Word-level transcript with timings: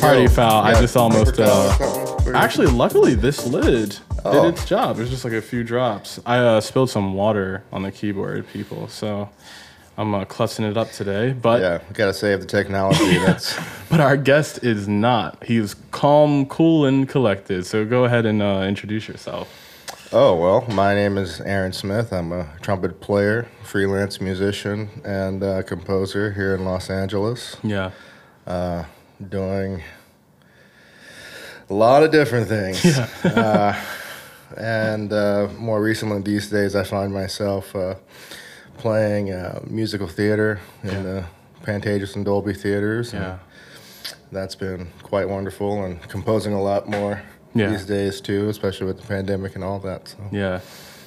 Party 0.00 0.28
foul. 0.28 0.62
I 0.62 0.80
just 0.80 0.96
almost. 0.96 1.34
paper 1.36 1.46
towel 1.46 1.56
or 1.58 1.68
Uh, 1.68 1.72
something 1.72 2.16
for 2.24 2.30
you? 2.30 2.36
actually, 2.36 2.66
luckily, 2.68 3.14
this 3.14 3.46
lid 3.46 3.98
Oh. 4.24 4.32
did 4.32 4.54
its 4.54 4.64
job. 4.66 4.96
There's 4.96 5.10
just 5.10 5.24
like 5.24 5.32
a 5.34 5.42
few 5.42 5.64
drops. 5.64 6.20
I 6.24 6.38
uh, 6.38 6.60
spilled 6.60 6.90
some 6.90 7.14
water 7.14 7.62
on 7.72 7.82
the 7.82 7.90
keyboard, 7.90 8.46
people. 8.52 8.88
So 8.88 9.28
I'm 9.96 10.14
uh, 10.14 10.24
clutching 10.24 10.64
it 10.64 10.76
up 10.76 10.90
today. 10.90 11.32
But 11.32 11.60
yeah, 11.60 11.80
gotta 11.92 12.14
save 12.14 12.40
the 12.40 12.46
technology. 12.46 13.18
That's 13.26 13.58
but 13.90 14.00
our 14.00 14.16
guest 14.16 14.64
is 14.64 14.88
not. 14.88 15.44
He's 15.44 15.74
calm, 15.90 16.46
cool, 16.46 16.84
and 16.84 17.08
collected. 17.08 17.66
So 17.66 17.84
go 17.84 18.04
ahead 18.04 18.26
and 18.26 18.42
uh, 18.42 18.64
introduce 18.66 19.08
yourself. 19.08 19.48
oh 20.12 20.34
well. 20.36 20.66
My 20.74 20.94
name 20.94 21.18
is 21.18 21.40
Aaron 21.40 21.72
Smith. 21.72 22.12
I'm 22.12 22.32
a 22.32 22.48
trumpet 22.60 23.00
player, 23.00 23.48
freelance 23.62 24.20
musician, 24.20 24.88
and 25.04 25.42
uh, 25.42 25.62
composer 25.62 26.32
here 26.32 26.54
in 26.54 26.64
Los 26.64 26.90
Angeles. 26.90 27.56
Yeah. 27.62 27.92
doing 29.28 29.82
a 31.70 31.74
lot 31.74 32.02
of 32.02 32.10
different 32.10 32.48
things. 32.48 32.84
uh, 33.24 33.78
and 34.56 35.12
uh, 35.12 35.48
more 35.58 35.82
recently, 35.82 36.20
these 36.22 36.50
days, 36.50 36.74
I 36.76 36.84
find 36.84 37.12
myself 37.12 37.74
uh, 37.74 37.94
playing 38.78 39.32
uh, 39.32 39.60
musical 39.66 40.06
theater 40.08 40.60
in 40.82 40.90
Yeah. 40.90 41.02
the 41.02 41.24
Pantages 41.64 42.14
and 42.16 42.24
Dolby 42.24 42.54
theaters. 42.54 43.12
Yeah. 43.12 43.38
That's 44.32 44.54
been 44.54 44.88
quite 45.02 45.28
wonderful, 45.28 45.84
and 45.84 46.00
composing 46.08 46.52
a 46.52 46.62
lot 46.62 46.88
more 46.88 47.22
Yeah. 47.54 47.70
these 47.70 47.86
days 47.86 48.20
too, 48.20 48.48
especially 48.48 48.86
with 48.86 49.00
the 49.00 49.06
pandemic 49.06 49.54
and 49.54 49.64
all 49.64 49.78
that. 49.80 50.08
So. 50.08 50.16
Yeah. 50.32 50.60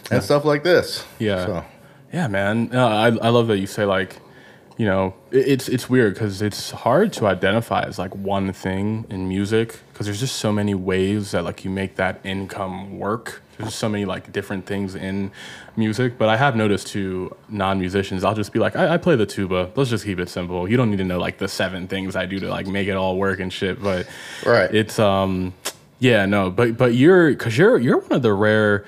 And 0.10 0.24
stuff 0.24 0.46
like 0.46 0.64
this. 0.64 1.04
Yeah. 1.20 1.46
So, 1.46 1.66
Yeah, 2.14 2.28
man. 2.28 2.70
Uh, 2.74 2.88
I 2.88 3.08
I 3.08 3.30
love 3.30 3.48
that 3.48 3.58
you 3.60 3.68
say 3.68 3.84
like, 3.84 4.22
you 4.78 4.86
know, 4.86 5.14
it, 5.32 5.46
it's 5.48 5.68
it's 5.68 5.90
weird 5.90 6.14
because 6.14 6.42
it's 6.42 6.72
hard 6.72 7.12
to 7.14 7.28
identify 7.28 7.82
as 7.84 8.00
like 8.00 8.16
one 8.16 8.54
thing 8.54 9.06
in 9.10 9.28
music 9.28 9.80
because 9.92 10.06
there's 10.08 10.22
just 10.22 10.38
so 10.38 10.52
many 10.54 10.74
ways 10.74 11.32
that 11.32 11.44
like 11.44 11.66
you 11.66 11.70
make 11.72 11.96
that 11.98 12.22
income 12.24 12.98
work. 12.98 13.42
There's 13.58 13.74
so 13.76 13.90
many 13.90 14.06
like 14.06 14.32
different 14.32 14.66
things 14.66 14.96
in 14.96 15.32
music. 15.76 16.18
But 16.18 16.30
I 16.30 16.38
have 16.38 16.56
noticed 16.56 16.88
to 16.90 17.36
non-musicians, 17.50 18.24
I'll 18.24 18.36
just 18.36 18.54
be 18.54 18.60
like, 18.60 18.76
I, 18.76 18.94
I 18.94 18.98
play 18.98 19.16
the 19.16 19.26
tuba. 19.26 19.72
Let's 19.76 19.90
just 19.90 20.06
keep 20.06 20.20
it 20.20 20.30
simple. 20.30 20.70
You 20.70 20.78
don't 20.78 20.90
need 20.92 20.98
to 20.98 21.04
know 21.04 21.20
like 21.20 21.38
the 21.40 21.48
seven 21.48 21.88
things 21.88 22.16
I 22.16 22.26
do 22.26 22.40
to 22.40 22.50
like 22.50 22.68
make 22.68 22.88
it 22.88 22.94
all 22.96 23.18
work 23.18 23.40
and 23.40 23.52
shit. 23.52 23.82
But 23.82 24.08
Right. 24.46 24.74
it's 24.74 25.00
um, 25.00 25.54
yeah, 26.00 26.26
no. 26.26 26.50
But 26.52 26.78
but 26.78 26.94
you're 26.94 27.30
because 27.32 27.58
you're 27.58 27.78
you're 27.80 27.98
one 28.00 28.12
of 28.14 28.22
the 28.22 28.34
rare. 28.34 28.86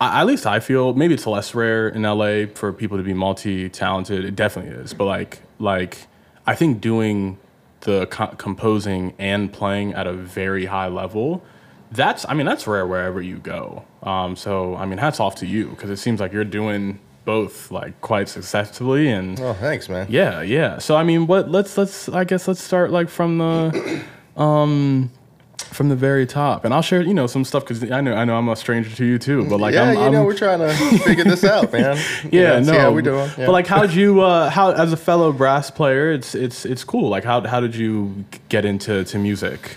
I- 0.00 0.20
at 0.22 0.26
least 0.26 0.46
I 0.46 0.58
feel 0.60 0.94
maybe 0.94 1.14
it's 1.14 1.26
less 1.26 1.54
rare 1.54 1.88
in 1.88 2.02
LA 2.02 2.46
for 2.54 2.72
people 2.72 2.96
to 2.96 3.04
be 3.04 3.14
multi-talented. 3.14 4.24
It 4.24 4.34
definitely 4.34 4.72
is, 4.72 4.94
but 4.94 5.04
like 5.04 5.40
like 5.58 6.06
I 6.46 6.54
think 6.54 6.80
doing 6.80 7.38
the 7.82 8.06
co- 8.06 8.34
composing 8.38 9.12
and 9.18 9.52
playing 9.52 9.92
at 9.94 10.06
a 10.06 10.12
very 10.12 10.64
high 10.66 10.88
level, 10.88 11.44
that's 11.92 12.26
I 12.28 12.34
mean 12.34 12.46
that's 12.46 12.66
rare 12.66 12.86
wherever 12.86 13.20
you 13.20 13.38
go. 13.38 13.84
Um, 14.02 14.36
so 14.36 14.74
I 14.76 14.86
mean 14.86 14.98
hats 14.98 15.20
off 15.20 15.36
to 15.36 15.46
you 15.46 15.68
because 15.68 15.90
it 15.90 15.98
seems 15.98 16.20
like 16.20 16.32
you're 16.32 16.44
doing 16.44 16.98
both 17.24 17.70
like 17.70 18.00
quite 18.00 18.28
successfully 18.28 19.08
and 19.08 19.38
oh, 19.40 19.54
thanks, 19.54 19.88
man. 19.88 20.06
yeah 20.10 20.42
yeah. 20.42 20.78
So 20.78 20.96
I 20.96 21.04
mean 21.04 21.26
what 21.26 21.50
let's 21.50 21.76
let's 21.78 22.08
I 22.08 22.24
guess 22.24 22.48
let's 22.48 22.62
start 22.62 22.90
like 22.90 23.08
from 23.08 23.38
the 23.38 24.02
um 24.36 25.10
from 25.58 25.88
the 25.88 25.96
very 25.96 26.26
top 26.26 26.64
and 26.64 26.74
I'll 26.74 26.82
share 26.82 27.00
you 27.00 27.14
know 27.14 27.26
some 27.26 27.44
stuff 27.44 27.64
because 27.64 27.90
I 27.90 28.00
know 28.00 28.14
I 28.14 28.24
know 28.24 28.36
I'm 28.36 28.48
a 28.48 28.56
stranger 28.56 28.94
to 28.96 29.04
you 29.04 29.18
too 29.18 29.48
but 29.48 29.58
like 29.58 29.74
yeah, 29.74 29.84
I'm, 29.84 29.94
you 29.94 30.02
I'm 30.02 30.12
know, 30.12 30.24
we're 30.24 30.36
trying 30.36 30.58
to 30.58 30.72
figure 30.98 31.24
this 31.24 31.44
out, 31.44 31.72
man. 31.72 31.96
Yeah, 32.30 32.58
know, 32.60 32.72
no. 32.72 32.78
How 32.78 32.92
we 32.92 33.02
doing? 33.02 33.30
Yeah. 33.38 33.46
But 33.46 33.52
like, 33.52 33.66
how'd 33.66 33.92
you? 33.92 34.20
Uh, 34.20 34.48
how 34.48 34.70
as 34.70 34.92
a 34.92 34.96
fellow 34.96 35.32
brass 35.32 35.70
player, 35.70 36.12
it's 36.12 36.34
it's 36.34 36.64
it's 36.64 36.84
cool. 36.84 37.08
Like, 37.08 37.24
how 37.24 37.46
how 37.46 37.60
did 37.60 37.74
you 37.74 38.24
get 38.48 38.64
into 38.64 39.04
to 39.04 39.18
music? 39.18 39.76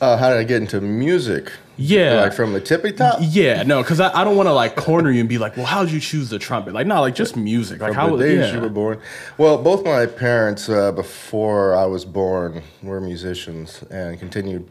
Uh, 0.00 0.16
how 0.16 0.30
did 0.30 0.38
I 0.38 0.44
get 0.44 0.60
into 0.62 0.80
music? 0.80 1.52
Yeah, 1.76 2.20
Like 2.22 2.34
from 2.34 2.52
the 2.52 2.60
tippy 2.60 2.92
top? 2.92 3.18
yeah, 3.20 3.64
no, 3.64 3.82
because 3.82 3.98
I, 3.98 4.20
I 4.20 4.22
don't 4.22 4.36
want 4.36 4.46
to 4.46 4.52
like 4.52 4.76
corner 4.76 5.10
you 5.10 5.18
and 5.20 5.28
be 5.28 5.38
like, 5.38 5.56
well, 5.56 5.66
how'd 5.66 5.90
you 5.90 5.98
choose 5.98 6.30
the 6.30 6.38
trumpet? 6.38 6.72
Like, 6.72 6.86
no, 6.86 7.00
like 7.00 7.16
just 7.16 7.36
music. 7.36 7.80
Like, 7.80 7.94
how? 7.94 8.14
the 8.14 8.22
days 8.22 8.38
yeah. 8.38 8.54
you 8.54 8.60
were 8.60 8.68
born. 8.68 9.00
Well, 9.38 9.58
both 9.60 9.84
my 9.84 10.06
parents, 10.06 10.68
uh, 10.68 10.92
before 10.92 11.74
I 11.74 11.86
was 11.86 12.04
born, 12.04 12.62
were 12.82 13.00
musicians 13.00 13.82
and 13.90 14.20
continued. 14.20 14.68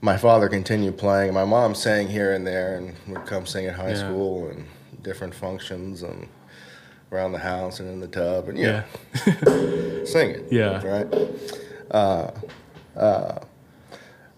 My 0.00 0.16
father 0.16 0.48
continued 0.48 0.96
playing. 0.96 1.32
My 1.34 1.44
mom 1.44 1.74
sang 1.74 2.08
here 2.08 2.32
and 2.34 2.46
there 2.46 2.76
and 2.76 2.94
would 3.08 3.26
come 3.26 3.44
sing 3.46 3.66
at 3.66 3.74
high 3.74 3.90
Yeah. 3.90 4.08
school 4.08 4.48
and 4.48 4.66
different 5.02 5.34
functions 5.34 6.02
and 6.02 6.28
around 7.10 7.32
the 7.32 7.38
house 7.38 7.80
and 7.80 7.88
in 7.88 7.98
the 8.00 8.06
tub 8.08 8.48
and 8.48 8.56
yeah, 8.58 8.84
yeah, 9.26 9.34
sing 10.04 10.30
it. 10.30 10.46
Yeah. 10.52 10.84
Right. 10.86 11.08
Uh, 11.90 12.30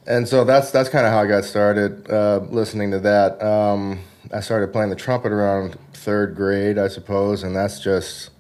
and 0.06 0.28
so 0.28 0.44
that's 0.44 0.70
that's 0.70 0.88
kind 0.88 1.06
of 1.06 1.12
how 1.12 1.20
I 1.20 1.26
got 1.26 1.44
started 1.44 2.10
uh, 2.10 2.40
listening 2.50 2.90
to 2.92 3.00
that. 3.00 3.42
Um, 3.42 4.00
I 4.32 4.40
started 4.40 4.72
playing 4.72 4.90
the 4.90 4.96
trumpet 4.96 5.32
around 5.32 5.78
third 5.92 6.34
grade, 6.34 6.78
I 6.78 6.88
suppose, 6.88 7.42
and 7.42 7.54
that's 7.54 7.80
just 7.80 8.30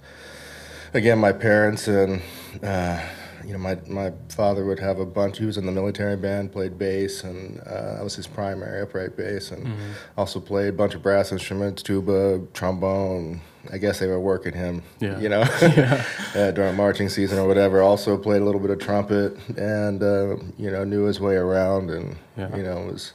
again 0.92 1.18
my 1.18 1.32
parents 1.32 1.88
and 1.88 2.22
uh, 2.62 3.00
you 3.44 3.52
know 3.52 3.58
my 3.58 3.78
my 3.86 4.12
father 4.28 4.64
would 4.64 4.78
have 4.78 4.98
a 4.98 5.06
bunch. 5.06 5.38
He 5.38 5.44
was 5.46 5.56
in 5.56 5.66
the 5.66 5.72
military 5.72 6.16
band, 6.16 6.52
played 6.52 6.78
bass, 6.78 7.24
and 7.24 7.60
uh, 7.60 7.94
that 7.96 8.04
was 8.04 8.16
his 8.16 8.26
primary 8.26 8.82
upright 8.82 9.16
bass, 9.16 9.50
and 9.50 9.74
also 10.16 10.40
played 10.40 10.68
a 10.68 10.72
bunch 10.72 10.94
of 10.94 11.02
brass 11.02 11.32
instruments, 11.32 11.82
tuba, 11.82 12.42
trombone. 12.52 13.40
I 13.72 13.78
guess 13.78 13.98
they 13.98 14.06
were 14.06 14.20
working 14.20 14.52
him, 14.54 14.82
Yeah. 15.00 15.18
you 15.18 15.28
know, 15.28 15.40
uh, 16.34 16.50
during 16.52 16.76
marching 16.76 17.08
season 17.08 17.38
or 17.38 17.46
whatever. 17.46 17.82
Also 17.82 18.16
played 18.16 18.42
a 18.42 18.44
little 18.44 18.60
bit 18.60 18.70
of 18.70 18.78
trumpet, 18.78 19.36
and 19.56 20.02
uh, 20.02 20.36
you 20.58 20.70
know 20.70 20.84
knew 20.84 21.04
his 21.04 21.20
way 21.20 21.36
around, 21.36 21.90
and 21.90 22.16
Yeah. 22.36 22.54
you 22.56 22.62
know 22.62 22.86
was 22.90 23.12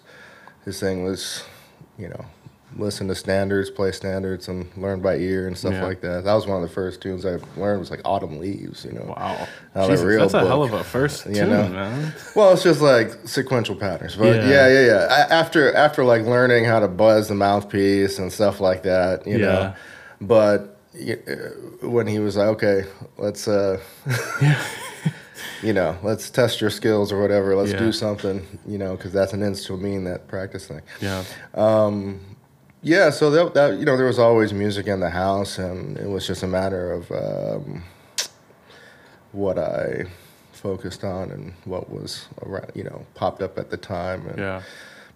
his 0.65 0.79
thing 0.79 1.03
was, 1.03 1.43
you 1.97 2.09
know, 2.09 2.25
listen 2.77 3.07
to 3.07 3.15
standards, 3.15 3.71
play 3.71 3.91
standards, 3.91 4.47
and 4.47 4.67
learn 4.77 4.99
by 5.01 5.15
ear 5.15 5.47
and 5.47 5.57
stuff 5.57 5.73
Yeah. 5.73 5.85
like 5.85 6.01
that. 6.01 6.23
That 6.25 6.33
was 6.35 6.45
one 6.45 6.57
of 6.61 6.67
the 6.69 6.73
first 6.73 7.01
tunes 7.01 7.25
I 7.25 7.37
learned 7.57 7.79
was 7.79 7.89
like 7.89 8.01
Autumn 8.05 8.37
Leaves, 8.39 8.85
you 8.85 8.91
know. 8.91 9.15
wow, 9.17 9.47
Jesus, 9.87 10.01
real 10.05 10.19
that's 10.19 10.33
a 10.35 10.45
hell 10.45 10.61
of 10.63 10.73
a 10.73 10.83
first 10.83 11.25
you 11.25 11.33
tune, 11.33 11.49
know? 11.49 11.67
man. 11.69 12.13
Well, 12.35 12.53
it's 12.53 12.61
just 12.61 12.81
like 12.81 13.11
sequential 13.25 13.75
patterns, 13.75 14.15
but 14.15 14.35
Yeah. 14.35 14.47
yeah, 14.49 14.67
yeah, 14.67 14.85
yeah. 14.85 15.25
A- 15.27 15.33
After 15.33 15.73
after 15.75 16.03
like 16.03 16.23
learning 16.23 16.65
how 16.65 16.79
to 16.79 16.87
buzz 16.87 17.27
the 17.29 17.35
mouthpiece 17.35 18.19
and 18.19 18.31
stuff 18.31 18.59
like 18.59 18.83
that, 18.83 19.25
you 19.25 19.37
Yeah. 19.39 19.45
know. 19.47 19.73
But 20.21 20.77
uh, 20.95 21.15
when 21.87 22.07
he 22.07 22.19
was 22.19 22.35
like, 22.35 22.47
"Okay, 22.47 22.85
let's 23.17 23.47
uh, 23.47 23.79
you 25.63 25.73
know, 25.73 25.97
let's 26.03 26.29
test 26.29 26.61
your 26.61 26.69
skills 26.69 27.11
or 27.11 27.21
whatever. 27.21 27.55
Let's 27.55 27.71
Yeah. 27.71 27.77
do 27.79 27.91
something, 27.91 28.45
you 28.67 28.77
know, 28.77 28.95
because 28.95 29.13
that's 29.13 29.33
an 29.33 29.43
instrument 29.43 30.05
that 30.05 30.27
practice 30.27 30.67
thing." 30.67 30.81
Yeah, 31.01 31.23
Yeah, 32.81 33.09
so 33.09 33.29
that, 33.31 33.53
that 33.55 33.77
you 33.77 33.85
know 33.85 33.97
there 33.97 34.05
was 34.05 34.19
always 34.19 34.53
music 34.53 34.87
in 34.87 34.99
the 35.01 35.09
house, 35.09 35.57
and 35.59 35.97
it 35.97 36.07
was 36.07 36.25
just 36.25 36.43
a 36.43 36.47
matter 36.47 36.93
of 36.93 37.11
um, 37.11 37.83
what 39.31 39.59
I 39.59 40.05
focused 40.53 41.03
on 41.03 41.31
and 41.31 41.53
what 41.65 41.89
was 41.89 42.27
around, 42.41 42.71
you 42.75 42.83
know, 42.83 43.05
popped 43.15 43.41
up 43.41 43.57
at 43.57 43.69
the 43.69 43.77
time, 43.77 44.27
and 44.27 44.37
yeah, 44.39 44.61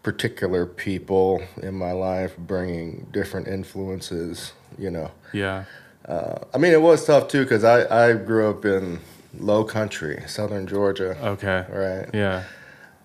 particular 0.04 0.66
people 0.66 1.42
in 1.62 1.74
my 1.76 1.92
life 1.94 2.38
bringing 2.38 3.08
different 3.12 3.48
influences. 3.48 4.54
You 4.78 4.92
know, 4.92 5.12
yeah, 5.34 5.66
uh, 6.08 6.40
I 6.54 6.58
mean, 6.58 6.74
it 6.74 6.82
was 6.82 7.06
tough 7.06 7.28
too 7.28 7.44
because 7.44 7.64
I 7.64 8.10
I 8.10 8.14
grew 8.14 8.50
up 8.50 8.66
in 8.66 9.00
low 9.40 9.64
country, 9.64 10.24
southern 10.28 10.68
Georgia, 10.68 11.18
okay, 11.24 11.66
right, 11.70 12.10
yeah. 12.14 12.44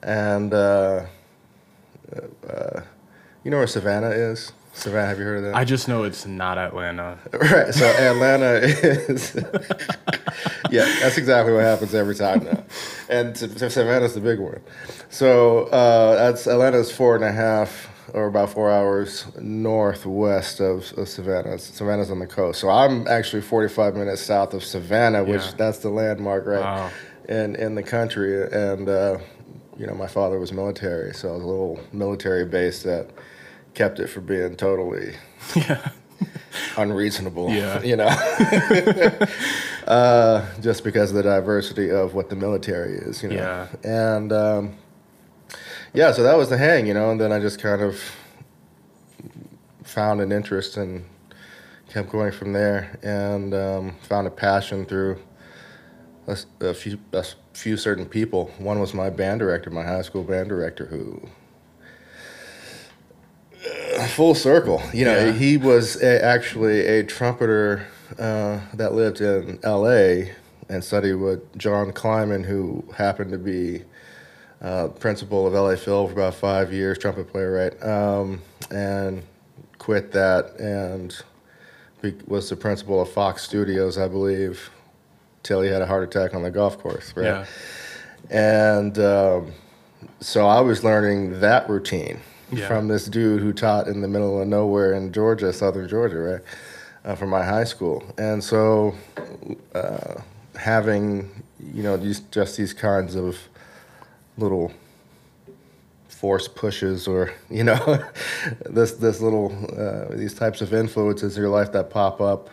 and. 0.02 0.52
Uh, 0.54 1.06
uh, 2.48 2.80
you 3.44 3.50
know 3.50 3.58
where 3.58 3.66
Savannah 3.66 4.10
is? 4.10 4.52
Savannah, 4.72 5.08
have 5.08 5.18
you 5.18 5.24
heard 5.24 5.38
of 5.38 5.44
that? 5.44 5.54
I 5.54 5.64
just 5.64 5.88
know 5.88 6.04
it's 6.04 6.26
not 6.26 6.58
Atlanta. 6.58 7.18
Right. 7.32 7.72
So 7.74 7.86
Atlanta 7.86 8.54
is. 8.62 9.34
yeah, 10.70 10.84
that's 11.00 11.18
exactly 11.18 11.52
what 11.52 11.62
happens 11.64 11.94
every 11.94 12.14
time 12.14 12.44
now. 12.44 12.64
And 13.08 13.36
Sa- 13.36 13.46
Sa- 13.48 13.68
Savannah's 13.68 14.14
the 14.14 14.20
big 14.20 14.38
one. 14.38 14.60
So 15.10 15.64
uh, 15.66 16.14
that's 16.16 16.46
Atlanta's 16.46 16.90
four 16.90 17.14
and 17.14 17.24
a 17.24 17.32
half 17.32 17.87
or 18.14 18.26
about 18.26 18.50
four 18.50 18.70
hours 18.70 19.26
northwest 19.40 20.60
of, 20.60 20.92
of 20.96 21.08
Savannah. 21.08 21.58
Savannah's 21.58 22.10
on 22.10 22.18
the 22.18 22.26
coast. 22.26 22.60
So 22.60 22.68
I'm 22.70 23.06
actually 23.08 23.42
45 23.42 23.94
minutes 23.94 24.22
south 24.22 24.54
of 24.54 24.64
Savannah, 24.64 25.24
which 25.24 25.42
Yeah. 25.42 25.52
that's 25.56 25.78
the 25.78 25.90
landmark, 25.90 26.46
right? 26.46 26.60
Wow. 26.60 26.90
In, 27.28 27.56
in 27.56 27.74
the 27.74 27.82
country. 27.82 28.42
And, 28.50 28.88
uh, 28.88 29.18
you 29.76 29.86
know, 29.86 29.94
my 29.94 30.06
father 30.06 30.38
was 30.38 30.52
military. 30.52 31.12
So 31.14 31.28
it 31.30 31.34
was 31.34 31.42
a 31.42 31.46
little 31.46 31.80
military 31.92 32.44
base 32.44 32.82
that 32.84 33.10
kept 33.74 34.00
it 34.00 34.08
from 34.08 34.24
being 34.26 34.56
totally 34.56 35.14
Yeah, 35.54 35.90
unreasonable. 36.76 37.50
Yeah. 37.50 37.82
You 37.82 37.96
know. 37.96 38.06
uh, 39.86 40.44
just 40.60 40.84
because 40.84 41.10
of 41.10 41.16
the 41.16 41.22
diversity 41.22 41.90
of 41.90 42.14
what 42.14 42.30
the 42.30 42.36
military 42.36 42.94
is, 42.94 43.22
you 43.22 43.28
know. 43.30 43.36
Yeah. 43.36 43.66
And 43.84 44.32
um, 44.32 44.74
yeah, 45.94 46.12
so 46.12 46.22
that 46.22 46.36
was 46.36 46.48
the 46.48 46.58
hang, 46.58 46.86
you 46.86 46.94
know, 46.94 47.10
and 47.10 47.20
then 47.20 47.32
I 47.32 47.40
just 47.40 47.60
kind 47.60 47.82
of 47.82 48.00
found 49.84 50.20
an 50.20 50.32
interest 50.32 50.76
and 50.76 51.04
kept 51.90 52.10
going 52.10 52.32
from 52.32 52.52
there, 52.52 52.98
and 53.02 53.54
um, 53.54 53.96
found 54.02 54.26
a 54.26 54.30
passion 54.30 54.84
through 54.84 55.18
a 56.60 56.74
few 56.74 56.98
a 57.14 57.24
few 57.54 57.76
certain 57.78 58.04
people. 58.04 58.50
One 58.58 58.78
was 58.80 58.92
my 58.92 59.08
band 59.08 59.40
director, 59.40 59.70
my 59.70 59.82
high 59.82 60.02
school 60.02 60.22
band 60.22 60.50
director, 60.50 60.84
who 60.86 61.22
uh, 63.98 64.06
full 64.08 64.34
circle. 64.34 64.82
You 64.92 65.06
know, 65.06 65.18
Yeah. 65.26 65.32
he 65.32 65.56
was 65.56 66.00
a, 66.02 66.22
actually 66.22 66.80
a 66.86 67.02
trumpeter 67.04 67.86
uh, 68.18 68.60
that 68.74 68.92
lived 68.92 69.20
in 69.20 69.58
L.A. 69.62 70.32
and 70.68 70.84
studied 70.84 71.14
with 71.14 71.56
John 71.58 71.92
Kleiman, 71.92 72.44
who 72.44 72.84
happened 72.96 73.32
to 73.32 73.38
be 73.38 73.84
uh, 74.62 74.88
principal 74.88 75.46
of 75.46 75.52
LA 75.52 75.76
Phil 75.76 76.06
for 76.06 76.12
about 76.12 76.34
five 76.34 76.72
years, 76.72 76.98
trumpet 76.98 77.28
player, 77.30 77.52
right? 77.52 77.82
Um, 77.82 78.42
and 78.70 79.22
quit 79.78 80.12
that 80.12 80.58
and 80.58 81.16
be, 82.02 82.14
was 82.26 82.50
the 82.50 82.56
principal 82.56 83.00
of 83.00 83.10
Fox 83.10 83.42
Studios, 83.42 83.98
I 83.98 84.08
believe, 84.08 84.70
till 85.42 85.62
he 85.62 85.70
had 85.70 85.82
a 85.82 85.86
heart 85.86 86.02
attack 86.02 86.34
on 86.34 86.42
the 86.42 86.50
golf 86.50 86.78
course, 86.78 87.12
right? 87.16 87.24
Yeah. 87.24 87.46
And 88.30 88.98
um, 88.98 89.52
so 90.20 90.46
I 90.46 90.60
was 90.60 90.82
learning 90.84 91.40
that 91.40 91.68
routine 91.68 92.20
Yeah. 92.52 92.66
from 92.66 92.88
this 92.88 93.06
dude 93.06 93.40
who 93.40 93.52
taught 93.52 93.86
in 93.86 94.00
the 94.00 94.08
middle 94.08 94.40
of 94.40 94.48
nowhere 94.48 94.92
in 94.94 95.12
Georgia, 95.12 95.52
southern 95.52 95.88
Georgia, 95.88 96.18
right? 96.18 96.40
Uh, 97.04 97.14
from 97.14 97.30
my 97.30 97.44
high 97.44 97.64
school. 97.64 98.02
And 98.18 98.42
so 98.42 98.94
uh, 99.74 100.20
having, 100.56 101.30
you 101.72 101.82
know, 101.82 101.96
these, 101.96 102.20
just 102.20 102.56
these 102.56 102.74
kinds 102.74 103.14
of 103.14 103.38
little 104.38 104.72
force 106.08 106.48
pushes 106.48 107.06
or 107.06 107.32
you 107.50 107.62
know 107.62 108.02
this 108.70 108.92
this 108.92 109.20
little 109.20 109.52
uh, 109.78 110.14
these 110.16 110.34
types 110.34 110.60
of 110.60 110.72
influences 110.72 111.36
in 111.36 111.42
your 111.42 111.50
life 111.50 111.70
that 111.72 111.90
pop 111.90 112.20
up 112.20 112.48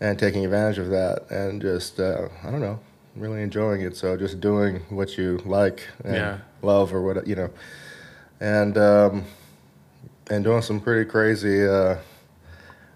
and 0.00 0.18
taking 0.18 0.44
advantage 0.44 0.78
of 0.78 0.88
that 0.88 1.30
and 1.30 1.60
just 1.60 2.00
uh, 2.00 2.28
I 2.42 2.50
don't 2.50 2.60
know 2.60 2.80
really 3.16 3.42
enjoying 3.42 3.82
it 3.82 3.96
so 3.96 4.16
just 4.16 4.40
doing 4.40 4.80
what 4.88 5.18
you 5.18 5.38
like 5.44 5.86
and 6.04 6.14
Yeah. 6.14 6.38
love 6.62 6.94
or 6.94 7.02
what 7.02 7.26
you 7.26 7.34
know 7.36 7.50
and 8.40 8.78
um, 8.78 9.24
and 10.30 10.42
doing 10.42 10.62
some 10.62 10.80
pretty 10.80 11.08
crazy 11.08 11.66
uh, 11.66 11.96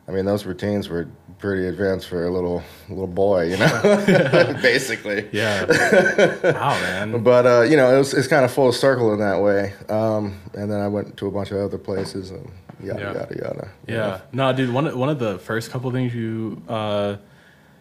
I 0.08 0.12
mean 0.12 0.24
those 0.24 0.44
routines 0.46 0.88
were 0.88 1.08
pretty 1.44 1.66
advanced 1.68 2.08
for 2.08 2.24
a 2.26 2.30
little 2.30 2.62
little 2.88 3.06
boy 3.06 3.42
you 3.50 3.56
know 3.58 3.68
basically 4.62 5.28
Yeah. 5.30 5.64
wow, 6.42 6.70
man. 6.80 7.22
but 7.22 7.44
uh, 7.46 7.60
you 7.70 7.76
know, 7.76 7.94
it 7.94 7.98
was 7.98 8.14
it's 8.14 8.28
kind 8.28 8.44
of 8.46 8.50
full 8.50 8.72
circle 8.72 9.12
in 9.12 9.20
that 9.20 9.42
way. 9.42 9.74
Um, 9.90 10.40
and 10.54 10.70
then 10.70 10.80
I 10.80 10.88
went 10.88 11.16
to 11.18 11.26
a 11.26 11.30
bunch 11.30 11.50
of 11.50 11.58
other 11.58 11.76
places 11.76 12.30
and 12.30 12.50
yada 12.82 13.00
Yeah. 13.00 13.12
yada 13.12 13.34
yada. 13.44 13.68
Yeah. 13.86 14.20
No, 14.32 14.52
dude. 14.54 14.72
One 14.72 14.86
of- 14.86 14.96
one 14.96 15.10
of 15.10 15.18
the 15.18 15.38
first 15.38 15.70
couple 15.70 15.90
things 15.92 16.14
you 16.14 16.62
uh, 16.66 17.16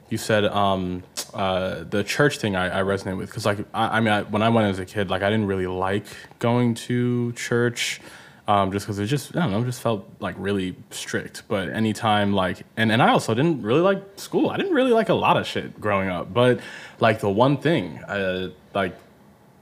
you 0.09 0.17
said 0.17 0.43
um, 0.45 1.03
uh, 1.33 1.85
the 1.89 2.03
church 2.03 2.39
thing 2.39 2.55
I, 2.57 2.79
I 2.79 2.83
resonate 2.83 3.17
with 3.17 3.29
because 3.29 3.45
like 3.45 3.59
I, 3.73 3.97
I 3.97 3.99
mean 4.01 4.13
I, 4.17 4.21
when 4.23 4.41
I 4.43 4.49
went 4.49 4.67
as 4.67 4.79
a 4.79 4.85
kid 4.85 5.09
like 5.09 5.23
I 5.23 5.29
didn't 5.29 5.47
really 5.47 5.67
like 5.67 6.05
going 6.39 6.75
to 6.89 7.31
church. 7.33 8.01
Um, 8.45 8.73
just 8.73 8.85
because 8.85 8.99
it 8.99 9.05
just 9.05 9.35
I 9.35 9.41
don't 9.41 9.51
know, 9.51 9.63
just 9.63 9.81
felt 9.81 10.05
like 10.19 10.35
really 10.37 10.75
strict. 10.89 11.43
But 11.47 11.69
anytime 11.69 12.33
like 12.33 12.63
and, 12.75 12.91
and 12.91 13.01
I 13.01 13.09
also 13.09 13.33
didn't 13.33 13.61
really 13.61 13.81
like 13.81 14.03
school. 14.17 14.49
I 14.49 14.57
didn't 14.57 14.73
really 14.73 14.91
like 14.91 15.09
a 15.09 15.13
lot 15.13 15.37
of 15.37 15.47
shit 15.47 15.79
growing 15.79 16.09
up. 16.09 16.33
But 16.33 16.59
like 16.99 17.21
the 17.21 17.29
one 17.29 17.57
thing 17.57 17.99
uh, 18.03 18.49
like 18.73 18.95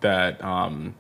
that 0.02 0.44
um, 0.44 0.96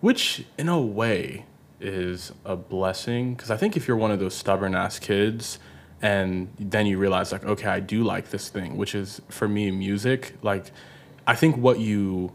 which 0.00 0.44
in 0.58 0.68
a 0.68 0.80
way 0.80 1.46
is 1.80 2.32
a 2.44 2.56
blessing 2.56 3.34
because 3.34 3.50
i 3.50 3.56
think 3.56 3.76
if 3.76 3.86
you're 3.86 3.96
one 3.96 4.10
of 4.10 4.18
those 4.18 4.34
stubborn 4.34 4.74
ass 4.74 4.98
kids 4.98 5.58
and 6.00 6.48
then 6.58 6.86
you 6.86 6.96
realize 6.98 7.32
like 7.32 7.44
okay 7.44 7.68
i 7.68 7.80
do 7.80 8.02
like 8.02 8.30
this 8.30 8.48
thing 8.48 8.76
which 8.76 8.94
is 8.94 9.20
for 9.28 9.46
me 9.46 9.70
music 9.70 10.34
like 10.42 10.70
i 11.26 11.34
think 11.34 11.56
what 11.56 11.78
you 11.78 12.32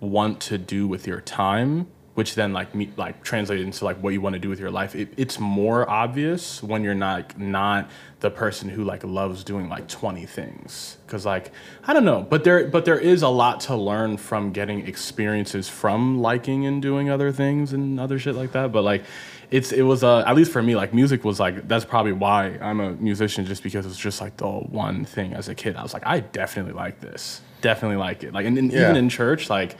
want 0.00 0.38
to 0.38 0.58
do 0.58 0.86
with 0.86 1.06
your 1.06 1.20
time 1.22 1.86
which 2.14 2.34
then 2.36 2.52
like 2.52 2.74
me 2.74 2.90
like 2.96 3.22
translated 3.24 3.66
into 3.66 3.84
like 3.84 3.96
what 3.96 4.12
you 4.12 4.20
want 4.20 4.34
to 4.34 4.38
do 4.38 4.48
with 4.48 4.60
your 4.60 4.70
life. 4.70 4.94
It, 4.94 5.12
it's 5.16 5.38
more 5.40 5.88
obvious 5.90 6.62
when 6.62 6.84
you're 6.84 6.94
not 6.94 7.16
like, 7.16 7.38
not 7.38 7.90
the 8.20 8.30
person 8.30 8.68
who 8.68 8.84
like 8.84 9.02
loves 9.04 9.42
doing 9.44 9.68
like 9.68 9.88
20 9.88 10.24
things. 10.24 10.96
Because 11.06 11.26
like 11.26 11.50
i 11.86 11.92
don't 11.92 12.04
know 12.04 12.22
but 12.22 12.42
there 12.44 12.66
but 12.68 12.84
there 12.86 12.98
is 12.98 13.22
a 13.22 13.28
lot 13.28 13.60
to 13.60 13.76
learn 13.76 14.16
from 14.16 14.52
getting 14.52 14.86
experiences 14.86 15.68
from 15.68 16.20
liking 16.20 16.64
and 16.66 16.80
doing 16.80 17.10
other 17.10 17.30
things 17.30 17.72
and 17.72 18.00
other 18.00 18.18
shit 18.18 18.34
like 18.34 18.52
that 18.52 18.72
but 18.72 18.82
like 18.82 19.04
it's 19.50 19.70
it 19.70 19.82
was 19.82 20.02
uh, 20.02 20.24
at 20.26 20.34
least 20.34 20.50
for 20.50 20.62
me 20.62 20.74
like 20.74 20.94
music 20.94 21.22
was 21.24 21.38
like 21.38 21.68
that's 21.68 21.84
probably 21.84 22.12
why 22.12 22.58
i'm 22.62 22.80
a 22.80 22.92
musician 22.94 23.44
just 23.44 23.62
because 23.62 23.84
it's 23.86 23.98
just 23.98 24.20
like 24.20 24.36
the 24.38 24.46
one 24.48 25.04
thing 25.04 25.34
as 25.34 25.48
a 25.48 25.54
kid. 25.54 25.76
I 25.76 25.82
was 25.82 25.92
like 25.92 26.06
i 26.06 26.20
definitely 26.20 26.72
like 26.72 27.00
this. 27.00 27.40
Definitely 27.60 27.98
like 27.98 28.24
it. 28.24 28.32
Like 28.32 28.46
and, 28.46 28.56
and 28.58 28.72
Yeah. 28.72 28.82
even 28.84 28.96
in 28.96 29.08
church 29.08 29.50
like 29.50 29.76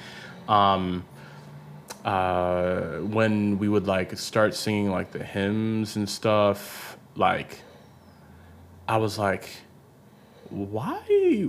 um 0.48 1.04
uh, 2.04 2.98
when 2.98 3.58
we 3.58 3.68
would 3.68 3.86
like 3.86 4.16
start 4.18 4.54
singing 4.54 4.90
like 4.90 5.12
the 5.12 5.24
hymns 5.24 5.96
and 5.96 6.08
stuff, 6.08 6.98
like 7.16 7.62
I 8.86 8.98
was 8.98 9.18
like, 9.18 9.48
why 10.50 11.00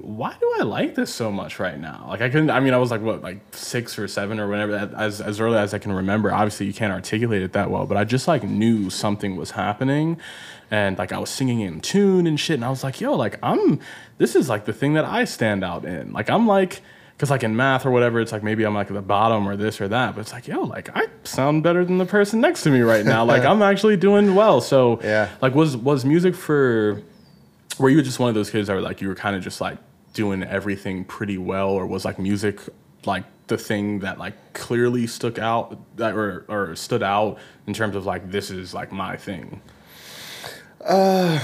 why 0.01 0.33
do 0.39 0.53
I 0.59 0.63
like 0.63 0.95
this 0.95 1.13
so 1.13 1.31
much 1.31 1.59
right 1.59 1.77
now? 1.77 2.05
Like 2.07 2.21
I 2.21 2.29
couldn't 2.29 2.49
I 2.49 2.59
mean 2.59 2.73
I 2.73 2.77
was 2.77 2.89
like 2.89 3.01
what 3.01 3.21
like 3.21 3.39
six 3.53 3.99
or 3.99 4.07
seven 4.07 4.39
or 4.39 4.47
whatever 4.47 4.75
as 4.97 5.21
as 5.21 5.39
early 5.39 5.57
as 5.57 5.73
I 5.73 5.79
can 5.79 5.91
remember. 5.91 6.33
Obviously 6.33 6.65
you 6.65 6.73
can't 6.73 6.93
articulate 6.93 7.43
it 7.43 7.53
that 7.53 7.69
well, 7.69 7.85
but 7.85 7.97
I 7.97 8.03
just 8.03 8.27
like 8.27 8.43
knew 8.43 8.89
something 8.89 9.35
was 9.35 9.51
happening 9.51 10.17
and 10.71 10.97
like 10.97 11.11
I 11.11 11.19
was 11.19 11.29
singing 11.29 11.59
in 11.59 11.81
tune 11.81 12.25
and 12.25 12.39
shit 12.39 12.55
and 12.55 12.65
I 12.65 12.69
was 12.69 12.83
like, 12.83 13.01
yo, 13.01 13.13
like 13.13 13.37
I'm 13.43 13.79
this 14.17 14.35
is 14.35 14.49
like 14.49 14.65
the 14.65 14.73
thing 14.73 14.93
that 14.93 15.05
I 15.05 15.25
stand 15.25 15.63
out 15.63 15.85
in. 15.85 16.13
Like 16.13 16.29
I'm 16.29 16.47
like 16.47 16.81
because 17.15 17.29
like 17.29 17.43
in 17.43 17.55
math 17.55 17.85
or 17.85 17.91
whatever, 17.91 18.19
it's 18.19 18.31
like 18.31 18.43
maybe 18.43 18.65
I'm 18.65 18.73
like 18.75 18.87
at 18.87 18.93
the 18.93 19.01
bottom 19.01 19.47
or 19.47 19.55
this 19.55 19.79
or 19.79 19.87
that, 19.87 20.15
but 20.15 20.21
it's 20.21 20.33
like 20.33 20.47
yo, 20.47 20.61
like 20.63 20.89
I 20.95 21.07
sound 21.23 21.63
better 21.63 21.83
than 21.85 21.97
the 21.97 22.05
person 22.05 22.41
next 22.41 22.63
to 22.63 22.69
me 22.69 22.81
right 22.81 23.05
now. 23.05 23.23
like 23.25 23.43
I'm 23.51 23.61
actually 23.61 23.97
doing 23.97 24.35
well. 24.35 24.61
So 24.61 24.99
Yeah. 25.03 25.29
like 25.41 25.55
was 25.55 25.77
was 25.77 26.03
music 26.05 26.35
for 26.35 27.01
were 27.79 27.89
you 27.89 28.01
just 28.01 28.19
one 28.19 28.29
of 28.29 28.35
those 28.35 28.49
kids 28.49 28.67
that 28.67 28.73
were 28.73 28.81
like 28.81 29.01
you 29.01 29.07
were 29.07 29.15
kind 29.15 29.35
of 29.35 29.43
just 29.43 29.59
like 29.61 29.77
doing 30.13 30.43
everything 30.43 31.03
pretty 31.05 31.37
well, 31.37 31.69
or 31.69 31.85
was 31.85 32.05
like 32.05 32.17
music 32.19 32.59
like 33.05 33.23
the 33.47 33.57
thing 33.57 33.99
that 33.99 34.17
like 34.17 34.33
clearly 34.53 35.05
stuck 35.07 35.37
out 35.39 35.77
that 35.97 36.15
or 36.15 36.45
or 36.47 36.75
stood 36.75 37.03
out 37.03 37.37
in 37.67 37.73
terms 37.73 37.95
of 37.95 38.05
like 38.05 38.31
this 38.31 38.49
is 38.49 38.73
like 38.73 38.91
my 38.91 39.15
thing? 39.17 39.61
Uh, 40.83 41.39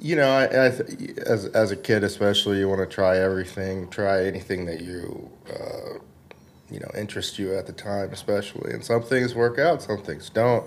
You 0.00 0.16
know, 0.16 0.28
I, 0.30 0.66
I 0.66 0.70
th- 0.70 1.18
as 1.18 1.46
as 1.46 1.70
a 1.70 1.76
kid, 1.76 2.04
especially, 2.04 2.58
you 2.58 2.68
want 2.68 2.80
to 2.80 2.86
try 2.86 3.18
everything, 3.18 3.88
try 3.90 4.24
anything 4.24 4.66
that 4.66 4.80
you, 4.80 5.30
uh, 5.48 5.98
you 6.70 6.80
know, 6.80 6.90
interest 6.96 7.38
you 7.38 7.54
at 7.54 7.66
the 7.66 7.72
time, 7.72 8.10
especially. 8.12 8.72
And 8.72 8.84
some 8.84 9.02
things 9.02 9.34
work 9.34 9.58
out, 9.58 9.82
some 9.82 10.02
things 10.02 10.30
don't. 10.30 10.66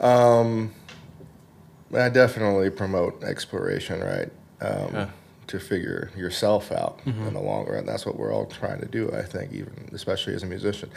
Um, 0.00 0.72
I 1.94 2.08
definitely 2.08 2.70
promote 2.70 3.22
exploration, 3.24 4.00
right? 4.00 4.30
Um, 4.60 4.94
Yeah. 4.94 5.10
To 5.48 5.58
figure 5.58 6.12
yourself 6.16 6.70
out 6.70 7.00
in 7.04 7.34
the 7.34 7.40
long 7.40 7.66
run. 7.66 7.84
That's 7.84 8.06
what 8.06 8.16
we're 8.16 8.32
all 8.32 8.46
trying 8.46 8.78
to 8.82 8.86
do, 8.86 9.10
I 9.12 9.22
think, 9.22 9.52
even 9.52 9.88
especially 9.92 10.32
as 10.36 10.44
a 10.44 10.46
musician. 10.46 10.90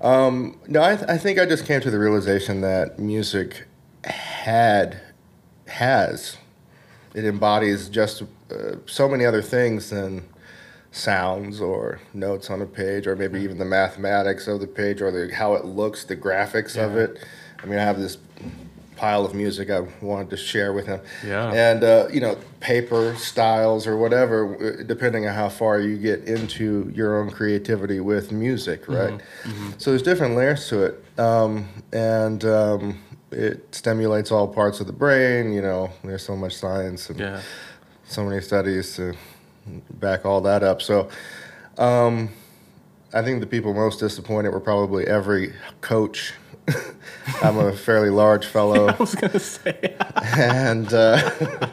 Um, 0.00 0.60
no, 0.68 0.80
I, 0.80 0.94
th- 0.94 1.10
I 1.10 1.18
think 1.18 1.40
I 1.40 1.44
just 1.44 1.66
came 1.66 1.80
to 1.80 1.90
the 1.90 1.98
realization 1.98 2.60
that 2.60 3.00
music 3.00 3.64
had, 4.04 5.00
has, 5.66 6.36
it 7.16 7.24
embodies 7.24 7.88
just 7.88 8.22
uh, 8.52 8.76
so 8.84 9.08
many 9.08 9.24
other 9.24 9.42
things 9.42 9.90
than 9.90 10.22
sounds 10.92 11.60
or 11.60 11.98
notes 12.14 12.50
on 12.50 12.60
a 12.62 12.66
page 12.66 13.06
or 13.06 13.16
maybe 13.16 13.40
even 13.40 13.58
the 13.58 13.64
mathematics 13.64 14.46
of 14.46 14.60
the 14.60 14.66
page 14.66 15.00
or 15.02 15.10
the, 15.10 15.34
how 15.34 15.54
it 15.54 15.64
looks 15.64 16.04
the 16.04 16.16
graphics 16.16 16.76
of 16.76 16.96
it. 16.96 17.18
I 17.62 17.66
mean 17.66 17.78
i 17.78 17.82
have 17.82 17.98
this 17.98 18.18
pile 18.96 19.26
of 19.26 19.34
music 19.34 19.68
i 19.68 19.80
wanted 20.00 20.30
to 20.30 20.36
share 20.36 20.72
with 20.72 20.86
him. 20.86 21.00
Yeah. 21.26 21.52
and 21.52 21.84
uh, 21.84 22.08
you 22.12 22.20
know 22.20 22.38
paper 22.60 23.14
styles 23.16 23.86
or 23.86 23.96
whatever 23.96 24.78
uh, 24.80 24.82
depending 24.84 25.26
on 25.26 25.34
how 25.34 25.48
far 25.48 25.80
you 25.80 25.96
get 25.98 26.24
into 26.24 26.90
your 26.94 27.18
own 27.20 27.30
creativity 27.30 28.00
with 28.00 28.30
music 28.30 28.88
right? 28.88 29.20
So 29.78 29.90
there's 29.90 30.02
different 30.02 30.36
layers 30.36 30.68
to 30.68 30.84
it. 30.84 31.04
Um, 31.18 31.68
and 31.92 32.44
um, 32.44 32.98
it 33.32 33.74
stimulates 33.74 34.30
all 34.30 34.46
parts 34.48 34.80
of 34.80 34.86
the 34.86 34.92
brain 34.92 35.52
you 35.52 35.60
know 35.62 35.90
there's 36.04 36.24
so 36.24 36.36
much 36.36 36.54
science 36.54 37.10
and 37.10 37.18
Yeah. 37.20 37.40
so 38.06 38.24
many 38.24 38.40
studies 38.40 38.94
to 38.96 39.14
back 39.90 40.24
all 40.24 40.40
that 40.42 40.62
up. 40.62 40.80
So, 40.80 41.08
um, 41.76 42.28
I 43.12 43.22
think 43.22 43.40
the 43.40 43.46
people 43.48 43.74
most 43.74 43.98
disappointed 43.98 44.50
were 44.52 44.60
probably 44.60 45.06
every 45.08 45.54
coach. 45.80 46.32
I'm 47.42 47.58
a 47.58 47.72
fairly 47.72 48.10
large 48.10 48.46
fellow, 48.46 48.86
I 48.90 48.96
was 48.96 49.14
gonna 49.16 49.40
say 49.40 49.96
and 50.36 50.92
uh, 50.94 51.18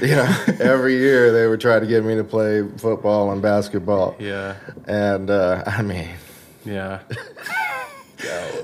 You 0.00 0.16
know, 0.16 0.44
every 0.60 0.96
year 0.96 1.30
they 1.30 1.46
would 1.46 1.60
try 1.60 1.78
to 1.78 1.86
get 1.86 2.02
me 2.04 2.14
to 2.16 2.24
play 2.24 2.66
football 2.78 3.30
and 3.32 3.42
basketball. 3.42 4.16
Yeah. 4.18 4.56
And 4.86 5.28
uh, 5.28 5.62
I 5.66 5.82
mean, 5.82 6.08
Yeah. 6.64 7.00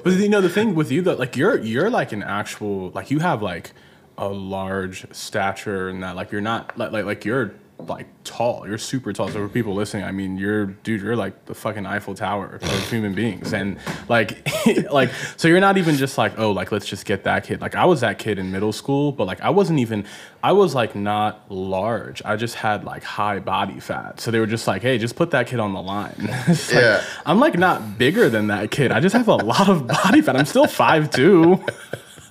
But 0.02 0.12
you 0.14 0.28
know 0.28 0.40
the 0.40 0.48
thing 0.48 0.74
with 0.74 0.90
you 0.90 1.02
though, 1.02 1.14
like 1.14 1.36
you're 1.36 1.58
you're 1.58 1.90
like 1.90 2.12
an 2.12 2.22
actual 2.22 2.90
like 2.90 3.10
you 3.10 3.18
have 3.20 3.42
like 3.42 3.72
a 4.18 4.28
large 4.28 5.06
stature 5.14 5.88
and 5.88 6.02
that 6.02 6.16
like 6.16 6.32
you're 6.32 6.40
not 6.40 6.76
like 6.78 6.92
like, 6.92 7.04
like 7.04 7.24
you're 7.24 7.54
like 7.78 8.06
tall. 8.24 8.66
You're 8.66 8.78
super 8.78 9.12
tall. 9.12 9.28
So 9.28 9.34
for 9.34 9.48
people 9.48 9.74
listening, 9.74 10.04
I 10.04 10.12
mean, 10.12 10.36
you're 10.38 10.66
dude. 10.66 11.02
You're 11.02 11.16
like 11.16 11.44
the 11.46 11.54
fucking 11.54 11.86
Eiffel 11.86 12.14
Tower 12.14 12.58
of 12.62 12.90
human 12.90 13.14
beings, 13.14 13.52
and 13.52 13.78
like, 14.08 14.46
like, 14.90 15.10
so 15.36 15.46
you're 15.48 15.60
not 15.60 15.76
even 15.76 15.96
just 15.96 16.16
like, 16.18 16.38
oh, 16.38 16.52
like 16.52 16.72
let's 16.72 16.86
just 16.86 17.04
get 17.04 17.24
that 17.24 17.44
kid. 17.44 17.60
Like 17.60 17.74
I 17.74 17.84
was 17.84 18.00
that 18.00 18.18
kid 18.18 18.38
in 18.38 18.50
middle 18.50 18.72
school, 18.72 19.12
but 19.12 19.26
like 19.26 19.40
I 19.40 19.50
wasn't 19.50 19.78
even. 19.80 20.04
I 20.42 20.52
was 20.52 20.74
like 20.74 20.94
not 20.94 21.50
large. 21.50 22.22
I 22.24 22.36
just 22.36 22.54
had 22.54 22.84
like 22.84 23.02
high 23.02 23.40
body 23.40 23.80
fat. 23.80 24.20
So 24.20 24.30
they 24.30 24.38
were 24.38 24.46
just 24.46 24.66
like, 24.68 24.82
hey, 24.82 24.96
just 24.96 25.16
put 25.16 25.32
that 25.32 25.48
kid 25.48 25.58
on 25.60 25.72
the 25.72 25.82
line. 25.82 26.14
Like, 26.48 26.70
Yeah. 26.72 27.02
I'm 27.24 27.40
like 27.40 27.58
not 27.58 27.98
bigger 27.98 28.28
than 28.28 28.46
that 28.48 28.70
kid. 28.70 28.92
I 28.92 29.00
just 29.00 29.14
have 29.14 29.26
a 29.28 29.34
lot 29.34 29.68
of 29.68 29.86
body 29.86 30.20
fat. 30.22 30.36
I'm 30.36 30.46
still 30.46 30.66
five 30.66 31.10
two. 31.10 31.64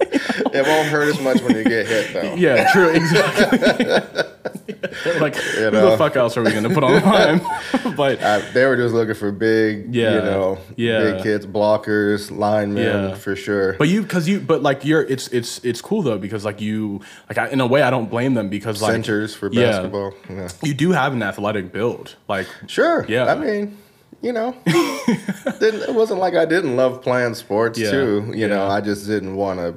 it 0.01 0.65
won't 0.67 0.87
hurt 0.89 1.07
as 1.13 1.21
much 1.21 1.41
when 1.41 1.55
you 1.55 1.63
get 1.63 1.87
hit, 1.87 2.13
though. 2.13 2.35
Yeah, 2.35 2.71
true, 2.71 2.89
exactly. 2.89 3.59
like, 5.19 5.35
who 5.35 5.71
know. 5.71 5.91
the 5.91 5.97
fuck 5.97 6.15
else 6.15 6.35
are 6.37 6.43
we 6.43 6.51
gonna 6.51 6.69
put 6.69 6.83
on 6.83 7.01
line? 7.03 7.41
but 7.95 8.21
I, 8.21 8.39
they 8.51 8.65
were 8.65 8.75
just 8.75 8.93
looking 8.93 9.13
for 9.15 9.31
big, 9.31 9.93
Yeah. 9.93 10.15
you 10.15 10.21
know, 10.21 10.57
Yeah. 10.75 10.99
big 11.11 11.23
kids, 11.23 11.45
blockers, 11.45 12.31
linemen, 12.35 13.09
Yeah. 13.09 13.15
for 13.15 13.35
sure. 13.35 13.73
But 13.73 13.87
you, 13.87 14.01
because 14.01 14.27
you, 14.27 14.39
but 14.39 14.61
like 14.61 14.83
you're, 14.85 15.03
it's 15.03 15.27
it's 15.29 15.63
it's 15.63 15.81
cool 15.81 16.01
though 16.01 16.17
because 16.17 16.43
like 16.45 16.61
you, 16.61 17.01
like 17.29 17.37
I, 17.37 17.49
in 17.49 17.61
a 17.61 17.67
way 17.67 17.81
I 17.81 17.89
don't 17.89 18.09
blame 18.09 18.33
them 18.33 18.49
because 18.49 18.81
like 18.81 18.91
Centers 18.91 19.35
for 19.35 19.49
Yeah. 19.51 19.71
basketball. 19.71 20.13
Yeah. 20.29 20.49
you 20.63 20.73
do 20.73 20.91
have 20.91 21.13
an 21.13 21.23
athletic 21.23 21.71
build. 21.71 22.15
Like 22.27 22.47
Sure. 22.67 23.05
Yeah. 23.07 23.25
I 23.31 23.35
mean, 23.35 23.77
you 24.25 24.33
know, 24.33 24.55
it 24.65 25.93
wasn't 25.93 26.19
like 26.19 26.33
I 26.33 26.45
didn't 26.45 26.75
love 26.75 27.01
playing 27.03 27.35
sports 27.35 27.77
Yeah. 27.77 27.91
too. 27.91 28.31
You 28.33 28.47
know, 28.47 28.65
I 28.65 28.81
just 28.81 29.05
didn't 29.05 29.35
want 29.35 29.59
to 29.59 29.75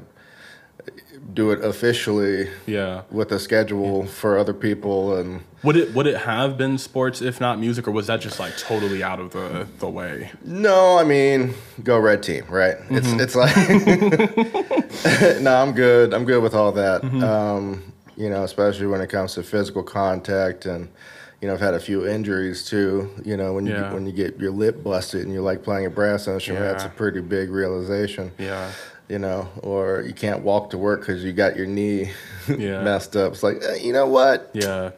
do 1.35 1.51
it 1.51 1.63
officially 1.63 2.49
yeah, 2.67 3.03
with 3.11 3.31
a 3.33 3.39
schedule 3.39 4.07
for 4.07 4.39
other 4.39 4.55
people 4.55 5.15
and 5.19 5.43
would 5.63 5.77
it 5.77 5.93
would 5.95 6.07
it 6.07 6.17
have 6.17 6.57
been 6.57 6.79
sports 6.79 7.21
if 7.21 7.39
not 7.41 7.59
music, 7.59 7.87
or 7.87 7.91
was 7.91 8.07
that 8.07 8.21
just 8.23 8.41
like 8.41 8.57
totally 8.57 9.03
out 9.03 9.21
of 9.21 9.33
the 9.33 9.67
the 9.79 9.89
way? 9.89 10.31
no 10.45 10.97
i 10.99 11.05
mean 11.05 11.53
go 11.85 11.99
red 11.99 12.23
team 12.23 12.45
right 12.49 12.77
it's 12.91 13.13
it's 13.25 13.35
like 13.37 13.55
no 15.43 15.55
i'm 15.63 15.73
good 15.73 16.15
i'm 16.15 16.25
good 16.25 16.43
with 16.43 16.55
all 16.55 16.73
that 16.73 17.05
um 17.23 17.93
you 18.17 18.31
know 18.31 18.43
especially 18.45 18.87
when 18.87 19.01
it 19.03 19.09
comes 19.11 19.35
to 19.35 19.43
physical 19.43 19.83
contact 19.83 20.65
and 20.65 20.89
you 21.41 21.49
know 21.49 21.55
i've 21.55 21.61
had 21.61 21.75
a 21.75 21.81
few 21.81 22.07
injuries 22.07 22.65
too 22.65 23.11
you 23.25 23.37
know 23.37 23.53
when 23.55 23.65
you 23.67 23.73
Yeah. 23.75 23.93
when 23.93 24.07
you 24.07 24.13
get 24.13 24.39
your 24.39 24.51
lip 24.51 24.83
busted 24.83 25.23
and 25.25 25.33
you 25.33 25.41
like 25.41 25.63
playing 25.63 25.87
a 25.87 25.91
brass 25.91 26.27
instrument 26.29 26.65
that's 26.65 26.85
a 26.85 26.89
pretty 26.89 27.21
big 27.21 27.51
realization 27.51 28.33
Yeah, 28.39 28.73
you 29.09 29.19
know, 29.19 29.49
or 29.63 30.03
you 30.03 30.13
can't 30.13 30.43
walk 30.43 30.71
to 30.71 30.79
work 30.79 31.01
because 31.01 31.25
you 31.25 31.33
got 31.33 31.57
your 31.57 31.67
knee 31.67 32.11
Yeah. 32.49 32.83
messed 32.83 33.17
up. 33.17 33.33
It's 33.33 33.43
like, 33.43 33.63
you 33.81 33.93
know 33.93 34.07
what? 34.07 34.51
yeah. 34.53 34.91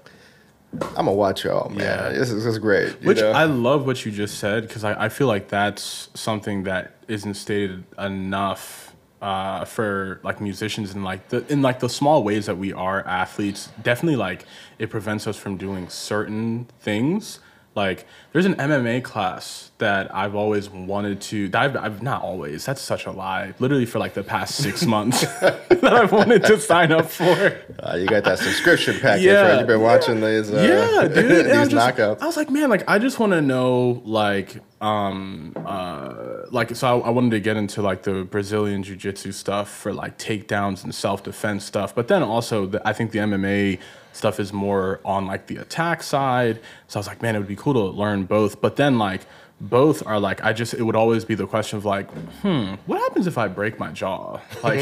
I'm 0.72 1.06
gonna 1.06 1.12
watch 1.14 1.44
y'all, 1.44 1.68
man. 1.68 1.78
Yeah. 1.80 2.08
This 2.18 2.30
is 2.30 2.44
this 2.44 2.52
is 2.54 2.58
great. 2.58 3.02
Which 3.04 3.18
know? 3.18 3.32
I 3.32 3.44
love 3.44 3.86
what 3.86 4.04
you 4.06 4.12
just 4.12 4.38
said 4.38 4.66
because 4.66 4.82
I, 4.84 5.04
I 5.06 5.08
feel 5.08 5.26
like 5.26 5.48
that's 5.48 6.08
something 6.14 6.62
that 6.64 6.94
isn't 7.08 7.34
stated 7.34 7.82
enough 7.98 8.89
uh, 9.20 9.64
for 9.64 10.20
like 10.22 10.40
musicians 10.40 10.94
and 10.94 11.04
like 11.04 11.28
the 11.28 11.46
in 11.52 11.62
like 11.62 11.80
the 11.80 11.88
small 11.88 12.22
ways 12.24 12.46
that 12.46 12.56
we 12.56 12.72
are 12.72 13.06
athletes. 13.06 13.70
Definitely 13.82 14.16
like 14.16 14.46
it 14.78 14.90
prevents 14.90 15.26
us 15.26 15.36
from 15.36 15.56
doing 15.56 15.88
certain 15.88 16.66
things. 16.80 17.40
Like 17.76 18.04
there's 18.32 18.46
an 18.46 18.54
MMA 18.56 19.02
class 19.04 19.70
that 19.78 20.12
I've 20.14 20.34
always 20.34 20.68
wanted 20.68 21.20
to. 21.22 21.48
that 21.50 21.62
I've, 21.62 21.76
I've 21.76 22.02
not 22.02 22.20
always. 22.22 22.66
That's 22.66 22.80
such 22.82 23.06
a 23.06 23.12
lie. 23.12 23.54
Literally 23.60 23.86
for 23.86 23.98
like 24.00 24.14
the 24.14 24.24
past 24.24 24.56
six 24.56 24.84
months 24.96 25.20
that 25.40 25.84
I've 25.84 26.10
wanted 26.10 26.42
to 26.44 26.58
sign 26.60 26.90
up 26.90 27.08
for. 27.08 27.60
Uh, 27.78 27.96
you 27.96 28.06
got 28.06 28.24
that 28.24 28.38
subscription 28.40 28.98
package, 29.00 29.24
Yeah, 29.26 29.42
right? 29.42 29.58
You've 29.58 29.68
been 29.68 29.80
watching 29.80 30.20
these, 30.20 30.50
uh, 30.52 30.56
yeah, 30.56 31.08
dude. 31.08 31.46
these 31.46 31.68
just- 31.68 31.96
knockouts. 31.96 32.20
I 32.20 32.26
was 32.26 32.36
like, 32.36 32.50
man, 32.50 32.70
like 32.70 32.82
I 32.88 32.98
just 32.98 33.20
want 33.20 33.32
to 33.34 33.40
know, 33.40 34.02
like, 34.04 34.56
um, 34.80 35.52
uh, 35.64 36.12
like 36.50 36.74
so 36.74 37.00
I, 37.02 37.06
I 37.06 37.10
wanted 37.10 37.30
to 37.30 37.40
get 37.40 37.56
into 37.56 37.82
like 37.82 38.02
the 38.02 38.24
Brazilian 38.24 38.82
jiu-jitsu 38.82 39.30
stuff 39.32 39.70
for 39.70 39.92
like 39.94 40.18
takedowns 40.18 40.82
and 40.82 40.92
self-defense 40.94 41.64
stuff, 41.64 41.94
but 41.94 42.08
then 42.08 42.22
also 42.24 42.66
the, 42.66 42.86
I 42.86 42.92
think 42.92 43.12
the 43.12 43.20
MMA 43.20 43.78
stuff 44.12 44.40
is 44.40 44.52
more 44.52 45.00
on 45.04 45.26
like 45.26 45.46
the 45.46 45.56
attack 45.56 46.02
side. 46.02 46.60
So 46.88 46.98
I 46.98 47.00
was 47.00 47.06
like, 47.06 47.22
man, 47.22 47.36
it 47.36 47.38
would 47.38 47.48
be 47.48 47.56
cool 47.56 47.74
to 47.74 47.84
learn 47.96 48.24
both. 48.24 48.60
But 48.60 48.76
then 48.76 48.98
like 48.98 49.22
both 49.60 50.06
are 50.06 50.18
like 50.18 50.42
I 50.42 50.52
just 50.52 50.74
it 50.74 50.82
would 50.82 50.96
always 50.96 51.24
be 51.24 51.34
the 51.34 51.46
question 51.46 51.76
of 51.78 51.84
like, 51.84 52.10
hmm, 52.40 52.74
what 52.86 52.98
happens 53.00 53.26
if 53.26 53.38
I 53.38 53.48
break 53.48 53.78
my 53.78 53.90
jaw? 53.90 54.40
Like, 54.62 54.80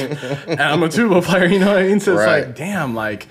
and 0.49 0.61
I'm 0.61 0.83
a 0.83 0.89
tuba 0.89 1.23
player, 1.23 1.47
you 1.47 1.59
know 1.59 1.69
what 1.69 1.79
I 1.79 1.87
mean? 1.87 2.01
So 2.01 2.13
it's 2.15 2.27
like, 2.27 2.57
damn, 2.57 2.95
like 2.95 3.29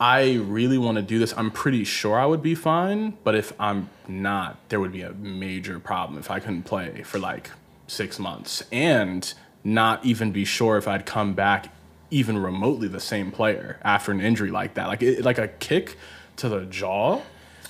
I 0.00 0.34
really 0.34 0.78
want 0.78 0.96
to 0.96 1.02
do 1.02 1.18
this. 1.18 1.32
I'm 1.36 1.50
pretty 1.50 1.84
sure 1.84 2.18
I 2.18 2.26
would 2.26 2.42
be 2.42 2.54
fine, 2.54 3.16
but 3.22 3.34
if 3.34 3.52
I'm 3.60 3.88
not, 4.08 4.58
there 4.68 4.80
would 4.80 4.92
be 4.92 5.02
a 5.02 5.12
major 5.12 5.78
problem 5.78 6.18
if 6.18 6.30
I 6.30 6.40
couldn't 6.40 6.64
play 6.64 7.02
for 7.04 7.18
like 7.18 7.50
six 7.86 8.18
months 8.18 8.62
and 8.72 9.32
not 9.62 10.04
even 10.04 10.32
be 10.32 10.44
sure 10.44 10.76
if 10.76 10.86
I'd 10.88 11.06
come 11.06 11.34
back 11.34 11.68
even 12.14 12.38
remotely 12.38 12.86
the 12.86 13.00
same 13.00 13.32
player 13.32 13.78
after 13.82 14.12
an 14.12 14.20
injury 14.20 14.50
like 14.50 14.74
that. 14.74 14.86
Like 14.86 15.02
it, 15.02 15.24
like 15.24 15.38
a 15.38 15.48
kick 15.48 15.96
to 16.36 16.48
the 16.48 16.64
jaw. 16.66 17.20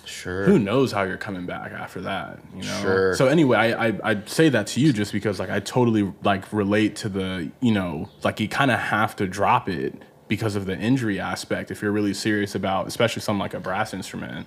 Sure. 0.05 0.45
Who 0.45 0.59
knows 0.59 0.93
how 0.93 1.05
you're 1.05 1.17
coming 1.17 1.47
back 1.47 1.73
after 1.73 2.03
that? 2.03 2.41
You 2.55 2.63
know. 2.63 2.81
Sure. 2.83 3.15
So 3.15 3.27
anyway, 3.27 3.57
I, 3.57 3.89
I 3.89 4.01
I'd 4.05 4.29
say 4.29 4.51
that 4.51 4.67
to 4.69 4.81
you 4.81 4.93
just 4.93 5.13
because 5.13 5.41
like 5.41 5.49
I 5.49 5.61
totally 5.61 6.13
like 6.23 6.53
relate 6.53 6.95
to 6.97 7.09
the 7.09 7.51
you 7.61 7.73
know 7.73 8.11
like 8.23 8.39
you 8.39 8.49
kind 8.49 8.71
of 8.71 8.79
have 8.79 9.17
to 9.17 9.27
drop 9.27 9.67
it 9.67 9.95
because 10.29 10.57
of 10.57 10.67
the 10.67 10.77
injury 10.79 11.19
aspect 11.19 11.71
if 11.71 11.81
you're 11.81 11.93
really 11.93 12.15
serious 12.15 12.55
about 12.55 12.87
especially 12.87 13.23
something 13.23 13.41
like 13.41 13.55
a 13.55 13.61
brass 13.61 13.95
instrument. 13.95 14.47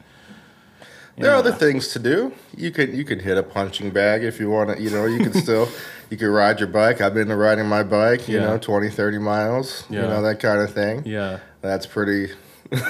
There 1.18 1.32
are 1.32 1.36
other 1.36 1.52
things 1.52 1.88
to 1.90 2.00
do. 2.00 2.32
You 2.56 2.72
could 2.72 2.94
you 2.94 3.04
could 3.04 3.22
hit 3.22 3.38
a 3.38 3.44
punching 3.44 3.90
bag 3.90 4.24
if 4.24 4.40
you 4.40 4.50
want 4.50 4.76
to. 4.76 4.82
You 4.82 4.90
know, 4.92 5.06
you 5.06 5.18
can 5.20 5.34
still 5.34 5.68
you 6.12 6.18
could 6.18 6.28
ride 6.30 6.60
your 6.60 6.70
bike. 6.70 7.02
I've 7.02 7.14
been 7.16 7.28
to 7.30 7.36
riding 7.36 7.66
my 7.66 7.84
bike. 7.84 8.28
You 8.28 8.38
Yeah. 8.40 8.46
know, 8.46 8.58
20, 8.58 8.90
30 8.90 9.18
miles. 9.18 9.84
You 9.90 10.00
Yeah. 10.00 10.08
know 10.08 10.22
that 10.22 10.40
kind 10.40 10.62
of 10.62 10.72
thing. 10.74 11.04
Yeah. 11.06 11.40
That's 11.62 11.86
pretty 11.88 12.32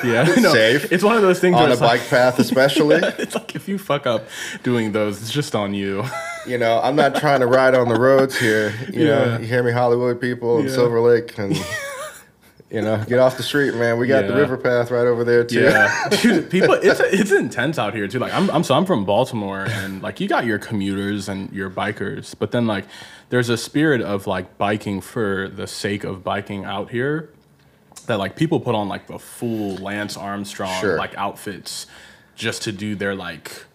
Yeah. 0.03 0.24
no, 0.39 0.51
Safe. 0.53 0.91
It's 0.91 1.03
one 1.03 1.15
of 1.15 1.22
those 1.22 1.39
things 1.39 1.55
on 1.55 1.62
where 1.62 1.69
a 1.69 1.74
it's 1.74 1.81
like, 1.81 2.01
bike 2.01 2.10
path, 2.10 2.39
especially. 2.39 2.96
it's 3.17 3.34
like 3.36 3.55
if 3.55 3.69
you 3.69 3.77
fuck 3.77 4.05
up 4.05 4.25
doing 4.63 4.91
those, 4.91 5.22
it's 5.22 5.31
just 5.31 5.55
on 5.55 5.74
you. 5.74 6.03
You 6.46 6.57
know, 6.57 6.81
I'm 6.81 6.96
not 6.96 7.15
trying 7.15 7.39
to 7.41 7.48
ride 7.48 7.75
on 7.75 7.88
the 7.88 8.00
roads 8.00 8.38
here. 8.38 8.74
You 8.91 9.07
Yeah. 9.07 9.25
know, 9.25 9.38
you 9.39 9.46
hear 9.48 9.63
me, 9.63 9.72
Hollywood 9.72 10.19
people 10.19 10.57
and 10.60 10.67
Yeah. 10.67 10.75
Silver 10.75 11.00
Lake, 11.00 11.38
and 11.38 11.55
you 12.69 12.81
know, 12.81 13.01
get 13.07 13.19
off 13.19 13.38
the 13.38 13.43
street, 13.43 13.74
man. 13.75 13.97
We 13.97 14.07
got 14.07 14.27
the 14.27 14.36
river 14.36 14.57
path 14.57 14.91
right 14.91 15.07
over 15.07 15.24
there 15.24 15.43
too. 15.45 15.62
Yeah, 15.62 16.09
dude, 16.21 16.50
people, 16.50 16.74
it's 16.74 17.00
it's 17.00 17.31
intense 17.31 17.79
out 17.79 17.93
here 17.93 18.07
too. 18.07 18.19
Like 18.19 18.33
I'm, 18.33 18.50
I'm 18.50 18.63
so 18.63 18.75
I'm 18.75 18.86
from 18.86 19.05
Baltimore, 19.05 19.65
and 19.69 20.01
like 20.01 20.19
you 20.19 20.27
got 20.27 20.45
your 20.45 20.59
commuters 20.59 21.29
and 21.29 21.51
your 21.53 21.69
bikers, 21.69 22.36
but 22.38 22.51
then 22.51 22.67
like 22.67 22.86
there's 23.29 23.50
a 23.50 23.57
spirit 23.57 24.01
of 24.01 24.27
like 24.27 24.57
biking 24.57 25.00
for 25.00 25.47
the 25.47 25.65
sake 25.67 26.03
of 26.03 26.24
biking 26.24 26.65
out 26.65 26.91
here. 26.91 27.29
That 28.07 28.19
like 28.19 28.36
people 28.36 28.59
put 28.59 28.75
on 28.75 28.88
like 28.88 29.07
the 29.07 29.19
full 29.19 29.75
Lance 29.77 30.15
Armstrong 30.15 30.79
Sure. 30.79 30.97
like 30.97 31.13
outfits 31.17 31.88
just 32.36 32.62
to 32.63 32.71
do 32.71 32.95
their 32.95 33.15
like 33.15 33.65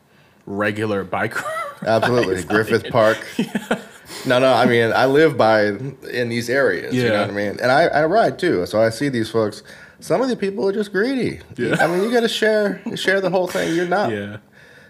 regular 0.47 1.05
bike. 1.05 1.35
Absolutely. 1.83 2.43
Griffith 2.49 2.91
Park. 2.91 3.19
No, 4.27 4.39
no. 4.39 4.53
I 4.53 4.67
mean, 4.67 4.93
I 4.93 5.07
live 5.07 5.37
by 5.37 5.67
in 5.67 6.29
these 6.29 6.51
areas. 6.51 6.95
You 6.95 7.09
know 7.09 7.21
what 7.23 7.31
I 7.31 7.33
mean? 7.33 7.59
And 7.61 7.71
I, 7.73 7.85
I 7.85 8.05
ride 8.07 8.39
too, 8.39 8.67
so 8.67 8.81
I 8.83 8.91
see 8.91 9.09
these 9.09 9.31
folks. 9.31 9.63
Some 10.01 10.21
of 10.21 10.29
the 10.29 10.37
people 10.37 10.69
are 10.69 10.73
just 10.73 10.93
greedy. 10.93 11.41
Yeah. 11.57 11.77
I 11.81 11.87
mean, 11.87 12.03
you 12.03 12.11
got 12.13 12.21
to 12.21 12.29
share 12.29 12.83
share 12.97 13.21
the 13.21 13.31
whole 13.31 13.47
thing. 13.47 13.75
You're 13.75 13.87
not. 13.87 14.11
yeah, 14.11 14.39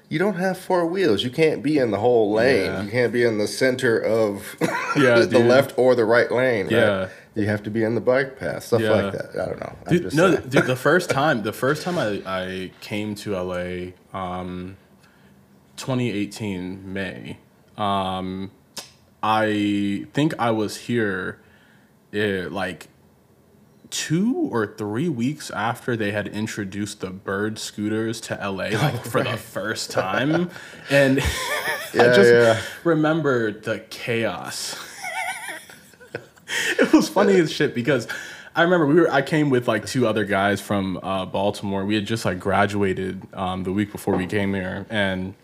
You 0.09 0.19
don't 0.19 0.37
have 0.37 0.57
four 0.59 0.87
wheels. 0.87 1.23
You 1.23 1.31
can't 1.31 1.62
be 1.62 1.76
in 1.78 1.90
the 1.90 1.99
whole 1.99 2.33
lane. 2.33 2.64
Yeah. 2.66 2.83
You 2.83 2.90
can't 2.90 3.12
be 3.12 3.23
in 3.23 3.37
the 3.38 3.47
center 3.47 3.99
of 3.99 4.57
Yeah, 4.97 5.19
the 5.21 5.26
dude. 5.38 5.47
left 5.47 5.75
or 5.76 5.95
the 5.95 6.04
right 6.07 6.31
lane. 6.33 6.64
right? 6.66 6.73
Yeah. 6.73 7.09
You 7.35 7.47
have 7.47 7.62
to 7.64 7.71
be 7.71 7.83
in 7.83 7.95
the 7.95 8.00
bike 8.00 8.38
path, 8.38 8.64
stuff 8.64 8.81
Yeah. 8.83 8.90
like 8.90 9.12
that. 9.12 9.31
I 9.40 9.47
don't 9.47 9.61
know. 9.61 9.76
I'm 9.87 9.92
Dude, 9.92 10.02
just 10.02 10.16
no, 10.16 10.35
saying. 10.35 10.49
dude. 10.49 10.66
The 10.66 10.76
first 10.76 11.09
time, 11.21 11.42
the 11.42 11.52
first 11.52 11.83
time 11.83 11.99
I, 11.99 12.23
I 12.26 12.71
came 12.81 13.14
to 13.16 13.33
LA, 13.40 13.92
um, 14.19 14.76
2018 15.76 16.92
May. 16.92 17.38
Um, 17.76 18.50
I 19.23 20.07
think 20.12 20.35
I 20.38 20.50
was 20.50 20.76
here, 20.76 21.41
eh, 22.12 22.47
like 22.50 22.88
two 23.91 24.49
or 24.50 24.67
three 24.67 25.09
weeks 25.09 25.50
after 25.50 25.97
they 25.97 26.12
had 26.12 26.26
introduced 26.26 27.00
the 27.00 27.11
bird 27.11 27.59
scooters 27.59 28.21
to 28.23 28.35
LA, 28.35 28.71
like 28.83 29.05
for 29.05 29.23
the 29.23 29.37
first 29.37 29.91
time, 29.91 30.50
and 30.91 31.21
I 31.95 32.14
just 32.14 32.33
yeah. 32.33 32.61
remember 32.85 33.52
the 33.52 33.81
chaos. 33.91 34.76
it 36.79 36.93
was 36.93 37.09
funny 37.09 37.38
as 37.38 37.52
shit 37.52 37.75
because 37.75 38.09
I 38.57 38.62
remember 38.62 38.87
we 38.87 38.95
were. 38.95 39.11
I 39.11 39.23
came 39.23 39.50
with 39.50 39.69
like 39.69 39.87
two 39.87 40.07
other 40.07 40.25
guys 40.25 40.61
from 40.61 40.99
uh, 41.02 41.26
Baltimore. 41.26 41.85
We 41.85 41.95
had 41.95 42.07
just 42.07 42.25
like 42.25 42.38
graduated 42.38 43.23
um, 43.35 43.62
the 43.62 43.73
week 43.73 43.93
before 43.93 44.17
we 44.17 44.26
came 44.26 44.52
here, 44.55 44.87
and 44.91 45.35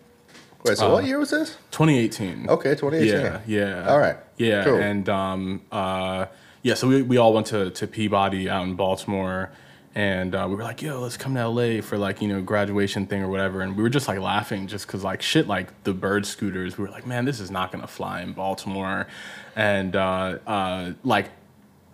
Wait, 0.65 0.77
so 0.77 0.91
what 0.91 1.05
year 1.05 1.17
was 1.19 1.29
this? 1.29 1.57
2018. 1.71 2.49
Okay, 2.49 2.75
2018. 2.75 3.07
Yeah, 3.07 3.39
yeah. 3.47 3.89
All 3.89 3.99
right. 3.99 4.17
Yeah, 4.37 4.63
Cool. 4.65 4.77
and 4.77 5.07
um, 5.07 5.61
uh, 5.71 6.25
yeah. 6.63 6.73
So 6.73 6.87
we, 6.87 7.01
we 7.01 7.17
all 7.17 7.33
went 7.33 7.47
to 7.47 7.69
to 7.71 7.87
Peabody 7.87 8.49
out 8.49 8.63
in 8.63 8.75
Baltimore, 8.75 9.51
and 9.95 10.35
uh, 10.35 10.45
we 10.49 10.55
were 10.55 10.63
like, 10.63 10.81
"Yo, 10.81 10.99
let's 11.01 11.15
come 11.17 11.35
to 11.35 11.47
LA 11.47 11.81
for 11.81 11.97
like 11.97 12.21
you 12.21 12.27
know 12.27 12.41
graduation 12.41 13.05
thing 13.05 13.21
or 13.23 13.29
whatever." 13.29 13.61
And 13.61 13.77
we 13.77 13.83
were 13.83 13.89
just 13.89 14.07
like 14.07 14.19
laughing, 14.19 14.67
just 14.67 14.85
because 14.85 15.03
like 15.03 15.21
shit 15.21 15.47
like 15.47 15.83
the 15.85 15.93
bird 15.93 16.25
scooters. 16.25 16.77
We 16.77 16.83
were 16.85 16.91
like, 16.91 17.05
"Man, 17.07 17.23
this 17.25 17.39
is 17.39 17.49
not 17.49 17.71
gonna 17.71 17.87
fly 17.87 18.21
in 18.21 18.33
Baltimore," 18.33 19.07
and 19.55 19.95
uh, 19.95 20.37
uh, 20.45 20.91
like. 21.03 21.29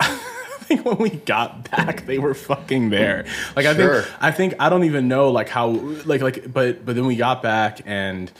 I 0.00 0.68
think 0.68 0.84
when 0.84 0.98
we 0.98 1.10
got 1.10 1.70
back, 1.70 2.06
they 2.06 2.18
were 2.18 2.34
fucking 2.34 2.90
there. 2.90 3.24
Like 3.54 3.66
I 3.66 3.74
Sure. 3.76 4.02
think 4.02 4.16
I 4.20 4.30
think 4.32 4.54
I 4.58 4.68
don't 4.68 4.82
even 4.82 5.06
know 5.06 5.30
like 5.30 5.48
how 5.48 5.68
like 5.68 6.20
like 6.22 6.52
but 6.52 6.84
but 6.84 6.96
then 6.96 7.06
we 7.06 7.14
got 7.14 7.40
back 7.40 7.82
and 7.86 8.32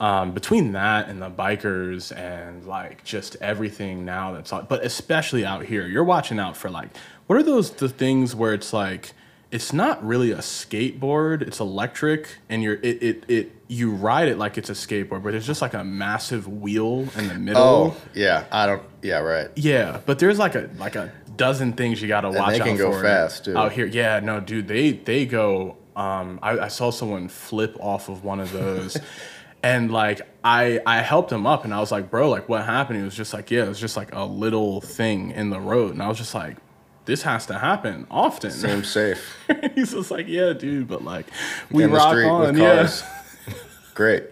um, 0.00 0.32
between 0.32 0.72
that 0.72 1.08
and 1.08 1.22
the 1.22 1.30
bikers 1.30 2.14
and 2.16 2.66
like 2.66 3.04
just 3.04 3.36
everything 3.40 4.04
now 4.04 4.32
that's 4.32 4.52
like 4.52 4.68
but 4.68 4.84
especially 4.84 5.44
out 5.44 5.64
here 5.64 5.86
you're 5.86 6.04
watching 6.04 6.38
out 6.38 6.56
for 6.56 6.68
like 6.70 6.88
what 7.26 7.36
are 7.38 7.42
those 7.42 7.70
the 7.72 7.88
things 7.88 8.34
where 8.34 8.52
it's 8.52 8.72
like 8.72 9.12
it's 9.50 9.72
not 9.72 10.04
really 10.04 10.32
a 10.32 10.38
skateboard 10.38 11.42
it's 11.42 11.60
electric 11.60 12.38
and 12.48 12.62
you're 12.62 12.74
it 12.74 13.02
it, 13.02 13.24
it 13.28 13.52
you 13.68 13.90
ride 13.90 14.28
it 14.28 14.36
like 14.36 14.58
it's 14.58 14.68
a 14.68 14.72
skateboard 14.74 15.22
but 15.22 15.34
it's 15.34 15.46
just 15.46 15.62
like 15.62 15.74
a 15.74 15.84
massive 15.84 16.46
wheel 16.48 17.06
in 17.16 17.28
the 17.28 17.34
middle 17.34 17.62
Oh, 17.62 17.96
yeah. 18.14 18.44
I 18.50 18.66
don't. 18.66 18.82
Yeah, 19.02 19.18
right. 19.20 19.48
yeah, 19.56 20.00
but 20.06 20.18
there's 20.18 20.38
like 20.38 20.54
a 20.54 20.68
like 20.78 20.96
a 20.96 21.12
dozen 21.36 21.72
things 21.74 22.00
you 22.00 22.08
got 22.08 22.22
to 22.22 22.30
watch 22.30 22.54
they 22.54 22.60
out 22.60 22.66
can 22.66 22.76
go 22.76 22.92
for 22.92 23.02
fast, 23.02 23.44
too. 23.46 23.56
out 23.56 23.72
here. 23.72 23.86
Yeah, 23.86 24.20
no, 24.20 24.40
dude, 24.40 24.66
they 24.68 24.92
they 24.92 25.24
go. 25.26 25.76
Um, 25.96 26.38
I, 26.42 26.58
I 26.58 26.68
saw 26.68 26.90
someone 26.90 27.28
flip 27.28 27.76
off 27.80 28.08
of 28.08 28.24
one 28.24 28.40
of 28.40 28.50
those, 28.52 28.96
and 29.64 29.90
like 29.90 30.20
I 30.44 30.80
I 30.86 31.00
helped 31.00 31.32
him 31.32 31.46
up, 31.46 31.64
and 31.64 31.72
I 31.74 31.80
was 31.80 31.90
like, 31.90 32.10
bro, 32.10 32.28
like 32.28 32.48
what 32.48 32.64
happened? 32.64 32.98
He 32.98 33.04
was 33.04 33.16
just 33.16 33.32
like, 33.32 33.50
yeah, 33.50 33.64
it 33.64 33.68
was 33.68 33.80
just 33.80 33.96
like 33.96 34.14
a 34.14 34.24
little 34.24 34.80
thing 34.82 35.30
in 35.30 35.50
the 35.50 35.58
road, 35.58 35.92
and 35.92 36.02
I 36.02 36.08
was 36.08 36.18
just 36.18 36.34
like. 36.34 36.58
This 37.06 37.20
has 37.24 37.44
to 37.48 37.58
happen 37.58 38.06
often. 38.10 38.50
Seems 38.50 38.88
safe. 38.90 39.36
He's 39.74 39.92
just 39.92 40.10
like, 40.10 40.26
yeah, 40.26 40.54
dude, 40.54 40.88
but 40.88 41.04
like, 41.04 41.26
we 41.70 41.84
in 41.84 41.90
rock 41.90 42.16
on, 42.16 42.56
yeah. 42.56 42.76
cars. 42.76 43.04
Great. 43.94 44.24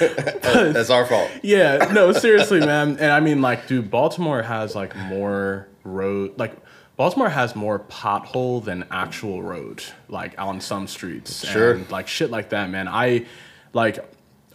That's 0.00 0.90
our 0.90 1.06
fault. 1.06 1.30
yeah, 1.44 1.88
no, 1.92 2.10
seriously, 2.10 2.58
man. 2.58 2.96
And 2.98 3.12
I 3.12 3.20
mean, 3.20 3.40
like, 3.40 3.68
dude, 3.68 3.92
Baltimore 3.92 4.42
has 4.42 4.74
like 4.74 4.96
more 4.96 5.68
road, 5.84 6.36
like, 6.36 6.56
Baltimore 6.96 7.28
has 7.28 7.54
more 7.54 7.78
pothole 7.78 8.64
than 8.64 8.84
actual 8.90 9.40
road, 9.40 9.84
like 10.08 10.34
on 10.36 10.60
some 10.60 10.88
streets. 10.88 11.46
Sure. 11.46 11.74
And, 11.74 11.88
like 11.92 12.08
shit 12.08 12.32
like 12.32 12.48
that, 12.50 12.70
man. 12.70 12.88
I 12.88 13.26
like, 13.72 13.98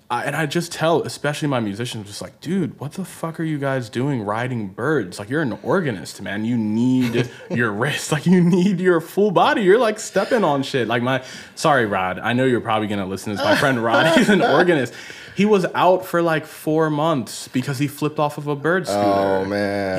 I, 0.10 0.26
and 0.26 0.36
I 0.36 0.46
just 0.46 0.72
tell, 0.72 1.02
especially 1.04 1.48
my 1.48 1.60
musicians, 1.60 2.06
just 2.08 2.22
like, 2.22 2.40
dude, 2.40 2.80
what 2.80 2.92
the 2.94 3.04
fuck 3.04 3.40
are 3.40 3.44
you 3.44 3.58
guys 3.58 3.90
doing 3.90 4.22
riding 4.22 4.68
birds? 4.68 5.18
Like, 5.18 5.30
you're 5.30 5.42
an 5.42 5.58
organist, 5.64 6.22
man. 6.22 6.46
You 6.46 6.56
need 6.56 7.32
your 7.50 7.72
wrist, 7.72 8.12
like, 8.12 8.26
you 8.28 8.42
need 8.42 8.80
your 8.80 9.02
full 9.02 9.32
body. 9.32 9.62
You're 9.64 9.80
like 9.80 10.00
stepping 10.00 10.44
on 10.44 10.62
shit. 10.62 10.88
Like 10.88 11.02
my, 11.02 11.24
sorry, 11.56 11.86
Rod. 11.88 12.20
I 12.20 12.34
know 12.34 12.46
you're 12.46 12.62
probably 12.62 12.88
gonna 12.88 13.08
listen 13.08 13.32
to 13.32 13.38
this. 13.38 13.46
My 13.46 13.56
friend 13.56 13.84
Rod, 13.84 14.16
he's 14.18 14.30
an 14.30 14.42
organist. 14.44 14.94
He 15.36 15.46
was 15.46 15.66
out 15.76 16.06
for 16.06 16.22
like 16.22 16.46
four 16.46 16.90
months 16.90 17.48
because 17.48 17.80
he 17.80 17.88
flipped 17.88 18.20
off 18.20 18.38
of 18.38 18.48
a 18.48 18.56
bird 18.56 18.86
scooter. 18.88 19.02
Oh 19.04 19.46
man. 19.46 19.98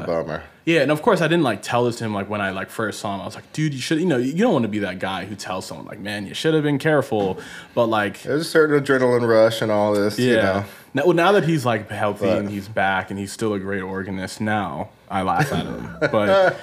Yeah. 0.00 0.06
Bummer. 0.06 0.42
Yeah, 0.64 0.80
and 0.80 0.90
of 0.90 1.00
course 1.00 1.20
I 1.20 1.28
didn't 1.28 1.44
like 1.44 1.62
tell 1.62 1.84
this 1.84 1.96
to 1.96 2.04
him 2.04 2.12
like 2.14 2.28
when 2.28 2.40
I 2.40 2.50
like 2.50 2.70
first 2.70 2.98
saw 2.98 3.14
him. 3.14 3.20
I 3.20 3.24
was 3.24 3.36
like, 3.36 3.52
dude, 3.52 3.72
you 3.72 3.80
should, 3.80 4.00
you 4.00 4.06
know, 4.06 4.16
you 4.16 4.32
don't 4.34 4.52
want 4.52 4.64
to 4.64 4.68
be 4.68 4.80
that 4.80 4.98
guy 4.98 5.24
who 5.24 5.36
tells 5.36 5.66
someone 5.66 5.86
like, 5.86 6.00
man, 6.00 6.26
you 6.26 6.34
should 6.34 6.54
have 6.54 6.64
been 6.64 6.78
careful. 6.78 7.38
But 7.74 7.86
like, 7.86 8.22
There's 8.22 8.42
a 8.42 8.44
certain 8.44 8.82
adrenaline 8.82 9.26
rush 9.28 9.62
and 9.62 9.70
all 9.70 9.94
this. 9.94 10.18
yeah. 10.18 10.26
You 10.30 10.36
know. 10.36 10.64
Now, 10.94 11.04
well, 11.04 11.14
now 11.14 11.32
that 11.32 11.44
he's 11.44 11.64
like 11.64 11.88
healthy 11.90 12.26
But- 12.26 12.38
and 12.38 12.50
he's 12.50 12.68
back 12.68 13.10
and 13.10 13.18
he's 13.18 13.30
still 13.30 13.54
a 13.54 13.60
great 13.60 13.82
organist, 13.82 14.40
now 14.40 14.88
I 15.10 15.22
laugh 15.22 15.52
at 15.52 15.66
him. 15.66 15.96
But 16.00 16.58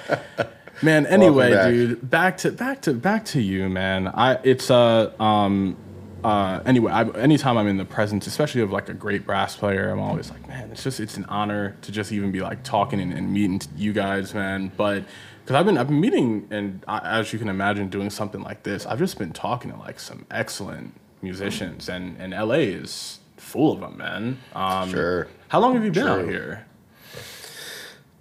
man, 0.82 1.06
anyway, 1.06 1.52
back. 1.52 1.68
dude, 1.70 2.10
back 2.10 2.36
to 2.38 2.50
back 2.52 2.82
to 2.82 2.92
back 2.92 3.24
to 3.26 3.40
you, 3.40 3.68
man. 3.70 4.08
I 4.08 4.38
it's 4.42 4.70
uh 4.70 5.12
um 5.18 5.76
uh 6.24 6.62
anyway, 6.64 6.92
I, 6.92 7.02
anytime 7.18 7.56
I'm 7.58 7.66
in 7.66 7.76
the 7.76 7.84
presence, 7.84 8.26
especially 8.26 8.62
of 8.62 8.72
like 8.72 8.88
a 8.88 8.94
great 8.94 9.26
brass 9.26 9.56
player, 9.56 9.90
I'm 9.90 10.00
always 10.00 10.30
like, 10.30 10.46
man, 10.48 10.70
it's 10.70 10.82
just 10.82 11.00
it's 11.00 11.16
an 11.16 11.24
honor 11.26 11.76
to 11.82 11.92
just 11.92 12.12
even 12.12 12.32
be 12.32 12.40
like 12.40 12.62
talking 12.62 13.00
and, 13.00 13.12
and 13.12 13.32
meeting 13.32 13.60
you 13.76 13.92
guys, 13.92 14.34
man. 14.34 14.72
But 14.76 15.04
because 15.42 15.56
I've 15.56 15.66
been 15.66 15.76
I've 15.76 15.88
been 15.88 16.00
meeting 16.00 16.48
and 16.50 16.82
I, 16.88 17.18
as 17.20 17.32
you 17.32 17.38
can 17.38 17.48
imagine, 17.48 17.88
doing 17.88 18.10
something 18.10 18.42
like 18.42 18.62
this, 18.62 18.86
I've 18.86 18.98
just 18.98 19.18
been 19.18 19.32
talking 19.32 19.70
to 19.70 19.76
like 19.78 20.00
some 20.00 20.26
excellent 20.30 20.94
musicians, 21.22 21.88
and 21.88 22.16
and 22.18 22.32
LA 22.32 22.54
is 22.80 23.20
full 23.36 23.72
of 23.72 23.80
them, 23.80 23.98
man. 23.98 24.38
Um, 24.54 24.90
Sure. 24.90 25.28
How 25.48 25.60
long 25.60 25.74
have 25.74 25.84
you 25.84 25.90
been 25.92 26.06
out 26.06 26.24
here? 26.26 26.66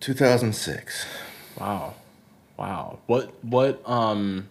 2006. 0.01 1.05
Wow, 1.59 1.95
wow. 2.57 2.99
What 3.07 3.33
what 3.43 3.81
um. 3.87 4.49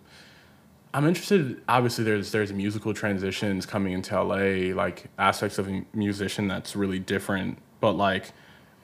I'm 0.95 1.07
interested. 1.07 1.61
Obviously, 1.69 2.05
there's 2.05 2.33
there's 2.33 2.53
musical 2.53 2.93
transitions 2.93 3.65
coming 3.67 3.93
into 3.95 4.15
LA, 4.23 4.75
like 4.75 5.07
aspects 5.19 5.59
of 5.59 5.69
a 5.69 5.85
musician 5.95 6.49
that's 6.49 6.77
really 6.77 6.99
different. 6.99 7.59
But 7.81 7.93
like, 7.93 8.33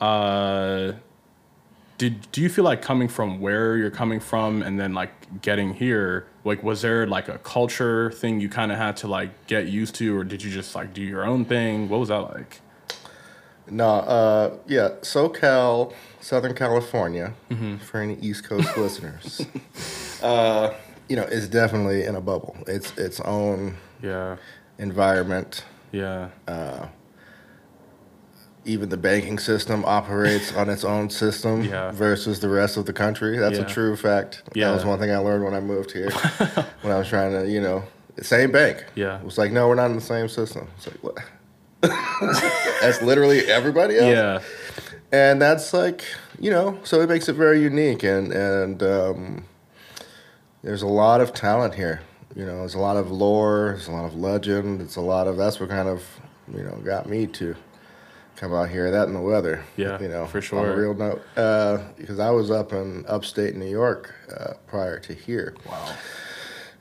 uh, 0.01 0.93
did 1.99 2.31
do 2.33 2.41
you 2.41 2.49
feel 2.49 2.65
like 2.65 2.81
coming 2.81 3.09
from 3.09 3.41
where 3.41 3.77
you're 3.77 3.91
coming 3.91 4.21
from 4.21 4.63
and 4.63 4.79
then 4.81 4.95
like 4.95 5.11
getting 5.43 5.75
here? 5.75 6.27
Like, 6.45 6.63
was 6.63 6.81
there 6.81 7.07
like 7.07 7.29
a 7.29 7.39
culture 7.39 8.11
thing 8.11 8.41
you 8.41 8.49
kind 8.49 8.73
of 8.73 8.79
had 8.79 8.97
to 8.99 9.07
like 9.09 9.47
get 9.47 9.67
used 9.67 9.95
to, 9.97 10.17
or 10.17 10.25
did 10.25 10.43
you 10.43 10.51
just 10.51 10.75
like 10.75 10.95
do 10.95 11.03
your 11.03 11.27
own 11.27 11.45
thing? 11.45 11.89
What 11.91 12.01
was 12.01 12.09
that 12.09 12.21
like? 12.21 12.61
No, 13.71 13.87
uh, 13.87 14.57
yeah, 14.67 14.89
SoCal, 15.03 15.93
Southern 16.21 16.55
California, 16.55 17.35
Mm-hmm. 17.51 17.77
for 17.77 18.01
any 18.01 18.15
East 18.15 18.45
Coast 18.45 18.75
listeners, 18.79 19.45
uh, 20.23 20.73
you 21.09 21.17
know, 21.17 21.23
it's 21.31 21.47
definitely 21.49 22.05
in 22.05 22.15
a 22.15 22.21
bubble. 22.21 22.57
It's 22.67 22.97
its 22.99 23.21
own 23.21 23.77
Yeah, 24.03 24.37
environment. 24.79 25.65
yeah, 25.93 26.29
Even 28.65 28.91
the 28.91 28.99
banking 28.99 29.39
system 29.39 29.83
operates 29.87 30.53
on 30.55 30.69
its 30.69 30.85
own 30.85 31.09
system 31.09 31.63
Yeah. 31.65 31.91
versus 31.93 32.41
the 32.41 32.51
rest 32.51 32.77
of 32.77 32.85
the 32.85 32.93
country. 32.93 33.39
That's 33.39 33.57
Yeah. 33.59 33.65
a 33.65 33.69
true 33.69 33.97
fact. 33.97 34.43
Yeah. 34.53 34.69
That 34.69 34.75
was 34.75 34.85
one 34.85 34.99
thing 34.99 35.11
I 35.11 35.17
learned 35.19 35.43
when 35.45 35.55
I 35.55 35.61
moved 35.61 35.93
here. 35.93 36.11
when 36.83 36.93
I 36.93 36.99
was 36.99 37.09
trying 37.09 37.33
to, 37.33 37.49
you 37.51 37.63
know, 37.63 37.85
same 38.21 38.51
bank. 38.53 38.85
Yeah. 38.95 39.19
It 39.21 39.25
was 39.25 39.39
like, 39.39 39.53
no, 39.53 39.69
we're 39.69 39.75
not 39.77 39.87
in 39.91 39.95
the 39.95 40.03
same 40.03 40.29
system. 40.29 40.69
It's 40.77 40.87
like, 40.89 41.03
what? 41.03 41.17
That's 42.83 43.01
literally 43.01 43.41
everybody 43.47 43.97
else. 43.97 44.15
yeah, 44.15 44.41
and 45.13 45.41
that's 45.41 45.73
like 45.73 46.03
you 46.41 46.51
know 46.51 46.77
so 46.85 47.01
it 47.01 47.09
makes 47.09 47.29
it 47.29 47.35
very 47.35 47.63
unique 47.63 48.03
and 48.03 48.33
and 48.33 48.83
um, 48.83 49.45
there's 50.63 50.83
a 50.83 50.87
lot 50.87 51.21
of 51.21 51.33
talent 51.33 51.75
here 51.75 52.01
you 52.37 52.45
know 52.45 52.59
there's 52.59 52.75
a 52.75 52.79
lot 52.79 52.97
of 52.97 53.11
lore 53.11 53.71
there's 53.75 53.89
a 53.89 53.93
lot 53.93 54.05
of 54.05 54.15
legend 54.15 54.81
it's 54.81 54.97
a 54.97 55.01
lot 55.01 55.27
of 55.27 55.37
that's 55.37 55.59
what 55.61 55.69
kind 55.69 55.89
of 55.89 56.03
you 56.53 56.63
know 56.63 56.77
got 56.85 57.09
me 57.09 57.27
to 57.27 57.55
come 58.37 58.53
out 58.55 58.69
here 58.69 58.91
that 58.91 59.07
and 59.09 59.17
the 59.17 59.21
weather 59.21 59.65
Yeah, 59.77 60.01
you 60.01 60.09
know 60.09 60.27
for 60.27 60.41
sure. 60.41 60.61
on 60.61 60.67
a 60.67 60.77
real 60.77 60.95
note 60.95 61.23
uh, 61.37 61.79
because 61.97 62.19
i 62.21 62.31
was 62.31 62.51
up 62.51 62.73
in 62.73 63.05
upstate 63.09 63.57
new 63.57 63.69
york 63.69 64.15
uh, 64.37 64.55
prior 64.67 64.99
to 65.01 65.15
here 65.15 65.55
wow, 65.69 65.95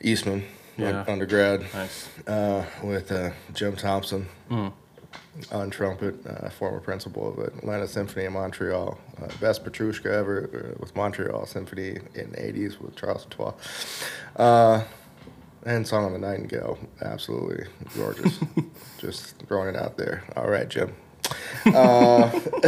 eastman 0.02 0.44
Yeah. 0.78 1.04
undergrad 1.08 1.62
nice. 1.74 2.10
uh, 2.28 2.63
with 2.84 3.12
uh, 3.12 3.32
Jim 3.54 3.76
Thompson 3.76 4.28
Mm. 4.52 4.72
On 5.52 5.69
trumpet, 5.69 6.15
uh, 6.26 6.50
former 6.50 6.80
principal 6.80 7.30
of 7.30 7.38
Atlanta 7.38 7.88
Symphony 7.88 8.26
in 8.26 8.34
Montreal, 8.34 8.97
uh, 9.21 9.28
best 9.39 9.63
Petrushka 9.63 10.08
ever 10.08 10.73
uh, 10.73 10.78
with 10.80 10.95
Montreal 10.95 11.45
Symphony 11.45 12.00
in 12.15 12.32
the 12.32 12.38
80s 12.38 12.80
with 12.80 12.95
Charles 12.95 13.26
Dutoit. 13.26 13.56
Uh, 14.36 14.84
and 15.63 15.86
Song 15.86 16.06
of 16.06 16.13
the 16.13 16.19
Nightingale, 16.19 16.80
absolutely 17.02 17.65
gorgeous. 17.95 18.39
Just 18.97 19.38
throwing 19.47 19.76
it 19.76 19.80
out 19.80 19.97
there. 19.97 20.23
All 20.36 20.50
right, 20.50 20.67
Jim. 20.67 20.95
Uh, 21.65 22.30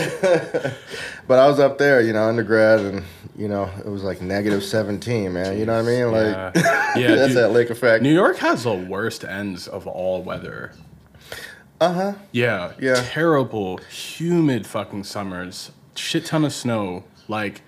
but 1.27 1.39
I 1.39 1.47
was 1.47 1.60
up 1.60 1.77
there, 1.77 2.01
you 2.01 2.13
know, 2.13 2.27
undergrad, 2.27 2.82
and 2.82 3.03
you 3.38 3.47
know, 3.47 3.69
it 3.79 3.89
was 3.89 4.03
like 4.03 4.21
negative 4.21 4.63
17, 4.63 5.32
man. 5.32 5.58
You 5.58 5.65
know 5.65 5.82
what 5.82 5.86
I 5.86 5.95
mean? 5.95 6.12
Like, 6.12 6.55
yeah, 6.55 6.97
yeah 6.97 7.08
that's 7.15 7.29
dude. 7.29 7.38
that 7.38 7.51
lake 7.51 7.69
effect. 7.69 8.03
New 8.03 8.13
York 8.13 8.38
has 8.38 8.63
the 8.63 8.73
worst 8.73 9.23
ends 9.23 9.67
of 9.67 9.88
all 9.88 10.21
weather. 10.21 10.73
Uh 11.81 11.93
huh. 11.93 12.13
Yeah, 12.31 12.73
Yeah. 12.79 12.95
Terrible, 13.09 13.77
humid 13.89 14.67
fucking 14.67 15.05
summers. 15.05 15.71
Shit 15.95 16.25
ton 16.25 16.43
of 16.45 16.53
snow. 16.53 17.03
Like, 17.27 17.61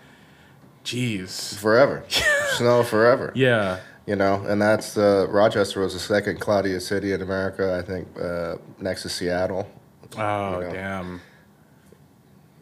jeez. 0.84 1.56
Forever. 1.58 2.04
Snow 2.58 2.84
forever. 2.84 3.32
Yeah, 3.36 3.80
You 4.06 4.16
know, 4.18 4.44
and 4.48 4.62
that's 4.62 4.98
uh, 4.98 5.28
Rochester 5.30 5.80
was 5.82 5.94
the 5.94 6.00
second 6.00 6.40
cloudiest 6.42 6.88
city 6.88 7.14
in 7.14 7.22
America, 7.22 7.78
I 7.78 7.82
think, 7.86 8.08
uh, 8.20 8.56
next 8.80 9.04
to 9.04 9.10
Seattle. 9.10 9.70
Oh 10.18 10.60
You 10.60 10.68
know. 10.68 10.74
damn. 10.74 11.22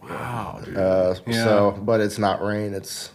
Wow, 0.03 0.61
dude. 0.63 0.77
Uh, 0.77 1.15
Yeah. 1.25 1.43
So, 1.43 1.79
but 1.81 1.99
it's 2.01 2.17
not 2.19 2.41
rain; 2.43 2.73
it's 2.73 3.11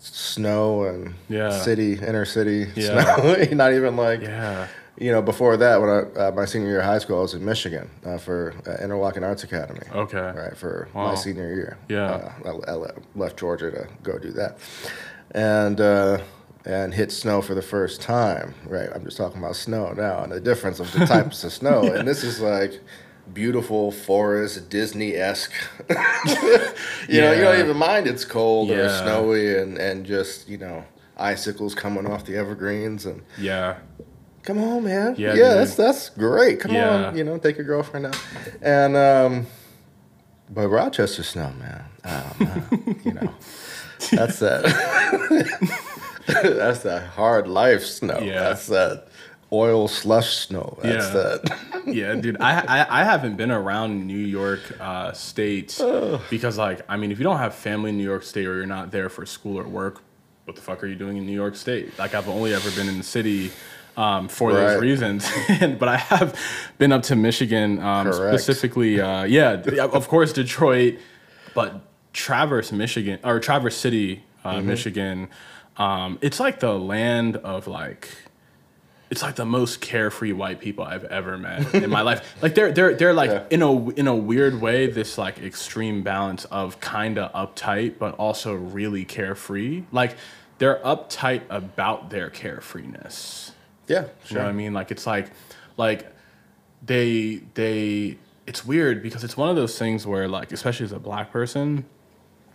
snow 0.00 0.84
and 0.84 1.14
Yeah. 1.28 1.50
city 1.50 1.94
inner 1.94 2.24
city 2.24 2.66
Yeah. 2.74 3.16
snow. 3.16 3.44
Not 3.52 3.72
even 3.72 3.96
like 3.96 4.22
Yeah. 4.22 4.66
You 5.00 5.12
know 5.12 5.22
before 5.22 5.56
that 5.56 5.80
when 5.80 5.90
I 5.90 5.98
uh, 6.20 6.30
my 6.32 6.44
senior 6.44 6.68
year 6.68 6.80
of 6.80 6.86
high 6.86 6.98
school 6.98 7.18
I 7.18 7.22
was 7.22 7.34
in 7.34 7.44
Michigan 7.44 7.88
uh, 8.04 8.18
for 8.18 8.54
uh, 8.66 8.82
Interlochen 8.84 9.22
Arts 9.22 9.44
Academy. 9.44 9.80
Okay. 9.92 10.18
Right 10.18 10.56
for 10.56 10.88
Wow. 10.94 11.08
my 11.08 11.14
senior 11.14 11.48
year. 11.54 11.78
Yeah. 11.88 12.10
Uh, 12.44 12.52
I, 12.66 12.72
I 12.72 12.90
left 13.14 13.38
Georgia 13.38 13.70
to 13.70 13.88
go 14.02 14.18
do 14.18 14.32
that, 14.32 14.58
and 15.32 15.80
uh, 15.80 16.18
and 16.64 16.92
hit 16.92 17.12
snow 17.12 17.40
for 17.40 17.54
the 17.54 17.62
first 17.62 18.00
time. 18.00 18.54
Right. 18.66 18.88
I'm 18.94 19.04
just 19.04 19.16
talking 19.16 19.38
about 19.38 19.56
snow 19.56 19.92
now 19.92 20.22
and 20.22 20.32
the 20.32 20.40
difference 20.40 20.80
of 20.80 20.92
the 20.92 21.06
types 21.14 21.44
of 21.44 21.52
snow. 21.52 21.82
And 21.84 22.06
this 22.06 22.22
is 22.24 22.40
like 22.40 22.80
beautiful 23.32 23.92
forest 23.92 24.68
Disney 24.70 25.14
esque. 25.14 25.52
you 27.08 27.20
know, 27.20 27.32
you 27.32 27.42
don't 27.42 27.60
even 27.60 27.76
mind 27.76 28.06
it's 28.06 28.24
cold 28.24 28.70
or 28.70 28.88
snowy 28.88 29.56
and 29.58 29.78
and 29.78 30.04
just 30.04 30.48
you 30.48 30.58
know 30.58 30.84
icicles 31.16 31.74
coming 31.74 32.06
off 32.06 32.24
the 32.24 32.36
evergreens 32.36 33.06
and 33.06 33.22
Yeah. 33.38 33.76
Come 34.48 34.62
on 34.64 34.82
man 34.82 35.14
Yeah, 35.18 35.34
that's 35.34 35.74
that's 35.74 36.08
great 36.08 36.58
come 36.60 36.72
Yeah. 36.72 37.08
on 37.08 37.16
you 37.18 37.22
know 37.22 37.36
take 37.36 37.58
your 37.58 37.66
girlfriend 37.66 38.06
out 38.06 38.18
and 38.62 38.96
um 38.96 39.46
but 40.48 40.68
rochester 40.68 41.22
snow 41.22 41.52
man 41.60 41.84
oh, 42.06 42.68
you 43.04 43.12
know 43.12 43.30
that's 44.10 44.38
that 44.38 44.62
that's 46.26 46.80
that 46.80 47.02
hard 47.08 47.46
life 47.46 47.84
snow 47.84 48.20
Yeah. 48.20 48.40
that's 48.44 48.68
that 48.68 49.08
oil 49.52 49.86
slush 49.86 50.46
snow 50.46 50.78
that's 50.82 51.06
Yeah. 51.08 51.12
that 51.44 51.58
yeah, 51.86 52.14
dude. 52.14 52.36
I, 52.40 52.60
I 52.60 53.00
I 53.00 53.04
haven't 53.04 53.36
been 53.36 53.50
around 53.50 54.06
New 54.06 54.18
York 54.18 54.60
uh, 54.78 55.12
State 55.12 55.80
because, 56.28 56.58
like, 56.58 56.82
I 56.86 56.98
mean, 56.98 57.10
if 57.10 57.16
you 57.18 57.24
don't 57.24 57.38
have 57.38 57.54
family 57.54 57.88
in 57.90 57.96
New 57.96 58.04
York 58.04 58.24
State 58.24 58.46
or 58.46 58.56
you're 58.56 58.66
not 58.66 58.90
there 58.90 59.08
for 59.08 59.24
school 59.24 59.58
or 59.58 59.64
work, 59.66 60.02
what 60.44 60.54
the 60.54 60.60
fuck 60.60 60.84
are 60.84 60.86
you 60.86 60.96
doing 60.96 61.16
in 61.16 61.24
New 61.24 61.32
York 61.32 61.56
State? 61.56 61.98
Like, 61.98 62.12
I've 62.14 62.28
only 62.28 62.52
ever 62.52 62.70
been 62.72 62.90
in 62.90 62.98
the 62.98 63.04
city 63.04 63.52
um, 63.98 64.28
for 64.28 64.50
Right. 64.52 64.60
those 64.68 64.80
reasons. 64.80 65.28
but 65.78 65.88
I 65.88 65.96
have 65.96 66.38
been 66.78 66.92
up 66.92 67.02
to 67.04 67.16
Michigan, 67.16 67.80
um, 67.82 68.12
specifically. 68.12 69.00
Uh, 69.00 69.24
yeah, 69.24 69.54
of 69.98 70.08
course, 70.08 70.32
Detroit, 70.32 70.98
but 71.54 71.80
Traverse, 72.12 72.70
Michigan, 72.72 73.18
or 73.24 73.40
Traverse 73.40 73.76
City, 73.76 74.22
uh, 74.44 74.54
Mm-hmm. 74.54 74.66
Michigan. 74.68 75.28
Um, 75.76 76.18
it's 76.22 76.40
like 76.40 76.60
the 76.60 76.72
land 76.78 77.36
of 77.36 77.66
like 77.66 78.08
it's 79.10 79.22
like 79.22 79.36
the 79.36 79.46
most 79.46 79.80
carefree 79.80 80.32
white 80.32 80.60
people 80.60 80.84
I've 80.84 81.04
ever 81.04 81.38
met 81.38 81.74
in 81.74 81.88
my 81.90 82.02
life. 82.02 82.20
Like 82.42 82.54
they're 82.54 82.72
they're 82.72 82.94
they're 82.94 83.14
like 83.14 83.30
Yeah. 83.30 83.44
in 83.50 83.62
a 83.62 83.90
in 83.90 84.06
a 84.06 84.14
weird 84.14 84.60
way 84.60 84.86
this 84.86 85.16
like 85.18 85.38
extreme 85.38 86.02
balance 86.02 86.44
of 86.46 86.78
kind 86.80 87.18
of 87.18 87.32
uptight 87.32 87.98
but 87.98 88.14
also 88.16 88.52
really 88.54 89.04
carefree. 89.04 89.84
Like 89.92 90.16
they're 90.58 90.80
uptight 90.84 91.42
about 91.50 92.10
their 92.10 92.28
carefreeness. 92.30 93.52
Yeah 93.88 94.06
You 94.28 94.36
know 94.36 94.42
what 94.42 94.50
I 94.50 94.52
mean? 94.52 94.72
Like 94.72 94.90
it's 94.90 95.06
like 95.06 95.30
like 95.76 96.06
they 96.84 97.42
they 97.54 98.18
it's 98.46 98.64
weird 98.64 99.02
because 99.02 99.24
it's 99.24 99.36
one 99.36 99.48
of 99.48 99.56
those 99.56 99.78
things 99.78 100.06
where 100.06 100.28
like 100.28 100.52
especially 100.52 100.84
as 100.84 100.92
a 100.92 100.98
black 100.98 101.32
person 101.32 101.84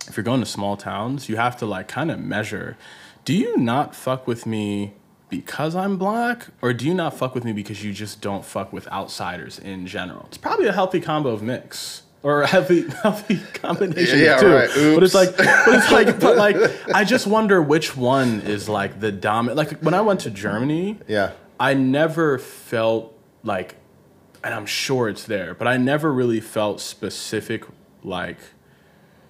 if 0.07 0.17
you're 0.17 0.23
going 0.23 0.39
to 0.39 0.45
small 0.45 0.77
towns, 0.77 1.29
you 1.29 1.37
have 1.37 1.57
to 1.57 1.65
like 1.65 1.87
kind 1.87 2.11
of 2.11 2.19
measure. 2.19 2.77
Do 3.25 3.33
you 3.33 3.57
not 3.57 3.95
fuck 3.95 4.27
with 4.27 4.45
me 4.45 4.93
because 5.29 5.75
I'm 5.75 5.97
black, 5.97 6.47
or 6.61 6.73
do 6.73 6.85
you 6.85 6.93
not 6.93 7.17
fuck 7.17 7.33
with 7.33 7.43
me 7.43 7.53
because 7.53 7.83
you 7.83 7.93
just 7.93 8.21
don't 8.21 8.45
fuck 8.45 8.71
with 8.71 8.87
outsiders 8.89 9.57
in 9.57 9.87
general? 9.87 10.25
It's 10.27 10.37
probably 10.37 10.67
a 10.67 10.73
healthy 10.73 10.99
combo 10.99 11.29
of 11.29 11.41
mix. 11.41 12.02
Or 12.23 12.41
a 12.43 12.47
healthy, 12.47 12.87
healthy 13.03 13.39
combination 13.53 14.19
Yeah, 14.19 14.35
of 14.35 14.39
two. 14.41 14.53
right. 14.53 14.69
But 14.95 15.03
it's 15.03 15.13
like, 15.13 15.35
but 15.35 15.67
it's 15.67 15.91
like, 15.91 16.19
but 16.19 16.37
like, 16.37 16.55
I 16.95 17.03
just 17.03 17.27
wonder 17.27 17.61
which 17.61 17.95
one 17.97 18.39
is 18.41 18.67
like 18.69 18.99
the 19.01 19.11
dominant. 19.11 19.57
Like 19.57 19.79
when 19.81 19.93
I 19.93 20.01
went 20.01 20.21
to 20.21 20.31
Germany, 20.31 20.99
yeah 21.07 21.31
I 21.59 21.73
never 21.75 22.39
felt 22.39 23.13
like, 23.43 23.75
and 24.43 24.53
I'm 24.53 24.65
sure 24.65 25.07
it's 25.09 25.25
there, 25.25 25.53
but 25.53 25.67
I 25.67 25.77
never 25.77 26.11
really 26.11 26.39
felt 26.41 26.81
specific 26.81 27.63
like 28.03 28.37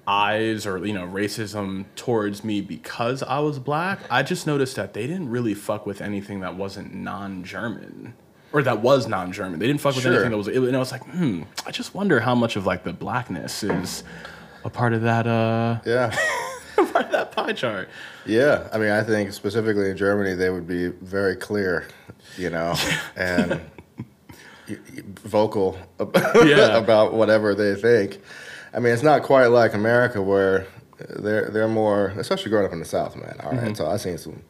eyes 0.08 0.66
or 0.68 0.86
you 0.86 0.94
know 0.94 1.08
racism 1.08 1.86
towards 1.96 2.44
me 2.44 2.62
because 2.62 3.24
I 3.24 3.40
was 3.40 3.58
black. 3.60 4.00
I 4.10 4.22
just 4.24 4.46
noticed 4.48 4.76
that 4.76 4.94
they 4.94 5.08
didn't 5.08 5.30
really 5.30 5.54
fuck 5.54 5.86
with 5.86 6.02
anything 6.02 6.40
that 6.42 6.56
wasn't 6.56 6.94
non-German 6.94 8.14
or 8.54 8.62
that 8.64 8.82
was 8.82 9.08
non-German. 9.08 9.60
They 9.60 9.68
didn't 9.68 9.82
fuck 9.82 9.96
with 9.96 10.04
Sure. 10.04 10.14
anything 10.14 10.32
that 10.32 10.38
was. 10.38 10.48
It, 10.48 10.56
And 10.58 10.76
I 10.76 10.80
was 10.80 10.92
like, 10.92 11.04
hmm. 11.04 11.42
I 11.66 11.72
just 11.72 11.94
wonder 11.94 12.20
how 12.22 12.36
much 12.36 12.56
of 12.56 12.66
like 12.66 12.84
the 12.86 12.94
blackness 12.94 13.64
is 13.64 14.04
a 14.64 14.70
part 14.70 14.94
of 14.94 15.02
that. 15.02 15.28
uh 15.28 15.80
yeah 15.86 16.16
part 16.76 17.06
of 17.06 17.12
that 17.12 17.32
pie 17.34 17.54
chart. 17.54 17.90
Yeah, 18.26 18.68
I 18.72 18.78
mean, 18.78 18.90
I 18.92 19.04
think 19.04 19.34
specifically 19.34 19.90
in 19.90 19.98
Germany, 19.98 20.34
they 20.36 20.50
would 20.50 20.68
be 20.68 20.88
very 20.88 21.36
clear, 21.36 21.88
you 22.38 22.50
know, 22.50 22.76
and 23.18 23.60
vocal 25.24 25.78
ab- 26.00 26.16
Yeah. 26.46 26.78
about 26.78 27.14
whatever 27.14 27.54
they 27.56 27.76
think. 27.76 28.22
I 28.74 28.80
mean, 28.80 28.94
it's 28.94 29.04
not 29.04 29.24
quite 29.24 29.48
like 29.48 29.74
America 29.74 30.22
where 30.22 30.66
they're 31.10 31.50
they're 31.50 31.68
more, 31.68 32.08
especially 32.18 32.50
growing 32.50 32.66
up 32.66 32.74
in 32.74 32.80
the 32.80 32.86
South, 32.86 33.16
man. 33.16 33.36
All 33.44 33.52
right, 33.52 33.60
Mm-hmm. 33.62 33.74
so 33.74 33.88
I've 33.88 34.02
seen 34.02 34.18
some 34.18 34.42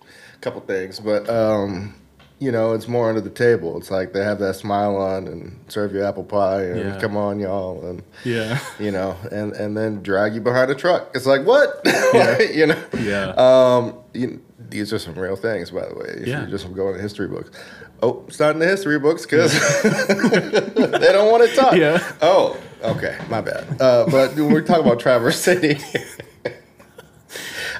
couple 0.42 0.62
things, 0.62 1.00
but 1.00 1.30
um, 1.30 1.96
you 2.44 2.52
know, 2.52 2.74
it's 2.74 2.88
more 2.90 3.08
under 3.08 3.22
the 3.22 3.30
table. 3.30 3.78
It's 3.78 3.90
like 3.90 4.12
they 4.14 4.24
have 4.24 4.40
that 4.40 4.56
smile 4.56 4.98
on 4.98 5.28
and 5.28 5.58
serve 5.70 5.94
you 5.94 6.04
apple 6.04 6.24
pie 6.26 6.64
and 6.64 6.80
Yeah. 6.96 7.00
come 7.00 7.16
on, 7.16 7.40
y'all, 7.40 7.86
and 7.86 8.04
Yeah. 8.26 8.60
you 8.80 8.92
know, 8.92 9.16
and 9.32 9.54
and 9.54 9.78
then 9.78 10.02
drag 10.04 10.36
you 10.36 10.42
behind 10.42 10.70
a 10.70 10.76
truck. 10.76 11.10
It's 11.16 11.26
like 11.26 11.46
what, 11.46 11.80
Like, 12.14 12.54
you 12.60 12.68
know. 12.68 12.82
Yeah. 13.00 13.30
Um, 13.38 13.94
you, 14.14 14.42
these 14.70 14.92
are 14.92 15.00
some 15.00 15.16
real 15.16 15.36
things, 15.38 15.72
by 15.72 15.86
the 15.88 15.96
way. 15.96 16.10
If 16.22 16.28
Yeah. 16.28 16.42
you 16.46 16.52
just 16.52 16.72
go 16.74 16.90
into 16.90 17.02
history 17.02 17.28
books. 17.30 17.50
Oh, 18.02 18.26
it's 18.28 18.40
not 18.40 18.52
in 18.52 18.60
the 18.60 18.68
history 18.68 19.00
books 19.00 19.22
because 19.26 19.54
they 19.84 21.12
don't 21.14 21.32
want 21.32 21.48
to 21.50 21.56
talk. 21.56 21.74
Yeah. 21.76 22.04
Oh, 22.22 22.58
okay, 22.84 23.18
my 23.30 23.40
bad. 23.40 23.64
Uh, 23.82 24.06
but 24.12 24.36
when 24.36 24.52
we're 24.52 24.62
talking 24.62 24.86
about 24.86 25.00
Traverse 25.00 25.40
City. 25.40 25.78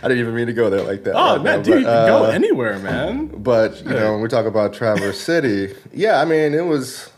I 0.04 0.08
didn't 0.10 0.20
even 0.20 0.36
mean 0.36 0.48
to 0.48 0.54
go 0.54 0.70
there 0.70 0.84
like 0.84 1.04
that. 1.06 1.16
Oh 1.16 1.36
right 1.36 1.44
man, 1.44 1.58
now, 1.60 1.64
dude, 1.64 1.80
you 1.80 1.86
but, 1.86 2.06
can 2.06 2.08
go 2.08 2.26
uh, 2.26 2.30
anywhere, 2.30 2.80
man. 2.80 3.28
but 3.28 3.82
you 3.84 3.90
know, 3.92 4.12
when 4.14 4.22
we 4.22 4.28
talk 4.28 4.46
about 4.46 4.74
Traverse 4.74 5.20
City, 5.20 5.74
yeah, 5.94 6.20
I 6.22 6.26
mean, 6.26 6.54
it 6.54 6.66
was. 6.66 7.10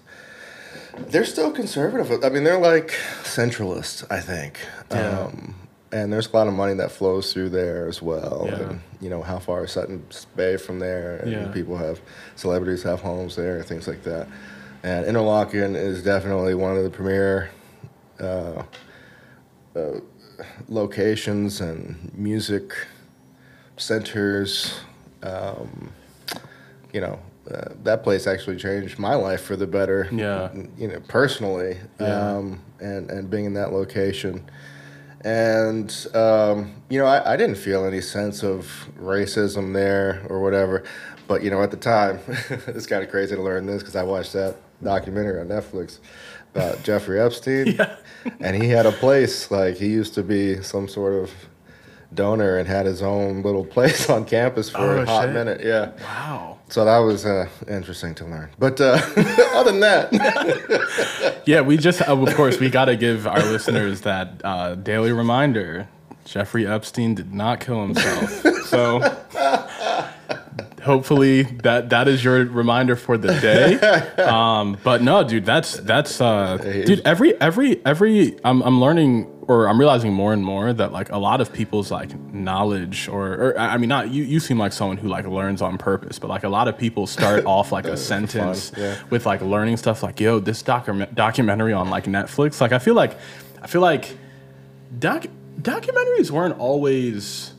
They're 0.98 1.26
still 1.26 1.52
conservative. 1.52 2.24
I 2.24 2.30
mean, 2.30 2.46
they're 2.46 2.58
like 2.60 2.92
centralists, 3.24 4.06
I 4.10 4.22
think. 4.22 4.60
Yeah. 4.92 5.20
Um, 5.20 5.56
and 5.92 6.12
there's 6.12 6.28
a 6.28 6.32
lot 6.32 6.48
of 6.48 6.54
money 6.54 6.74
that 6.76 6.90
flows 6.92 7.34
through 7.34 7.50
there 7.50 7.88
as 7.88 8.02
well. 8.02 8.46
Yeah. 8.48 8.56
And 8.60 8.82
you 9.02 9.10
know, 9.10 9.22
how 9.22 9.40
far 9.40 9.66
is 9.66 9.72
Sutton 9.72 10.06
Bay 10.36 10.56
from 10.58 10.80
there? 10.80 11.18
And 11.18 11.32
Yeah. 11.32 11.48
people 11.50 11.76
have 11.78 12.00
celebrities 12.36 12.84
have 12.84 13.02
homes 13.02 13.36
there, 13.36 13.58
and 13.58 13.66
things 13.66 13.88
like 13.88 14.04
that. 14.04 14.28
And 14.84 15.06
Interlochen 15.06 15.76
is 15.76 16.04
definitely 16.04 16.54
one 16.54 16.78
of 16.78 16.84
the 16.84 16.90
premier 16.90 17.50
uh, 18.20 18.64
uh, 19.76 20.00
locations 20.70 21.62
and 21.62 22.12
music 22.16 22.74
centers. 23.78 24.80
Um, 25.24 25.92
you 26.94 27.02
know, 27.02 27.20
uh, 27.52 27.70
that 27.84 28.04
place 28.04 28.26
actually 28.28 28.58
changed 28.58 28.98
my 28.98 29.16
life 29.16 29.42
for 29.42 29.56
the 29.56 29.68
better. 29.68 30.08
Yeah. 30.12 30.52
You 30.78 30.88
know, 30.88 31.00
personally, 31.08 31.78
Yeah. 32.00 32.36
um, 32.38 32.60
and 32.80 33.10
and 33.10 33.30
being 33.30 33.46
in 33.46 33.54
that 33.56 33.72
location, 33.74 34.44
and 35.26 36.08
um, 36.14 36.72
you 36.90 37.00
know, 37.00 37.06
I, 37.08 37.34
I 37.34 37.36
didn't 37.36 37.56
feel 37.58 37.84
any 37.86 38.00
sense 38.00 38.44
of 38.44 38.88
racism 39.00 39.74
there 39.74 40.26
or 40.30 40.40
whatever. 40.40 40.84
But 41.28 41.42
you 41.44 41.50
know, 41.50 41.62
at 41.64 41.72
the 41.72 41.78
time, 41.78 42.20
it's 42.68 42.86
kind 42.86 43.04
of 43.04 43.10
crazy 43.10 43.36
to 43.36 43.42
learn 43.42 43.66
this 43.66 43.82
because 43.82 43.96
I 43.96 44.04
watched 44.04 44.34
that 44.34 44.56
documentary 44.84 45.42
on 45.42 45.48
Netflix 45.48 45.98
about 46.54 46.84
Jeffrey 46.84 47.20
Epstein, 47.20 47.68
Yeah. 47.80 47.96
and 48.40 48.62
he 48.62 48.70
had 48.70 48.86
a 48.86 48.92
place 48.92 49.50
like 49.50 49.76
he 49.78 49.88
used 49.88 50.14
to 50.14 50.24
be 50.24 50.62
some 50.62 50.88
sort 50.88 51.14
of 51.14 51.32
donor 52.16 52.58
and 52.58 52.68
had 52.68 52.86
his 52.86 53.02
own 53.02 53.42
little 53.44 53.66
place 53.76 54.10
on 54.10 54.26
campus 54.26 54.70
for 54.70 54.80
Oh, 54.80 55.02
a 55.02 55.06
hot 55.06 55.24
shit. 55.26 55.34
minute. 55.34 55.62
Yeah. 55.64 55.92
Wow. 56.02 56.58
So 56.70 56.84
that 56.86 56.98
was 56.98 57.26
uh, 57.26 57.48
interesting 57.68 58.16
to 58.16 58.26
learn. 58.26 58.50
But 58.58 58.82
uh, 58.82 59.00
other 59.54 59.72
than 59.72 59.82
that, 59.82 61.44
Yeah, 61.46 61.62
we 61.62 61.78
just, 61.78 62.02
of 62.02 62.34
course, 62.36 62.60
we 62.60 62.70
got 62.72 62.86
to 62.86 62.96
give 62.96 63.28
our 63.28 63.40
listeners 63.44 64.02
that 64.02 64.42
uh, 64.44 64.74
daily 64.76 65.12
reminder. 65.12 65.88
Jeffrey 66.26 66.66
Epstein 66.66 67.14
did 67.14 67.34
not 67.36 67.60
kill 67.60 67.82
himself. 67.86 68.32
So 68.66 69.00
hopefully 70.82 71.44
that 71.44 71.90
that 71.90 72.08
is 72.08 72.24
your 72.24 72.46
reminder 72.46 72.96
for 72.96 73.18
the 73.18 73.28
day. 73.40 73.80
Um, 74.24 74.78
but 74.84 75.02
no, 75.02 75.24
dude, 75.24 75.46
that's 75.46 75.78
that's 75.78 76.20
uh, 76.22 76.58
dude. 76.58 77.02
Every 77.06 77.40
every 77.40 77.84
every 77.86 78.38
I'm 78.44 78.62
I'm 78.64 78.80
learning 78.82 79.35
or 79.48 79.68
I'm 79.68 79.80
realizing 79.80 80.14
more 80.14 80.34
and 80.34 80.44
more 80.44 80.74
that 80.74 80.92
like 80.92 81.12
a 81.12 81.18
lot 81.18 81.40
of 81.40 81.54
people's 81.54 81.92
like 81.92 82.18
knowledge 82.34 83.08
or, 83.08 83.34
or 83.34 83.60
I 83.60 83.78
mean 83.78 83.90
not 83.90 84.10
you 84.10 84.24
you 84.24 84.40
seem 84.40 84.58
like 84.58 84.74
someone 84.74 84.98
who 84.98 85.08
like 85.08 85.26
learns 85.28 85.62
on 85.62 85.78
purpose, 85.78 86.20
but 86.20 86.30
like 86.30 86.44
a 86.44 86.50
lot 86.50 86.68
of 86.68 86.78
people 86.78 87.08
start 87.08 87.46
off 87.48 87.72
like 87.72 87.86
a 87.86 87.98
sentence 87.98 88.72
yeah. 88.78 88.98
with 89.10 89.26
like 89.26 89.42
learning 89.42 89.78
stuff 89.78 90.04
like 90.04 90.20
yo 90.20 90.40
this 90.40 90.64
docu- 90.64 91.14
documentary 91.14 91.74
on 91.74 91.90
like 91.90 92.06
Netflix. 92.06 92.60
Like 92.60 92.72
I 92.72 92.80
feel 92.80 92.96
like 92.96 93.18
I 93.62 93.68
feel 93.68 93.82
like 93.82 94.18
doc- 94.98 95.28
documentaries 95.62 96.32
weren't 96.32 96.58
always 96.58 97.54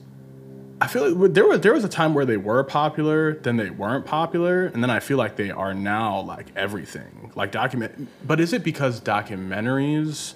I 0.80 0.88
feel 0.88 1.10
like 1.10 1.32
there 1.32 1.46
was 1.46 1.60
there 1.60 1.72
was 1.72 1.84
a 1.84 1.88
time 1.88 2.14
where 2.14 2.26
they 2.26 2.36
were 2.36 2.62
popular, 2.64 3.34
then 3.34 3.56
they 3.56 3.70
weren't 3.70 4.04
popular, 4.04 4.66
and 4.66 4.82
then 4.82 4.90
I 4.90 5.00
feel 5.00 5.16
like 5.16 5.36
they 5.36 5.50
are 5.50 5.72
now 5.72 6.20
like 6.20 6.48
everything. 6.54 7.32
Like 7.34 7.52
document, 7.52 8.08
but 8.26 8.40
is 8.40 8.52
it 8.52 8.62
because 8.64 9.00
documentaries 9.00 10.34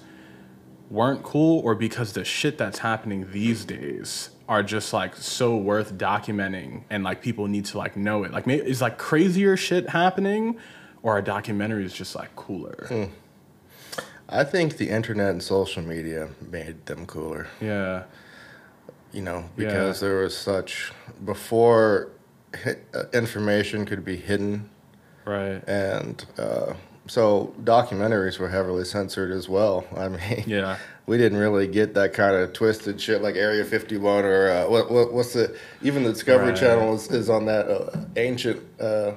weren't 0.91 1.23
cool, 1.23 1.61
or 1.61 1.73
because 1.73 2.13
the 2.13 2.25
shit 2.25 2.57
that's 2.57 2.79
happening 2.79 3.31
these 3.31 3.63
days 3.65 4.29
are 4.49 4.61
just 4.61 4.91
like 4.91 5.15
so 5.15 5.55
worth 5.55 5.93
documenting, 5.97 6.83
and 6.89 7.03
like 7.03 7.21
people 7.21 7.47
need 7.47 7.65
to 7.65 7.77
like 7.77 7.95
know 7.95 8.23
it? 8.25 8.31
Like, 8.31 8.45
maybe, 8.45 8.67
is 8.67 8.81
like 8.81 8.97
crazier 8.97 9.55
shit 9.55 9.89
happening, 9.89 10.59
or 11.01 11.17
are 11.17 11.21
documentaries 11.21 11.93
just 11.93 12.13
like 12.13 12.35
cooler? 12.35 13.09
I 14.29 14.43
think 14.43 14.77
the 14.77 14.89
internet 14.89 15.29
and 15.31 15.41
social 15.41 15.81
media 15.81 16.29
made 16.41 16.85
them 16.85 17.05
cooler. 17.05 17.47
Yeah, 17.59 18.03
You 19.11 19.21
know, 19.21 19.49
because 19.55 19.99
there 19.99 20.17
was 20.19 20.37
such 20.37 20.91
before 21.25 22.11
uh, 22.65 23.03
information 23.13 23.85
could 23.85 24.03
be 24.05 24.17
hidden, 24.17 24.69
right. 25.25 25.61
and 25.67 26.23
uh, 26.37 26.73
so 27.07 27.53
documentaries 27.63 28.37
were 28.39 28.49
heavily 28.49 28.85
censored 28.85 29.31
as 29.31 29.49
well. 29.49 29.85
I 29.97 30.07
mean, 30.07 30.43
Yeah. 30.47 30.77
we 31.07 31.17
didn't 31.17 31.39
really 31.39 31.67
get 31.67 31.93
that 31.95 32.13
kind 32.13 32.35
of 32.35 32.53
twisted 32.53 33.01
shit 33.01 33.21
like 33.21 33.35
Area 33.35 33.65
51 33.65 34.23
or 34.25 34.49
uh, 34.49 34.69
what, 34.69 34.91
what 34.91 35.11
what's 35.13 35.33
the 35.33 35.55
even 35.81 36.03
the 36.03 36.13
Discovery 36.13 36.49
Right. 36.51 36.55
Channel 36.57 36.93
is, 36.95 37.09
is 37.11 37.29
on 37.29 37.45
that 37.45 37.67
uh, 37.67 37.97
ancient 38.17 38.61
uh, 38.79 39.13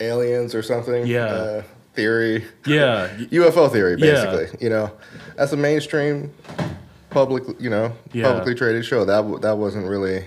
aliens 0.00 0.54
or 0.54 0.62
something. 0.62 1.06
Yeah. 1.06 1.26
Uh, 1.26 1.62
theory. 1.94 2.44
Yeah, 2.66 3.08
UFO 3.18 3.70
theory, 3.70 3.96
basically. 3.96 4.44
Yeah. 4.44 4.64
You 4.64 4.70
know, 4.70 4.92
that's 5.36 5.52
a 5.52 5.56
mainstream 5.56 6.32
public, 7.10 7.42
you 7.60 7.70
know, 7.70 7.92
Yeah. 8.12 8.24
publicly 8.24 8.54
traded 8.54 8.84
show. 8.84 9.04
That 9.04 9.42
that 9.42 9.58
wasn't 9.58 9.86
really, 9.88 10.26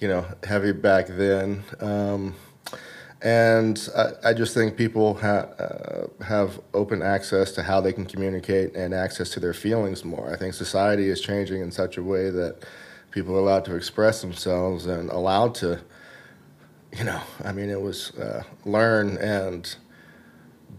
you 0.00 0.08
know, 0.08 0.24
heavy 0.42 0.72
back 0.72 1.06
then. 1.06 1.62
Um, 1.80 2.34
and 3.22 3.88
I, 3.96 4.30
I 4.30 4.32
just 4.32 4.54
think 4.54 4.76
people 4.76 5.14
ha- 5.14 5.48
uh, 5.58 6.06
have 6.24 6.60
open 6.72 7.02
access 7.02 7.52
to 7.52 7.62
how 7.62 7.80
they 7.80 7.92
can 7.92 8.06
communicate 8.06 8.74
and 8.74 8.94
access 8.94 9.30
to 9.30 9.40
their 9.40 9.52
feelings 9.52 10.04
more. 10.04 10.32
I 10.32 10.36
think 10.36 10.54
society 10.54 11.08
is 11.08 11.20
changing 11.20 11.60
in 11.60 11.70
such 11.70 11.98
a 11.98 12.02
way 12.02 12.30
that 12.30 12.64
people 13.10 13.34
are 13.36 13.40
allowed 13.40 13.64
to 13.66 13.76
express 13.76 14.20
themselves 14.22 14.86
and 14.86 15.10
allowed 15.10 15.54
to, 15.56 15.80
you 16.96 17.04
know, 17.04 17.20
I 17.44 17.52
mean, 17.52 17.68
it 17.68 17.80
was 17.80 18.16
uh, 18.16 18.42
learn 18.64 19.18
and 19.18 19.74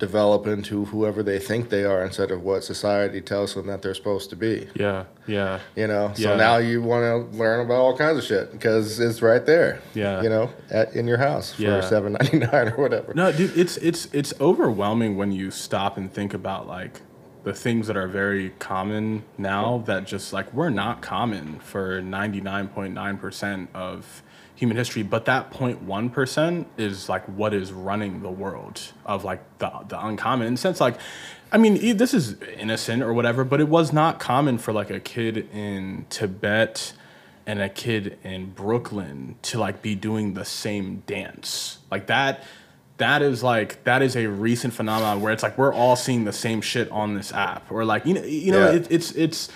develop 0.02 0.48
into 0.48 0.84
whoever 0.86 1.22
they 1.24 1.40
think 1.40 1.70
they 1.70 1.86
are 1.86 2.04
instead 2.04 2.32
of 2.32 2.42
what 2.44 2.64
society 2.64 3.22
tells 3.22 3.54
them 3.54 3.68
that 3.68 3.82
they're 3.82 3.94
supposed 3.94 4.30
to 4.32 4.36
be. 4.36 4.68
yeah, 4.76 5.06
yeah. 5.28 5.60
You 5.76 5.88
know, 5.88 6.12
so 6.16 6.32
Yeah. 6.32 6.36
now 6.36 6.58
you 6.58 6.82
want 6.82 7.04
to 7.32 7.38
learn 7.38 7.60
about 7.66 7.76
all 7.78 7.96
kinds 7.96 8.18
of 8.18 8.24
shit 8.26 8.52
because 8.52 9.00
it's 9.00 9.22
right 9.22 9.46
there. 9.46 9.80
Yeah. 9.94 10.22
you 10.24 10.30
know, 10.30 10.50
at 10.70 10.94
in 10.96 11.08
your 11.08 11.20
house 11.20 11.54
for 11.54 11.62
Yeah. 11.62 11.82
seven 11.82 12.14
ninety 12.20 12.40
nine 12.40 12.68
or 12.70 12.78
whatever. 12.82 13.14
No, 13.14 13.32
dude, 13.32 13.56
it's 13.58 13.78
it's 13.78 14.08
it's 14.12 14.34
overwhelming 14.42 15.16
when 15.18 15.32
you 15.32 15.52
stop 15.52 15.96
and 15.98 16.12
think 16.12 16.34
about 16.34 16.68
like 16.68 17.02
the 17.44 17.54
things 17.54 17.88
that 17.88 17.98
are 17.98 18.08
very 18.08 18.52
common 18.60 19.24
now 19.38 19.84
that 19.86 20.06
just 20.06 20.34
like 20.34 20.54
were 20.54 20.70
not 20.70 21.02
common 21.02 21.60
for 21.60 22.00
99.9% 22.02 23.68
of 23.74 24.22
human 24.62 24.78
history, 24.78 25.02
but 25.02 25.26
that 25.26 25.52
0.1% 25.52 26.66
is 26.78 27.10
like 27.10 27.26
what 27.26 27.52
is 27.54 27.72
running 27.72 28.22
the 28.22 28.30
world 28.30 28.80
of 29.06 29.24
like 29.24 29.42
the 29.58 29.70
the 29.88 30.06
uncommon 30.06 30.46
in 30.48 30.54
the 30.54 30.60
sense 30.60 30.80
like 30.80 30.98
I 31.54 31.58
mean, 31.58 31.98
this 31.98 32.14
is 32.14 32.42
innocent 32.58 33.04
or 33.04 33.12
whatever, 33.12 33.44
but 33.44 33.60
it 33.60 33.68
was 33.68 33.92
not 33.92 34.20
common 34.20 34.58
for 34.58 34.72
like 34.72 34.90
a 34.90 35.02
kid 35.02 35.50
in 35.54 36.06
Tibet 36.10 36.94
and 37.46 37.60
a 37.62 37.68
kid 37.68 38.18
in 38.24 38.52
Brooklyn 38.52 39.36
to 39.42 39.60
like 39.60 39.82
be 39.82 39.94
doing 39.96 40.34
the 40.36 40.46
same 40.46 41.04
dance. 41.08 41.80
Like 41.92 42.08
that 42.08 42.44
that 42.98 43.22
is 43.24 43.42
like 43.44 43.84
that 43.84 44.02
is 44.04 44.16
a 44.16 44.28
recent 44.28 44.74
phenomenon 44.76 45.20
where 45.22 45.34
it's 45.34 45.42
like 45.44 45.58
we're 45.58 45.74
all 45.74 45.96
seeing 45.96 46.24
the 46.24 46.32
same 46.32 46.62
shit 46.62 46.90
on 46.92 47.16
this 47.16 47.34
app 47.34 47.70
or 47.72 47.84
like 47.84 48.06
you 48.06 48.14
know 48.14 48.24
you 48.24 48.52
know 48.52 48.70
Yeah. 48.70 48.78
it, 48.78 48.88
it's 48.92 49.12
it's 49.14 49.50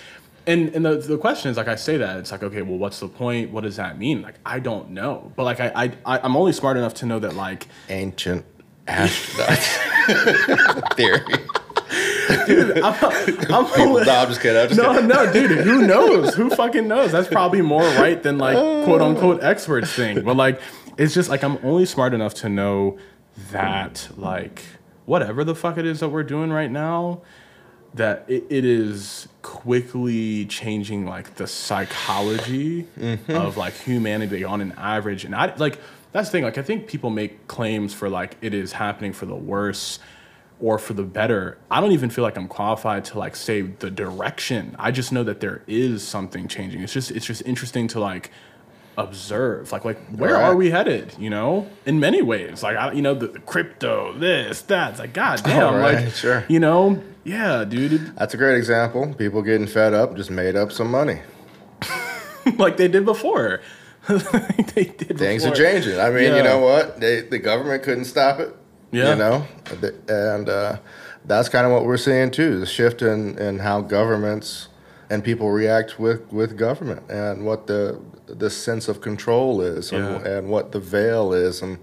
and 0.46 0.68
and 0.70 0.84
the, 0.84 0.96
the 0.96 1.18
question 1.18 1.50
is 1.50 1.56
like 1.56 1.68
I 1.68 1.76
say 1.76 1.96
that 1.96 2.18
it's 2.18 2.30
like 2.32 2.42
okay 2.42 2.62
well 2.62 2.78
what's 2.78 3.00
the 3.00 3.08
point 3.08 3.50
what 3.50 3.64
does 3.64 3.76
that 3.76 3.98
mean 3.98 4.22
like 4.22 4.36
I 4.44 4.60
don't 4.60 4.90
know 4.90 5.32
but 5.36 5.44
like 5.44 5.60
I 5.60 5.72
I 6.04 6.18
I'm 6.18 6.36
only 6.36 6.52
smart 6.52 6.76
enough 6.76 6.94
to 6.94 7.06
know 7.06 7.18
that 7.18 7.34
like 7.34 7.66
Ancient 7.88 8.44
astronauts 8.86 9.76
theory. 10.94 11.20
Dude, 12.46 12.78
I'm 12.78 12.94
People, 13.24 13.54
only, 13.78 14.04
no, 14.04 14.12
I'm 14.12 14.28
just 14.28 14.40
kidding. 14.40 14.60
I'm 14.60 14.68
just 14.68 14.80
no, 14.80 14.92
kidding. 14.92 15.08
no, 15.08 15.32
dude. 15.32 15.50
Who 15.64 15.86
knows? 15.86 16.34
Who 16.34 16.50
fucking 16.50 16.86
knows? 16.88 17.12
That's 17.12 17.28
probably 17.28 17.62
more 17.62 17.82
right 17.82 18.20
than 18.22 18.38
like 18.38 18.56
quote 18.84 19.00
unquote 19.00 19.42
experts 19.42 19.92
thing. 19.92 20.22
But 20.24 20.36
like, 20.36 20.60
it's 20.96 21.14
just 21.14 21.28
like 21.28 21.42
I'm 21.44 21.58
only 21.62 21.86
smart 21.86 22.14
enough 22.14 22.34
to 22.34 22.48
know 22.48 22.98
that 23.50 24.08
like 24.16 24.62
whatever 25.04 25.44
the 25.44 25.54
fuck 25.54 25.78
it 25.78 25.86
is 25.86 26.00
that 26.00 26.08
we're 26.08 26.24
doing 26.24 26.50
right 26.50 26.70
now, 26.70 27.22
that 27.96 28.24
it, 28.28 28.44
it 28.48 28.64
is 28.64 29.28
quickly 29.42 30.44
changing 30.46 31.06
like 31.06 31.34
the 31.36 31.46
psychology 31.46 32.84
mm-hmm. 32.98 33.32
of 33.32 33.56
like 33.56 33.74
humanity 33.74 34.44
on 34.44 34.60
an 34.60 34.72
average. 34.76 35.24
And 35.24 35.34
I 35.34 35.54
like 35.56 35.80
that's 36.12 36.28
the 36.28 36.32
thing. 36.32 36.44
Like 36.44 36.58
I 36.58 36.62
think 36.62 36.86
people 36.86 37.10
make 37.10 37.46
claims 37.48 37.92
for 37.92 38.08
like 38.08 38.36
it 38.40 38.54
is 38.54 38.72
happening 38.72 39.12
for 39.12 39.26
the 39.26 39.34
worse 39.34 39.98
or 40.60 40.78
for 40.78 40.94
the 40.94 41.02
better. 41.02 41.58
I 41.70 41.80
don't 41.80 41.92
even 41.92 42.10
feel 42.10 42.22
like 42.22 42.36
I'm 42.36 42.48
qualified 42.48 43.04
to 43.06 43.18
like 43.18 43.36
say 43.36 43.62
the 43.62 43.90
direction. 43.90 44.76
I 44.78 44.90
just 44.90 45.12
know 45.12 45.24
that 45.24 45.40
there 45.40 45.62
is 45.66 46.06
something 46.06 46.48
changing. 46.48 46.82
It's 46.82 46.92
just 46.92 47.10
it's 47.10 47.26
just 47.26 47.42
interesting 47.46 47.88
to 47.88 48.00
like 48.00 48.30
observe 48.98 49.72
like 49.72 49.84
like 49.84 49.98
where 50.08 50.34
Right. 50.34 50.42
are 50.44 50.56
we 50.56 50.70
headed 50.70 51.14
you 51.18 51.28
know 51.28 51.68
in 51.84 52.00
many 52.00 52.22
ways 52.22 52.62
like 52.62 52.76
I, 52.76 52.92
you 52.92 53.02
know 53.02 53.14
the, 53.14 53.26
the 53.28 53.40
crypto 53.40 54.12
this 54.18 54.62
that 54.62 54.92
it's 54.92 54.98
like 55.00 55.12
god 55.12 55.42
damn 55.44 55.74
right, 55.74 56.04
like 56.04 56.14
sure. 56.14 56.44
you 56.48 56.58
know 56.60 57.02
yeah 57.24 57.64
dude 57.64 58.16
That's 58.16 58.32
a 58.34 58.36
great 58.36 58.56
example. 58.56 59.12
People 59.14 59.42
getting 59.42 59.66
fed 59.66 59.92
up 59.92 60.16
just 60.16 60.30
made 60.30 60.56
up 60.56 60.72
some 60.72 60.90
money. 60.90 61.20
like 62.58 62.76
they 62.76 62.88
did 62.88 63.04
before 63.04 63.60
they 64.08 64.84
did 64.84 65.18
Things 65.18 65.44
are 65.44 65.54
changing. 65.54 65.98
I 65.98 66.10
mean, 66.10 66.24
Yeah. 66.30 66.36
you 66.36 66.42
know 66.44 66.60
what? 66.60 67.00
They, 67.00 67.22
the 67.22 67.40
government 67.40 67.82
couldn't 67.82 68.04
stop 68.04 68.38
it. 68.38 68.54
Yeah. 68.92 69.10
You 69.10 69.16
know, 69.16 69.46
and 70.08 70.48
uh, 70.48 70.76
that's 71.24 71.48
kind 71.48 71.66
of 71.66 71.72
what 71.72 71.84
we're 71.84 71.96
seeing 71.96 72.30
too: 72.30 72.60
the 72.60 72.66
shift 72.66 73.02
in, 73.02 73.36
in 73.36 73.58
how 73.58 73.80
governments 73.80 74.68
and 75.10 75.24
people 75.24 75.50
react 75.50 75.98
with, 75.98 76.32
with 76.32 76.56
government, 76.56 77.02
and 77.10 77.44
what 77.44 77.66
the 77.66 78.00
the 78.26 78.50
sense 78.50 78.88
of 78.88 79.00
control 79.00 79.60
is, 79.62 79.92
and, 79.92 80.26
and 80.26 80.48
what 80.48 80.72
the 80.72 80.80
veil 80.80 81.32
is, 81.32 81.62
and 81.62 81.78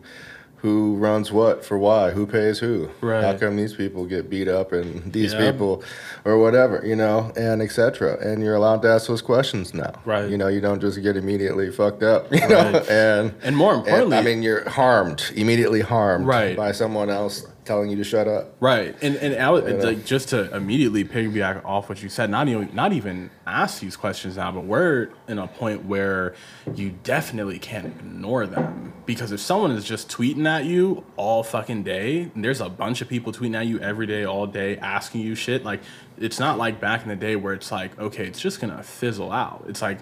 who 0.63 0.95
runs 0.95 1.29
what 1.29 1.65
for 1.65 1.77
why, 1.77 2.11
who 2.11 2.25
pays 2.25 2.57
who. 2.59 2.89
How 3.01 3.35
come 3.37 3.57
these 3.57 3.73
people 3.75 4.05
get 4.05 4.29
beat 4.29 4.47
up 4.47 4.71
and 4.71 5.11
these 5.11 5.33
Yeah. 5.33 5.51
people, 5.51 5.83
or 6.23 6.39
whatever, 6.39 6.81
you 6.85 6.95
know, 6.95 7.33
and 7.35 7.61
etc. 7.61 8.17
And 8.21 8.41
you're 8.41 8.55
allowed 8.55 8.81
to 8.83 8.87
ask 8.87 9.07
those 9.07 9.21
questions 9.21 9.73
now. 9.73 9.91
Right. 10.05 10.29
You 10.29 10.37
know, 10.37 10.47
you 10.47 10.61
don't 10.61 10.79
just 10.79 11.01
get 11.03 11.17
immediately 11.17 11.69
fucked 11.69 12.01
up. 12.01 12.31
You 12.31 12.47
know, 12.47 12.71
Right. 12.71 12.89
and 12.89 13.33
and 13.43 13.57
more 13.57 13.73
and, 13.73 13.81
importantly 13.85 14.17
I 14.17 14.21
mean, 14.21 14.41
you're 14.41 14.67
harmed, 14.69 15.31
immediately 15.35 15.81
harmed 15.81 16.25
Right. 16.25 16.55
by 16.55 16.71
someone 16.71 17.09
else 17.09 17.45
telling 17.65 17.89
you 17.89 17.95
to 17.95 18.03
shut 18.03 18.27
up. 18.27 18.55
Right, 18.59 18.93
and 19.01 19.15
and 19.15 19.51
would, 19.53 19.65
You 19.67 19.77
know? 19.77 19.83
like 19.85 20.03
just 20.05 20.29
to 20.29 20.53
immediately 20.53 21.05
piggyback 21.05 21.63
off 21.63 21.87
what 21.87 22.03
you 22.03 22.09
said, 22.09 22.29
not 22.29 22.49
even 22.49 22.69
not 22.73 22.91
even 22.91 23.29
ask 23.47 23.79
these 23.79 23.95
questions 23.95 24.35
now, 24.35 24.51
but 24.51 24.65
we're 24.65 25.07
in 25.29 25.39
a 25.39 25.47
point 25.47 25.85
where 25.85 26.33
you 26.75 26.93
definitely 27.03 27.59
can't 27.59 27.85
ignore 27.85 28.45
them 28.47 28.91
because 29.05 29.31
if 29.31 29.39
someone 29.39 29.71
is 29.71 29.85
just 29.85 30.09
tweeting 30.09 30.45
at 30.45 30.52
you 30.59 31.03
all 31.17 31.43
fucking 31.43 31.83
day, 31.83 32.29
and 32.33 32.43
there's 32.43 32.61
a 32.61 32.69
bunch 32.69 33.01
of 33.01 33.09
people 33.09 33.33
tweeting 33.33 33.55
at 33.55 33.65
you 33.65 33.79
every 33.79 34.07
day, 34.07 34.23
all 34.23 34.47
day, 34.47 34.77
asking 34.77 35.21
you 35.21 35.35
shit. 35.35 35.65
Like 35.65 35.81
it's 36.17 36.39
not 36.39 36.57
like 36.57 36.79
back 36.79 37.03
in 37.03 37.09
the 37.09 37.15
day 37.15 37.35
where 37.35 37.53
it's 37.53 37.71
like, 37.71 37.97
okay, 37.99 38.25
it's 38.25 38.39
just 38.39 38.61
gonna 38.61 38.83
fizzle 38.83 39.31
out. 39.31 39.65
It's 39.67 39.81
like. 39.81 39.99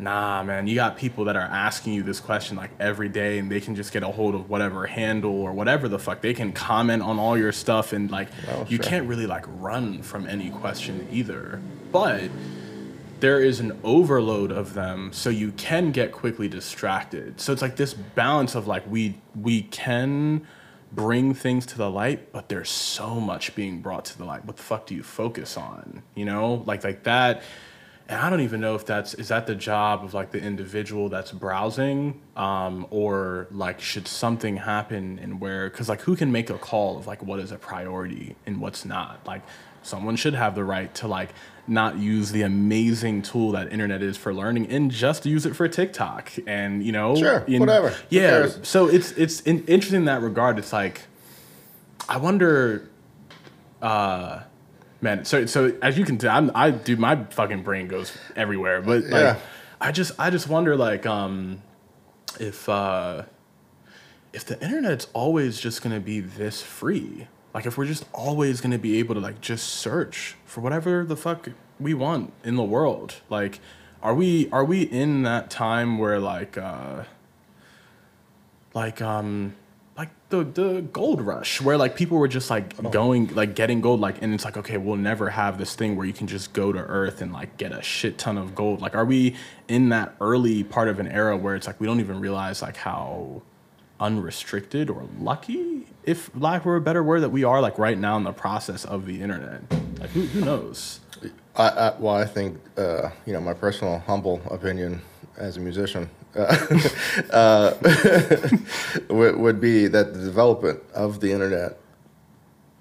Nah, 0.00 0.44
man, 0.44 0.68
you 0.68 0.76
got 0.76 0.96
people 0.96 1.24
that 1.24 1.34
are 1.34 1.42
asking 1.42 1.92
you 1.92 2.04
this 2.04 2.20
question 2.20 2.56
like 2.56 2.70
every 2.78 3.08
day, 3.08 3.40
and 3.40 3.50
they 3.50 3.60
can 3.60 3.74
just 3.74 3.92
get 3.92 4.04
a 4.04 4.06
hold 4.06 4.36
of 4.36 4.48
whatever 4.48 4.86
handle 4.86 5.32
or 5.32 5.52
whatever 5.52 5.88
the 5.88 5.98
fuck. 5.98 6.20
They 6.20 6.34
can 6.34 6.52
comment 6.52 7.02
on 7.02 7.18
all 7.18 7.36
your 7.36 7.50
stuff, 7.50 7.92
and 7.92 8.08
like 8.08 8.28
you 8.68 8.76
sure. 8.76 8.84
can't 8.84 9.08
really 9.08 9.26
like 9.26 9.44
run 9.48 10.02
from 10.02 10.28
any 10.28 10.50
question 10.50 11.08
either. 11.10 11.60
But 11.90 12.30
there 13.20 13.40
is 13.40 13.60
an 13.60 13.78
overload 13.82 14.52
of 14.52 14.74
them, 14.74 15.12
so 15.12 15.30
you 15.30 15.52
can 15.52 15.92
get 15.92 16.12
quickly 16.12 16.48
distracted. 16.48 17.40
So 17.40 17.52
it's 17.52 17.62
like 17.62 17.76
this 17.76 17.94
balance 17.94 18.54
of 18.54 18.66
like 18.66 18.88
we 18.88 19.20
we 19.34 19.62
can 19.62 20.46
bring 20.90 21.34
things 21.34 21.66
to 21.66 21.76
the 21.76 21.90
light, 21.90 22.32
but 22.32 22.48
there's 22.48 22.70
so 22.70 23.20
much 23.20 23.54
being 23.54 23.80
brought 23.80 24.04
to 24.06 24.18
the 24.18 24.24
light. 24.24 24.44
What 24.44 24.56
the 24.56 24.62
fuck 24.62 24.86
do 24.86 24.94
you 24.94 25.02
focus 25.02 25.56
on? 25.56 26.02
You 26.14 26.24
know, 26.24 26.62
like 26.66 26.84
like 26.84 27.04
that 27.04 27.42
and 28.08 28.18
I 28.18 28.30
don't 28.30 28.40
even 28.40 28.60
know 28.62 28.74
if 28.74 28.86
that's 28.86 29.12
is 29.14 29.28
that 29.28 29.46
the 29.46 29.54
job 29.54 30.02
of 30.02 30.14
like 30.14 30.30
the 30.30 30.40
individual 30.40 31.10
that's 31.10 31.30
browsing, 31.30 32.20
um, 32.36 32.86
or 32.90 33.48
like 33.50 33.80
should 33.80 34.08
something 34.08 34.56
happen 34.56 35.18
and 35.22 35.40
where 35.40 35.68
because 35.68 35.90
like 35.90 36.00
who 36.00 36.16
can 36.16 36.32
make 36.32 36.48
a 36.48 36.56
call 36.56 36.96
of 36.96 37.06
like 37.06 37.22
what 37.22 37.38
is 37.38 37.52
a 37.52 37.58
priority 37.58 38.34
and 38.46 38.60
what's 38.60 38.86
not 38.86 39.20
like 39.26 39.42
someone 39.82 40.16
should 40.16 40.34
have 40.34 40.54
the 40.54 40.64
right 40.64 40.94
to 40.94 41.06
like 41.06 41.30
not 41.68 41.98
use 41.98 42.32
the 42.32 42.42
amazing 42.42 43.22
tool 43.22 43.52
that 43.52 43.72
internet 43.72 44.02
is 44.02 44.16
for 44.16 44.32
learning 44.34 44.66
and 44.70 44.90
just 44.90 45.26
use 45.26 45.44
it 45.46 45.54
for 45.56 45.68
TikTok 45.68 46.32
and 46.46 46.82
you 46.84 46.92
know 46.92 47.14
Sure, 47.16 47.40
whatever. 47.46 47.94
Yeah 48.08 48.48
so 48.62 48.88
it's 48.88 49.12
it's 49.12 49.40
in, 49.42 49.64
interesting 49.66 49.98
in 50.00 50.04
that 50.06 50.22
regard 50.22 50.58
it's 50.58 50.72
like 50.72 51.02
I 52.08 52.16
wonder 52.16 52.88
uh 53.82 54.40
man 55.00 55.24
so 55.24 55.46
so 55.46 55.72
as 55.82 55.96
you 55.96 56.04
can 56.04 56.18
tell 56.18 56.34
I'm, 56.36 56.50
i 56.54 56.70
do 56.72 56.96
my 56.96 57.22
fucking 57.30 57.62
brain 57.62 57.86
goes 57.86 58.10
everywhere 58.34 58.80
but 58.82 59.02
like 59.04 59.12
Yeah. 59.22 59.36
i 59.80 59.92
just 59.92 60.18
i 60.18 60.30
just 60.30 60.48
wonder 60.48 60.74
like 60.76 61.06
um 61.06 61.62
if 62.40 62.68
uh 62.68 63.22
if 64.32 64.44
the 64.44 64.60
internet's 64.60 65.06
always 65.12 65.60
just 65.60 65.82
gonna 65.82 66.00
be 66.00 66.18
this 66.20 66.60
free 66.62 67.28
like 67.58 67.66
if 67.66 67.76
we're 67.76 67.86
just 67.86 68.04
always 68.12 68.60
gonna 68.60 68.78
be 68.78 69.00
able 69.00 69.16
to 69.16 69.20
like 69.20 69.40
just 69.40 69.66
search 69.66 70.36
for 70.44 70.60
whatever 70.60 71.04
the 71.04 71.16
fuck 71.16 71.48
we 71.80 71.92
want 71.92 72.32
in 72.44 72.54
the 72.54 72.62
world 72.62 73.16
like 73.28 73.58
are 74.00 74.14
we 74.14 74.48
are 74.50 74.64
we 74.64 74.82
in 74.82 75.24
that 75.24 75.50
time 75.50 75.98
where 75.98 76.20
like 76.20 76.56
uh 76.56 77.02
like 78.74 79.02
um 79.02 79.56
like 79.96 80.08
the 80.28 80.44
the 80.44 80.82
gold 80.92 81.20
rush 81.20 81.60
where 81.60 81.76
like 81.76 81.96
people 81.96 82.16
were 82.16 82.28
just 82.28 82.48
like 82.48 82.76
going 82.92 83.26
like 83.34 83.56
getting 83.56 83.80
gold 83.80 83.98
like 83.98 84.22
and 84.22 84.32
it's 84.32 84.44
like 84.44 84.56
okay 84.56 84.76
we'll 84.76 84.94
never 84.94 85.30
have 85.30 85.58
this 85.58 85.74
thing 85.74 85.96
where 85.96 86.06
you 86.06 86.12
can 86.12 86.28
just 86.28 86.52
go 86.52 86.70
to 86.70 86.78
earth 86.78 87.20
and 87.20 87.32
like 87.32 87.56
get 87.56 87.72
a 87.72 87.82
shit 87.82 88.18
ton 88.18 88.38
of 88.38 88.54
gold. 88.54 88.80
Like 88.80 88.94
are 88.94 89.04
we 89.04 89.34
in 89.66 89.88
that 89.88 90.14
early 90.20 90.62
part 90.62 90.86
of 90.86 91.00
an 91.00 91.08
era 91.08 91.36
where 91.36 91.56
it's 91.56 91.66
like 91.66 91.80
we 91.80 91.88
don't 91.88 91.98
even 91.98 92.20
realize 92.20 92.62
like 92.62 92.76
how 92.76 93.42
unrestricted 93.98 94.88
or 94.88 95.08
lucky 95.18 95.88
if 96.08 96.30
lack 96.34 96.64
were 96.64 96.76
a 96.76 96.80
better 96.80 97.02
word 97.02 97.20
that 97.20 97.28
we 97.28 97.44
are 97.44 97.60
like 97.60 97.78
right 97.78 97.98
now 97.98 98.16
in 98.16 98.24
the 98.24 98.32
process 98.32 98.84
of 98.86 99.04
the 99.06 99.20
internet 99.20 99.60
like 100.00 100.10
who, 100.10 100.22
who 100.22 100.40
knows 100.40 101.00
I, 101.56 101.68
I, 101.70 101.94
well, 101.98 102.14
I 102.14 102.24
think 102.24 102.56
uh, 102.76 103.10
you 103.26 103.32
know 103.32 103.40
my 103.40 103.52
personal 103.52 103.98
humble 104.06 104.40
opinion 104.50 105.02
as 105.36 105.56
a 105.56 105.60
musician 105.60 106.08
uh, 106.36 106.40
uh, 107.32 107.74
would, 109.10 109.36
would 109.36 109.60
be 109.60 109.88
that 109.88 110.14
the 110.14 110.20
development 110.20 110.80
of 110.94 111.18
the 111.20 111.32
internet, 111.32 111.78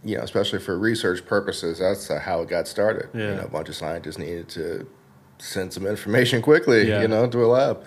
you 0.03 0.15
know, 0.17 0.23
especially 0.23 0.59
for 0.59 0.77
research 0.77 1.25
purposes, 1.25 1.79
that's 1.79 2.11
uh, 2.11 2.19
how 2.19 2.41
it 2.41 2.49
got 2.49 2.67
started. 2.67 3.09
You 3.15 3.21
Yeah. 3.21 3.35
know, 3.37 3.43
a 3.45 3.47
bunch 3.47 3.67
of 3.69 3.75
scientists 3.75 4.19
needed 4.19 4.47
to 4.49 4.87
send 5.39 5.73
some 5.73 5.87
information 5.87 6.43
quickly, 6.43 6.87
Yeah. 6.87 7.01
you 7.01 7.07
know, 7.07 7.25
to 7.27 7.43
a 7.45 7.47
lab. 7.47 7.83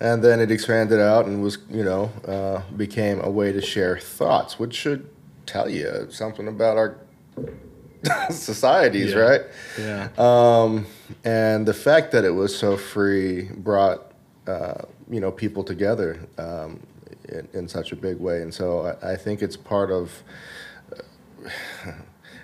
And 0.00 0.24
then 0.24 0.40
it 0.40 0.50
expanded 0.50 0.98
out 0.98 1.26
and 1.26 1.42
was, 1.42 1.58
you 1.70 1.84
know, 1.84 2.10
uh, 2.26 2.62
became 2.76 3.20
a 3.20 3.28
way 3.30 3.52
to 3.52 3.60
share 3.60 3.98
thoughts, 3.98 4.58
which 4.58 4.74
should 4.74 5.08
tell 5.44 5.68
you 5.68 6.06
something 6.10 6.48
about 6.48 6.78
our 6.78 6.96
societies, 8.30 9.12
Yeah. 9.12 9.18
right? 9.20 9.40
yeah 9.78 10.08
Um, 10.16 10.86
and 11.24 11.66
the 11.68 11.74
fact 11.74 12.12
that 12.12 12.24
it 12.24 12.30
was 12.34 12.56
so 12.56 12.76
free 12.76 13.50
brought 13.56 14.12
uh, 14.46 14.82
you 15.10 15.20
know 15.20 15.30
people 15.30 15.62
together 15.62 16.18
um, 16.38 16.80
in, 17.28 17.46
in 17.52 17.68
such 17.68 17.92
a 17.92 17.96
big 17.96 18.18
way, 18.18 18.40
and 18.42 18.52
so 18.54 18.96
I, 19.02 19.12
I 19.12 19.16
think 19.16 19.42
it's 19.42 19.56
part 19.56 19.90
of. 19.90 20.22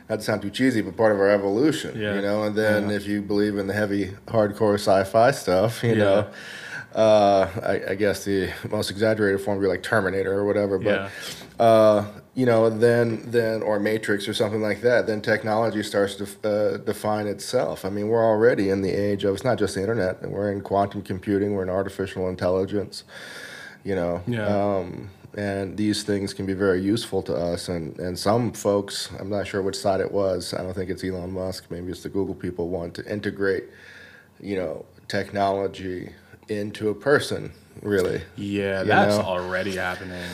Not 0.09 0.21
to 0.21 0.23
sound 0.25 0.43
too 0.43 0.51
cheesy, 0.51 0.83
but 0.83 0.97
part 0.97 1.11
of 1.13 1.19
our 1.19 1.29
evolution, 1.31 2.01
Yeah. 2.01 2.15
you 2.15 2.23
know. 2.23 2.45
And 2.45 2.55
then 2.55 2.91
Yeah. 2.91 2.97
if 2.97 3.09
you 3.09 3.21
believe 3.23 3.59
in 3.59 3.67
the 3.67 3.73
heavy, 3.75 4.13
hardcore 4.29 4.75
sci-fi 4.75 5.33
stuff, 5.33 5.83
you 5.83 5.97
know, 5.97 6.29
uh, 6.97 7.49
I, 7.63 7.91
I 7.93 7.95
guess 7.95 8.25
the 8.25 8.51
most 8.71 8.91
exaggerated 8.91 9.41
form 9.43 9.59
would 9.59 9.63
be 9.63 9.69
like 9.69 9.83
Terminator 9.83 10.33
or 10.33 10.47
whatever. 10.47 10.79
But 10.79 11.11
Yeah. 11.59 11.65
uh, 11.65 12.07
you 12.35 12.47
know, 12.47 12.71
then 12.71 13.23
then 13.31 13.63
or 13.63 13.79
Matrix 13.79 14.27
or 14.29 14.35
something 14.35 14.63
like 14.63 14.81
that. 14.81 15.07
Then 15.07 15.21
technology 15.21 15.83
starts 15.83 16.15
to 16.17 16.25
uh, 16.49 16.77
define 16.79 17.27
itself. 17.27 17.85
I 17.85 17.91
mean, 17.91 18.09
we're 18.09 18.25
already 18.25 18.71
in 18.71 18.81
the 18.83 18.91
age 18.91 19.25
of 19.25 19.35
it's 19.35 19.45
not 19.45 19.59
just 19.59 19.75
the 19.75 19.81
internet. 19.83 20.23
We're 20.29 20.51
in 20.51 20.63
quantum 20.63 21.03
computing. 21.03 21.53
We're 21.55 21.63
in 21.65 21.71
artificial 21.71 22.29
intelligence. 22.31 23.05
You 23.85 23.95
know, 23.95 24.23
Yeah. 24.27 24.47
um, 24.47 25.11
and 25.37 25.77
these 25.77 26.03
things 26.03 26.33
can 26.35 26.47
be 26.47 26.55
very 26.55 26.81
useful 26.81 27.23
to 27.25 27.35
us. 27.35 27.69
And 27.69 27.99
and 27.99 28.19
some 28.19 28.53
folks, 28.53 29.11
I'm 29.21 29.29
not 29.29 29.47
sure 29.47 29.61
which 29.61 29.77
side 29.77 30.01
it 30.01 30.11
was. 30.13 30.55
I 30.55 30.63
don't 30.63 30.73
think 30.75 30.89
it's 30.91 31.05
Elon 31.05 31.31
Musk. 31.33 31.67
Maybe 31.71 31.91
it's 31.93 32.03
the 32.03 32.09
Google 32.09 32.35
people 32.35 32.69
want 32.71 32.95
to 32.95 33.03
integrate, 33.13 33.65
you 34.41 34.57
know, 34.57 34.87
technology 35.09 36.11
into 36.49 36.89
a 36.89 36.95
person. 36.95 37.53
Really, 37.83 38.23
yeah 38.37 38.83
that's 38.85 39.17
know? 39.19 39.23
already 39.23 39.77
happening 39.77 40.25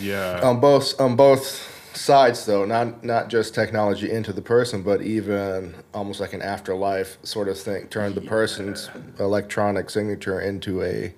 yeah 0.00 0.40
on 0.42 0.60
both 0.60 1.00
on 1.00 1.16
both 1.16 1.72
sides 1.96 2.44
though 2.44 2.64
not 2.64 3.02
not 3.02 3.28
just 3.28 3.54
technology 3.54 4.10
into 4.10 4.32
the 4.32 4.42
person 4.42 4.82
but 4.82 5.00
even 5.00 5.74
almost 5.94 6.20
like 6.20 6.34
an 6.34 6.42
afterlife 6.42 7.16
sort 7.22 7.48
of 7.48 7.58
thing 7.58 7.86
turn 7.88 8.14
the 8.14 8.20
person's 8.20 8.90
electronic 9.18 9.88
signature 9.88 10.40
into 10.40 10.82
a 10.82 11.14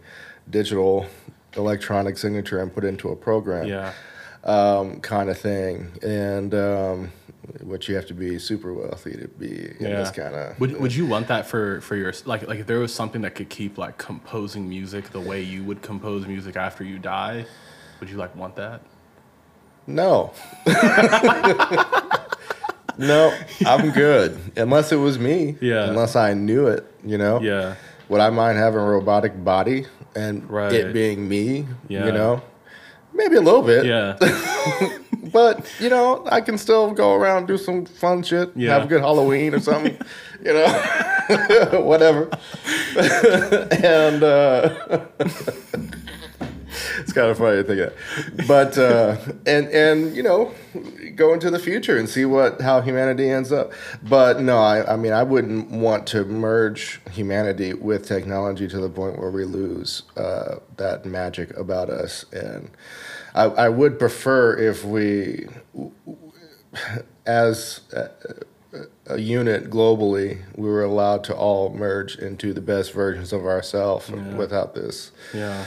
digital 0.48 1.06
electronic 1.56 2.16
signature 2.16 2.60
and 2.60 2.72
put 2.72 2.84
into 2.84 3.08
a 3.08 3.16
program 3.16 3.66
yeah 3.66 3.92
um, 4.44 5.00
kind 5.00 5.28
of 5.28 5.36
thing 5.36 5.90
and 6.02 6.54
um, 6.54 7.10
which 7.62 7.88
you 7.88 7.94
have 7.94 8.06
to 8.06 8.14
be 8.14 8.38
super 8.38 8.72
wealthy 8.72 9.12
to 9.16 9.28
be 9.28 9.74
in 9.80 9.84
this 9.84 10.10
kind 10.10 10.34
of 10.34 10.58
Would 10.60 10.78
Would 10.80 10.94
you 10.94 11.06
want 11.06 11.28
that 11.28 11.46
for 11.46 11.80
for 11.80 11.96
your 11.96 12.12
like 12.24 12.46
like 12.46 12.58
if 12.60 12.66
there 12.66 12.78
was 12.78 12.92
something 12.94 13.22
that 13.22 13.34
could 13.34 13.48
keep 13.48 13.78
like 13.78 13.98
composing 13.98 14.68
music 14.68 15.10
the 15.10 15.20
way 15.20 15.42
you 15.42 15.64
would 15.64 15.82
compose 15.82 16.26
music 16.26 16.56
after 16.56 16.84
you 16.84 16.98
die? 16.98 17.46
Would 18.00 18.10
you 18.10 18.16
like 18.16 18.34
want 18.36 18.56
that? 18.56 18.82
No. 19.86 20.32
no, 22.98 23.34
I'm 23.64 23.90
good. 23.90 24.38
Unless 24.56 24.92
it 24.92 24.96
was 24.96 25.18
me. 25.18 25.56
Yeah. 25.60 25.88
Unless 25.88 26.14
I 26.14 26.34
knew 26.34 26.66
it, 26.66 26.86
you 27.04 27.16
know? 27.16 27.40
Yeah. 27.40 27.76
Would 28.08 28.20
I 28.20 28.30
mind 28.30 28.58
having 28.58 28.80
a 28.80 28.84
robotic 28.84 29.42
body 29.42 29.86
and 30.14 30.48
Right. 30.48 30.72
it 30.72 30.92
being 30.92 31.26
me? 31.28 31.66
Yeah. 31.88 32.06
You 32.06 32.12
know? 32.12 32.42
Maybe 33.14 33.36
a 33.36 33.40
little 33.40 33.62
bit. 33.62 33.86
Yeah. 33.86 34.18
But, 35.32 35.66
you 35.80 35.88
know, 35.88 36.24
I 36.30 36.40
can 36.40 36.58
still 36.58 36.92
go 36.92 37.14
around, 37.14 37.46
do 37.46 37.56
some 37.58 37.84
fun 37.86 38.22
shit, 38.22 38.50
Yeah. 38.56 38.74
have 38.74 38.84
a 38.84 38.86
good 38.86 39.00
Halloween 39.00 39.54
or 39.54 39.60
something, 39.60 39.96
you 40.44 40.52
know? 40.52 40.68
Whatever. 41.84 42.30
and, 43.82 44.22
uh, 44.22 45.00
it's 47.00 47.12
kind 47.12 47.30
of 47.30 47.38
funny 47.38 47.56
to 47.56 47.64
think 47.64 47.80
of 47.80 47.92
that. 48.36 48.46
But 48.46 48.78
uh, 48.78 49.16
and 49.46 49.68
and 49.68 50.14
you 50.14 50.22
know, 50.22 50.52
go 51.16 51.32
into 51.32 51.50
the 51.50 51.58
future 51.58 51.96
and 51.96 52.08
see 52.08 52.24
what 52.24 52.60
how 52.60 52.80
humanity 52.80 53.30
ends 53.30 53.52
up. 53.52 53.72
But 54.02 54.40
no, 54.40 54.58
I, 54.58 54.92
I 54.92 54.96
mean 54.96 55.12
I 55.12 55.22
wouldn't 55.22 55.70
want 55.70 56.06
to 56.08 56.24
merge 56.24 57.00
humanity 57.10 57.72
with 57.74 58.06
technology 58.06 58.68
to 58.68 58.78
the 58.80 58.90
point 58.90 59.18
where 59.18 59.30
we 59.30 59.44
lose 59.44 60.02
uh, 60.16 60.56
that 60.76 61.04
magic 61.06 61.56
about 61.56 61.88
us. 61.90 62.24
And 62.32 62.70
I, 63.34 63.44
I 63.44 63.68
would 63.68 63.98
prefer 63.98 64.56
if 64.56 64.84
we, 64.84 65.46
as 67.26 67.80
a, 67.92 68.10
a 69.06 69.18
unit 69.18 69.70
globally, 69.70 70.38
we 70.56 70.68
were 70.68 70.82
allowed 70.84 71.24
to 71.24 71.34
all 71.34 71.70
merge 71.70 72.16
into 72.16 72.52
the 72.52 72.60
best 72.60 72.92
versions 72.92 73.32
of 73.32 73.44
ourselves 73.46 74.08
Yeah. 74.10 74.34
without 74.36 74.74
this 74.74 75.12
Yeah. 75.34 75.66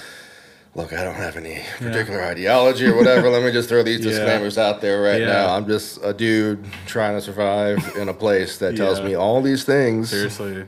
look, 0.75 0.93
I 0.93 1.03
don't 1.03 1.15
have 1.15 1.35
any 1.37 1.61
particular 1.79 2.21
ideology 2.23 2.85
or 2.87 2.95
whatever. 2.95 3.29
Let 3.29 3.43
me 3.43 3.51
just 3.51 3.69
throw 3.69 3.83
these 3.83 3.99
Yeah. 4.05 4.11
disclaimers 4.11 4.57
out 4.57 4.81
there 4.81 5.01
right 5.01 5.21
Yeah. 5.21 5.27
now. 5.27 5.55
I'm 5.55 5.67
just 5.67 5.99
a 6.03 6.13
dude 6.13 6.63
trying 6.85 7.15
to 7.15 7.21
survive 7.21 7.95
in 7.97 8.09
a 8.09 8.13
place 8.13 8.57
that 8.59 8.75
tells 8.75 8.99
Yeah. 8.99 9.05
me 9.07 9.15
all 9.15 9.41
these 9.41 9.63
things 9.63 10.09
Seriously. 10.09 10.67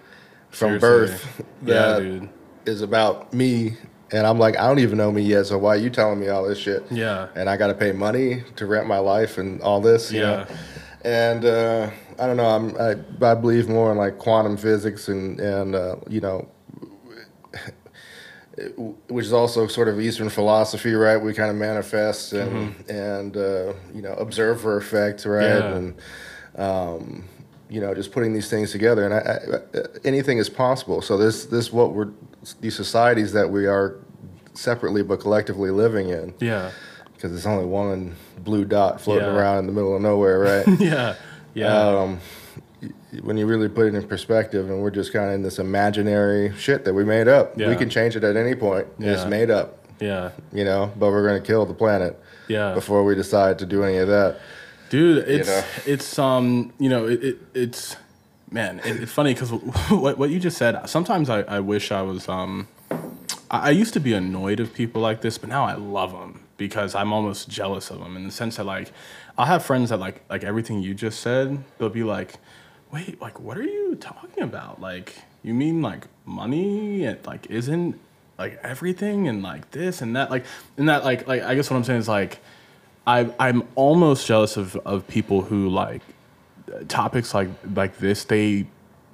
from 0.49 0.79
Seriously. 0.79 0.79
birth 0.79 1.41
Yeah, 1.65 1.73
that 1.73 1.99
dude. 1.99 2.29
is 2.65 2.81
about 2.81 3.33
me. 3.33 3.77
And 4.13 4.27
I'm 4.27 4.37
like, 4.37 4.55
I 4.57 4.67
don't 4.67 4.77
even 4.77 4.99
know 4.99 5.11
me 5.11 5.23
yet, 5.23 5.47
so 5.47 5.57
why 5.57 5.69
are 5.69 5.79
you 5.79 5.89
telling 5.89 6.19
me 6.19 6.27
all 6.27 6.47
this 6.47 6.59
shit? 6.59 6.83
Yeah. 6.91 7.29
And 7.35 7.49
I 7.49 7.57
got 7.57 7.67
to 7.67 7.73
pay 7.73 7.91
money 7.91 8.43
to 8.57 8.67
rent 8.67 8.85
my 8.87 8.99
life 8.99 9.39
and 9.39 9.59
all 9.61 9.81
this. 9.81 10.11
Yeah. 10.11 10.21
Know? 10.21 10.45
And 11.03 11.45
uh, 11.45 11.89
I 12.19 12.27
don't 12.27 12.37
know. 12.37 12.45
I'm 12.45 12.77
I, 12.77 12.91
I 13.31 13.33
believe 13.33 13.67
more 13.67 13.91
in 13.91 13.97
like 13.97 14.19
quantum 14.19 14.55
physics 14.55 15.07
and 15.07 15.39
and 15.39 15.75
uh, 15.75 15.95
you 16.07 16.21
know 16.21 16.47
which 19.07 19.25
is 19.25 19.33
also 19.33 19.65
sort 19.67 19.87
of 19.87 19.99
Eastern 19.99 20.29
philosophy, 20.29 20.93
right? 20.93 21.17
We 21.17 21.33
kind 21.33 21.49
of 21.49 21.55
manifest 21.57 22.33
and 22.33 22.75
and 22.89 23.35
uh, 23.35 23.73
you 23.93 24.03
know 24.03 24.13
observer 24.13 24.77
effect, 24.77 25.25
right? 25.25 25.43
Yeah. 25.43 25.75
And 25.75 25.95
um, 26.55 27.25
you 27.67 27.81
know 27.81 27.95
just 27.95 28.11
putting 28.11 28.31
these 28.31 28.49
things 28.49 28.71
together, 28.71 29.05
and 29.05 29.13
I, 29.13 29.79
I, 29.79 29.85
anything 30.05 30.37
is 30.37 30.49
possible. 30.49 31.01
So 31.01 31.17
this 31.17 31.45
this 31.45 31.73
what 31.73 31.93
we're 31.93 32.11
these 32.61 32.75
societies 32.75 33.33
that 33.33 33.49
we 33.49 33.65
are 33.65 33.97
separately 34.53 35.03
but 35.03 35.19
collectively 35.19 35.71
living 35.71 36.09
in, 36.09 36.33
Yeah. 36.39 36.71
because 37.15 37.31
there's 37.31 37.45
only 37.45 37.65
one 37.65 38.15
blue 38.43 38.65
dot 38.65 38.99
floating 39.01 39.27
Yeah. 39.27 39.35
around 39.35 39.59
in 39.59 39.67
the 39.67 39.73
middle 39.73 39.95
of 39.95 40.01
nowhere, 40.01 40.39
right? 40.39 40.67
Yeah. 40.79 41.15
Yeah. 41.53 41.87
um, 41.87 42.19
when 43.21 43.37
you 43.37 43.45
really 43.45 43.69
put 43.69 43.85
it 43.87 43.95
in 43.95 44.03
perspective, 44.07 44.69
and 44.69 44.81
we're 44.81 44.89
just 44.91 45.13
kind 45.13 45.29
of 45.29 45.33
in 45.35 45.43
this 45.43 45.59
imaginary 45.59 46.51
shit 46.57 46.83
that 46.85 46.93
we 46.93 47.03
made 47.05 47.27
up. 47.27 47.53
Yeah. 47.57 47.69
We 47.69 47.75
can 47.75 47.89
change 47.89 48.15
it 48.15 48.23
at 48.23 48.35
any 48.35 48.55
point. 48.55 48.87
It's 48.99 49.25
made 49.25 49.49
up, 49.51 49.77
Yeah. 49.99 50.31
you 50.51 50.65
know. 50.65 50.91
But 50.97 51.11
we're 51.11 51.25
gonna 51.25 51.39
kill 51.39 51.65
the 51.65 51.73
planet 51.73 52.19
Yeah. 52.47 52.73
before 52.73 53.03
we 53.03 53.15
decide 53.15 53.59
to 53.59 53.65
do 53.65 53.83
any 53.83 53.97
of 53.97 54.07
that. 54.09 54.37
dude 54.89 55.27
it's 55.27 55.47
know? 55.47 55.63
it's 55.87 56.19
um 56.19 56.71
you 56.77 56.87
know 56.89 57.07
it, 57.07 57.23
it 57.23 57.37
it's 57.55 57.95
man 58.51 58.79
it, 58.85 59.01
it's 59.01 59.11
funny 59.11 59.33
because 59.33 59.49
what, 59.89 60.19
what 60.19 60.29
you 60.29 60.39
just 60.39 60.55
said 60.57 60.87
sometimes 60.87 61.31
I, 61.31 61.39
I 61.43 61.61
wish 61.61 61.91
i 61.91 62.03
was 62.03 62.29
um 62.29 62.67
I, 63.53 63.69
used 63.71 63.93
to 63.93 63.99
be 63.99 64.13
annoyed 64.13 64.59
of 64.59 64.73
people 64.73 65.01
like 65.01 65.21
this 65.21 65.37
but 65.37 65.49
now 65.49 65.63
i 65.65 65.75
love 65.75 66.11
them 66.11 66.43
because 66.57 66.95
i'm 66.95 67.13
almost 67.13 67.49
jealous 67.49 67.89
of 67.89 67.99
them 67.99 68.15
in 68.17 68.25
the 68.25 68.31
sense 68.31 68.57
that 68.57 68.65
like 68.65 68.91
i'll 69.37 69.45
have 69.45 69.63
friends 69.63 69.89
that 69.89 69.99
like 69.99 70.21
like 70.29 70.43
everything 70.43 70.81
you 70.81 70.93
just 70.93 71.19
said 71.19 71.63
they'll 71.77 71.89
be 71.89 72.03
like 72.03 72.35
wait 72.91 73.21
like 73.21 73.39
what 73.39 73.57
are 73.57 73.63
you 73.63 73.95
talking 73.95 74.43
about 74.43 74.81
like 74.81 75.15
you 75.43 75.53
mean 75.53 75.81
like 75.81 76.07
money 76.25 77.05
and 77.05 77.25
like 77.25 77.45
isn't 77.49 77.99
like 78.37 78.59
everything 78.63 79.27
and 79.27 79.43
like 79.43 79.69
this 79.71 80.01
and 80.01 80.15
that 80.15 80.31
like 80.31 80.45
and 80.77 80.89
that 80.89 81.03
like 81.03 81.27
like 81.27 81.43
i 81.43 81.53
guess 81.55 81.69
what 81.69 81.77
i'm 81.77 81.83
saying 81.83 81.99
is 81.99 82.07
like 82.07 82.39
I, 83.05 83.29
I'm 83.37 83.67
almost 83.75 84.25
jealous 84.27 84.55
of, 84.55 84.77
of 84.77 85.05
people 85.07 85.41
who 85.41 85.67
like 85.69 86.01
topics 86.87 87.33
like 87.33 87.49
like 87.75 87.97
this. 87.97 88.23
They 88.23 88.67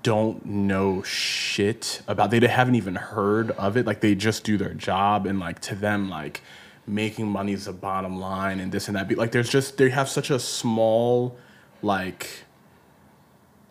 don't 0.03 0.45
know 0.45 1.03
shit 1.03 2.01
about. 2.07 2.31
They 2.31 2.39
haven't 2.47 2.75
even 2.75 2.95
heard 2.95 3.51
of 3.51 3.77
it. 3.77 3.85
Like 3.85 4.01
they 4.01 4.15
just 4.15 4.43
do 4.43 4.57
their 4.57 4.73
job, 4.73 5.25
and 5.25 5.39
like 5.39 5.59
to 5.61 5.75
them, 5.75 6.09
like 6.09 6.41
making 6.87 7.27
money 7.27 7.53
is 7.53 7.65
the 7.65 7.73
bottom 7.73 8.19
line, 8.19 8.59
and 8.59 8.71
this 8.71 8.87
and 8.87 8.97
that. 8.97 9.15
Like 9.17 9.31
there's 9.31 9.49
just 9.49 9.77
they 9.77 9.89
have 9.89 10.09
such 10.09 10.29
a 10.29 10.39
small, 10.39 11.37
like, 11.81 12.45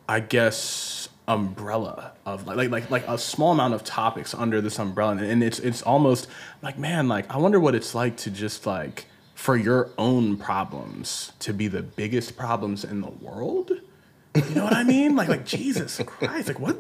I 0.09 0.21
guess 0.21 1.09
umbrella 1.27 2.13
of 2.25 2.47
like 2.47 2.57
like 2.57 2.71
like 2.71 2.91
like 2.91 3.07
a 3.07 3.19
small 3.19 3.53
amount 3.53 3.75
of 3.75 3.85
topics 3.85 4.35
under 4.35 4.61
this 4.61 4.79
umbrella, 4.79 5.17
and 5.17 5.43
it's 5.43 5.59
it's 5.59 5.83
almost 5.83 6.27
like 6.63 6.79
man, 6.79 7.09
like 7.09 7.31
I 7.31 7.39
wonder 7.39 7.61
what 7.61 7.75
it's 7.75 7.95
like 7.95 8.17
to 8.19 8.31
just 8.31 8.67
like 8.67 9.07
for 9.35 9.57
your 9.57 9.91
own 9.97 10.37
problems 10.37 11.33
to 11.39 11.53
be 11.53 11.69
the 11.69 11.83
biggest 11.83 12.37
problems 12.37 12.85
in 12.85 13.01
the 13.01 13.11
world. 13.11 13.71
You 14.49 14.55
know 14.55 14.65
what 14.65 14.73
I 14.75 14.85
mean? 14.85 15.17
Like, 15.17 15.29
like 15.29 15.45
Jesus 15.45 16.01
Christ! 16.05 16.49
Like, 16.49 16.61
what? 16.61 16.77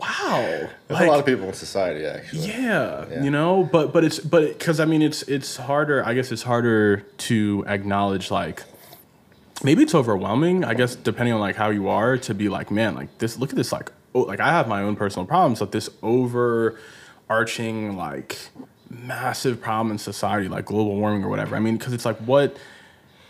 Wow! 0.00 0.38
There's 0.40 0.70
Like, 0.90 1.08
a 1.08 1.10
lot 1.10 1.18
of 1.20 1.26
people 1.26 1.46
in 1.48 1.54
society 1.54 2.04
actually. 2.06 2.46
yeah, 2.48 3.22
you 3.22 3.30
know, 3.30 3.68
but 3.70 3.92
but 3.92 4.04
it's 4.04 4.18
but 4.18 4.48
because 4.58 4.80
I 4.80 4.84
mean 4.84 5.02
it's 5.02 5.22
it's 5.24 5.56
harder. 5.56 6.04
I 6.04 6.14
guess 6.14 6.32
it's 6.32 6.42
harder 6.42 6.98
to 7.28 7.64
acknowledge 7.66 8.30
like 8.30 8.62
maybe 9.62 9.82
it's 9.82 9.94
overwhelming. 9.94 10.64
I 10.64 10.74
guess 10.74 10.94
depending 10.94 11.34
on 11.34 11.40
like 11.40 11.56
how 11.56 11.70
you 11.70 11.88
are 11.88 12.16
to 12.18 12.34
be 12.34 12.48
like, 12.48 12.70
man, 12.70 12.94
like 12.94 13.18
this. 13.18 13.38
Look 13.38 13.50
at 13.50 13.56
this. 13.56 13.72
Like, 13.72 13.90
oh, 14.14 14.20
like 14.20 14.40
I 14.40 14.48
have 14.50 14.68
my 14.68 14.82
own 14.82 14.96
personal 14.96 15.26
problems, 15.26 15.58
but 15.60 15.72
this 15.72 15.88
overarching 16.02 17.96
like 17.96 18.38
massive 18.90 19.60
problem 19.60 19.90
in 19.92 19.98
society, 19.98 20.48
like 20.48 20.64
global 20.66 20.96
warming 20.96 21.24
or 21.24 21.28
whatever. 21.28 21.56
I 21.56 21.60
mean, 21.60 21.76
because 21.76 21.92
it's 21.92 22.04
like 22.04 22.18
what 22.18 22.56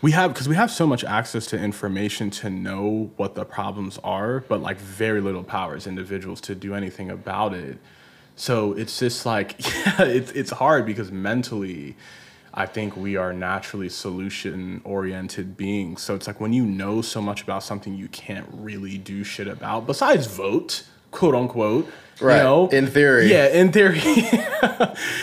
we 0.01 0.11
have 0.11 0.33
because 0.33 0.47
we 0.47 0.55
have 0.55 0.69
so 0.71 0.85
much 0.85 1.03
access 1.03 1.45
to 1.47 1.57
information 1.57 2.29
to 2.29 2.49
know 2.49 3.11
what 3.17 3.35
the 3.35 3.45
problems 3.45 3.97
are 4.03 4.41
but 4.41 4.61
like 4.61 4.77
very 4.77 5.21
little 5.21 5.43
power 5.43 5.75
as 5.75 5.87
individuals 5.87 6.39
to 6.41 6.55
do 6.55 6.73
anything 6.75 7.09
about 7.09 7.53
it. 7.53 7.77
So 8.35 8.73
it's 8.73 8.99
just 8.99 9.25
like 9.25 9.55
yeah 9.75 10.03
it's, 10.03 10.31
it's 10.31 10.51
hard 10.51 10.85
because 10.85 11.11
mentally 11.11 11.95
i 12.53 12.65
think 12.65 12.95
we 12.95 13.15
are 13.17 13.33
naturally 13.33 13.89
solution 13.89 14.81
oriented 14.83 15.57
beings. 15.57 16.01
So 16.01 16.15
it's 16.15 16.27
like 16.27 16.39
when 16.39 16.53
you 16.53 16.65
know 16.65 17.01
so 17.01 17.21
much 17.21 17.41
about 17.43 17.63
something 17.63 17.95
you 17.95 18.07
can't 18.09 18.47
really 18.51 18.97
do 18.97 19.23
shit 19.23 19.47
about 19.47 19.87
besides 19.87 20.27
vote 20.27 20.83
quote 21.11 21.35
unquote 21.35 21.87
Right, 22.19 22.37
you 22.37 22.43
know? 22.43 22.67
In 22.69 22.87
theory. 22.87 23.29
yeah 23.29 23.47
in 23.47 23.71
theory. 23.71 24.01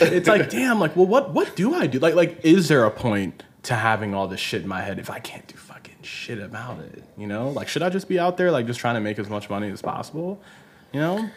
It's 0.00 0.28
like 0.28 0.48
damn 0.50 0.78
like 0.78 0.94
well 0.96 1.06
what 1.06 1.32
what 1.32 1.54
do 1.56 1.74
i 1.74 1.86
do? 1.86 1.98
Like 1.98 2.14
like 2.14 2.44
is 2.44 2.68
there 2.68 2.84
a 2.84 2.90
point 2.90 3.42
to 3.64 3.74
having 3.74 4.14
all 4.14 4.26
this 4.28 4.40
shit 4.40 4.62
in 4.62 4.68
my 4.68 4.80
head 4.82 4.98
if 4.98 5.10
i 5.10 5.18
can't 5.18 5.46
do 5.48 5.56
fucking 5.56 5.96
shit 6.02 6.38
about 6.38 6.78
it 6.80 7.02
you 7.18 7.26
know 7.26 7.48
like 7.50 7.68
should 7.68 7.82
i 7.82 7.88
just 7.90 8.08
be 8.08 8.18
out 8.18 8.36
there 8.36 8.50
like 8.50 8.66
just 8.66 8.78
trying 8.80 8.94
to 8.94 9.00
make 9.00 9.18
as 9.18 9.28
much 9.28 9.50
money 9.50 9.68
as 9.70 9.82
possible 9.82 10.40
you 10.92 11.00
know 11.00 11.28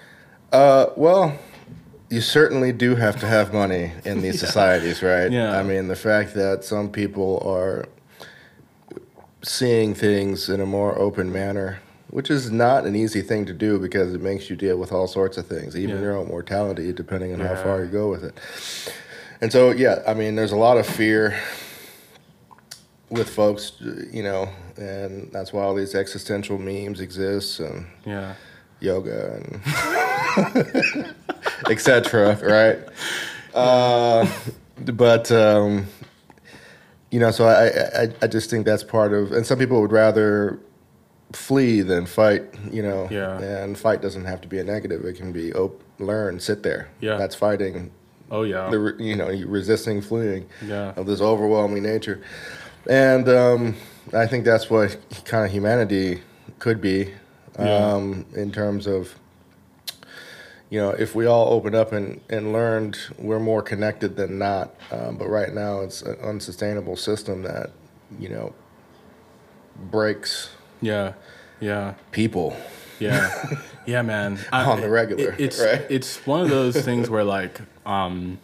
Uh, 0.54 0.86
well, 0.96 1.38
you 2.10 2.22
certainly 2.22 2.72
do 2.72 2.96
have 2.96 3.20
to 3.20 3.28
have 3.28 3.52
money 3.54 3.92
in 4.06 4.22
these 4.22 4.40
societies, 4.48 5.04
right? 5.04 5.30
Yeah. 5.30 5.60
I 5.60 5.62
mean, 5.64 5.90
the 5.90 5.96
fact 5.98 6.34
that 6.36 6.64
some 6.64 6.90
people 6.90 7.44
are 7.46 7.84
seeing 9.44 9.94
things 9.94 10.48
in 10.50 10.62
a 10.62 10.66
more 10.66 10.98
open 10.98 11.32
manner, 11.34 11.80
which 12.10 12.30
is 12.30 12.50
not 12.50 12.86
an 12.86 12.96
easy 12.96 13.22
thing 13.22 13.46
to 13.46 13.54
do 13.54 13.78
because 13.78 14.14
it 14.14 14.22
makes 14.22 14.50
you 14.50 14.56
deal 14.56 14.78
with 14.78 14.94
all 14.94 15.08
sorts 15.08 15.38
of 15.38 15.48
things, 15.48 15.76
even 15.76 15.96
Yeah. 15.98 16.02
your 16.02 16.16
own 16.18 16.28
mortality, 16.30 16.94
depending 16.94 17.34
on 17.34 17.42
how 17.42 17.56
far 17.56 17.84
you 17.84 17.90
go 17.92 18.10
with 18.10 18.24
it. 18.24 18.34
And 19.42 19.52
so, 19.52 19.72
yeah, 19.72 20.02
I 20.08 20.14
mean, 20.14 20.36
there's 20.36 20.54
a 20.54 20.58
lot 20.58 20.78
of 20.78 20.88
fear 20.88 21.38
with 23.10 23.30
folks, 23.30 23.74
you 24.12 24.24
know, 24.24 24.50
and 24.78 25.32
that's 25.32 25.54
why 25.54 25.62
all 25.64 25.74
these 25.76 25.96
existential 25.96 26.58
memes 26.58 27.00
exist 27.00 27.60
and 27.60 27.86
yeah 28.06 28.34
yoga 28.80 29.42
and 30.36 31.16
etc. 31.70 32.36
Right? 32.42 32.80
Uh, 33.54 34.28
but 34.86 35.32
um, 35.32 35.88
you 37.12 37.20
know, 37.20 37.32
so 37.32 37.46
I, 37.46 38.04
I 38.04 38.14
I 38.22 38.28
just 38.28 38.50
think 38.50 38.66
that's 38.66 38.84
part 38.84 39.14
of, 39.14 39.32
and 39.32 39.46
some 39.46 39.58
people 39.58 39.82
would 39.82 39.92
rather 39.92 40.60
flee 41.34 41.82
than 41.82 42.06
fight. 42.06 42.44
You 42.72 42.84
know, 42.84 43.08
Yeah. 43.12 43.40
And 43.40 43.78
fight 43.78 44.02
doesn't 44.02 44.26
have 44.26 44.42
to 44.42 44.48
be 44.48 44.60
a 44.60 44.64
negative; 44.64 45.04
it 45.06 45.18
can 45.18 45.32
be 45.32 45.54
op- 45.54 45.82
learn, 46.00 46.40
sit 46.40 46.64
there. 46.64 46.90
Yeah. 47.02 47.18
that's 47.18 47.36
fighting. 47.36 47.92
oh 48.30 48.44
yeah 48.44 48.70
The 48.70 48.96
you 49.00 49.16
know 49.16 49.28
resisting 49.48 50.02
fleeing 50.02 50.46
Yeah. 50.64 50.94
of 50.98 51.06
this 51.08 51.22
overwhelming 51.22 51.84
nature, 51.84 52.22
and 52.90 53.28
um, 53.30 53.76
I 54.14 54.26
think 54.28 54.46
that's 54.46 54.70
what 54.70 54.98
kind 55.26 55.46
of 55.46 55.52
humanity 55.52 56.22
could 56.60 56.82
be 56.82 57.14
Yeah. 57.60 57.94
um, 57.94 58.26
in 58.36 58.52
terms 58.52 58.88
of 58.88 59.16
you 60.70 60.80
know 60.80 60.90
if 60.92 61.16
we 61.16 61.26
all 61.26 61.54
opened 61.54 61.76
up 61.76 61.92
and, 61.92 62.20
and 62.30 62.52
learned 62.54 62.98
we're 63.18 63.40
more 63.40 63.62
connected 63.62 64.16
than 64.16 64.38
not 64.38 64.76
um, 64.92 65.18
but 65.18 65.28
right 65.30 65.54
now 65.54 65.80
it's 65.82 66.02
an 66.02 66.18
unsustainable 66.22 66.96
system 66.96 67.44
that 67.44 67.72
you 68.20 68.30
know 68.30 68.54
breaks 69.92 70.50
yeah 70.82 71.14
yeah 71.60 71.94
people 72.12 72.56
Yeah, 73.00 73.30
yeah, 73.86 74.02
man. 74.02 74.40
I- 74.52 74.64
On 74.66 74.82
the 74.82 74.90
regular, 74.90 75.32
it- 75.34 75.40
it's 75.40 75.60
right? 75.62 75.86
it's 75.90 76.26
one 76.26 76.42
of 76.42 76.50
those 76.50 76.82
things 76.82 77.10
where 77.12 77.24
like, 77.24 77.62
um, 77.86 78.40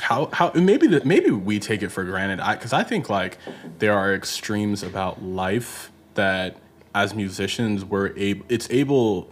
how 0.00 0.28
how 0.32 0.52
maybe 0.54 0.86
the, 0.86 1.04
maybe 1.04 1.30
we 1.30 1.58
take 1.58 1.82
it 1.82 1.90
for 1.90 2.04
granted. 2.04 2.44
Because 2.46 2.72
I 2.72 2.82
think 2.82 3.08
like 3.08 3.38
there 3.78 3.94
are 3.94 4.14
extremes 4.14 4.82
about 4.82 5.22
life 5.22 5.90
that 6.14 6.56
as 6.94 7.14
musicians 7.14 7.84
we're 7.84 8.16
able. 8.16 8.44
It's 8.48 8.68
able. 8.70 9.30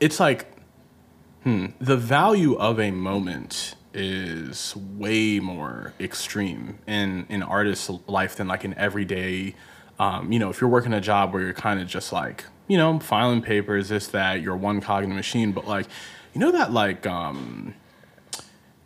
It's 0.00 0.20
like, 0.20 0.46
hmm, 1.42 1.66
the 1.80 1.96
value 1.96 2.54
of 2.54 2.78
a 2.78 2.90
moment 2.90 3.74
is 3.94 4.76
way 4.76 5.40
more 5.40 5.94
extreme 5.98 6.78
in 6.86 7.26
in 7.28 7.42
artist's 7.42 7.90
life 8.06 8.36
than 8.36 8.46
like 8.46 8.62
an 8.62 8.74
everyday 8.74 9.54
um, 9.98 10.30
you 10.30 10.38
know 10.38 10.50
if 10.50 10.60
you're 10.60 10.70
working 10.70 10.92
a 10.92 11.00
job 11.00 11.32
where 11.32 11.42
you're 11.42 11.54
kind 11.54 11.80
of 11.80 11.88
just 11.88 12.12
like 12.12 12.44
you 12.68 12.76
know 12.76 12.98
filing 13.00 13.40
papers 13.40 13.88
this 13.88 14.06
that 14.08 14.42
you're 14.42 14.56
one 14.56 14.80
cog 14.80 15.02
in 15.02 15.08
the 15.08 15.16
machine 15.16 15.52
but 15.52 15.66
like 15.66 15.86
you 16.34 16.40
know 16.40 16.52
that 16.52 16.70
like 16.70 17.06
um 17.06 17.74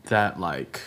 that 0.04 0.38
like 0.38 0.80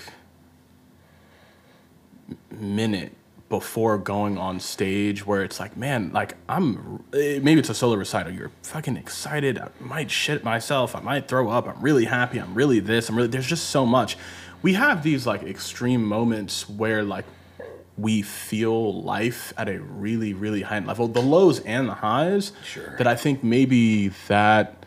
minute 2.62 3.14
before 3.48 3.98
going 4.00 4.38
on 4.40 4.60
stage 4.60 5.26
where 5.26 5.44
it's 5.44 5.60
like 5.60 5.78
man 5.78 6.12
like 6.12 6.34
i'm 6.50 7.04
maybe 7.14 7.60
it's 7.60 7.70
a 7.70 7.76
solo 7.76 7.96
recital. 7.96 8.34
You're 8.34 8.52
fucking 8.64 8.98
excited. 8.98 9.60
I 9.60 9.68
might 9.80 10.10
shit 10.10 10.44
myself. 10.44 10.96
I 10.96 11.00
might 11.02 11.28
throw 11.28 11.50
up. 11.50 11.68
I'm 11.68 11.80
really 11.80 12.06
happy. 12.06 12.40
I'm 12.40 12.56
really 12.56 12.80
this. 12.80 13.08
I'm 13.08 13.16
really 13.16 13.28
there's 13.30 13.46
just 13.46 13.70
so 13.70 13.86
much. 13.86 14.18
We 14.64 14.74
have 14.74 15.04
these 15.04 15.28
like 15.28 15.44
extreme 15.44 16.04
moments 16.04 16.68
where 16.68 17.04
like 17.04 17.26
we 17.98 18.24
feel 18.24 19.02
life 19.04 19.54
at 19.58 19.70
a 19.70 19.80
really 19.80 20.34
really 20.34 20.64
high 20.64 20.80
level 20.80 21.08
the 21.08 21.22
lows 21.22 21.60
and 21.62 21.88
the 21.88 21.94
highs 21.94 22.52
Sure. 22.66 22.94
that 22.98 23.08
i 23.08 23.16
think 23.16 23.42
maybe 23.42 24.10
that 24.28 24.84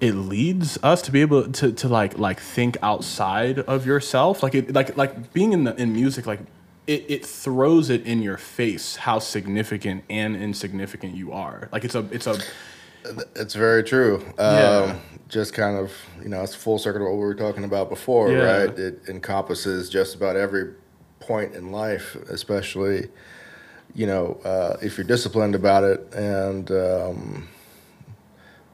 it 0.00 0.12
leads 0.12 0.76
us 0.82 1.02
to 1.02 1.12
be 1.12 1.20
able 1.20 1.50
to, 1.52 1.72
to 1.72 1.88
like 1.88 2.18
like 2.18 2.40
think 2.40 2.76
outside 2.82 3.58
of 3.60 3.84
yourself. 3.84 4.42
Like 4.44 4.54
it 4.54 4.72
like 4.72 4.96
like 4.96 5.32
being 5.32 5.52
in 5.52 5.64
the 5.64 5.74
in 5.74 5.92
music 5.92 6.24
like 6.24 6.40
it, 6.88 7.04
it 7.08 7.24
throws 7.24 7.90
it 7.90 8.04
in 8.06 8.20
your 8.22 8.36
face 8.38 8.96
how 8.96 9.18
significant 9.20 10.02
and 10.10 10.34
insignificant 10.34 11.14
you 11.14 11.32
are 11.32 11.68
like 11.70 11.84
it's 11.84 11.94
a 11.94 12.04
it's 12.10 12.26
a 12.26 12.36
It's 13.36 13.54
very 13.54 13.84
true. 13.84 14.22
Yeah. 14.38 14.90
Um, 14.90 15.00
just 15.28 15.54
kind 15.54 15.76
of, 15.78 15.92
you 16.22 16.28
know, 16.28 16.42
it's 16.42 16.54
full 16.54 16.78
circle 16.78 17.00
to 17.00 17.04
what 17.04 17.12
we 17.14 17.20
were 17.20 17.34
talking 17.34 17.64
about 17.64 17.88
before, 17.88 18.30
Yeah. 18.30 18.38
right? 18.64 18.78
It 18.78 19.02
encompasses 19.08 19.88
just 19.88 20.14
about 20.16 20.36
every 20.36 20.74
point 21.20 21.54
in 21.54 21.70
life, 21.70 22.16
especially, 22.28 23.08
you 23.94 24.06
know, 24.06 24.38
uh, 24.44 24.76
if 24.82 24.98
you're 24.98 25.06
disciplined 25.06 25.54
about 25.54 25.84
it 25.84 26.12
and, 26.12 26.70
um, 26.72 27.48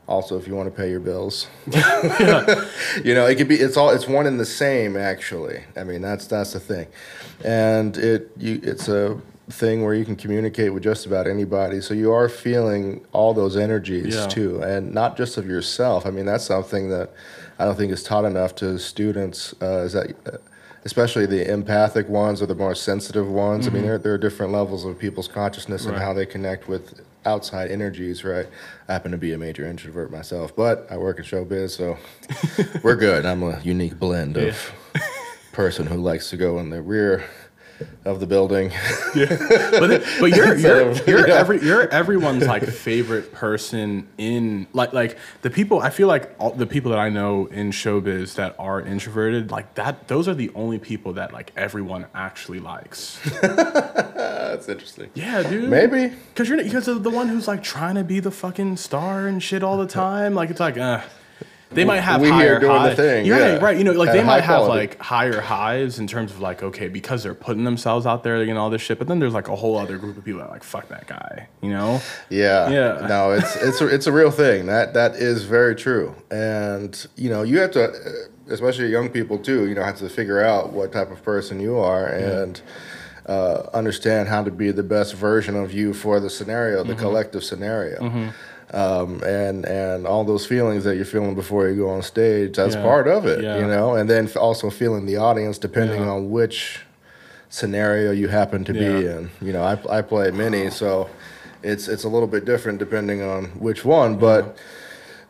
also 0.06 0.36
if 0.38 0.46
you 0.46 0.54
want 0.54 0.68
to 0.68 0.76
pay 0.76 0.90
your 0.90 1.00
bills. 1.00 1.46
you 1.66 3.14
know, 3.14 3.26
it 3.26 3.36
could 3.36 3.48
be 3.48 3.56
it's 3.56 3.76
all 3.76 3.90
it's 3.90 4.06
one 4.08 4.26
and 4.26 4.38
the 4.38 4.44
same 4.44 4.96
actually. 4.96 5.64
I 5.76 5.84
mean, 5.84 6.02
that's 6.02 6.26
that's 6.26 6.52
the 6.52 6.60
thing. 6.60 6.86
And 7.44 7.96
it 7.96 8.30
you 8.36 8.60
it's 8.62 8.88
a 8.88 9.20
thing 9.50 9.82
where 9.84 9.94
you 9.94 10.04
can 10.06 10.16
communicate 10.16 10.72
with 10.72 10.82
just 10.82 11.04
about 11.06 11.26
anybody. 11.26 11.80
So 11.80 11.92
you 11.94 12.12
are 12.12 12.28
feeling 12.28 13.04
all 13.12 13.34
those 13.34 13.56
energies 13.56 14.14
Yeah. 14.14 14.26
too 14.26 14.62
and 14.62 14.92
not 14.94 15.16
just 15.16 15.36
of 15.36 15.46
yourself. 15.46 16.06
I 16.06 16.10
mean, 16.10 16.24
that's 16.26 16.44
something 16.44 16.88
that 16.90 17.12
I 17.58 17.66
don't 17.66 17.76
think 17.76 17.92
is 17.92 18.02
taught 18.02 18.24
enough 18.24 18.54
to 18.56 18.78
students 18.78 19.54
uh, 19.60 19.82
is 19.82 19.92
that 19.92 20.14
uh, 20.26 20.38
especially 20.86 21.24
the 21.26 21.50
empathic 21.50 22.08
ones 22.08 22.42
or 22.42 22.46
the 22.46 22.54
more 22.54 22.74
sensitive 22.74 23.26
ones. 23.28 23.66
I 23.66 23.70
mean, 23.70 23.82
there, 23.84 23.96
there 23.98 24.12
are 24.14 24.18
different 24.18 24.52
levels 24.52 24.84
of 24.84 24.98
people's 24.98 25.28
consciousness 25.28 25.84
and 25.86 25.94
Mm-hmm. 25.94 26.04
How 26.04 26.12
they 26.12 26.26
connect 26.26 26.68
with 26.68 27.00
outside 27.26 27.70
energies, 27.70 28.24
right? 28.24 28.46
I 28.88 28.92
happen 28.92 29.12
to 29.12 29.18
be 29.18 29.32
a 29.32 29.38
major 29.38 29.66
introvert 29.66 30.10
myself, 30.10 30.54
but 30.54 30.86
I 30.90 30.96
work 30.96 31.18
in 31.18 31.24
showbiz, 31.24 31.70
so 31.70 31.96
we're 32.82 32.96
good. 32.96 33.24
I'm 33.24 33.42
a 33.42 33.60
unique 33.62 33.98
blend 33.98 34.36
of 34.36 34.72
person 35.52 35.86
who 35.86 35.96
likes 35.96 36.30
to 36.30 36.36
go 36.36 36.58
in 36.58 36.70
the 36.70 36.82
rear 36.82 37.24
of 38.04 38.20
the 38.20 38.26
building. 38.26 38.70
but 39.14 40.04
but 40.20 40.26
you're 40.26 40.54
you're 40.56 40.92
you're 40.92 41.28
yeah. 41.28 41.34
every 41.34 41.60
you're 41.62 41.88
everyone's 41.88 42.46
like 42.46 42.64
favorite 42.64 43.32
person 43.32 44.06
in 44.18 44.66
like 44.72 44.92
like 44.92 45.18
the 45.42 45.50
people 45.50 45.80
I 45.80 45.90
feel 45.90 46.08
like 46.08 46.34
all 46.38 46.50
the 46.50 46.66
people 46.66 46.90
that 46.90 47.00
I 47.00 47.08
know 47.08 47.46
in 47.46 47.70
showbiz 47.70 48.34
that 48.34 48.54
are 48.58 48.80
introverted 48.80 49.50
like 49.50 49.74
that 49.74 50.08
those 50.08 50.28
are 50.28 50.34
the 50.34 50.50
only 50.54 50.78
people 50.78 51.14
that 51.14 51.32
like 51.32 51.52
everyone 51.56 52.06
actually 52.14 52.60
likes. 52.60 53.18
That's 53.40 54.68
interesting. 54.68 55.10
Yeah, 55.14 55.42
dude. 55.42 55.68
Maybe. 55.68 56.14
Because 56.28 56.48
you're 56.48 56.62
because 56.62 56.86
the 56.86 57.10
one 57.10 57.28
who's 57.28 57.48
like 57.48 57.62
trying 57.62 57.96
to 57.96 58.04
be 58.04 58.20
the 58.20 58.30
fucking 58.30 58.76
star 58.76 59.26
and 59.26 59.42
shit 59.42 59.62
all 59.62 59.76
the 59.76 59.86
time. 59.86 60.34
Like 60.34 60.50
it's 60.50 60.60
like, 60.60 60.78
uh, 60.78 61.02
they 61.70 61.84
might 61.84 62.00
have 62.00 62.20
We 62.20 62.28
higher 62.28 62.60
doing 62.60 62.82
the 62.84 62.94
thing, 62.94 63.26
You're 63.26 63.38
yeah. 63.38 63.56
right. 63.56 63.76
You 63.76 63.82
know, 63.84 63.92
like 63.92 64.10
At 64.10 64.12
they 64.12 64.22
might 64.24 64.44
have 64.44 64.58
quality. 64.64 64.78
like 64.88 65.00
higher 65.00 65.40
highs 65.40 65.98
in 65.98 66.06
terms 66.06 66.30
of 66.30 66.40
like, 66.40 66.62
okay, 66.62 66.88
because 66.88 67.22
they're 67.24 67.34
putting 67.34 67.64
themselves 67.64 68.06
out 68.06 68.22
there 68.22 68.36
and 68.40 68.56
all 68.58 68.70
this 68.70 68.82
shit. 68.82 68.98
But 68.98 69.08
then 69.08 69.18
there's 69.18 69.34
like 69.34 69.48
a 69.48 69.56
whole 69.56 69.76
other 69.76 69.98
group 69.98 70.16
of 70.16 70.24
people 70.24 70.40
that 70.40 70.46
are 70.48 70.52
like, 70.52 70.62
fuck 70.62 70.88
that 70.88 71.06
guy. 71.08 71.48
You 71.62 71.70
know? 71.70 72.00
Yeah. 72.30 72.70
Yeah. 72.70 73.06
No, 73.08 73.32
it's 73.32 73.56
it's 73.56 73.80
a, 73.80 73.86
it's 73.88 74.06
a 74.06 74.12
real 74.12 74.30
thing. 74.30 74.66
That 74.66 74.94
that 74.94 75.16
is 75.16 75.44
very 75.44 75.74
true. 75.74 76.14
And 76.30 77.06
you 77.16 77.28
know, 77.30 77.42
you 77.42 77.58
have 77.58 77.72
to, 77.72 77.84
uh, 77.88 78.52
especially 78.52 78.88
young 78.88 79.08
people 79.08 79.38
too. 79.38 79.66
You 79.68 79.74
know, 79.74 79.82
have 79.82 79.98
to 79.98 80.08
figure 80.08 80.42
out 80.44 80.72
what 80.72 80.92
type 80.92 81.10
of 81.10 81.22
person 81.24 81.58
you 81.60 81.76
are 81.78 82.06
and 82.06 82.60
uh, 83.26 83.68
understand 83.72 84.28
how 84.28 84.44
to 84.44 84.50
be 84.50 84.70
the 84.70 84.82
best 84.82 85.14
version 85.14 85.56
of 85.56 85.72
you 85.72 85.94
for 85.94 86.20
the 86.20 86.28
scenario, 86.30 86.80
Mm-hmm. 86.80 86.90
the 86.90 86.94
collective 86.96 87.42
scenario. 87.42 88.30
Um, 88.74 89.22
and 89.24 89.64
and 89.66 90.04
all 90.04 90.24
those 90.24 90.44
feelings 90.46 90.82
that 90.82 90.96
you're 90.96 91.04
feeling 91.04 91.36
before 91.36 91.68
you 91.68 91.76
go 91.76 91.90
on 91.90 92.02
stage, 92.02 92.56
that's 92.56 92.74
Yeah. 92.74 92.82
part 92.82 93.06
of 93.06 93.24
it, 93.24 93.40
Yeah. 93.44 93.58
you 93.60 93.66
know. 93.68 93.94
And 93.94 94.10
then 94.10 94.28
also 94.36 94.68
feeling 94.68 95.06
the 95.06 95.16
audience, 95.16 95.58
depending 95.58 96.02
Yeah. 96.02 96.08
on 96.10 96.30
which 96.32 96.80
scenario 97.50 98.10
you 98.10 98.26
happen 98.28 98.64
to 98.64 98.72
be 98.72 98.84
in. 98.84 99.30
You 99.40 99.52
know, 99.52 99.62
I, 99.62 99.78
I 99.98 100.02
play 100.02 100.32
many, 100.32 100.70
so 100.70 101.08
it's 101.62 101.86
it's 101.86 102.02
a 102.02 102.08
little 102.08 102.26
bit 102.26 102.44
different 102.44 102.80
depending 102.80 103.22
on 103.22 103.44
which 103.60 103.84
one, 103.84 104.16
but 104.16 104.56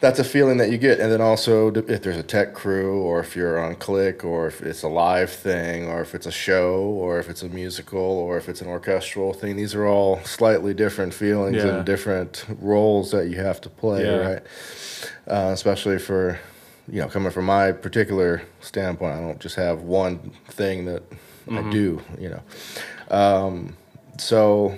that's 0.05 0.19
a 0.19 0.25
feeling 0.25 0.59
that 0.59 0.71
you 0.71 0.77
get. 0.77 1.01
And 1.01 1.11
then 1.11 1.23
also 1.23 1.73
if 1.73 2.03
there's 2.03 2.19
a 2.19 2.23
tech 2.23 2.53
crew, 2.53 3.01
or 3.01 3.21
if 3.21 3.35
you're 3.35 3.59
on 3.59 3.75
Click, 3.77 4.23
or 4.23 4.47
if 4.47 4.61
it's 4.61 4.83
a 4.83 4.89
live 4.89 5.31
thing, 5.31 5.89
or 5.89 6.03
if 6.03 6.15
it's 6.15 6.27
a 6.27 6.31
show, 6.31 6.75
or 6.81 7.19
if 7.19 7.31
it's 7.31 7.43
a 7.43 7.49
musical, 7.49 7.99
or 8.27 8.37
if 8.37 8.47
it's 8.51 8.61
an 8.61 8.69
orchestral 8.69 9.33
thing, 9.33 9.57
these 9.57 9.75
are 9.75 9.87
all 9.87 10.21
slightly 10.25 10.75
different 10.75 11.15
feelings 11.15 11.57
Yeah. 11.57 11.69
and 11.77 11.87
different 11.87 12.45
roles 12.61 13.13
that 13.13 13.29
you 13.29 13.37
have 13.39 13.63
to 13.63 13.71
play, 13.71 14.05
Yeah. 14.05 14.29
right? 14.29 14.43
Uh, 15.27 15.51
especially 15.55 15.99
for 15.99 16.39
you 16.87 17.01
know 17.01 17.09
coming 17.09 17.33
from 17.33 17.47
my 17.47 17.73
particular 17.73 18.43
standpoint, 18.61 19.15
I 19.17 19.21
don't 19.23 19.41
just 19.41 19.57
have 19.57 19.81
one 19.83 20.19
thing 20.51 20.85
that 20.85 21.03
I 21.51 21.63
do, 21.71 22.03
you 22.21 22.29
know. 22.29 22.43
Um, 23.11 23.77
so 24.19 24.75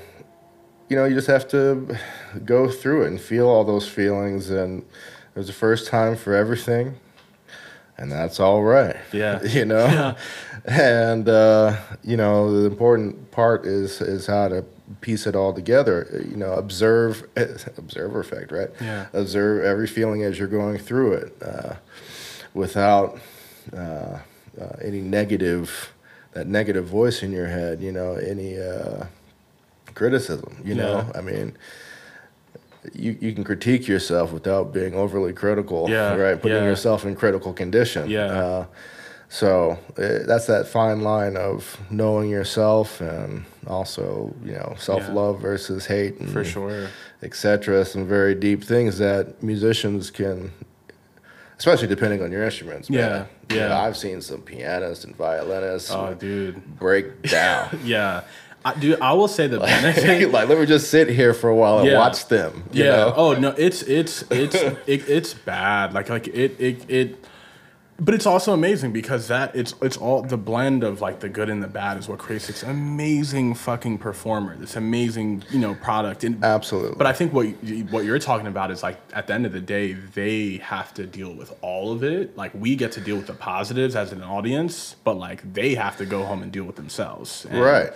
you 0.89 0.97
know, 0.97 1.05
you 1.05 1.17
just 1.17 1.27
have 1.27 1.49
to 1.49 1.97
go 2.45 2.69
through 2.71 3.03
it 3.05 3.09
and 3.09 3.21
feel 3.21 3.49
all 3.49 3.65
those 3.65 3.89
feelings. 3.89 4.51
And 4.51 4.85
there's 5.37 5.49
the 5.49 5.53
first 5.53 5.87
time 5.87 6.17
for 6.17 6.35
everything, 6.35 6.99
and 7.99 8.11
that's 8.11 8.41
all 8.41 8.63
right. 8.63 8.97
Yeah. 9.13 9.43
you 9.45 9.67
know. 9.67 9.85
Yeah. 9.85 10.15
And 10.65 11.29
uh, 11.29 11.77
you 12.03 12.17
know, 12.17 12.63
the 12.63 12.67
important 12.67 13.31
part 13.33 13.67
is 13.67 14.01
is 14.01 14.27
how 14.27 14.49
to 14.49 14.65
piece 15.03 15.27
it 15.27 15.37
all 15.37 15.53
together. 15.53 16.25
You 16.27 16.39
know, 16.39 16.55
observe 16.55 17.29
observer 17.37 18.21
effect, 18.21 18.51
right? 18.51 18.71
Yeah. 18.81 19.09
Observe 19.13 19.63
every 19.63 19.87
feeling 19.87 20.23
as 20.23 20.39
you're 20.39 20.49
going 20.49 20.79
through 20.79 21.13
it, 21.13 21.37
uh, 21.43 21.75
without 22.55 23.21
uh, 23.77 23.77
uh, 24.59 24.77
any 24.83 25.03
negative 25.03 25.93
that 26.33 26.47
negative 26.47 26.87
voice 26.87 27.23
in 27.23 27.31
your 27.31 27.49
head. 27.49 27.83
You 27.83 27.93
know, 27.93 28.15
any. 28.15 28.59
Uh, 28.59 29.05
criticism. 29.95 30.57
You 30.65 30.75
know, 30.77 31.11
I 31.15 31.21
mean, 31.23 31.57
you 32.95 33.17
you 33.21 33.33
can 33.33 33.45
critique 33.45 33.87
yourself 33.89 34.33
without 34.33 34.73
being 34.73 34.95
overly 34.95 35.33
critical. 35.33 35.89
Yeah, 35.89 36.15
Right. 36.15 36.41
Putting 36.41 36.59
yeah. 36.59 36.65
yourself 36.65 37.05
in 37.05 37.15
critical 37.17 37.53
condition. 37.53 38.09
Yeah. 38.11 38.25
Uh, 38.27 38.67
so 39.29 39.79
uh, 39.99 40.21
that's 40.27 40.47
that 40.47 40.69
fine 40.69 41.01
line 41.01 41.37
of 41.37 41.79
knowing 41.91 42.31
yourself 42.31 43.01
and 43.01 43.45
also 43.67 44.35
you 44.45 44.53
know 44.53 44.75
self 44.79 45.09
love 45.09 45.41
versus 45.41 45.87
hate 45.87 46.21
and 46.21 46.31
For 46.31 46.45
sure. 46.45 46.89
etc. 47.23 47.85
Some 47.85 48.07
very 48.07 48.35
deep 48.35 48.63
things 48.63 48.99
that 48.99 49.43
musicians 49.43 50.11
can. 50.11 50.53
Especially 51.59 51.89
depending 51.89 52.23
on 52.23 52.31
your 52.31 52.45
instruments. 52.45 52.91
Yeah, 52.91 53.09
man. 53.09 53.29
You 53.49 53.57
yeah. 53.57 53.69
know, 53.69 53.77
I've 53.79 53.97
seen 53.97 54.21
some 54.21 54.43
pianists 54.43 55.05
and 55.05 55.17
violinists 55.17 55.91
Oh, 55.91 56.13
dude. 56.13 56.79
break 56.79 57.23
down. 57.23 57.81
Yeah. 57.85 58.25
I, 58.67 58.75
dude, 58.75 59.01
I 59.01 59.13
will 59.13 59.29
say 59.29 59.47
the 59.47 59.61
benefit. 59.61 60.31
like, 60.33 60.49
let 60.49 60.59
me 60.59 60.67
just 60.67 60.91
sit 60.91 61.09
here 61.09 61.33
for 61.33 61.49
a 61.49 61.55
while 61.55 61.79
and 61.79 61.87
Yeah. 61.87 61.99
watch 61.99 62.27
them. 62.27 62.65
You 62.73 62.85
yeah. 62.85 62.91
Know? 62.97 63.15
Oh 63.17 63.35
no, 63.35 63.51
it's 63.51 63.83
it's 63.83 64.25
it's 64.29 64.55
it, 64.87 65.09
it's 65.09 65.35
bad. 65.35 65.95
Like 65.95 66.09
like 66.09 66.27
it 66.27 66.61
it 66.61 66.91
it. 66.91 67.25
But 67.99 68.13
it's 68.13 68.27
also 68.27 68.53
amazing 68.53 68.93
because 68.93 69.29
that 69.29 69.55
it's 69.55 69.75
it's 69.81 69.97
all 69.97 70.21
the 70.21 70.37
blend 70.37 70.83
of 70.83 71.01
like 71.01 71.21
the 71.21 71.29
good 71.29 71.49
and 71.49 71.63
the 71.63 71.69
bad 71.69 71.97
is 71.97 72.09
what 72.09 72.19
creates 72.19 72.49
this 72.49 72.65
amazing 72.65 73.55
fucking 73.55 73.99
performer, 73.99 74.57
this 74.57 74.75
amazing 74.75 75.45
you 75.51 75.61
know 75.61 75.75
product. 75.77 76.25
And 76.25 76.45
Absolutely. 76.45 76.97
But 76.97 77.07
I 77.07 77.13
think 77.13 77.33
what 77.33 77.47
you, 77.63 77.85
what 77.85 78.05
you're 78.05 78.19
talking 78.19 78.49
about 78.49 78.73
is 78.73 78.83
like 78.83 78.99
at 79.15 79.29
the 79.29 79.33
end 79.35 79.47
of 79.47 79.53
the 79.53 79.61
day, 79.63 79.93
they 79.93 80.57
have 80.57 80.93
to 80.95 81.07
deal 81.07 81.33
with 81.33 81.57
all 81.63 81.93
of 81.93 82.03
it. 82.03 82.37
Like 82.37 82.51
we 82.53 82.75
get 82.75 82.91
to 82.93 83.01
deal 83.01 83.17
with 83.17 83.29
the 83.29 83.35
positives 83.35 83.95
as 83.95 84.11
an 84.11 84.23
audience, 84.25 84.97
but 85.05 85.17
like 85.17 85.55
they 85.55 85.77
have 85.77 85.97
to 85.99 86.05
go 86.05 86.25
home 86.25 86.43
and 86.43 86.51
deal 86.51 86.65
with 86.65 86.77
themselves. 86.77 87.47
And, 87.49 87.61
right. 87.61 87.93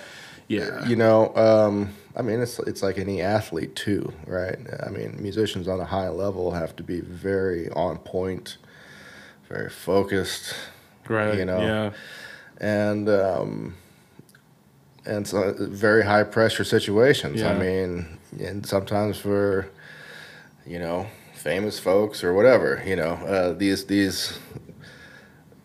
Yeah. 0.51 0.84
You 0.84 0.96
know, 0.96 1.32
um, 1.36 1.94
I 2.16 2.22
mean, 2.22 2.40
it's 2.40 2.59
it's 2.59 2.82
like 2.82 2.98
any 2.98 3.22
athlete 3.22 3.76
too, 3.76 4.12
right? 4.26 4.59
I 4.84 4.90
mean, 4.90 5.16
musicians 5.22 5.68
on 5.68 5.78
a 5.78 5.84
high 5.84 6.09
level 6.09 6.51
have 6.51 6.74
to 6.76 6.82
be 6.82 7.01
very 7.01 7.70
on 7.70 7.98
point, 7.98 8.59
very 9.48 9.70
focused, 9.70 10.57
right. 11.09 11.38
you 11.38 11.44
know. 11.44 11.61
Yeah. 11.61 11.92
and 12.61 13.09
um, 13.09 13.76
and 15.07 15.24
so 15.24 15.55
very 15.57 16.05
high 16.05 16.24
pressure 16.24 16.64
situations. 16.64 17.42
I 17.42 17.57
mean, 17.57 18.18
and 18.40 18.66
sometimes 18.66 19.18
for 19.18 19.70
you 20.66 20.80
know 20.80 21.07
famous 21.32 21.78
folks 21.78 22.24
or 22.24 22.34
whatever, 22.34 22.82
you 22.84 22.96
know, 22.96 23.12
uh, 23.12 23.53
these 23.53 23.86
these 23.86 24.36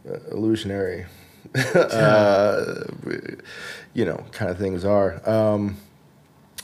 uh, 0.07 0.19
illusionary, 0.31 1.07
uh, 1.75 2.83
you 3.93 4.05
know, 4.05 4.23
kind 4.31 4.51
of 4.51 4.57
things 4.57 4.83
are. 4.85 5.21
Um, 5.29 5.77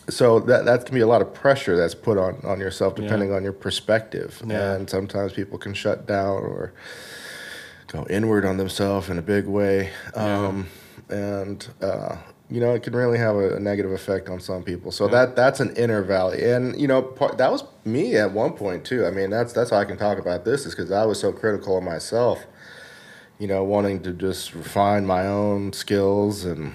so 0.10 0.40
that 0.42 0.66
that 0.66 0.86
can 0.86 0.94
be 0.96 1.02
a 1.02 1.08
lot 1.08 1.22
of 1.22 1.34
pressure 1.34 1.78
that's 1.78 1.96
put 1.96 2.18
on 2.18 2.42
on 2.44 2.60
yourself 2.60 2.96
depending 2.96 3.32
on 3.32 3.44
your 3.44 3.54
perspective, 3.54 4.42
Yeah. 4.46 4.74
and 4.74 4.90
sometimes 4.90 5.34
people 5.34 5.58
can 5.58 5.74
shut 5.74 6.06
down 6.06 6.44
or 6.44 6.74
go 7.88 8.06
inward 8.10 8.46
on 8.46 8.58
themselves 8.58 9.10
in 9.10 9.18
a 9.18 9.22
big 9.22 9.46
way. 9.46 9.92
Um, 10.16 10.68
and 11.10 11.66
uh, 11.82 12.18
you 12.50 12.60
know, 12.60 12.74
it 12.74 12.84
can 12.84 12.94
really 12.94 13.18
have 13.18 13.36
a, 13.36 13.56
a 13.56 13.60
negative 13.60 13.92
effect 13.94 14.28
on 14.28 14.42
some 14.42 14.64
people. 14.64 14.92
So 14.92 15.08
that 15.10 15.36
that's 15.38 15.60
an 15.62 15.74
inner 15.78 16.02
valley, 16.02 16.44
and 16.52 16.80
you 16.80 16.88
know, 16.88 17.02
part, 17.02 17.38
that 17.38 17.52
was 17.52 17.64
me 17.86 18.18
at 18.18 18.32
one 18.34 18.54
point 18.54 18.84
too. 18.84 19.06
I 19.06 19.12
mean, 19.12 19.30
that's 19.30 19.54
that's 19.54 19.70
how 19.70 19.78
I 19.78 19.86
can 19.86 19.98
talk 19.98 20.18
about 20.18 20.44
this 20.44 20.66
is 20.66 20.76
because 20.76 20.92
I 20.92 21.06
was 21.06 21.20
so 21.20 21.32
critical 21.32 21.78
of 21.78 21.84
myself. 21.84 22.40
You 23.42 23.48
know, 23.48 23.64
wanting 23.64 24.04
to 24.04 24.12
just 24.14 24.54
refine 24.54 25.04
my 25.06 25.26
own 25.26 25.74
skills 25.74 26.46
and 26.46 26.74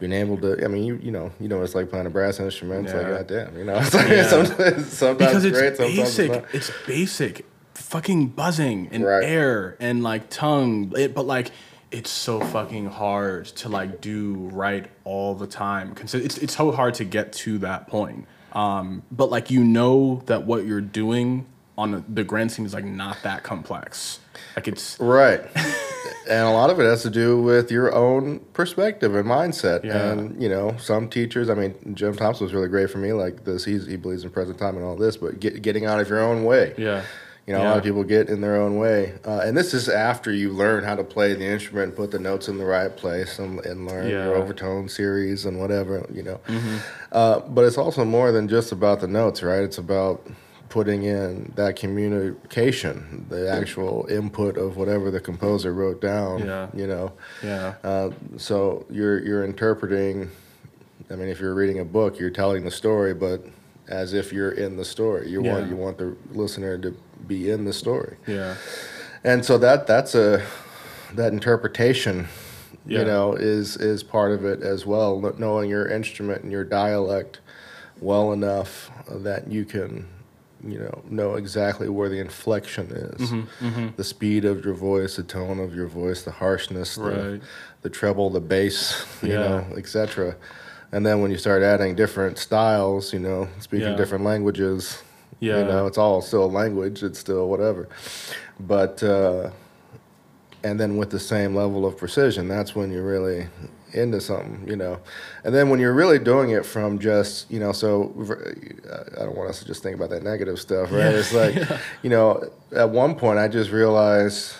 being 0.00 0.12
able 0.12 0.36
to. 0.38 0.64
I 0.64 0.66
mean, 0.68 0.82
you 0.82 0.96
you 0.96 1.12
know, 1.12 1.30
you 1.38 1.46
know, 1.48 1.62
it's 1.62 1.74
like 1.74 1.88
playing 1.88 2.06
a 2.06 2.10
brass 2.10 2.40
instrument. 2.40 2.86
It's 2.86 2.94
Yeah. 2.94 3.00
like 3.02 3.28
goddamn, 3.28 3.56
you 3.56 3.64
know, 3.64 3.76
it's 3.82 3.94
like 3.94 4.08
Yeah. 4.08 4.26
sometimes, 4.26 4.92
sometimes 4.92 5.18
because 5.18 5.44
it's 5.44 5.56
great, 5.58 5.76
sometimes 5.76 5.96
basic. 6.16 6.30
it's 6.32 6.42
not. 6.42 6.54
It's 6.54 6.70
basic, 6.86 7.46
fucking 7.74 8.28
buzzing 8.30 8.88
and 8.90 9.04
Right. 9.04 9.22
air 9.24 9.76
and 9.78 10.02
like 10.02 10.30
tongue. 10.30 10.92
It, 10.96 11.14
but 11.14 11.26
like, 11.26 11.52
it's 11.92 12.10
so 12.10 12.40
fucking 12.40 12.86
hard 12.86 13.44
to 13.46 13.68
like 13.68 14.00
do 14.00 14.34
right 14.52 14.86
all 15.04 15.36
the 15.36 15.46
time. 15.46 15.94
Cause 15.94 16.12
it's 16.14 16.38
it's 16.38 16.56
so 16.56 16.72
hard 16.72 16.94
to 16.94 17.04
get 17.04 17.32
to 17.44 17.58
that 17.58 17.86
point. 17.86 18.26
Um, 18.52 19.04
but 19.12 19.30
like 19.30 19.48
you 19.52 19.62
know 19.62 20.22
that 20.26 20.44
what 20.44 20.66
you're 20.66 20.80
doing 20.80 21.46
on 21.78 21.90
the, 21.90 22.04
the 22.08 22.24
grand 22.24 22.50
scheme 22.52 22.64
is 22.66 22.72
like 22.74 22.84
not 22.84 23.18
that 23.22 23.42
complex. 23.42 24.20
Like 24.54 24.68
it's 24.68 24.98
Right. 24.98 25.40
and 26.28 26.46
a 26.46 26.50
lot 26.50 26.70
of 26.70 26.80
it 26.80 26.84
has 26.84 27.02
to 27.02 27.10
do 27.10 27.40
with 27.40 27.70
your 27.70 27.94
own 27.94 28.40
perspective 28.54 29.14
and 29.14 29.26
mindset. 29.26 29.84
Yeah. 29.84 30.12
And, 30.12 30.42
you 30.42 30.48
know, 30.48 30.74
some 30.78 31.08
teachers, 31.08 31.50
I 31.50 31.54
mean, 31.54 31.74
Jim 31.94 32.16
Thompson 32.16 32.44
was 32.44 32.54
really 32.54 32.68
great 32.68 32.88
for 32.90 32.98
me, 32.98 33.12
like 33.12 33.44
this, 33.44 33.64
he's, 33.64 33.86
he 33.86 33.96
believes 33.96 34.24
in 34.24 34.30
present 34.30 34.58
time 34.58 34.76
and 34.76 34.84
all 34.84 34.96
this, 34.96 35.16
but 35.18 35.38
get, 35.38 35.60
getting 35.62 35.84
out 35.84 36.00
of 36.00 36.08
your 36.08 36.20
own 36.20 36.44
way. 36.44 36.74
yeah. 36.78 37.02
You 37.46 37.52
know, 37.52 37.62
a 37.62 37.64
lot 37.64 37.78
of 37.78 37.84
people 37.84 38.02
get 38.02 38.28
in 38.28 38.40
their 38.40 38.56
own 38.56 38.76
way. 38.76 39.12
Uh, 39.24 39.38
and 39.44 39.56
this 39.56 39.72
is 39.72 39.88
after 39.88 40.32
you 40.32 40.50
learn 40.50 40.82
how 40.82 40.96
to 40.96 41.04
play 41.04 41.32
the 41.32 41.44
instrument, 41.44 41.94
put 41.94 42.10
the 42.10 42.18
notes 42.18 42.48
in 42.48 42.58
the 42.58 42.64
right 42.64 42.96
place, 42.96 43.38
and, 43.38 43.64
and 43.64 43.86
learn 43.86 44.08
your 44.08 44.18
Yeah. 44.18 44.26
Mm-hmm. 44.32 44.42
overtone 44.42 44.88
series 44.88 45.46
and 45.46 45.60
whatever, 45.60 46.04
you 46.12 46.24
know. 46.24 46.40
Uh, 47.12 47.38
but 47.40 47.64
it's 47.64 47.78
also 47.78 48.04
more 48.04 48.32
than 48.32 48.48
just 48.48 48.72
about 48.72 48.98
the 48.98 49.06
notes, 49.06 49.44
right? 49.44 49.62
It's 49.62 49.78
about 49.78 50.26
putting 50.68 51.04
in 51.04 51.52
that 51.56 51.76
communication, 51.76 53.26
the 53.28 53.50
actual 53.50 54.06
input 54.10 54.56
of 54.56 54.76
whatever 54.76 55.10
the 55.10 55.20
composer 55.20 55.72
wrote 55.72 56.00
down, 56.00 56.40
Yeah. 56.44 56.68
you 56.74 56.86
know. 56.86 57.12
Yeah. 57.42 57.74
Uh, 57.84 58.10
so 58.36 58.84
you're 58.90 59.18
you're 59.24 59.44
interpreting. 59.44 60.30
I 61.10 61.14
mean, 61.14 61.28
if 61.28 61.40
you're 61.40 61.54
reading 61.54 61.78
a 61.78 61.84
book, 61.84 62.18
you're 62.18 62.30
telling 62.30 62.64
the 62.64 62.70
story, 62.70 63.14
but 63.14 63.44
as 63.88 64.12
if 64.12 64.32
you're 64.32 64.50
in 64.50 64.76
the 64.76 64.84
story. 64.84 65.28
You 65.28 65.42
want 65.42 65.68
you 65.68 65.76
want 65.76 65.98
the 65.98 66.16
listener 66.32 66.76
to 66.78 66.96
be 67.26 67.50
in 67.50 67.64
the 67.64 67.72
story, 67.72 68.16
Yeah. 68.26 68.56
and 69.24 69.44
so 69.44 69.58
that 69.58 69.86
that's 69.86 70.14
a 70.14 70.42
that 71.14 71.32
interpretation. 71.32 72.26
Yeah. 72.88 73.00
You 73.00 73.04
know, 73.06 73.32
is 73.34 73.76
is 73.76 74.02
part 74.02 74.32
of 74.32 74.44
it 74.44 74.62
as 74.62 74.84
well. 74.86 75.20
Knowing 75.38 75.68
your 75.70 75.86
instrument 75.88 76.42
and 76.42 76.52
your 76.52 76.64
dialect 76.64 77.40
well 78.00 78.32
enough 78.32 78.90
that 79.08 79.50
you 79.50 79.64
can, 79.64 80.06
you 80.64 80.78
know, 80.78 81.02
know 81.08 81.34
exactly 81.34 81.88
where 81.88 82.08
the 82.08 82.18
inflection 82.18 82.86
is, 82.90 83.30
Mm-hmm, 83.30 83.88
the 83.96 84.04
speed 84.04 84.44
of 84.44 84.64
your 84.64 84.74
voice, 84.74 85.16
the 85.16 85.22
tone 85.22 85.58
of 85.60 85.74
your 85.74 85.86
voice, 85.86 86.22
the 86.22 86.30
harshness, 86.30 86.94
the, 86.96 87.02
Right. 87.02 87.42
the 87.82 87.90
treble, 87.90 88.30
the 88.30 88.40
bass, 88.40 89.04
you 89.22 89.30
Yeah. 89.34 89.40
know, 89.40 89.66
etc. 89.76 90.36
And 90.92 91.04
then 91.04 91.20
when 91.20 91.30
you 91.30 91.36
start 91.36 91.62
adding 91.62 91.94
different 91.94 92.38
styles, 92.38 93.12
you 93.12 93.18
know, 93.20 93.48
speaking 93.60 93.90
Yeah. 93.90 93.96
different 93.96 94.24
languages, 94.24 95.02
Yeah. 95.40 95.58
you 95.58 95.64
know, 95.64 95.86
it's 95.86 95.98
all 95.98 96.22
still 96.22 96.50
language. 96.50 97.02
It's 97.02 97.18
still 97.18 97.48
whatever. 97.48 97.88
But 98.58 99.02
uh, 99.02 99.50
and 100.64 100.80
then 100.80 100.96
with 100.96 101.10
the 101.10 101.20
same 101.20 101.54
level 101.54 101.84
of 101.84 101.96
precision, 101.96 102.48
that's 102.48 102.74
when 102.74 102.90
you're 102.90 103.06
really 103.06 103.48
into 103.96 104.20
something, 104.20 104.64
you 104.68 104.76
know. 104.76 104.98
And 105.44 105.54
then 105.54 105.70
when 105.70 105.80
you're 105.80 105.94
really 105.94 106.18
doing 106.18 106.50
it 106.50 106.64
from 106.66 106.98
just, 106.98 107.50
you 107.50 107.58
know, 107.60 107.72
so 107.72 108.12
I 109.18 109.24
don't 109.24 109.36
want 109.36 109.50
us 109.50 109.58
to 109.60 109.64
just 109.64 109.82
think 109.82 109.96
about 109.96 110.10
that 110.10 110.22
negative 110.22 110.58
stuff, 110.60 110.92
right? 110.92 110.98
Yeah. 111.00 111.10
It's 111.10 111.32
like, 111.32 111.56
you 112.02 112.10
know, 112.10 112.42
at 112.74 112.90
one 112.90 113.14
point 113.14 113.38
I 113.38 113.48
just 113.48 113.70
realized, 113.70 114.54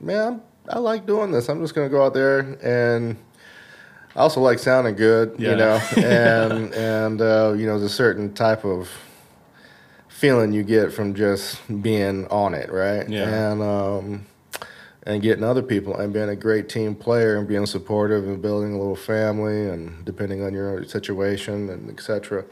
man, 0.00 0.40
I 0.68 0.78
like 0.78 1.06
doing 1.06 1.30
this. 1.32 1.48
I'm 1.48 1.60
just 1.60 1.74
going 1.74 1.88
to 1.88 1.90
go 1.90 2.04
out 2.04 2.14
there 2.14 2.40
and 2.62 3.16
I 4.16 4.20
also 4.20 4.40
like 4.40 4.58
sounding 4.58 4.96
good, 4.96 5.36
Yeah. 5.38 5.50
you 5.50 5.56
know, 5.56 5.80
and 5.96 6.74
and 6.74 7.20
uh, 7.20 7.54
you 7.56 7.66
know, 7.66 7.78
there's 7.78 7.90
a 7.90 7.94
certain 7.94 8.32
type 8.34 8.64
of 8.64 8.88
feeling 10.08 10.52
you 10.52 10.62
get 10.64 10.92
from 10.92 11.14
just 11.14 11.60
being 11.82 12.26
on 12.28 12.54
it, 12.54 12.72
right? 12.72 13.08
Yeah. 13.08 13.52
And 13.52 13.62
um, 13.62 14.26
and 15.08 15.22
getting 15.22 15.42
other 15.42 15.62
people 15.62 15.96
and 15.96 16.12
being 16.12 16.28
a 16.28 16.36
great 16.36 16.68
team 16.68 16.94
player 16.94 17.38
and 17.38 17.48
being 17.48 17.64
supportive 17.64 18.28
and 18.28 18.42
building 18.42 18.74
a 18.74 18.78
little 18.78 18.94
family 18.94 19.68
and 19.68 20.04
depending 20.04 20.44
on 20.44 20.52
your 20.52 20.84
situation 20.84 21.70
and 21.70 21.90
etc. 21.90 22.44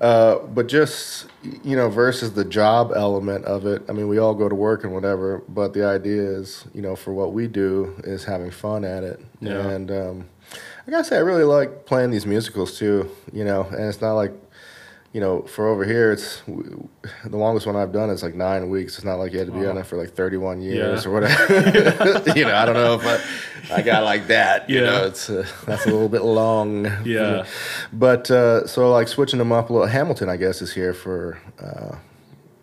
Uh, 0.00 0.38
but 0.38 0.66
just 0.66 1.28
you 1.62 1.76
know, 1.76 1.88
versus 1.88 2.32
the 2.32 2.44
job 2.44 2.92
element 2.94 3.44
of 3.44 3.64
it. 3.64 3.82
I 3.88 3.92
mean, 3.92 4.08
we 4.08 4.18
all 4.18 4.34
go 4.34 4.48
to 4.48 4.54
work 4.54 4.82
and 4.82 4.92
whatever, 4.92 5.42
but 5.48 5.72
the 5.72 5.86
idea 5.86 6.22
is, 6.22 6.64
you 6.74 6.82
know, 6.82 6.96
for 6.96 7.12
what 7.12 7.32
we 7.32 7.46
do 7.46 7.94
is 8.04 8.24
having 8.24 8.50
fun 8.50 8.84
at 8.84 9.04
it. 9.04 9.20
Yeah. 9.40 9.68
And 9.68 9.90
um, 9.90 10.28
I 10.86 10.90
gotta 10.90 11.04
say, 11.04 11.16
I 11.16 11.20
really 11.20 11.44
like 11.44 11.86
playing 11.86 12.10
these 12.10 12.26
musicals 12.26 12.76
too. 12.76 13.08
You 13.32 13.44
know, 13.44 13.62
and 13.62 13.82
it's 13.82 14.00
not 14.00 14.14
like, 14.14 14.32
you 15.12 15.20
know, 15.22 15.42
for 15.42 15.66
over 15.68 15.84
here, 15.84 16.12
it's 16.12 16.42
the 16.46 17.36
longest 17.36 17.66
one 17.66 17.76
I've 17.76 17.92
done 17.92 18.10
is 18.10 18.22
like 18.22 18.34
nine 18.34 18.68
weeks. 18.68 18.96
It's 18.96 19.04
not 19.04 19.16
like 19.16 19.32
you 19.32 19.38
had 19.38 19.48
to 19.48 19.52
be 19.58 19.66
on 19.66 19.78
it 19.78 19.86
for 19.86 19.96
like 19.96 20.10
31 20.14 20.60
years 20.60 21.04
Yeah. 21.04 21.10
or 21.10 21.14
whatever. 21.20 22.32
you 22.38 22.44
know, 22.44 22.54
I 22.54 22.64
don't 22.66 22.74
know 22.74 22.94
if 23.00 23.70
I, 23.70 23.76
I 23.76 23.82
got 23.82 24.04
like 24.04 24.26
that. 24.26 24.68
You 24.68 24.80
Yeah. 24.80 24.90
know, 24.90 25.04
it's 25.06 25.30
uh, 25.30 25.46
that's 25.66 25.86
a 25.86 25.90
little 25.90 26.08
bit 26.10 26.22
long. 26.22 26.86
Yeah. 27.06 27.46
But 27.92 28.30
uh, 28.30 28.66
so 28.66 28.90
like 28.92 29.08
switching 29.08 29.38
them 29.38 29.50
up 29.52 29.70
a 29.70 29.72
little. 29.72 29.88
Hamilton, 29.88 30.28
I 30.28 30.36
guess, 30.36 30.60
is 30.62 30.72
here 30.72 30.92
for. 30.94 31.38
Uh, 31.60 31.96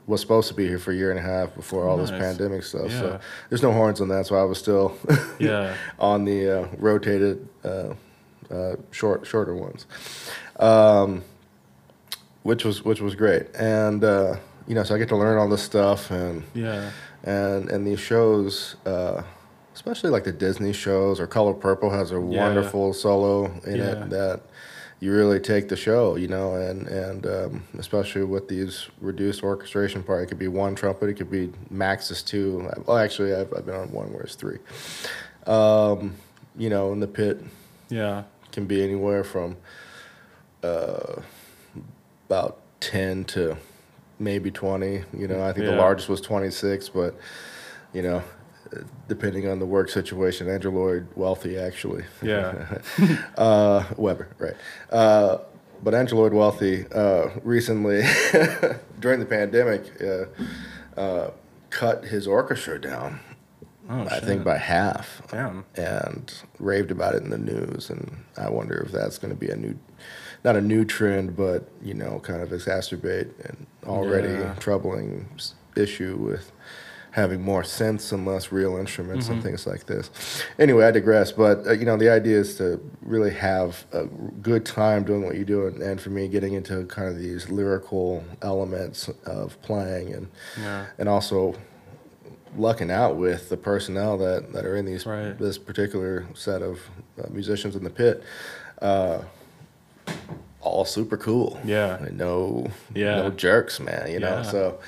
was 0.07 0.21
supposed 0.21 0.47
to 0.47 0.53
be 0.53 0.67
here 0.67 0.77
for 0.77 0.91
a 0.91 0.95
year 0.95 1.09
and 1.09 1.17
a 1.19 1.23
half 1.23 1.55
before 1.55 1.87
all 1.89 1.97
this 1.97 2.11
pandemic 2.11 2.61
stuff. 2.61 2.91
Yeah. 2.91 2.99
So 2.99 3.19
there's 3.49 3.63
no 3.63 3.71
horns 3.71 3.99
on 4.01 4.07
that, 4.09 4.27
so 4.27 4.35
I 4.35 4.43
was 4.43 4.59
still 4.59 4.95
Yeah. 5.39 5.75
on 5.97 6.25
the 6.25 6.59
uh, 6.61 6.67
rotated 6.77 7.49
uh, 7.63 7.95
uh, 8.51 8.75
short 8.91 9.25
shorter 9.25 9.55
ones, 9.55 9.87
um, 10.59 11.23
which 12.45 12.63
was 12.63 12.85
which 12.85 13.01
was 13.01 13.15
great. 13.15 13.47
And 13.57 14.03
uh, 14.03 14.35
you 14.67 14.75
know, 14.75 14.83
so 14.83 14.93
I 14.93 14.97
get 14.99 15.09
to 15.09 15.15
learn 15.17 15.37
all 15.39 15.49
this 15.49 15.63
stuff 15.63 16.11
and 16.11 16.43
Yeah. 16.53 16.91
and 17.23 17.69
and 17.71 17.85
these 17.87 17.99
shows, 17.99 18.75
uh, 18.85 19.23
especially 19.73 20.11
like 20.11 20.23
the 20.25 20.31
Disney 20.31 20.71
shows 20.71 21.19
or 21.19 21.25
Color 21.27 21.53
Purple 21.55 21.89
has 21.89 22.11
a 22.11 22.15
Yeah. 22.15 22.43
wonderful 22.45 22.93
solo 22.93 23.45
in 23.65 23.77
Yeah. 23.77 23.91
it 23.91 24.09
that 24.11 24.41
you 24.99 25.11
really 25.11 25.39
take 25.39 25.69
the 25.69 25.75
show, 25.75 26.15
you 26.17 26.27
know, 26.27 26.53
and 26.53 26.87
and 26.87 27.25
um, 27.25 27.63
especially 27.79 28.23
with 28.23 28.47
these 28.47 28.87
reduced 29.01 29.41
orchestration 29.43 30.03
part, 30.03 30.21
it 30.23 30.27
could 30.27 30.39
be 30.39 30.47
one 30.47 30.75
trumpet, 30.75 31.09
it 31.09 31.15
could 31.15 31.31
be 31.31 31.51
max 31.71 32.11
is 32.11 32.21
two. 32.21 32.69
Well, 32.85 32.97
actually, 32.97 33.33
I've, 33.33 33.51
I've 33.57 33.65
been 33.65 33.75
on 33.75 33.91
one 33.91 34.13
where 34.13 34.21
it's 34.21 34.35
three. 34.35 34.59
Um, 35.47 36.15
you 36.55 36.69
know, 36.69 36.93
in 36.93 36.99
the 36.99 37.07
pit 37.07 37.41
Yeah. 37.89 38.23
can 38.51 38.65
be 38.67 38.83
anywhere 38.83 39.23
from 39.23 39.57
uh, 40.63 41.21
about 42.27 42.59
10 42.81 43.25
to 43.25 43.57
maybe 44.19 44.51
20. 44.51 45.03
You 45.17 45.27
know, 45.27 45.43
I 45.43 45.53
think 45.53 45.65
the 45.65 45.75
largest 45.75 46.09
was 46.09 46.21
26, 46.21 46.89
but, 46.89 47.15
you 47.93 48.01
know, 48.01 48.23
depending 49.07 49.47
on 49.47 49.59
the 49.59 49.65
work 49.65 49.89
situation, 49.89 50.49
Andrew 50.49 50.71
Lloyd 50.71 51.07
Wealthy 51.15 51.57
actually. 51.57 52.05
Yeah. 52.21 52.79
uh, 53.37 53.83
Webber, 53.97 54.29
right. 54.37 54.55
Uh, 54.91 55.39
but 55.83 55.93
Andrew 55.93 56.17
Lloyd 56.17 56.33
Wealthy 56.33 56.85
uh, 56.93 57.29
recently, 57.43 58.03
during 58.99 59.19
the 59.19 59.25
pandemic, 59.25 60.01
uh, 60.01 60.99
uh, 60.99 61.31
cut 61.69 62.05
his 62.05 62.27
orchestra 62.27 62.79
down. 62.79 63.19
Oh, 63.87 64.07
I 64.09 64.15
shit. 64.15 64.23
think 64.23 64.43
by 64.43 64.57
half 64.57 65.21
Damn. 65.29 65.65
and 65.75 66.33
raved 66.57 66.89
about 66.89 67.13
it 67.13 67.21
in 67.21 67.29
the 67.29 67.37
news. 67.37 67.89
And 67.89 68.23
I 68.35 68.49
wonder 68.49 68.77
if 68.77 68.91
that's 68.91 69.19
going 69.19 69.31
to 69.31 69.39
be 69.39 69.49
a 69.49 69.55
new, 69.55 69.77
not 70.45 70.55
a 70.55 70.61
new 70.61 70.85
trend, 70.85 71.35
but 71.35 71.67
you 71.83 71.93
know, 71.95 72.19
kind 72.19 72.41
of 72.41 72.49
exacerbate 72.49 73.27
an 73.49 73.65
already 73.85 74.29
Yeah. 74.29 74.53
troubling 74.59 75.27
issue 75.75 76.15
with 76.15 76.51
having 77.11 77.41
more 77.41 77.63
synths 77.63 78.11
and 78.11 78.25
less 78.27 78.51
real 78.51 78.75
instruments 78.77 79.29
and 79.29 79.41
things 79.41 79.65
like 79.65 79.85
this. 79.85 80.11
Anyway, 80.59 80.83
I 80.85 80.91
digress. 80.91 81.31
But 81.31 81.65
uh, 81.65 81.71
you 81.71 81.85
know, 81.85 81.97
the 81.97 82.09
idea 82.09 82.37
is 82.37 82.55
to 82.57 82.79
really 83.01 83.31
have 83.31 83.85
a 83.93 84.05
good 84.41 84.65
time 84.65 85.03
doing 85.05 85.23
what 85.25 85.35
you 85.35 85.45
do, 85.45 85.65
and, 85.67 85.81
and 85.81 85.99
for 85.99 86.09
me, 86.11 86.27
getting 86.27 86.53
into 86.53 86.85
kind 86.85 87.07
of 87.07 87.17
these 87.17 87.49
lyrical 87.49 88.23
elements 88.41 89.09
of 89.25 89.59
playing 89.63 90.13
and 90.13 90.27
Yeah. 90.61 90.85
and 90.99 91.09
also 91.09 91.55
lucking 92.57 92.89
out 92.91 93.17
with 93.17 93.49
the 93.49 93.57
personnel 93.57 94.17
that, 94.17 94.53
that 94.53 94.65
are 94.65 94.75
in 94.77 94.85
these 94.85 95.05
Right. 95.05 95.37
this 95.37 95.57
particular 95.57 96.25
set 96.35 96.61
of 96.61 96.79
uh, 97.21 97.27
musicians 97.29 97.75
in 97.75 97.83
the 97.83 97.89
pit. 97.89 98.23
Uh, 98.81 99.19
all 100.61 100.85
super 100.85 101.17
cool. 101.17 101.59
Yeah. 101.63 101.97
And 102.03 102.17
no, 102.17 102.67
Yeah. 102.93 103.17
no 103.21 103.29
jerks, 103.29 103.79
man. 103.79 104.11
You 104.11 104.19
know, 104.19 104.37
Yeah. 104.37 104.41
so 104.43 104.79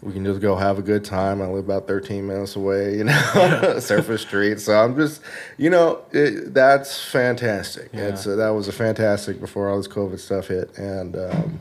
we 0.00 0.12
can 0.12 0.24
just 0.24 0.40
go 0.40 0.54
have 0.54 0.78
a 0.78 0.82
good 0.82 1.04
time. 1.04 1.42
I 1.42 1.46
live 1.46 1.64
about 1.64 1.88
13 1.88 2.26
minutes 2.26 2.54
away, 2.54 2.96
you 2.96 3.04
know, 3.04 3.76
Surface 3.80 4.22
Street. 4.22 4.60
So 4.60 4.78
I'm 4.78 4.94
just, 4.96 5.20
you 5.56 5.70
know, 5.70 6.02
it, 6.12 6.54
that's 6.54 7.02
fantastic. 7.04 7.90
Yeah. 7.92 8.02
It's 8.08 8.26
uh, 8.26 8.36
that 8.36 8.50
was 8.50 8.68
a 8.68 8.72
fantastic 8.72 9.40
before 9.40 9.68
all 9.68 9.76
this 9.76 9.88
COVID 9.88 10.20
stuff 10.20 10.46
hit, 10.48 10.76
and 10.78 11.16
um, 11.16 11.60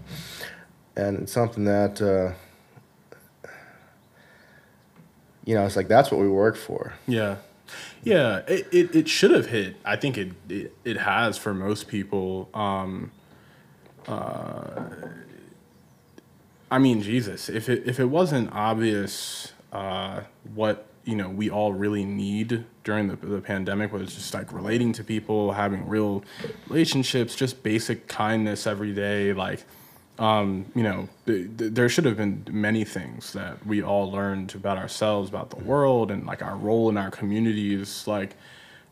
and 0.95 1.17
it's 1.19 1.31
something 1.31 1.65
that. 1.65 1.99
Uh, 2.01 2.33
you 5.45 5.55
know, 5.55 5.65
it's 5.65 5.77
like 5.77 5.87
that's 5.87 6.11
what 6.11 6.19
we 6.19 6.27
work 6.27 6.57
for. 6.57 6.93
Yeah. 7.07 7.37
Yeah, 8.07 8.41
it, 8.47 8.67
it, 8.71 8.95
it 8.95 9.09
should 9.09 9.31
have 9.31 9.47
hit. 9.47 9.75
I 9.83 9.95
think 9.95 10.17
it, 10.17 10.31
it, 10.49 10.73
it 10.85 10.97
has 10.97 11.37
for 11.37 11.53
most 11.53 11.87
people. 11.87 12.49
Um, 12.53 13.11
uh, 14.07 14.85
I 16.71 16.79
mean, 16.79 17.01
Jesus, 17.01 17.49
if 17.49 17.69
it 17.69 17.83
if 17.85 17.99
it 17.99 18.05
wasn't 18.05 18.51
obvious 18.53 19.53
uh, 19.71 20.21
what 20.53 20.87
you 21.05 21.15
know 21.15 21.29
we 21.29 21.49
all 21.49 21.73
really 21.73 22.05
need 22.05 22.65
during 22.83 23.07
the, 23.07 23.15
the 23.15 23.41
pandemic 23.41 23.91
was 23.91 24.13
just 24.13 24.33
like 24.33 24.51
relating 24.53 24.93
to 24.93 25.03
people, 25.03 25.53
having 25.53 25.87
real 25.87 26.23
relationships, 26.67 27.35
just 27.35 27.63
basic 27.63 28.07
kindness 28.07 28.67
every 28.67 28.93
day, 28.93 29.33
like 29.33 29.65
um, 30.19 30.65
you 30.75 30.83
know, 30.83 31.09
th- 31.25 31.57
th- 31.57 31.73
there 31.73 31.89
should 31.89 32.05
have 32.05 32.17
been 32.17 32.43
many 32.49 32.83
things 32.83 33.33
that 33.33 33.65
we 33.65 33.83
all 33.83 34.11
learned 34.11 34.55
about 34.55 34.77
ourselves, 34.77 35.29
about 35.29 35.51
the 35.51 35.63
world, 35.63 36.09
and 36.09 36.25
like 36.25 36.41
our 36.41 36.55
role 36.55 36.89
in 36.89 36.97
our 36.97 37.11
communities, 37.11 38.07
like 38.07 38.35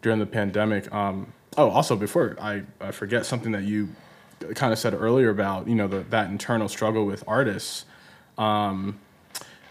during 0.02 0.20
the 0.20 0.26
pandemic. 0.26 0.92
Um, 0.94 1.34
oh, 1.58 1.70
also 1.70 1.96
before 1.96 2.36
I, 2.40 2.64
I 2.80 2.92
forget 2.92 3.26
something 3.26 3.52
that 3.54 3.64
you 3.64 3.90
kind 4.54 4.72
of 4.72 4.78
said 4.78 4.94
earlier 4.94 5.30
about 5.30 5.68
you 5.68 5.76
know 5.76 5.88
the, 5.88 6.02
that 6.10 6.30
internal 6.30 6.68
struggle 6.68 7.06
with 7.06 7.24
artists. 7.28 7.86
Um, 8.38 9.00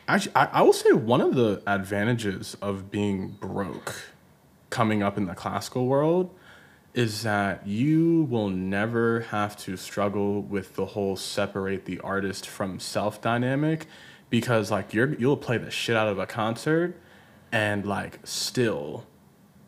actually, 0.09 0.35
I, 0.35 0.47
I 0.47 0.63
will 0.63 0.73
say 0.73 0.93
one 0.93 1.21
of 1.21 1.35
the 1.35 1.63
advantages 1.67 2.57
of 2.61 2.91
being 2.91 3.37
broke, 3.41 3.95
coming 4.71 5.03
up 5.03 5.17
in 5.17 5.27
the 5.27 5.35
classical 5.35 5.87
world, 5.87 6.31
is 6.95 7.25
that 7.25 7.67
you 7.67 8.23
will 8.31 8.49
never 8.49 9.21
have 9.21 9.57
to 9.57 9.77
struggle 9.77 10.41
with 10.41 10.77
the 10.77 10.87
whole 10.87 11.17
separate 11.17 11.85
the 11.85 11.99
artist 12.01 12.47
from 12.47 12.79
self 12.79 13.21
dynamic 13.21 13.87
because 14.31 14.71
like 14.71 14.95
you're 14.95 15.15
you'll 15.15 15.37
play 15.37 15.59
the 15.59 15.71
shit 15.71 15.97
out 15.97 16.09
of 16.09 16.19
a 16.19 16.27
concert 16.27 16.99
and 17.51 17.85
like 17.85 18.21
still 18.25 19.07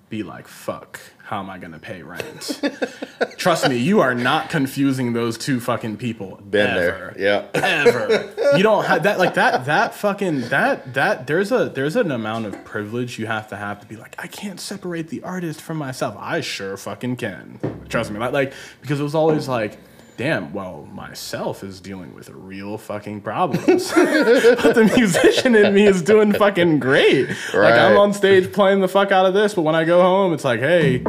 be 0.09 0.23
like 0.23 0.47
fuck 0.47 1.01
how 1.27 1.41
am 1.41 1.51
i 1.51 1.59
going 1.59 1.73
to 1.73 1.79
pay 1.79 2.03
rent 2.03 2.61
trust 3.37 3.69
me 3.69 3.77
you 3.77 4.01
are 4.01 4.15
not 4.15 4.49
confusing 4.49 5.13
those 5.13 5.37
two 5.37 5.61
fucking 5.61 5.97
people 5.97 6.37
Been 6.49 6.67
ever 6.69 7.15
there. 7.15 7.15
Yeah. 7.19 7.61
ever. 7.63 8.33
You 8.57 8.63
don't 8.63 8.85
have 8.85 9.03
that 9.03 9.19
like 9.19 9.35
that 9.35 9.65
that 9.67 9.95
fucking 9.95 10.43
that 10.49 10.95
that 10.95 11.27
there's 11.27 11.51
a 11.51 11.69
there's 11.69 11.97
an 11.97 12.11
amount 12.13 12.47
of 12.47 12.65
privilege 12.65 13.19
you 13.19 13.27
have 13.27 13.49
to 13.49 13.57
have 13.57 13.81
to 13.81 13.87
be 13.87 13.97
like 13.97 14.15
I 14.19 14.29
can't 14.29 14.61
separate 14.61 15.09
the 15.09 15.23
artist 15.25 15.61
from 15.61 15.77
myself. 15.79 16.15
I 16.17 16.41
sure 16.41 16.77
fucking 16.77 17.17
can. 17.17 17.59
Trust 17.89 18.13
me. 18.13 18.19
Like, 18.21 18.33
like 18.33 18.53
because 18.81 19.01
it 19.01 19.03
was 19.03 19.17
always 19.17 19.49
like 19.49 19.79
damn, 20.17 20.53
well, 20.53 20.89
myself 20.93 21.63
is 21.63 21.81
dealing 21.81 22.15
with 22.15 22.29
real 22.31 22.79
fucking 22.79 23.21
problems. 23.21 23.93
but 23.95 24.75
the 24.75 24.91
musician 24.97 25.55
in 25.55 25.75
me 25.75 25.87
is 25.87 26.03
doing 26.03 26.33
fucking 26.33 26.79
great. 26.79 27.29
Like 27.53 27.75
I'm 27.75 27.97
on 27.97 28.13
stage 28.13 28.53
playing 28.53 28.81
the 28.81 28.89
fuck 28.89 29.13
out 29.13 29.27
of 29.27 29.35
this, 29.35 29.55
but 29.55 29.63
when 29.63 29.75
I 29.75 29.85
go 29.85 30.01
home, 30.01 30.33
it's 30.33 30.45
like, 30.45 30.61
hey, 30.61 31.05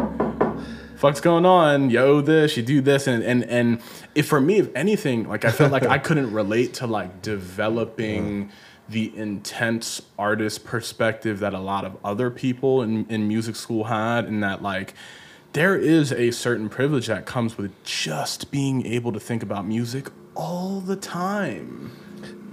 fuck's 0.98 1.22
going 1.22 1.46
on? 1.46 1.90
You 1.90 2.00
owe 2.00 2.22
this, 2.22 2.58
you 2.58 2.64
do 2.64 2.82
this, 2.82 3.08
and 3.08 3.24
and 3.24 3.44
and 3.46 3.82
if 4.16 4.28
for 4.28 4.42
me, 4.42 4.60
if 4.60 4.76
anything, 4.76 5.28
like 5.28 5.46
I 5.46 5.52
felt 5.52 5.72
like 5.72 5.84
I 5.86 5.98
couldn't 6.08 6.34
relate 6.34 6.74
to 6.76 6.88
like 6.88 7.22
developing 7.22 8.52
the 8.90 9.16
intense 9.18 10.02
artist 10.18 10.64
perspective 10.64 11.40
that 11.40 11.54
a 11.54 11.60
lot 11.60 11.84
of 11.84 11.98
other 12.06 12.30
people 12.30 12.82
in, 12.82 13.06
in 13.08 13.28
music 13.28 13.56
school 13.56 13.86
had, 13.86 14.26
and 14.26 14.44
that 14.44 14.62
like 14.62 14.94
there 15.58 15.76
is 15.76 16.12
a 16.12 16.30
certain 16.30 16.70
privilege 16.70 17.08
that 17.08 17.26
comes 17.26 17.58
with 17.58 17.72
just 17.84 18.52
being 18.52 18.86
able 18.86 19.12
to 19.12 19.20
think 19.20 19.42
about 19.42 19.66
music 19.66 20.08
all 20.36 20.80
the 20.82 20.96
time. 20.96 21.92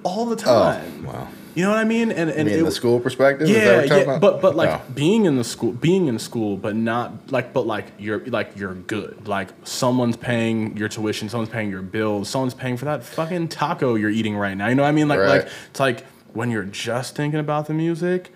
All 0.05 0.25
the 0.25 0.37
oh, 0.37 0.39
time. 0.39 1.05
wow. 1.05 1.29
You 1.55 1.65
know 1.65 1.69
what 1.71 1.79
I 1.79 1.85
mean? 1.85 2.11
And 2.11 2.31
and 2.31 2.49
mean, 2.49 2.61
it- 2.61 2.65
the 2.65 2.71
school 2.71 2.99
perspective. 3.01 3.47
yeah, 3.49 3.83
yeah, 3.83 3.95
about? 3.97 4.21
but 4.23 4.41
but 4.41 4.57
like 4.57 4.71
Oh. 4.71 4.81
being 4.95 5.27
in 5.27 5.37
the 5.37 5.45
school, 5.45 5.73
being 5.73 6.09
in 6.09 6.19
school, 6.19 6.57
but 6.57 6.75
not 6.77 7.31
like, 7.31 7.53
but 7.53 7.67
like 7.67 7.93
you're 7.99 8.25
like 8.25 8.53
you're 8.57 8.75
good. 8.75 9.29
Like 9.29 9.51
someone's 9.65 10.17
paying 10.17 10.75
your 10.77 10.89
tuition, 10.89 11.29
someone's 11.29 11.51
paying 11.53 11.71
your 11.71 11.83
bills, 11.83 12.31
someone's 12.31 12.55
paying 12.55 12.79
for 12.79 12.87
that 12.87 13.05
fucking 13.05 13.49
taco 13.49 13.97
you're 13.97 14.11
eating 14.11 14.35
right 14.35 14.57
now. 14.57 14.69
You 14.69 14.75
know 14.77 14.83
what 14.83 14.89
I 14.89 14.93
mean? 14.93 15.09
Like 15.09 15.19
Right. 15.21 15.29
like 15.29 15.49
it's 15.71 15.81
like 15.81 16.05
when 16.33 16.51
you're 16.51 16.65
just 16.65 17.15
thinking 17.17 17.39
about 17.39 17.67
the 17.67 17.75
music. 17.75 18.33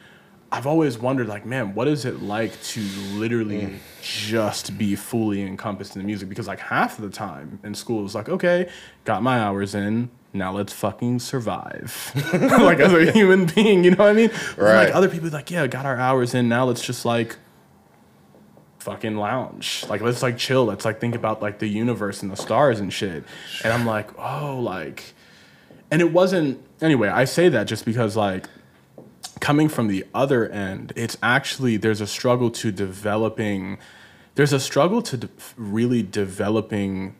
I've 0.50 0.66
always 0.66 0.98
wondered, 0.98 1.28
like, 1.28 1.44
man, 1.44 1.74
what 1.74 1.88
is 1.88 2.06
it 2.06 2.22
like 2.22 2.60
to 2.62 2.80
literally 3.14 3.62
Mm. 3.62 3.78
just 4.00 4.78
be 4.78 4.96
fully 4.96 5.42
encompassed 5.42 5.94
in 5.94 6.00
the 6.00 6.06
music? 6.06 6.28
Because 6.30 6.46
like 6.48 6.58
half 6.60 6.98
of 6.98 7.04
the 7.04 7.10
time 7.14 7.58
in 7.62 7.74
school 7.74 8.04
it's 8.04 8.14
like, 8.14 8.28
okay, 8.30 8.68
got 9.04 9.22
my 9.22 9.38
hours 9.40 9.74
in. 9.74 10.08
Now 10.32 10.52
let's 10.52 10.72
fucking 10.72 11.18
survive, 11.20 12.12
like 12.32 12.80
as 12.80 12.92
a 12.92 13.10
human 13.18 13.46
being. 13.46 13.82
You 13.84 13.90
know 13.92 14.04
what 14.04 14.10
I 14.10 14.12
mean? 14.14 14.30
Right. 14.56 14.84
Like 14.86 14.94
other 14.94 15.08
people, 15.08 15.28
like, 15.30 15.50
yeah, 15.50 15.66
got 15.66 15.84
our 15.86 15.96
hours 15.96 16.34
in. 16.34 16.48
Now 16.48 16.64
let's 16.64 16.82
just 16.84 17.04
like 17.04 17.36
fucking 18.78 19.16
lounge. 19.16 19.84
Like 19.88 20.00
let's 20.00 20.22
like 20.22 20.38
chill. 20.38 20.64
Let's 20.64 20.84
like 20.84 21.00
think 21.00 21.14
about 21.14 21.42
like 21.42 21.58
the 21.58 21.66
universe 21.68 22.22
and 22.22 22.30
the 22.30 22.36
stars 22.36 22.80
and 22.80 22.92
shit. 22.92 23.24
And 23.64 23.72
I'm 23.72 23.84
like, 23.86 24.10
oh, 24.18 24.58
like, 24.60 25.14
and 25.90 26.00
it 26.00 26.12
wasn't. 26.12 26.62
Anyway, 26.80 27.08
I 27.08 27.24
say 27.24 27.48
that 27.48 27.64
just 27.66 27.84
because 27.84 28.16
like 28.16 28.48
coming 29.40 29.68
from 29.68 29.88
the 29.88 30.04
other 30.14 30.48
end, 30.48 30.92
it's 30.96 31.16
actually 31.22 31.76
there's 31.76 32.00
a 32.00 32.06
struggle 32.06 32.50
to 32.52 32.72
developing. 32.72 33.78
There's 34.34 34.52
a 34.52 34.60
struggle 34.60 35.02
to 35.02 35.16
de- 35.16 35.28
really 35.56 36.02
developing 36.02 37.16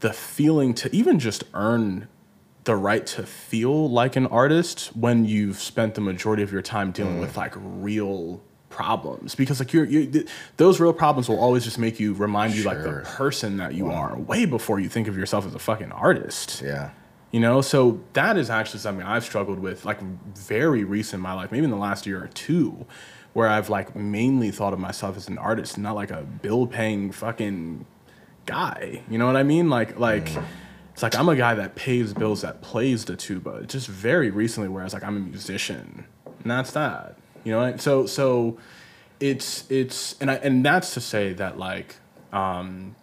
the 0.00 0.12
feeling 0.12 0.74
to 0.74 0.94
even 0.94 1.18
just 1.18 1.44
earn 1.54 2.08
the 2.64 2.76
right 2.76 3.06
to 3.06 3.22
feel 3.22 3.88
like 3.88 4.16
an 4.16 4.26
artist 4.26 4.88
when 4.96 5.24
you've 5.24 5.58
spent 5.58 5.94
the 5.94 6.00
majority 6.00 6.42
of 6.42 6.52
your 6.52 6.62
time 6.62 6.90
dealing 6.90 7.20
with 7.20 7.34
mm. 7.34 7.36
like 7.36 7.52
real 7.56 8.42
problems 8.68 9.34
because 9.34 9.60
like 9.60 9.72
you're, 9.72 9.84
you 9.84 10.06
th- 10.06 10.28
those 10.56 10.80
real 10.80 10.92
problems 10.92 11.28
will 11.28 11.38
always 11.38 11.64
just 11.64 11.78
make 11.78 11.98
you 11.98 12.12
remind 12.12 12.54
you 12.54 12.64
like 12.64 12.82
the 12.82 13.02
person 13.04 13.56
that 13.56 13.74
you 13.74 13.90
are 13.90 14.18
way 14.18 14.44
before 14.44 14.80
you 14.80 14.88
think 14.88 15.08
of 15.08 15.16
yourself 15.16 15.46
as 15.46 15.54
a 15.54 15.58
fucking 15.58 15.92
artist 15.92 16.60
yeah. 16.62 16.90
You 17.36 17.42
know? 17.42 17.60
So 17.60 18.00
that 18.14 18.38
is 18.38 18.48
actually 18.48 18.80
something 18.80 19.04
i've 19.04 19.22
struggled 19.22 19.58
with 19.58 19.84
like 19.84 20.00
very 20.34 20.84
recent 20.84 21.18
in 21.18 21.20
my 21.20 21.34
life 21.34 21.52
maybe 21.52 21.64
in 21.64 21.70
the 21.70 21.76
last 21.76 22.06
year 22.06 22.24
or 22.24 22.28
two 22.28 22.86
where 23.34 23.46
i've 23.46 23.68
like 23.68 23.94
mainly 23.94 24.50
thought 24.50 24.72
of 24.72 24.78
myself 24.78 25.18
as 25.18 25.28
an 25.28 25.36
artist 25.36 25.76
not 25.76 25.94
like 25.94 26.10
a 26.10 26.22
bill 26.22 26.66
paying 26.66 27.12
fucking 27.12 27.84
guy. 28.46 29.02
You 29.10 29.18
know 29.18 29.26
what 29.26 29.36
i 29.36 29.42
mean? 29.42 29.68
Like 29.68 29.98
like 29.98 30.30
it's 30.94 31.02
like 31.02 31.14
i'm 31.14 31.28
a 31.28 31.36
guy 31.36 31.54
that 31.54 31.74
pays 31.74 32.14
bills 32.14 32.40
that 32.40 32.62
plays 32.62 33.04
the 33.04 33.16
tuba 33.16 33.66
just 33.66 33.86
very 33.86 34.30
recently 34.30 34.70
where 34.70 34.80
i 34.80 34.84
was 34.84 34.94
like 34.94 35.04
i'm 35.04 35.18
a 35.18 35.20
musician. 35.20 36.06
And 36.40 36.50
that's 36.50 36.70
that. 36.70 37.18
You 37.44 37.52
know 37.52 37.76
so 37.76 38.06
so 38.06 38.56
it's 39.20 39.70
it's 39.70 40.16
and 40.22 40.30
I, 40.30 40.36
and 40.36 40.64
that's 40.64 40.94
to 40.94 41.02
say 41.02 41.34
that 41.34 41.58
like 41.58 41.96
um 42.32 42.96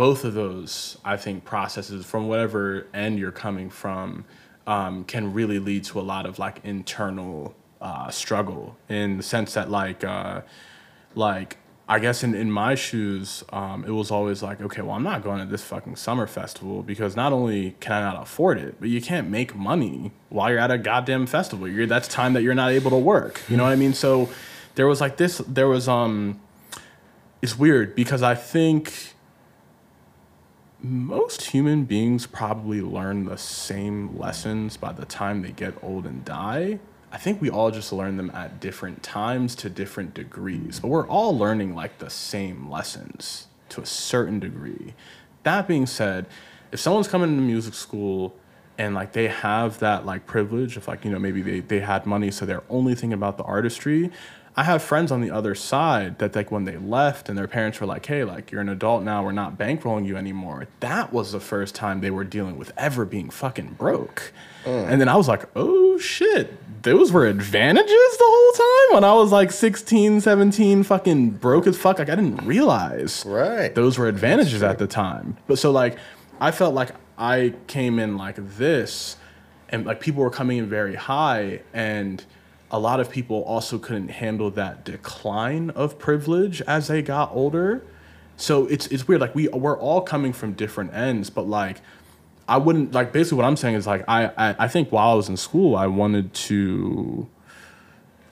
both 0.00 0.24
of 0.24 0.32
those, 0.32 0.96
I 1.04 1.18
think, 1.18 1.44
processes 1.44 2.06
from 2.06 2.26
whatever 2.26 2.86
end 2.94 3.18
you're 3.18 3.30
coming 3.30 3.68
from 3.68 4.24
um, 4.66 5.04
can 5.04 5.34
really 5.34 5.58
lead 5.58 5.84
to 5.84 6.00
a 6.00 6.06
lot 6.14 6.24
of 6.24 6.38
like 6.38 6.64
internal 6.64 7.54
uh, 7.82 8.10
struggle 8.10 8.78
in 8.88 9.18
the 9.18 9.22
sense 9.22 9.52
that 9.52 9.70
like 9.70 10.02
uh, 10.02 10.40
like 11.14 11.58
I 11.86 11.98
guess 11.98 12.24
in, 12.24 12.34
in 12.34 12.50
my 12.50 12.76
shoes, 12.76 13.44
um, 13.52 13.84
it 13.84 13.90
was 13.90 14.10
always 14.10 14.42
like, 14.42 14.62
okay, 14.62 14.80
well, 14.80 14.96
I'm 14.96 15.02
not 15.02 15.22
going 15.22 15.38
to 15.40 15.44
this 15.44 15.64
fucking 15.64 15.96
summer 15.96 16.26
festival 16.26 16.82
because 16.82 17.14
not 17.14 17.34
only 17.34 17.76
can 17.80 17.92
I 17.92 18.00
not 18.00 18.22
afford 18.22 18.56
it, 18.56 18.76
but 18.80 18.88
you 18.88 19.02
can't 19.02 19.28
make 19.28 19.54
money 19.54 20.12
while 20.30 20.48
you're 20.48 20.60
at 20.60 20.70
a 20.70 20.78
goddamn 20.78 21.26
festival. 21.26 21.68
You're, 21.68 21.84
that's 21.84 22.08
time 22.08 22.32
that 22.32 22.42
you're 22.42 22.54
not 22.54 22.70
able 22.70 22.90
to 22.90 22.96
work. 22.96 23.42
You 23.50 23.58
know 23.58 23.64
what 23.64 23.72
I 23.72 23.76
mean? 23.76 23.92
So 23.92 24.30
there 24.76 24.86
was 24.86 24.98
like 24.98 25.18
this, 25.18 25.42
there 25.46 25.68
was, 25.68 25.88
um, 25.88 26.40
it's 27.42 27.58
weird 27.58 27.94
because 27.94 28.22
I 28.22 28.34
think 28.34 29.12
most 30.82 31.42
human 31.42 31.84
beings 31.84 32.26
probably 32.26 32.80
learn 32.80 33.24
the 33.24 33.36
same 33.36 34.18
lessons 34.18 34.76
by 34.76 34.92
the 34.92 35.04
time 35.04 35.42
they 35.42 35.52
get 35.52 35.74
old 35.82 36.06
and 36.06 36.24
die. 36.24 36.78
I 37.12 37.18
think 37.18 37.40
we 37.40 37.50
all 37.50 37.70
just 37.70 37.92
learn 37.92 38.16
them 38.16 38.30
at 38.30 38.60
different 38.60 39.02
times 39.02 39.54
to 39.56 39.68
different 39.68 40.14
degrees, 40.14 40.80
but 40.80 40.88
we're 40.88 41.06
all 41.08 41.36
learning 41.36 41.74
like 41.74 41.98
the 41.98 42.08
same 42.08 42.70
lessons 42.70 43.48
to 43.70 43.82
a 43.82 43.86
certain 43.86 44.40
degree. 44.40 44.94
That 45.42 45.68
being 45.68 45.86
said, 45.86 46.26
if 46.72 46.80
someone's 46.80 47.08
coming 47.08 47.36
to 47.36 47.42
music 47.42 47.74
school 47.74 48.34
and 48.78 48.94
like 48.94 49.12
they 49.12 49.28
have 49.28 49.80
that 49.80 50.06
like 50.06 50.26
privilege 50.26 50.76
of 50.76 50.88
like, 50.88 51.04
you 51.04 51.10
know, 51.10 51.18
maybe 51.18 51.42
they, 51.42 51.60
they 51.60 51.80
had 51.80 52.06
money 52.06 52.30
so 52.30 52.46
they're 52.46 52.62
only 52.70 52.94
thinking 52.94 53.12
about 53.12 53.36
the 53.36 53.44
artistry, 53.44 54.10
I 54.56 54.64
have 54.64 54.82
friends 54.82 55.12
on 55.12 55.20
the 55.20 55.30
other 55.30 55.54
side 55.54 56.18
that 56.18 56.34
like 56.34 56.50
when 56.50 56.64
they 56.64 56.76
left 56.76 57.28
and 57.28 57.38
their 57.38 57.46
parents 57.46 57.80
were 57.80 57.86
like, 57.86 58.04
"Hey, 58.04 58.24
like 58.24 58.50
you're 58.50 58.60
an 58.60 58.68
adult 58.68 59.02
now, 59.04 59.22
we're 59.24 59.32
not 59.32 59.56
bankrolling 59.56 60.06
you 60.06 60.16
anymore." 60.16 60.66
That 60.80 61.12
was 61.12 61.32
the 61.32 61.40
first 61.40 61.74
time 61.74 62.00
they 62.00 62.10
were 62.10 62.24
dealing 62.24 62.58
with 62.58 62.72
ever 62.76 63.04
being 63.04 63.30
fucking 63.30 63.76
broke. 63.78 64.32
Mm. 64.64 64.88
And 64.90 65.00
then 65.00 65.08
I 65.08 65.16
was 65.16 65.28
like, 65.28 65.44
"Oh 65.54 65.98
shit, 65.98 66.82
those 66.82 67.12
were 67.12 67.26
advantages 67.26 67.88
the 68.18 68.24
whole 68.26 68.52
time 68.52 68.94
when 68.96 69.04
I 69.04 69.14
was 69.14 69.30
like 69.32 69.52
16, 69.52 70.20
17, 70.20 70.82
fucking 70.82 71.30
broke 71.30 71.66
as 71.66 71.76
fuck. 71.76 71.98
Like 71.98 72.10
I 72.10 72.16
didn't 72.16 72.44
realize 72.44 73.24
Right. 73.26 73.74
those 73.74 73.98
were 73.98 74.08
advantages 74.08 74.62
at 74.62 74.78
the 74.78 74.86
time. 74.86 75.36
But 75.46 75.58
so 75.58 75.70
like 75.70 75.96
I 76.40 76.50
felt 76.50 76.74
like 76.74 76.90
I 77.16 77.54
came 77.68 77.98
in 77.98 78.16
like 78.16 78.36
this 78.56 79.16
and 79.68 79.86
like 79.86 80.00
people 80.00 80.22
were 80.22 80.30
coming 80.30 80.58
in 80.58 80.68
very 80.68 80.96
high 80.96 81.60
and 81.72 82.24
a 82.70 82.78
lot 82.78 83.00
of 83.00 83.10
people 83.10 83.42
also 83.42 83.78
couldn't 83.78 84.08
handle 84.08 84.50
that 84.52 84.84
decline 84.84 85.70
of 85.70 85.98
privilege 85.98 86.62
as 86.62 86.88
they 86.88 87.02
got 87.02 87.30
older. 87.32 87.82
So 88.36 88.66
it's 88.66 88.86
it's 88.88 89.06
weird 89.06 89.20
like 89.20 89.34
we 89.34 89.48
we're 89.48 89.78
all 89.78 90.00
coming 90.00 90.32
from 90.32 90.52
different 90.52 90.94
ends 90.94 91.28
but 91.28 91.46
like 91.46 91.80
I 92.48 92.56
wouldn't 92.56 92.92
like 92.92 93.12
basically 93.12 93.36
what 93.36 93.44
I'm 93.44 93.56
saying 93.56 93.74
is 93.74 93.86
like 93.86 94.04
I 94.08 94.26
I, 94.36 94.56
I 94.60 94.68
think 94.68 94.90
while 94.90 95.12
I 95.12 95.14
was 95.14 95.28
in 95.28 95.36
school 95.36 95.76
I 95.76 95.86
wanted 95.86 96.32
to 96.34 97.28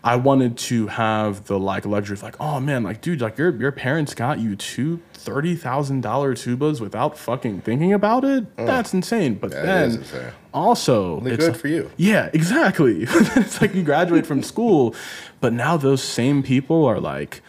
I 0.09 0.17
wanted 0.17 0.57
to 0.59 0.87
have 0.87 1.45
the 1.45 1.59
like 1.59 1.85
luxury 1.85 2.15
of 2.15 2.23
like, 2.23 2.37
oh 2.41 2.61
man, 2.61 2.83
like 2.83 3.01
dude, 3.03 3.21
like 3.21 3.37
your 3.37 3.55
your 3.55 3.73
parents 3.73 4.15
got 4.15 4.39
you 4.39 4.57
two 4.57 5.01
thirty 5.13 5.55
thousand 5.55 6.01
dollar 6.01 6.35
tubas 6.35 6.81
without 6.81 7.19
fucking 7.19 7.61
thinking 7.61 7.93
about 7.93 8.25
it. 8.25 8.57
Mm. 8.57 8.67
That's 8.67 8.95
insane. 8.95 9.35
But 9.35 9.51
That 9.51 9.67
then 9.67 9.91
insane. 9.97 10.33
also, 10.55 11.23
it's 11.27 11.37
good 11.37 11.53
like- 11.53 11.61
for 11.61 11.69
you. 11.69 11.91
yeah, 11.99 12.31
exactly. 12.33 13.03
it's 13.09 13.61
like 13.61 13.75
you 13.75 13.83
graduate 13.83 14.25
from 14.27 14.43
school, 14.43 14.95
but 15.41 15.53
now 15.53 15.77
those 15.77 16.03
same 16.03 16.43
people 16.43 16.87
are 16.87 17.01
like, 17.01 17.43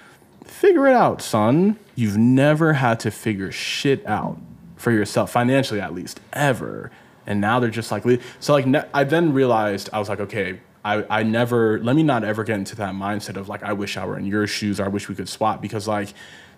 figure 0.43 0.85
it 0.87 0.93
out, 0.93 1.21
son. 1.21 1.77
You've 1.95 2.17
never 2.17 2.73
had 2.73 2.99
to 3.01 3.11
figure 3.11 3.51
shit 3.51 4.05
out 4.05 4.37
for 4.75 4.91
yourself, 4.91 5.31
financially 5.31 5.79
at 5.81 5.93
least, 5.93 6.19
ever. 6.33 6.91
And 7.25 7.39
now 7.41 7.59
they're 7.59 7.69
just 7.69 7.91
like, 7.91 8.03
so 8.39 8.53
like, 8.53 8.65
I 8.93 9.03
then 9.03 9.33
realized, 9.33 9.89
I 9.93 9.99
was 9.99 10.09
like, 10.09 10.19
okay, 10.21 10.59
I, 10.83 11.05
I 11.09 11.23
never, 11.23 11.79
let 11.83 11.95
me 11.95 12.03
not 12.03 12.23
ever 12.23 12.43
get 12.43 12.55
into 12.57 12.75
that 12.77 12.93
mindset 12.93 13.35
of 13.35 13.49
like, 13.49 13.63
I 13.63 13.73
wish 13.73 13.97
I 13.97 14.05
were 14.05 14.17
in 14.17 14.25
your 14.25 14.47
shoes 14.47 14.79
or 14.79 14.85
I 14.85 14.87
wish 14.87 15.09
we 15.09 15.15
could 15.15 15.29
swap 15.29 15.61
because 15.61 15.87
like, 15.87 16.13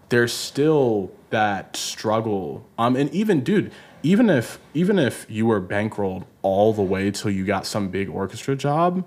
there's 0.09 0.33
still 0.33 1.11
that 1.29 1.75
struggle. 1.75 2.65
Um, 2.77 2.95
and 2.95 3.09
even, 3.11 3.43
dude, 3.43 3.71
even 4.03 4.29
if 4.29 4.59
even 4.73 4.99
if 4.99 5.25
you 5.29 5.45
were 5.45 5.61
bankrolled 5.61 6.25
all 6.41 6.73
the 6.73 6.81
way 6.81 7.11
till 7.11 7.31
you 7.31 7.45
got 7.45 7.65
some 7.65 7.89
big 7.89 8.09
orchestra 8.09 8.55
job, 8.55 9.05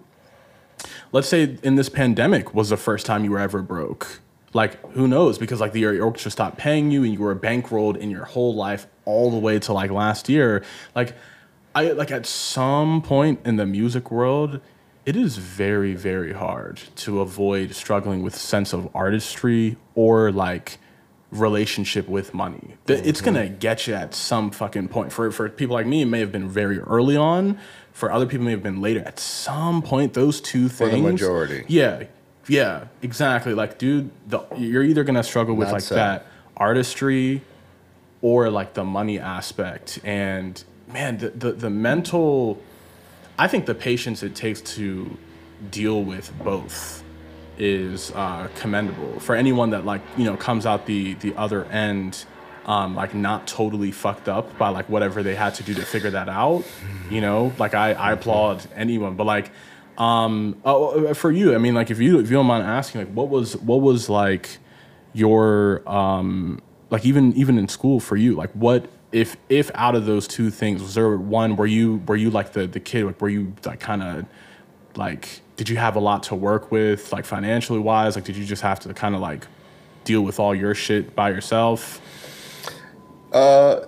let's 1.12 1.28
say 1.28 1.58
in 1.62 1.74
this 1.74 1.88
pandemic 1.88 2.54
was 2.54 2.70
the 2.70 2.76
first 2.76 3.06
time 3.06 3.24
you 3.24 3.32
were 3.32 3.38
ever 3.38 3.62
broke. 3.62 4.20
Like 4.52 4.80
who 4.92 5.08
knows? 5.08 5.36
Because 5.36 5.60
like 5.60 5.72
the 5.72 5.84
orchestra 6.00 6.30
stopped 6.30 6.58
paying 6.58 6.90
you 6.90 7.02
and 7.02 7.12
you 7.12 7.20
were 7.20 7.34
bankrolled 7.34 7.96
in 7.96 8.10
your 8.10 8.24
whole 8.24 8.54
life 8.54 8.86
all 9.04 9.30
the 9.30 9.38
way 9.38 9.58
to 9.58 9.72
like 9.72 9.90
last 9.90 10.28
year. 10.28 10.62
Like 10.94 11.14
I 11.74 11.90
like 11.90 12.12
at 12.12 12.24
some 12.24 13.02
point 13.02 13.40
in 13.44 13.56
the 13.56 13.66
music 13.66 14.10
world, 14.10 14.60
it 15.06 15.16
is 15.16 15.36
very 15.36 15.94
very 15.94 16.32
hard 16.32 16.80
to 16.96 17.20
avoid 17.20 17.74
struggling 17.74 18.22
with 18.22 18.34
sense 18.34 18.72
of 18.72 18.88
artistry 18.94 19.76
or 19.94 20.32
like 20.32 20.78
relationship 21.30 22.08
with 22.08 22.32
money. 22.32 22.76
Th- 22.86 23.04
It's 23.04 23.20
mm-hmm. 23.20 23.34
gonna 23.34 23.48
get 23.48 23.86
you 23.86 23.94
at 23.94 24.14
some 24.14 24.50
fucking 24.50 24.88
point. 24.88 25.12
For 25.12 25.30
for 25.30 25.48
people 25.48 25.74
like 25.74 25.86
me, 25.86 26.02
it 26.02 26.06
may 26.06 26.20
have 26.20 26.32
been 26.32 26.48
very 26.48 26.78
early 26.78 27.16
on. 27.16 27.58
For 27.92 28.10
other 28.10 28.26
people, 28.26 28.42
it 28.42 28.46
may 28.46 28.50
have 28.52 28.62
been 28.62 28.80
later. 28.80 29.02
At 29.04 29.18
some 29.18 29.82
point, 29.82 30.14
those 30.14 30.40
two 30.40 30.68
things. 30.68 30.92
the 30.92 30.98
majority. 30.98 31.64
Yeah, 31.68 32.04
yeah, 32.48 32.86
exactly. 33.02 33.54
Like, 33.54 33.78
dude, 33.78 34.10
the, 34.26 34.40
you're 34.56 34.82
either 34.82 35.04
gonna 35.04 35.22
struggle 35.22 35.54
with 35.54 35.68
Not 35.68 35.74
like 35.74 35.82
so. 35.82 35.94
that 35.96 36.26
artistry, 36.56 37.42
or 38.22 38.50
like 38.50 38.74
the 38.74 38.84
money 38.84 39.18
aspect. 39.18 39.98
And 40.04 40.62
man, 40.92 41.18
the, 41.18 41.30
the 41.30 41.52
the 41.52 41.70
mental. 41.70 42.62
I 43.38 43.48
think 43.48 43.66
the 43.66 43.74
patience 43.74 44.22
it 44.22 44.34
takes 44.34 44.60
to 44.76 45.16
deal 45.70 46.02
with 46.02 46.32
both 46.44 47.02
is 47.58 48.12
uh, 48.12 48.48
commendable. 48.56 49.20
For 49.20 49.34
anyone 49.34 49.70
that 49.70 49.84
like 49.84 50.02
you 50.16 50.24
know 50.24 50.36
comes 50.36 50.66
out 50.66 50.86
the 50.86 51.14
the 51.14 51.34
other 51.36 51.64
end 51.66 52.24
um, 52.66 52.94
like 52.94 53.14
not 53.14 53.46
totally 53.46 53.92
fucked 53.92 54.28
up 54.28 54.56
by 54.58 54.68
like 54.68 54.88
whatever 54.88 55.22
they 55.22 55.34
had 55.34 55.54
to 55.56 55.62
do 55.62 55.74
to 55.74 55.84
figure 55.84 56.10
that 56.10 56.28
out 56.28 56.64
you 57.10 57.20
know 57.20 57.52
like 57.58 57.74
I, 57.74 57.92
I 57.92 58.12
applaud 58.12 58.66
anyone 58.74 59.16
but 59.16 59.24
like 59.24 59.50
um 59.98 60.60
oh, 60.64 61.12
for 61.14 61.30
you 61.30 61.54
I 61.54 61.58
mean 61.58 61.74
like 61.74 61.90
if 61.90 62.00
you 62.00 62.18
if 62.20 62.30
you 62.30 62.36
don't 62.36 62.46
mind 62.46 62.64
asking 62.64 63.02
like 63.02 63.12
what 63.12 63.28
was 63.28 63.56
what 63.58 63.80
was 63.80 64.08
like 64.08 64.58
your 65.12 65.88
um 65.88 66.60
like 66.90 67.04
even 67.04 67.32
even 67.34 67.58
in 67.58 67.68
school 67.68 68.00
for 68.00 68.16
you 68.16 68.34
like 68.34 68.50
what 68.52 68.88
if 69.14 69.36
if 69.48 69.70
out 69.74 69.94
of 69.94 70.06
those 70.06 70.26
two 70.26 70.50
things 70.50 70.82
was 70.82 70.94
there 70.94 71.16
one 71.16 71.54
were 71.54 71.66
you 71.66 72.02
were 72.08 72.16
you 72.16 72.30
like 72.30 72.52
the 72.52 72.66
the 72.66 72.80
kid 72.80 73.04
like 73.04 73.20
were 73.20 73.28
you 73.28 73.54
like 73.64 73.78
kind 73.78 74.02
of 74.02 74.26
like 74.96 75.40
did 75.56 75.68
you 75.68 75.76
have 75.76 75.94
a 75.94 76.00
lot 76.00 76.24
to 76.24 76.34
work 76.34 76.72
with 76.72 77.12
like 77.12 77.24
financially 77.24 77.78
wise? 77.78 78.16
Like 78.16 78.24
did 78.24 78.36
you 78.36 78.44
just 78.44 78.62
have 78.62 78.80
to 78.80 78.92
kind 78.92 79.14
of 79.14 79.20
like 79.20 79.46
deal 80.02 80.22
with 80.22 80.40
all 80.40 80.54
your 80.54 80.74
shit 80.74 81.14
by 81.14 81.30
yourself? 81.30 82.00
Uh, 83.32 83.86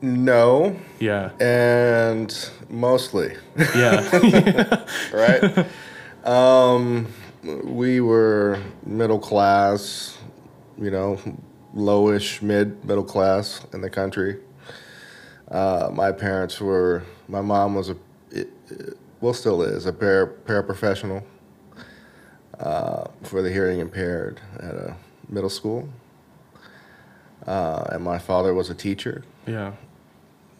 No, 0.00 0.76
yeah. 0.98 1.30
And 1.38 2.50
mostly, 2.68 3.36
yeah. 3.76 4.86
Right? 5.12 5.66
um, 6.24 7.08
we 7.64 8.00
were 8.00 8.58
middle 8.86 9.18
class, 9.18 10.16
you 10.80 10.90
know, 10.90 11.18
lowish, 11.74 12.40
mid 12.40 12.84
middle 12.84 13.04
class 13.04 13.64
in 13.72 13.82
the 13.82 13.90
country. 13.90 14.38
Uh, 15.52 15.90
my 15.92 16.10
parents 16.10 16.60
were. 16.60 17.02
My 17.28 17.40
mom 17.42 17.74
was 17.74 17.90
a, 17.90 17.96
it, 18.30 18.48
it- 18.70 18.96
well, 19.20 19.34
still 19.34 19.62
is 19.62 19.86
a 19.86 19.92
para, 19.92 20.26
paraprofessional 20.26 21.22
uh, 22.58 23.04
for 23.22 23.40
the 23.42 23.52
hearing 23.52 23.78
impaired 23.78 24.40
at 24.58 24.74
a 24.74 24.96
middle 25.28 25.48
school, 25.50 25.88
uh, 27.46 27.84
and 27.92 28.02
my 28.02 28.18
father 28.18 28.52
was 28.54 28.68
a 28.70 28.74
teacher. 28.74 29.22
yeah 29.46 29.72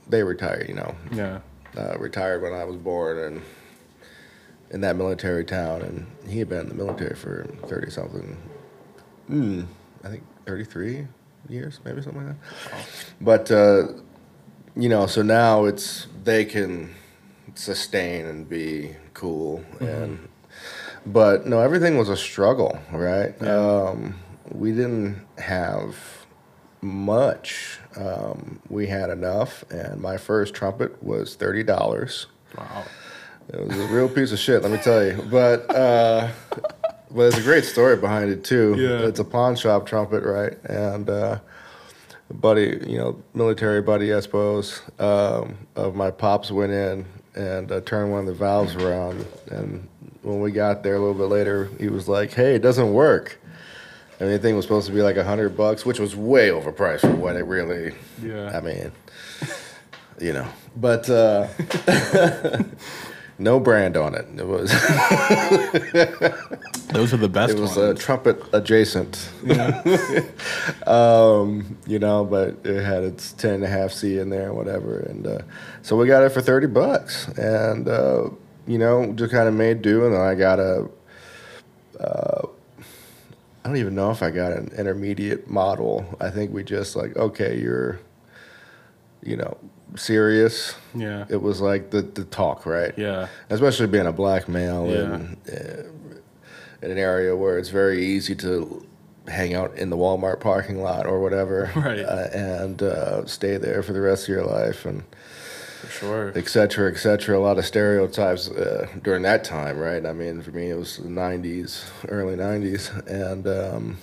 They 0.08 0.22
retired, 0.22 0.68
you 0.68 0.74
know, 0.74 0.94
yeah 1.12 1.40
uh, 1.76 1.96
retired 1.98 2.40
when 2.42 2.52
I 2.52 2.64
was 2.64 2.76
born 2.76 3.18
and 3.18 3.42
in 4.70 4.80
that 4.82 4.94
military 4.96 5.44
town, 5.44 5.82
and 5.82 6.06
he 6.30 6.38
had 6.38 6.48
been 6.48 6.60
in 6.60 6.68
the 6.68 6.74
military 6.74 7.16
for 7.16 7.44
thirty 7.66 7.90
something. 7.90 8.36
Mm, 9.28 9.66
I 10.04 10.08
think 10.08 10.22
thirty 10.46 10.64
three 10.64 11.08
years, 11.48 11.80
maybe 11.84 12.00
something 12.02 12.26
like 12.26 12.36
that. 12.70 12.86
But 13.20 13.50
uh, 13.50 13.88
you 14.76 14.88
know, 14.88 15.06
so 15.06 15.22
now 15.22 15.64
it's 15.64 16.06
they 16.24 16.44
can 16.44 16.94
sustain 17.54 18.26
and 18.26 18.48
be 18.48 18.96
cool 19.14 19.64
and. 19.80 20.28
But 21.04 21.46
no, 21.46 21.60
everything 21.60 21.98
was 21.98 22.08
a 22.08 22.16
struggle, 22.16 22.78
right? 22.92 23.34
Um, 23.42 24.20
we 24.52 24.70
didn't 24.70 25.20
have 25.36 25.96
much. 26.80 27.80
Um, 27.96 28.60
we 28.68 28.86
had 28.86 29.10
enough, 29.10 29.64
and 29.70 30.00
my 30.00 30.16
first 30.16 30.54
trumpet 30.54 31.02
was 31.02 31.34
thirty 31.34 31.64
dollars. 31.64 32.26
wow 32.56 32.84
It 33.48 33.66
was 33.66 33.78
a 33.78 33.86
real 33.88 34.08
piece 34.08 34.30
of 34.30 34.38
shit, 34.38 34.62
let 34.62 34.70
me 34.70 34.78
tell 34.78 35.04
you. 35.04 35.26
But 35.28 35.68
uh, 35.74 36.30
but 37.10 37.16
there's 37.16 37.38
a 37.38 37.42
great 37.42 37.64
story 37.64 37.96
behind 37.96 38.30
it 38.30 38.44
too. 38.44 38.76
Yeah. 38.78 39.06
It's 39.08 39.18
a 39.18 39.24
pawn 39.24 39.56
shop 39.56 39.86
trumpet, 39.86 40.22
right? 40.22 40.56
And 40.64 41.10
uh, 41.10 41.40
buddy, 42.40 42.80
you 42.86 42.98
know, 42.98 43.22
military 43.34 43.82
buddy, 43.82 44.12
I 44.12 44.20
suppose, 44.20 44.80
um, 44.98 45.56
of 45.76 45.94
my 45.94 46.10
pops 46.10 46.50
went 46.50 46.72
in 46.72 47.06
and 47.34 47.70
uh, 47.70 47.80
turned 47.82 48.10
one 48.10 48.20
of 48.20 48.26
the 48.26 48.34
valves 48.34 48.74
around. 48.74 49.24
And 49.50 49.88
when 50.22 50.40
we 50.40 50.52
got 50.52 50.82
there 50.82 50.96
a 50.96 50.98
little 50.98 51.14
bit 51.14 51.24
later, 51.24 51.68
he 51.78 51.88
was 51.88 52.08
like, 52.08 52.32
"Hey, 52.32 52.54
it 52.54 52.62
doesn't 52.62 52.92
work." 52.92 53.38
I 54.20 54.24
mean, 54.24 54.32
the 54.34 54.38
thing 54.38 54.54
was 54.54 54.64
supposed 54.64 54.86
to 54.86 54.92
be 54.92 55.02
like 55.02 55.16
a 55.16 55.24
hundred 55.24 55.56
bucks, 55.56 55.84
which 55.84 55.98
was 55.98 56.14
way 56.14 56.48
overpriced 56.48 57.00
for 57.00 57.14
what 57.16 57.36
it 57.36 57.44
really. 57.44 57.94
Yeah. 58.22 58.56
I 58.56 58.60
mean, 58.60 58.92
you 60.20 60.32
know, 60.32 60.46
but 60.76 61.10
uh, 61.10 61.48
no 63.42 63.60
brand 63.60 63.96
on 63.96 64.14
it. 64.14 64.26
It 64.36 64.46
was 64.46 64.70
those 66.92 67.12
are 67.12 67.18
the 67.18 67.28
best 67.28 67.54
it 67.54 67.60
was 67.60 67.76
ones 67.76 68.00
a 68.00 68.02
trumpet 68.02 68.42
adjacent. 68.52 69.28
um, 70.86 71.76
you 71.86 71.98
know, 71.98 72.24
but 72.24 72.56
it 72.64 72.82
had 72.82 73.02
its 73.02 73.32
ten 73.32 73.54
and 73.54 73.64
a 73.64 73.68
half 73.68 73.92
C 73.92 74.18
in 74.18 74.30
there 74.30 74.48
and 74.48 74.56
whatever, 74.56 75.00
and 75.00 75.26
uh, 75.26 75.38
so 75.82 75.96
we 75.96 76.06
got 76.06 76.22
it 76.22 76.30
for 76.30 76.40
thirty 76.40 76.66
bucks, 76.66 77.28
and 77.36 77.88
uh, 77.88 78.30
you 78.66 78.78
know, 78.78 79.12
just 79.12 79.32
kind 79.32 79.48
of 79.48 79.54
made 79.54 79.82
do, 79.82 80.06
and 80.06 80.14
then 80.14 80.20
I 80.20 80.34
got 80.34 80.58
a. 80.58 80.88
Uh, 81.98 82.46
I 83.64 83.68
don't 83.68 83.76
even 83.76 83.94
know 83.94 84.10
if 84.10 84.22
I 84.22 84.30
got 84.30 84.52
an 84.52 84.72
intermediate 84.76 85.48
model. 85.48 86.04
I 86.20 86.30
think 86.30 86.52
we 86.52 86.64
just 86.64 86.96
like, 86.96 87.16
okay, 87.16 87.60
you're, 87.60 88.00
you 89.22 89.36
know, 89.36 89.56
serious. 89.96 90.74
yeah 90.94 91.24
It 91.28 91.40
was 91.42 91.60
like 91.60 91.90
the 91.90 92.02
the 92.02 92.24
talk, 92.24 92.66
right? 92.66 92.94
yeah 92.96 93.28
especially 93.50 93.86
being 93.88 94.06
a 94.06 94.12
black 94.12 94.48
male 94.48 94.86
Yeah. 94.86 95.14
in, 95.16 95.36
uh, 95.52 95.82
in 96.82 96.90
an 96.90 96.98
area 96.98 97.36
where 97.36 97.58
it's 97.58 97.68
very 97.70 98.04
easy 98.04 98.34
to 98.36 98.84
hang 99.28 99.54
out 99.54 99.76
in 99.76 99.88
the 99.90 99.96
Walmart 99.96 100.40
parking 100.40 100.82
lot 100.82 101.06
or 101.06 101.20
whatever, 101.20 101.70
Right. 101.76 102.00
uh, 102.00 102.28
and 102.32 102.82
uh, 102.82 103.24
stay 103.26 103.56
there 103.56 103.82
for 103.82 103.92
the 103.92 104.00
rest 104.00 104.24
of 104.24 104.28
your 104.30 104.44
life, 104.44 104.84
and 104.84 105.04
for 105.80 105.88
sure 105.90 106.32
et 106.34 106.48
cetera, 106.48 106.90
et 106.92 106.96
cetera. 106.98 107.38
A 107.38 107.40
lot 107.48 107.58
of 107.58 107.64
stereotypes 107.64 108.48
uh, 108.50 108.86
during 109.04 109.22
that 109.22 109.44
time, 109.44 109.78
right? 109.78 110.04
I 110.04 110.12
mean, 110.12 110.42
for 110.42 110.50
me, 110.50 110.70
it 110.70 110.76
was 110.76 110.96
the 110.96 111.08
'90s, 111.08 111.84
early 112.08 112.34
'90s, 112.36 112.90
and 113.06 113.46
um, 113.46 113.98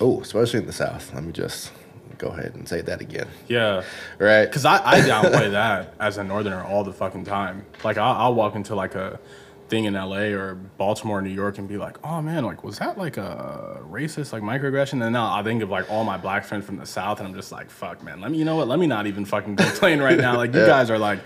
oh, 0.00 0.20
especially 0.20 0.60
in 0.60 0.66
the 0.66 0.72
South. 0.72 1.12
Let 1.14 1.24
me 1.24 1.32
just 1.32 1.72
go 2.18 2.28
ahead 2.28 2.54
and 2.54 2.68
say 2.68 2.80
that 2.82 3.00
again, 3.00 3.28
yeah 3.48 3.82
right? 4.18 4.44
Because 4.46 4.64
I, 4.64 4.76
I 4.84 5.00
downplay 5.00 5.50
that 5.52 5.94
as 6.00 6.18
a 6.18 6.24
northerner 6.24 6.62
all 6.64 6.84
the 6.84 6.92
fucking 6.92 7.24
time. 7.24 7.64
Like 7.84 7.98
I'll, 7.98 8.14
I'll 8.16 8.34
walk 8.34 8.54
into 8.54 8.74
like 8.74 8.94
a 8.94 9.18
thing 9.68 9.84
in 9.86 9.94
LA 9.94 10.26
or 10.32 10.54
Baltimore, 10.54 11.20
New 11.20 11.28
York, 11.30 11.58
and 11.58 11.66
be 11.68 11.76
like, 11.76 11.98
oh 12.04 12.22
man, 12.22 12.44
like 12.44 12.62
was 12.62 12.78
that 12.78 12.96
like 12.96 13.16
a 13.16 13.80
racist 13.90 14.32
like 14.32 14.42
microaggression? 14.42 15.02
And 15.02 15.12
now 15.12 15.34
I 15.34 15.42
think 15.42 15.60
of 15.62 15.70
like 15.70 15.90
all 15.90 16.04
my 16.04 16.16
black 16.16 16.44
friends 16.44 16.64
from 16.64 16.76
the 16.76 16.86
South, 16.86 17.18
and 17.18 17.26
I'm 17.28 17.34
just 17.34 17.50
like, 17.50 17.68
fuck, 17.68 18.00
man, 18.02 18.20
let 18.20 18.30
me, 18.30 18.38
you 18.38 18.44
know 18.44 18.54
what? 18.56 18.68
Let 18.68 18.78
me 18.78 18.86
not 18.86 19.06
even 19.08 19.24
fucking 19.24 19.56
complain 19.56 20.00
right 20.00 20.18
now. 20.18 20.36
Like 20.36 20.54
you 20.54 20.60
Yeah. 20.60 20.66
guys 20.66 20.88
are 20.88 20.98
like 20.98 21.18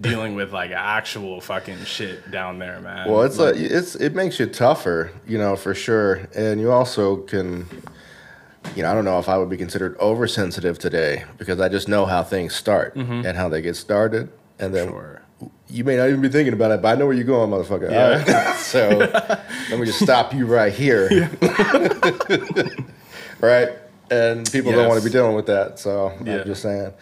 dealing 0.00 0.36
with 0.36 0.52
like 0.52 0.70
actual 0.70 1.40
fucking 1.40 1.84
shit 1.84 2.30
down 2.30 2.60
there, 2.60 2.80
man. 2.80 3.10
Well, 3.10 3.22
it's 3.24 3.38
like, 3.38 3.56
a, 3.56 3.76
it's 3.78 3.96
it 3.96 4.14
makes 4.14 4.38
you 4.38 4.46
tougher, 4.46 5.10
you 5.26 5.36
know, 5.38 5.56
for 5.56 5.74
sure, 5.74 6.28
and 6.36 6.60
you 6.60 6.70
also 6.70 7.16
can, 7.16 7.66
you 8.76 8.82
know, 8.82 8.90
I 8.90 8.94
don't 8.94 9.04
know 9.04 9.18
if 9.18 9.28
I 9.28 9.38
would 9.38 9.48
be 9.50 9.56
considered 9.56 9.96
oversensitive 9.98 10.78
today 10.78 11.24
because 11.38 11.60
I 11.60 11.68
just 11.68 11.88
know 11.88 12.06
how 12.06 12.22
things 12.22 12.54
start 12.54 12.94
and 12.96 13.36
how 13.36 13.48
they 13.48 13.62
get 13.62 13.76
started, 13.76 14.30
and 14.58 14.74
then 14.74 14.88
sure. 14.88 15.22
you 15.68 15.84
may 15.84 15.96
not 15.96 16.08
even 16.08 16.20
be 16.20 16.28
thinking 16.28 16.52
about 16.52 16.72
it, 16.72 16.82
but 16.82 16.88
I 16.88 16.94
know 16.98 17.06
where 17.06 17.14
you're 17.14 17.24
going, 17.24 17.50
motherfucker. 17.50 17.90
Yeah. 17.90 18.48
Right? 18.48 18.56
so 18.56 18.88
let 19.70 19.78
me 19.78 19.86
just 19.86 20.00
stop 20.00 20.34
you 20.34 20.46
right 20.46 20.72
here, 20.72 21.30
right? 23.40 23.70
And 24.10 24.50
people 24.50 24.72
don't 24.72 24.88
want 24.88 24.98
to 25.02 25.06
be 25.06 25.12
dealing 25.12 25.36
with 25.36 25.44
that, 25.46 25.78
so 25.78 26.14
Yeah. 26.24 26.38
I'm 26.38 26.46
just 26.46 26.62
saying. 26.62 26.94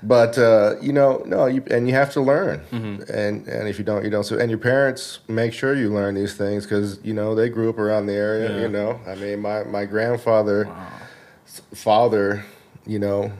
But 0.00 0.38
uh, 0.38 0.76
you 0.80 0.92
know, 0.92 1.20
no, 1.26 1.46
you 1.46 1.64
and 1.72 1.88
you 1.88 1.94
have 1.94 2.12
to 2.12 2.20
learn, 2.20 2.60
Mm-hmm. 2.70 3.02
and 3.12 3.48
and 3.48 3.68
if 3.68 3.80
you 3.80 3.84
don't, 3.84 4.04
you 4.04 4.10
don't. 4.10 4.22
So 4.22 4.38
and 4.38 4.48
your 4.48 4.60
parents 4.60 5.18
make 5.26 5.52
sure 5.52 5.74
you 5.74 5.92
learn 5.92 6.14
these 6.14 6.34
things 6.34 6.64
because 6.64 7.00
you 7.02 7.14
know 7.14 7.34
they 7.34 7.48
grew 7.48 7.68
up 7.68 7.80
around 7.80 8.06
the 8.06 8.12
area. 8.14 8.48
Yeah. 8.54 8.62
You 8.62 8.68
know, 8.68 9.00
I 9.08 9.16
mean, 9.16 9.40
my 9.40 9.64
my 9.64 9.84
grandfather, 9.86 10.68
father, 11.74 12.44
you 12.86 12.98
know. 12.98 13.32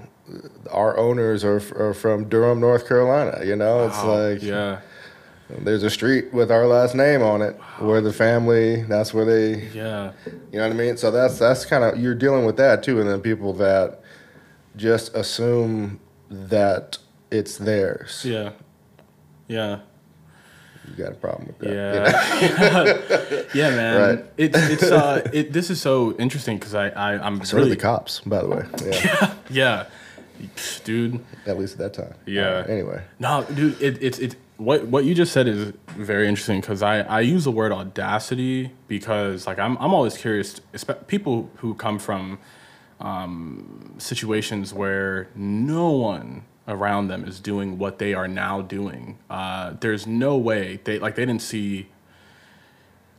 Our 0.71 0.97
owners 0.97 1.45
are, 1.45 1.61
are 1.77 1.93
from 1.93 2.29
Durham, 2.29 2.61
North 2.61 2.89
Carolina. 2.89 3.45
You 3.45 3.57
know, 3.57 3.87
it's 3.87 3.99
Wow. 3.99 4.29
like 4.31 4.43
yeah, 4.43 4.81
there's 5.59 5.83
a 5.83 5.91
street 5.91 6.33
with 6.33 6.51
our 6.51 6.67
last 6.67 6.95
name 6.95 7.21
on 7.23 7.43
it 7.43 7.55
where 7.81 8.01
the 8.01 8.13
family 8.13 8.83
that's 8.85 9.13
where 9.13 9.25
they 9.27 9.65
yeah, 9.75 10.13
you 10.51 10.59
know 10.59 10.63
what 10.67 10.71
i 10.71 10.75
mean 10.75 10.97
so 10.97 11.11
that's 11.11 11.39
that's 11.39 11.67
kind 11.67 11.85
of 11.85 11.99
you're 12.01 12.15
dealing 12.15 12.47
with 12.47 12.57
that 12.57 12.83
too 12.83 13.01
and 13.01 13.11
then 13.11 13.21
people 13.21 13.53
that 13.53 14.01
just 14.77 15.15
assume 15.15 16.01
that 16.31 16.97
it's 17.31 17.59
theirs 17.59 18.23
yeah, 18.25 18.53
yeah. 19.49 19.81
You 20.89 20.95
got 21.05 21.13
a 21.13 21.15
problem 21.15 21.47
with 21.47 21.59
that 21.59 21.69
you 21.69 21.75
know? 21.75 23.43
Yeah, 23.55 23.69
yeah, 23.71 23.77
man. 23.77 24.17
Right. 24.17 24.25
It's 24.37 24.59
it's 24.59 24.83
uh, 24.83 25.29
it. 25.33 25.53
This 25.53 25.71
is 25.71 25.81
so 25.81 26.15
interesting 26.17 26.59
because 26.59 26.75
I, 26.75 26.89
I 26.89 27.13
I'm 27.25 27.45
so 27.45 27.57
really 27.57 27.71
the 27.71 27.77
cops 27.77 28.21
by 28.21 28.43
the 28.43 28.49
way 28.49 28.65
yeah 28.85 29.35
yeah, 29.51 29.87
dude. 30.85 31.25
at 31.47 31.59
least 31.59 31.75
at 31.75 31.79
that 31.79 31.95
time 31.95 32.15
Yeah. 32.27 32.65
Anyway 32.69 33.03
No, 33.19 33.45
dude, 33.55 33.81
it, 33.81 34.03
it's 34.03 34.19
it. 34.19 34.37
What 34.57 34.87
what 34.87 35.05
you 35.05 35.15
just 35.15 35.33
said 35.33 35.49
is 35.49 35.73
very 35.89 36.29
interesting 36.29 36.61
because 36.61 36.83
I, 36.83 37.01
I 37.01 37.21
use 37.21 37.45
the 37.45 37.51
word 37.51 37.73
audacity 37.73 38.73
because 38.89 39.47
like 39.47 39.59
I'm 39.59 39.77
I'm 39.79 39.95
always 39.95 40.17
curious. 40.17 40.61
People 41.07 41.51
who 41.57 41.75
come 41.75 41.99
from 41.99 42.39
um, 43.01 43.95
situations 43.99 44.73
where 44.73 45.29
no 45.35 45.91
one 45.91 46.45
around 46.69 47.09
them 47.09 47.25
is 47.25 47.41
doing 47.41 47.79
what 47.79 47.99
they 47.99 48.15
are 48.15 48.29
now 48.29 48.63
doing. 48.63 49.19
Uh, 49.29 49.75
there's 49.81 50.07
no 50.07 50.37
way 50.37 50.81
they 50.85 50.99
like 50.99 51.15
they 51.15 51.25
didn't 51.25 51.43
see. 51.43 51.89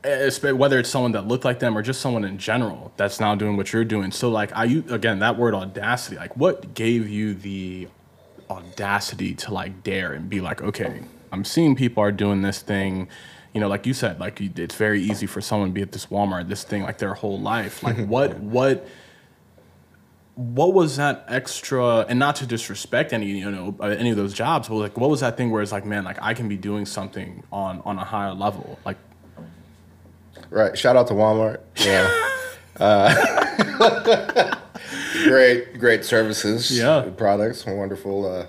Whether 0.02 0.78
it's 0.80 0.90
someone 0.90 1.12
that 1.12 1.26
looked 1.26 1.46
like 1.46 1.60
them 1.60 1.78
or 1.78 1.80
just 1.80 2.02
someone 2.02 2.24
in 2.24 2.36
general 2.36 2.92
that's 2.98 3.20
now 3.20 3.34
doing 3.34 3.56
what 3.56 3.72
you're 3.72 3.86
doing. 3.86 4.10
So 4.12 4.28
like 4.28 4.54
I 4.54 4.64
u- 4.64 4.84
again 4.90 5.20
that 5.20 5.38
word 5.38 5.54
audacity. 5.54 6.16
Like 6.16 6.36
what 6.36 6.74
gave 6.74 7.08
you 7.08 7.32
the 7.32 7.88
audacity 8.50 9.34
to 9.34 9.54
like 9.54 9.82
dare 9.82 10.12
and 10.12 10.28
be 10.28 10.40
like, 10.40 10.62
okay, 10.62 11.02
I'm 11.32 11.44
seeing 11.44 11.74
people 11.74 12.02
are 12.02 12.12
doing 12.12 12.42
this 12.42 12.60
thing. 12.60 13.08
You 13.52 13.60
know, 13.60 13.68
like 13.68 13.86
you 13.86 13.94
said, 13.94 14.20
like 14.20 14.40
it's 14.40 14.74
very 14.74 15.02
easy 15.02 15.26
for 15.26 15.40
someone 15.40 15.68
to 15.68 15.72
be 15.72 15.82
at 15.82 15.92
this 15.92 16.06
Walmart, 16.06 16.48
this 16.48 16.64
thing, 16.64 16.82
like 16.82 16.98
their 16.98 17.14
whole 17.14 17.40
life. 17.40 17.82
Like 17.82 17.96
what, 18.06 18.38
what, 18.40 18.86
what 20.36 20.72
was 20.74 20.96
that 20.96 21.24
extra? 21.28 22.00
And 22.08 22.18
not 22.18 22.36
to 22.36 22.46
disrespect 22.46 23.12
any, 23.12 23.26
you 23.26 23.50
know, 23.50 23.76
uh, 23.80 23.86
any 23.86 24.10
of 24.10 24.16
those 24.16 24.34
jobs, 24.34 24.68
but 24.68 24.74
like, 24.76 24.98
what 24.98 25.08
was 25.10 25.20
that 25.20 25.36
thing 25.36 25.50
where 25.50 25.62
it's 25.62 25.72
like, 25.72 25.84
man, 25.84 26.04
like 26.04 26.18
I 26.20 26.34
can 26.34 26.48
be 26.48 26.56
doing 26.56 26.86
something 26.86 27.42
on 27.52 27.80
on 27.84 27.98
a 27.98 28.04
higher 28.04 28.34
level, 28.34 28.78
like. 28.84 28.96
right 30.50 30.76
shout 30.76 30.96
out 30.96 31.06
to 31.08 31.14
walmart 31.14 31.58
yeah 31.76 32.06
uh, 32.80 34.56
great 35.24 35.78
great 35.78 36.04
services 36.04 36.70
Yeah. 36.76 37.08
products 37.16 37.64
wonderful 37.66 38.26
uh, 38.30 38.46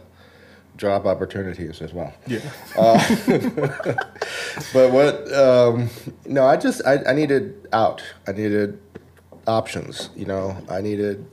job 0.77 1.05
opportunities 1.07 1.81
as 1.81 1.93
well 1.93 2.13
Yeah. 2.27 2.39
But 4.73 4.91
what? 4.91 5.31
Um, 5.33 5.89
no, 6.25 6.45
I 6.45 6.57
just 6.57 6.81
I, 6.86 6.97
I 7.07 7.13
needed 7.13 7.67
out. 7.73 8.01
I 8.27 8.31
needed 8.31 8.79
options. 9.47 10.09
You 10.15 10.25
know, 10.25 10.57
I 10.69 10.81
needed. 10.81 11.25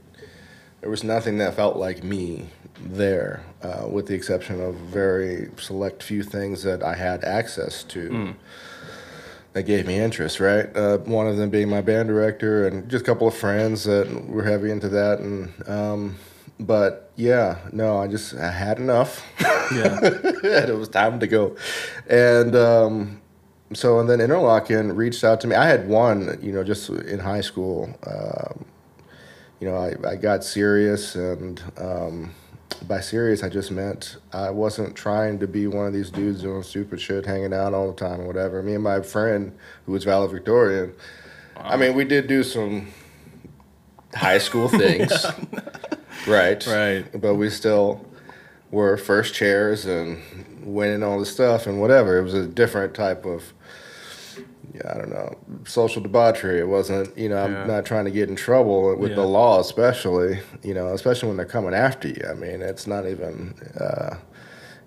There 0.82 0.90
was 0.90 1.04
nothing 1.04 1.38
that 1.38 1.54
felt 1.54 1.76
like 1.76 2.02
me 2.02 2.48
there, 2.76 3.44
uh, 3.62 3.86
with 3.88 4.08
the 4.08 4.14
exception 4.14 4.60
of 4.60 4.74
very 4.74 5.48
select 5.56 6.02
few 6.02 6.24
things 6.24 6.64
that 6.64 6.82
I 6.82 6.96
had 6.96 7.22
access 7.22 7.84
to. 7.84 8.34
That 9.52 9.62
gave 9.62 9.86
me 9.86 9.96
interest, 9.96 10.40
right? 10.40 10.74
Uh, 10.76 10.98
one 10.98 11.28
of 11.28 11.36
them 11.36 11.50
being 11.50 11.68
my 11.68 11.82
band 11.82 12.08
director, 12.08 12.66
and 12.66 12.88
just 12.90 13.04
a 13.04 13.06
couple 13.06 13.28
of 13.28 13.34
friends 13.34 13.84
that 13.84 14.26
were 14.26 14.42
heavy 14.42 14.72
into 14.72 14.88
that. 14.88 15.20
And 15.20 15.68
um, 15.68 16.16
but 16.58 17.12
yeah, 17.14 17.58
no, 17.72 17.98
I 17.98 18.08
just 18.08 18.34
I 18.34 18.50
had 18.50 18.78
enough. 18.78 19.24
Yeah. 19.40 19.98
and 20.02 20.68
it 20.68 20.76
was 20.76 20.88
time 20.88 21.20
to 21.20 21.28
go. 21.28 21.56
And 22.08 22.56
um, 22.56 23.22
so, 23.72 24.00
and 24.00 24.10
then 24.10 24.18
Interlochen 24.18 24.96
reached 24.96 25.22
out 25.22 25.40
to 25.42 25.46
me. 25.46 25.54
I 25.54 25.66
had 25.66 25.88
one, 25.88 26.38
you 26.42 26.50
know, 26.50 26.64
just 26.64 26.88
in 26.90 27.20
high 27.20 27.40
school. 27.40 27.94
Um, 28.04 28.64
you 29.62 29.68
know, 29.68 29.76
I, 29.76 29.94
I 30.04 30.16
got 30.16 30.42
serious, 30.42 31.14
and 31.14 31.62
um, 31.78 32.34
by 32.88 33.00
serious, 33.00 33.44
I 33.44 33.48
just 33.48 33.70
meant 33.70 34.16
I 34.32 34.50
wasn't 34.50 34.96
trying 34.96 35.38
to 35.38 35.46
be 35.46 35.68
one 35.68 35.86
of 35.86 35.92
these 35.92 36.10
dudes 36.10 36.42
doing 36.42 36.64
stupid 36.64 37.00
shit, 37.00 37.24
hanging 37.24 37.54
out 37.54 37.72
all 37.72 37.86
the 37.86 37.94
time 37.94 38.22
or 38.22 38.26
whatever. 38.26 38.60
Me 38.60 38.74
and 38.74 38.82
my 38.82 39.02
friend, 39.02 39.56
who 39.86 39.92
was 39.92 40.02
valedictorian, 40.02 40.94
I 41.56 41.76
mean, 41.76 41.94
we 41.94 42.04
did 42.04 42.26
do 42.26 42.42
some 42.42 42.88
high 44.12 44.38
school 44.38 44.66
things, 44.82 45.26
right? 46.26 46.66
Right. 46.66 47.04
But 47.20 47.36
we 47.36 47.48
still 47.48 48.04
were 48.72 48.96
first 48.96 49.32
chairs 49.32 49.84
and 49.84 50.64
winning 50.64 51.04
all 51.04 51.20
the 51.20 51.26
stuff 51.26 51.68
and 51.68 51.80
whatever. 51.80 52.18
It 52.18 52.24
was 52.24 52.34
a 52.34 52.48
different 52.48 52.94
type 52.94 53.24
of, 53.24 53.52
I 54.88 54.98
don't 54.98 55.10
know, 55.10 55.36
social 55.66 56.02
debauchery. 56.02 56.58
It 56.60 56.68
wasn't, 56.68 57.16
you 57.16 57.28
know, 57.28 57.36
I'm 57.44 57.52
Yeah. 57.52 57.66
not 57.66 57.84
trying 57.84 58.04
to 58.06 58.10
get 58.10 58.28
in 58.28 58.36
trouble 58.36 58.96
with 58.96 59.14
the 59.14 59.22
law, 59.24 59.60
especially, 59.60 60.40
you 60.62 60.74
know, 60.74 60.88
especially 60.94 61.28
when 61.28 61.36
they're 61.36 61.46
coming 61.46 61.74
after 61.74 62.08
you. 62.08 62.22
I 62.28 62.34
mean, 62.34 62.62
it's 62.62 62.86
not 62.86 63.06
even, 63.06 63.54
uh, 63.78 64.16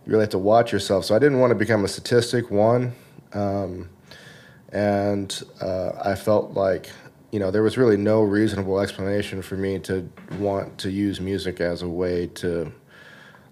you 0.05 0.11
really 0.11 0.23
have 0.23 0.29
to 0.31 0.37
watch 0.39 0.71
yourself. 0.71 1.05
So 1.05 1.15
I 1.15 1.19
didn't 1.19 1.39
want 1.39 1.51
to 1.51 1.55
become 1.55 1.83
a 1.85 1.87
statistic, 1.87 2.49
one. 2.51 2.93
Um, 3.33 3.89
and 4.69 5.41
uh, 5.61 5.91
I 6.03 6.15
felt 6.15 6.51
like, 6.53 6.89
you 7.31 7.39
know, 7.39 7.51
there 7.51 7.63
was 7.63 7.77
really 7.77 7.97
no 7.97 8.21
reasonable 8.21 8.79
explanation 8.79 9.41
for 9.41 9.55
me 9.55 9.79
to 9.79 10.09
want 10.39 10.77
to 10.79 10.89
use 10.91 11.19
music 11.21 11.59
as 11.61 11.81
a 11.81 11.87
way 11.89 12.27
to 12.27 12.71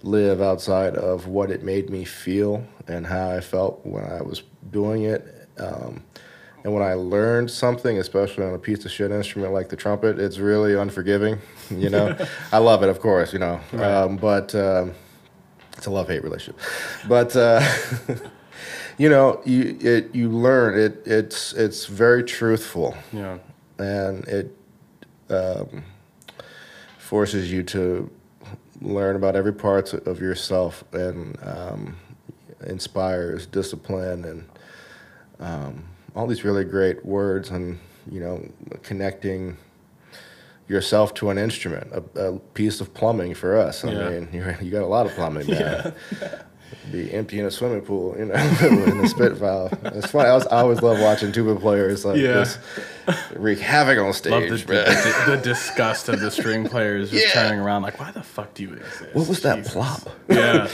live 0.03 0.41
outside 0.41 0.95
of 0.95 1.27
what 1.27 1.49
it 1.49 1.63
made 1.63 1.89
me 1.89 2.03
feel 2.03 2.65
and 2.87 3.07
how 3.07 3.29
I 3.29 3.39
felt 3.39 3.85
when 3.85 4.03
I 4.03 4.21
was 4.21 4.43
doing 4.69 5.03
it. 5.03 5.32
Um, 5.59 6.03
and 6.63 6.73
when 6.73 6.81
I 6.83 6.93
learned 6.93 7.51
something, 7.51 7.97
especially 7.97 8.45
on 8.45 8.53
a 8.53 8.57
piece 8.59 8.85
of 8.85 8.91
shit 8.91 9.11
instrument 9.11 9.51
like 9.53 9.67
the 9.69 9.75
trumpet, 9.75 10.17
it's 10.19 10.37
really 10.39 10.75
unforgiving. 10.75 11.39
You 11.71 11.89
know, 11.89 12.15
I 12.51 12.57
love 12.59 12.83
it, 12.83 12.89
of 12.89 12.99
course. 12.99 13.33
You 13.33 13.39
know, 13.39 13.59
um, 13.73 14.17
but 14.17 14.53
um, 14.55 14.93
it's 15.77 15.87
a 15.87 15.91
love 15.91 16.07
hate 16.07 16.23
relationship. 16.23 16.61
But 17.07 17.35
uh, 17.35 17.61
you 18.97 19.09
know, 19.09 19.41
you 19.45 19.77
it 19.81 20.13
you 20.15 20.29
learn 20.29 20.77
it. 20.79 21.01
It's 21.05 21.53
it's 21.53 21.85
very 21.87 22.23
truthful 22.23 22.95
Yeah. 23.11 23.39
and 23.79 24.23
it 24.27 24.55
um, 25.29 25.83
forces 26.97 27.51
you 27.51 27.63
to 27.63 28.09
learn 28.81 29.15
about 29.15 29.35
every 29.35 29.53
part 29.53 29.93
of 29.93 30.19
yourself 30.21 30.83
and 30.93 31.37
um, 31.43 31.95
inspires 32.67 33.45
discipline 33.45 34.25
and 34.25 34.45
um, 35.43 35.83
all 36.15 36.25
these 36.27 36.43
really 36.43 36.63
great 36.63 37.05
words 37.05 37.49
and 37.51 37.77
you 38.11 38.19
know 38.19 38.43
connecting 38.83 39.57
yourself 40.67 41.13
to 41.13 41.29
an 41.29 41.37
instrument 41.37 41.87
a, 41.91 42.27
a 42.29 42.39
piece 42.39 42.79
of 42.81 42.93
plumbing 42.93 43.33
for 43.33 43.57
us 43.57 43.83
i 43.83 43.91
Yeah. 43.91 44.09
mean 44.09 44.29
you 44.33 44.55
you 44.61 44.71
got 44.71 44.81
a 44.83 44.87
lot 44.87 45.05
of 45.05 45.11
plumbing 45.13 45.47
man 45.49 45.93
be 46.91 47.13
empty 47.13 47.39
in 47.39 47.45
a 47.45 47.51
swimming 47.51 47.81
pool, 47.81 48.15
you 48.17 48.25
know, 48.25 48.33
in 48.61 48.97
the 49.01 49.07
spit 49.07 49.33
valve. 49.33 49.71
It's 49.83 50.09
funny. 50.11 50.27
I, 50.27 50.33
was, 50.33 50.45
I 50.47 50.57
always 50.61 50.81
love 50.81 50.99
watching 50.99 51.31
tuba 51.31 51.57
players 51.59 52.03
like 52.03 52.17
Yeah. 52.17 52.33
this. 52.33 52.57
wreak 53.35 53.59
havoc 53.59 53.97
on 53.99 54.05
Love 54.07 54.15
stage, 54.15 54.49
the, 54.49 54.57
the, 54.65 55.23
the 55.35 55.37
disgust 55.37 56.09
of 56.09 56.19
the 56.19 56.29
string 56.31 56.67
players 56.69 57.11
just 57.11 57.27
Yeah. 57.27 57.31
turning 57.43 57.59
around 57.59 57.83
like, 57.83 57.99
why 57.99 58.11
the 58.11 58.23
fuck 58.23 58.53
do 58.55 58.63
you 58.63 58.73
exist? 58.73 59.13
What 59.13 59.27
was 59.29 59.41
that 59.43 59.57
Jesus. 59.57 59.73
plop? 59.73 60.09
Yeah. 60.27 60.67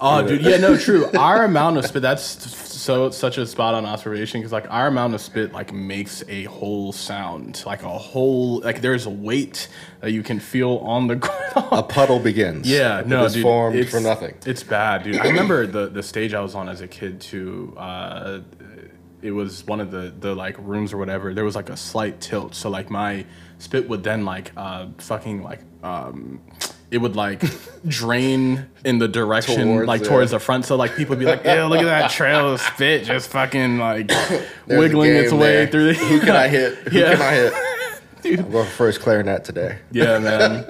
Oh, 0.00 0.26
dude. 0.26 0.42
Yeah, 0.42 0.56
no, 0.58 0.76
true. 0.76 1.08
Our 1.16 1.44
amount 1.44 1.78
of 1.78 1.86
spit. 1.86 2.02
That's 2.02 2.34
so 2.78 3.10
such 3.10 3.36
a 3.38 3.46
spot 3.46 3.74
on 3.74 3.84
observation 3.84 4.40
because 4.40 4.52
like 4.52 4.66
our 4.70 4.86
amount 4.86 5.14
of 5.14 5.20
spit 5.20 5.52
like 5.52 5.72
makes 5.72 6.22
a 6.28 6.44
whole 6.44 6.92
sound, 6.92 7.62
like 7.66 7.82
a 7.82 7.88
whole 7.88 8.60
like 8.60 8.80
there's 8.80 9.06
a 9.06 9.10
weight 9.10 9.68
that 10.00 10.12
you 10.12 10.22
can 10.22 10.38
feel 10.40 10.76
on 10.78 11.06
the 11.08 11.16
ground. 11.24 11.66
A 11.72 11.82
puddle 11.82 12.18
begins. 12.18 12.68
Yeah, 12.70 13.02
no, 13.04 13.24
it 13.26 13.32
dude, 13.32 13.42
formed 13.42 13.76
it's- 13.76 13.90
for 13.90 14.00
nothing. 14.00 14.34
It's 14.46 14.62
bad, 14.62 15.02
dude. 15.02 15.16
I 15.18 15.26
remember 15.28 15.66
the 15.66 15.88
the 15.88 16.02
stage 16.02 16.34
I 16.34 16.40
was 16.40 16.54
on 16.54 16.68
as 16.68 16.80
a 16.80 16.88
kid 16.88 17.20
too. 17.20 17.74
Uh, 17.76 18.40
it 19.20 19.32
was 19.32 19.66
one 19.66 19.80
of 19.80 19.90
the 19.90 20.14
the 20.20 20.34
like 20.34 20.56
rooms 20.58 20.92
or 20.92 20.96
whatever. 20.98 21.34
There 21.34 21.44
was 21.44 21.56
like 21.56 21.70
a 21.70 21.76
slight 21.76 22.20
tilt, 22.20 22.54
so 22.54 22.70
like 22.70 22.88
my 22.90 23.24
spit 23.58 23.88
would 23.88 24.04
then 24.04 24.24
like 24.24 24.52
uh 24.56 24.86
fucking 24.98 25.42
like 25.42 25.60
um. 25.82 26.40
It 26.90 26.98
would 26.98 27.16
like 27.16 27.42
drain 27.86 28.66
in 28.84 28.98
the 28.98 29.08
direction 29.08 29.62
Towards 29.66 29.86
like 29.88 30.00
it. 30.00 30.04
towards 30.06 30.30
the 30.30 30.38
front, 30.38 30.64
so 30.64 30.76
like 30.76 30.96
people 30.96 31.10
would 31.16 31.18
be 31.20 31.26
like, 31.26 31.44
"Yeah, 31.44 31.64
look 31.64 31.80
at 31.80 31.84
that 31.84 32.10
trail 32.18 32.52
of 32.54 32.60
spit, 32.60 33.04
just 33.04 33.28
fucking 33.30 33.78
like 33.78 34.10
wiggling 34.66 35.12
its 35.14 35.32
way 35.32 35.52
there. 35.56 35.66
through 35.66 35.86
the." 35.88 35.94
Who 35.94 36.20
can 36.20 36.30
I 36.36 36.48
hit? 36.48 36.74
Who 36.88 36.98
Yeah. 36.98 37.12
can 37.14 37.22
I 37.22 37.32
hit? 37.34 37.52
Dude. 38.22 38.40
I'm 38.40 38.50
going 38.50 38.64
for 38.66 38.70
first 38.72 39.00
clarinet 39.00 39.44
today. 39.44 39.78
yeah, 39.92 40.18
man, 40.18 40.66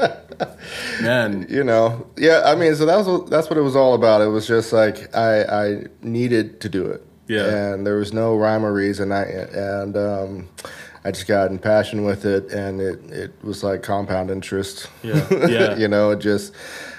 man, 1.02 1.46
you 1.48 1.64
know 1.64 2.06
yeah 2.16 2.42
i 2.44 2.54
mean 2.54 2.74
so 2.76 2.84
that 2.86 2.96
was 3.04 3.28
that's 3.30 3.48
what 3.50 3.56
it 3.58 3.62
was 3.62 3.74
all 3.74 3.94
about 3.94 4.20
it 4.20 4.26
was 4.26 4.46
just 4.46 4.72
like 4.72 5.14
i 5.16 5.42
i 5.44 5.82
needed 6.02 6.60
to 6.60 6.68
do 6.68 6.86
it 6.86 7.02
Yeah. 7.26 7.72
and 7.72 7.86
there 7.86 7.96
was 7.96 8.12
no 8.12 8.36
rhyme 8.36 8.64
or 8.64 8.72
reason 8.72 9.10
i 9.12 9.22
and 9.24 9.96
um 9.96 10.48
i 11.08 11.10
just 11.10 11.26
got 11.26 11.50
in 11.50 11.58
passion 11.58 12.04
with 12.04 12.24
it 12.26 12.52
and 12.52 12.80
it 12.80 12.98
it 13.10 13.32
was 13.42 13.64
like 13.64 13.82
compound 13.82 14.30
interest 14.30 14.88
Yeah, 15.02 15.26
yeah. 15.48 15.76
you 15.82 15.88
know 15.88 16.10
it 16.10 16.18
just 16.18 16.52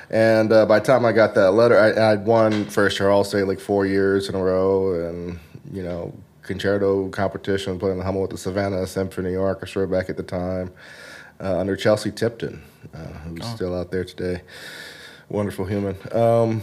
and 0.09 0.51
uh, 0.51 0.65
by 0.65 0.79
the 0.79 0.85
time 0.85 1.05
i 1.05 1.11
got 1.11 1.35
that 1.35 1.51
letter 1.51 1.77
i 1.79 2.11
i'd 2.11 2.25
won 2.25 2.65
first 2.65 2.99
all 3.01 3.23
state 3.23 3.43
like 3.43 3.59
four 3.59 3.85
years 3.85 4.27
in 4.27 4.33
a 4.35 4.43
row 4.43 4.93
and 5.07 5.37
you 5.71 5.83
know 5.83 6.11
concerto 6.41 7.07
competition 7.09 7.77
playing 7.77 7.99
the 7.99 8.03
hummel 8.03 8.21
with 8.23 8.31
the 8.31 8.37
savannah 8.37 8.87
symphony 8.87 9.27
New 9.29 9.33
York 9.35 9.57
orchestra 9.57 9.87
back 9.87 10.09
at 10.09 10.17
the 10.17 10.23
time 10.23 10.71
uh, 11.41 11.57
under 11.59 11.75
Chelsea 11.77 12.11
Tipton, 12.11 12.61
uh, 12.93 12.97
who's 13.23 13.39
Oh. 13.43 13.55
still 13.55 13.73
out 13.79 13.91
there 13.91 14.03
today. 14.03 14.41
Wonderful 15.29 15.63
human. 15.65 15.95
Um, 16.11 16.61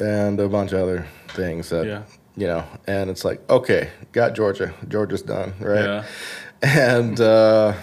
and 0.00 0.38
a 0.38 0.48
bunch 0.48 0.72
of 0.72 0.80
other 0.80 1.06
things 1.28 1.70
that, 1.70 1.86
Yeah. 1.86 2.02
You 2.40 2.46
know, 2.46 2.64
and 2.86 3.10
it's 3.10 3.24
like, 3.24 3.40
okay, 3.50 3.90
got 4.12 4.34
Georgia. 4.34 4.72
Georgia's 4.88 5.22
done, 5.22 5.52
right? 5.60 5.84
Yeah. 5.84 6.04
And, 6.62 7.20
uh, 7.20 7.74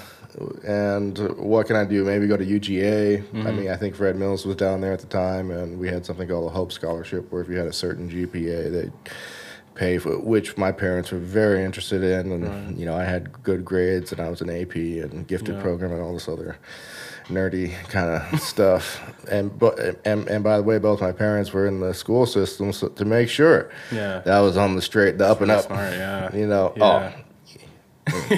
and 0.67 1.17
what 1.37 1.67
can 1.67 1.75
I 1.77 1.85
do? 1.85 2.03
Maybe 2.03 2.27
go 2.27 2.35
to 2.37 2.45
UGA. 2.45 3.19
I 3.19 3.21
Mm-hmm. 3.21 3.57
mean, 3.57 3.69
I 3.69 3.77
think 3.77 3.95
Fred 3.95 4.15
Mills 4.17 4.45
was 4.45 4.57
down 4.57 4.81
there 4.81 4.91
at 4.91 4.99
the 4.99 5.07
time, 5.07 5.49
and 5.51 5.79
we 5.79 5.87
had 5.87 6.05
something 6.05 6.27
called 6.27 6.47
a 6.51 6.53
Hope 6.53 6.71
Scholarship, 6.73 7.31
where 7.31 7.41
if 7.41 7.47
you 7.49 7.55
had 7.57 7.67
a 7.67 7.73
certain 7.73 8.09
GPA, 8.09 8.71
they 8.71 8.91
pay 9.75 9.97
for 9.97 10.17
which 10.19 10.57
my 10.57 10.71
parents 10.71 11.11
were 11.11 11.19
very 11.19 11.63
interested 11.63 12.01
in 12.01 12.31
and 12.31 12.77
you 12.79 12.85
know 12.85 12.95
I 12.95 13.03
had 13.03 13.43
good 13.43 13.65
grades 13.65 14.13
and 14.13 14.21
I 14.21 14.29
was 14.29 14.39
an 14.39 14.49
AP 14.49 14.73
and 14.75 15.27
gifted 15.27 15.55
Yeah. 15.55 15.61
program 15.61 15.91
and 15.91 16.01
all 16.01 16.13
this 16.13 16.29
other 16.29 16.55
nerdy 17.27 17.73
kind 17.89 18.09
of 18.33 18.39
stuff 18.39 19.01
and 19.31 19.57
but 19.57 19.79
and, 20.05 20.27
and 20.27 20.43
by 20.43 20.57
the 20.57 20.63
way 20.63 20.77
both 20.77 21.01
my 21.01 21.11
parents 21.11 21.51
were 21.51 21.65
in 21.65 21.79
the 21.79 21.93
school 21.93 22.25
system 22.27 22.71
so 22.71 22.87
to 22.87 23.03
make 23.03 23.27
sure 23.29 23.71
Yeah. 23.91 24.19
that 24.25 24.39
was 24.41 24.57
on 24.57 24.75
the 24.75 24.81
straight 24.81 25.17
the 25.17 25.25
up 25.27 25.41
and 25.41 25.49
up 25.49 25.65
Smart, 25.65 25.93
yeah. 25.93 26.35
you 26.35 26.45
know 26.45 26.73
Yeah. 26.77 27.13
oh 28.09 28.35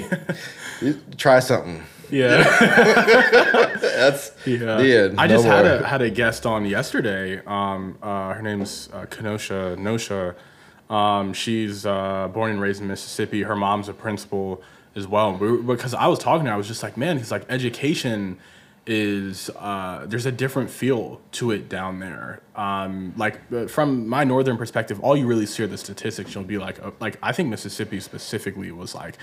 you 0.82 0.94
try 1.18 1.40
something 1.40 1.82
Yeah. 2.10 2.44
that's 3.82 4.32
Yeah. 4.46 4.78
the 4.78 4.98
end 5.10 5.20
I 5.20 5.28
No 5.28 5.34
just 5.36 5.46
had 5.46 5.66
a 5.66 5.86
had 5.86 6.02
a 6.02 6.10
guest 6.10 6.46
on 6.46 6.66
yesterday. 6.66 7.42
Um, 7.46 7.98
uh, 8.02 8.34
her 8.34 8.42
name's 8.42 8.90
uh, 8.94 9.06
Kenosha 9.10 9.76
Nosha. 9.78 10.36
Um, 10.90 11.34
she's 11.34 11.86
uh, 11.86 12.30
born 12.34 12.52
and 12.52 12.62
raised 12.62 12.82
in 12.82 12.88
Mississippi. 12.88 13.44
Her 13.44 13.58
mom's 13.58 13.90
a 13.90 13.94
principal 13.94 14.62
as 14.96 15.06
well. 15.06 15.34
We 15.36 15.52
were- 15.52 15.58
because 15.76 15.94
I 15.94 16.08
was 16.08 16.20
talking 16.20 16.46
to 16.46 16.52
her, 16.52 16.56
I 16.56 16.58
was 16.58 16.68
just 16.70 16.82
like, 16.82 16.96
man, 16.96 17.18
he's 17.18 17.30
like 17.32 17.44
education 17.50 18.38
is 18.88 19.50
uh, 19.58 20.06
there's 20.08 20.26
a 20.26 20.32
different 20.32 20.70
feel 20.70 21.22
to 21.34 21.52
it 21.52 21.70
down 21.70 22.00
there. 22.00 22.42
Um, 22.56 23.14
like 23.18 23.40
uh, 23.54 23.68
from 23.68 24.08
my 24.08 24.24
northern 24.24 24.58
perspective, 24.58 25.00
all 25.02 25.16
you 25.16 25.28
really 25.28 25.46
see 25.46 25.64
are 25.64 25.68
the 25.68 25.78
statistics. 25.78 26.34
You'll 26.34 26.44
be 26.46 26.58
like, 26.58 26.84
uh, 26.84 26.92
like 27.00 27.18
I 27.22 27.32
think 27.34 27.50
Mississippi 27.50 28.00
specifically 28.00 28.72
was 28.72 28.96
like 28.96 29.18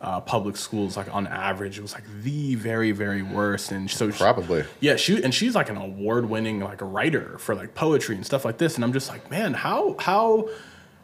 uh, 0.00 0.20
public 0.20 0.56
schools, 0.56 0.96
like 0.96 1.12
on 1.12 1.26
average, 1.26 1.78
it 1.78 1.82
was 1.82 1.92
like 1.92 2.04
the 2.22 2.54
very 2.54 2.92
very 2.92 3.22
worst. 3.22 3.72
And 3.72 3.90
so 3.90 4.10
she- 4.10 4.18
Probably. 4.18 4.64
yeah, 4.80 4.96
she 4.96 5.22
and 5.22 5.34
she's 5.34 5.54
like 5.54 5.68
an 5.68 5.76
award-winning 5.76 6.60
like 6.60 6.78
writer 6.80 7.36
for 7.38 7.54
like 7.54 7.74
poetry 7.74 8.14
and 8.14 8.24
stuff 8.24 8.44
like 8.44 8.58
this. 8.58 8.76
And 8.76 8.84
I'm 8.84 8.92
just 8.92 9.08
like, 9.08 9.30
man, 9.30 9.54
how 9.54 9.96
how 9.98 10.48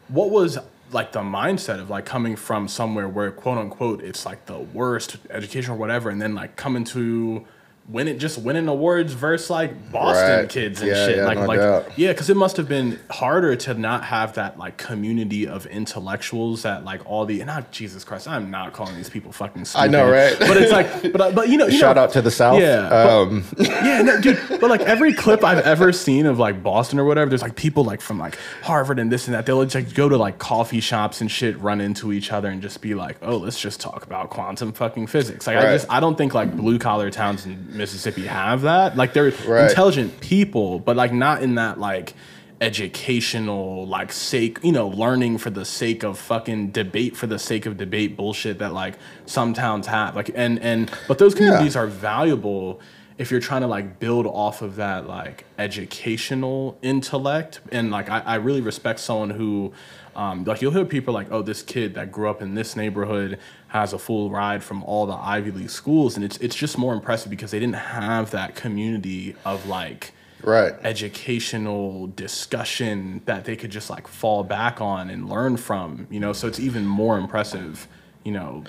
what 0.07 0.29
was 0.29 0.57
like 0.91 1.11
the 1.11 1.19
mindset 1.21 1.79
of 1.81 1.89
like 1.89 2.05
coming 2.05 2.35
from 2.35 2.67
somewhere 2.69 3.09
where 3.09 3.31
quote 3.31 3.57
unquote 3.57 4.01
it's 4.03 4.25
like 4.25 4.45
the 4.45 4.59
worst 4.59 5.17
education 5.29 5.73
or 5.73 5.77
whatever, 5.77 6.09
and 6.09 6.21
then 6.21 6.33
like 6.33 6.55
coming 6.55 6.85
to 6.85 7.45
win 7.87 8.07
it 8.07 8.17
just 8.17 8.39
winning 8.39 8.67
awards 8.67 9.13
versus 9.13 9.49
like 9.49 9.91
Boston 9.91 10.39
Right. 10.39 10.49
kids 10.49 10.81
and 10.81 10.89
Yeah, 10.89 11.05
shit. 11.05 11.17
yeah, 11.17 11.25
like 11.27 11.37
no 11.37 11.45
like 11.45 11.59
doubt. 11.59 11.85
yeah, 11.95 12.11
because 12.13 12.31
it 12.31 12.35
must 12.35 12.57
have 12.57 12.67
been 12.67 12.99
harder 13.11 13.55
to 13.55 13.73
not 13.75 14.05
have 14.05 14.33
that 14.33 14.57
like 14.57 14.77
community 14.77 15.47
of 15.47 15.67
intellectuals 15.67 16.63
that 16.63 16.83
like 16.83 17.01
all 17.05 17.25
the 17.25 17.41
and 17.41 17.51
I 17.51 17.61
Jesus 17.71 18.03
Christ, 18.03 18.27
I'm 18.27 18.49
not 18.49 18.73
calling 18.73 18.95
these 18.95 19.09
people 19.09 19.31
fucking 19.31 19.65
stupid. 19.65 19.83
I 19.83 19.87
know, 19.87 20.09
right? 20.09 20.35
But 20.39 20.57
it's 20.57 20.71
like 20.71 21.13
but 21.13 21.35
but 21.35 21.49
you 21.49 21.57
know 21.57 21.67
you 21.67 21.77
shout 21.77 21.95
know, 21.95 22.03
out 22.03 22.11
to 22.13 22.21
the 22.21 22.31
south 22.31 22.59
Yeah, 22.59 22.89
but- 22.89 23.07
um, 23.07 23.45
yeah, 23.59 24.01
no, 24.01 24.19
dude. 24.19 24.39
But 24.49 24.69
like 24.69 24.81
every 24.81 25.13
clip 25.13 25.43
I've 25.43 25.59
ever 25.63 25.91
seen 25.93 26.25
of 26.25 26.39
like 26.39 26.63
Boston 26.63 26.99
or 26.99 27.05
whatever, 27.05 27.29
there's 27.29 27.41
like 27.43 27.55
people 27.55 27.83
like 27.83 28.01
from 28.01 28.17
like 28.17 28.37
Harvard 28.63 28.97
and 28.99 29.11
this 29.11 29.27
and 29.27 29.35
that. 29.35 29.45
They'll 29.45 29.63
just 29.63 29.75
like 29.75 29.93
go 29.93 30.09
to 30.09 30.17
like 30.17 30.39
coffee 30.39 30.79
shops 30.79 31.21
and 31.21 31.29
shit, 31.29 31.55
run 31.59 31.81
into 31.81 32.11
each 32.11 32.31
other 32.31 32.49
and 32.49 32.61
just 32.63 32.81
be 32.81 32.95
like, 32.95 33.17
"Oh, 33.21 33.37
let's 33.37 33.59
just 33.59 33.79
talk 33.79 34.03
about 34.05 34.31
quantum 34.31 34.73
fucking 34.73 35.05
physics." 35.07 35.45
Like 35.47 35.57
I 35.57 35.73
just 35.73 35.85
I 35.91 35.99
don't 35.99 36.17
think 36.17 36.33
like 36.33 36.55
blue 36.55 36.79
collar 36.79 37.11
towns 37.11 37.45
in 37.45 37.74
Mississippi 37.75 38.25
have 38.25 38.61
that. 38.61 38.97
Like 38.97 39.13
they're 39.13 39.31
Right. 39.47 39.69
intelligent 39.69 40.19
people, 40.21 40.79
but 40.79 40.95
like 40.95 41.13
not 41.13 41.43
in 41.43 41.55
that 41.55 41.79
like 41.79 42.13
educational 42.61 43.85
like 43.85 44.13
sake 44.13 44.57
you 44.63 44.71
know 44.71 44.87
learning 44.87 45.37
for 45.37 45.49
the 45.49 45.65
sake 45.65 46.03
of 46.03 46.17
fucking 46.17 46.71
debate 46.71 47.15
for 47.15 47.27
the 47.27 47.37
sake 47.37 47.65
of 47.65 47.75
debate 47.75 48.15
bullshit 48.15 48.59
that 48.59 48.73
like 48.73 48.95
some 49.25 49.53
towns 49.53 49.87
have 49.87 50.15
like 50.15 50.31
and 50.35 50.57
and 50.59 50.89
but 51.07 51.17
those 51.17 51.35
communities 51.35 51.75
are 51.75 51.85
valuable 51.87 52.79
if 53.17 53.29
you're 53.29 53.41
trying 53.41 53.61
to 53.61 53.67
like 53.67 53.99
build 53.99 54.25
off 54.25 54.61
of 54.61 54.77
that 54.77 55.05
like 55.05 55.43
educational 55.57 56.77
intellect 56.81 57.59
and 57.73 57.91
like 57.91 58.09
i, 58.09 58.19
I 58.21 58.35
really 58.35 58.61
respect 58.61 58.99
someone 59.01 59.31
who 59.31 59.73
um, 60.15 60.45
like 60.45 60.61
you'll 60.61 60.71
hear 60.71 60.85
people 60.85 61.13
like 61.13 61.27
oh 61.31 61.41
this 61.41 61.61
kid 61.61 61.95
that 61.95 62.09
grew 62.09 62.29
up 62.29 62.41
in 62.41 62.55
this 62.55 62.77
neighborhood 62.77 63.37
has 63.75 63.91
a 63.91 63.99
full 63.99 64.29
ride 64.29 64.63
from 64.63 64.81
all 64.85 65.05
the 65.05 65.19
ivy 65.35 65.51
league 65.51 65.69
schools 65.69 66.15
and 66.15 66.23
it's 66.23 66.37
it's 66.37 66.55
just 66.55 66.77
more 66.77 66.93
impressive 66.93 67.29
because 67.29 67.51
they 67.51 67.59
didn't 67.59 67.75
have 68.01 68.31
that 68.31 68.55
community 68.55 69.35
of 69.43 69.65
like 69.67 70.13
right 70.43 70.73
educational 70.83 72.07
discussion 72.07 73.21
that 73.25 73.43
they 73.43 73.55
could 73.55 73.71
just 73.71 73.89
like 73.89 74.07
fall 74.07 74.43
back 74.45 74.79
on 74.79 75.09
and 75.09 75.27
learn 75.29 75.57
from 75.57 76.07
you 76.09 76.19
know 76.21 76.31
so 76.31 76.47
it's 76.47 76.59
even 76.59 76.85
more 76.85 77.17
impressive 77.17 77.87
you 78.23 78.31
know 78.31 78.63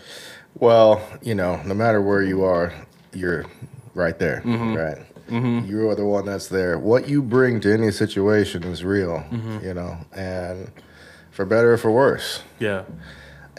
Well, 0.58 1.00
you 1.22 1.34
know, 1.34 1.60
no 1.64 1.74
matter 1.74 2.00
where 2.00 2.22
you 2.22 2.42
are, 2.44 2.72
you're 3.12 3.44
right 3.94 4.18
there, 4.18 4.40
Mm-hmm. 4.44 4.74
right? 4.74 4.98
You 5.68 5.88
are 5.90 5.94
the 5.94 6.06
one 6.06 6.24
that's 6.24 6.48
there. 6.48 6.78
What 6.78 7.08
you 7.10 7.20
bring 7.22 7.60
to 7.60 7.68
any 7.78 7.90
situation 7.92 8.64
is 8.64 8.82
real, 8.82 9.16
Mm-hmm. 9.30 9.58
you 9.66 9.74
know, 9.74 9.92
and 10.14 10.70
for 11.30 11.44
better 11.44 11.74
or 11.74 11.78
for 11.78 11.90
worse, 11.90 12.42
yeah 12.58 12.82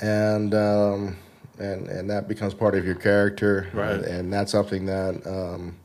and 0.01 0.53
um, 0.53 1.17
and 1.59 1.87
and 1.87 2.09
that 2.09 2.27
becomes 2.27 2.53
part 2.53 2.75
of 2.75 2.85
your 2.85 2.95
character, 2.95 3.67
Right. 3.73 3.91
And, 3.95 4.05
and 4.05 4.33
that's 4.33 4.51
something 4.51 4.85
that 4.85 5.25
um, 5.25 5.75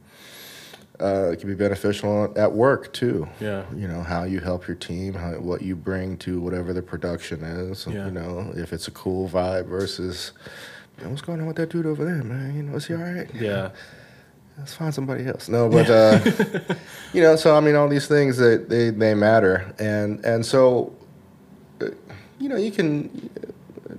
uh, 1.00 1.34
can 1.38 1.48
be 1.48 1.54
beneficial 1.54 2.32
at 2.36 2.52
work 2.52 2.92
too. 2.92 3.26
Yeah. 3.40 3.64
you 3.74 3.88
know 3.88 4.02
how 4.02 4.24
you 4.24 4.40
help 4.40 4.66
your 4.68 4.76
team, 4.76 5.14
how, 5.14 5.32
what 5.32 5.62
you 5.62 5.74
bring 5.74 6.16
to 6.18 6.40
whatever 6.40 6.72
the 6.72 6.82
production 6.82 7.42
is. 7.42 7.86
Yeah. 7.86 8.06
You 8.06 8.12
know, 8.12 8.52
if 8.54 8.72
it's 8.72 8.88
a 8.88 8.92
cool 8.92 9.28
vibe 9.28 9.66
versus. 9.66 10.32
"Man, 10.98 11.10
What's 11.10 11.22
going 11.22 11.40
on 11.40 11.46
with 11.46 11.56
that 11.56 11.70
dude 11.70 11.86
over 11.86 12.04
there, 12.04 12.22
man? 12.22 12.54
You 12.54 12.62
know, 12.62 12.76
is 12.76 12.86
he 12.86 12.94
all 12.94 13.02
right? 13.02 13.28
yeah 13.34 13.70
Let's 14.58 14.74
find 14.74 14.92
somebody 14.94 15.26
else. 15.26 15.48
No, 15.48 15.68
but 15.70 15.88
uh, 15.88 16.20
you 17.14 17.22
know, 17.22 17.36
so 17.36 17.56
I 17.56 17.60
mean, 17.60 17.74
all 17.74 17.88
these 17.88 18.06
things 18.06 18.36
that 18.36 18.68
they, 18.68 18.90
they 18.90 19.14
matter, 19.14 19.74
and 19.78 20.22
and 20.26 20.44
so 20.44 20.92
uh, 21.80 21.86
you 22.38 22.50
know, 22.50 22.56
you 22.56 22.70
can, 22.70 23.30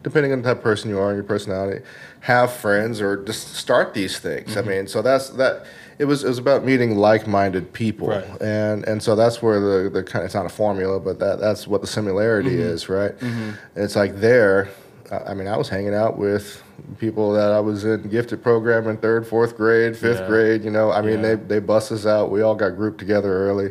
depending 0.04 0.32
on 0.34 0.42
the 0.42 0.50
type 0.50 0.58
of 0.58 0.64
person 0.64 0.90
you 0.90 1.00
are 1.00 1.10
and 1.10 1.18
your 1.18 1.24
personality, 1.24 1.84
have 2.22 2.52
friends 2.54 3.02
or 3.02 3.24
just 3.24 3.56
start 3.56 3.94
these 3.94 4.20
things. 4.20 4.56
I 4.56 4.62
mm-hmm. 4.62 4.70
mean, 4.70 4.88
so 4.88 5.02
that's 5.02 5.30
that. 5.32 5.66
It 6.00 6.06
was 6.06 6.24
it 6.24 6.28
was 6.28 6.40
about 6.40 6.66
meeting 6.66 6.98
like 6.98 7.28
minded 7.28 7.72
people, 7.72 8.08
Right. 8.08 8.42
and 8.42 8.84
and 8.86 9.02
so 9.02 9.16
that's 9.16 9.42
where 9.42 9.60
the 9.60 9.90
the 9.90 10.04
kind 10.04 10.26
it's 10.26 10.34
not 10.34 10.46
a 10.46 10.50
formula, 10.50 11.00
but 11.00 11.20
that 11.20 11.40
that's 11.40 11.68
what 11.68 11.82
the 11.82 11.88
similarity 11.88 12.50
mm-hmm. 12.52 12.74
is, 12.74 12.90
right? 12.90 13.18
Mm-hmm. 13.20 13.52
It's 13.76 13.96
like 13.96 14.20
there. 14.20 14.70
I, 15.12 15.18
I 15.18 15.34
mean, 15.36 15.48
I 15.48 15.56
was 15.56 15.70
hanging 15.70 15.94
out 15.94 16.18
with 16.18 16.64
people 16.98 17.34
that 17.34 17.52
I 17.52 17.60
was 17.60 17.86
in 17.86 18.10
gifted 18.10 18.42
program 18.42 18.88
in 18.88 18.98
third, 18.98 19.28
fourth 19.28 19.56
grade, 19.56 19.96
fifth 19.96 20.22
Yeah. 20.22 20.28
grade. 20.28 20.64
You 20.64 20.72
know, 20.72 20.92
I 20.92 21.02
mean, 21.02 21.22
Yeah. 21.22 21.36
they 21.36 21.36
they 21.36 21.60
bust 21.60 21.92
us 21.92 22.08
out. 22.08 22.32
We 22.32 22.42
all 22.42 22.56
got 22.56 22.72
grouped 22.72 22.98
together 22.98 23.32
early. 23.32 23.70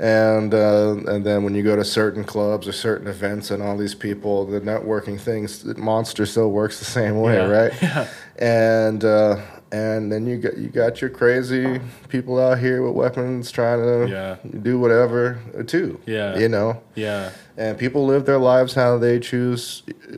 And 0.00 0.54
uh, 0.54 0.96
and 1.08 1.26
then 1.26 1.44
when 1.44 1.54
you 1.54 1.62
go 1.62 1.76
to 1.76 1.84
certain 1.84 2.24
clubs 2.24 2.66
or 2.66 2.72
certain 2.72 3.06
events 3.06 3.50
and 3.50 3.62
all 3.62 3.76
these 3.76 3.94
people, 3.94 4.46
the 4.46 4.58
networking 4.60 5.20
things, 5.20 5.62
Monster 5.76 6.24
still 6.24 6.50
works 6.50 6.78
the 6.78 6.86
same 6.86 7.20
way, 7.20 7.34
Yeah. 7.34 7.46
right? 7.46 7.72
Yeah. 7.82 8.06
And 8.38 9.04
uh, 9.04 9.36
and 9.70 10.10
then 10.10 10.26
you 10.26 10.38
got 10.38 10.56
you 10.56 10.68
got 10.68 11.02
your 11.02 11.10
crazy 11.10 11.80
people 12.08 12.40
out 12.40 12.58
here 12.58 12.82
with 12.82 12.94
weapons 12.94 13.50
trying 13.50 13.80
to 13.82 14.10
Yeah. 14.10 14.36
do 14.62 14.78
whatever 14.80 15.38
uh, 15.58 15.64
too. 15.64 16.00
Yeah. 16.06 16.38
you 16.38 16.48
know. 16.48 16.80
Yeah. 16.94 17.32
And 17.58 17.76
people 17.76 18.06
live 18.06 18.24
their 18.24 18.38
lives 18.38 18.72
how 18.74 18.96
they 18.96 19.18
choose 19.20 19.82
uh, 20.10 20.16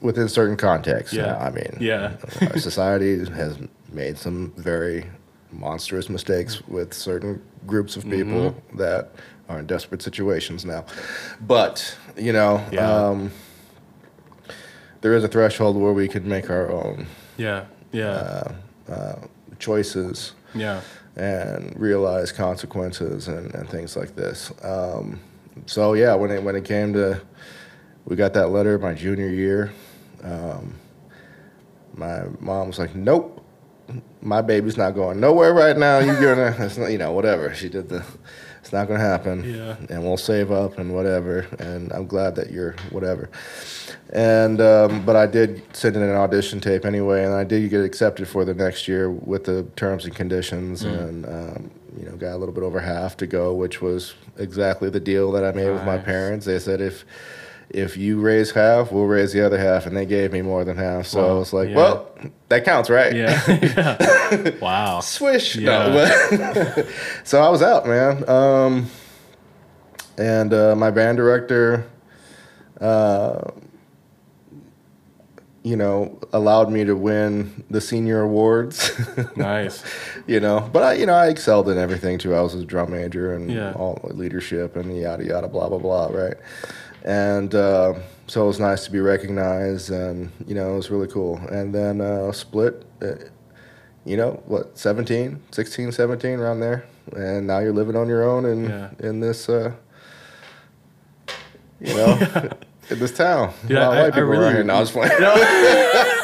within 0.00 0.28
certain 0.30 0.56
contexts. 0.56 1.14
Yeah. 1.14 1.26
Now, 1.26 1.38
I 1.40 1.50
mean, 1.50 1.76
Yeah. 1.78 2.16
our 2.40 2.58
society 2.58 3.18
has 3.34 3.58
made 3.92 4.16
some 4.16 4.54
very 4.56 5.04
monstrous 5.58 6.08
mistakes 6.08 6.62
with 6.68 6.92
certain 6.94 7.42
groups 7.66 7.96
of 7.96 8.04
people 8.04 8.50
Mm-hmm. 8.52 8.76
that 8.78 9.12
are 9.48 9.58
in 9.58 9.66
desperate 9.66 10.02
situations 10.02 10.64
now. 10.64 10.84
But, 11.40 11.96
you 12.16 12.32
know, 12.32 12.64
Yeah. 12.72 12.90
um, 12.90 13.30
there 15.00 15.14
is 15.14 15.24
a 15.24 15.28
threshold 15.28 15.76
where 15.76 15.92
we 15.92 16.08
can 16.08 16.26
make 16.28 16.50
our 16.50 16.70
own 16.70 17.06
Yeah. 17.36 17.64
Yeah. 17.92 18.52
choices 19.58 20.32
yeah. 20.54 20.80
and 21.16 21.78
realize 21.78 22.32
consequences 22.32 23.28
and, 23.28 23.54
and 23.54 23.68
things 23.68 23.96
like 23.96 24.16
this. 24.16 24.52
Um, 24.62 25.20
so 25.66 25.92
yeah, 25.94 26.14
when 26.14 26.30
it 26.30 26.42
when 26.42 26.56
it 26.56 26.64
came 26.64 26.92
to, 26.94 27.20
we 28.06 28.16
got 28.16 28.32
that 28.34 28.48
letter 28.48 28.78
my 28.78 28.94
junior 28.94 29.28
year. 29.28 29.72
Um, 30.22 30.74
my 31.94 32.24
mom 32.40 32.66
was 32.68 32.78
like, 32.78 32.94
"Nope, 32.96 33.43
my 34.20 34.42
baby's 34.42 34.76
not 34.76 34.92
going 34.92 35.20
nowhere 35.20 35.52
right 35.52 35.76
now. 35.76 35.98
You're 35.98 36.20
gonna, 36.20 36.54
it's 36.64 36.76
not, 36.76 36.90
you 36.90 36.98
know, 36.98 37.12
whatever." 37.12 37.54
She 37.54 37.68
did 37.68 37.88
the, 37.88 38.04
it's 38.60 38.72
not 38.72 38.88
gonna 38.88 39.00
happen. 39.00 39.44
Yeah. 39.44 39.76
And 39.90 40.02
we'll 40.02 40.16
save 40.16 40.50
up 40.50 40.78
and 40.78 40.94
whatever. 40.94 41.40
And 41.58 41.92
I'm 41.92 42.06
glad 42.06 42.34
that 42.36 42.50
you're 42.50 42.76
whatever. 42.90 43.30
And 44.10 44.60
um, 44.60 45.04
but 45.04 45.16
I 45.16 45.26
did 45.26 45.62
send 45.74 45.96
in 45.96 46.02
an 46.02 46.14
audition 46.14 46.60
tape 46.60 46.84
anyway, 46.84 47.24
and 47.24 47.34
I 47.34 47.44
did 47.44 47.68
get 47.70 47.84
accepted 47.84 48.28
for 48.28 48.44
the 48.44 48.54
next 48.54 48.86
year 48.88 49.10
with 49.10 49.44
the 49.44 49.64
terms 49.76 50.04
and 50.04 50.14
conditions, 50.14 50.82
and 50.82 51.26
um, 51.26 51.70
you 51.98 52.06
know 52.06 52.16
got 52.16 52.34
a 52.34 52.38
little 52.38 52.54
bit 52.54 52.62
over 52.62 52.80
half 52.80 53.16
to 53.18 53.26
go, 53.26 53.54
which 53.54 53.82
was 53.82 54.14
exactly 54.38 54.88
the 54.90 55.00
deal 55.00 55.32
that 55.32 55.44
I 55.44 55.52
made 55.52 55.70
with 55.70 55.84
my 55.84 55.98
parents. 55.98 56.46
They 56.46 56.58
said 56.58 56.80
if 56.80 57.04
if 57.70 57.96
you 57.96 58.20
raise 58.20 58.50
half, 58.52 58.92
we'll 58.92 59.06
raise 59.06 59.32
the 59.32 59.44
other 59.44 59.58
half, 59.58 59.86
and 59.86 59.96
they 59.96 60.06
gave 60.06 60.32
me 60.32 60.42
more 60.42 60.64
than 60.64 60.76
half. 60.76 61.06
So 61.06 61.22
Wow. 61.22 61.30
I 61.34 61.38
was 61.38 61.52
like, 61.52 61.68
Yeah. 61.70 61.76
well, 61.76 62.08
that 62.48 62.64
counts, 62.64 62.88
right? 62.90 63.14
Yeah. 63.14 64.50
Wow. 64.60 65.00
Swish. 65.00 65.56
No, 65.56 65.92
so 67.24 67.40
I 67.42 67.48
was 67.48 67.62
out, 67.62 67.86
man. 67.86 68.28
Um, 68.28 68.90
and 70.18 70.52
uh, 70.54 70.74
my 70.76 70.90
band 70.90 71.16
director, 71.18 71.86
uh, 72.80 73.50
you 75.62 75.76
know, 75.76 76.18
allowed 76.32 76.70
me 76.70 76.84
to 76.84 76.94
win 76.94 77.64
the 77.70 77.80
senior 77.80 78.20
awards. 78.20 78.92
Nice. 79.36 79.82
you 80.26 80.38
know, 80.40 80.68
but 80.72 80.82
I, 80.82 80.92
you 80.94 81.06
know, 81.06 81.14
I 81.14 81.28
excelled 81.28 81.68
in 81.68 81.78
everything 81.78 82.18
too. 82.18 82.34
I 82.34 82.40
was 82.42 82.54
a 82.54 82.64
drum 82.64 82.90
major 82.90 83.32
and 83.32 83.50
Yeah. 83.50 83.72
all 83.72 83.98
leadership 84.12 84.76
and 84.76 84.94
yada 84.96 85.24
yada 85.24 85.48
blah 85.48 85.68
blah 85.68 85.78
blah, 85.78 86.06
right? 86.08 86.36
And 87.04 87.54
uh, 87.54 87.94
so 88.26 88.44
it 88.44 88.46
was 88.46 88.60
nice 88.60 88.84
to 88.86 88.90
be 88.90 88.98
recognized, 89.00 89.90
and 89.90 90.30
you 90.46 90.54
know, 90.54 90.72
it 90.72 90.76
was 90.76 90.90
really 90.90 91.08
cool. 91.08 91.36
And 91.50 91.74
then 91.74 92.00
uh, 92.00 92.32
split, 92.32 92.82
uh, 93.02 93.16
you 94.06 94.16
know, 94.16 94.42
what 94.46 94.78
17, 94.78 95.42
16, 95.50 95.92
17, 95.92 96.38
around 96.38 96.60
there, 96.60 96.86
and 97.14 97.46
now 97.46 97.58
you're 97.58 97.74
living 97.74 97.94
on 97.96 98.08
your 98.08 98.24
own 98.24 98.46
in 98.46 98.64
Yeah. 98.64 98.90
in 99.00 99.20
this, 99.20 99.48
uh, 99.48 99.72
you 101.80 101.94
know. 101.94 102.50
In 102.90 102.98
this 102.98 103.16
town, 103.16 103.54
Dude, 103.66 103.78
a 103.78 103.80
lot 103.88 103.96
of 104.08 104.14
I- 104.14 104.16
I 104.18 104.20
really- 104.20 104.52
here. 104.52 104.62
No, 104.62 104.74
I 104.74 104.80
was 104.80 104.90
playing. 104.96 105.10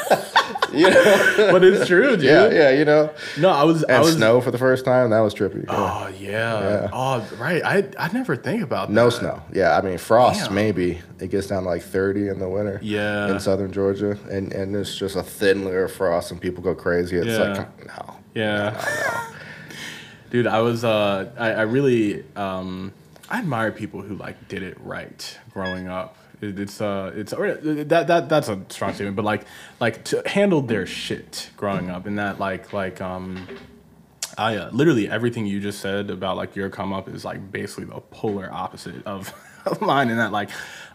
you 0.74 0.88
know, 0.90 1.48
but 1.52 1.64
it's 1.64 1.86
true, 1.86 2.16
dude. 2.16 2.22
yeah, 2.24 2.48
yeah, 2.50 2.70
you 2.70 2.84
know, 2.84 3.12
No, 3.38 3.50
I 3.50 3.64
was. 3.64 3.84
I 3.84 3.94
and 3.94 4.04
was. 4.04 4.14
snow 4.16 4.40
for 4.40 4.50
the 4.50 4.58
first 4.58 4.84
time. 4.84 5.10
That 5.10 5.20
was 5.20 5.34
trippy. 5.34 5.64
Oh 5.68 6.08
yeah. 6.18 6.60
Yeah. 6.60 6.90
Oh 6.92 7.26
right. 7.38 7.62
I 7.64 7.88
I 7.98 8.12
never 8.12 8.36
think 8.36 8.62
about 8.62 8.88
that. 8.88 8.94
No 8.94 9.06
that. 9.06 9.16
snow. 9.18 9.42
Yeah, 9.52 9.76
I 9.76 9.82
mean 9.82 9.98
frost 9.98 10.44
Damn. 10.46 10.54
maybe. 10.54 11.00
It 11.18 11.30
gets 11.30 11.48
down 11.48 11.64
to 11.64 11.68
like 11.68 11.82
30 11.82 12.28
in 12.28 12.38
the 12.38 12.48
winter. 12.48 12.78
Yeah. 12.82 13.30
In 13.30 13.40
southern 13.40 13.72
Georgia, 13.72 14.18
and 14.30 14.52
and 14.52 14.74
it's 14.76 14.96
just 14.96 15.16
a 15.16 15.22
thin 15.22 15.64
layer 15.64 15.84
of 15.84 15.92
frost, 15.92 16.30
and 16.30 16.40
people 16.40 16.62
go 16.62 16.74
crazy. 16.74 17.16
It's 17.16 17.26
Yeah. 17.26 17.38
like 17.38 17.86
no. 17.86 18.16
Yeah. 18.34 19.26
Dude, 20.30 20.46
I 20.46 20.60
was 20.60 20.84
uh 20.84 21.30
I, 21.38 21.50
I 21.52 21.62
really 21.62 22.24
um 22.36 22.92
I 23.28 23.38
admire 23.38 23.72
people 23.72 24.00
who 24.02 24.14
like 24.16 24.48
did 24.48 24.62
it 24.62 24.78
right 24.80 25.38
growing 25.52 25.88
up. 25.88 26.16
It, 26.40 26.58
it's 26.58 26.80
uh 26.80 27.12
it's 27.14 27.32
or 27.32 27.54
that 27.54 28.06
that 28.06 28.28
that's 28.28 28.48
a 28.48 28.60
strong 28.68 28.94
statement, 28.94 29.16
but 29.16 29.24
like 29.24 29.44
like 29.80 30.04
to 30.04 30.22
handled 30.26 30.68
their 30.68 30.86
shit 30.86 31.50
growing 31.56 31.90
up 31.90 32.06
and 32.06 32.18
that 32.18 32.38
like 32.38 32.72
like 32.72 33.00
um 33.00 33.46
I 34.38 34.56
uh, 34.56 34.70
literally 34.70 35.08
everything 35.08 35.46
you 35.46 35.60
just 35.60 35.80
said 35.80 36.08
about 36.08 36.36
like 36.36 36.56
your 36.56 36.70
come 36.70 36.92
up 36.92 37.08
is 37.08 37.24
like 37.24 37.52
basically 37.52 37.84
the 37.84 38.00
polar 38.00 38.48
opposite 38.50 39.04
of, 39.06 39.34
mine 39.82 40.08
in 40.08 40.16
that 40.16 40.32
like 40.32 40.48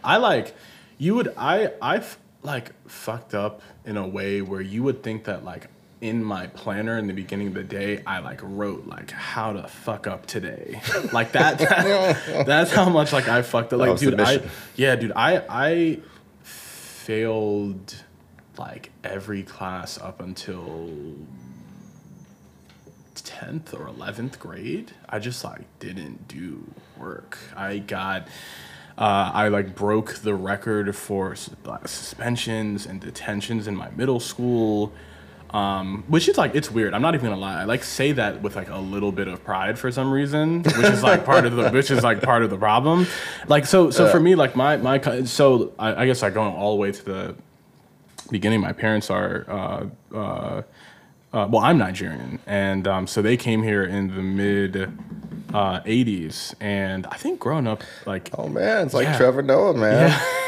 I 0.04 0.18
like 0.18 0.56
you 0.98 1.14
would 1.16 1.32
I 1.38 1.72
I 1.82 1.98
f- 1.98 2.18
like 2.42 2.72
fucked 2.90 3.36
up 3.36 3.62
in 3.86 3.98
a 3.98 4.08
way 4.08 4.42
where 4.42 4.62
you 4.62 4.82
would 4.82 5.04
think 5.04 5.26
that 5.26 5.44
like 5.44 5.68
in 6.08 6.24
my 6.24 6.48
planner 6.48 6.98
in 6.98 7.08
the 7.08 7.14
beginning 7.14 7.48
of 7.48 7.54
the 7.54 7.64
day 7.64 8.02
I 8.06 8.20
like 8.20 8.40
wrote 8.44 8.88
like 8.88 9.12
how 9.12 9.54
to 9.54 9.68
fuck 9.68 10.08
up 10.08 10.26
today. 10.26 10.82
Like 11.12 11.34
that, 11.34 11.60
that 11.60 12.46
that's 12.46 12.72
how 12.72 12.90
much 12.90 13.14
like 13.14 13.28
I 13.28 13.42
fucked 13.42 13.72
up. 13.74 13.80
Like 13.80 13.98
dude 13.98 14.20
I 14.20 14.42
yeah 14.76 14.96
dude 14.96 15.14
I 15.16 15.44
I 15.50 16.00
failed 16.44 17.96
like 18.58 18.92
every 19.04 19.44
class 19.44 19.98
up 20.00 20.20
until 20.20 20.90
10th 23.26 23.74
or 23.74 23.88
11th 23.88 24.40
grade. 24.40 24.92
I 25.10 25.20
just 25.20 25.44
like 25.44 25.62
didn't 25.80 26.28
do 26.28 26.72
work. 26.98 27.38
I 27.56 27.80
got 27.80 28.28
uh, 28.98 29.30
i 29.34 29.50
like 29.50 29.76
broke 29.76 30.16
the 30.20 30.34
record 30.34 30.96
for 30.96 31.36
like, 31.66 31.86
suspensions 31.86 32.86
and 32.86 33.02
detentions 33.02 33.68
in 33.68 33.76
my 33.76 33.90
middle 33.90 34.22
school 34.22 34.94
um, 35.56 36.04
which 36.08 36.28
is 36.28 36.38
like 36.38 36.54
it's 36.56 36.70
weird. 36.70 36.94
I'm 36.94 37.02
not 37.02 37.16
even 37.16 37.30
gonna 37.30 37.40
lie. 37.40 37.62
I 37.62 37.64
like 37.64 37.84
say 37.84 38.12
that 38.14 38.42
with 38.42 38.56
like 38.56 38.70
a 38.70 38.78
little 38.78 39.12
bit 39.12 39.28
of 39.28 39.44
pride 39.44 39.80
for 39.80 39.92
some 39.92 40.12
reason 40.12 40.64
which 40.64 40.88
is 40.96 41.02
like 41.04 41.24
part 41.26 41.46
of 41.46 41.56
the 41.56 41.70
which 41.70 41.90
is 41.92 42.04
like 42.04 42.22
part 42.22 42.44
of 42.44 42.50
the 42.50 42.58
problem. 42.58 43.08
Like 43.48 43.66
so 43.66 43.90
so 43.92 44.10
for 44.10 44.20
me 44.20 44.36
like 44.36 44.56
my 44.56 44.78
my 44.78 45.00
so 45.24 45.74
i, 45.80 46.02
I 46.02 46.06
guess 46.06 46.22
like 46.22 46.34
going 46.34 46.54
all 46.54 46.72
the 46.76 46.82
way 46.82 46.92
to 46.92 47.06
the 47.06 47.36
beginning, 48.32 48.62
my 48.62 48.74
parents 48.74 49.10
are, 49.10 49.46
uh, 49.48 49.86
uh, 50.16 50.62
uh, 51.34 51.48
well, 51.50 51.62
I'm 51.64 51.78
Nigerian, 51.78 52.40
and 52.46 52.88
um, 52.88 53.08
so 53.08 53.22
they 53.22 53.38
came 53.38 53.62
here 53.62 53.84
in 53.84 54.08
the 54.16 54.22
mid 54.22 54.76
uh, 55.54 55.82
'80s, 55.82 56.56
and 56.62 57.06
I 57.08 57.18
think 57.18 57.40
growing 57.40 57.68
up, 57.68 57.84
like, 58.06 58.30
Oh 58.38 58.48
man, 58.48 58.86
it's 58.86 58.94
like 58.94 59.06
Yeah. 59.06 59.18
Trevor 59.18 59.42
Noah, 59.42 59.74
man. 59.74 60.20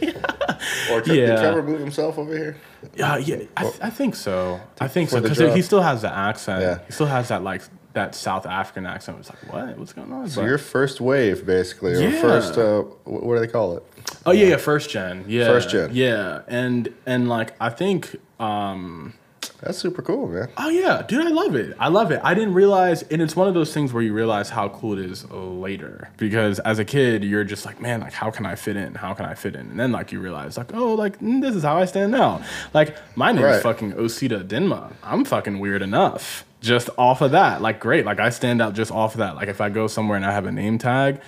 Or 0.90 1.00
Tre- 1.00 1.20
Yeah. 1.20 1.26
did 1.26 1.38
Trevor 1.38 1.62
move 1.62 1.80
himself 1.80 2.18
over 2.18 2.36
here? 2.36 2.56
yeah, 2.94 3.16
yeah, 3.18 3.36
I, 3.56 3.62
th- 3.62 3.74
I 3.82 3.90
think 3.90 4.14
so. 4.16 4.60
I 4.80 4.88
think 4.88 5.08
so 5.10 5.20
because 5.20 5.54
he 5.54 5.62
still 5.62 5.82
has 5.82 6.02
the 6.02 6.12
accent. 6.12 6.62
Yeah. 6.62 6.78
He 6.86 6.92
still 6.92 7.06
has 7.06 7.28
that 7.28 7.42
like 7.42 7.62
that 7.94 8.14
South 8.14 8.46
African 8.46 8.86
accent. 8.86 9.18
It's 9.20 9.30
like, 9.30 9.52
what? 9.52 9.78
What's 9.78 9.92
going 9.92 10.12
on? 10.12 10.28
So 10.28 10.40
But- 10.40 10.46
you're 10.48 10.58
first 10.58 11.00
wave, 11.00 11.44
basically, 11.46 11.94
or 11.94 12.00
Yeah. 12.00 12.20
first. 12.20 12.56
Uh, 12.58 12.82
what 13.04 13.34
do 13.34 13.40
they 13.40 13.46
call 13.52 13.76
it? 13.76 13.82
Oh 14.26 14.30
yeah, 14.32 14.46
yeah, 14.48 14.56
first 14.56 14.90
gen. 14.90 15.24
Yeah, 15.28 15.46
First 15.46 15.70
gen. 15.70 15.90
Yeah, 15.92 16.40
and 16.48 16.92
and 17.06 17.28
like 17.28 17.54
I 17.60 17.70
think. 17.70 18.16
um 18.40 19.14
That's 19.60 19.78
super 19.78 20.02
cool, 20.02 20.28
man. 20.28 20.48
Oh 20.56 20.68
yeah, 20.68 21.02
dude, 21.06 21.26
I 21.26 21.30
love 21.30 21.54
it. 21.56 21.76
I 21.78 21.88
love 21.88 22.10
it. 22.10 22.20
I 22.22 22.34
didn't 22.34 22.54
realize, 22.54 23.02
and 23.04 23.20
it's 23.22 23.34
one 23.34 23.48
of 23.48 23.54
those 23.54 23.72
things 23.74 23.92
where 23.92 24.02
you 24.02 24.12
realize 24.12 24.50
how 24.50 24.68
cool 24.68 24.98
it 24.98 25.04
is 25.04 25.28
later. 25.30 26.10
Because 26.16 26.58
as 26.60 26.78
a 26.78 26.84
kid, 26.84 27.24
you're 27.24 27.44
just 27.44 27.66
like, 27.66 27.80
man, 27.80 28.00
like 28.00 28.12
how 28.12 28.30
can 28.30 28.46
I 28.46 28.54
fit 28.54 28.76
in? 28.76 28.94
How 28.94 29.14
can 29.14 29.24
I 29.26 29.34
fit 29.34 29.54
in? 29.54 29.70
And 29.70 29.80
then 29.80 29.92
like 29.92 30.12
you 30.12 30.20
realize, 30.20 30.56
like, 30.56 30.74
oh, 30.74 30.94
like 30.94 31.18
mm, 31.20 31.40
this 31.40 31.54
is 31.54 31.62
how 31.62 31.76
I 31.78 31.84
stand 31.86 32.12
now. 32.12 32.42
Like 32.74 32.96
my 33.16 33.32
name 33.32 33.44
is 33.44 33.54
Right. 33.56 33.62
fucking 33.62 33.92
Osita 33.94 34.46
Denma. 34.46 34.92
I'm 35.02 35.24
fucking 35.24 35.58
weird 35.58 35.82
enough. 35.82 36.44
Just 36.60 36.90
off 36.98 37.20
of 37.20 37.30
that, 37.32 37.62
like 37.62 37.78
great. 37.80 38.04
Like 38.04 38.20
I 38.20 38.30
stand 38.30 38.60
out 38.62 38.74
just 38.74 38.90
off 38.90 39.14
of 39.14 39.18
that. 39.18 39.36
Like 39.36 39.48
if 39.48 39.60
I 39.60 39.68
go 39.68 39.86
somewhere 39.86 40.16
and 40.16 40.24
I 40.26 40.32
have 40.32 40.46
a 40.46 40.52
name 40.52 40.78
tag. 40.78 41.20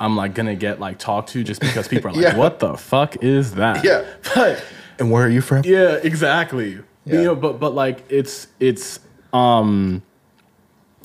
I'm 0.00 0.14
like 0.16 0.32
gonna 0.32 0.54
get 0.54 0.78
like 0.78 0.98
talked 0.98 1.30
to 1.30 1.42
just 1.42 1.60
because 1.60 1.88
people 1.88 2.10
are 2.10 2.14
like, 2.14 2.22
Yeah. 2.22 2.36
"What 2.36 2.60
the 2.60 2.76
fuck 2.76 3.16
is 3.22 3.54
that?" 3.54 3.82
Yeah. 3.84 4.04
but 4.32 4.62
And 5.00 5.10
where 5.10 5.24
are 5.26 5.28
you 5.28 5.40
from? 5.40 5.62
yeah, 5.64 5.94
exactly. 5.94 6.78
Yeah. 7.08 7.14
You 7.20 7.24
know, 7.24 7.34
but 7.36 7.58
but 7.60 7.74
like 7.74 8.04
it's 8.08 8.48
it's 8.60 9.00
um 9.32 10.02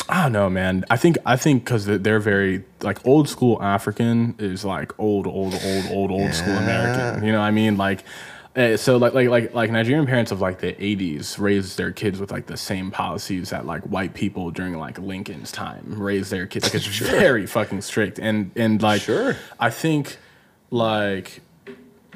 I 0.09 0.23
don't 0.23 0.34
know, 0.34 0.49
man. 0.49 0.84
I 0.89 0.97
think 0.97 1.17
I 1.25 1.38
think 1.38 1.63
because 1.63 1.85
they're 1.85 2.19
very 2.19 2.63
like 2.81 3.05
old 3.07 3.30
school 3.30 3.61
African 3.61 4.35
is 4.38 4.65
like 4.65 4.97
old, 4.99 5.25
old, 5.27 5.53
old, 5.53 5.85
old, 5.91 6.11
old 6.11 6.34
school 6.34 6.53
American. 6.55 7.23
You 7.23 7.31
know 7.31 7.39
what 7.39 7.45
I 7.45 7.51
mean? 7.51 7.77
Like, 7.77 8.03
Uh, 8.55 8.75
so 8.77 8.97
like 8.97 9.13
like 9.13 9.30
like 9.30 9.53
like 9.55 9.71
Nigerian 9.71 10.05
parents 10.05 10.31
of 10.31 10.41
like 10.41 10.59
the 10.59 10.73
80s 10.73 11.39
raised 11.39 11.77
their 11.77 11.91
kids 11.91 12.19
with 12.19 12.31
like 12.31 12.45
the 12.47 12.57
same 12.57 12.91
policies 12.91 13.49
that 13.49 13.65
like 13.65 13.81
white 13.84 14.13
people 14.13 14.51
during 14.51 14.77
like 14.77 14.99
Lincoln's 14.99 15.51
time 15.51 15.95
raised 15.97 16.30
their 16.31 16.45
kids. 16.47 16.65
Like 16.65 16.75
it's 16.75 16.85
very 16.99 17.47
fucking 17.47 17.81
strict. 17.81 18.19
And 18.19 18.51
and 18.55 18.81
like 18.81 19.01
Sure. 19.03 19.38
I 19.59 19.69
think 19.71 20.17
like 20.69 21.41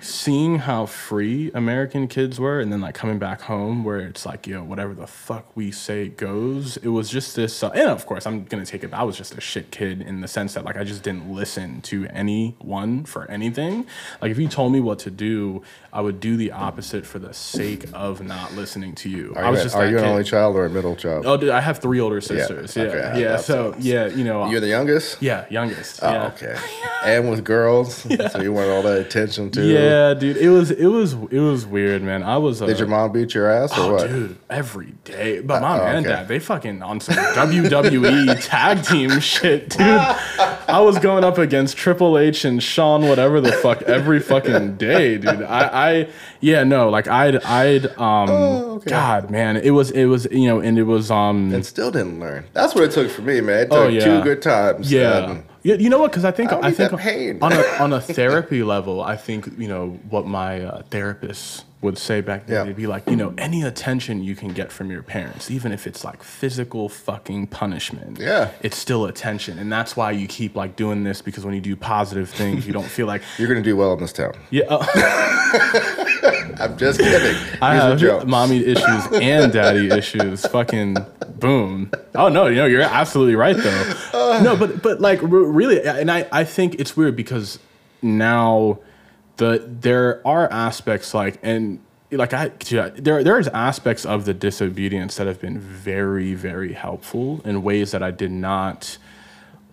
seeing 0.02 0.60
how 0.60 0.86
free 0.86 1.52
American 1.54 2.08
kids 2.08 2.40
were 2.40 2.60
and 2.60 2.72
then 2.72 2.82
like 2.82 2.96
coming 2.96 3.20
back 3.20 3.42
home 3.42 3.84
where 3.84 4.00
it's 4.00 4.26
like, 4.26 4.48
yo, 4.48 4.64
whatever 4.64 4.94
the 4.94 5.08
fuck 5.08 5.56
we 5.56 5.72
say 5.72 6.08
goes. 6.08 6.78
It 6.78 6.90
was 6.90 7.10
just 7.10 7.36
this, 7.36 7.64
uh, 7.64 7.70
and 7.70 7.90
of 7.90 8.06
course, 8.06 8.26
I'm 8.26 8.46
gonna 8.46 8.66
take 8.66 8.84
it. 8.84 8.94
I 8.94 9.04
was 9.04 9.18
just 9.18 9.38
a 9.38 9.42
shit 9.42 9.72
kid 9.72 10.02
in 10.02 10.22
the 10.22 10.28
sense 10.28 10.54
that 10.54 10.64
like 10.64 10.78
I 10.78 10.84
just 10.84 11.04
didn't 11.04 11.30
listen 11.32 11.82
to 11.84 12.08
anyone 12.08 13.04
for 13.06 13.30
anything. 13.30 13.86
Like 14.22 14.32
if 14.32 14.38
you 14.38 14.48
told 14.48 14.72
me 14.72 14.80
what 14.80 15.00
to 15.00 15.12
do, 15.12 15.62
I 15.92 16.02
would 16.02 16.20
do 16.20 16.38
the 16.38 16.52
opposite 16.52 17.06
for 17.06 17.20
the 17.20 17.34
sake 17.34 17.86
of 17.94 18.22
not 18.22 18.54
listening 18.54 18.96
to 18.96 19.10
you. 19.10 19.34
Are 19.36 19.46
I 19.46 19.50
was 19.50 19.60
you, 19.60 19.64
just 19.66 19.76
are 19.76 19.86
that 19.86 19.92
you 19.92 19.98
an 19.98 20.06
only 20.06 20.24
child 20.24 20.56
or 20.56 20.66
a 20.66 20.70
middle 20.70 20.96
child? 20.96 21.26
Oh, 21.26 21.38
dude, 21.38 21.50
I 21.50 21.62
have 21.62 21.80
three 21.80 22.00
older 22.00 22.22
sisters. 22.22 22.76
Yeah, 22.76 22.84
okay, 22.84 23.22
yeah. 23.22 23.38
So 23.38 23.58
so. 23.58 23.76
yeah, 23.80 24.08
you 24.08 24.24
know, 24.24 24.50
You're 24.50 24.60
the 24.60 24.68
youngest? 24.68 25.22
yeah, 25.22 25.46
youngest. 25.50 26.00
Oh, 26.04 26.12
yeah. 26.12 26.28
okay. 26.28 26.58
And 27.06 27.30
with 27.30 27.44
girls, 27.46 27.96
so 28.32 28.42
you 28.42 28.52
want 28.52 28.70
all 28.70 28.82
that 28.82 29.00
attention 29.00 29.50
too. 29.52 29.66
Yeah, 29.66 29.87
dude, 30.14 30.38
it 30.38 30.50
was 30.50 30.72
it 30.72 30.86
was 30.88 31.14
it 31.14 31.40
was 31.40 31.66
weird, 31.66 32.02
man. 32.04 32.24
I 32.24 32.38
was. 32.38 32.62
Uh, 32.62 32.66
Did 32.68 32.80
your 32.80 32.88
mom 32.88 33.12
beat 33.12 33.34
your 33.34 33.50
ass 33.50 33.78
or 33.78 33.82
Oh, 33.82 33.94
what? 33.94 34.08
dude, 34.10 34.38
every 34.50 34.94
day. 35.04 35.40
But 35.42 35.62
mom 35.62 35.80
oh, 35.80 35.84
and 35.84 36.06
okay. 36.06 36.16
dad, 36.16 36.28
they 36.28 36.40
fucking 36.40 36.82
on 36.82 37.00
some 37.00 37.16
WWE 37.16 38.38
tag 38.46 38.84
team 38.84 39.20
shit, 39.20 39.70
dude. 39.70 39.82
I 39.82 40.80
was 40.82 41.00
going 41.00 41.24
up 41.24 41.38
against 41.38 41.78
Triple 41.78 42.18
H 42.18 42.46
and 42.46 42.62
Shawn, 42.62 43.08
whatever 43.08 43.40
the 43.42 43.52
fuck, 43.54 43.82
every 43.84 44.20
fucking 44.20 44.78
day, 44.78 45.18
dude. 45.18 45.42
I, 45.44 45.90
I, 45.92 46.10
yeah, 46.42 46.64
no, 46.64 46.90
like 46.90 47.08
I'd, 47.08 47.38
I'd, 47.44 47.86
um, 47.98 48.30
Oh, 48.30 48.72
okay. 48.78 48.90
God, 48.90 49.30
man, 49.32 49.58
it 49.58 49.72
was, 49.72 49.92
it 49.92 50.06
was, 50.06 50.28
you 50.32 50.48
know, 50.48 50.60
and 50.60 50.78
it 50.78 50.84
was, 50.84 51.10
um, 51.10 51.54
And 51.54 51.66
still 51.66 51.90
didn't 51.92 52.20
learn. 52.20 52.46
That's 52.54 52.76
what 52.76 52.84
it 52.84 52.92
took 52.92 53.10
for 53.10 53.22
me, 53.22 53.40
man. 53.42 53.60
It 53.60 53.70
took 53.70 53.74
Oh, 53.78 53.88
yeah. 53.88 54.04
two 54.04 54.22
good 54.24 54.42
times. 54.42 54.92
Yeah. 54.92 55.32
and- 55.32 55.44
You, 55.68 55.76
you 55.76 55.90
know 55.90 56.00
what? 56.00 56.12
Because 56.12 56.24
I 56.24 56.32
think 56.32 56.54
I 56.54 56.60
I, 56.70 56.72
think 56.72 56.94
on 57.44 57.52
a 57.52 57.62
on 57.82 57.92
a 57.92 58.00
therapy 58.00 58.64
level, 58.64 59.02
I 59.04 59.18
think 59.18 59.50
you 59.58 59.68
know 59.68 60.00
what 60.10 60.26
my 60.26 60.62
uh, 60.62 60.82
therapist 60.84 61.66
would 61.82 61.98
say 61.98 62.22
back 62.22 62.48
then. 62.48 62.56
Yeah. 62.56 62.64
They'd 62.64 62.76
be 62.78 62.88
like, 62.88 63.08
you 63.10 63.18
know, 63.18 63.34
any 63.38 63.64
attention 63.64 64.24
you 64.24 64.34
can 64.34 64.54
get 64.54 64.72
from 64.72 64.90
your 64.90 65.04
parents, 65.04 65.52
even 65.52 65.74
if 65.74 65.86
it's 65.86 66.06
like 66.06 66.24
physical 66.24 66.88
fucking 66.88 67.48
punishment, 67.48 68.18
Yeah. 68.18 68.52
it's 68.62 68.78
still 68.78 69.06
attention, 69.06 69.60
and 69.60 69.70
that's 69.72 69.96
why 69.98 70.12
you 70.12 70.26
keep 70.26 70.56
like 70.56 70.78
doing 70.78 71.04
this 71.04 71.22
because 71.22 71.44
when 71.46 71.54
you 71.54 71.62
do 71.62 71.76
positive 71.76 72.30
things, 72.30 72.66
you 72.66 72.72
don't 72.72 72.88
feel 72.88 73.06
like 73.06 73.22
You're 73.38 73.50
gonna 73.50 73.62
do 73.62 73.76
well 73.76 73.92
in 73.94 74.00
this 74.00 74.14
town. 74.14 74.34
yeah. 74.50 74.64
uh, 74.70 76.06
I'm 76.60 76.78
just 76.78 77.00
kidding. 77.00 77.36
I 77.62 77.74
These 77.76 77.84
have 77.84 78.00
jokes. 78.00 78.26
mommy 78.26 78.66
issues 78.66 79.06
and 79.14 79.52
daddy 79.54 79.90
issues. 79.92 80.46
Fucking 80.48 80.98
boom. 81.40 81.92
Oh 82.16 82.30
no, 82.30 82.48
you 82.48 82.56
know 82.56 82.66
you're 82.66 82.82
absolutely 82.82 83.36
right 83.36 83.56
though. 83.56 84.40
No, 84.44 84.56
but 84.56 84.82
but 84.82 85.00
like 85.02 85.20
really, 85.22 85.82
and 85.86 86.10
I 86.12 86.28
I 86.32 86.44
think 86.44 86.76
it's 86.76 86.98
weird 86.98 87.16
because 87.16 87.60
now 88.02 88.80
the 89.38 89.64
there 89.68 90.26
are 90.28 90.52
aspects 90.52 91.14
like 91.14 91.40
and 91.44 91.80
like 92.12 92.34
I 92.34 92.52
yeah, 92.70 92.90
there 92.96 93.24
there's 93.24 93.48
aspects 93.50 94.06
of 94.06 94.26
the 94.26 94.34
disobedience 94.34 95.18
that 95.18 95.28
have 95.28 95.40
been 95.42 95.60
very 95.60 96.34
very 96.34 96.74
helpful 96.74 97.42
in 97.46 97.62
ways 97.64 97.92
that 97.92 98.02
I 98.02 98.12
did 98.12 98.32
not 98.32 98.98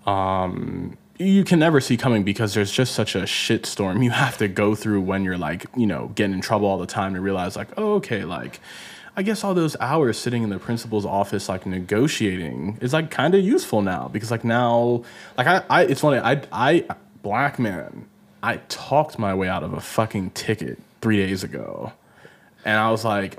um, 0.06 0.98
you 1.18 1.44
can 1.44 1.58
never 1.58 1.80
see 1.80 1.96
coming 1.96 2.24
because 2.24 2.54
there's 2.54 2.72
just 2.72 2.92
such 2.94 3.14
a 3.14 3.22
shitstorm 3.22 4.02
you 4.02 4.10
have 4.10 4.36
to 4.38 4.48
go 4.48 4.74
through 4.74 5.00
when 5.00 5.24
you're 5.24 5.38
like, 5.38 5.66
you 5.76 5.86
know, 5.86 6.10
getting 6.14 6.34
in 6.34 6.40
trouble 6.40 6.66
all 6.66 6.78
the 6.78 6.86
time 6.86 7.14
to 7.14 7.20
realize 7.20 7.56
like, 7.56 7.68
oh, 7.76 7.94
okay, 7.94 8.24
like 8.24 8.60
I 9.16 9.22
guess 9.22 9.44
all 9.44 9.54
those 9.54 9.76
hours 9.78 10.18
sitting 10.18 10.42
in 10.42 10.50
the 10.50 10.58
principal's 10.58 11.06
office 11.06 11.48
like 11.48 11.66
negotiating 11.66 12.78
is 12.80 12.92
like 12.92 13.10
kind 13.12 13.34
of 13.34 13.44
useful 13.44 13.80
now 13.80 14.08
because 14.08 14.30
like 14.30 14.44
now 14.44 15.04
like 15.38 15.46
I, 15.46 15.62
I 15.70 15.82
it's 15.84 16.00
funny, 16.00 16.18
I 16.18 16.42
I 16.50 16.84
black 17.22 17.58
man, 17.60 18.08
I 18.42 18.56
talked 18.68 19.18
my 19.18 19.34
way 19.34 19.48
out 19.48 19.62
of 19.62 19.72
a 19.72 19.80
fucking 19.80 20.30
ticket 20.30 20.80
3 21.00 21.16
days 21.16 21.44
ago. 21.44 21.92
And 22.64 22.76
I 22.76 22.90
was 22.90 23.04
like 23.04 23.38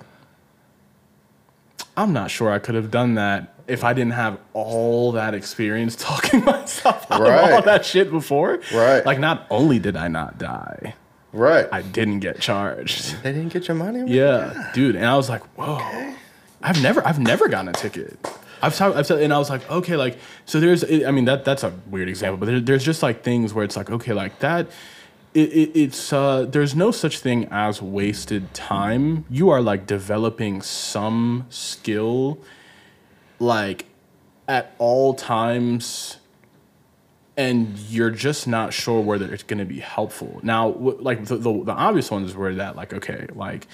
I'm 1.98 2.14
not 2.14 2.32
sure 2.32 2.52
I 2.52 2.60
could 2.60 2.76
have 2.76 2.90
done 2.90 3.16
that 3.16 3.55
if 3.68 3.84
I 3.84 3.94
didn't 3.94 4.14
have 4.14 4.38
all 4.54 5.12
that 5.14 5.34
experience 5.34 5.96
talking 6.00 6.44
myself 6.44 7.10
out 7.12 7.22
of 7.22 7.28
all 7.28 7.32
Right. 7.52 7.66
that 7.66 7.86
shit 7.86 8.12
before. 8.12 8.60
Right. 8.74 9.06
Like, 9.06 9.20
not 9.20 9.48
only 9.50 9.80
did 9.80 9.96
I 9.96 10.08
not 10.08 10.38
die, 10.38 10.96
Right. 11.34 11.68
I 11.72 11.82
didn't 11.82 12.22
get 12.22 12.40
charged. 12.40 13.22
they 13.22 13.34
didn't 13.34 13.52
get 13.52 13.68
your 13.68 13.76
money. 13.76 14.04
Yeah, 14.10 14.72
dude. 14.74 14.96
And 14.96 15.06
I 15.06 15.18
was 15.18 15.28
like, 15.30 15.42
whoa. 15.58 16.14
I've 16.64 16.82
never, 16.82 17.06
I've 17.06 17.20
never 17.20 17.50
gotten 17.50 17.68
a 17.68 17.74
ticket. 17.74 18.18
I've 18.62 18.74
talked, 18.76 18.96
I've 18.96 19.06
said, 19.06 19.22
and 19.22 19.34
I 19.34 19.38
was 19.38 19.50
like, 19.50 19.70
okay, 19.70 19.98
like, 19.98 20.18
so 20.46 20.60
there's, 20.62 20.84
I 20.84 21.12
mean, 21.12 21.26
that 21.26 21.44
that's 21.44 21.64
a 21.64 21.74
weird 21.90 22.08
example, 22.08 22.38
but 22.38 22.46
there, 22.46 22.60
there's 22.62 22.84
just 22.86 23.04
like 23.04 23.22
things 23.24 23.54
where 23.54 23.66
it's 23.66 23.76
like, 23.76 23.90
okay, 23.92 24.14
like 24.14 24.40
that. 24.40 24.68
It, 25.34 25.50
it, 25.52 25.72
it's 25.78 26.14
uh, 26.14 26.46
there's 26.50 26.74
no 26.74 26.92
such 26.92 27.20
thing 27.20 27.50
as 27.52 27.82
wasted 27.82 28.54
time. 28.54 29.26
You 29.30 29.50
are 29.50 29.62
like 29.62 29.86
developing 29.86 30.62
some 30.62 31.46
skill, 31.50 32.40
like 33.40 33.86
at 34.48 34.76
all 34.78 35.14
times 35.14 36.18
and 37.38 37.78
you're 37.90 38.12
just 38.12 38.48
not 38.48 38.74
sure 38.74 39.02
whether 39.02 39.34
it's 39.34 39.44
going 39.44 39.60
to 39.60 39.66
be 39.66 39.80
helpful. 39.80 40.40
Now, 40.42 40.70
like 40.70 41.26
the, 41.26 41.36
the 41.38 41.64
the 41.64 41.74
obvious 41.74 42.10
ones 42.10 42.34
were 42.34 42.54
that 42.56 42.76
like 42.76 42.94
okay, 42.94 43.28
like 43.34 43.68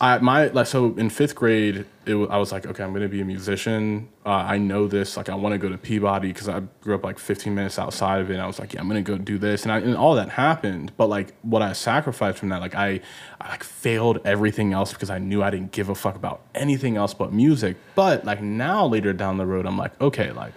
I 0.00 0.18
my 0.18 0.48
like 0.48 0.66
so 0.66 0.94
in 0.96 1.08
fifth 1.08 1.34
grade, 1.34 1.86
it, 2.04 2.14
I 2.14 2.36
was 2.36 2.52
like 2.52 2.66
okay, 2.66 2.82
I'm 2.82 2.90
going 2.90 3.02
to 3.02 3.08
be 3.08 3.22
a 3.22 3.24
musician. 3.24 4.08
Uh, 4.26 4.30
I 4.30 4.58
know 4.58 4.86
this. 4.86 5.16
Like 5.16 5.28
I 5.28 5.34
want 5.34 5.54
to 5.54 5.58
go 5.58 5.68
to 5.70 5.78
Peabody 5.78 6.28
because 6.28 6.48
I 6.48 6.60
grew 6.82 6.94
up 6.94 7.04
like 7.04 7.18
15 7.18 7.54
minutes 7.54 7.78
outside 7.78 8.20
of 8.20 8.30
it. 8.30 8.34
And 8.34 8.42
I 8.42 8.46
was 8.46 8.58
like, 8.58 8.74
yeah, 8.74 8.80
I'm 8.80 8.88
going 8.88 9.02
to 9.02 9.10
go 9.10 9.16
do 9.16 9.38
this, 9.38 9.62
and 9.62 9.72
I, 9.72 9.78
and 9.78 9.96
all 9.96 10.14
that 10.16 10.28
happened. 10.28 10.92
But 10.96 11.08
like 11.08 11.34
what 11.42 11.62
I 11.62 11.72
sacrificed 11.72 12.38
from 12.38 12.50
that, 12.50 12.60
like 12.60 12.74
I 12.74 13.00
I 13.40 13.50
like 13.50 13.64
failed 13.64 14.20
everything 14.24 14.72
else 14.74 14.92
because 14.92 15.08
I 15.08 15.18
knew 15.18 15.42
I 15.42 15.50
didn't 15.50 15.72
give 15.72 15.88
a 15.88 15.94
fuck 15.94 16.16
about 16.16 16.42
anything 16.54 16.96
else 16.96 17.14
but 17.14 17.32
music. 17.32 17.76
But 17.94 18.24
like 18.24 18.42
now 18.42 18.86
later 18.86 19.14
down 19.14 19.38
the 19.38 19.46
road, 19.46 19.66
I'm 19.66 19.78
like 19.78 19.98
okay, 20.00 20.30
like 20.32 20.52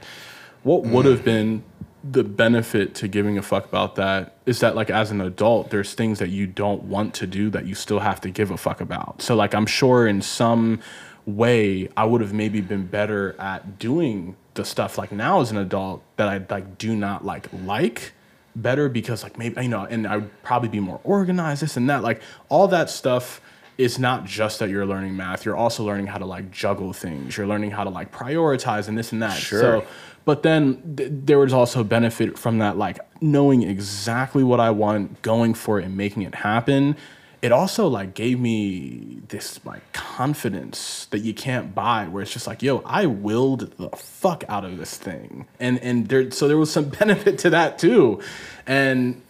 what 0.64 0.84
would 0.84 1.06
have 1.06 1.24
been 1.24 1.64
the 2.04 2.24
benefit 2.24 2.96
to 2.96 3.08
giving 3.08 3.38
a 3.38 3.42
fuck 3.42 3.66
about 3.66 3.96
that 3.96 4.38
is 4.46 4.60
that 4.62 4.76
like 4.76 4.90
as 4.90 5.12
an 5.12 5.20
adult 5.20 5.70
there's 5.70 5.94
things 5.94 6.20
that 6.20 6.30
you 6.30 6.48
don't 6.48 6.84
want 6.84 7.14
to 7.14 7.28
do 7.28 7.50
that 7.50 7.66
you 7.66 7.76
still 7.76 8.00
have 8.00 8.22
to 8.22 8.30
give 8.30 8.52
a 8.52 8.58
fuck 8.58 8.80
about. 8.82 9.22
So 9.22 9.36
like 9.36 9.54
i'm 9.54 9.66
sure 9.66 10.08
in 10.08 10.22
some 10.22 10.80
way 11.26 11.90
i 11.98 12.06
would 12.06 12.22
have 12.22 12.34
maybe 12.34 12.62
been 12.62 12.88
better 12.88 13.36
at 13.40 13.78
doing 13.78 14.36
the 14.54 14.66
stuff 14.66 14.98
like 14.98 15.12
now 15.12 15.42
as 15.42 15.52
an 15.52 15.58
adult 15.58 16.02
that 16.16 16.28
i 16.28 16.44
like 16.50 16.78
do 16.78 16.96
not 16.96 17.24
like 17.24 17.48
like 17.66 18.14
better 18.56 18.90
because 18.90 19.22
like 19.22 19.38
maybe 19.38 19.62
you 19.62 19.70
know 19.70 19.84
and 19.84 20.08
i 20.08 20.18
would 20.18 20.44
probably 20.44 20.70
be 20.70 20.80
more 20.80 21.00
organized 21.04 21.62
this 21.62 21.78
and 21.78 21.90
that. 21.90 22.02
Like 22.04 22.22
all 22.48 22.68
that 22.70 22.90
stuff 22.90 23.42
is 23.80 23.98
not 23.98 24.26
just 24.26 24.60
that 24.60 24.70
you're 24.70 24.86
learning 24.86 25.16
math 25.16 25.46
you're 25.46 25.56
also 25.56 25.86
learning 25.86 26.06
how 26.06 26.18
to 26.18 26.26
like 26.26 26.52
juggle 26.52 26.92
things. 26.92 27.38
You're 27.38 27.48
learning 27.48 27.72
how 27.72 27.86
to 27.86 27.90
like 27.90 28.12
prioritize 28.12 28.90
and 28.90 28.98
this 28.98 29.14
and 29.14 29.24
that. 29.24 29.38
Sure. 29.38 29.62
so 29.62 29.88
but 30.26 30.44
then 30.44 30.96
th- 30.98 31.10
there 31.12 31.40
was 31.40 31.54
also 31.54 31.84
benefit 31.84 32.38
from 32.38 32.58
that 32.58 32.78
like 32.78 33.00
knowing 33.22 33.64
exactly 33.64 34.44
what 34.44 34.60
i 34.60 34.70
want 34.70 35.22
going 35.22 35.54
for 35.54 35.80
it 35.80 35.86
and 35.86 35.96
making 35.96 36.24
it 36.24 36.36
happen. 36.36 36.98
It 37.42 37.54
also 37.54 37.88
like 37.88 38.16
gave 38.16 38.38
me 38.38 39.22
this 39.30 39.66
like 39.66 39.94
confidence 39.94 41.06
that 41.12 41.20
you 41.20 41.34
can't 41.34 41.74
buy 41.74 42.06
where 42.10 42.22
it's 42.22 42.34
just 42.34 42.48
like 42.48 42.62
yo 42.62 42.80
i 42.86 43.06
willed 43.06 43.78
the 43.78 43.90
fuck 43.96 44.44
out 44.50 44.66
of 44.66 44.78
this 44.78 44.98
thing. 44.98 45.48
And 45.58 45.80
and 45.80 46.10
there 46.10 46.32
so 46.32 46.50
there 46.50 46.58
was 46.58 46.70
some 46.70 46.90
benefit 47.00 47.40
to 47.40 47.50
that 47.52 47.80
too. 47.80 48.20
And 48.68 49.22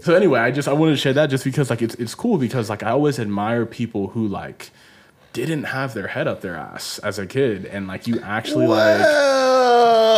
so 0.00 0.14
anyway 0.14 0.40
i 0.40 0.50
just 0.50 0.68
i 0.68 0.72
wanted 0.72 0.92
to 0.92 0.96
share 0.96 1.12
that 1.12 1.28
just 1.28 1.44
because 1.44 1.70
like 1.70 1.82
it's 1.82 1.94
it's 1.96 2.14
cool 2.14 2.38
because 2.38 2.68
like 2.68 2.82
i 2.82 2.90
always 2.90 3.18
admire 3.18 3.64
people 3.66 4.08
who 4.08 4.26
like 4.26 4.70
didn't 5.32 5.64
have 5.64 5.94
their 5.94 6.08
head 6.08 6.26
up 6.26 6.40
their 6.40 6.56
ass 6.56 6.98
as 7.00 7.18
a 7.18 7.26
kid 7.26 7.64
and 7.66 7.86
like 7.86 8.06
you 8.06 8.20
actually 8.20 8.66
like 8.66 9.00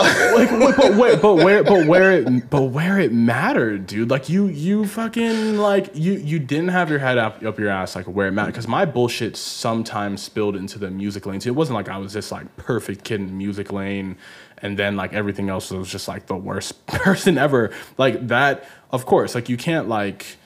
Well, 0.03 0.35
like 0.35 0.51
wait, 0.51 0.77
but 0.77 0.97
wait, 0.97 1.21
but 1.21 1.35
where 1.37 1.63
but 1.63 1.87
where 1.87 2.13
it 2.13 2.49
but 2.49 2.63
where 2.63 2.99
it 2.99 3.13
mattered, 3.13 3.87
dude. 3.87 4.09
Like 4.11 4.29
you 4.29 4.47
you 4.47 4.87
fucking 4.87 5.59
like 5.59 5.91
you 5.95 6.13
you 6.15 6.39
didn't 6.39 6.69
have 6.69 6.89
your 6.89 7.01
head 7.01 7.19
up 7.19 7.43
up 7.45 7.59
your 7.59 7.69
ass 7.69 7.97
like 7.97 8.07
where 8.07 8.29
it 8.29 8.33
mattered 8.33 8.53
because 8.53 8.69
my 8.69 8.85
bullshit 8.85 9.37
sometimes 9.37 10.23
spilled 10.23 10.57
into 10.57 10.79
the 10.79 10.91
music 10.91 11.27
lane. 11.27 11.41
too. 11.41 11.51
it 11.51 11.57
wasn't 11.57 11.75
like 11.75 11.89
I 11.89 11.99
was 11.99 12.13
this 12.13 12.33
like 12.33 12.57
perfect 12.57 13.05
kid 13.05 13.21
in 13.21 13.27
the 13.27 13.33
music 13.33 13.73
lane, 13.73 14.17
and 14.59 14.79
then 14.79 14.97
like 14.97 15.13
everything 15.13 15.51
else 15.51 15.71
was 15.71 15.89
just 15.89 16.09
like 16.09 16.27
the 16.27 16.37
worst 16.37 16.87
person 16.87 17.37
ever. 17.37 17.71
Like 17.99 18.29
that, 18.29 18.65
of 18.93 19.07
course. 19.07 19.35
Like 19.35 19.49
you 19.49 19.57
can't 19.57 19.89
like 19.89 20.37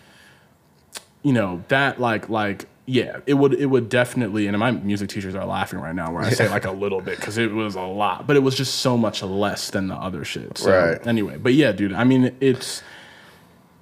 you 1.23 1.33
know 1.33 1.63
that 1.69 2.01
like 2.01 2.29
like 2.29 2.67
yeah 2.87 3.21
it 3.27 3.33
would 3.35 3.55
it 3.55 3.65
would 3.67 3.89
definitely 3.89 4.47
and 4.47 4.59
my 4.59 4.71
music 4.71 5.09
teachers 5.09 5.35
are 5.35 5.47
laughing 5.47 5.79
right 5.81 5.95
now 5.95 6.13
where 6.13 6.23
i 6.23 6.29
say 6.29 6.47
like 6.51 6.67
a 6.67 6.71
little 6.71 7.01
bit 7.01 7.17
because 7.17 7.39
it 7.39 7.51
was 7.51 7.77
a 7.77 7.81
lot 7.81 8.27
but 8.27 8.37
it 8.37 8.41
was 8.41 8.55
just 8.55 8.75
so 8.81 8.95
much 8.95 9.23
less 9.23 9.71
than 9.71 9.89
the 9.89 9.95
other 9.95 10.23
shit 10.23 10.59
so 10.59 10.71
Right. 10.71 11.07
anyway 11.07 11.39
but 11.39 11.55
yeah 11.55 11.73
dude 11.73 11.95
i 11.95 12.05
mean 12.05 12.37
it's 12.43 12.83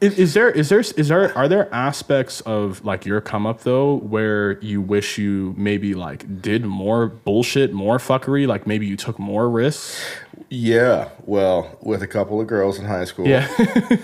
Is, 0.00 0.16
is 0.20 0.34
there 0.34 0.50
is 0.52 0.68
there 0.68 0.78
is 0.78 1.08
there 1.08 1.36
are 1.36 1.48
there 1.48 1.68
aspects 1.74 2.42
of 2.42 2.84
like 2.84 3.04
your 3.04 3.20
come 3.20 3.44
up 3.44 3.62
though 3.62 3.96
where 3.96 4.60
you 4.60 4.80
wish 4.80 5.18
you 5.18 5.52
maybe 5.58 5.94
like 5.94 6.40
did 6.40 6.64
more 6.64 7.08
bullshit, 7.08 7.72
more 7.72 7.98
fuckery, 7.98 8.46
like 8.46 8.68
maybe 8.68 8.86
you 8.86 8.96
took 8.96 9.18
more 9.18 9.50
risks? 9.50 10.00
Yeah, 10.48 11.08
well, 11.24 11.76
with 11.82 12.02
a 12.02 12.06
couple 12.08 12.40
of 12.40 12.46
girls 12.46 12.78
in 12.78 12.84
high 12.84 13.04
school. 13.04 13.26
Yeah. 13.26 13.48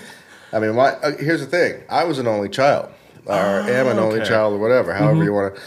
I 0.53 0.59
mean, 0.59 0.75
my 0.75 0.89
uh, 0.93 1.15
here's 1.17 1.41
the 1.41 1.45
thing. 1.47 1.83
I 1.89 2.03
was 2.03 2.19
an 2.19 2.27
only 2.27 2.49
child, 2.49 2.89
or 3.25 3.35
am 3.35 3.87
an 3.87 3.99
only 3.99 4.19
child, 4.21 4.53
or 4.53 4.57
whatever, 4.57 4.93
however 4.93 5.23
you 5.23 5.33
want 5.33 5.55
to. 5.55 5.61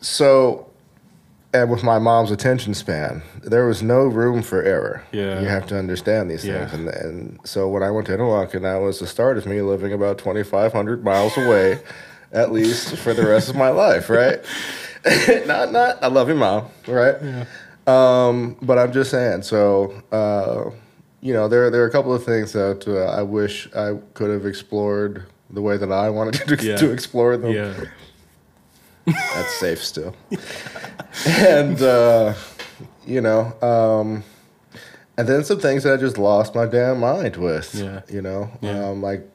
So, 0.00 0.66
and 1.52 1.70
with 1.70 1.82
my 1.82 1.98
mom's 1.98 2.30
attention 2.30 2.74
span, 2.74 3.22
there 3.42 3.66
was 3.66 3.82
no 3.82 4.02
room 4.06 4.42
for 4.42 4.62
error. 4.62 5.04
Yeah. 5.12 5.40
you 5.40 5.48
have 5.48 5.66
to 5.68 5.78
understand 5.78 6.30
these 6.30 6.44
Yeah. 6.44 6.66
things, 6.66 6.72
and 6.72 6.88
and 6.88 7.38
so 7.44 7.68
when 7.68 7.82
I 7.82 7.90
went 7.90 8.06
to 8.08 8.12
Interlochen, 8.16 8.62
that 8.62 8.76
was 8.76 9.00
the 9.00 9.06
start 9.06 9.38
of 9.38 9.46
me 9.46 9.60
living 9.62 9.92
about 9.92 10.18
2,500 10.18 11.04
miles 11.04 11.36
away, 11.36 11.78
at 12.32 12.52
least 12.52 12.96
for 12.96 13.14
the 13.14 13.26
rest 13.26 13.48
of 13.48 13.56
my 13.56 13.70
life, 13.70 14.10
right? 14.10 14.40
not 15.46 15.72
not. 15.72 16.02
I 16.02 16.08
love 16.08 16.28
you, 16.28 16.34
mom, 16.34 16.66
right? 16.86 17.16
Um, 17.86 18.56
but 18.60 18.78
I'm 18.78 18.92
just 18.92 19.10
saying. 19.10 19.42
So, 19.42 19.94
uh, 20.12 20.70
you 21.20 21.32
know, 21.32 21.48
there 21.48 21.70
there 21.70 21.82
are 21.82 21.86
a 21.86 21.90
couple 21.90 22.14
of 22.14 22.24
things 22.24 22.52
that 22.52 22.86
uh, 22.88 23.10
I 23.10 23.22
wish 23.22 23.68
I 23.74 23.98
could 24.14 24.30
have 24.30 24.46
explored 24.46 25.24
the 25.50 25.62
way 25.62 25.76
that 25.76 25.90
I 25.90 26.10
wanted 26.10 26.34
to, 26.46 26.56
Yeah. 26.66 26.76
to 26.76 26.90
explore 26.90 27.36
them. 27.36 27.52
yeah. 27.52 27.74
That's 29.06 29.54
safe 29.58 29.82
still. 29.82 30.14
and 31.26 31.80
uh, 31.80 32.34
you 33.06 33.20
know, 33.20 33.52
um, 33.62 34.22
and 35.16 35.26
then 35.26 35.44
some 35.44 35.58
things 35.60 35.82
that 35.84 35.94
I 35.94 35.96
just 35.96 36.18
lost 36.18 36.54
my 36.54 36.66
damn 36.66 37.00
mind 37.00 37.36
with. 37.36 37.74
Yeah. 37.74 38.02
You 38.08 38.22
know, 38.22 38.50
Yeah. 38.60 38.88
um, 38.90 39.02
like. 39.02 39.26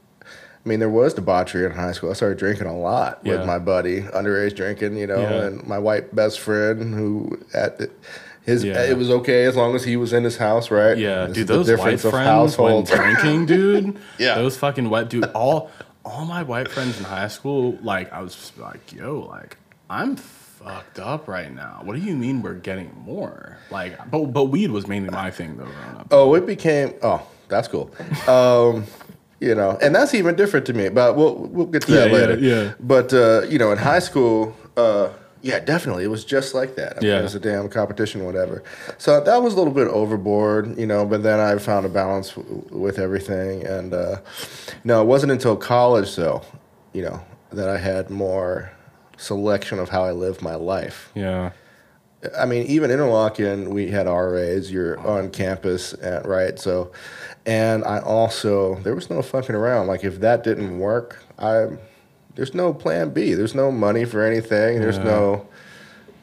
I 0.65 0.69
mean, 0.69 0.79
there 0.79 0.89
was 0.89 1.13
debauchery 1.13 1.65
in 1.65 1.73
high 1.73 1.91
school. 1.91 2.09
I 2.09 2.13
started 2.13 2.37
drinking 2.37 2.67
a 2.67 2.77
lot 2.77 3.19
Yeah. 3.23 3.33
with 3.39 3.45
my 3.45 3.59
buddy, 3.59 4.03
underage 4.03 4.55
drinking, 4.55 4.95
you 4.95 5.05
know, 5.07 5.17
and 5.19 5.61
my 5.67 5.77
white 5.77 6.15
best 6.15 6.39
friend 6.39 6.93
who 6.93 7.37
at 7.53 7.79
the, 7.79 7.89
his 8.45 8.63
Yeah. 8.63 8.83
it 8.83 8.97
was 8.97 9.09
okay 9.09 9.45
as 9.45 9.55
long 9.55 9.75
as 9.75 9.83
he 9.83 9.95
was 9.97 10.13
in 10.13 10.23
his 10.23 10.37
house, 10.37 10.69
right? 10.71 10.97
Yeah, 10.97 11.25
This 11.27 11.35
dude, 11.35 11.41
is 11.43 11.47
the 11.47 11.53
those 11.53 11.67
white 11.79 11.91
difference 11.91 12.03
of 12.05 12.11
friends 12.11 12.57
when 12.57 12.83
drinking, 13.21 13.45
dude. 13.45 13.97
Yeah. 14.19 14.35
those 14.35 14.57
fucking 14.57 14.89
white 14.89 15.09
dude. 15.09 15.25
All 15.33 15.71
all 16.05 16.25
my 16.25 16.43
white 16.43 16.67
friends 16.67 16.97
in 16.99 17.05
high 17.05 17.29
school, 17.29 17.77
like 17.81 18.11
I 18.11 18.21
was 18.21 18.35
just 18.35 18.57
like, 18.57 18.91
yo, 18.91 19.19
like 19.29 19.57
I'm 19.89 20.17
fucked 20.17 20.99
up 20.99 21.27
right 21.27 21.53
now. 21.53 21.81
What 21.83 21.95
do 21.95 22.01
you 22.01 22.15
mean 22.15 22.41
we're 22.41 22.53
getting 22.55 22.91
more? 23.05 23.57
Like, 23.71 23.97
but 24.11 24.25
but 24.27 24.45
weed 24.45 24.71
was 24.71 24.87
mainly 24.87 25.09
my 25.09 25.31
thing 25.31 25.55
though 25.57 25.63
growing 25.65 25.97
up. 25.97 26.07
Oh, 26.11 26.33
it 26.35 26.45
became. 26.45 26.93
Oh, 27.01 27.25
that's 27.47 27.67
cool. 27.69 27.89
Um, 28.27 28.85
you 29.39 29.55
know, 29.55 29.77
and 29.81 29.93
that's 29.95 30.13
even 30.13 30.35
different 30.35 30.65
to 30.67 30.73
me. 30.73 30.89
But 30.89 31.15
we'll 31.15 31.35
we'll 31.35 31.65
get 31.67 31.83
to 31.83 31.91
that 31.91 32.11
Yeah, 32.11 32.17
yeah, 32.17 32.25
later. 32.25 32.39
yeah. 32.39 32.73
But 32.79 33.13
uh, 33.13 33.43
you 33.49 33.57
know, 33.57 33.71
in 33.71 33.77
high 33.77 33.99
school, 33.99 34.55
uh, 34.77 35.09
yeah, 35.43 35.59
definitely, 35.59 36.03
it 36.05 36.07
was 36.07 36.23
just 36.25 36.55
like 36.55 36.75
that. 36.77 36.97
I 36.97 36.99
mean, 37.01 37.09
Yeah. 37.11 37.19
it 37.19 37.23
was 37.23 37.35
a 37.35 37.39
damn 37.39 37.67
competition, 37.69 38.25
whatever. 38.25 38.63
So 38.97 39.19
that 39.21 39.43
was 39.43 39.53
a 39.53 39.57
little 39.57 39.73
bit 39.73 39.87
overboard, 39.89 40.77
you 40.79 40.87
know. 40.87 41.05
But 41.05 41.21
then 41.21 41.39
I 41.39 41.57
found 41.59 41.85
a 41.85 41.89
balance 41.89 42.31
w- 42.31 42.63
with 42.71 42.97
everything, 42.97 43.65
and 43.65 43.93
uh, 43.93 44.17
no, 44.83 45.01
it 45.01 45.05
wasn't 45.05 45.33
until 45.33 45.55
college, 45.57 46.15
though, 46.15 46.41
you 46.93 47.03
know, 47.03 47.21
that 47.51 47.67
I 47.69 47.77
had 47.77 48.09
more 48.09 48.71
selection 49.17 49.79
of 49.79 49.89
how 49.89 50.03
I 50.03 50.11
lived 50.13 50.41
my 50.41 50.55
life. 50.55 51.11
Yeah, 51.13 51.51
I 52.39 52.45
mean, 52.45 52.65
even 52.67 52.89
Interlochen, 52.89 53.67
we 53.67 53.89
had 53.91 54.07
RAs. 54.07 54.71
You're 54.71 54.97
on 55.05 55.29
campus, 55.29 55.93
at, 56.01 56.25
right? 56.25 56.57
So, 56.57 56.91
and 57.45 57.83
I 57.83 57.99
also 57.99 58.75
there 58.75 58.95
was 58.95 59.09
no 59.09 59.21
fucking 59.21 59.55
around. 59.55 59.87
Like 59.87 60.05
if 60.05 60.21
that 60.21 60.41
didn't 60.45 60.79
work, 60.79 61.17
I 61.37 61.67
there's 62.35 62.53
no 62.53 62.73
plan 62.73 63.09
B. 63.11 63.33
There's 63.33 63.55
no 63.55 63.71
money 63.71 64.05
for 64.05 64.23
anything. 64.23 64.79
There's 64.79 64.97
Yeah. 64.97 65.03
no, 65.03 65.45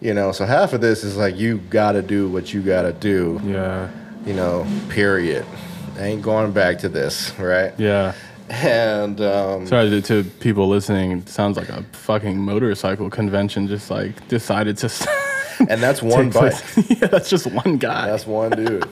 you 0.00 0.14
know. 0.14 0.32
So 0.32 0.44
half 0.46 0.72
of 0.72 0.80
this 0.80 1.04
is 1.04 1.16
like 1.16 1.36
you 1.36 1.58
got 1.58 1.92
to 1.92 2.02
do 2.02 2.28
what 2.28 2.52
you 2.52 2.62
got 2.62 2.82
to 2.82 2.92
do. 2.92 3.40
yeah, 3.44 3.88
You 4.26 4.34
know, 4.34 4.66
period. 4.88 5.44
I 5.98 6.04
ain't 6.04 6.22
going 6.22 6.52
back 6.52 6.78
to 6.80 6.88
this, 6.88 7.32
right? 7.38 7.72
yeah. 7.78 8.14
And 8.48 9.20
um, 9.20 9.66
Sorry 9.68 9.88
to, 9.90 10.02
to 10.02 10.24
people 10.40 10.66
listening. 10.66 11.12
It 11.12 11.28
sounds 11.28 11.56
like 11.56 11.68
a 11.68 11.84
fucking 11.92 12.36
motorcycle 12.36 13.08
convention. 13.08 13.68
Just 13.68 13.92
like 13.92 14.26
decided 14.26 14.76
to. 14.78 14.90
and 15.68 15.80
that's 15.80 16.02
one 16.02 16.30
bike. 16.30 16.54
yeah, 16.88 17.06
that's 17.06 17.30
just 17.30 17.46
one 17.46 17.76
guy. 17.76 18.06
That's 18.08 18.26
one 18.26 18.50
dude. 18.50 18.88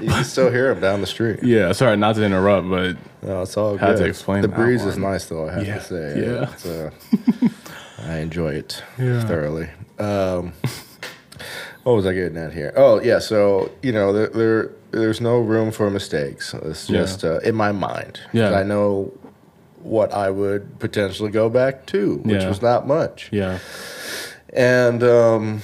You 0.00 0.08
can 0.08 0.24
still 0.24 0.50
hear 0.50 0.70
him 0.70 0.80
down 0.80 1.00
the 1.00 1.06
street. 1.06 1.40
yeah, 1.42 1.72
sorry 1.72 1.96
not 1.96 2.14
to 2.16 2.24
interrupt, 2.24 2.68
but 2.68 2.96
No, 3.22 3.42
it's 3.42 3.56
all 3.56 3.76
Had 3.76 3.96
good. 3.96 4.04
to 4.04 4.08
explain 4.08 4.42
The 4.42 4.48
that 4.48 4.56
breeze 4.56 4.84
is 4.84 4.94
one. 4.98 5.12
nice, 5.12 5.26
though. 5.26 5.48
I 5.48 5.52
have 5.54 5.66
Yeah, 5.66 5.78
to 5.78 5.84
say. 5.84 6.20
yeah. 6.26 6.52
It's, 6.52 6.66
uh, 6.66 6.90
I 8.08 8.16
enjoy 8.18 8.54
it 8.54 8.82
Yeah. 8.98 9.24
thoroughly. 9.26 9.68
Um, 9.98 10.52
what 11.82 11.92
was 11.94 12.06
I 12.06 12.14
getting 12.14 12.38
at 12.38 12.52
here? 12.52 12.72
Oh, 12.76 13.00
yeah. 13.00 13.18
So 13.18 13.70
you 13.82 13.92
know, 13.92 14.12
there, 14.12 14.28
there 14.28 14.70
there's 14.92 15.20
no 15.20 15.38
room 15.38 15.70
for 15.70 15.90
mistakes. 15.90 16.54
It's 16.54 16.88
Yeah. 16.90 17.00
just 17.02 17.24
uh, 17.24 17.38
in 17.40 17.54
my 17.54 17.72
mind. 17.72 18.20
Yeah. 18.32 18.54
I 18.54 18.62
know 18.62 19.12
what 19.82 20.12
I 20.12 20.30
would 20.30 20.78
potentially 20.78 21.30
go 21.30 21.48
back 21.48 21.86
to, 21.86 22.16
which 22.24 22.42
Yeah. 22.42 22.48
was 22.48 22.60
not 22.60 22.86
much. 22.86 23.28
yeah, 23.32 23.58
And 24.52 25.02
um, 25.02 25.62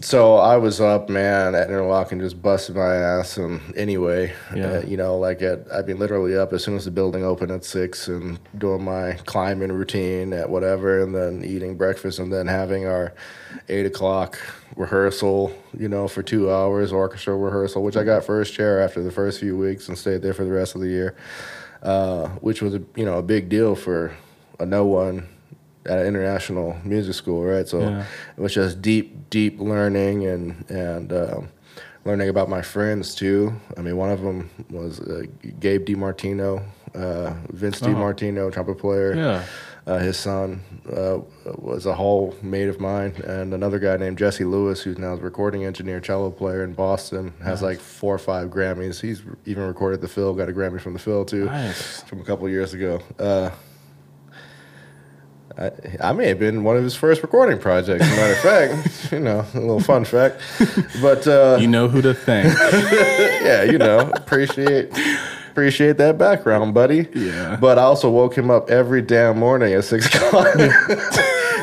so 0.00 0.36
I 0.36 0.56
was 0.56 0.80
up, 0.80 1.08
man, 1.08 1.54
at 1.54 1.68
Interlochen, 1.68 2.20
just 2.20 2.40
busting 2.42 2.76
my 2.76 2.94
ass. 2.94 3.36
And 3.36 3.60
anyway, 3.76 4.32
Yeah. 4.54 4.66
uh, 4.78 4.80
you 4.86 4.96
know, 4.96 5.18
like 5.18 5.42
at, 5.42 5.60
I'd 5.72 5.86
be 5.86 5.94
literally 5.94 6.36
up 6.36 6.52
as 6.52 6.64
soon 6.64 6.76
as 6.76 6.84
the 6.84 6.90
building 6.90 7.24
opened 7.24 7.50
at 7.52 7.64
six 7.64 8.08
and 8.08 8.38
doing 8.58 8.84
my 8.84 9.12
climbing 9.26 9.72
routine 9.72 10.32
at 10.32 10.50
whatever, 10.50 11.00
and 11.00 11.14
then 11.14 11.42
eating 11.44 11.76
breakfast, 11.76 12.18
and 12.18 12.32
then 12.32 12.46
having 12.46 12.86
our 12.86 13.14
eight 13.68 13.86
o'clock 13.86 14.38
rehearsal, 14.76 15.52
you 15.78 15.88
know, 15.88 16.08
for 16.08 16.22
two 16.22 16.50
hours, 16.50 16.92
orchestra 16.92 17.36
rehearsal, 17.36 17.82
which 17.82 17.96
I 17.96 18.04
got 18.04 18.24
first 18.24 18.54
chair 18.54 18.80
after 18.80 19.02
the 19.02 19.10
first 19.12 19.40
few 19.40 19.56
weeks 19.56 19.88
and 19.88 19.96
stayed 19.96 20.22
there 20.22 20.34
for 20.34 20.44
the 20.44 20.52
rest 20.52 20.74
of 20.74 20.80
the 20.80 20.88
year, 20.88 21.14
uh, 21.82 22.28
which 22.40 22.62
was 22.62 22.74
a 22.74 22.82
you 22.94 23.04
know 23.04 23.18
a 23.18 23.22
big 23.22 23.48
deal 23.48 23.74
for 23.74 24.12
a 24.58 24.66
no 24.66 24.84
one 24.86 25.28
at 25.86 25.98
an 25.98 26.06
international 26.06 26.76
music 26.84 27.14
school, 27.14 27.44
right? 27.44 27.66
So 27.68 27.80
Yeah. 27.80 28.04
it 28.36 28.40
was 28.40 28.52
just 28.54 28.82
deep, 28.82 29.30
deep 29.30 29.60
learning 29.60 30.26
and 30.26 30.64
and 30.70 31.12
um, 31.12 31.48
learning 32.04 32.28
about 32.28 32.48
my 32.48 32.62
friends 32.62 33.14
too. 33.14 33.52
I 33.76 33.80
mean, 33.82 33.96
one 33.96 34.10
of 34.10 34.20
them 34.22 34.50
was 34.70 35.00
uh, 35.00 35.22
Gabe 35.60 35.84
DiMartino, 35.86 36.62
uh, 36.94 37.34
Vince 37.50 37.82
Oh. 37.82 37.86
DiMartino, 37.86 38.52
trumpet 38.52 38.78
player. 38.78 39.14
yeah. 39.14 39.42
Uh, 39.88 39.98
his 40.00 40.16
son 40.16 40.60
uh, 40.92 41.18
was 41.58 41.86
a 41.86 41.94
hall 41.94 42.34
mate 42.42 42.68
of 42.68 42.80
mine, 42.80 43.12
and 43.24 43.54
another 43.54 43.78
guy 43.78 43.96
named 43.96 44.18
Jesse 44.18 44.42
Lewis, 44.44 44.82
who's 44.82 44.98
now 44.98 45.12
a 45.12 45.16
recording 45.16 45.64
engineer, 45.64 46.00
cello 46.00 46.28
player 46.28 46.64
in 46.64 46.72
Boston, 46.72 47.32
has 47.40 47.62
like 47.62 47.78
four 47.78 48.12
or 48.12 48.18
five 48.18 48.48
Grammys. 48.50 49.00
He's 49.00 49.22
even 49.44 49.62
recorded 49.64 50.00
the 50.00 50.08
Phil, 50.08 50.34
got 50.34 50.48
a 50.48 50.52
Grammy 50.52 50.80
from 50.80 50.92
the 50.94 50.98
Phil 50.98 51.24
too 51.24 51.44
Nice. 51.44 52.02
from 52.02 52.20
a 52.20 52.24
couple 52.24 52.46
of 52.46 52.50
years 52.50 52.74
ago. 52.74 53.00
Uh, 53.16 53.50
I, 55.58 55.70
I 56.00 56.12
may 56.12 56.28
have 56.28 56.38
been 56.38 56.64
one 56.64 56.76
of 56.76 56.84
his 56.84 56.94
first 56.94 57.22
recording 57.22 57.58
projects. 57.58 58.04
As 58.04 58.12
a 58.12 58.16
matter 58.16 58.32
of 58.32 58.38
fact, 58.82 59.12
you 59.12 59.20
know, 59.20 59.44
a 59.54 59.58
little 59.58 59.80
fun 59.80 60.04
fact. 60.04 60.40
But 61.00 61.26
uh, 61.26 61.56
You 61.60 61.66
know 61.68 61.88
who 61.88 62.02
to 62.02 62.12
thank. 62.14 62.52
yeah, 63.42 63.62
you 63.62 63.78
know, 63.78 64.10
appreciate 64.14 64.92
appreciate 65.50 65.96
that 65.96 66.18
background, 66.18 66.74
buddy. 66.74 67.08
Yeah. 67.14 67.56
But 67.58 67.78
I 67.78 67.82
also 67.82 68.10
woke 68.10 68.36
him 68.36 68.50
up 68.50 68.68
every 68.70 69.00
damn 69.00 69.38
morning 69.38 69.72
at 69.72 69.84
six 69.84 70.06
o'clock, 70.14 70.54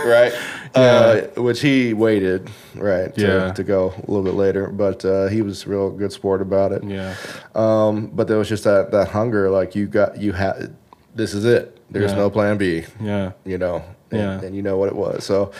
right? 0.05 0.33
Uh, 0.75 1.21
which 1.37 1.61
he 1.61 1.93
waited, 1.93 2.49
right, 2.73 3.13
to, 3.13 3.21
Yeah. 3.21 3.51
to 3.53 3.63
go 3.63 3.93
a 3.95 4.09
little 4.11 4.23
bit 4.23 4.33
later. 4.33 4.67
But 4.69 5.05
uh, 5.05 5.27
he 5.27 5.43
was 5.43 5.67
real 5.67 5.91
good 5.91 6.11
sport 6.11 6.41
about 6.41 6.71
it. 6.71 6.83
yeah, 6.83 7.13
Um, 7.53 8.07
but 8.07 8.27
there 8.27 8.39
was 8.39 8.49
just 8.49 8.63
that 8.63 8.89
that 8.91 9.09
hunger, 9.09 9.51
like 9.51 9.75
you 9.75 9.85
got 9.85 10.17
you 10.19 10.31
had. 10.31 10.75
This 11.15 11.33
is 11.33 11.45
it. 11.45 11.77
There's 11.91 12.11
Yeah. 12.11 12.17
no 12.17 12.29
plan 12.29 12.57
B 12.57 12.83
yeah, 13.01 13.31
you 13.45 13.57
know, 13.57 13.83
and, 14.11 14.19
Yeah. 14.21 14.41
and 14.41 14.55
you 14.55 14.61
know 14.61 14.77
what 14.77 14.89
it 14.89 14.95
was. 14.95 15.23
So, 15.25 15.51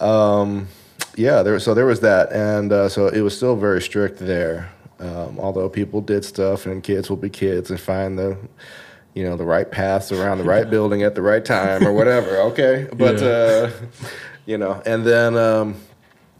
um, 0.00 0.68
yeah, 1.16 1.42
there 1.42 1.58
so 1.58 1.74
there 1.74 1.86
was 1.86 2.00
that, 2.00 2.30
and 2.32 2.72
uh, 2.72 2.88
so 2.88 3.08
it 3.08 3.20
was 3.22 3.36
still 3.36 3.56
very 3.56 3.80
strict 3.80 4.18
there. 4.18 4.68
Um, 5.00 5.38
although 5.38 5.68
people 5.68 6.00
did 6.00 6.24
stuff, 6.24 6.66
and 6.66 6.82
kids 6.82 7.08
will 7.08 7.16
be 7.16 7.30
kids 7.30 7.70
and 7.70 7.78
find 7.80 8.18
the, 8.18 8.36
you 9.14 9.24
know, 9.24 9.36
the 9.36 9.44
right 9.44 9.70
paths 9.70 10.10
around 10.12 10.38
the 10.38 10.44
right 10.44 10.68
building 10.74 11.02
at 11.02 11.14
the 11.14 11.22
right 11.22 11.44
time 11.44 11.86
or 11.86 11.92
whatever. 11.92 12.36
Okay, 12.50 12.86
but 12.96 13.20
Yeah. 13.20 13.28
uh, 13.28 13.70
you 14.46 14.58
know, 14.58 14.82
and 14.86 15.04
then 15.04 15.36
um, 15.36 15.76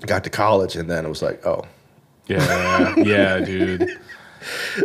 got 0.06 0.24
to 0.24 0.30
college, 0.30 0.76
and 0.76 0.90
then 0.90 1.04
it 1.06 1.08
was 1.08 1.22
like, 1.22 1.44
oh, 1.46 1.64
yeah, 2.26 2.94
yeah, 2.98 3.38
dude. 3.38 3.88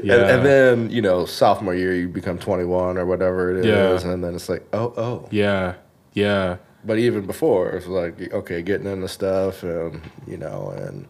Yeah, 0.03 0.13
and, 0.21 0.23
and 0.31 0.45
then 0.45 0.89
you 0.89 1.01
know, 1.01 1.25
sophomore 1.25 1.75
year 1.75 1.93
you 1.95 2.07
become 2.07 2.37
21 2.39 2.97
or 2.97 3.05
whatever 3.05 3.51
it 3.57 3.65
is, 3.65 4.03
Yeah. 4.03 4.11
and 4.11 4.23
then 4.23 4.35
it's 4.35 4.49
like, 4.49 4.65
oh, 4.73 4.93
oh, 4.97 5.27
yeah, 5.31 5.75
yeah. 6.13 6.57
but 6.85 6.97
even 6.97 7.25
before, 7.25 7.69
it's 7.71 7.87
like 7.87 8.33
okay, 8.33 8.61
getting 8.61 8.87
into 8.87 9.07
stuff 9.07 9.63
and 9.63 10.01
you 10.27 10.37
know, 10.37 10.73
and 10.75 11.07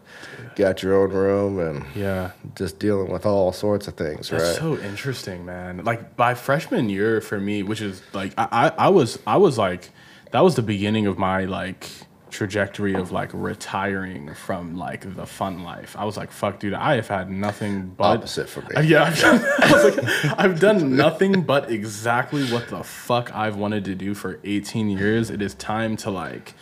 got 0.56 0.82
your 0.82 0.94
own 1.02 1.10
room 1.12 1.58
and 1.58 1.84
Yeah. 1.96 2.30
just 2.54 2.78
dealing 2.78 3.10
with 3.10 3.26
all 3.26 3.52
sorts 3.52 3.88
of 3.88 3.94
things, 3.94 4.28
That's 4.30 4.44
right? 4.44 4.56
so 4.56 4.78
interesting, 4.78 5.44
man. 5.44 5.82
Like 5.84 6.16
by 6.16 6.34
freshman 6.34 6.88
year 6.88 7.20
for 7.20 7.40
me, 7.40 7.62
which 7.64 7.80
is 7.80 8.02
like 8.12 8.32
I, 8.38 8.46
I, 8.78 8.86
I 8.86 8.88
was 8.88 9.18
I 9.26 9.36
was 9.36 9.58
like 9.58 9.90
that 10.30 10.42
was 10.44 10.54
the 10.56 10.62
beginning 10.62 11.06
of 11.06 11.18
my 11.18 11.44
like 11.44 11.88
trajectory 12.34 12.94
of 12.94 13.12
like 13.12 13.30
retiring 13.32 14.34
from 14.34 14.76
like 14.76 15.14
the 15.14 15.24
fun 15.24 15.62
life. 15.62 15.94
I 15.96 16.04
was 16.04 16.16
like, 16.16 16.30
fuck, 16.32 16.58
dude, 16.58 16.74
I 16.74 16.96
have 16.96 17.06
had 17.08 17.30
nothing 17.30 17.94
but 17.96 18.18
Opposite 18.18 18.48
for 18.48 18.60
me. 18.62 18.68
Yeah, 18.88 19.04
I've 19.04 19.20
done, 19.20 19.44
I 19.60 19.72
was 19.72 19.96
like, 19.96 20.38
I've 20.38 20.60
done 20.60 20.96
nothing 20.96 21.42
but 21.42 21.70
exactly 21.70 22.44
what 22.52 22.68
the 22.68 22.82
fuck 22.82 23.34
I've 23.34 23.56
wanted 23.56 23.84
to 23.86 23.94
do 23.94 24.14
for 24.14 24.40
18 24.42 24.90
years. 24.90 25.30
It 25.30 25.40
is 25.40 25.54
time 25.54 25.96
to 25.98 26.10
like 26.10 26.54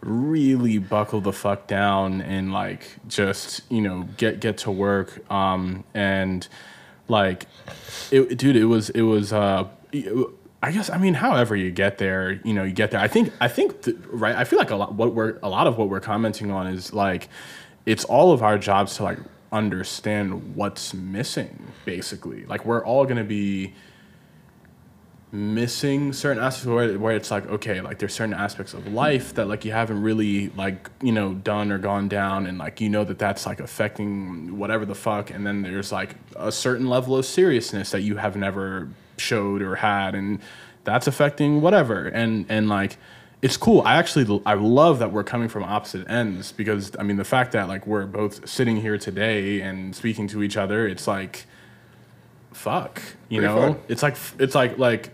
really 0.00 0.78
buckle 0.78 1.20
the 1.20 1.32
fuck 1.32 1.66
down 1.68 2.20
and 2.22 2.52
like 2.52 2.96
just 3.06 3.60
you 3.70 3.80
know 3.80 4.08
get 4.16 4.40
get 4.40 4.58
to 4.58 4.68
work 4.68 5.30
um 5.30 5.84
and 5.94 6.48
like 7.06 7.46
it 8.10 8.36
dude 8.36 8.56
it 8.56 8.64
was 8.64 8.90
it 8.90 9.02
was 9.02 9.32
uh 9.32 9.64
it- 9.92 10.12
I 10.62 10.70
guess 10.70 10.88
I 10.88 10.96
mean 10.98 11.14
however 11.14 11.56
you 11.56 11.70
get 11.72 11.98
there 11.98 12.40
you 12.44 12.54
know 12.54 12.62
you 12.62 12.72
get 12.72 12.92
there. 12.92 13.00
I 13.00 13.08
think 13.08 13.32
I 13.40 13.48
think 13.48 13.82
th- 13.82 13.96
right 14.10 14.36
I 14.36 14.44
feel 14.44 14.58
like 14.58 14.70
a 14.70 14.76
lot 14.76 14.94
what 14.94 15.14
we're 15.14 15.38
a 15.42 15.48
lot 15.48 15.66
of 15.66 15.76
what 15.76 15.88
we're 15.88 16.00
commenting 16.00 16.52
on 16.52 16.68
is 16.68 16.92
like 16.92 17.28
it's 17.84 18.04
all 18.04 18.32
of 18.32 18.42
our 18.42 18.58
jobs 18.58 18.96
to 18.96 19.02
like 19.02 19.18
understand 19.50 20.54
what's 20.54 20.94
missing 20.94 21.72
basically. 21.84 22.46
Like 22.46 22.64
we're 22.64 22.84
all 22.84 23.04
to 23.06 23.24
be 23.24 23.74
missing 25.32 26.12
certain 26.12 26.42
aspects 26.42 26.66
where, 26.66 26.98
where 26.98 27.16
it's 27.16 27.30
like 27.30 27.46
okay 27.46 27.80
like 27.80 27.98
there's 27.98 28.12
certain 28.12 28.34
aspects 28.34 28.74
of 28.74 28.86
life 28.92 29.32
that 29.32 29.48
like 29.48 29.64
you 29.64 29.72
haven't 29.72 30.02
really 30.02 30.50
like 30.50 30.90
you 31.00 31.10
know 31.10 31.32
done 31.32 31.72
or 31.72 31.78
gone 31.78 32.06
down 32.06 32.46
and 32.46 32.58
like 32.58 32.82
you 32.82 32.88
know 32.90 33.02
that 33.02 33.18
that's 33.18 33.46
like 33.46 33.58
affecting 33.58 34.58
whatever 34.58 34.84
the 34.84 34.94
fuck. 34.94 35.30
And 35.30 35.46
then 35.46 35.62
there's 35.62 35.90
like 35.90 36.16
a 36.36 36.52
certain 36.52 36.88
level 36.88 37.16
of 37.16 37.24
seriousness 37.26 37.90
that 37.90 38.02
you 38.02 38.16
have 38.16 38.36
never 38.36 38.88
showed 39.22 39.62
or 39.62 39.76
had 39.76 40.14
and 40.14 40.40
that's 40.84 41.06
affecting 41.06 41.60
whatever. 41.60 42.06
And 42.08 42.46
and 42.48 42.68
like 42.68 42.96
it's 43.42 43.56
cool. 43.56 43.82
I 43.82 43.96
actually 43.96 44.40
i 44.46 44.54
love 44.54 45.00
that 45.00 45.12
we're 45.12 45.24
coming 45.24 45.48
from 45.48 45.64
opposite 45.64 46.08
ends 46.08 46.52
because 46.52 46.92
i 46.98 47.02
mean 47.02 47.16
the 47.16 47.24
fact 47.24 47.52
that 47.52 47.66
like 47.68 47.86
we're 47.86 48.06
both 48.06 48.48
sitting 48.48 48.76
here 48.76 48.96
today 48.96 49.60
and 49.60 49.94
speaking 49.96 50.28
to 50.28 50.42
each 50.44 50.56
other 50.56 50.86
it's 50.86 51.08
like 51.08 51.44
fuck 52.52 53.02
you 53.28 53.40
Pretty 53.40 53.54
know? 53.54 53.72
fun. 53.72 53.80
it's 53.88 54.02
like 54.02 54.16
it's 54.38 54.54
like 54.54 54.78
like 54.78 55.10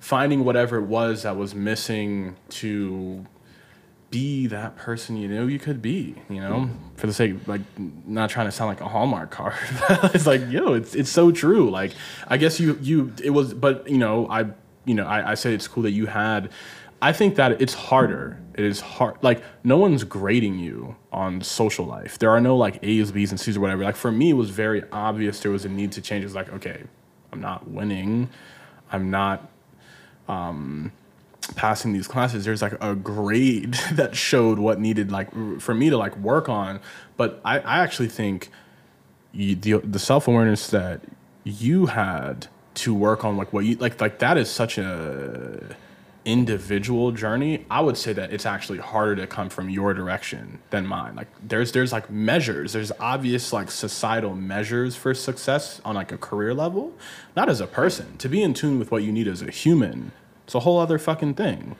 finding 0.00 0.44
whatever 0.44 0.76
it 0.78 0.86
was 0.86 1.22
that 1.22 1.36
was 1.36 1.54
missing 1.54 2.36
to 2.48 3.24
be 4.16 4.46
that 4.46 4.76
person 4.76 5.14
you 5.16 5.28
know 5.28 5.46
you 5.46 5.58
could 5.58 5.82
be 5.82 6.14
you 6.30 6.40
know? 6.40 6.60
Hmm. 6.60 6.96
For 6.96 7.06
the 7.06 7.12
sake 7.12 7.34
like 7.46 7.60
not 8.06 8.30
trying 8.30 8.46
to 8.46 8.52
sound 8.52 8.68
like 8.68 8.80
a 8.80 8.88
hallmark 8.88 9.30
card 9.30 9.54
it's 10.14 10.26
like 10.26 10.42
yo 10.48 10.72
it's 10.72 10.94
it's 10.94 11.10
so 11.10 11.30
true. 11.30 11.68
Like 11.70 11.92
i 12.26 12.36
guess 12.38 12.58
you 12.58 12.78
you 12.80 13.12
it 13.22 13.30
was 13.30 13.52
but 13.52 13.88
you 13.94 13.98
know 13.98 14.26
i 14.38 14.46
you 14.86 14.94
know 14.94 15.06
i, 15.06 15.32
I 15.32 15.34
say 15.34 15.52
it's 15.52 15.68
cool 15.68 15.82
that 15.82 15.90
you 15.90 16.06
had 16.06 16.50
i 17.02 17.12
think 17.12 17.36
that 17.36 17.60
it's 17.60 17.74
harder. 17.74 18.40
It 18.54 18.64
is 18.64 18.80
hard 18.80 19.16
like 19.20 19.42
no 19.62 19.76
one's 19.76 20.04
grading 20.04 20.58
you 20.58 20.96
on 21.12 21.42
social 21.42 21.84
life. 21.84 22.18
There 22.18 22.30
are 22.30 22.40
no 22.40 22.56
like 22.56 22.78
a's 22.82 23.12
b's 23.12 23.30
and 23.32 23.38
c's 23.38 23.58
or 23.58 23.60
whatever. 23.60 23.84
Like 23.84 23.96
for 23.96 24.10
me 24.10 24.30
it 24.30 24.38
was 24.44 24.48
very 24.48 24.82
obvious 24.90 25.40
there 25.40 25.52
was 25.52 25.66
a 25.66 25.68
need 25.68 25.92
to 25.92 26.00
change. 26.00 26.22
It 26.24 26.28
was 26.32 26.34
like 26.34 26.50
okay 26.58 26.84
i'm 27.32 27.40
not 27.40 27.68
winning. 27.68 28.30
I'm 28.90 29.10
not 29.10 29.50
um, 30.28 30.92
passing 31.48 31.92
these 31.92 32.08
classes 32.08 32.44
there's 32.44 32.62
like 32.62 32.76
a 32.80 32.94
grade 32.94 33.74
that 33.92 34.16
showed 34.16 34.58
what 34.58 34.80
needed 34.80 35.10
like 35.10 35.30
for 35.60 35.74
me 35.74 35.90
to 35.90 35.96
like 35.96 36.16
work 36.16 36.48
on. 36.48 36.80
But 37.16 37.40
i, 37.44 37.58
I 37.58 37.78
actually 37.78 38.08
think 38.08 38.50
you, 39.32 39.54
the, 39.54 39.78
the 39.78 39.98
self-awareness 39.98 40.68
that 40.68 41.02
you 41.44 41.86
had 41.86 42.48
to 42.74 42.94
work 42.94 43.24
on 43.24 43.36
like 43.36 43.52
what 43.52 43.64
you 43.64 43.76
like 43.76 44.00
like 44.00 44.18
that 44.18 44.36
is 44.36 44.50
such 44.50 44.78
a 44.78 45.76
individual 46.26 47.12
journey. 47.12 47.64
I 47.70 47.80
would 47.80 47.96
say 47.96 48.12
that 48.12 48.32
it's 48.32 48.44
actually 48.44 48.78
harder 48.78 49.14
to 49.16 49.26
come 49.26 49.48
from 49.48 49.70
your 49.70 49.94
direction 49.94 50.58
than 50.70 50.86
mine. 50.86 51.14
Like 51.14 51.28
there's 51.40 51.72
there's 51.72 51.92
like 51.92 52.10
measures. 52.10 52.72
There's 52.72 52.92
obvious 53.00 53.52
like 53.52 53.70
societal 53.70 54.34
measures 54.34 54.96
for 54.96 55.14
success 55.14 55.80
on 55.84 55.94
like 55.94 56.12
a 56.12 56.18
career 56.18 56.52
level. 56.52 56.92
Not 57.36 57.48
as 57.48 57.60
a 57.60 57.66
person. 57.66 58.18
To 58.18 58.28
be 58.28 58.42
in 58.42 58.52
tune 58.52 58.78
with 58.78 58.90
what 58.90 59.04
you 59.04 59.12
need 59.12 59.28
as 59.28 59.40
a 59.40 59.50
human 59.50 60.12
it's 60.46 60.54
a 60.54 60.60
whole 60.60 60.78
other 60.78 60.98
fucking 60.98 61.34
thing 61.34 61.76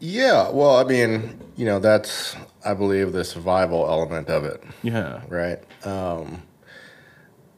Yeah, 0.00 0.50
well, 0.50 0.76
I 0.76 0.84
mean, 0.84 1.38
you 1.56 1.64
know, 1.66 1.78
that's 1.78 2.34
I 2.64 2.74
believe 2.74 3.12
the 3.12 3.24
survival 3.24 3.86
element 3.86 4.28
of 4.28 4.44
it, 4.44 4.62
yeah 4.82 5.20
right? 5.28 5.60
Um, 5.86 6.42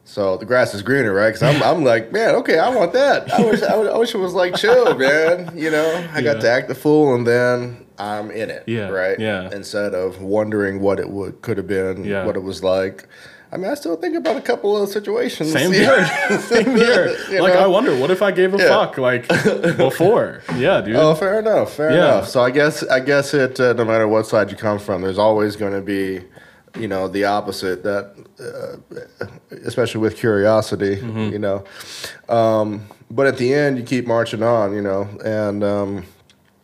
so 0.03 0.37
the 0.37 0.45
grass 0.45 0.73
is 0.73 0.81
greener, 0.81 1.13
right? 1.13 1.33
Because 1.33 1.43
I'm, 1.43 1.61
I'm 1.63 1.83
like, 1.83 2.11
man, 2.13 2.35
okay, 2.35 2.59
I 2.59 2.69
want 2.73 2.93
that. 2.93 3.29
I 3.33 3.43
wish, 3.43 3.61
I, 3.61 3.75
wish- 3.77 3.89
I 3.89 3.97
wish 3.97 4.15
it 4.15 4.17
was 4.19 4.33
like 4.33 4.55
chill, 4.55 4.95
man. 5.05 5.51
You 5.57 5.69
know, 5.71 6.07
I 6.13 6.21
got 6.21 6.39
to 6.41 6.49
act 6.49 6.69
the 6.69 6.75
fool, 6.75 7.13
and 7.13 7.27
then 7.27 7.85
I'm 7.97 8.31
in 8.31 8.49
it, 8.49 8.63
Yeah, 8.67 8.87
right? 8.87 9.19
yeah. 9.19 9.49
Instead 9.51 9.93
of 9.93 10.21
wondering 10.21 10.79
what 10.79 10.99
it 10.99 11.09
would 11.09 11.41
could 11.41 11.57
have 11.57 11.67
been, 11.67 12.05
Yeah. 12.05 12.25
what 12.25 12.35
it 12.37 12.43
was 12.43 12.63
like. 12.63 13.05
I 13.51 13.55
mean, 13.57 13.71
I 13.71 13.75
still 13.75 13.95
think 13.95 14.15
about 14.15 14.35
a 14.35 14.41
couple 14.41 14.75
of 14.81 14.89
situations. 14.89 15.53
Same 15.53 15.71
here. 15.83 16.05
Same 16.41 16.75
here. 16.75 17.15
Like 17.41 17.53
know? 17.53 17.59
I 17.63 17.67
wonder, 17.67 17.95
what 17.97 18.11
if 18.11 18.21
I 18.21 18.31
gave 18.31 18.53
a 18.53 18.57
Yeah. 18.57 18.67
fuck 18.67 18.97
like 18.97 19.27
before? 19.77 20.41
Yeah, 20.57 20.81
dude. 20.81 20.95
Oh, 20.97 21.15
fair 21.15 21.39
enough. 21.39 21.73
Fair 21.73 21.91
Yeah. 21.91 21.95
enough. 21.97 22.27
So 22.27 22.41
I 22.41 22.51
guess 22.51 22.83
I 22.83 22.99
guess 22.99 23.33
it 23.33 23.59
uh, 23.59 23.73
no 23.73 23.85
matter 23.85 24.07
what 24.07 24.25
side 24.27 24.51
you 24.51 24.57
come 24.57 24.79
from, 24.79 25.01
there's 25.01 25.17
always 25.17 25.55
going 25.55 25.73
to 25.73 25.81
be, 25.81 26.21
you 26.77 26.87
know, 26.89 27.07
the 27.07 27.23
opposite. 27.25 27.83
That, 27.83 28.13
uh, 28.39 29.25
especially 29.65 30.01
with 30.01 30.17
curiosity, 30.17 30.97
Mm-hmm. 30.97 31.31
you 31.31 31.39
know. 31.39 31.63
Um, 32.29 32.87
but 33.09 33.27
at 33.27 33.37
the 33.37 33.53
end, 33.53 33.77
you 33.77 33.83
keep 33.85 34.05
marching 34.05 34.43
on, 34.43 34.73
you 34.73 34.81
know. 34.81 35.07
And 35.23 35.63
um, 35.63 36.05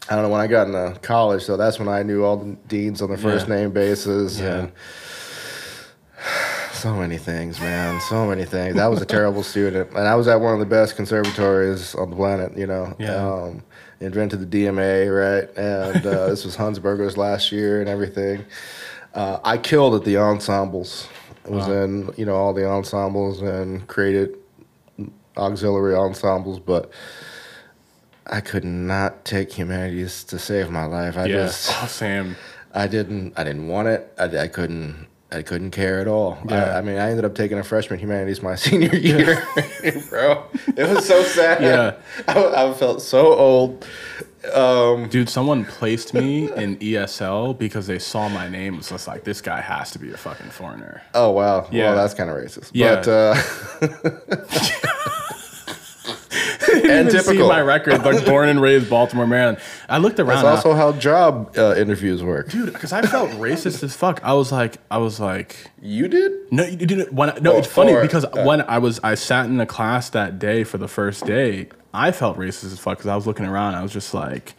I 0.09 0.15
don't 0.15 0.23
know 0.23 0.29
when 0.29 0.41
I 0.41 0.47
got 0.47 0.67
into 0.67 0.99
college, 1.01 1.43
so 1.43 1.55
that's 1.55 1.79
when 1.79 1.87
I 1.87 2.03
knew 2.03 2.23
all 2.25 2.35
the 2.37 2.57
deans 2.67 3.01
on 3.01 3.09
the 3.09 3.17
first 3.17 3.47
Yeah. 3.47 3.55
name 3.55 3.71
basis 3.71 4.39
Yeah. 4.39 4.55
and. 4.63 4.71
So 6.83 6.93
many 6.93 7.17
things, 7.17 7.61
man. 7.61 8.01
So 8.09 8.25
many 8.27 8.43
things. 8.43 8.77
I 8.77 8.87
was 8.87 9.01
a 9.01 9.05
terrible 9.05 9.41
student, 9.53 9.91
and 9.91 10.05
I 10.05 10.15
was 10.15 10.27
at 10.27 10.41
one 10.41 10.53
of 10.53 10.59
the 10.59 10.65
best 10.65 10.97
conservatories 10.97 11.95
on 11.95 12.09
the 12.09 12.15
planet. 12.17 12.57
You 12.57 12.67
know, 12.67 12.93
Yeah. 12.99 13.15
um, 13.25 13.63
invented 14.01 14.41
the 14.41 14.65
DMA, 14.65 15.07
right? 15.09 15.47
And 15.57 16.05
uh, 16.05 16.27
this 16.27 16.43
was 16.43 16.57
Hunsberger's 16.63 17.15
last 17.15 17.53
year 17.53 17.79
and 17.79 17.87
everything. 17.87 18.43
Uh, 19.13 19.39
I 19.45 19.59
killed 19.59 19.95
at 19.95 20.03
the 20.03 20.17
ensembles. 20.17 21.07
I 21.45 21.51
was 21.51 21.67
Wow. 21.69 21.83
in, 21.83 22.13
you 22.17 22.25
know, 22.25 22.35
all 22.35 22.51
the 22.53 22.67
ensembles 22.67 23.41
and 23.41 23.87
created 23.87 24.35
auxiliary 25.37 25.95
ensembles, 25.95 26.59
but 26.59 26.91
I 28.27 28.41
could 28.41 28.65
not 28.65 29.23
take 29.23 29.53
humanities 29.53 30.25
to 30.25 30.37
save 30.37 30.69
my 30.69 30.83
life. 30.83 31.15
I 31.15 31.27
yeah. 31.27 31.45
just, 31.45 31.71
Oh, 31.81 31.87
Sam. 31.87 32.35
I 32.73 32.87
didn't. 32.87 33.39
I 33.39 33.45
didn't 33.45 33.69
want 33.69 33.87
it. 33.87 34.11
I, 34.19 34.25
I 34.37 34.47
couldn't. 34.49 35.07
I 35.33 35.41
couldn't 35.41 35.71
care 35.71 35.99
at 35.99 36.07
all. 36.07 36.37
Yeah. 36.47 36.75
I, 36.75 36.77
I 36.77 36.81
mean, 36.81 36.97
I 36.97 37.09
ended 37.09 37.25
up 37.25 37.35
taking 37.35 37.57
a 37.57 37.63
freshman 37.63 37.99
humanities 37.99 38.41
my 38.41 38.55
senior 38.55 38.95
year, 38.95 39.45
bro. 40.09 40.45
It 40.77 40.87
was 40.89 41.05
so 41.07 41.23
sad. 41.23 41.61
Yeah. 41.61 41.95
I, 42.27 42.69
I 42.69 42.73
felt 42.73 43.01
so 43.01 43.33
old. 43.33 43.85
Um, 44.53 45.07
Dude, 45.07 45.29
someone 45.29 45.63
placed 45.63 46.13
me 46.13 46.51
in 46.51 46.75
ESL 46.77 47.57
because 47.57 47.87
they 47.87 47.97
saw 47.97 48.27
my 48.27 48.49
name. 48.49 48.75
It's 48.75 48.89
just 48.89 49.07
like 49.07 49.23
this 49.23 49.39
guy 49.39 49.61
has 49.61 49.91
to 49.91 49.99
be 49.99 50.11
a 50.11 50.17
fucking 50.17 50.49
foreigner. 50.49 51.01
oh 51.13 51.31
wow. 51.31 51.69
Yeah. 51.71 51.93
Well, 51.93 51.95
that's 51.95 52.13
kind 52.13 52.29
of 52.29 52.35
racist. 52.35 52.69
Yeah. 52.73 52.95
But 52.95 53.07
uh, 53.07 53.35
and 56.83 56.91
and 56.91 57.11
see 57.11 57.17
typical. 57.19 57.47
my 57.47 57.61
record, 57.61 58.03
like 58.03 58.25
born 58.27 58.49
and 58.49 58.61
raised 58.61 58.89
Baltimore, 58.89 59.25
Maryland. 59.27 59.57
I 59.89 59.97
looked 59.97 60.19
around. 60.19 60.43
That's 60.43 60.65
also 60.65 60.73
how 60.73 60.91
job 60.93 61.55
uh, 61.57 61.75
interviews 61.75 62.23
work. 62.23 62.49
dude, 62.49 62.73
because 62.73 62.91
I 62.93 63.01
felt 63.03 63.29
racist 63.31 63.83
as 63.83 63.95
fuck. 63.95 64.19
I 64.23 64.33
was 64.33 64.51
like, 64.51 64.77
I 64.91 64.97
was 64.97 65.19
like, 65.19 65.69
You 65.81 66.07
did? 66.07 66.31
No, 66.51 66.63
you 66.65 66.77
didn't. 66.77 67.13
When 67.13 67.29
I, 67.31 67.37
no, 67.39 67.53
Oh, 67.53 67.57
it's 67.57 67.67
funny 67.67 67.93
or- 67.93 68.01
because 68.01 68.25
uh, 68.25 68.43
when 68.45 68.61
I 68.61 68.77
was, 68.79 68.99
I 69.03 69.15
sat 69.15 69.45
in 69.47 69.59
a 69.59 69.65
class 69.65 70.09
that 70.11 70.39
day 70.39 70.63
for 70.63 70.77
the 70.77 70.87
first 70.87 71.25
day. 71.25 71.69
I 71.93 72.11
felt 72.11 72.37
racist 72.37 72.65
as 72.65 72.79
fuck 72.79 72.97
because 72.97 73.09
I 73.09 73.15
was 73.15 73.27
looking 73.27 73.45
around. 73.45 73.75
I 73.75 73.83
was 73.83 73.93
just 73.93 74.13
like, 74.15 74.55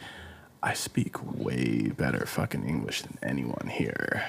I 0.63 0.73
speak 0.73 1.15
way 1.37 1.89
better 1.95 2.25
fucking 2.25 2.67
English 2.67 3.01
than 3.01 3.17
anyone 3.21 3.67
here. 3.69 4.23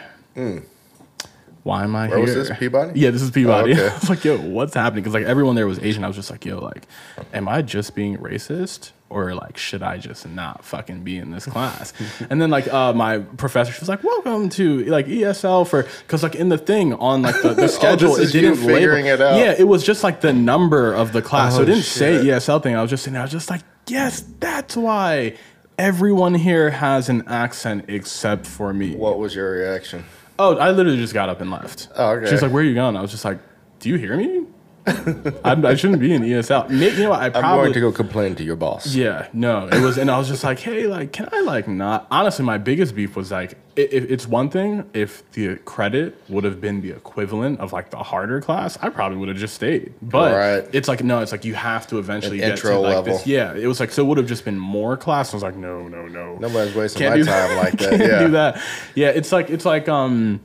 Why 1.66 1.82
am 1.82 1.96
I. 1.96 2.06
Where 2.06 2.18
here? 2.18 2.26
was 2.26 2.48
this, 2.48 2.56
Peabody? 2.56 3.00
Yeah, 3.00 3.10
this 3.10 3.22
is 3.22 3.32
Peabody. 3.32 3.72
Oh, 3.72 3.74
okay. 3.74 3.88
I 3.92 3.98
was 3.98 4.08
like, 4.08 4.24
yo, 4.24 4.38
what's 4.38 4.74
happening? 4.74 5.02
Because 5.02 5.14
like 5.14 5.24
everyone 5.24 5.56
there 5.56 5.66
was 5.66 5.80
Asian. 5.80 6.04
I 6.04 6.06
was 6.06 6.14
just 6.14 6.30
like, 6.30 6.44
yo, 6.46 6.60
like, 6.60 6.86
am 7.32 7.48
I 7.48 7.60
just 7.62 7.96
being 7.96 8.18
racist? 8.18 8.92
Or 9.08 9.34
like, 9.34 9.56
should 9.56 9.82
I 9.82 9.98
just 9.98 10.28
not 10.28 10.64
fucking 10.64 11.02
be 11.02 11.18
in 11.18 11.32
this 11.32 11.44
class? 11.44 11.92
and 12.30 12.40
then 12.40 12.50
like 12.50 12.72
uh, 12.72 12.92
my 12.92 13.18
professor, 13.18 13.72
she 13.72 13.80
was 13.80 13.88
like, 13.88 14.04
"Welcome 14.04 14.48
to 14.50 14.84
like 14.84 15.06
ESL 15.06 15.66
for," 15.66 15.82
because 15.82 16.22
like 16.22 16.36
in 16.36 16.50
the 16.50 16.58
thing 16.58 16.94
on 16.94 17.22
like 17.22 17.42
the, 17.42 17.52
the 17.54 17.66
schedule, 17.66 18.12
Oh, 18.12 18.16
this 18.16 18.28
is 18.28 18.34
it 18.36 18.40
didn't 18.42 18.60
label. 18.60 18.74
figuring 18.74 19.06
it 19.06 19.20
out. 19.20 19.36
Yeah, 19.36 19.52
it 19.58 19.66
was 19.66 19.82
just 19.82 20.04
like 20.04 20.20
the 20.20 20.32
number 20.32 20.94
of 20.94 21.12
the 21.12 21.20
class, 21.20 21.54
so 21.54 21.60
Oh, 21.60 21.62
it 21.64 21.66
didn't 21.66 21.82
say 21.82 22.18
shit. 22.22 22.26
ESL 22.26 22.62
thing. 22.62 22.76
I 22.76 22.82
was 22.82 22.90
just 22.90 23.02
saying, 23.02 23.16
I 23.16 23.22
was 23.22 23.32
just 23.32 23.50
like, 23.50 23.62
yes, 23.88 24.22
that's 24.38 24.76
why. 24.76 25.34
everyone 25.78 26.34
here 26.34 26.70
has 26.70 27.08
an 27.08 27.26
accent 27.26 27.86
except 27.88 28.46
for 28.46 28.72
me. 28.72 28.94
What 28.94 29.18
was 29.18 29.34
your 29.34 29.50
reaction? 29.50 30.04
Oh, 30.38 30.56
I 30.56 30.70
literally 30.70 30.98
just 30.98 31.14
got 31.14 31.28
up 31.28 31.40
and 31.40 31.50
left. 31.50 31.88
Oh, 31.96 32.10
okay. 32.12 32.30
She's 32.30 32.42
like, 32.42 32.52
"Where 32.52 32.62
are 32.62 32.66
you 32.66 32.74
going?" 32.74 32.96
I 32.96 33.00
was 33.00 33.10
just 33.10 33.24
like, 33.24 33.38
"Do 33.78 33.88
you 33.88 33.96
hear 33.96 34.16
me? 34.16 34.44
I, 35.44 35.52
I 35.64 35.74
shouldn't 35.74 36.00
be 36.00 36.12
in 36.12 36.22
ESL." 36.22 36.70
You 36.70 37.02
know, 37.04 37.10
what? 37.10 37.20
I 37.20 37.26
I'm 37.26 37.32
probably 37.32 37.62
going 37.64 37.72
to 37.74 37.80
go 37.80 37.92
complain 37.92 38.34
to 38.36 38.44
your 38.44 38.56
boss. 38.56 38.94
yeah, 38.94 39.28
no, 39.32 39.66
it 39.68 39.80
was, 39.80 39.98
and 39.98 40.10
I 40.10 40.18
was 40.18 40.28
just 40.28 40.44
like, 40.44 40.60
hey, 40.60 40.86
like, 40.86 41.12
can 41.12 41.28
I 41.32 41.40
like 41.40 41.66
not? 41.66 42.06
Honestly, 42.10 42.44
my 42.44 42.58
biggest 42.58 42.94
beef 42.94 43.16
was 43.16 43.30
like, 43.32 43.52
i 43.52 43.80
if 43.80 44.10
it's 44.10 44.26
one 44.26 44.48
thing 44.48 44.88
if 44.94 45.28
the 45.32 45.56
credit 45.64 46.16
would 46.30 46.44
have 46.44 46.60
been 46.62 46.80
the 46.80 46.90
equivalent 46.90 47.60
of 47.60 47.72
like 47.72 47.90
the 47.90 47.98
harder 47.98 48.40
class, 48.40 48.78
I 48.80 48.88
probably 48.88 49.18
would 49.18 49.28
have 49.28 49.36
just 49.36 49.54
stayed. 49.54 49.92
But 50.00 50.32
Right. 50.34 50.70
it's 50.72 50.88
like 50.88 51.02
no, 51.04 51.20
it's 51.20 51.32
like 51.32 51.44
you 51.44 51.54
have 51.54 51.86
to 51.88 51.98
eventually 51.98 52.40
An 52.42 52.50
get 52.50 52.58
to 52.60 52.78
like 52.78 52.94
level. 52.96 53.14
this. 53.18 53.26
Yeah, 53.26 53.54
it 53.54 53.66
was 53.66 53.80
like 53.80 53.90
so 53.90 54.02
it 54.02 54.06
would 54.06 54.18
have 54.18 54.26
just 54.28 54.44
been 54.44 54.58
more 54.58 54.96
class. 54.96 55.32
I 55.34 55.36
was 55.36 55.42
like, 55.42 55.56
no, 55.56 55.88
no, 55.88 56.06
no, 56.06 56.36
Nobody's 56.38 56.74
wasting 56.74 57.02
Can't 57.02 57.20
my 57.20 57.26
time 57.26 57.56
like 57.58 57.72
that. 57.78 57.90
Can't 57.90 58.02
Yeah. 58.02 58.18
do 58.20 58.28
that. 58.32 58.62
Yeah, 58.94 59.08
it's 59.08 59.30
like 59.32 59.50
it's 59.50 59.64
like 59.66 59.88
um 59.90 60.40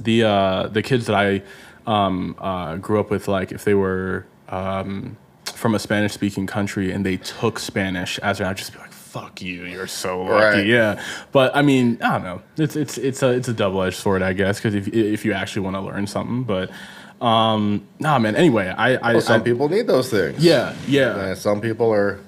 the 0.00 0.24
uh 0.24 0.66
the 0.68 0.82
kids 0.82 1.06
that 1.06 1.16
I 1.16 1.42
um 1.88 2.36
uh 2.38 2.76
grew 2.76 3.00
up 3.00 3.10
with 3.10 3.26
like 3.28 3.50
if 3.50 3.64
they 3.64 3.74
were 3.74 4.26
um 4.50 5.16
from 5.46 5.74
a 5.74 5.78
Spanish 5.78 6.12
speaking 6.12 6.46
country 6.46 6.92
and 6.92 7.04
they 7.04 7.16
took 7.16 7.58
Spanish 7.58 8.18
as 8.20 8.40
I'd 8.40 8.56
just 8.56 8.72
be 8.74 8.78
like 8.78 8.92
fuck 8.92 9.40
you 9.40 9.64
you're 9.64 9.86
so 9.86 10.22
lucky. 10.22 10.58
Right. 10.58 10.66
yeah. 10.66 11.02
But 11.32 11.56
I 11.56 11.62
mean 11.62 11.98
I 12.02 12.12
don't 12.12 12.22
know. 12.24 12.42
It's 12.58 12.76
it's 12.76 12.98
it's 12.98 13.22
a 13.22 13.30
it's 13.30 13.48
a 13.48 13.54
double 13.54 13.82
edged 13.82 13.96
sword 13.96 14.22
I 14.22 14.34
guess 14.34 14.58
because 14.58 14.74
if 14.74 14.86
if 14.88 15.24
you 15.24 15.32
actually 15.32 15.62
want 15.62 15.76
to 15.76 15.80
learn 15.80 16.06
something 16.06 16.44
but 16.44 16.70
um 17.24 17.86
nah 17.98 18.18
man. 18.18 18.36
Anyway 18.36 18.68
I 18.68 18.96
I, 18.96 19.12
Well, 19.14 19.20
some 19.22 19.40
I 19.40 19.44
people 19.44 19.68
need 19.70 19.86
those 19.86 20.10
things. 20.10 20.44
yeah 20.44 20.74
yeah. 20.86 21.18
And 21.18 21.38
some 21.38 21.60
people 21.62 21.90
are 21.90 22.20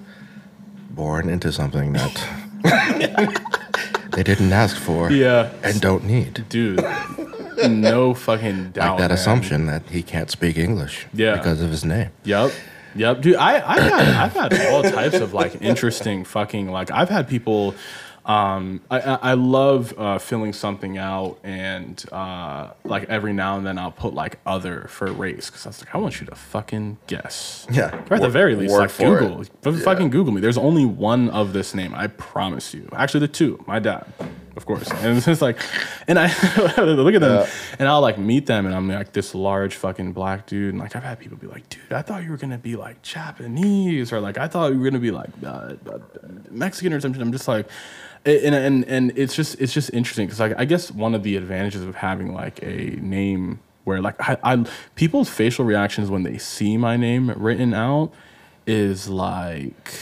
born 0.90 1.28
into 1.28 1.52
something 1.52 1.92
that 1.92 2.14
they 4.12 4.22
didn't 4.22 4.52
ask 4.52 4.76
for 4.76 5.12
yeah. 5.12 5.52
and 5.62 5.80
don't 5.82 6.04
need. 6.04 6.44
dude 6.48 6.80
no 7.68 8.14
fucking 8.14 8.70
doubt 8.72 8.90
Like 8.92 8.98
that 8.98 9.08
man. 9.08 9.18
assumption 9.18 9.66
that 9.66 9.82
he 9.90 10.02
can't 10.02 10.30
speak 10.30 10.56
English 10.56 11.06
Yeah. 11.12 11.36
because 11.36 11.60
of 11.60 11.70
his 11.70 11.84
name. 11.84 12.10
Yep. 12.24 12.52
Yep, 12.96 13.20
dude. 13.22 13.36
I 13.36 13.54
I've 13.66 13.82
had 13.82 14.08
I've 14.16 14.32
had 14.52 14.66
all 14.72 14.82
types 14.82 15.16
of 15.20 15.32
like 15.32 15.60
interesting 15.62 16.24
fucking 16.24 16.70
like 16.70 16.90
I've 16.90 17.08
had 17.08 17.28
people. 17.28 17.74
Um, 18.26 18.80
I 18.90 19.00
I, 19.00 19.14
I 19.30 19.34
love 19.34 19.94
uh, 19.96 20.18
filling 20.18 20.52
something 20.52 20.98
out 20.98 21.38
and 21.44 22.04
uh, 22.12 22.70
like 22.84 23.08
every 23.08 23.32
now 23.32 23.56
and 23.56 23.64
then 23.66 23.78
I'll 23.78 23.92
put 23.92 24.12
like 24.12 24.38
other 24.44 24.86
for 24.88 25.06
race 25.10 25.48
because 25.48 25.66
I 25.66 25.68
was 25.70 25.80
like 25.84 25.94
I 25.94 25.98
want 25.98 26.20
you 26.20 26.26
to 26.26 26.34
fucking 26.34 26.98
guess. 27.06 27.66
Yeah. 27.70 27.94
Or 28.10 28.16
at 28.16 28.22
the 28.22 28.28
very 28.28 28.56
least, 28.56 28.74
like 28.74 28.94
Google. 28.98 29.44
F- 29.64 29.82
fucking 29.82 30.10
Google 30.10 30.32
me. 30.34 30.40
There's 30.40 30.58
only 30.58 30.84
one 30.84 31.30
of 31.30 31.52
this 31.52 31.74
name. 31.74 31.94
I 31.94 32.08
promise 32.08 32.74
you. 32.74 32.88
Actually, 32.92 33.20
the 33.20 33.28
two. 33.28 33.62
My 33.66 33.78
dad, 33.78 34.04
of 34.56 34.66
course. 34.66 34.90
And 34.90 35.16
it's 35.16 35.26
just 35.26 35.42
like, 35.42 35.60
and 36.08 36.18
I 36.18 36.26
look 36.78 37.14
at 37.14 37.20
them, 37.20 37.48
and 37.78 37.88
I'll 37.88 38.00
like 38.00 38.18
meet 38.18 38.46
them, 38.46 38.66
and 38.66 38.74
I'm 38.74 38.88
like 38.88 39.12
this 39.12 39.34
large 39.34 39.74
fucking 39.76 40.12
black 40.12 40.46
dude, 40.46 40.70
and 40.70 40.78
like 40.78 40.96
I've 40.96 41.02
had 41.02 41.18
people 41.18 41.36
be 41.36 41.46
like, 41.46 41.68
dude, 41.68 41.92
I 41.92 42.02
thought 42.02 42.24
you 42.24 42.30
were 42.30 42.36
gonna 42.36 42.58
be 42.58 42.76
like 42.76 43.02
Japanese, 43.02 44.12
or 44.12 44.20
like 44.20 44.38
I 44.38 44.48
thought 44.48 44.72
you 44.72 44.78
were 44.78 44.84
gonna 44.84 44.98
be 44.98 45.10
like 45.10 45.30
uh, 45.44 45.74
uh, 45.86 45.98
Mexican 46.50 46.92
or 46.92 47.00
something. 47.00 47.20
I'm 47.20 47.32
just 47.32 47.48
like. 47.48 47.66
And, 48.26 48.54
and 48.54 48.84
and 48.84 49.12
it's 49.16 49.34
just 49.34 49.58
it's 49.62 49.72
just 49.72 49.94
interesting 49.94 50.26
because 50.26 50.40
like 50.40 50.52
I 50.58 50.66
guess 50.66 50.90
one 50.90 51.14
of 51.14 51.22
the 51.22 51.36
advantages 51.36 51.82
of 51.82 51.94
having 51.94 52.34
like 52.34 52.62
a 52.62 52.98
name 53.00 53.60
where 53.84 54.02
like 54.02 54.14
I, 54.20 54.36
I 54.42 54.66
people's 54.94 55.30
facial 55.30 55.64
reactions 55.64 56.10
when 56.10 56.22
they 56.22 56.36
see 56.36 56.76
my 56.76 56.98
name 56.98 57.30
written 57.30 57.72
out 57.72 58.12
is 58.66 59.08
like 59.08 59.94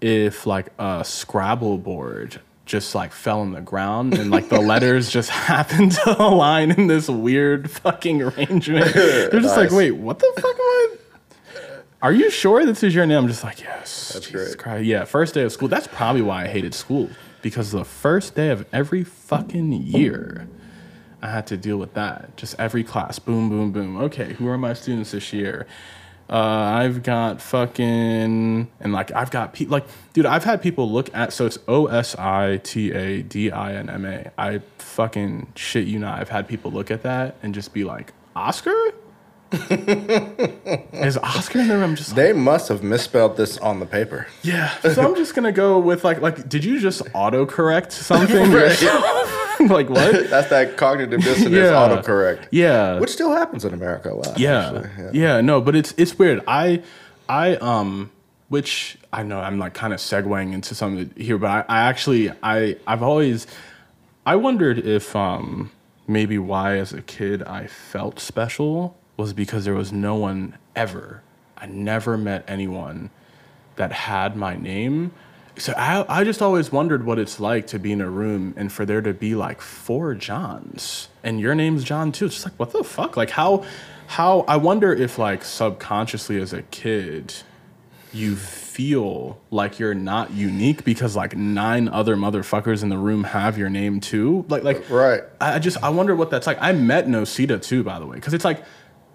if 0.00 0.46
like 0.46 0.68
a 0.78 1.04
Scrabble 1.04 1.78
board 1.78 2.40
just 2.66 2.94
like 2.94 3.12
fell 3.12 3.40
on 3.40 3.52
the 3.52 3.60
ground 3.60 4.16
and 4.16 4.30
like 4.30 4.48
the 4.48 4.60
letters 4.60 5.10
just 5.10 5.30
happened 5.50 5.92
to 5.92 6.22
align 6.22 6.70
in 6.70 6.86
this 6.86 7.08
weird 7.08 7.70
fucking 7.70 8.22
arrangement. 8.22 8.92
They're 8.94 9.40
just 9.40 9.56
like, 9.56 9.70
wait, 9.70 9.92
what 9.92 10.18
the 10.18 10.32
fuck 10.36 10.44
am 10.44 10.60
I? 10.60 10.96
Are 12.02 12.12
you 12.12 12.30
sure 12.30 12.64
this 12.64 12.82
is 12.82 12.94
your 12.94 13.04
name? 13.04 13.18
I'm 13.18 13.28
just 13.28 13.44
like, 13.44 13.60
yes. 13.60 14.12
That's 14.14 14.26
Jesus 14.26 14.54
great. 14.54 14.58
Christ. 14.58 14.84
Yeah, 14.84 15.04
first 15.04 15.34
day 15.34 15.42
of 15.42 15.52
school. 15.52 15.68
That's 15.68 15.86
probably 15.86 16.22
why 16.22 16.44
I 16.44 16.48
hated 16.48 16.72
school 16.74 17.10
because 17.42 17.72
the 17.72 17.84
first 17.84 18.34
day 18.34 18.50
of 18.50 18.66
every 18.72 19.04
fucking 19.04 19.72
year, 19.72 20.48
I 21.22 21.30
had 21.30 21.46
to 21.48 21.56
deal 21.56 21.76
with 21.76 21.94
that. 21.94 22.36
Just 22.36 22.54
every 22.58 22.84
class, 22.84 23.18
boom, 23.18 23.48
boom, 23.48 23.72
boom. 23.72 23.96
Okay, 23.98 24.34
who 24.34 24.48
are 24.48 24.58
my 24.58 24.72
students 24.72 25.10
this 25.10 25.32
year? 25.32 25.66
Uh, 26.30 26.34
I've 26.36 27.02
got 27.02 27.42
fucking 27.42 28.70
and 28.78 28.92
like 28.92 29.10
I've 29.12 29.32
got 29.32 29.52
people 29.52 29.72
like 29.72 29.84
dude 30.12 30.26
I've 30.26 30.44
had 30.44 30.62
people 30.62 30.88
look 30.88 31.12
at 31.12 31.32
so 31.32 31.44
it's 31.46 31.58
O 31.66 31.86
S 31.86 32.14
I 32.16 32.58
T 32.62 32.92
A 32.92 33.22
D 33.22 33.50
I 33.50 33.74
N 33.74 33.90
M 33.90 34.04
A 34.04 34.30
I 34.38 34.60
fucking 34.78 35.52
shit 35.56 35.88
you 35.88 35.98
not 35.98 36.20
I've 36.20 36.28
had 36.28 36.46
people 36.46 36.70
look 36.70 36.92
at 36.92 37.02
that 37.02 37.34
and 37.42 37.52
just 37.52 37.72
be 37.72 37.82
like 37.82 38.12
Oscar 38.36 38.72
is 39.52 41.16
Oscar 41.18 41.58
in 41.58 41.66
there 41.66 41.82
I'm 41.82 41.96
just 41.96 42.10
like, 42.10 42.16
They 42.16 42.32
must 42.32 42.68
have 42.68 42.84
misspelled 42.84 43.36
this 43.36 43.58
on 43.58 43.80
the 43.80 43.86
paper. 43.86 44.28
yeah 44.42 44.78
so 44.82 45.02
I'm 45.02 45.16
just 45.16 45.34
gonna 45.34 45.50
go 45.50 45.80
with 45.80 46.04
like 46.04 46.20
like 46.20 46.48
did 46.48 46.64
you 46.64 46.78
just 46.78 47.02
autocorrect 47.06 47.90
something 48.10 48.52
yourself? 48.52 49.46
like 49.68 49.88
what 49.90 50.30
That's 50.30 50.48
that 50.50 50.76
cognitive 50.76 51.20
dissonance 51.22 51.54
Yeah. 51.54 51.72
autocorrect. 51.72 52.48
yeah 52.50 52.98
Which 52.98 53.10
still 53.10 53.32
happens 53.32 53.64
in 53.64 53.74
America 53.74 54.12
a 54.12 54.14
lot. 54.14 54.38
yeah. 54.38 54.82
actually. 54.84 55.18
yeah 55.18 55.40
no 55.40 55.60
but 55.60 55.74
it's 55.76 55.92
it's 55.96 56.18
weird 56.18 56.42
i 56.46 56.82
i 57.28 57.56
um 57.56 58.10
which 58.48 58.98
i 59.12 59.22
know 59.22 59.38
i'm 59.40 59.58
like 59.58 59.74
kind 59.74 59.92
of 59.92 60.00
segueing 60.00 60.52
into 60.52 60.74
something 60.74 61.10
here 61.16 61.38
but 61.38 61.48
i, 61.68 61.76
I 61.76 61.80
actually 61.88 62.32
i 62.42 62.76
i've 62.86 63.02
always 63.02 63.46
i 64.26 64.34
wondered 64.36 64.78
if 64.78 65.14
um 65.14 65.70
maybe 66.08 66.38
why 66.38 66.78
as 66.78 66.92
a 66.92 67.02
kid 67.02 67.42
i 67.44 67.66
felt 67.66 68.18
special 68.18 68.96
was 69.16 69.32
because 69.32 69.64
there 69.64 69.74
was 69.74 69.92
no 69.92 70.16
one 70.16 70.56
ever 70.74 71.22
i 71.56 71.66
never 71.66 72.16
met 72.18 72.44
anyone 72.48 73.10
that 73.76 73.92
had 73.92 74.36
my 74.36 74.56
name. 74.56 75.10
So 75.56 75.74
I, 75.76 76.20
I 76.20 76.24
just 76.24 76.40
always 76.40 76.72
wondered 76.72 77.04
what 77.04 77.18
it's 77.18 77.40
like 77.40 77.66
to 77.68 77.78
be 77.78 77.92
in 77.92 78.00
a 78.00 78.08
room 78.08 78.54
and 78.56 78.72
for 78.72 78.86
there 78.86 79.02
to 79.02 79.12
be 79.12 79.34
like 79.34 79.60
four 79.60 80.14
Johns 80.14 81.08
and 81.22 81.40
your 81.40 81.54
name's 81.54 81.84
John 81.84 82.12
too. 82.12 82.26
It's 82.26 82.36
just 82.36 82.46
like 82.46 82.58
what 82.58 82.72
the 82.72 82.84
fuck? 82.84 83.16
Like 83.16 83.30
how 83.30 83.64
how 84.06 84.40
I 84.48 84.56
wonder 84.56 84.92
if 84.92 85.18
like 85.18 85.44
subconsciously 85.44 86.40
as 86.40 86.52
a 86.52 86.62
kid 86.62 87.34
you 88.12 88.34
feel 88.34 89.40
like 89.50 89.78
you're 89.78 89.94
not 89.94 90.32
unique 90.32 90.84
because 90.84 91.14
like 91.14 91.36
nine 91.36 91.88
other 91.88 92.16
motherfuckers 92.16 92.82
in 92.82 92.88
the 92.88 92.98
room 92.98 93.24
have 93.24 93.58
your 93.58 93.68
name 93.68 94.00
too. 94.00 94.44
Like 94.48 94.64
like 94.64 94.88
Right. 94.88 95.22
I 95.40 95.54
I 95.54 95.58
just 95.58 95.82
I 95.82 95.90
wonder 95.90 96.16
what 96.16 96.30
that's 96.30 96.46
like. 96.46 96.58
I 96.60 96.72
met 96.72 97.06
Nosita 97.06 97.62
too, 97.62 97.84
by 97.84 97.98
the 97.98 98.06
way, 98.06 98.16
because 98.16 98.34
it's 98.34 98.44
like 98.44 98.64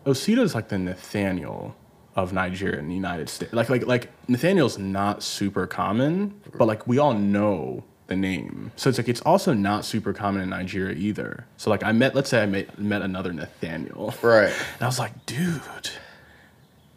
Osita 0.06 0.40
is 0.40 0.54
like 0.54 0.70
the 0.70 0.78
Nathaniel 0.78 1.76
of 2.16 2.32
Nigeria 2.32 2.80
in 2.80 2.88
the 2.88 2.96
United 2.96 3.30
States. 3.30 3.54
Like 3.54 3.70
like 3.70 3.86
like 3.86 4.10
Nathaniel's 4.28 4.78
not 4.78 5.22
super 5.22 5.68
common, 5.68 6.40
but 6.58 6.66
like 6.66 6.88
we 6.88 6.98
all 6.98 7.14
know 7.14 7.84
the 8.08 8.16
name. 8.16 8.72
So 8.76 8.90
it's 8.90 8.98
like 8.98 9.10
it's 9.10 9.22
also 9.22 9.54
not 9.54 9.84
super 9.84 10.14
common 10.14 10.42
in 10.42 10.50
Nigeria 10.50 10.96
either. 10.96 11.46
So 11.58 11.70
like 11.70 11.84
I 11.84 11.92
met 11.92 12.16
let's 12.16 12.30
say 12.30 12.42
I 12.42 12.46
met 12.46 12.80
met 12.80 13.02
another 13.02 13.34
Nathaniel. 13.34 14.14
Right. 14.22 14.54
And 14.76 14.82
I 14.82 14.86
was 14.86 15.00
like, 15.00 15.26
dude. 15.26 15.62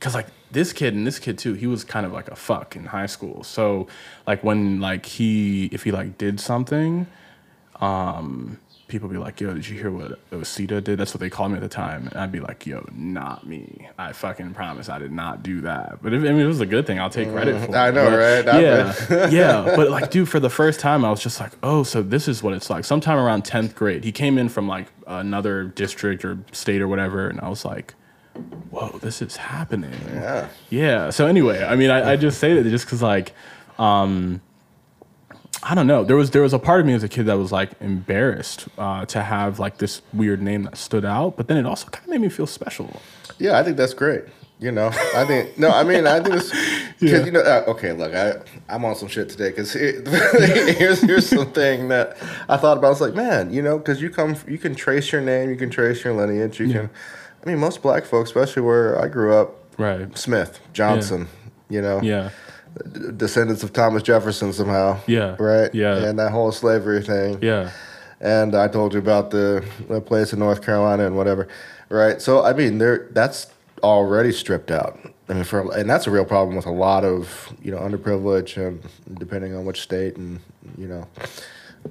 Cause 0.00 0.14
like 0.14 0.28
this 0.52 0.72
kid 0.72 0.94
and 0.94 1.04
this 1.04 1.18
kid 1.18 1.38
too, 1.38 1.54
he 1.54 1.66
was 1.66 1.82
kind 1.82 2.06
of 2.06 2.12
like 2.12 2.28
a 2.28 2.36
fuck 2.36 2.76
in 2.76 2.86
high 2.86 3.06
school. 3.06 3.42
So 3.42 3.88
like 4.26 4.44
when 4.44 4.80
like 4.80 5.04
he 5.06 5.66
if 5.72 5.82
he 5.82 5.90
like 5.90 6.16
did 6.18 6.38
something, 6.38 7.08
um, 7.80 8.58
people 8.88 9.08
be 9.08 9.18
like, 9.18 9.40
yo, 9.40 9.52
did 9.54 9.68
you 9.68 9.78
hear 9.78 9.90
what 9.90 10.18
Osita 10.30 10.82
did? 10.82 10.98
That's 10.98 11.12
what 11.12 11.20
they 11.20 11.30
called 11.30 11.52
me 11.52 11.56
at 11.58 11.62
the 11.62 11.68
time. 11.68 12.08
And 12.08 12.16
I'd 12.16 12.32
be 12.32 12.40
like, 12.40 12.66
yo, 12.66 12.88
not 12.92 13.46
me. 13.46 13.86
I 13.98 14.12
fucking 14.12 14.54
promise 14.54 14.88
I 14.88 14.98
did 14.98 15.12
not 15.12 15.42
do 15.42 15.60
that. 15.60 16.02
But 16.02 16.14
if, 16.14 16.22
I 16.22 16.28
mean, 16.28 16.40
it 16.40 16.46
was 16.46 16.60
a 16.60 16.66
good 16.66 16.86
thing. 16.86 16.98
I'll 16.98 17.10
take 17.10 17.30
credit 17.30 17.60
for 17.60 17.70
it. 17.70 17.74
I 17.76 17.90
know, 17.90 18.10
But 18.10 18.18
right? 18.18 18.60
Yeah. 18.60 19.28
yeah. 19.28 19.72
But 19.76 19.90
like, 19.90 20.10
dude, 20.10 20.28
for 20.28 20.40
the 20.40 20.50
first 20.50 20.80
time, 20.80 21.04
I 21.04 21.10
was 21.10 21.22
just 21.22 21.38
like, 21.38 21.52
oh, 21.62 21.82
so 21.82 22.02
this 22.02 22.26
is 22.26 22.42
what 22.42 22.54
it's 22.54 22.70
like. 22.70 22.84
Sometime 22.84 23.18
around 23.18 23.44
10th 23.44 23.74
grade, 23.74 24.02
he 24.04 24.10
came 24.10 24.38
in 24.38 24.48
from 24.48 24.66
like 24.66 24.88
another 25.06 25.64
district 25.64 26.24
or 26.24 26.38
state 26.52 26.80
or 26.80 26.88
whatever. 26.88 27.28
And 27.28 27.40
I 27.40 27.48
was 27.48 27.64
like, 27.64 27.94
whoa, 28.70 28.98
this 28.98 29.20
is 29.20 29.36
happening. 29.36 29.92
Yeah. 30.12 30.48
Yeah. 30.70 31.10
So 31.10 31.26
anyway, 31.26 31.62
I 31.62 31.76
mean, 31.76 31.90
I, 31.90 32.12
I 32.12 32.16
just 32.16 32.38
say 32.40 32.54
that 32.60 32.68
just 32.68 32.86
because 32.86 33.02
like, 33.02 33.32
um, 33.78 34.40
I 35.62 35.74
don't 35.74 35.86
know. 35.86 36.04
There 36.04 36.16
was 36.16 36.30
there 36.30 36.42
was 36.42 36.52
a 36.52 36.58
part 36.58 36.80
of 36.80 36.86
me 36.86 36.92
as 36.94 37.02
a 37.02 37.08
kid 37.08 37.26
that 37.26 37.36
was 37.36 37.50
like 37.52 37.70
embarrassed 37.80 38.68
uh, 38.78 39.04
to 39.06 39.22
have 39.22 39.58
like 39.58 39.78
this 39.78 40.02
weird 40.12 40.40
name 40.40 40.62
that 40.64 40.76
stood 40.76 41.04
out, 41.04 41.36
but 41.36 41.48
then 41.48 41.56
it 41.56 41.66
also 41.66 41.88
kind 41.88 42.04
of 42.04 42.10
made 42.10 42.20
me 42.20 42.28
feel 42.28 42.46
special. 42.46 43.00
Yeah, 43.38 43.58
I 43.58 43.62
think 43.64 43.76
that's 43.76 43.94
great. 43.94 44.24
You 44.60 44.72
know, 44.72 44.88
I 45.14 45.24
think 45.24 45.56
no, 45.58 45.70
I 45.70 45.84
mean, 45.84 46.06
I 46.06 46.20
think 46.20 46.36
it's 46.36 46.50
because 47.00 47.26
you 47.26 47.32
know. 47.32 47.40
Uh, 47.40 47.64
okay, 47.68 47.92
look, 47.92 48.14
I 48.14 48.34
I'm 48.68 48.84
on 48.84 48.94
some 48.96 49.08
shit 49.08 49.28
today 49.28 49.50
because 49.50 49.72
here's 49.72 51.00
here's 51.00 51.28
something 51.28 51.88
that 51.88 52.16
I 52.48 52.56
thought 52.56 52.78
about. 52.78 52.88
I 52.88 52.90
was 52.90 53.00
like, 53.00 53.14
man, 53.14 53.52
you 53.52 53.62
know, 53.62 53.78
because 53.78 54.02
you 54.02 54.10
come, 54.10 54.36
you 54.48 54.58
can 54.58 54.74
trace 54.74 55.12
your 55.12 55.20
name, 55.20 55.50
you 55.50 55.56
can 55.56 55.70
trace 55.70 56.02
your 56.04 56.14
lineage, 56.14 56.58
you 56.58 56.68
can. 56.72 56.90
I 57.44 57.48
mean, 57.48 57.58
most 57.58 57.82
black 57.82 58.04
folks, 58.04 58.30
especially 58.30 58.62
where 58.62 59.00
I 59.00 59.06
grew 59.06 59.32
up, 59.34 59.54
Right. 59.78 60.16
Smith, 60.18 60.58
Johnson, 60.72 61.28
you 61.70 61.80
know, 61.80 62.02
Yeah. 62.02 62.30
Descendants 63.16 63.62
of 63.62 63.72
Thomas 63.72 64.02
Jefferson 64.02 64.52
somehow. 64.52 64.98
Yeah. 65.06 65.36
Right. 65.38 65.74
Yeah. 65.74 65.96
And 65.96 66.18
that 66.18 66.32
whole 66.32 66.52
slavery 66.52 67.02
thing. 67.02 67.38
Yeah. 67.42 67.70
And 68.20 68.54
I 68.54 68.68
told 68.68 68.94
you 68.94 68.98
about 68.98 69.30
the, 69.30 69.64
the 69.88 70.00
place 70.00 70.32
in 70.32 70.38
North 70.40 70.62
Carolina 70.62 71.06
and 71.06 71.16
whatever. 71.16 71.48
Right. 71.88 72.20
So 72.20 72.44
I 72.44 72.52
mean, 72.52 72.78
there 72.78 73.08
that's 73.12 73.48
already 73.82 74.32
stripped 74.32 74.70
out. 74.70 74.98
I 75.28 75.34
mean, 75.34 75.44
for 75.44 75.72
and 75.76 75.88
that's 75.88 76.06
a 76.06 76.10
real 76.10 76.24
problem 76.24 76.56
with 76.56 76.66
a 76.66 76.72
lot 76.72 77.04
of 77.04 77.54
you 77.62 77.70
know 77.70 77.78
underprivileged 77.78 78.56
and 78.56 78.82
depending 79.18 79.54
on 79.54 79.64
which 79.64 79.80
state 79.80 80.16
and 80.16 80.40
you 80.76 80.88
know 80.88 81.06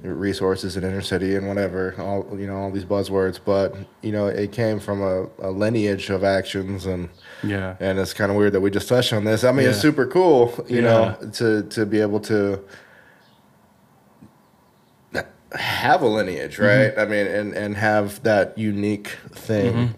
resources 0.02 0.76
in 0.76 0.84
inner 0.84 1.00
city 1.00 1.34
and 1.34 1.48
whatever 1.48 1.94
all 1.98 2.38
you 2.38 2.46
know 2.46 2.56
all 2.56 2.70
these 2.70 2.84
buzzwords 2.84 3.40
but 3.44 3.74
you 4.02 4.12
know 4.12 4.26
it 4.26 4.52
came 4.52 4.78
from 4.78 5.02
a, 5.02 5.26
a 5.40 5.50
lineage 5.50 6.10
of 6.10 6.22
actions 6.22 6.86
and 6.86 7.08
Yeah. 7.42 7.76
and 7.80 7.98
it's 7.98 8.12
kind 8.12 8.30
of 8.30 8.36
weird 8.36 8.52
that 8.54 8.60
we 8.60 8.70
just 8.70 8.88
touched 8.88 9.12
on 9.12 9.24
this. 9.24 9.44
I 9.44 9.52
mean 9.52 9.68
it's 9.68 9.80
super 9.80 10.06
cool 10.06 10.64
you 10.68 10.82
know 10.82 11.16
to 11.34 11.62
to 11.64 11.86
be 11.86 12.00
able 12.00 12.20
to 12.20 12.64
have 15.52 16.02
a 16.02 16.06
lineage 16.06 16.58
right? 16.58 16.90
Mm-hmm. 16.90 17.00
I 17.00 17.04
mean 17.04 17.26
and 17.26 17.54
and 17.54 17.76
have 17.76 18.22
that 18.22 18.58
unique 18.58 19.16
thing 19.30 19.72
mm-hmm. 19.72 19.92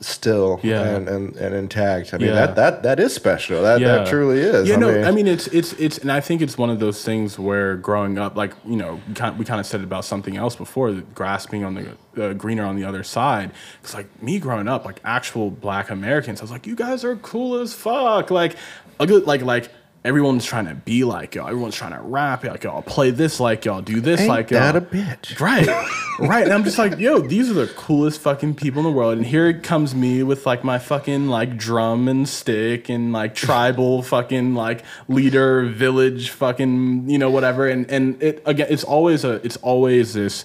Still 0.00 0.60
Yeah. 0.62 0.82
and, 0.82 1.08
and 1.08 1.36
and 1.36 1.54
intact 1.54 2.12
i 2.14 2.18
mean 2.18 2.28
Yeah. 2.28 2.34
that 2.46 2.56
that 2.56 2.82
that 2.82 3.00
is 3.00 3.14
special 3.14 3.62
that 3.62 3.80
Yeah. 3.80 3.88
that 3.98 4.06
truly 4.08 4.38
is 4.40 4.68
Yeah, 4.68 4.74
I 4.76 4.78
no, 4.78 4.92
mean, 4.92 5.04
I 5.04 5.10
mean 5.10 5.26
it's 5.26 5.46
it's 5.48 5.72
it's, 5.74 5.98
and 5.98 6.10
I 6.12 6.20
think 6.20 6.42
it's 6.42 6.56
one 6.58 6.70
of 6.70 6.78
those 6.80 7.02
things 7.04 7.38
where 7.38 7.76
growing 7.76 8.18
up, 8.18 8.36
like 8.36 8.52
you 8.66 8.76
know, 8.76 9.00
we 9.38 9.44
kind 9.44 9.60
of 9.60 9.66
said 9.66 9.82
about 9.82 10.04
something 10.04 10.36
else 10.36 10.56
before, 10.56 10.92
grasping 11.14 11.64
on 11.64 11.74
the 11.74 12.28
uh, 12.30 12.32
greener 12.34 12.64
on 12.64 12.76
the 12.76 12.84
other 12.84 13.02
side. 13.02 13.50
It's 13.82 13.94
like 13.94 14.08
me 14.22 14.38
growing 14.38 14.68
up, 14.68 14.84
like 14.84 15.00
actual 15.04 15.50
Black 15.50 15.90
Americans, 15.90 16.40
I 16.40 16.44
was 16.44 16.50
like, 16.50 16.66
you 16.66 16.74
guys 16.76 17.04
are 17.04 17.16
cool 17.16 17.58
as 17.60 17.72
fuck, 17.74 18.30
like 18.30 18.56
a 19.00 19.06
good 19.06 19.26
like 19.26 19.42
like. 19.42 19.70
Everyone's 20.06 20.44
trying 20.44 20.66
to 20.66 20.74
be 20.74 21.02
like 21.02 21.34
y'all. 21.34 21.48
Everyone's 21.48 21.74
trying 21.74 21.92
to 21.92 22.00
rap 22.00 22.44
like 22.44 22.62
y'all, 22.62 22.80
play 22.80 23.10
this 23.10 23.40
like 23.40 23.64
y'all, 23.64 23.82
do 23.82 24.00
this 24.00 24.20
Ain't 24.20 24.28
like 24.28 24.50
y'all. 24.52 24.60
that 24.60 24.76
a 24.76 24.80
bitch 24.80 25.40
Right, 25.40 25.66
right. 26.20 26.44
And 26.44 26.52
I'm 26.52 26.62
just 26.62 26.78
like, 26.78 26.98
yo, 26.98 27.18
these 27.18 27.50
are 27.50 27.54
the 27.54 27.66
coolest 27.66 28.20
fucking 28.20 28.54
people 28.54 28.78
in 28.78 28.84
the 28.84 28.92
world. 28.96 29.16
And 29.16 29.26
here 29.26 29.48
it 29.48 29.64
comes 29.64 29.96
me 29.96 30.22
with 30.22 30.46
like 30.46 30.62
my 30.62 30.78
fucking 30.78 31.26
like 31.26 31.56
drum 31.56 32.06
and 32.06 32.28
stick 32.28 32.88
and 32.88 33.12
like 33.12 33.34
tribal 33.46 34.02
fucking 34.02 34.54
like 34.54 34.84
leader 35.08 35.64
village 35.66 36.30
fucking 36.30 37.10
you 37.10 37.18
know 37.18 37.30
whatever. 37.30 37.66
And 37.66 37.90
and 37.90 38.22
it 38.22 38.42
again, 38.46 38.68
it's 38.70 38.84
always 38.84 39.24
a 39.24 39.44
it's 39.44 39.56
always 39.56 40.14
this. 40.14 40.44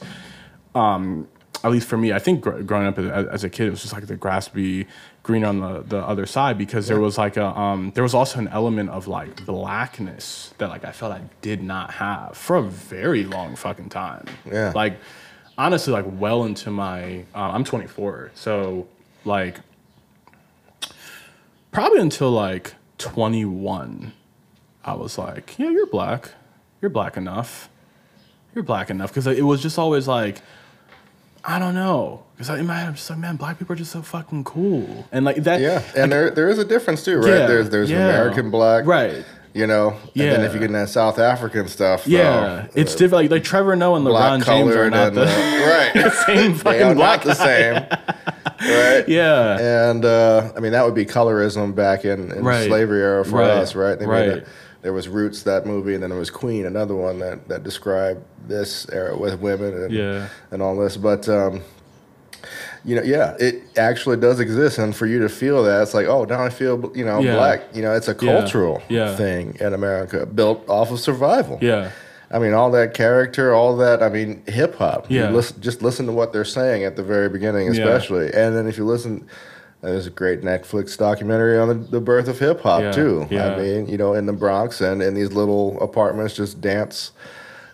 Um, 0.74 1.28
at 1.64 1.70
least 1.70 1.88
for 1.88 1.98
me, 1.98 2.12
I 2.12 2.20
think 2.20 2.42
gr- 2.42 2.62
growing 2.62 2.88
up 2.88 2.98
as, 2.98 3.28
as 3.28 3.44
a 3.44 3.50
kid, 3.50 3.68
it 3.68 3.70
was 3.70 3.82
just 3.82 3.94
like 3.94 4.08
the 4.08 4.16
grass 4.16 4.48
be 5.24 5.28
greener 5.28 5.48
on 5.48 5.60
the, 5.60 5.82
the 5.84 5.98
other 5.98 6.26
side 6.26 6.58
because 6.58 6.88
there 6.88 7.00
was 7.00 7.18
like 7.18 7.38
a 7.38 7.46
um, 7.46 7.92
there 7.94 8.04
was 8.04 8.14
also 8.14 8.40
an 8.40 8.48
element 8.48 8.90
of 8.90 9.08
like 9.08 9.46
blackness 9.46 10.54
that 10.58 10.70
like 10.70 10.84
I 10.86 10.92
felt 10.92 11.12
I 11.14 11.22
did 11.42 11.62
not 11.64 11.92
have 11.96 12.38
for 12.38 12.58
a 12.58 12.64
very 12.64 13.24
long 13.24 13.56
fucking 13.56 13.90
time. 13.90 14.26
Yeah. 14.46 14.72
Like 14.74 14.98
honestly, 15.58 15.94
like 15.94 16.06
well 16.08 16.44
into 16.46 16.72
my 16.72 17.26
uh, 17.36 17.52
I'm 17.52 17.64
24, 17.64 18.32
so 18.36 18.88
like 19.26 19.58
probably 21.72 22.00
until 22.02 22.32
like 22.32 22.74
21, 22.98 24.14
I 24.84 24.94
was 24.94 25.18
like, 25.18 25.58
yeah, 25.58 25.70
you're 25.70 25.88
black, 25.88 26.32
you're 26.82 26.90
black 26.90 27.18
enough, 27.18 27.70
you're 28.54 28.64
black 28.64 28.90
enough 28.90 29.12
because 29.12 29.28
it 29.28 29.46
was 29.46 29.62
just 29.62 29.78
always 29.78 30.08
like. 30.08 30.42
I 31.44 31.58
don't 31.58 31.74
know. 31.74 32.24
Because 32.42 32.60
in 32.60 32.66
my 32.66 32.74
head, 32.76 32.88
I'm 32.88 32.96
just 32.96 33.08
like, 33.08 33.20
man, 33.20 33.36
black 33.36 33.60
people 33.60 33.74
are 33.74 33.76
just 33.78 33.92
so 33.92 34.02
fucking 34.02 34.46
cool. 34.46 35.06
And 35.12 35.24
like 35.26 35.36
that. 35.44 35.62
Yeah, 35.62 35.84
and 35.96 36.12
there 36.12 36.32
there 36.32 36.50
is 36.50 36.58
a 36.58 36.66
difference 36.66 37.06
too, 37.06 37.20
right? 37.20 37.28
Yeah, 37.28 37.46
there's 37.48 37.70
there's 37.70 37.92
yeah. 37.92 38.10
American 38.10 38.50
black, 38.50 38.86
Right. 38.88 39.24
You 39.54 39.68
know, 39.68 39.90
and 39.90 40.32
then 40.32 40.42
if 40.46 40.54
you 40.54 40.60
get 40.60 40.68
in 40.68 40.74
that 40.74 40.88
South 40.90 41.20
African 41.20 41.68
stuff, 41.68 42.08
Yeah. 42.08 42.68
it's 42.74 42.96
uh, 42.96 42.98
different. 42.98 43.24
Like, 43.26 43.32
like 43.32 43.44
Trevor 43.44 43.76
Noah 43.76 43.98
and 43.98 44.08
LeBron 44.08 44.46
James 44.46 44.74
are 44.76 44.90
not 44.90 45.08
and 45.10 45.18
the 45.18 45.24
uh, 45.24 45.94
right, 46.04 46.14
same 46.26 46.54
they 46.54 46.58
fucking 46.58 46.96
black 46.96 47.26
not 47.26 47.26
the 47.26 47.34
same, 47.36 47.74
right? 48.62 49.08
Yeah. 49.10 49.90
and 49.90 50.06
uh, 50.06 50.52
I 50.56 50.62
mean 50.62 50.72
that 50.72 50.84
would 50.86 50.96
be 50.96 51.06
colorism 51.06 51.76
back 51.76 52.06
in, 52.06 52.32
in 52.32 52.44
Right. 52.44 52.60
the 52.62 52.66
slavery 52.68 53.02
era 53.02 53.26
for 53.26 53.40
Right. 53.40 53.50
us, 53.52 53.76
right? 53.76 54.00
They 54.00 54.06
made 54.08 54.12
Right. 54.30 54.38
a- 54.40 54.46
there 54.82 54.94
was 54.94 55.08
Roots 55.08 55.44
that 55.44 55.68
movie, 55.68 55.94
and 55.94 56.02
then 56.02 56.10
there 56.10 56.18
was 56.18 56.32
Queen, 56.32 56.66
another 56.66 56.96
one 56.96 57.20
that 57.20 57.48
that 57.50 57.64
described 57.64 58.22
this 58.48 58.88
era 58.92 59.16
with 59.16 59.40
women 59.40 59.74
and 59.84 59.92
Yeah. 59.94 60.28
and 60.52 60.62
all 60.62 60.76
this, 60.76 60.98
but. 60.98 61.28
Um, 61.30 61.62
you 62.84 62.96
know, 62.96 63.04
yeah, 63.04 63.36
it 63.40 63.62
actually 63.78 64.18
does 64.18 64.40
exist, 64.40 64.78
and 64.80 64.96
for 64.96 65.06
you 65.06 65.20
to 65.20 65.30
feel 65.30 65.64
that, 65.64 65.82
it's 65.84 65.94
like, 65.94 66.08
oh, 66.08 66.24
now 66.26 66.44
I 66.44 66.50
feel, 66.50 66.92
you 66.96 67.06
know, 67.06 67.20
Yeah. 67.20 67.36
black. 67.36 67.62
You 67.74 67.82
know, 67.84 67.94
it's 67.94 68.08
a 68.08 68.16
cultural 68.16 68.82
Yeah. 68.90 69.16
thing 69.16 69.56
in 69.60 69.74
America, 69.74 70.26
built 70.26 70.68
off 70.70 70.92
of 70.92 71.00
survival. 71.00 71.60
Yeah. 71.62 71.90
I 72.32 72.40
mean, 72.40 72.54
all 72.54 72.72
that 72.72 72.94
character, 72.94 73.54
all 73.54 73.76
that. 73.78 74.02
I 74.02 74.08
mean, 74.10 74.42
hip 74.48 74.76
hop. 74.76 75.06
Yeah. 75.10 75.30
listen, 75.32 75.58
just 75.60 75.82
listen 75.84 76.06
to 76.06 76.12
what 76.14 76.32
they're 76.34 76.46
saying 76.46 76.84
at 76.86 76.96
the 76.96 77.04
very 77.04 77.28
beginning, 77.30 77.66
Yeah. 77.74 77.84
especially, 77.84 78.34
and 78.34 78.56
then 78.56 78.68
if 78.68 78.78
you 78.78 78.86
listen, 78.86 79.26
there's 79.82 80.08
a 80.08 80.12
great 80.12 80.42
Netflix 80.42 80.98
documentary 80.98 81.58
on 81.58 81.68
the, 81.68 81.74
the 81.74 82.00
birth 82.00 82.28
of 82.28 82.40
hip 82.40 82.62
hop 82.62 82.82
Yeah. 82.82 82.92
too. 82.92 83.28
Yeah. 83.30 83.54
I 83.54 83.58
mean, 83.60 83.88
you 83.88 83.98
know, 83.98 84.14
in 84.14 84.28
the 84.28 84.34
Bronx 84.34 84.80
and 84.80 85.02
in 85.02 85.14
these 85.14 85.34
little 85.34 85.78
apartments, 85.82 86.34
just 86.36 86.62
dance. 86.62 87.12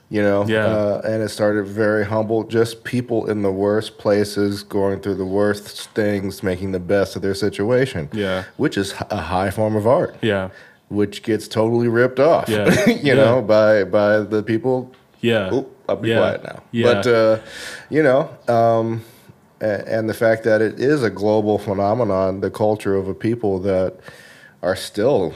You 0.09 0.21
know, 0.21 0.45
Yeah. 0.47 0.65
uh, 0.67 1.01
and 1.03 1.21
it 1.21 1.29
started 1.29 1.65
very 1.67 2.05
humble, 2.05 2.43
just 2.45 2.83
people 2.85 3.29
in 3.29 3.41
the 3.41 3.51
worst 3.51 3.97
places 3.97 4.63
going 4.63 5.01
through 5.01 5.15
the 5.15 5.25
worst 5.25 5.89
things, 5.89 6.41
making 6.41 6.71
the 6.71 6.79
best 6.79 7.15
of 7.17 7.21
their 7.21 7.33
situation. 7.35 8.09
Yeah. 8.13 8.43
which 8.55 8.77
is 8.77 8.93
a 9.09 9.17
high 9.17 9.49
form 9.51 9.75
of 9.75 9.85
art 9.85 10.15
Yeah. 10.21 10.49
which 10.89 11.23
gets 11.23 11.47
totally 11.49 11.89
ripped 11.89 12.19
off. 12.21 12.47
Yeah. 12.47 12.73
you 12.87 12.95
Yeah. 13.03 13.13
know, 13.15 13.41
by 13.41 13.83
by 13.83 14.19
the 14.19 14.41
people. 14.43 14.91
Yeah. 15.19 15.53
Oop, 15.53 15.67
I'll 15.89 15.97
be 15.97 16.09
Yeah. 16.09 16.17
quiet 16.19 16.43
now. 16.43 16.59
Yeah. 16.71 16.85
But 16.93 17.07
uh, 17.07 17.37
you 17.89 18.01
know, 18.03 18.29
um, 18.47 19.03
and 19.59 20.07
the 20.07 20.13
fact 20.13 20.43
that 20.45 20.61
it 20.61 20.79
is 20.79 21.03
a 21.03 21.09
global 21.09 21.57
phenomenon, 21.57 22.39
the 22.41 22.51
culture 22.51 22.95
of 22.95 23.07
a 23.09 23.13
people 23.13 23.59
that 23.59 23.95
are 24.63 24.75
still 24.75 25.33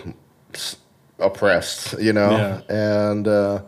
oppressed, 1.20 2.00
you 2.00 2.14
know, 2.14 2.62
and 2.70 3.28
uh, 3.28 3.60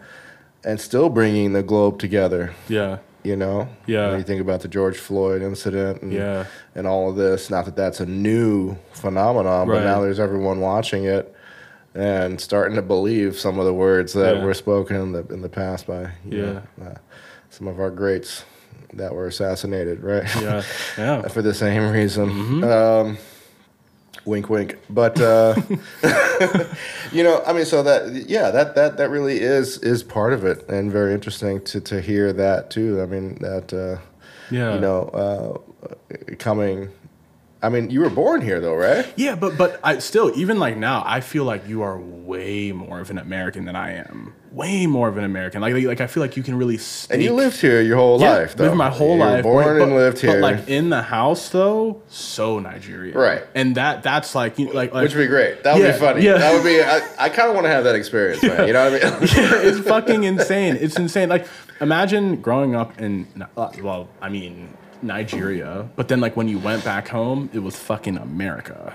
and 0.65 0.79
still 0.79 1.09
bringing 1.09 1.53
the 1.53 1.63
globe 1.63 1.99
together. 1.99 2.53
Yeah. 2.67 2.97
You 3.23 3.37
know, 3.37 3.69
Yeah. 3.85 4.09
When 4.09 4.17
you 4.19 4.23
think 4.25 4.41
about 4.41 4.61
the 4.61 4.67
George 4.67 4.97
Floyd 4.97 5.41
incident, 5.41 6.01
and, 6.01 6.11
Yeah. 6.11 6.45
and 6.75 6.85
all 6.85 7.09
of 7.09 7.15
this. 7.15 7.49
Not 7.49 7.65
that 7.65 7.75
that's 7.75 7.99
a 8.01 8.05
new 8.05 8.75
phenomenon, 8.91 9.67
but 9.67 9.75
Right. 9.75 9.83
now 9.85 10.01
there's 10.01 10.19
everyone 10.19 10.59
watching 10.59 11.05
it 11.05 11.33
and 11.95 12.41
starting 12.41 12.75
to 12.75 12.81
believe 12.81 13.39
some 13.39 13.59
of 13.59 13.65
the 13.65 13.73
words 13.73 14.11
that 14.13 14.37
Yeah. 14.37 14.43
were 14.45 14.53
spoken 14.53 14.95
in 14.97 15.11
the 15.13 15.25
in 15.31 15.41
the 15.41 15.49
past 15.49 15.87
by 15.87 16.07
you 16.29 16.41
know, 16.41 16.61
uh, 16.81 16.95
some 17.49 17.67
of 17.67 17.79
our 17.79 17.91
greats 17.91 18.43
that 18.93 19.13
were 19.15 19.27
assassinated, 19.27 20.03
right? 20.03 20.23
Yeah. 20.41 20.61
Yeah. 20.97 21.21
For 21.29 21.41
the 21.41 21.53
same 21.53 21.91
reason. 21.91 22.29
Mm-hmm. 22.29 22.63
Um, 22.63 23.17
wink, 24.25 24.49
wink. 24.49 24.77
But 24.89 25.19
uh, 25.21 25.55
you 27.11 27.23
know, 27.23 27.43
I 27.45 27.53
mean, 27.53 27.65
so 27.65 27.83
that 27.83 28.25
yeah, 28.29 28.51
that 28.51 28.75
that 28.75 28.97
that 28.97 29.09
really 29.09 29.39
is 29.41 29.77
is 29.79 30.03
part 30.03 30.33
of 30.33 30.45
it, 30.45 30.67
and 30.69 30.91
very 30.91 31.13
interesting 31.13 31.61
to 31.65 31.81
to 31.81 32.01
hear 32.01 32.33
that 32.33 32.69
too. 32.69 33.01
I 33.01 33.05
mean, 33.05 33.35
that 33.41 33.73
uh, 33.73 33.99
Yeah. 34.49 34.75
you 34.75 34.79
know, 34.81 35.09
uh, 35.13 36.35
coming. 36.37 36.89
I 37.63 37.69
mean, 37.69 37.89
you 37.89 38.01
were 38.01 38.09
born 38.09 38.41
here 38.41 38.59
though, 38.59 38.75
right? 38.75 39.11
Yeah, 39.15 39.35
but 39.35 39.57
but 39.57 39.79
I 39.83 39.99
still 39.99 40.31
even 40.35 40.59
like 40.59 40.75
now 40.77 41.01
I 41.05 41.21
feel 41.21 41.45
like 41.45 41.65
you 41.67 41.81
are 41.81 41.97
way 41.97 42.71
more 42.73 42.99
of 42.99 43.09
an 43.09 43.17
American 43.17 43.63
than 43.65 43.75
I 43.77 43.93
am. 43.93 44.33
Way 44.51 44.85
more 44.85 45.07
of 45.07 45.17
an 45.17 45.23
American. 45.23 45.61
Like 45.61 45.73
like 45.73 46.01
I 46.01 46.07
feel 46.07 46.21
like 46.21 46.35
you 46.37 46.43
can 46.43 46.55
really 46.55 46.77
stake, 46.77 47.15
And 47.15 47.23
you 47.23 47.33
lived 47.33 47.59
here 47.61 47.81
your 47.81 47.95
whole 47.97 48.19
yeah, 48.19 48.33
life, 48.33 48.55
though. 48.55 48.65
lived 48.65 48.75
my 48.75 48.89
whole 48.89 49.13
you 49.15 49.19
were 49.21 49.25
life. 49.25 49.43
born 49.43 49.79
but, 49.79 49.83
and 49.87 49.95
lived 49.95 50.19
here, 50.19 50.33
But 50.33 50.41
like 50.41 50.67
in 50.67 50.89
the 50.89 51.01
house 51.01 51.49
though, 51.49 52.01
so 52.09 52.59
Nigerian. 52.59 53.17
Right. 53.17 53.43
And 53.55 53.75
that 53.77 54.03
that's 54.03 54.35
like 54.35 54.59
you 54.59 54.65
like, 54.73 54.93
like 54.93 55.03
which 55.03 55.15
would 55.15 55.21
be 55.23 55.27
great. 55.27 55.63
That 55.63 55.75
would 55.75 55.83
Yeah, 55.83 55.91
be 55.93 55.97
funny. 55.97 56.21
yeah. 56.23 56.37
That 56.37 56.53
would 56.53 56.63
be. 56.65 56.81
I, 56.83 57.01
I 57.17 57.29
kind 57.29 57.47
of 57.47 57.55
want 57.55 57.65
to 57.65 57.71
have 57.71 57.85
that 57.85 57.95
experience, 57.95 58.43
man. 58.43 58.67
You 58.67 58.73
know 58.73 58.91
what 58.91 59.03
I 59.05 59.09
mean? 59.09 59.17
it's 59.21 59.79
fucking 59.87 60.23
insane. 60.25 60.75
It's 60.79 60.97
insane. 60.97 61.29
Like 61.29 61.47
imagine 61.81 62.41
growing 62.41 62.75
up 62.75 62.99
in 62.99 63.25
uh, 63.57 63.71
well, 63.81 64.09
I 64.21 64.27
mean 64.29 64.69
Nigeria, 65.03 65.89
but 65.95 66.07
then 66.07 66.19
like 66.21 66.35
when 66.37 66.47
you 66.47 66.59
went 66.59 66.83
back 66.83 67.07
home, 67.07 67.49
it 67.53 67.59
was 67.59 67.75
fucking 67.75 68.17
America. 68.17 68.93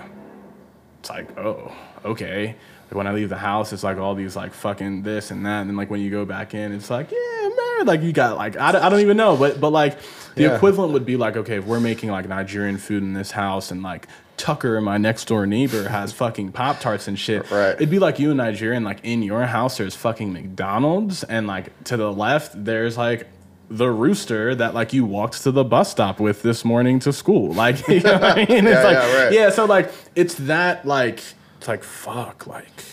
It's 0.99 1.09
like, 1.09 1.37
oh, 1.37 1.71
okay. 2.03 2.55
Like 2.87 2.95
when 2.95 3.07
I 3.07 3.13
leave 3.13 3.29
the 3.29 3.37
house, 3.37 3.71
it's 3.71 3.83
like 3.83 3.97
all 3.97 4.15
these 4.15 4.35
like 4.35 4.53
fucking 4.53 5.03
this 5.03 5.31
and 5.31 5.45
that, 5.45 5.61
and 5.61 5.69
then 5.69 5.77
like 5.77 5.89
when 5.89 6.01
you 6.01 6.09
go 6.09 6.25
back 6.25 6.53
in, 6.53 6.71
it's 6.73 6.89
like, 6.89 7.11
yeah, 7.11 7.49
man, 7.77 7.85
like 7.85 8.01
you 8.01 8.11
got 8.11 8.35
like 8.37 8.57
I, 8.57 8.71
don't- 8.71 8.83
I 8.83 8.89
don't 8.89 8.99
even 9.01 9.15
know, 9.17 9.37
but 9.37 9.61
but 9.61 9.69
like 9.69 9.97
the 10.35 10.43
Yeah. 10.43 10.55
equivalent 10.55 10.93
would 10.93 11.05
be 11.05 11.15
like, 11.15 11.37
okay, 11.37 11.57
if 11.57 11.65
we're 11.65 11.79
making 11.79 12.09
like 12.09 12.27
Nigerian 12.27 12.77
food 12.77 13.03
in 13.03 13.13
this 13.13 13.31
house 13.31 13.71
and 13.71 13.83
like 13.83 14.07
Tucker, 14.37 14.79
my 14.81 14.97
next 14.97 15.25
door 15.27 15.45
neighbor, 15.45 15.87
has 15.89 16.13
fucking 16.13 16.53
Pop 16.53 16.79
Tarts 16.79 17.07
and 17.09 17.19
shit. 17.19 17.49
Right. 17.51 17.71
It'd 17.75 17.89
be 17.89 17.99
like 17.99 18.19
you 18.19 18.31
in 18.31 18.37
Nigeria, 18.37 18.75
and 18.77 18.85
like 18.85 18.99
in 19.03 19.21
your 19.21 19.43
house, 19.45 19.77
there's 19.77 19.95
fucking 19.95 20.31
McDonald's, 20.33 21.23
and 21.23 21.45
like 21.45 21.83
to 21.85 21.97
the 21.97 22.11
left, 22.11 22.63
there's 22.65 22.97
like 22.97 23.27
the 23.69 23.89
rooster 23.91 24.55
that 24.55 24.73
like 24.73 24.93
you 24.93 25.05
walked 25.05 25.43
to 25.43 25.51
the 25.51 25.63
bus 25.63 25.91
stop 25.91 26.19
with 26.19 26.41
this 26.41 26.65
morning 26.65 26.99
to 26.99 27.13
school. 27.13 27.53
Like, 27.63 27.87
you 27.87 27.99
know 27.99 28.13
what 28.13 28.23
I 28.23 28.35
mean? 28.45 28.65
It's 28.65 28.75
Yeah, 28.75 28.83
like, 28.83 28.93
yeah, 28.97 29.23
right. 29.23 29.33
yeah, 29.33 29.49
so 29.51 29.65
like 29.65 29.91
it's 30.15 30.35
that 30.35 30.85
like 30.85 31.21
it's 31.57 31.67
like 31.67 31.83
fuck, 31.83 32.47
like 32.47 32.83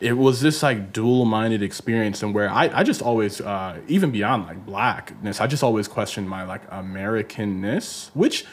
it 0.00 0.12
was 0.12 0.40
this 0.42 0.62
like 0.62 0.92
dual-minded 0.92 1.62
experience 1.62 2.22
and 2.22 2.34
where 2.34 2.50
I, 2.50 2.68
I 2.80 2.82
just 2.82 3.00
always 3.00 3.40
uh, 3.40 3.78
even 3.88 4.10
beyond 4.10 4.44
like 4.46 4.66
blackness 4.66 5.40
i 5.40 5.46
just 5.46 5.62
always 5.62 5.88
questioned 5.88 6.28
my 6.28 6.42
like 6.44 6.68
americanness 6.70 8.10
which 8.12 8.44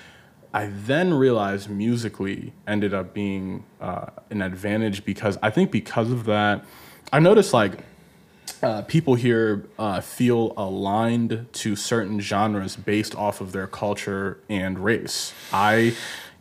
i 0.53 0.67
then 0.67 1.13
realized 1.13 1.69
musically 1.69 2.53
ended 2.65 2.93
up 2.93 3.13
being 3.13 3.65
uh, 3.81 4.05
an 4.29 4.41
advantage 4.41 5.03
because 5.03 5.37
i 5.43 5.49
think 5.49 5.69
because 5.69 6.11
of 6.11 6.23
that 6.25 6.63
i 7.11 7.19
noticed 7.19 7.53
like 7.53 7.79
uh, 8.63 8.81
people 8.83 9.15
here 9.15 9.65
uh, 9.77 10.01
feel 10.01 10.53
aligned 10.57 11.47
to 11.53 11.75
certain 11.75 12.19
genres 12.19 12.75
based 12.75 13.15
off 13.15 13.41
of 13.41 13.51
their 13.51 13.67
culture 13.67 14.39
and 14.49 14.79
race. 14.79 15.33
I 15.51 15.95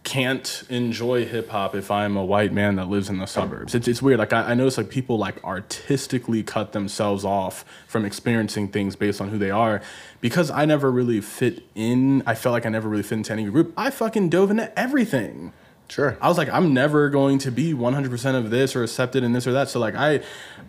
can't 0.04 0.64
enjoy 0.68 1.24
hip 1.24 1.48
hop 1.50 1.74
if 1.74 1.90
I'm 1.90 2.16
a 2.16 2.24
white 2.24 2.52
man 2.52 2.76
that 2.76 2.88
lives 2.88 3.08
in 3.08 3.18
the 3.18 3.26
suburbs. 3.26 3.74
It's, 3.74 3.86
it's 3.86 4.02
weird. 4.02 4.18
Like 4.18 4.32
I, 4.32 4.50
I 4.50 4.54
notice 4.54 4.76
like 4.76 4.90
people 4.90 5.16
like 5.16 5.42
artistically 5.44 6.42
cut 6.42 6.72
themselves 6.72 7.24
off 7.24 7.64
from 7.86 8.04
experiencing 8.04 8.68
things 8.68 8.96
based 8.96 9.20
on 9.20 9.28
who 9.28 9.38
they 9.38 9.50
are 9.50 9.80
because 10.20 10.50
I 10.50 10.64
never 10.64 10.90
really 10.90 11.20
fit 11.20 11.62
in. 11.74 12.22
I 12.26 12.34
felt 12.34 12.52
like 12.52 12.66
I 12.66 12.68
never 12.68 12.88
really 12.88 13.04
fit 13.04 13.18
into 13.18 13.32
any 13.32 13.44
group. 13.44 13.72
I 13.76 13.90
fucking 13.90 14.30
dove 14.30 14.50
into 14.50 14.76
everything. 14.78 15.52
Sure. 15.92 16.16
I 16.22 16.28
was 16.28 16.38
like, 16.38 16.48
I'm 16.48 16.72
never 16.72 17.10
going 17.10 17.36
to 17.40 17.50
be 17.52 17.74
100% 17.74 18.34
of 18.34 18.48
this 18.48 18.74
or 18.74 18.82
accepted 18.82 19.22
in 19.24 19.32
this 19.34 19.46
or 19.46 19.52
that. 19.52 19.68
So 19.68 19.78
like, 19.78 19.94
I, 19.94 20.20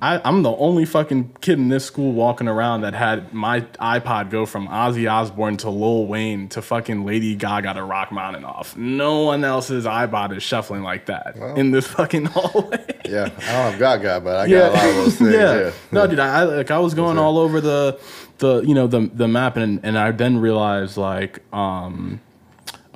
I, 0.01 0.19
I'm 0.25 0.43
the 0.43 0.51
only 0.51 0.83
fucking 0.83 1.37
kid 1.39 1.59
in 1.59 1.69
this 1.69 1.85
school 1.85 2.11
walking 2.11 2.49
around 2.49 2.81
that 2.81 2.93
had 2.93 3.33
my 3.33 3.61
iPod 3.79 4.31
go 4.31 4.45
from 4.45 4.67
Ozzy 4.67 5.09
Osbourne 5.09 5.55
to 5.57 5.69
Lil 5.69 6.07
Wayne 6.07 6.49
to 6.49 6.61
fucking 6.61 7.05
Lady 7.05 7.35
Gaga 7.35 7.75
to 7.75 7.79
Rachmaninoff. 7.85 8.75
No 8.75 9.21
one 9.21 9.45
else's 9.45 9.85
iPod 9.85 10.35
is 10.35 10.43
shuffling 10.43 10.83
like 10.83 11.05
that 11.05 11.37
Well. 11.37 11.55
in 11.55 11.71
this 11.71 11.87
fucking 11.87 12.25
hallway. 12.33 12.85
Yeah, 13.05 13.23
I 13.23 13.27
don't 13.27 13.39
have 13.39 13.79
Gaga, 13.79 14.19
but 14.25 14.35
I 14.35 14.49
got 14.49 14.71
a 14.71 14.75
lot 14.75 14.89
of 14.89 14.95
those 14.95 15.15
things. 15.15 15.33
yeah. 15.33 15.55
Yeah. 15.59 15.71
No, 15.93 16.05
dude, 16.05 16.19
I 16.19 16.41
I- 16.41 16.43
like 16.43 16.69
I 16.71 16.79
was 16.79 16.93
going 16.95 17.17
all 17.17 17.37
over 17.37 17.61
the 17.61 17.97
the 18.39 18.59
you 18.61 18.73
know 18.73 18.87
the 18.87 19.09
the 19.13 19.29
map 19.29 19.55
and 19.55 19.79
and 19.83 19.97
I 19.97 20.11
then 20.11 20.37
realized 20.39 20.97
like 20.97 21.39
um 21.53 22.19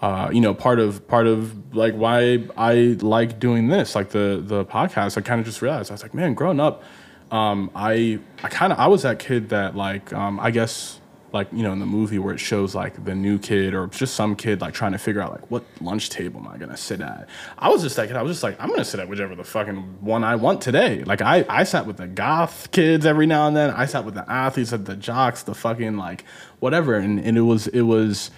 uh, 0.02 0.30
you 0.32 0.42
know, 0.42 0.54
part 0.54 0.80
of 0.80 1.08
part 1.08 1.26
of 1.26 1.76
like 1.76 1.94
why 1.96 2.44
I 2.56 2.98
like 3.02 3.40
doing 3.40 3.68
this, 3.68 3.96
like 3.96 4.10
the 4.10 4.42
the 4.46 4.64
podcast. 4.64 5.18
I 5.18 5.22
kind 5.22 5.40
of 5.40 5.46
just 5.46 5.62
realized 5.62 5.90
I 5.90 5.96
was 5.96 6.04
like, 6.04 6.14
man, 6.14 6.36
growing 6.36 6.60
up, 6.60 6.84
um, 7.32 7.72
I 7.76 8.20
I 8.44 8.50
kind 8.50 8.72
of 8.72 8.80
I 8.80 8.88
was 8.88 9.02
that 9.02 9.18
kid 9.18 9.50
that 9.50 9.76
like 9.76 10.14
um, 10.14 10.40
I 10.40 10.52
guess 10.52 11.00
like 11.34 11.48
you 11.52 11.64
know 11.64 11.74
in 11.74 11.80
the 11.80 11.86
movie 11.86 12.20
where 12.20 12.34
it 12.34 12.40
shows 12.40 12.76
like 12.76 13.04
the 13.04 13.16
new 13.16 13.40
kid 13.40 13.74
or 13.74 13.88
just 13.88 14.14
some 14.14 14.36
kid 14.36 14.62
like 14.62 14.74
trying 14.74 14.92
to 14.92 14.98
figure 15.00 15.20
out 15.20 15.32
like 15.32 15.50
what 15.52 15.64
lunch 15.82 16.10
table 16.12 16.40
am 16.42 16.48
I 16.48 16.58
gonna 16.58 16.78
sit 16.78 17.02
at. 17.02 17.28
I 17.58 17.70
was 17.70 17.82
just 17.82 17.96
that 17.96 18.08
kid. 18.08 18.18
I 18.18 18.22
was 18.22 18.34
just 18.34 18.44
like 18.44 18.56
I'm 18.62 18.70
gonna 18.70 18.86
sit 18.86 19.00
at 19.00 19.10
whichever 19.10 19.36
the 19.36 19.44
fucking 19.44 19.98
one 20.02 20.24
I 20.24 20.36
want 20.36 20.62
today. 20.62 21.04
Like 21.06 21.24
I 21.24 21.44
I 21.50 21.64
sat 21.64 21.88
with 21.88 21.98
the 21.98 22.08
goth 22.08 22.72
kids 22.72 23.04
every 23.04 23.26
now 23.26 23.48
and 23.48 23.58
then. 23.58 23.72
I 23.72 23.88
sat 23.88 24.06
with 24.06 24.14
the 24.14 24.32
athletes, 24.32 24.74
at 24.74 24.86
the 24.86 24.96
jocks, 24.96 25.42
the 25.42 25.56
fucking 25.56 25.98
like 25.98 26.24
whatever, 26.60 26.94
and 26.94 27.20
and 27.20 27.36
it 27.36 27.42
was 27.42 27.66
it 27.68 27.82
was. 27.82 28.30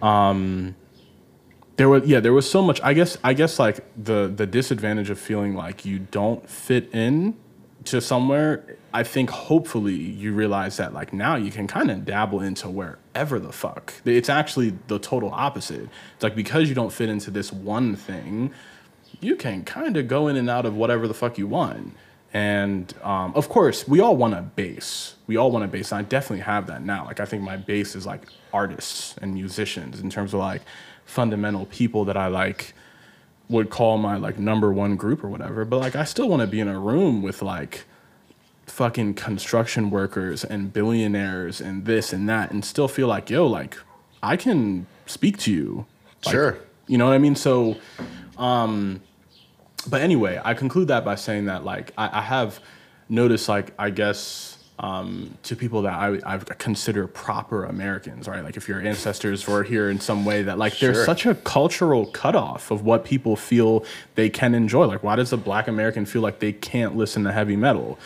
Um, 0.00 0.74
there 1.82 1.88
was 1.88 2.06
yeah 2.06 2.20
there 2.20 2.32
was 2.32 2.48
so 2.48 2.62
much 2.62 2.80
i 2.82 2.94
guess 2.94 3.18
i 3.24 3.34
guess 3.34 3.58
like 3.58 3.80
the 4.04 4.32
the 4.36 4.46
disadvantage 4.46 5.10
of 5.10 5.18
feeling 5.18 5.56
like 5.56 5.84
you 5.84 5.98
don't 5.98 6.48
fit 6.48 6.88
in 6.94 7.36
to 7.84 8.00
somewhere 8.00 8.78
i 8.94 9.02
think 9.02 9.30
hopefully 9.30 9.94
you 9.94 10.32
realize 10.32 10.76
that 10.76 10.94
like 10.94 11.12
now 11.12 11.34
you 11.34 11.50
can 11.50 11.66
kind 11.66 11.90
of 11.90 12.04
dabble 12.04 12.40
into 12.40 12.68
wherever 12.68 13.40
the 13.40 13.50
fuck. 13.52 13.92
It's 14.04 14.28
actually 14.28 14.74
the 14.86 15.00
total 15.00 15.30
opposite. 15.32 15.88
It's 16.14 16.22
like 16.22 16.36
because 16.36 16.68
you 16.68 16.76
don't 16.76 16.92
fit 16.92 17.08
into 17.08 17.32
this 17.32 17.52
one 17.52 17.96
thing 17.96 18.52
you 19.20 19.34
can 19.34 19.64
kind 19.64 19.96
of 19.96 20.06
go 20.06 20.28
in 20.28 20.36
and 20.36 20.48
out 20.48 20.66
of 20.66 20.76
whatever 20.76 21.08
the 21.08 21.14
fuck 21.14 21.36
you 21.38 21.48
want. 21.48 21.96
And 22.32 22.94
um, 23.02 23.32
of 23.34 23.48
course 23.48 23.88
we 23.88 23.98
all 24.00 24.16
want 24.16 24.34
a 24.34 24.42
base. 24.42 25.16
We 25.26 25.36
all 25.36 25.50
want 25.50 25.64
a 25.64 25.68
base 25.68 25.90
and 25.90 25.98
i 25.98 26.02
definitely 26.08 26.44
have 26.44 26.68
that 26.68 26.84
now. 26.84 27.06
Like 27.06 27.18
i 27.18 27.24
think 27.24 27.42
my 27.42 27.56
base 27.56 27.96
is 27.96 28.06
like 28.06 28.28
artists 28.52 29.16
and 29.20 29.34
musicians 29.34 30.00
in 30.00 30.10
terms 30.10 30.32
of 30.32 30.38
like 30.38 30.62
fundamental 31.04 31.66
people 31.66 32.04
that 32.04 32.16
i 32.16 32.26
like 32.26 32.74
would 33.48 33.68
call 33.70 33.98
my 33.98 34.16
like 34.16 34.38
number 34.38 34.72
one 34.72 34.96
group 34.96 35.22
or 35.22 35.28
whatever 35.28 35.64
but 35.64 35.78
like 35.78 35.94
i 35.96 36.04
still 36.04 36.28
want 36.28 36.40
to 36.40 36.46
be 36.46 36.60
in 36.60 36.68
a 36.68 36.78
room 36.78 37.20
with 37.22 37.42
like 37.42 37.84
fucking 38.66 39.12
construction 39.12 39.90
workers 39.90 40.44
and 40.44 40.72
billionaires 40.72 41.60
and 41.60 41.84
this 41.84 42.12
and 42.12 42.28
that 42.28 42.50
and 42.50 42.64
still 42.64 42.88
feel 42.88 43.06
like 43.08 43.28
yo 43.28 43.46
like 43.46 43.76
i 44.22 44.36
can 44.36 44.86
speak 45.06 45.36
to 45.36 45.52
you 45.52 45.84
Like, 46.24 46.32
Sure. 46.32 46.58
you 46.86 46.96
know 46.96 47.06
what 47.06 47.12
i 47.14 47.18
mean 47.18 47.34
so 47.34 47.76
um 48.38 49.02
but 49.88 50.00
anyway 50.00 50.40
i 50.44 50.54
conclude 50.54 50.88
that 50.88 51.04
by 51.04 51.16
saying 51.16 51.46
that 51.46 51.64
like 51.64 51.92
i, 51.98 52.18
I 52.20 52.22
have 52.22 52.60
noticed 53.08 53.48
like 53.48 53.74
i 53.78 53.90
guess 53.90 54.51
um, 54.78 55.36
to 55.44 55.54
people 55.54 55.82
that 55.82 55.92
I, 55.92 56.18
I 56.24 56.38
consider 56.38 57.06
proper 57.06 57.64
Americans, 57.64 58.26
right? 58.26 58.42
Like 58.42 58.56
if 58.56 58.68
your 58.68 58.80
ancestors 58.80 59.46
were 59.46 59.62
here 59.62 59.90
in 59.90 60.00
some 60.00 60.24
way, 60.24 60.42
that 60.42 60.58
like 60.58 60.78
there's 60.78 61.04
such 61.04 61.26
a 61.26 61.34
cultural 61.34 62.06
cutoff 62.06 62.70
of 62.70 62.82
what 62.84 63.04
people 63.04 63.36
feel 63.36 63.84
they 64.14 64.28
can 64.28 64.54
enjoy. 64.54 64.86
Like, 64.86 65.02
why 65.02 65.16
does 65.16 65.32
a 65.32 65.36
black 65.36 65.68
American 65.68 66.06
feel 66.06 66.22
like 66.22 66.40
they 66.40 66.52
can't 66.52 66.96
listen 66.96 67.24
to 67.24 67.32
heavy 67.32 67.56
metal? 67.56 67.98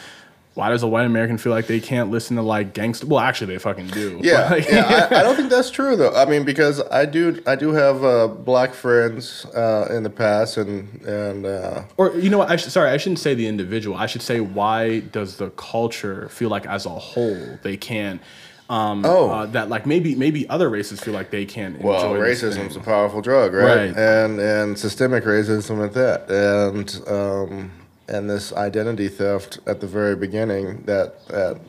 Why 0.57 0.70
does 0.70 0.83
a 0.83 0.87
white 0.89 1.05
American 1.05 1.37
feel 1.37 1.53
like 1.53 1.66
they 1.66 1.81
can't 1.81 2.11
listen 2.11 2.37
to 2.37 2.43
like 2.43 2.73
gangster? 2.73 3.07
Well, 3.07 3.20
actually, 3.20 3.49
they 3.53 3.59
fucking 3.59 3.89
do. 3.89 4.19
Yeah, 4.23 4.49
like- 4.51 4.66
yeah. 4.69 5.09
I, 5.11 5.20
I 5.20 5.23
don't 5.23 5.37
think 5.41 5.51
that's 5.51 5.70
true 5.70 5.97
though. 5.97 6.15
I 6.15 6.24
mean, 6.24 6.45
because 6.45 6.81
I 6.91 7.05
do, 7.05 7.43
I 7.47 7.57
do 7.57 7.73
have 7.73 8.03
uh, 8.03 8.27
black 8.28 8.73
friends 8.73 9.45
uh, 9.55 9.89
in 9.91 10.03
the 10.03 10.09
past, 10.11 10.57
and 10.57 11.03
and 11.03 11.45
uh, 11.45 11.83
Or 11.99 12.16
you 12.16 12.31
know 12.31 12.39
what? 12.39 12.51
I 12.51 12.57
should, 12.57 12.73
sorry, 12.73 12.91
I 12.91 12.97
shouldn't 12.97 13.19
say 13.19 13.35
the 13.35 13.47
individual. 13.47 13.97
I 13.99 14.07
should 14.07 14.23
say 14.23 14.41
why 14.41 15.01
does 15.01 15.37
the 15.37 15.51
culture 15.51 16.28
feel 16.31 16.49
like 16.49 16.65
as 16.66 16.87
a 16.87 16.91
whole 16.91 17.59
they 17.62 17.77
can't? 17.77 18.23
Um, 18.69 19.05
Oh. 19.07 19.31
uh, 19.31 19.47
that 19.47 19.69
like 19.69 19.87
maybe 19.87 20.16
maybe 20.16 20.49
other 20.49 20.69
races 20.69 20.99
feel 21.01 21.15
like 21.15 21.31
they 21.31 21.45
can't. 21.45 21.81
well, 21.81 22.12
enjoy 22.15 22.24
this 22.27 22.43
racism's 22.43 22.74
a 22.74 22.81
powerful 22.81 23.20
drug, 23.20 23.53
right? 23.55 23.65
Right. 23.93 23.97
And 23.97 24.41
and 24.41 24.77
systemic 24.78 25.23
racism 25.24 25.85
at 25.85 25.93
that, 25.93 26.28
and 26.28 27.01
um, 27.07 27.70
and 28.09 28.28
this 28.31 28.53
identity 28.53 29.09
theft 29.09 29.59
at 29.66 29.81
the 29.81 29.87
very 29.87 30.15
beginning 30.16 30.83
that 30.85 31.27
that 31.28 31.61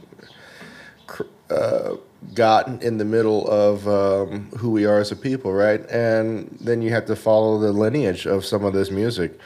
cr- 1.07 1.23
uh, 1.49 1.95
got 2.34 2.68
in 2.84 2.97
the 2.97 3.05
middle 3.05 3.47
of 3.47 3.88
um, 3.88 4.49
who 4.57 4.72
we 4.72 4.85
are 4.85 4.99
as 4.99 5.11
a 5.11 5.15
people, 5.15 5.53
right? 5.53 5.81
And 5.89 6.55
then 6.59 6.81
you 6.81 6.89
have 6.91 7.05
to 7.05 7.15
follow 7.15 7.59
the 7.59 7.72
lineage 7.72 8.26
of 8.26 8.43
some 8.45 8.65
of 8.65 8.73
this 8.73 8.91
music. 8.91 9.39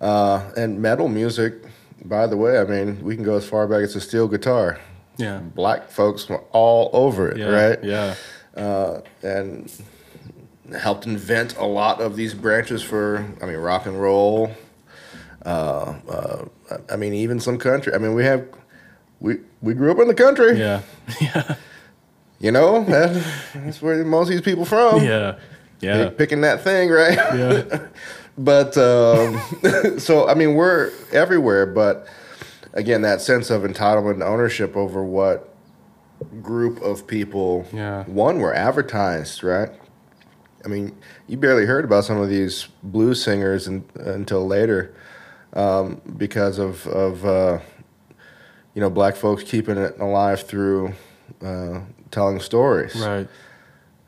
Uh, 0.00 0.52
and 0.56 0.80
metal 0.80 1.08
music, 1.08 1.54
by 2.04 2.26
the 2.26 2.36
way, 2.36 2.58
I 2.58 2.64
mean, 2.64 3.02
we 3.02 3.14
can 3.16 3.24
go 3.24 3.36
as 3.36 3.48
far 3.48 3.66
back 3.66 3.82
as 3.82 3.96
a 3.96 4.00
steel 4.00 4.28
guitar. 4.28 4.78
Yeah. 5.16 5.38
Black 5.38 5.90
folks 5.90 6.28
were 6.28 6.42
all 6.52 6.90
over 6.92 7.28
it, 7.30 7.38
Yeah. 7.38 7.46
right? 7.48 7.82
Yeah. 7.84 8.14
Uh, 8.56 9.00
and 9.22 9.72
helped 10.78 11.06
invent 11.06 11.56
a 11.56 11.64
lot 11.64 12.00
of 12.00 12.14
these 12.16 12.34
branches 12.34 12.82
for, 12.82 13.24
I 13.42 13.46
mean, 13.46 13.56
rock 13.56 13.86
and 13.86 14.00
roll. 14.00 14.50
Uh, 15.48 15.94
uh, 16.10 16.76
I 16.90 16.96
mean, 16.96 17.14
even 17.14 17.40
some 17.40 17.56
country. 17.58 17.94
I 17.94 17.98
mean, 17.98 18.12
we 18.14 18.22
have, 18.24 18.46
we 19.20 19.38
we 19.62 19.72
grew 19.74 19.90
up 19.90 19.98
in 19.98 20.08
the 20.08 20.14
country. 20.14 20.58
Yeah. 20.58 20.82
Yeah. 21.20 21.54
You 22.40 22.52
know, 22.52 22.84
that, 22.84 23.24
that's 23.54 23.82
where 23.82 24.04
most 24.04 24.28
of 24.28 24.32
these 24.32 24.42
people 24.42 24.64
from. 24.64 25.02
Yeah. 25.02 25.38
Yeah. 25.80 26.04
Pick- 26.08 26.18
picking 26.18 26.40
that 26.42 26.62
thing, 26.62 26.88
right? 26.90 27.16
Yeah. 27.16 27.86
but 28.38 28.76
um, 28.76 29.40
so 29.98 30.28
I 30.28 30.34
mean, 30.34 30.54
we're 30.54 30.92
everywhere. 31.12 31.66
But 31.66 32.06
again, 32.74 33.02
that 33.02 33.20
sense 33.22 33.50
of 33.50 33.62
entitlement 33.62 34.14
and 34.14 34.22
ownership 34.22 34.76
over 34.76 35.02
what 35.02 35.48
group 36.42 36.80
of 36.82 37.06
people 37.06 37.66
Yeah. 37.72 38.04
one 38.04 38.38
were 38.38 38.54
advertised, 38.54 39.42
right? 39.42 39.70
I 40.64 40.68
mean, 40.68 40.94
you 41.26 41.36
barely 41.38 41.64
heard 41.64 41.84
about 41.84 42.04
some 42.04 42.18
of 42.20 42.28
these 42.28 42.68
blues 42.82 43.22
singers 43.22 43.66
in, 43.66 43.84
until 43.94 44.46
later 44.46 44.94
um, 45.54 46.00
because 46.16 46.58
of 46.58 46.86
of 46.86 47.24
uh, 47.24 47.58
you 48.74 48.80
know 48.80 48.90
black 48.90 49.16
folks 49.16 49.42
keeping 49.42 49.76
it 49.76 49.98
alive 50.00 50.42
through 50.42 50.92
uh, 51.44 51.80
telling 52.10 52.40
stories, 52.40 52.94
Right. 52.96 53.28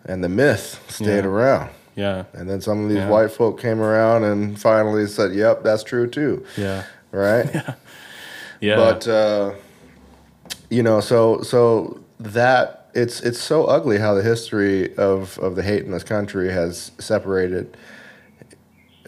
and 0.04 0.22
the 0.24 0.28
myth 0.28 0.82
stayed 0.88 1.24
Yeah. 1.24 1.30
around. 1.30 1.70
Yeah. 1.96 2.24
And 2.32 2.48
then 2.48 2.60
some 2.60 2.82
of 2.84 2.88
these 2.88 2.98
Yeah. 2.98 3.08
white 3.10 3.30
folk 3.30 3.60
came 3.60 3.80
around 3.80 4.24
and 4.24 4.58
finally 4.58 5.06
said, 5.06 5.32
"Yep, 5.34 5.62
that's 5.64 5.82
true 5.82 6.06
too." 6.08 6.44
Yeah. 6.56 6.84
Right? 7.12 7.50
Yeah. 7.54 7.74
yeah. 8.60 8.76
But 8.76 9.08
uh, 9.08 9.52
you 10.68 10.82
know, 10.82 11.00
so 11.00 11.40
so 11.42 11.98
that 12.20 12.90
it's 12.94 13.20
it's 13.22 13.40
so 13.40 13.64
ugly 13.64 13.98
how 13.98 14.14
the 14.14 14.22
history 14.22 14.94
of 14.96 15.38
of 15.38 15.56
the 15.56 15.62
hate 15.62 15.84
in 15.84 15.90
this 15.92 16.04
country 16.04 16.50
has 16.52 16.92
separated 16.98 17.76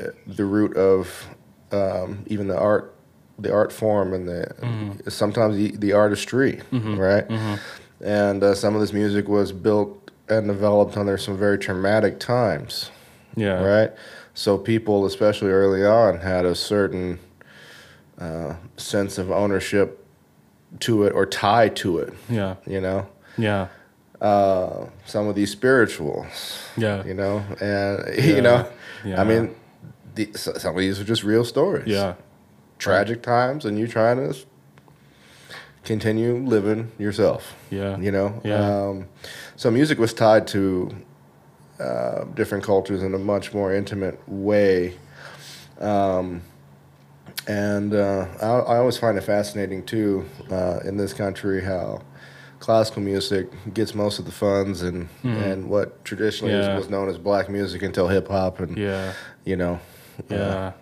uh, 0.00 0.04
the 0.26 0.44
root 0.44 0.74
of 0.76 1.26
um, 1.72 2.24
even 2.26 2.48
the 2.48 2.58
art, 2.58 2.94
the 3.38 3.52
art 3.52 3.72
form, 3.72 4.12
and 4.14 4.28
the 4.28 4.54
Mm-hmm. 4.60 5.08
sometimes 5.10 5.56
the, 5.56 5.76
the 5.76 5.92
artistry, 5.92 6.60
right? 6.72 7.26
And 8.00 8.42
uh, 8.42 8.54
some 8.54 8.74
of 8.74 8.80
this 8.80 8.92
music 8.92 9.28
was 9.28 9.52
built 9.52 10.10
and 10.28 10.46
developed 10.48 10.96
under 10.96 11.16
some 11.18 11.36
very 11.38 11.58
traumatic 11.58 12.18
times 12.18 12.90
yeah. 13.36 13.62
right? 13.62 13.92
So 14.34 14.56
people, 14.58 15.04
especially 15.06 15.50
early 15.50 15.84
on, 15.84 16.18
had 16.20 16.44
a 16.44 16.54
certain 16.54 17.18
uh, 18.18 18.54
sense 18.76 19.18
of 19.18 19.30
ownership 19.30 20.04
to 20.80 21.04
it 21.04 21.12
or 21.12 21.26
tie 21.26 21.68
to 21.70 21.98
it. 21.98 22.14
Yeah. 22.28 22.56
You 22.66 22.80
know, 22.80 23.06
Yeah. 23.36 23.68
uh, 24.20 24.86
some 25.06 25.28
of 25.28 25.34
these 25.34 25.50
spirituals. 25.50 26.58
Yeah. 26.76 27.04
You 27.04 27.14
know, 27.14 27.42
and 27.60 28.04
Yeah. 28.16 28.24
you 28.36 28.42
know, 28.42 28.68
Yeah. 29.04 29.20
I 29.20 29.24
mean, 29.24 29.54
the, 30.14 30.30
some 30.34 30.74
of 30.74 30.80
these 30.80 31.00
are 31.00 31.04
just 31.04 31.22
real 31.24 31.44
stories. 31.44 31.86
Yeah. 31.88 32.14
tragic 32.78 33.22
times, 33.22 33.64
and 33.64 33.78
you're 33.78 33.88
trying 33.88 34.16
to 34.16 34.36
continue 35.84 36.36
living 36.36 36.90
yourself. 36.98 37.54
Yeah. 37.70 37.98
You 37.98 38.12
know. 38.12 38.40
Yeah. 38.44 38.54
Um, 38.88 39.06
so 39.56 39.70
music 39.70 39.98
was 39.98 40.12
tied 40.14 40.46
to 40.48 40.94
uh, 41.80 42.24
different 42.34 42.64
cultures 42.64 43.02
in 43.02 43.14
a 43.14 43.18
much 43.18 43.52
more 43.52 43.74
intimate 43.74 44.20
way. 44.28 44.98
Um, 45.80 46.42
and 47.48 47.92
uh, 47.94 48.26
I, 48.40 48.46
I 48.46 48.76
always 48.78 48.98
find 48.98 49.18
it 49.18 49.22
fascinating 49.22 49.84
too 49.84 50.24
uh, 50.50 50.80
in 50.84 50.96
this 50.96 51.12
country 51.12 51.62
how 51.62 52.02
classical 52.60 53.02
music 53.02 53.48
gets 53.74 53.92
most 53.92 54.20
of 54.20 54.24
the 54.24 54.30
funds 54.30 54.82
and 54.82 55.08
and 55.24 55.68
what 55.68 56.04
traditionally. 56.04 56.54
Yeah. 56.54 56.76
was 56.76 56.88
known 56.88 57.08
as 57.08 57.18
black 57.18 57.48
music 57.50 57.82
until 57.82 58.06
hip 58.06 58.28
hop 58.28 58.60
and 58.60 58.76
Yeah. 58.78 59.12
you 59.44 59.56
know 59.56 59.80
uh, 60.30 60.34
Yeah. 60.34 60.72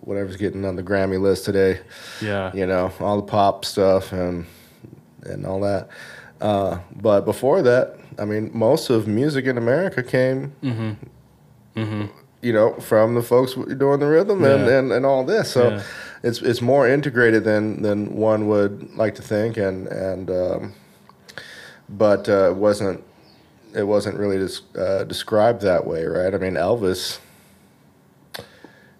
whatever's 0.00 0.36
getting 0.36 0.64
on 0.64 0.76
the 0.76 0.82
Grammy 0.82 1.20
list 1.20 1.44
today 1.44 1.80
Yeah. 2.20 2.50
you 2.54 2.66
know, 2.66 2.90
all 3.00 3.16
the 3.16 3.22
pop 3.26 3.64
stuff 3.64 4.12
and 4.12 4.46
and 5.24 5.46
all 5.46 5.60
that. 5.60 5.88
Uh, 6.40 6.78
but 6.94 7.24
before 7.24 7.62
that, 7.62 7.96
I 8.18 8.24
mean, 8.26 8.50
most 8.52 8.90
of 8.90 9.06
music 9.06 9.46
in 9.46 9.56
America 9.56 10.02
came, 10.02 10.52
you 12.42 12.52
know, 12.52 12.74
from 12.74 13.14
the 13.14 13.22
folks 13.22 13.54
doing 13.54 14.00
the 14.00 14.06
rhythm 14.06 14.44
and, 14.44 14.66
Yeah. 14.66 14.78
and, 14.78 14.92
and 14.92 15.06
all 15.06 15.24
this. 15.24 15.50
So 15.50 15.68
Yeah. 15.70 15.82
it's 16.22 16.42
it's 16.42 16.60
more 16.60 16.86
integrated 16.88 17.44
than 17.44 17.82
than 17.82 18.14
one 18.16 18.46
would 18.48 18.94
like 18.96 19.14
to 19.16 19.22
think, 19.22 19.56
and 19.56 19.86
and 19.88 20.30
um, 20.30 20.72
but 21.88 22.28
uh, 22.28 22.50
it 22.50 22.56
wasn't 22.56 23.02
it 23.74 23.84
wasn't 23.84 24.16
really 24.18 24.38
des- 24.38 24.78
uh, 24.80 25.04
described 25.04 25.62
that 25.62 25.86
way, 25.86 26.04
right? 26.04 26.34
I 26.34 26.38
mean, 26.38 26.54
Elvis. 26.54 27.18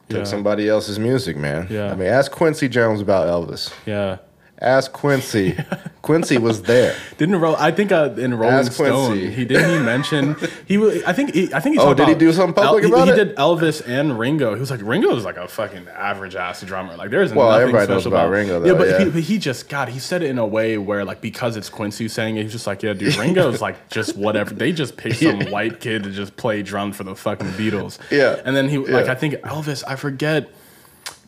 Took 0.09 0.19
Yeah. 0.19 0.25
somebody 0.25 0.69
else's 0.69 0.99
music, 0.99 1.37
man. 1.37 1.67
Yeah. 1.71 1.91
I 1.91 1.95
mean, 1.95 2.09
ask 2.09 2.31
Quincy 2.31 2.69
Jones 2.69 3.01
about 3.01 3.27
Elvis. 3.27 3.73
Yeah. 3.87 4.19
Ask 4.65 4.93
Quincy. 4.93 5.57
Quincy 6.03 6.39
was 6.39 6.63
there. 6.63 6.97
Didn't 7.19 7.37
Ro- 7.41 7.57
I 7.59 7.71
think 7.71 7.93
uh, 7.93 8.15
in 8.17 8.35
Rolling 8.35 8.57
Ask 8.57 8.73
Stone 8.73 9.07
Quincy. 9.13 9.31
he 9.33 9.45
didn't 9.45 9.79
he 9.79 9.85
mention 9.85 10.37
he 10.67 10.77
was 10.79 11.03
I 11.05 11.13
think 11.13 11.33
he, 11.35 11.53
I 11.55 11.61
think 11.61 11.77
he 11.77 11.81
Oh, 11.81 11.95
did 11.95 12.09
he 12.09 12.15
do 12.15 12.33
something 12.33 12.55
public 12.63 12.85
he- 12.85 12.91
about 12.91 13.09
he, 13.09 13.13
it? 13.15 13.17
did 13.17 13.37
Elvis 13.37 13.87
and 13.87 14.19
Ringo. 14.19 14.55
He 14.55 14.61
was 14.61 14.71
like 14.71 14.81
Ringo 14.83 15.15
is 15.17 15.25
like 15.25 15.37
a 15.37 15.47
fucking 15.49 15.87
average 15.89 16.35
ass 16.35 16.63
drummer. 16.63 16.97
Like 16.97 17.11
there's 17.11 17.33
Well, 17.33 17.49
nothing 17.49 17.63
everybody 17.63 17.87
knows 17.93 18.03
special 18.03 18.17
about 18.19 18.31
Ringo, 18.31 18.61
though, 18.61 18.67
yeah, 18.73 18.79
but 18.79 18.89
yeah. 18.89 19.05
He, 19.05 19.11
but 19.11 19.23
he 19.23 19.39
just 19.39 19.69
God 19.69 19.89
he 19.89 19.99
said 19.99 20.23
it 20.23 20.31
in 20.31 20.39
a 20.39 20.47
way 20.47 20.77
where 20.79 21.05
like 21.05 21.21
because 21.21 21.57
it's 21.57 21.69
Quincy 21.69 22.09
saying 22.09 22.37
it, 22.37 22.43
he's 22.43 22.53
just 22.53 22.67
like 22.67 22.83
yeah, 22.83 22.93
dude, 22.95 23.17
Ringo's 23.17 23.61
like 23.63 23.89
just 23.91 24.17
whatever. 24.17 24.53
They 24.55 24.73
just 24.73 24.97
picked 24.97 25.17
some 25.21 25.41
Yeah. 25.43 25.51
white 25.51 25.81
kid 25.81 26.03
to 26.05 26.11
just 26.11 26.37
play 26.37 26.63
drums 26.63 26.97
for 26.97 27.05
the 27.05 27.15
fucking 27.15 27.49
Beatles. 27.51 27.99
Yeah. 28.11 28.41
and 28.45 28.55
then 28.57 28.69
he 28.69 28.79
like 28.79 29.07
I 29.09 29.15
think 29.15 29.35
Elvis. 29.37 29.85
I 29.87 29.97
forget. 29.97 30.49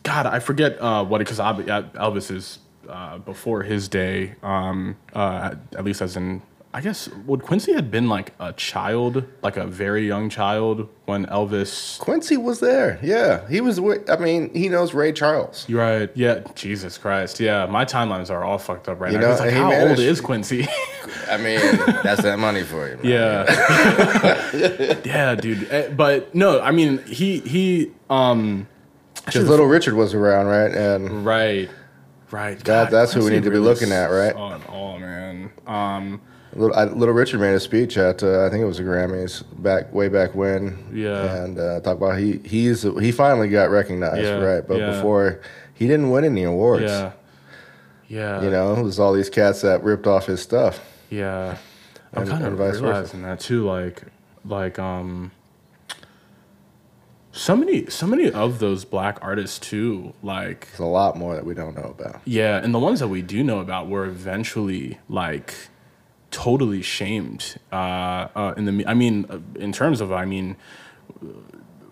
God, 0.03 0.25
I 0.25 0.39
forget 0.39 0.81
uh, 0.81 1.03
what 1.03 1.17
because 1.19 1.37
Elvis 1.39 2.31
is 2.31 2.59
uh, 2.89 3.17
before 3.19 3.63
his 3.63 3.87
day. 3.87 4.35
Um, 4.43 4.97
uh, 5.13 5.55
at 5.77 5.83
least 5.83 6.01
as 6.01 6.15
in, 6.17 6.41
I 6.73 6.81
guess 6.81 7.07
would 7.25 7.41
Quincy 7.43 7.73
had 7.73 7.89
been 7.89 8.07
like 8.09 8.33
a 8.39 8.53
child, 8.53 9.23
like 9.41 9.57
a 9.57 9.65
very 9.65 10.05
young 10.05 10.29
child 10.29 10.87
when 11.05 11.25
Elvis. 11.27 11.97
Quincy 11.99 12.37
was 12.37 12.59
there. 12.59 12.99
Yeah, 13.01 13.47
he 13.49 13.61
was. 13.61 13.79
I 14.09 14.17
mean, 14.17 14.53
he 14.53 14.69
knows 14.69 14.93
Ray 14.93 15.11
Charles. 15.11 15.65
You're 15.67 15.81
right. 15.81 16.09
Yeah. 16.13 16.41
Jesus 16.55 16.97
Christ. 16.97 17.39
Yeah. 17.39 17.65
My 17.65 17.83
timelines 17.85 18.29
are 18.29 18.43
all 18.43 18.57
fucked 18.59 18.89
up 18.89 18.99
right 18.99 19.11
You 19.11 19.17
now. 19.17 19.27
know, 19.27 19.31
It's 19.31 19.41
like, 19.41 19.53
how 19.53 19.73
old 19.73 19.97
is 19.99 20.21
Quincy? 20.21 20.67
I 21.31 21.37
mean, 21.37 21.59
that's 22.03 22.21
that 22.21 22.37
money 22.37 22.63
for 22.63 22.89
you. 22.89 22.97
man. 22.97 23.05
yeah. 23.05 24.97
yeah, 25.05 25.35
dude. 25.35 25.67
Eh, 25.71 25.89
But 25.89 26.35
no, 26.35 26.59
I 26.61 26.71
mean, 26.71 27.03
he 27.05 27.39
he 27.39 27.91
um. 28.09 28.67
Because 29.25 29.49
Little 29.49 29.65
Richard 29.65 29.95
was 29.95 30.13
around, 30.13 30.45
right? 30.47 30.71
And 30.73 31.25
Right. 31.25 31.69
Right. 32.31 32.59
That- 32.65 32.91
that's 32.91 33.13
who 33.13 33.23
we 33.23 33.31
need 33.31 33.43
to 33.43 33.51
be 33.51 33.57
looking 33.59 33.91
at, 33.91 34.07
right? 34.07 34.33
Oh, 34.35 34.97
man. 34.97 35.51
Um. 35.65 36.21
Little, 36.53 36.75
I, 36.75 36.85
Little 36.85 37.13
Richard 37.13 37.39
made 37.41 37.53
a 37.53 37.59
speech 37.59 37.97
at 37.97 38.23
uh, 38.23 38.45
I 38.45 38.49
think 38.49 38.61
it 38.63 38.65
was 38.65 38.77
the 38.77 38.83
Grammys 38.83 39.43
back 39.61 39.93
way 39.93 40.07
back 40.07 40.33
when. 40.33 40.89
Yeah. 40.91 41.43
And 41.43 41.59
uh, 41.59 41.81
talk 41.81 41.97
about 41.97 42.17
he 42.17 42.37
he's 42.45 42.81
he 42.83 43.11
finally 43.11 43.49
got 43.49 43.69
recognized, 43.69 44.23
Yeah, 44.23 44.37
right? 44.37 44.67
But 44.67 44.79
yeah. 44.79 44.91
before 44.91 45.41
he 45.75 45.85
didn't 45.87 46.09
win 46.09 46.23
any 46.23 46.43
awards. 46.43 46.85
Yeah. 46.85 47.11
Yeah. 48.07 48.41
You 48.41 48.49
know, 48.49 48.73
it 48.75 48.81
was 48.81 48.99
all 48.99 49.13
these 49.13 49.29
cats 49.29 49.61
that 49.61 49.83
ripped 49.83 50.07
off 50.07 50.25
his 50.25 50.41
stuff. 50.41 50.79
Yeah. 51.11 51.57
I'm 52.13 52.23
And- 52.23 52.31
kind 52.31 52.45
of 52.45 52.53
vice 52.53 52.75
versa. 52.75 52.83
realizing 52.85 53.21
that 53.23 53.39
too. 53.39 53.65
Like, 53.65 54.01
like, 54.45 54.79
um, 54.79 55.31
so 57.37 57.55
many, 57.55 57.85
so 57.89 58.07
many 58.07 58.31
of 58.31 58.59
those 58.59 58.85
black 58.85 59.19
artists 59.21 59.59
too. 59.59 60.13
Like, 60.23 60.67
There's 60.67 60.79
a 60.79 60.85
lot 60.85 61.17
more 61.17 61.35
that 61.35 61.45
we 61.45 61.53
don't 61.53 61.75
know 61.75 61.95
about. 61.97 62.21
yeah, 62.25 62.57
and 62.57 62.73
the 62.73 62.79
ones 62.79 62.99
that 62.99 63.07
we 63.07 63.21
do 63.21 63.43
know 63.43 63.59
about 63.59 63.87
were 63.87 64.05
eventually 64.05 64.97
like 65.07 65.53
totally 66.31 66.81
shamed. 66.81 67.57
Uh, 67.71 68.27
uh 68.35 68.53
in 68.57 68.65
the, 68.65 68.85
I 68.87 68.93
mean, 68.93 69.25
uh, 69.29 69.39
in 69.59 69.71
terms 69.71 70.01
of, 70.01 70.11
I 70.11 70.25
mean. 70.25 70.55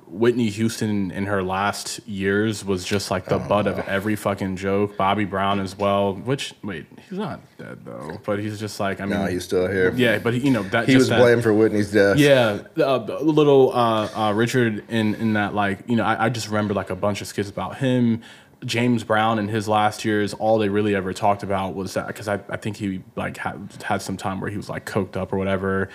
Whitney 0.07 0.49
Houston 0.49 1.11
in 1.11 1.25
her 1.25 1.41
last 1.43 1.99
years 2.07 2.63
was 2.63 2.85
just 2.85 3.09
like 3.11 3.31
Oh, 3.31 3.39
the 3.39 3.47
butt 3.47 3.67
of 3.67 3.79
every 3.79 4.15
fucking 4.15 4.55
joke. 4.55 4.97
Bobby 4.97 5.25
Brown 5.25 5.59
as 5.59 5.77
well. 5.77 6.13
Which 6.15 6.53
wait, 6.63 6.85
he's 7.09 7.17
not 7.17 7.39
dead 7.57 7.79
though, 7.83 8.19
but 8.25 8.39
he's 8.39 8.59
just 8.59 8.79
like 8.79 9.01
I 9.01 9.05
mean, 9.05 9.19
No, 9.19 9.25
he's 9.25 9.43
still 9.43 9.67
here. 9.67 9.91
yeah, 9.95 10.19
but 10.19 10.33
he, 10.33 10.41
you 10.41 10.51
know 10.51 10.63
that 10.63 10.85
He 10.85 10.93
just 10.93 11.01
was 11.01 11.09
that, 11.09 11.19
blamed 11.19 11.43
for 11.43 11.53
Whitney's 11.53 11.91
death. 11.91 12.17
Yeah, 12.17 12.59
uh, 12.77 12.97
little 13.21 13.73
uh, 13.73 14.09
uh, 14.29 14.33
Richard 14.33 14.83
in 14.89 15.15
in 15.15 15.33
that 15.33 15.53
like 15.55 15.79
you 15.87 15.95
know 15.95 16.03
I, 16.05 16.25
I 16.25 16.29
just 16.29 16.47
remember 16.47 16.73
like 16.73 16.89
a 16.91 16.95
bunch 16.95 17.21
of 17.21 17.27
skits 17.27 17.49
about 17.49 17.77
him. 17.77 18.21
James 18.63 19.03
Brown 19.03 19.37
in 19.37 19.47
his 19.47 19.67
last 19.67 20.05
years, 20.05 20.33
all 20.33 20.57
they 20.57 20.69
really 20.69 20.95
ever 20.95 21.13
talked 21.13 21.43
about 21.43 21.75
was 21.75 21.93
that 21.95 22.07
because 22.07 22.27
I, 22.27 22.39
I 22.49 22.57
think 22.57 22.77
he 22.77 23.03
like 23.15 23.37
had 23.37 23.69
had 23.83 24.01
some 24.01 24.17
time 24.17 24.39
where 24.39 24.49
he 24.49 24.57
was 24.57 24.69
like 24.69 24.85
coked 24.85 25.17
up 25.17 25.33
or 25.33 25.37
whatever. 25.37 25.89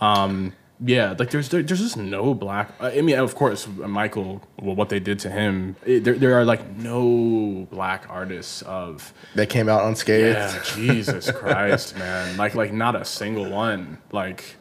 Um, 0.00 0.52
yeah, 0.84 1.14
like 1.18 1.30
there's 1.30 1.48
there, 1.48 1.62
there's 1.62 1.80
just 1.80 1.96
no 1.96 2.34
black. 2.34 2.74
Uh, 2.80 2.90
I 2.94 3.00
mean, 3.00 3.18
of 3.18 3.34
course, 3.34 3.66
Michael. 3.66 4.42
Well, 4.60 4.74
what 4.74 4.88
they 4.88 5.00
did 5.00 5.18
to 5.20 5.30
him, 5.30 5.76
it, 5.84 6.04
there 6.04 6.14
there 6.14 6.34
are 6.34 6.44
like 6.44 6.76
no 6.76 7.66
black 7.70 8.06
artists 8.08 8.62
of 8.62 9.14
that 9.34 9.48
came 9.48 9.68
out 9.68 9.84
unscathed. 9.84 10.36
yeah, 10.36 10.62
Jesus 10.74 11.30
Christ, 11.30 11.96
man. 11.98 12.36
Like 12.36 12.54
like 12.54 12.72
not 12.72 12.94
a 12.94 13.04
single 13.04 13.48
one. 13.48 13.98
Like 14.12 14.56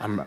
I'm 0.00 0.18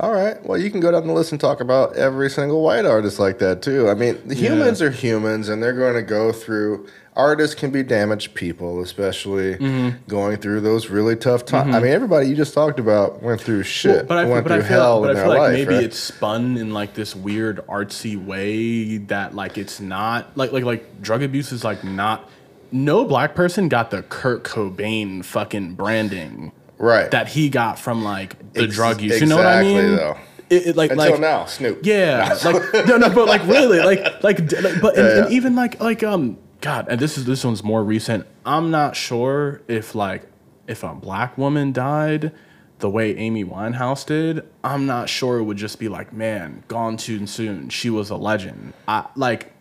All 0.00 0.12
right. 0.12 0.42
Well, 0.42 0.58
you 0.58 0.70
can 0.70 0.80
go 0.80 0.90
down 0.90 1.06
the 1.06 1.12
list 1.12 1.32
and 1.32 1.40
talk 1.40 1.60
about 1.60 1.94
every 1.96 2.30
single 2.30 2.62
white 2.62 2.86
artist 2.86 3.18
like 3.18 3.38
that 3.40 3.60
too. 3.60 3.90
I 3.90 3.94
mean, 3.94 4.26
the 4.26 4.34
humans 4.34 4.80
are 4.80 4.90
humans, 4.90 5.50
and 5.50 5.62
they're 5.62 5.74
going 5.74 5.94
to 5.94 6.02
go 6.02 6.32
through. 6.32 6.88
Artists 7.18 7.54
can 7.54 7.70
be 7.70 7.82
damaged 7.82 8.32
people, 8.34 8.80
especially 8.80 9.56
Mm-hmm. 9.56 9.98
going 10.08 10.36
through 10.38 10.60
those 10.60 10.88
really 10.88 11.16
tough 11.16 11.44
times. 11.44 11.74
I 11.74 11.80
mean, 11.80 11.90
everybody 11.92 12.28
you 12.28 12.36
just 12.36 12.54
talked 12.54 12.78
about 12.78 13.22
went 13.22 13.40
through 13.40 13.64
shit, 13.64 14.06
but 14.06 14.16
I, 14.18 14.24
went 14.24 14.44
but 14.44 14.52
I 14.52 14.56
through 14.60 14.68
feel, 14.68 14.78
hell 14.78 15.00
but 15.02 15.08
I 15.08 15.10
in 15.10 15.16
feel 15.16 15.28
their 15.28 15.28
like 15.28 15.38
life. 15.38 15.52
maybe 15.52 15.74
right? 15.74 15.84
it's 15.84 15.98
spun 15.98 16.56
in 16.56 16.72
like 16.72 16.94
this 16.94 17.16
weird 17.16 17.58
artsy 17.66 18.16
way 18.16 18.98
that 18.98 19.34
like 19.34 19.58
it's 19.58 19.80
not 19.80 20.34
like 20.36 20.52
like 20.52 20.64
like 20.64 21.02
drug 21.02 21.22
abuse 21.22 21.50
is 21.52 21.64
like 21.64 21.82
not. 21.84 22.30
No 22.70 23.04
black 23.04 23.34
person 23.34 23.68
got 23.68 23.90
the 23.90 24.02
Kurt 24.02 24.44
Cobain 24.44 25.24
fucking 25.24 25.74
branding 25.74 26.52
right. 26.78 27.10
that 27.10 27.28
he 27.28 27.48
got 27.48 27.78
from 27.78 28.04
like 28.04 28.52
the 28.52 28.64
Ex- 28.64 28.74
drug 28.74 29.00
use. 29.00 29.20
You 29.20 29.26
know 29.26 29.38
what 29.38 29.46
I 29.46 29.62
mean? 29.62 29.96
though. 29.96 30.16
It, 30.50 30.68
it, 30.68 30.76
like 30.76 30.90
Until 30.92 31.10
like 31.12 31.20
now, 31.20 31.44
Snoop. 31.46 31.80
Yeah, 31.82 32.38
like 32.44 32.86
no, 32.86 32.96
no, 32.96 33.10
but 33.10 33.26
like 33.26 33.42
really, 33.46 33.80
like 33.80 34.22
like, 34.22 34.38
like 34.40 34.80
but 34.80 34.96
and, 34.96 35.06
Yeah, 35.06 35.24
and 35.24 35.32
even 35.32 35.54
like 35.54 35.80
like 35.80 36.02
um, 36.02 36.38
God, 36.60 36.86
and 36.88 36.98
this 37.00 37.16
is 37.16 37.24
this 37.24 37.44
one's 37.44 37.62
more 37.62 37.84
recent. 37.84 38.26
I'm 38.44 38.70
not 38.70 38.96
sure 38.96 39.62
if 39.68 39.94
like 39.94 40.24
if 40.66 40.82
a 40.82 40.94
black 40.94 41.38
woman 41.38 41.72
died 41.72 42.32
the 42.80 42.90
way 42.90 43.16
Amy 43.16 43.44
Winehouse 43.44 44.04
did, 44.06 44.44
I'm 44.62 44.86
not 44.86 45.08
sure 45.08 45.38
it 45.38 45.44
would 45.44 45.56
just 45.56 45.78
be 45.78 45.88
like, 45.88 46.12
man, 46.12 46.62
gone 46.68 46.96
too 46.96 47.26
soon. 47.26 47.68
She 47.70 47.90
was 47.90 48.10
a 48.10 48.16
legend. 48.16 48.72
I 48.86 49.06
like, 49.16 49.52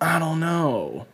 I 0.00 0.18
don't 0.18 0.40
know. 0.40 1.06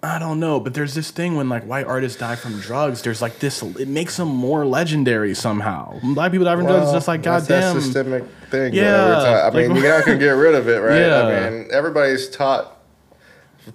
I 0.00 0.18
don't 0.20 0.38
know, 0.38 0.60
but 0.60 0.74
there's 0.74 0.94
this 0.94 1.10
thing 1.10 1.34
when 1.34 1.48
like 1.48 1.64
white 1.64 1.86
artists 1.86 2.18
die 2.18 2.36
from 2.36 2.60
drugs. 2.60 3.02
There's 3.02 3.20
like 3.20 3.40
this. 3.40 3.62
It 3.62 3.88
makes 3.88 4.16
them 4.16 4.28
more 4.28 4.64
legendary 4.64 5.34
somehow. 5.34 5.98
Black 6.14 6.30
people 6.30 6.44
die 6.44 6.54
from 6.56 6.66
drugs. 6.66 6.84
It's 6.84 6.92
just 6.92 7.08
like 7.08 7.22
goddamn. 7.22 7.80
systemic 7.80 8.24
thing. 8.50 8.72
Yeah, 8.74 8.82
Yeah, 9.22 9.48
I 9.48 9.50
mean, 9.56 9.70
like- 9.74 9.82
you're 9.82 9.96
not 9.98 10.06
gonna 10.06 10.18
get 10.18 10.30
rid 10.30 10.54
of 10.54 10.68
it, 10.68 10.78
right? 10.78 11.00
Yeah. 11.00 11.22
I 11.26 11.50
mean, 11.50 11.68
everybody's 11.72 12.28
taught 12.28 12.77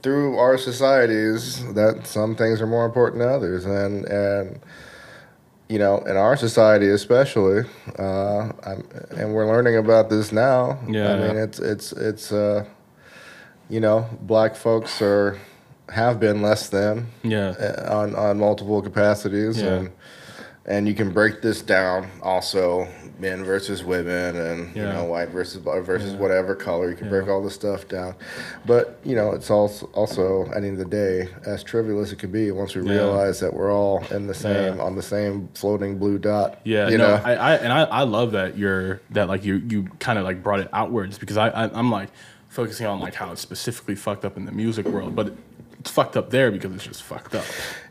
through 0.01 0.37
our 0.37 0.57
societies 0.57 1.63
that 1.73 2.05
some 2.07 2.35
things 2.35 2.61
are 2.61 2.67
more 2.67 2.85
important 2.85 3.19
than 3.21 3.29
others, 3.29 3.65
and 3.65 4.05
and 4.05 4.59
you 5.69 5.79
know, 5.79 5.99
in 5.99 6.17
our 6.17 6.35
society 6.35 6.89
especially, 6.89 7.63
uh, 7.97 8.51
I'm, 8.65 8.83
and 9.17 9.33
we're 9.33 9.47
learning 9.47 9.77
about 9.77 10.09
this 10.09 10.31
now. 10.31 10.77
Yeah. 10.87 11.13
I 11.13 11.27
mean, 11.27 11.37
it's 11.37 11.59
it's 11.59 11.91
it's 11.93 12.31
uh, 12.31 12.65
you 13.69 13.79
know, 13.79 14.07
black 14.21 14.55
folks 14.55 15.01
are 15.01 15.37
have 15.89 16.19
been 16.19 16.41
less 16.41 16.69
than 16.69 17.07
Yeah. 17.23 17.49
uh, 17.59 17.95
on 17.99 18.15
on 18.15 18.39
multiple 18.39 18.81
capacities 18.81 19.61
Yeah. 19.61 19.67
and 19.73 19.91
and 20.65 20.87
you 20.87 20.93
can 20.95 21.11
break 21.11 21.41
this 21.41 21.61
down 21.61 22.09
also 22.21 22.87
men 23.19 23.43
versus 23.43 23.83
women 23.83 24.35
and 24.35 24.75
you 24.75 24.81
know 24.81 25.03
white 25.05 25.29
versus 25.29 25.61
versus 25.63 26.13
whatever 26.15 26.55
color 26.55 26.89
you 26.89 26.95
can 26.95 27.09
break 27.09 27.27
all 27.27 27.43
this 27.43 27.53
stuff 27.53 27.87
down 27.87 28.15
but 28.65 28.99
you 29.03 29.15
know 29.15 29.31
it's 29.31 29.49
also 29.51 29.85
also 29.93 30.45
at 30.47 30.61
the 30.61 30.67
end 30.67 30.79
of 30.79 30.79
the 30.79 30.85
day 30.85 31.29
as 31.45 31.63
trivial 31.63 32.01
as 32.01 32.11
it 32.11 32.17
could 32.17 32.31
be 32.31 32.49
once 32.51 32.75
we 32.75 32.81
Yeah. 32.83 32.93
realize 32.97 33.39
that 33.39 33.53
we're 33.53 33.71
all 33.71 34.03
in 34.11 34.27
the 34.27 34.33
same 34.33 34.77
Yeah. 34.77 34.83
on 34.83 34.95
the 34.95 35.01
same 35.03 35.47
floating 35.53 35.97
blue 35.99 36.17
dot 36.17 36.59
Yeah, 36.63 36.89
you 36.89 36.97
no, 36.97 37.07
know 37.15 37.21
I, 37.23 37.33
I 37.33 37.53
and 37.55 37.71
I, 37.71 37.83
I 37.83 38.01
love 38.03 38.31
that 38.31 38.57
you're 38.57 38.99
that 39.11 39.27
like 39.27 39.45
you 39.45 39.55
you 39.69 39.83
kind 39.99 40.17
of 40.17 40.25
like 40.25 40.41
brought 40.41 40.59
it 40.59 40.69
outwards 40.73 41.17
because 41.17 41.37
I, 41.37 41.49
I 41.49 41.63
I'm 41.77 41.91
like 41.91 42.09
focusing 42.49 42.85
on 42.87 42.99
like 42.99 43.13
how 43.15 43.31
it's 43.31 43.41
specifically 43.41 43.95
fucked 43.95 44.25
up 44.25 44.37
in 44.37 44.45
the 44.45 44.51
music 44.51 44.85
world, 44.87 45.15
but 45.15 45.33
it's 45.79 45.89
fucked 45.91 46.15
up 46.15 46.29
there 46.29 46.51
because 46.51 46.73
it's 46.73 46.83
just 46.85 47.01
fucked 47.03 47.35
up 47.35 47.45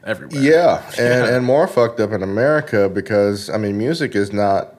everywhere. 0.05 0.40
Yeah, 0.40 0.82
and 0.99 1.27
and 1.36 1.44
more 1.44 1.66
fucked 1.66 2.01
up 2.01 2.12
in 2.12 2.23
America 2.23 2.89
because 2.89 3.51
I 3.51 3.59
mean, 3.59 3.77
music 3.77 4.15
is 4.15 4.32
not 4.32 4.74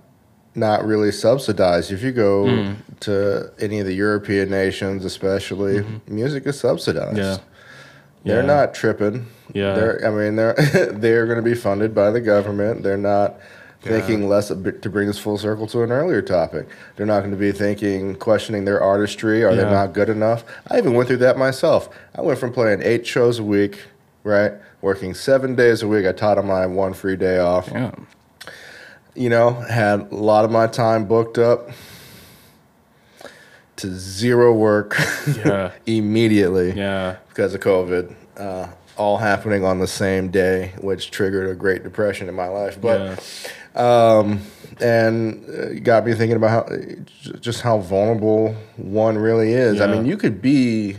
not 0.56 0.86
really 0.86 1.12
subsidized. 1.12 1.92
If 1.92 2.04
you 2.04 2.12
go 2.12 2.46
Mm. 2.46 2.76
to 3.02 3.52
any 3.60 3.80
of 3.80 3.86
the 3.86 3.94
European 3.94 4.50
nations, 4.50 5.04
especially, 5.06 5.84
music 6.08 6.46
is 6.46 6.60
subsidized. 6.60 7.18
Mm-hmm. 7.18 7.20
Yeah. 7.20 7.38
They're 8.26 8.42
Yeah. 8.42 8.48
not 8.48 8.74
tripping. 8.74 9.26
Yeah. 9.54 9.74
They're, 9.76 10.06
I 10.08 10.10
mean, 10.12 10.36
they're 10.36 10.54
they're 10.94 11.26
going 11.26 11.38
to 11.38 11.44
be 11.44 11.56
funded 11.56 11.94
by 11.96 12.12
the 12.12 12.22
government. 12.22 12.84
They're 12.84 12.98
not 12.98 13.36
thinking 13.82 14.30
less 14.30 14.50
a 14.50 14.56
bit- 14.56 14.82
to 14.82 14.90
bring 14.90 15.08
this 15.08 15.20
full 15.20 15.38
circle 15.38 15.68
to 15.68 15.84
an 15.84 15.92
earlier 15.92 16.22
topic. 16.22 16.68
They're 16.96 17.06
not 17.06 17.20
going 17.20 17.32
to 17.32 17.38
be 17.38 17.52
thinking, 17.52 18.16
questioning 18.16 18.64
their 18.64 18.82
artistry. 18.82 19.44
Are 19.44 19.54
they 19.54 19.64
not 19.66 19.92
good 19.94 20.08
enough? 20.08 20.46
I 20.72 20.78
even 20.78 20.94
went 20.94 21.08
through 21.10 21.18
that 21.18 21.38
myself. 21.38 21.90
I 22.16 22.22
went 22.22 22.40
from 22.40 22.54
playing 22.54 22.82
eight 22.82 23.06
shows 23.06 23.40
a 23.40 23.44
week, 23.44 23.80
right, 24.24 24.54
working 24.82 25.14
seven 25.14 25.56
days 25.56 25.82
a 25.84 25.88
week. 25.90 26.06
I 26.06 26.14
taught 26.14 26.38
on 26.38 26.48
my 26.48 26.66
one 26.66 26.94
free 26.94 27.18
day 27.18 27.40
off. 27.40 27.68
Yeah. 27.70 27.92
You 29.16 29.30
know, 29.30 29.52
had 29.52 30.12
a 30.12 30.16
lot 30.16 30.44
of 30.46 30.52
my 30.52 30.68
time 30.68 31.06
booked 31.06 31.38
up 31.38 31.70
to 33.78 33.92
zero 33.96 34.54
work 34.54 34.96
Yeah. 35.46 35.72
immediately 35.86 36.72
Yeah. 36.74 37.18
because 37.30 37.54
of 37.54 37.62
COVID, 37.62 38.14
uh, 38.38 38.68
all 38.98 39.18
happening 39.18 39.64
on 39.66 39.80
the 39.80 39.88
same 39.88 40.30
day, 40.30 40.74
which 40.82 41.12
triggered 41.12 41.50
a 41.50 41.56
great 41.56 41.84
depression 41.84 42.30
in 42.30 42.36
my 42.36 42.48
life. 42.48 42.80
But 42.80 43.20
yeah. 43.76 44.18
um, 44.20 44.42
and 44.80 45.46
uh, 45.50 45.80
got 45.82 46.06
me 46.06 46.14
thinking 46.14 46.36
about 46.38 46.70
how 46.70 46.78
just 47.40 47.62
how 47.62 47.80
vulnerable 47.80 48.56
one 48.78 49.18
really 49.18 49.54
is. 49.54 49.82
I 49.82 49.88
mean, 49.88 50.06
you 50.06 50.18
could 50.18 50.42
be. 50.42 50.98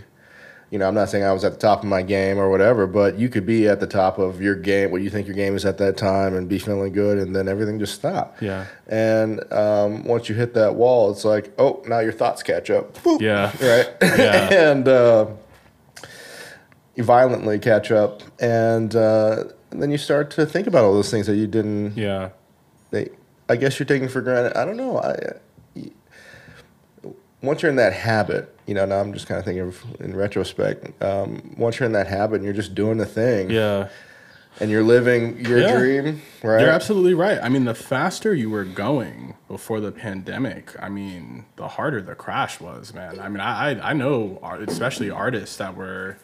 You 0.74 0.80
know, 0.80 0.88
I'm 0.88 0.94
not 0.94 1.09
saying 1.09 1.22
I 1.22 1.32
was 1.32 1.44
at 1.44 1.52
the 1.52 1.59
top 1.59 1.84
of 1.84 1.88
my 1.88 2.02
game 2.02 2.36
or 2.36 2.51
whatever, 2.51 2.88
but 2.88 3.16
you 3.16 3.28
could 3.28 3.46
be 3.46 3.68
at 3.68 3.78
the 3.78 3.86
top 3.86 4.18
of 4.18 4.42
your 4.42 4.56
game, 4.56 4.90
what 4.90 5.02
you 5.02 5.09
think 5.09 5.28
your 5.28 5.36
game 5.36 5.55
is 5.55 5.64
at 5.64 5.78
that 5.78 5.96
time, 5.96 6.34
and 6.34 6.48
be 6.48 6.59
feeling 6.59 6.92
good, 6.92 7.16
and 7.16 7.36
then 7.36 7.46
everything 7.46 7.78
just 7.78 7.94
stop. 7.94 8.42
Yeah. 8.42 8.66
And 8.88 9.40
um, 9.52 10.02
once 10.02 10.28
you 10.28 10.34
hit 10.34 10.52
that 10.55 10.74
wall, 10.74 11.12
it's 11.12 11.24
like, 11.24 11.52
oh, 11.59 11.80
now 11.86 12.01
your 12.01 12.10
thoughts 12.10 12.42
catch 12.42 12.70
up. 12.70 12.92
Boop. 13.05 13.20
Yeah. 13.20 13.52
Right. 13.64 13.88
Yeah. 14.02 14.52
and 14.72 14.88
uh, 14.88 15.26
you 16.96 17.05
violently 17.05 17.60
catch 17.60 17.92
up, 17.92 18.24
and, 18.40 18.96
uh, 18.96 19.44
and 19.70 19.80
then 19.80 19.92
you 19.92 19.98
start 19.98 20.32
to 20.32 20.44
think 20.44 20.66
about 20.66 20.82
all 20.82 20.92
those 20.92 21.09
things 21.09 21.28
that 21.28 21.36
you 21.36 21.46
didn't. 21.46 21.96
Yeah. 21.96 22.30
They, 22.90 23.10
I 23.48 23.55
guess 23.55 23.78
you're 23.78 23.86
taking 23.86 24.09
for 24.09 24.22
granted. 24.22 24.59
I 24.59 24.64
don't 24.64 24.76
know. 24.76 24.98
I. 24.98 25.34
Once 27.45 27.62
you're 27.62 27.71
in 27.71 27.77
that 27.77 27.93
habit, 27.93 28.55
you 28.66 28.75
know. 28.75 28.85
Now 28.85 29.01
I'm 29.01 29.12
just 29.12 29.27
kind 29.27 29.39
of 29.39 29.45
thinking 29.45 29.62
of 29.69 29.83
in 30.01 30.15
retrospect. 30.16 31.03
Um, 31.03 31.55
once 31.59 31.79
you're 31.79 31.87
in 31.87 31.93
that 31.93 32.07
habit, 32.07 32.37
and 32.37 32.45
you're 32.45 32.53
just 32.55 32.75
doing 32.75 32.99
the 32.99 33.07
thing, 33.07 33.51
Yeah. 33.51 33.89
and 34.61 34.71
you're 34.71 34.83
living 34.85 35.41
your 35.45 35.59
Yeah. 35.61 35.77
dream, 35.79 36.23
right? 36.43 36.61
You're 36.61 36.71
absolutely 36.71 37.15
right. 37.15 37.39
I 37.43 37.49
mean, 37.49 37.65
the 37.65 37.75
faster 37.75 38.35
you 38.35 38.51
were 38.51 38.65
going 38.65 39.35
before 39.49 39.81
the 39.81 39.93
pandemic, 39.93 40.71
I 40.81 40.89
mean, 40.89 41.45
the 41.57 41.69
harder 41.69 42.01
the 42.01 42.15
crash 42.15 42.61
was, 42.61 42.95
man. 42.95 43.19
I 43.21 43.29
mean, 43.29 43.41
I 43.41 43.71
I, 43.73 43.91
I 43.91 43.93
know, 43.93 44.39
especially 44.66 45.11
artists 45.11 45.57
that 45.57 45.77
were. 45.77 46.16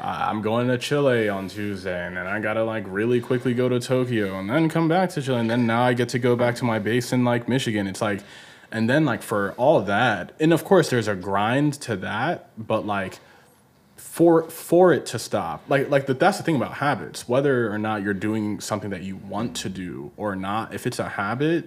Uh, 0.00 0.26
I'm 0.30 0.42
going 0.42 0.66
to 0.66 0.78
Chile 0.78 1.28
on 1.28 1.46
Tuesday, 1.48 2.06
and 2.06 2.16
then 2.16 2.26
I 2.26 2.40
gotta 2.40 2.64
like 2.64 2.84
really 2.88 3.20
quickly 3.20 3.54
go 3.54 3.68
to 3.68 3.78
Tokyo, 3.78 4.36
and 4.38 4.50
then 4.50 4.68
come 4.68 4.88
back 4.88 5.10
to 5.10 5.22
Chile, 5.22 5.38
and 5.38 5.48
then 5.50 5.64
now 5.66 5.82
I 5.82 5.92
get 5.92 6.08
to 6.10 6.18
go 6.18 6.34
back 6.34 6.56
to 6.56 6.64
my 6.64 6.80
base 6.80 7.12
in 7.12 7.24
like 7.24 7.48
Michigan. 7.48 7.86
It's 7.86 8.00
like, 8.02 8.20
and 8.72 8.88
then 8.90 9.04
like 9.04 9.22
for 9.22 9.52
all 9.52 9.80
that, 9.82 10.32
and 10.40 10.52
of 10.52 10.64
course 10.64 10.90
there's 10.90 11.08
a 11.08 11.14
grind 11.14 11.74
to 11.82 11.96
that, 11.96 12.50
but 12.58 12.84
like 12.86 13.18
for 13.96 14.42
for 14.50 14.92
it 14.92 15.06
to 15.06 15.18
stop 15.18 15.62
like 15.68 15.88
like 15.88 16.06
the, 16.06 16.12
that's 16.12 16.36
the 16.36 16.42
thing 16.44 16.56
about 16.56 16.74
habits 16.74 17.26
whether 17.28 17.72
or 17.72 17.78
not 17.78 18.02
you're 18.02 18.12
doing 18.12 18.60
something 18.60 18.90
that 18.90 19.02
you 19.02 19.16
want 19.16 19.56
to 19.56 19.68
do 19.70 20.10
or 20.18 20.36
not 20.36 20.74
if 20.74 20.86
it's 20.86 20.98
a 20.98 21.08
habit 21.08 21.66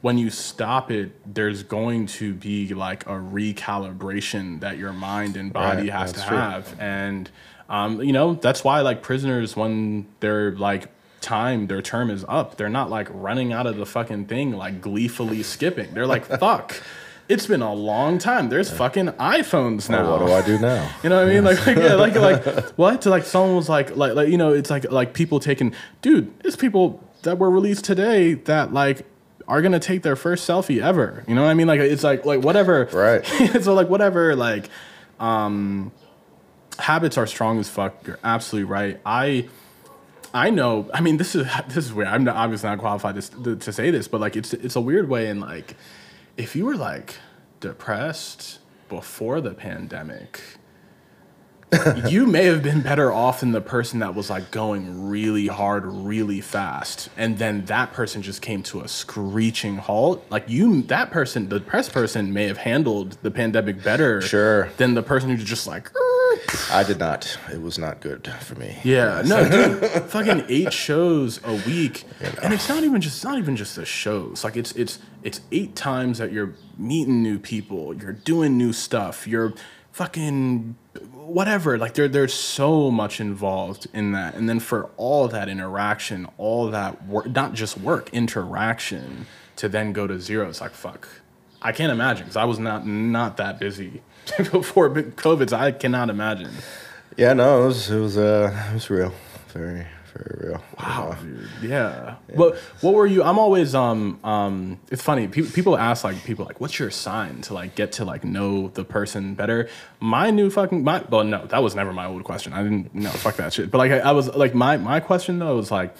when 0.00 0.18
you 0.18 0.28
stop 0.28 0.90
it 0.90 1.12
there's 1.34 1.62
going 1.62 2.04
to 2.06 2.34
be 2.34 2.74
like 2.74 3.04
a 3.06 3.10
recalibration 3.10 4.60
that 4.60 4.76
your 4.78 4.92
mind 4.92 5.36
and 5.36 5.52
body 5.52 5.82
Right, 5.82 5.90
has 5.92 6.12
to 6.14 6.22
true. 6.22 6.36
have 6.36 6.74
and 6.80 7.30
um, 7.68 8.02
you 8.02 8.12
know 8.12 8.34
that's 8.34 8.64
why 8.64 8.80
like 8.80 9.02
prisoners 9.02 9.54
when 9.56 10.06
they're 10.20 10.52
like 10.52 10.88
time 11.24 11.66
their 11.66 11.82
term 11.82 12.10
is 12.10 12.24
up 12.28 12.56
they're 12.56 12.68
not 12.68 12.90
like 12.90 13.08
running 13.10 13.52
out 13.52 13.66
of 13.66 13.76
the 13.76 13.86
fucking 13.86 14.26
thing 14.26 14.52
like 14.52 14.80
gleefully 14.80 15.42
skipping 15.42 15.92
they're 15.94 16.06
like 16.06 16.24
fuck 16.38 16.80
it's 17.28 17.46
been 17.46 17.62
a 17.62 17.72
long 17.72 18.18
time 18.18 18.50
there's 18.50 18.70
fucking 18.70 19.06
iphones 19.06 19.88
now 19.88 20.10
What 20.10 20.26
do 20.26 20.32
I 20.32 20.42
do 20.42 20.58
now? 20.58 20.90
you 21.02 21.08
know 21.08 21.16
what 21.16 21.30
I 21.30 21.32
mean? 21.32 21.42
Like, 21.42 21.66
like, 21.66 21.76
yeah, 21.78 21.94
like, 21.94 22.14
like, 22.16 22.44
what? 22.76 23.00
To 23.02 23.08
like, 23.10 23.24
someone 23.24 23.56
was 23.56 23.66
like, 23.66 23.96
like, 23.96 24.14
like, 24.14 24.28
you 24.28 24.36
know, 24.36 24.52
it's 24.52 24.68
like, 24.68 24.90
like 24.92 25.14
people 25.14 25.40
taking, 25.40 25.74
dude, 26.02 26.38
there's 26.40 26.54
people 26.56 27.02
that 27.22 27.38
were 27.38 27.50
released 27.50 27.84
today 27.86 28.34
that 28.34 28.74
like 28.74 29.06
are 29.48 29.62
gonna 29.62 29.80
take 29.80 30.02
their 30.02 30.16
first 30.16 30.46
selfie 30.46 30.82
ever. 30.82 31.24
You 31.26 31.34
know 31.34 31.44
what 31.44 31.48
I 31.48 31.54
mean? 31.54 31.66
Like, 31.66 31.80
it's 31.80 32.04
like, 32.04 32.26
like 32.26 32.42
whatever. 32.42 32.90
Right. 32.92 33.24
so 33.62 33.72
like 33.72 33.88
whatever, 33.88 34.36
like, 34.36 34.68
um, 35.18 35.92
habits 36.78 37.16
are 37.16 37.26
strong 37.26 37.58
as 37.58 37.70
fuck. 37.70 38.06
You're 38.06 38.18
absolutely 38.22 38.70
right. 38.70 39.00
I. 39.06 39.48
I 40.34 40.50
know. 40.50 40.90
I 40.92 41.00
mean, 41.00 41.16
this 41.16 41.36
is 41.36 41.46
this 41.68 41.86
is 41.86 41.92
weird. 41.94 42.08
I'm 42.08 42.24
not, 42.24 42.36
obviously 42.36 42.68
not 42.68 42.80
qualified 42.80 43.14
to, 43.14 43.42
to, 43.44 43.56
to 43.56 43.72
say 43.72 43.90
this, 43.90 44.08
but 44.08 44.20
like, 44.20 44.36
it's 44.36 44.52
it's 44.52 44.76
a 44.76 44.80
weird 44.80 45.08
way. 45.08 45.28
And 45.28 45.40
like, 45.40 45.76
if 46.36 46.56
you 46.56 46.66
were 46.66 46.76
like 46.76 47.16
depressed 47.60 48.58
before 48.88 49.40
the 49.40 49.54
pandemic, 49.54 50.42
you 52.08 52.26
may 52.26 52.44
have 52.44 52.62
been 52.62 52.82
better 52.82 53.12
off 53.12 53.40
than 53.40 53.52
the 53.52 53.60
person 53.60 54.00
that 54.00 54.14
was 54.14 54.30
like 54.30 54.50
going 54.50 55.08
really 55.08 55.46
hard, 55.46 55.84
really 55.86 56.40
fast, 56.40 57.08
and 57.16 57.38
then 57.38 57.64
that 57.66 57.92
person 57.92 58.22
just 58.22 58.42
came 58.42 58.62
to 58.64 58.80
a 58.80 58.88
screeching 58.88 59.76
halt. 59.76 60.24
Like 60.30 60.48
you, 60.48 60.82
that 60.82 61.10
person, 61.10 61.48
the 61.48 61.60
press 61.60 61.88
person, 61.88 62.32
may 62.32 62.46
have 62.46 62.58
handled 62.58 63.18
the 63.22 63.30
pandemic 63.30 63.82
better, 63.82 64.20
Sure. 64.20 64.70
than 64.76 64.94
the 64.94 65.02
person 65.02 65.30
who's 65.30 65.44
just 65.44 65.66
like. 65.66 65.90
I 66.70 66.82
did 66.82 66.98
not. 66.98 67.38
It 67.52 67.62
was 67.62 67.78
not 67.78 68.00
good 68.00 68.26
for 68.40 68.54
me. 68.56 68.76
Yeah, 68.84 69.22
no, 69.24 69.48
dude, 69.48 70.02
fucking 70.10 70.44
eight 70.48 70.72
shows 70.72 71.40
a 71.44 71.54
week, 71.66 72.04
and 72.42 72.52
it's 72.52 72.68
not 72.68 72.82
even 72.84 73.00
just 73.00 73.24
not 73.24 73.38
even 73.38 73.56
just 73.56 73.76
the 73.76 73.84
shows. 73.84 74.44
Like 74.44 74.56
it's 74.56 74.72
it's 74.72 74.98
it's 75.22 75.40
eight 75.52 75.74
times 75.76 76.18
that 76.18 76.32
you're 76.32 76.52
meeting 76.76 77.22
new 77.22 77.38
people, 77.38 77.94
you're 77.94 78.12
doing 78.12 78.58
new 78.58 78.72
stuff, 78.72 79.26
you're 79.26 79.54
fucking 79.92 80.74
whatever. 81.26 81.78
Like 81.78 81.94
there 81.94 82.08
there's 82.08 82.34
so 82.34 82.90
much 82.90 83.20
involved 83.20 83.86
in 83.92 84.12
that, 84.12 84.34
and 84.34 84.48
then 84.48 84.60
for 84.60 84.90
all 84.96 85.28
that 85.28 85.48
interaction, 85.48 86.28
all 86.38 86.70
that 86.70 87.06
work, 87.06 87.28
not 87.30 87.54
just 87.54 87.78
work, 87.78 88.10
interaction, 88.12 89.26
to 89.56 89.68
then 89.68 89.92
go 89.92 90.06
to 90.06 90.20
zero, 90.20 90.48
it's 90.48 90.60
like 90.60 90.72
fuck. 90.72 91.08
I 91.62 91.72
can't 91.72 91.92
imagine 91.92 92.24
because 92.24 92.36
I 92.36 92.44
was 92.44 92.58
not 92.58 92.86
not 92.86 93.36
that 93.38 93.58
busy 93.58 94.02
before 94.36 94.90
COVID. 94.90 95.50
So 95.50 95.56
I 95.56 95.72
cannot 95.72 96.10
imagine. 96.10 96.50
Yeah, 97.16 97.32
no, 97.32 97.64
it 97.64 97.66
was 97.66 97.90
it 97.90 97.98
was 98.00 98.18
uh 98.18 98.66
it 98.70 98.74
was 98.74 98.90
real, 98.90 99.12
very 99.48 99.86
very 100.14 100.48
real. 100.50 100.64
Wow, 100.78 101.16
dude. 101.20 101.48
Yeah. 101.62 102.16
But 102.36 102.56
what 102.80 102.94
were 102.94 103.06
you? 103.06 103.22
I'm 103.22 103.38
always 103.38 103.74
um 103.74 104.20
um. 104.24 104.78
It's 104.90 105.02
funny. 105.02 105.28
Pe- 105.28 105.42
people 105.42 105.76
ask 105.76 106.04
like 106.04 106.22
people 106.24 106.44
like, 106.44 106.60
"What's 106.60 106.78
your 106.78 106.90
sign?" 106.90 107.40
To 107.42 107.54
like 107.54 107.74
get 107.74 107.92
to 107.92 108.04
like 108.04 108.24
know 108.24 108.68
the 108.68 108.84
person 108.84 109.34
better. 109.34 109.68
My 110.00 110.30
new 110.30 110.50
fucking 110.50 110.84
my. 110.84 111.02
Well, 111.08 111.24
no, 111.24 111.46
that 111.46 111.62
was 111.62 111.74
never 111.74 111.92
my 111.92 112.06
old 112.06 112.24
question. 112.24 112.52
I 112.52 112.62
didn't. 112.62 112.94
No, 112.94 113.10
fuck 113.10 113.36
that 113.36 113.52
shit. 113.52 113.70
But 113.70 113.78
like 113.78 113.90
I, 113.92 113.98
I 113.98 114.12
was 114.12 114.34
like 114.34 114.54
my 114.54 114.76
my 114.76 115.00
question 115.00 115.38
though 115.38 115.56
was 115.56 115.70
like 115.70 115.94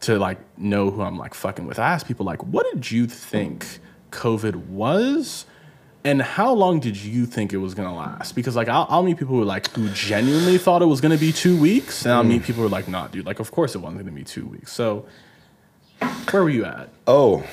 to 0.00 0.18
like 0.18 0.38
know 0.58 0.90
who 0.90 1.02
I'm 1.02 1.16
like 1.18 1.34
fucking 1.34 1.66
with. 1.66 1.78
I 1.78 1.88
asked 1.92 2.06
people 2.06 2.26
like, 2.26 2.42
"What 2.42 2.66
did 2.72 2.90
you 2.90 3.06
think 3.06 3.78
COVID 4.10 4.56
was?" 4.66 5.46
And 6.02 6.22
how 6.22 6.54
long 6.54 6.80
did 6.80 6.96
you 6.96 7.26
think 7.26 7.52
it 7.52 7.58
was 7.58 7.74
gonna 7.74 7.94
last? 7.94 8.34
Because 8.34 8.56
like 8.56 8.68
I'll, 8.68 8.86
I'll 8.88 9.02
meet 9.02 9.18
people 9.18 9.36
who 9.36 9.44
like 9.44 9.70
who 9.72 9.88
genuinely 9.90 10.56
thought 10.56 10.82
it 10.82 10.86
was 10.86 11.00
gonna 11.00 11.18
be 11.18 11.32
two 11.32 11.60
weeks, 11.60 12.04
and 12.04 12.14
I'll 12.14 12.24
meet 12.24 12.42
people 12.42 12.62
who 12.62 12.66
are 12.66 12.70
like, 12.70 12.88
"Nah, 12.88 13.08
dude. 13.08 13.26
Like, 13.26 13.40
of 13.40 13.50
course 13.50 13.74
it 13.74 13.78
wasn't 13.78 14.00
gonna 14.00 14.12
be 14.12 14.24
two 14.24 14.46
weeks." 14.46 14.72
So, 14.72 15.04
where 16.30 16.42
were 16.42 16.50
you 16.50 16.64
at? 16.64 16.88
Oh, 17.06 17.44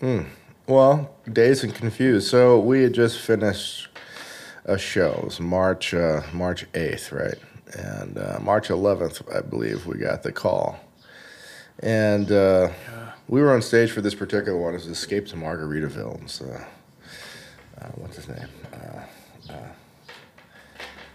mm. 0.00 0.26
well, 0.66 1.14
dazed 1.32 1.62
and 1.62 1.74
confused. 1.74 2.28
So 2.28 2.58
we 2.58 2.82
had 2.82 2.94
just 2.94 3.18
finished 3.20 3.88
a 4.64 4.76
show. 4.76 5.12
It 5.18 5.24
was 5.24 5.40
March 5.40 5.94
uh, 5.94 6.22
March 6.32 6.66
eighth, 6.74 7.12
right? 7.12 7.38
and 7.74 8.18
uh, 8.18 8.38
March 8.40 8.68
11th, 8.68 9.34
I 9.34 9.40
believe, 9.40 9.86
we 9.86 9.98
got 9.98 10.22
the 10.22 10.32
call, 10.32 10.78
and 11.80 12.30
uh, 12.30 12.70
we 13.28 13.40
were 13.40 13.52
on 13.52 13.62
stage 13.62 13.90
for 13.90 14.00
this 14.00 14.14
particular 14.14 14.58
one. 14.58 14.74
It 14.74 14.78
was 14.78 14.86
Escape 14.86 15.26
to 15.26 15.36
Margaritaville. 15.36 16.18
And 16.20 16.30
so, 16.30 16.64
uh, 17.80 17.88
what's 17.96 18.16
his 18.16 18.28
name? 18.28 18.48
Uh, 18.72 19.52
uh, 19.52 19.68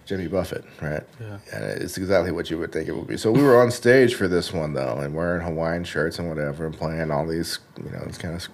Jimmy 0.05 0.27
Buffett, 0.27 0.65
right? 0.81 1.03
Yeah. 1.19 1.37
And 1.53 1.63
it's 1.63 1.97
exactly 1.97 2.31
what 2.31 2.49
you 2.49 2.57
would 2.57 2.71
think 2.73 2.89
it 2.89 2.91
would 2.91 3.07
be. 3.07 3.17
So 3.17 3.31
we 3.31 3.41
were 3.41 3.59
on 3.61 3.71
stage 3.71 4.15
for 4.15 4.27
this 4.27 4.51
one 4.51 4.73
though, 4.73 4.97
and 4.97 5.15
wearing 5.15 5.45
Hawaiian 5.45 5.83
shirts 5.85 6.19
and 6.19 6.27
whatever, 6.27 6.65
and 6.65 6.77
playing 6.77 7.09
all 7.09 7.25
these, 7.25 7.59
you 7.77 7.89
know, 7.89 8.03
these 8.05 8.17
kind 8.17 8.35
of 8.35 8.47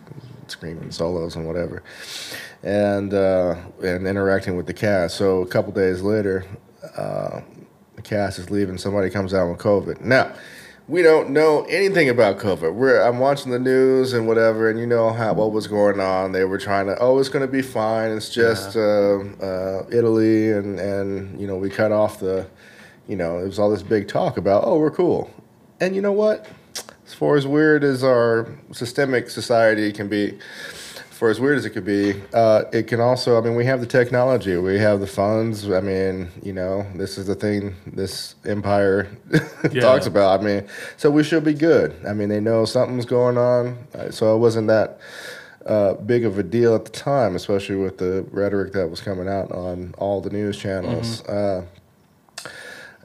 screaming 0.47 0.91
solos 0.91 1.35
and 1.35 1.47
whatever, 1.47 1.81
and 2.61 3.13
uh, 3.13 3.55
and 3.83 4.07
interacting 4.07 4.55
with 4.55 4.67
the 4.67 4.73
cast. 4.73 5.17
So 5.17 5.41
a 5.41 5.47
couple 5.47 5.71
days 5.71 6.01
later, 6.01 6.45
uh, 6.95 7.41
the 7.95 8.01
cast 8.03 8.37
is 8.37 8.51
leaving. 8.51 8.77
Somebody 8.77 9.09
comes 9.09 9.33
out 9.33 9.49
with 9.49 9.59
COVID. 9.59 10.01
Now 10.01 10.33
we 10.89 11.03
don't 11.03 11.29
know 11.29 11.63
anything 11.69 12.09
about 12.09 12.39
COVID. 12.39 12.73
We're 12.73 12.99
I'm 13.01 13.19
watching 13.19 13.51
the 13.51 13.59
news 13.59 14.11
and 14.13 14.27
whatever, 14.27 14.69
and 14.69 14.79
you 14.79 14.87
know 14.87 15.11
how 15.13 15.33
what 15.33 15.51
was 15.51 15.67
going 15.67 15.99
on. 15.99 16.31
They 16.31 16.43
were 16.45 16.57
trying 16.57 16.87
to, 16.87 16.97
oh, 16.99 17.19
it's 17.19 17.29
going 17.29 17.45
to 17.45 17.51
be 17.51 17.61
fine. 17.61 18.09
It's 18.11 18.29
just 18.29 18.75
Yeah. 18.75 18.81
uh, 18.81 19.45
uh, 19.45 19.85
Italy, 19.91 20.51
and 20.51 20.79
and 20.79 21.39
you 21.39 21.45
know 21.47 21.55
we 21.57 21.69
cut 21.69 21.91
off 21.91 22.19
the, 22.19 22.47
you 23.07 23.15
know, 23.15 23.37
it 23.37 23.45
was 23.45 23.59
all 23.59 23.69
this 23.69 23.83
big 23.83 24.07
talk 24.07 24.35
about, 24.37 24.63
oh, 24.65 24.79
we're 24.79 24.91
cool, 24.91 25.29
and 25.79 25.95
you 25.95 26.01
know 26.01 26.11
what? 26.11 26.47
As 27.05 27.13
far 27.13 27.35
as 27.37 27.45
weird 27.47 27.83
as 27.83 28.03
our 28.03 28.47
systemic 28.71 29.29
society 29.29 29.91
can 29.91 30.07
be, 30.07 30.37
for 31.19 31.29
as 31.29 31.37
weird 31.37 31.57
as 31.57 31.65
it 31.65 31.71
could 31.71 31.83
be, 31.83 32.13
uh, 32.33 32.63
it 32.71 32.83
can 32.87 33.01
also. 33.01 33.37
I 33.37 33.41
mean, 33.41 33.55
we 33.55 33.65
have 33.65 33.81
the 33.81 33.85
technology, 33.85 34.55
we 34.55 34.79
have 34.79 35.01
the 35.01 35.05
funds. 35.07 35.69
I 35.69 35.81
mean, 35.81 36.29
you 36.41 36.53
know, 36.53 36.87
this 36.95 37.17
is 37.17 37.27
the 37.27 37.35
thing 37.35 37.75
this 37.85 38.35
empire 38.45 39.09
Yeah. 39.69 39.81
talks 39.81 40.05
about. 40.05 40.39
I 40.39 40.43
mean, 40.43 40.67
so 40.95 41.11
we 41.11 41.25
should 41.25 41.43
be 41.43 41.53
good. 41.53 41.93
I 42.07 42.13
mean, 42.13 42.29
they 42.29 42.39
know 42.39 42.63
something's 42.63 43.05
going 43.05 43.37
on, 43.37 43.77
uh, 43.93 44.11
so 44.11 44.33
it 44.33 44.39
wasn't 44.39 44.67
that 44.69 44.97
uh, 45.65 45.95
big 45.95 46.23
of 46.23 46.39
a 46.39 46.43
deal 46.43 46.73
at 46.73 46.85
the 46.85 46.91
time, 46.91 47.35
especially 47.35 47.75
with 47.75 47.97
the 47.97 48.25
rhetoric 48.31 48.71
that 48.71 48.87
was 48.87 49.01
coming 49.01 49.27
out 49.27 49.51
on 49.51 49.93
all 49.97 50.21
the 50.21 50.29
news 50.29 50.57
channels. 50.57 51.21
Uh, 51.25 51.65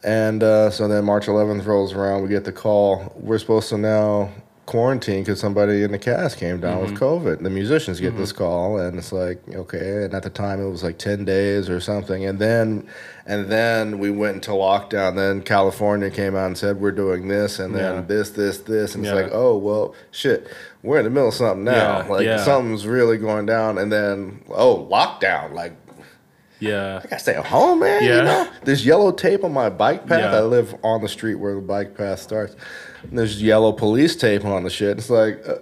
and 0.05 0.45
uh, 0.45 0.71
so 0.71 0.87
then 0.87 1.05
March 1.05 1.27
11th 1.27 1.67
rolls 1.67 1.95
around, 1.95 2.23
we 2.23 2.29
get 2.29 2.45
the 2.45 2.53
call. 2.53 3.13
We're 3.17 3.39
supposed 3.39 3.71
to 3.71 3.79
now 3.79 4.31
quarantine 4.67 5.23
because 5.23 5.41
somebody 5.41 5.83
in 5.83 5.93
the 5.93 5.99
cast 5.99 6.39
came 6.39 6.61
down 6.61 6.81
with 6.81 6.95
mm-hmm. 6.95 7.05
COVID. 7.05 7.43
The 7.43 7.51
musicians 7.51 8.01
get 8.01 8.17
this 8.17 8.33
mm-hmm. 8.33 8.45
call, 8.45 8.79
and 8.79 8.99
it's 8.99 9.13
like 9.13 9.41
okay. 9.55 10.05
And 10.05 10.15
at 10.15 10.23
the 10.23 10.31
time, 10.31 10.61
it 10.61 10.69
was 10.69 10.83
like 10.83 10.99
10 10.99 11.25
days 11.25 11.69
or 11.69 11.81
something. 11.81 12.25
And 12.25 12.39
then, 12.39 12.89
and 13.27 13.51
then 13.51 13.99
we 13.99 14.11
went 14.11 14.37
into 14.37 14.53
lockdown. 14.53 15.17
Then 15.17 15.43
California 15.43 16.11
came 16.11 16.35
out 16.35 16.47
and 16.47 16.59
said 16.59 16.81
we're 16.81 16.93
doing 16.93 17.29
this, 17.29 17.59
and 17.59 17.75
then 17.75 17.95
Yeah. 17.95 18.01
this, 18.03 18.31
this, 18.31 18.59
this, 18.59 18.95
and 18.95 19.05
Yeah. 19.05 19.15
it's 19.15 19.23
like 19.23 19.33
oh 19.35 19.57
well, 19.57 19.95
shit. 20.11 20.49
We're 20.83 20.99
in 20.99 21.05
the 21.05 21.11
middle 21.11 21.29
of 21.29 21.35
something 21.35 21.65
now. 21.65 22.03
Yeah, 22.03 22.09
like 22.09 22.41
something's 22.41 22.87
really 22.87 23.19
going 23.19 23.47
down, 23.47 23.79
and 23.79 23.93
then 23.93 24.45
oh, 24.49 24.87
lockdown. 24.91 25.53
Like 25.53 25.73
Yeah. 26.61 27.01
I 27.05 27.07
gotta 27.07 27.19
stay 27.19 27.35
at 27.35 27.47
home, 27.47 27.81
man. 27.81 28.03
Yeah. 28.03 28.17
You 28.17 28.23
know? 28.23 28.49
There's 28.65 28.87
yellow 28.87 29.13
tape 29.13 29.45
on 29.45 29.53
my 29.53 29.69
bike 29.69 30.07
path. 30.07 30.21
Yeah. 30.21 30.39
I 30.39 30.41
live 30.41 30.75
on 30.83 31.03
the 31.03 31.09
street 31.09 31.35
where 31.35 31.55
the 31.55 31.61
bike 31.61 31.95
path 31.97 32.21
starts. 32.21 32.57
And 33.05 33.19
there's 33.19 33.43
yellow 33.43 33.73
police 33.73 34.17
tape 34.17 34.45
on 34.45 34.65
the 34.65 34.71
shit. 34.71 34.99
It's 34.99 35.11
like, 35.11 35.47
uh, 35.49 35.55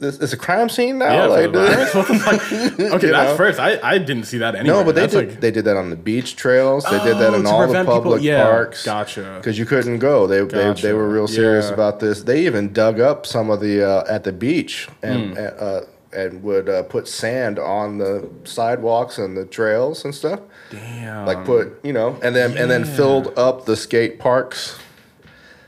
this 0.00 0.18
it's 0.18 0.32
a 0.32 0.36
crime 0.36 0.68
scene 0.68 0.98
now. 0.98 1.12
Yeah, 1.12 1.26
like, 1.26 1.44
for 1.46 1.50
the 1.52 1.66
virus? 1.66 1.94
What 1.94 2.08
the 2.08 2.14
fuck? 2.18 2.94
Okay, 2.96 3.10
that's 3.10 3.36
first. 3.36 3.60
I, 3.60 3.78
I 3.82 3.98
didn't 3.98 4.24
see 4.24 4.38
that 4.38 4.54
anywhere. 4.56 4.80
no, 4.80 4.84
but 4.84 4.94
they 4.96 5.02
That's 5.02 5.12
did. 5.14 5.28
like- 5.30 5.40
they 5.40 5.50
did 5.52 5.64
that 5.66 5.76
on 5.76 5.90
the 5.90 5.96
beach 5.96 6.34
trails. 6.36 6.84
They 6.84 6.98
did 7.04 7.18
that 7.18 7.32
Oh, 7.32 7.34
in 7.34 7.46
all 7.46 7.60
the 7.60 7.66
prevent 7.66 7.86
people- 7.88 8.00
public 8.02 8.22
yeah, 8.22 8.42
parks. 8.44 8.84
gotcha. 8.84 9.34
Because 9.36 9.56
you 9.58 9.64
couldn't 9.66 10.00
go. 10.00 10.26
They, 10.26 10.40
they 10.42 10.72
they 10.74 10.92
were 10.92 11.08
real 11.08 11.28
serious 11.28 11.68
Yeah. 11.68 11.74
about 11.74 12.00
this. 12.00 12.22
They 12.24 12.44
even 12.44 12.72
dug 12.72 12.98
up 13.00 13.24
some 13.24 13.50
of 13.50 13.60
the 13.60 13.82
uh, 13.88 14.04
at 14.12 14.24
the 14.24 14.32
beach 14.32 14.88
and 15.02 15.38
uh, 15.38 15.82
and 16.12 16.42
would 16.42 16.68
uh, 16.68 16.82
put 16.84 17.06
sand 17.08 17.58
on 17.58 17.98
the 17.98 18.28
sidewalks 18.44 19.18
and 19.18 19.36
the 19.36 19.44
trails 19.46 20.04
and 20.04 20.14
stuff. 20.14 20.40
Damn. 20.70 21.24
like 21.26 21.44
put 21.44 21.78
you 21.84 21.92
know 21.92 22.18
and 22.22 22.34
then 22.34 22.56
and 22.58 22.68
then 22.70 22.84
filled 22.84 23.32
up 23.38 23.64
the 23.64 23.76
skate 23.76 24.18
parks 24.18 24.76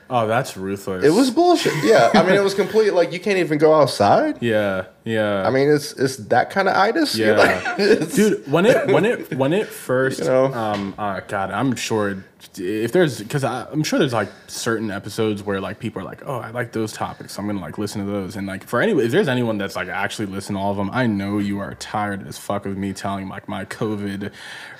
Oh, 0.08 0.26
that's 0.28 0.56
ruthless. 0.56 1.04
it 1.04 1.10
was 1.10 1.30
bullshit 1.32 1.72
yeah 1.82 2.10
i 2.14 2.22
mean 2.22 2.34
it 2.36 2.42
was 2.42 2.54
complete 2.54 2.92
like 2.92 3.12
you 3.12 3.18
can't 3.18 3.38
even 3.38 3.58
go 3.58 3.74
outside 3.74 4.40
Yeah. 4.40 4.84
Yeah. 5.04 5.42
i 5.46 5.50
mean 5.50 5.68
it's 5.68 5.92
it's 5.94 6.16
that 6.28 6.50
kind 6.50 6.68
of 6.68 6.76
itis 6.76 7.16
Yeah. 7.16 7.32
like, 7.76 8.12
dude 8.14 8.50
when 8.50 8.66
it 8.66 8.86
when 8.88 9.04
it 9.04 9.34
when 9.34 9.52
it 9.52 9.66
first 9.88 10.20
You 10.20 10.26
know? 10.26 10.54
um 10.54 10.94
uh, 10.96 11.20
god 11.26 11.50
i'm 11.50 11.74
sure 11.74 12.22
if 12.56 12.92
there's 12.92 13.18
because 13.20 13.42
i'm 13.42 13.82
sure 13.82 13.98
there's 13.98 14.12
like 14.12 14.28
certain 14.46 14.90
episodes 14.92 15.42
where 15.42 15.60
like 15.60 15.80
people 15.80 16.00
are 16.00 16.04
like 16.04 16.22
oh 16.24 16.38
i 16.38 16.50
like 16.50 16.70
those 16.72 16.92
topics 16.92 17.32
so 17.34 17.40
i'm 17.42 17.46
gonna 17.48 17.60
like 17.60 17.76
listen 17.76 18.04
to 18.04 18.10
those 18.10 18.36
and 18.36 18.46
like 18.46 18.62
for 18.64 18.80
any 18.80 18.92
if 18.92 19.10
there's 19.10 19.28
anyone 19.28 19.58
that's 19.58 19.74
like 19.74 19.88
actually 19.88 20.26
listen 20.26 20.54
to 20.54 20.60
all 20.60 20.70
of 20.70 20.76
them 20.76 20.88
i 20.92 21.06
know 21.06 21.38
you 21.38 21.58
are 21.58 21.74
tired 21.74 22.24
as 22.28 22.38
fuck 22.38 22.64
of 22.64 22.76
me 22.76 22.92
telling 22.92 23.28
like 23.28 23.48
my 23.48 23.64
covid 23.64 24.30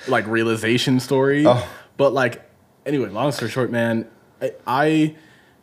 like 0.07 0.25
realization 0.27 0.99
story 1.01 1.45
Oh. 1.45 1.67
but 1.97 2.13
like 2.13 2.41
anyway 2.85 3.09
long 3.09 3.31
story 3.33 3.51
short 3.51 3.69
man 3.71 4.07
i, 4.41 4.51
I 4.65 5.15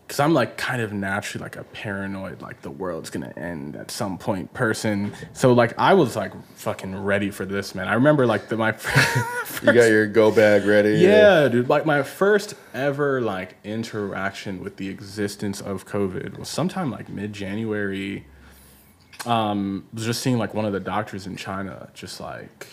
because 0.06 0.20
I'm 0.20 0.34
like 0.34 0.58
kind 0.58 0.82
of 0.82 0.92
naturally 0.92 1.42
like 1.42 1.56
a 1.56 1.64
paranoid, 1.64 2.42
like 2.42 2.60
the 2.60 2.70
world's 2.70 3.08
gonna 3.08 3.32
end 3.36 3.74
at 3.74 3.90
some 3.90 4.18
point 4.18 4.52
person. 4.52 5.14
So 5.32 5.52
like 5.52 5.78
I 5.78 5.94
was 5.94 6.14
like 6.14 6.32
fucking 6.56 7.04
ready 7.04 7.30
for 7.30 7.46
this, 7.46 7.74
man. 7.74 7.88
I 7.88 7.94
remember 7.94 8.26
like 8.26 8.48
the 8.48 8.56
my 8.56 8.72
first, 8.72 9.62
you 9.62 9.72
got 9.72 9.88
your 9.88 10.06
go 10.06 10.30
bag 10.30 10.66
ready 10.66 10.96
yeah, 10.96 11.48
dude. 11.48 11.68
Like 11.70 11.86
my 11.86 12.02
first 12.02 12.54
ever 12.74 13.20
like 13.22 13.56
interaction 13.64 14.62
with 14.62 14.76
the 14.76 14.88
existence 14.88 15.60
of 15.60 15.86
COVID 15.86 16.38
was 16.38 16.48
sometime 16.48 16.90
like 16.90 17.08
mid 17.08 17.32
January. 17.32 18.26
Um, 19.24 19.86
was 19.94 20.04
just 20.04 20.20
seeing 20.20 20.36
like 20.36 20.52
one 20.52 20.66
of 20.66 20.74
the 20.74 20.80
doctors 20.80 21.26
in 21.26 21.36
China 21.36 21.88
just 21.94 22.20
like 22.20 22.66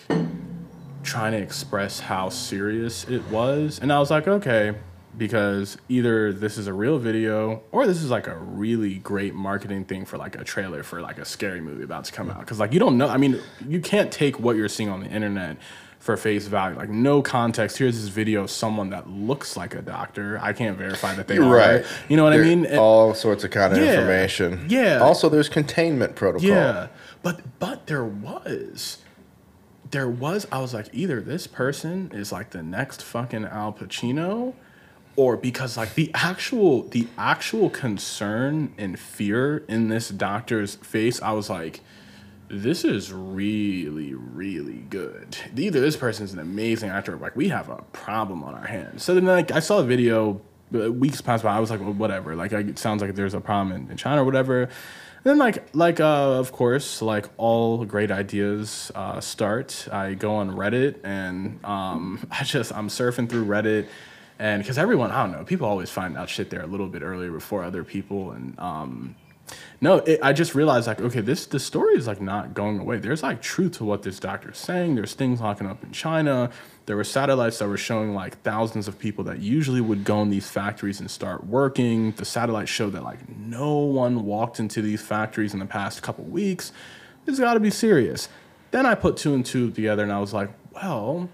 trying 1.02 1.32
to 1.32 1.38
express 1.38 2.02
how 2.02 2.28
serious 2.28 3.06
it 3.06 3.24
was, 3.30 3.80
and 3.80 3.94
I 3.94 4.00
was 4.00 4.12
like, 4.12 4.28
okay, 4.28 4.76
because 5.18 5.78
either 5.90 6.32
this 6.32 6.58
is 6.58 6.68
a 6.68 6.74
real 6.74 6.98
video 6.98 7.62
or 7.72 7.86
this 7.86 8.02
is 8.02 8.10
like 8.10 8.28
a 8.28 8.38
really 8.38 8.96
great 8.96 9.34
marketing 9.34 9.84
thing 9.86 10.06
for 10.06 10.18
like 10.18 10.36
a 10.36 10.44
trailer 10.44 10.84
for 10.84 11.02
like 11.02 11.18
a 11.18 11.26
scary 11.26 11.62
movie 11.62 11.84
about 11.84 12.06
to 12.06 12.12
come 12.12 12.30
out. 12.30 12.40
Because 12.40 12.60
like 12.60 12.74
you 12.74 12.80
don't 12.80 12.98
know, 12.98 13.08
I 13.08 13.18
mean, 13.18 13.40
you 13.68 13.82
can't 13.82 14.12
take 14.12 14.40
what 14.40 14.56
you're 14.56 14.70
seeing 14.70 14.90
on 14.90 15.02
the 15.02 15.08
internet 15.10 15.58
for 16.00 16.18
face 16.18 16.48
value. 16.48 16.76
Like 16.78 16.90
no 16.90 17.22
context. 17.22 17.78
Here's 17.78 18.00
this 18.02 18.10
video 18.10 18.44
of 18.44 18.50
someone 18.50 18.90
that 18.92 19.08
looks 19.10 19.56
like 19.58 19.76
a 19.76 19.82
doctor. 19.82 20.40
I 20.42 20.54
can't 20.54 20.78
verify 20.78 21.14
that 21.16 21.28
they 21.28 21.38
are. 21.38 21.54
right. 21.54 21.86
You 22.10 22.18
know 22.18 22.24
what 22.24 22.34
I 22.34 22.38
mean? 22.38 22.66
And- 22.66 22.80
all 22.80 23.14
sorts 23.14 23.44
of 23.44 23.52
kind 23.52 23.74
of 23.74 23.80
Yeah. 23.80 23.94
information 23.94 24.66
Yeah. 24.70 25.00
also 25.00 25.30
there's 25.30 25.50
containment 25.50 26.16
protocol 26.16 26.48
Yeah, 26.50 26.88
but 27.22 27.42
but 27.60 27.86
there 27.88 28.04
was, 28.06 28.98
there 29.92 30.10
was. 30.10 30.48
I 30.52 30.60
was 30.60 30.74
like, 30.74 30.88
either 30.94 31.22
this 31.22 31.46
person 31.48 32.10
is 32.14 32.32
like 32.32 32.52
the 32.52 32.64
next 32.64 33.04
fucking 33.04 33.46
Al 33.46 33.74
Pacino, 33.74 34.54
or 35.16 35.38
because 35.38 35.78
like 35.78 35.96
the 35.96 36.12
actual 36.14 36.84
the 36.84 37.08
actual 37.18 37.70
concern 37.70 38.74
and 38.78 39.00
fear 39.00 39.64
in 39.68 39.90
this 39.90 40.10
doctor's 40.10 40.76
face, 40.76 41.22
I 41.22 41.32
was 41.32 41.50
like. 41.50 41.82
This 42.54 42.84
is 42.84 43.14
really, 43.14 44.14
really 44.14 44.84
good. 44.90 45.38
Either 45.56 45.80
this 45.80 45.96
person 45.96 46.26
is 46.26 46.34
an 46.34 46.40
amazing 46.40 46.90
actor, 46.90 47.14
or 47.14 47.18
like 47.18 47.34
we 47.34 47.48
have 47.48 47.70
a 47.70 47.78
problem 47.94 48.44
on 48.44 48.54
our 48.54 48.68
hands. 48.68 49.04
So 49.04 49.16
then, 49.16 49.24
like, 49.24 49.52
I 49.52 49.62
saw 49.62 49.80
a 49.80 49.86
video 49.86 50.42
uh, 50.76 50.92
weeks 50.92 51.22
passed 51.22 51.46
by. 51.46 51.56
I 51.56 51.62
was 51.62 51.70
like, 51.70 51.80
well, 51.80 51.94
whatever. 51.94 52.36
Like, 52.36 52.52
it 52.52 52.78
sounds 52.78 53.02
like 53.02 53.16
there's 53.16 53.34
a 53.34 53.40
problem 53.40 53.74
in, 53.74 53.92
in 53.92 53.96
China 53.96 54.24
or 54.24 54.26
whatever. 54.26 54.64
And 54.64 54.70
then, 55.24 55.38
like, 55.38 55.64
like 55.76 56.00
uh, 56.00 56.40
of 56.40 56.52
course, 56.52 57.02
like 57.02 57.30
all 57.38 57.86
great 57.86 58.10
ideas 58.10 58.92
uh, 58.96 59.22
start. 59.22 59.88
I 59.92 60.16
go 60.16 60.36
on 60.36 60.52
Reddit 60.52 61.00
and 61.04 61.64
um, 61.64 62.28
I 62.32 62.44
just 62.44 62.74
I'm 62.74 62.88
surfing 62.88 63.30
through 63.30 63.46
Reddit, 63.46 63.88
and 64.42 64.64
because 64.64 64.80
everyone, 64.80 65.12
I 65.12 65.22
don't 65.22 65.32
know, 65.32 65.44
people 65.44 65.68
always 65.68 65.92
find 65.92 66.18
out 66.18 66.28
shit 66.28 66.50
there 66.50 66.64
a 66.64 66.66
little 66.66 66.88
bit 66.88 67.04
earlier 67.04 67.32
before 67.32 67.64
other 67.64 67.84
people, 67.84 68.32
and 68.32 68.60
um, 68.60 69.16
no, 69.80 69.98
it, 69.98 70.20
I 70.24 70.34
just 70.34 70.56
realized 70.56 70.88
like, 70.88 71.00
okay, 71.00 71.22
this 71.22 71.46
the 71.46 71.60
story 71.60 71.96
is 71.96 72.08
like 72.08 72.20
not 72.20 72.56
going 72.56 72.80
away. 72.80 72.98
There's 72.98 73.22
like 73.22 73.44
truth 73.44 73.74
to 73.74 73.86
what 73.86 74.02
this 74.02 74.20
doctor's 74.20 74.58
saying. 74.58 74.96
There's 74.96 75.14
things 75.14 75.42
locking 75.42 75.68
up 75.68 75.84
in 75.84 75.92
China. 75.92 76.50
There 76.88 76.96
were 76.96 77.04
satellites 77.04 77.60
that 77.60 77.68
were 77.68 77.78
showing 77.78 78.16
like 78.16 78.42
thousands 78.42 78.88
of 78.88 78.98
people 78.98 79.24
that 79.26 79.42
usually 79.42 79.80
would 79.80 80.04
go 80.06 80.24
in 80.24 80.32
these 80.32 80.50
factories 80.50 81.00
and 81.00 81.12
start 81.12 81.46
working. 81.46 82.14
The 82.14 82.26
satellites 82.26 82.72
showed 82.72 82.94
that 82.94 83.04
like 83.04 83.30
no 83.30 83.78
one 83.78 84.26
walked 84.26 84.60
into 84.60 84.82
these 84.82 85.04
factories 85.04 85.54
in 85.54 85.60
the 85.60 85.68
past 85.68 86.02
couple 86.02 86.24
weeks. 86.24 86.72
This 87.26 87.38
got 87.38 87.54
to 87.54 87.60
be 87.60 87.70
serious. 87.70 88.28
Then 88.72 88.88
I 88.88 88.96
put 88.96 89.18
two 89.18 89.36
and 89.36 89.46
two 89.46 89.70
together 89.70 90.02
and 90.02 90.12
I 90.12 90.20
was 90.20 90.34
like, 90.34 90.50
well, 90.74 91.30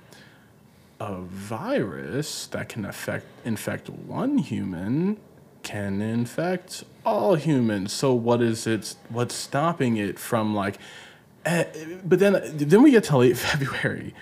a 1.00 1.16
virus 1.22 2.48
that 2.48 2.70
can 2.70 2.86
affect 2.86 3.26
infect 3.46 3.90
one 3.90 4.38
human 4.40 5.18
can 5.64 6.02
infect 6.02 6.84
all 7.06 7.36
humans. 7.36 7.92
So 7.94 8.14
what 8.14 8.42
is 8.42 8.66
it? 8.68 8.96
What's 9.10 9.36
stopping 9.36 9.98
it 9.98 10.18
from 10.18 10.56
like? 10.56 10.78
eh, 11.46 11.66
But 12.06 12.20
then 12.20 12.42
then 12.56 12.82
we 12.84 12.92
get 12.92 13.04
to 13.06 13.18
late 13.18 13.38
February, 13.50 14.14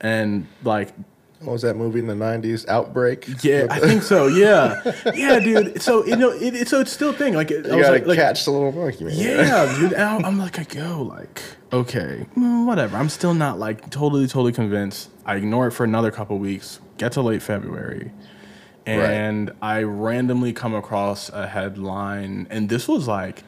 and 0.00 0.46
like 0.62 0.92
what 1.40 1.54
was 1.54 1.62
that 1.62 1.74
movie 1.76 1.98
in 1.98 2.06
the 2.06 2.14
'90s? 2.14 2.68
Outbreak. 2.68 3.26
Yeah, 3.42 3.66
I 3.68 3.80
think 3.80 4.02
so. 4.04 4.28
Yeah, 4.28 4.80
yeah, 5.12 5.40
dude. 5.40 5.82
So 5.82 6.06
you 6.06 6.14
know, 6.14 6.30
it, 6.30 6.54
it, 6.54 6.68
so 6.68 6.80
it's 6.80 6.92
still 6.92 7.10
a 7.10 7.12
thing. 7.12 7.34
Like, 7.34 7.50
it, 7.50 7.66
I 7.66 7.70
You 7.70 7.76
was 7.78 7.86
gotta 7.86 7.92
like, 7.98 8.06
like, 8.06 8.18
catch 8.18 8.44
the 8.44 8.52
little 8.52 8.70
monkey. 8.70 9.04
Man. 9.04 9.14
yeah, 9.16 9.76
dude. 9.78 9.94
I- 9.94 10.18
I'm 10.18 10.38
like, 10.38 10.60
I 10.60 10.64
go 10.64 11.02
like, 11.02 11.42
okay, 11.72 12.26
whatever. 12.36 12.96
I'm 12.96 13.08
still 13.08 13.34
not 13.34 13.58
like 13.58 13.90
totally, 13.90 14.28
totally 14.28 14.52
convinced. 14.52 15.08
I 15.24 15.36
ignore 15.36 15.68
it 15.68 15.72
for 15.72 15.84
another 15.84 16.10
couple 16.10 16.38
weeks. 16.38 16.80
Get 16.98 17.12
to 17.12 17.22
late 17.22 17.42
February, 17.42 18.12
and 18.86 19.52
I 19.60 19.82
randomly 19.82 20.52
come 20.52 20.74
across 20.74 21.28
a 21.30 21.46
headline, 21.46 22.46
and 22.50 22.68
this 22.68 22.88
was 22.88 23.08
like, 23.08 23.44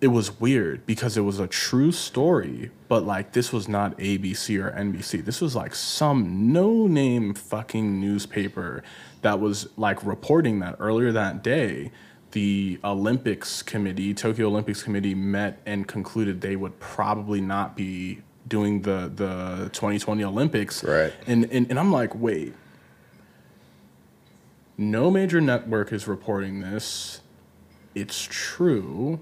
it 0.00 0.08
was 0.08 0.38
weird 0.38 0.84
because 0.84 1.16
it 1.16 1.22
was 1.22 1.38
a 1.38 1.46
true 1.46 1.92
story, 1.92 2.70
but 2.88 3.04
like 3.04 3.32
this 3.32 3.52
was 3.52 3.68
not 3.68 3.96
ABC 3.98 4.62
or 4.62 4.70
NBC. 4.70 5.24
This 5.24 5.40
was 5.40 5.56
like 5.56 5.74
some 5.74 6.52
no-name 6.52 7.32
fucking 7.32 8.00
newspaper 8.00 8.82
that 9.22 9.40
was 9.40 9.68
like 9.78 10.04
reporting 10.04 10.58
that 10.60 10.76
earlier 10.78 11.10
that 11.12 11.42
day 11.42 11.90
the 12.34 12.80
Olympics 12.82 13.62
committee, 13.62 14.12
Tokyo 14.12 14.48
Olympics 14.48 14.82
committee 14.82 15.14
met 15.14 15.60
and 15.64 15.86
concluded 15.86 16.40
they 16.40 16.56
would 16.56 16.78
probably 16.80 17.40
not 17.40 17.76
be 17.76 18.22
doing 18.46 18.82
the 18.82 19.10
the 19.14 19.70
2020 19.72 20.22
Olympics. 20.24 20.82
Right. 20.84 21.12
And 21.26 21.44
and, 21.50 21.68
and 21.70 21.78
I'm 21.78 21.92
like, 21.92 22.14
wait. 22.14 22.54
No 24.76 25.10
major 25.10 25.40
network 25.40 25.92
is 25.92 26.08
reporting 26.08 26.60
this. 26.60 27.20
It's 27.94 28.26
true 28.30 29.20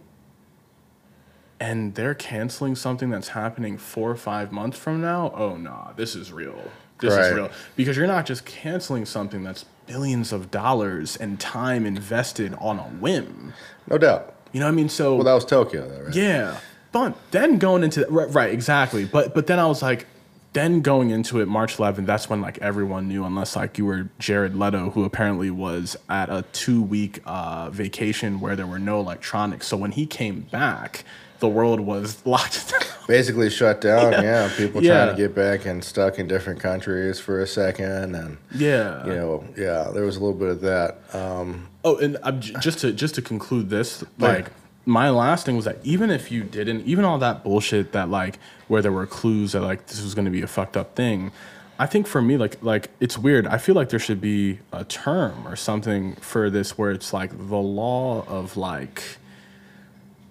and 1.61 1.94
they're 1.94 2.15
canceling 2.15 2.74
something 2.74 3.09
that's 3.11 3.28
happening 3.28 3.78
four 3.78 4.11
or 4.11 4.16
five 4.16 4.51
months 4.51 4.77
from 4.77 5.01
now, 5.01 5.32
oh 5.36 5.57
nah, 5.57 5.93
this 5.93 6.16
is 6.16 6.32
real. 6.32 6.61
This 6.99 7.15
Right. 7.15 7.27
is 7.27 7.32
real. 7.35 7.51
Because 7.77 7.97
you're 7.97 8.09
not 8.09 8.27
just 8.27 8.44
canceling 8.44 9.05
something 9.05 9.44
that's 9.44 9.65
billions 9.86 10.32
of 10.32 10.51
dollars 10.51 11.16
and 11.16 11.39
time 11.39 11.86
invested 11.86 12.55
on 12.59 12.78
a 12.81 12.82
whim. 12.82 13.53
No 13.89 13.97
doubt. 13.99 14.35
You 14.53 14.59
know 14.59 14.66
what 14.66 14.73
I 14.73 14.74
mean? 14.74 14.89
So 14.89 15.15
Well, 15.16 15.24
that 15.24 15.35
was 15.35 15.44
Tokyo, 15.44 15.89
though, 15.89 16.05
right? 16.07 16.15
yeah, 16.15 16.57
but 16.93 17.16
then 17.31 17.59
going 17.59 17.82
into 17.82 18.06
right, 18.09 18.32
right, 18.32 18.52
exactly. 18.52 19.05
But 19.05 19.35
but 19.35 19.47
then 19.47 19.59
I 19.59 19.66
was 19.66 19.82
like, 19.82 20.06
then 20.52 20.82
going 20.82 21.10
into 21.10 21.40
it, 21.40 21.48
March 21.48 21.78
11th. 21.78 22.06
That's 22.06 22.28
when 22.28 22.40
like 22.40 22.59
everyone 22.59 23.09
knew, 23.09 23.24
unless 23.24 23.56
like 23.56 23.78
you 23.78 23.86
were 23.86 24.09
Jared 24.19 24.55
Leto, 24.55 24.90
who 24.90 25.05
apparently 25.05 25.51
was 25.51 25.97
at 26.09 26.28
a 26.28 26.44
two 26.52 26.82
week 26.82 27.20
uh, 27.24 27.70
vacation 27.70 28.40
where 28.40 28.55
there 28.55 28.66
were 28.66 28.78
no 28.78 29.01
electronics. 29.01 29.66
So 29.66 29.77
when 29.77 29.93
he 29.93 30.06
came 30.06 30.43
back, 30.43 31.05
the 31.40 31.48
world 31.48 31.81
was 31.81 32.24
locked 32.27 32.70
down. 32.70 32.82
Basically 33.09 33.51
shut 33.51 33.81
down. 33.81 34.12
Yeah, 34.12 34.51
people 34.56 34.82
trying 34.82 35.10
to 35.10 35.16
get 35.16 35.35
back 35.35 35.66
and 35.66 35.82
stuck 35.82 36.19
in 36.19 36.28
different 36.28 36.60
countries 36.60 37.19
for 37.19 37.40
a 37.40 37.47
second, 37.47 38.14
and 38.14 38.39
yeah. 38.55 39.05
you 39.06 39.14
know, 39.14 39.44
yeah, 39.56 39.90
there 39.93 40.05
was 40.05 40.16
a 40.16 40.20
little 40.20 40.39
bit 40.39 40.51
of 40.51 40.60
that. 40.60 40.98
Um, 41.14 41.69
Oh, 41.85 41.97
and 41.97 42.16
I'm, 42.23 42.40
just 42.40 42.78
to 42.81 42.93
just 42.93 43.16
to 43.16 43.23
conclude 43.23 43.69
this, 43.69 44.05
like 44.19 44.51
my 44.85 45.11
last 45.11 45.47
thing 45.47 45.57
was 45.57 45.65
that 45.65 45.79
even 45.85 46.11
if 46.11 46.33
you 46.33 46.43
didn't, 46.43 46.85
even 46.87 47.05
all 47.05 47.19
that 47.19 47.45
bullshit 47.45 47.93
that 47.93 48.09
like 48.09 48.39
where 48.69 48.83
there 48.83 48.93
were 48.93 49.07
clues 49.07 49.53
that 49.53 49.61
like 49.61 49.87
this 49.87 50.03
was 50.03 50.15
going 50.15 50.25
to 50.25 50.31
be 50.31 50.43
a 50.43 50.47
fucked 50.47 50.77
up 50.77 50.97
thing, 50.97 51.33
I 51.79 51.87
think 51.87 52.07
for 52.07 52.21
me 52.21 52.37
like 52.37 52.63
like 52.63 52.91
it's 53.01 53.17
weird. 53.17 53.47
I 53.47 53.59
feel 53.59 53.75
like 53.75 53.89
there 53.89 53.99
should 53.99 54.21
be 54.21 54.59
a 54.73 54.85
term 54.85 55.47
or 55.47 55.57
something 55.57 56.17
for 56.17 56.51
this 56.51 56.77
where 56.77 56.91
it's 56.91 57.13
like 57.13 57.31
the 57.31 57.57
law 57.57 58.25
of 58.27 58.57
like 58.57 59.03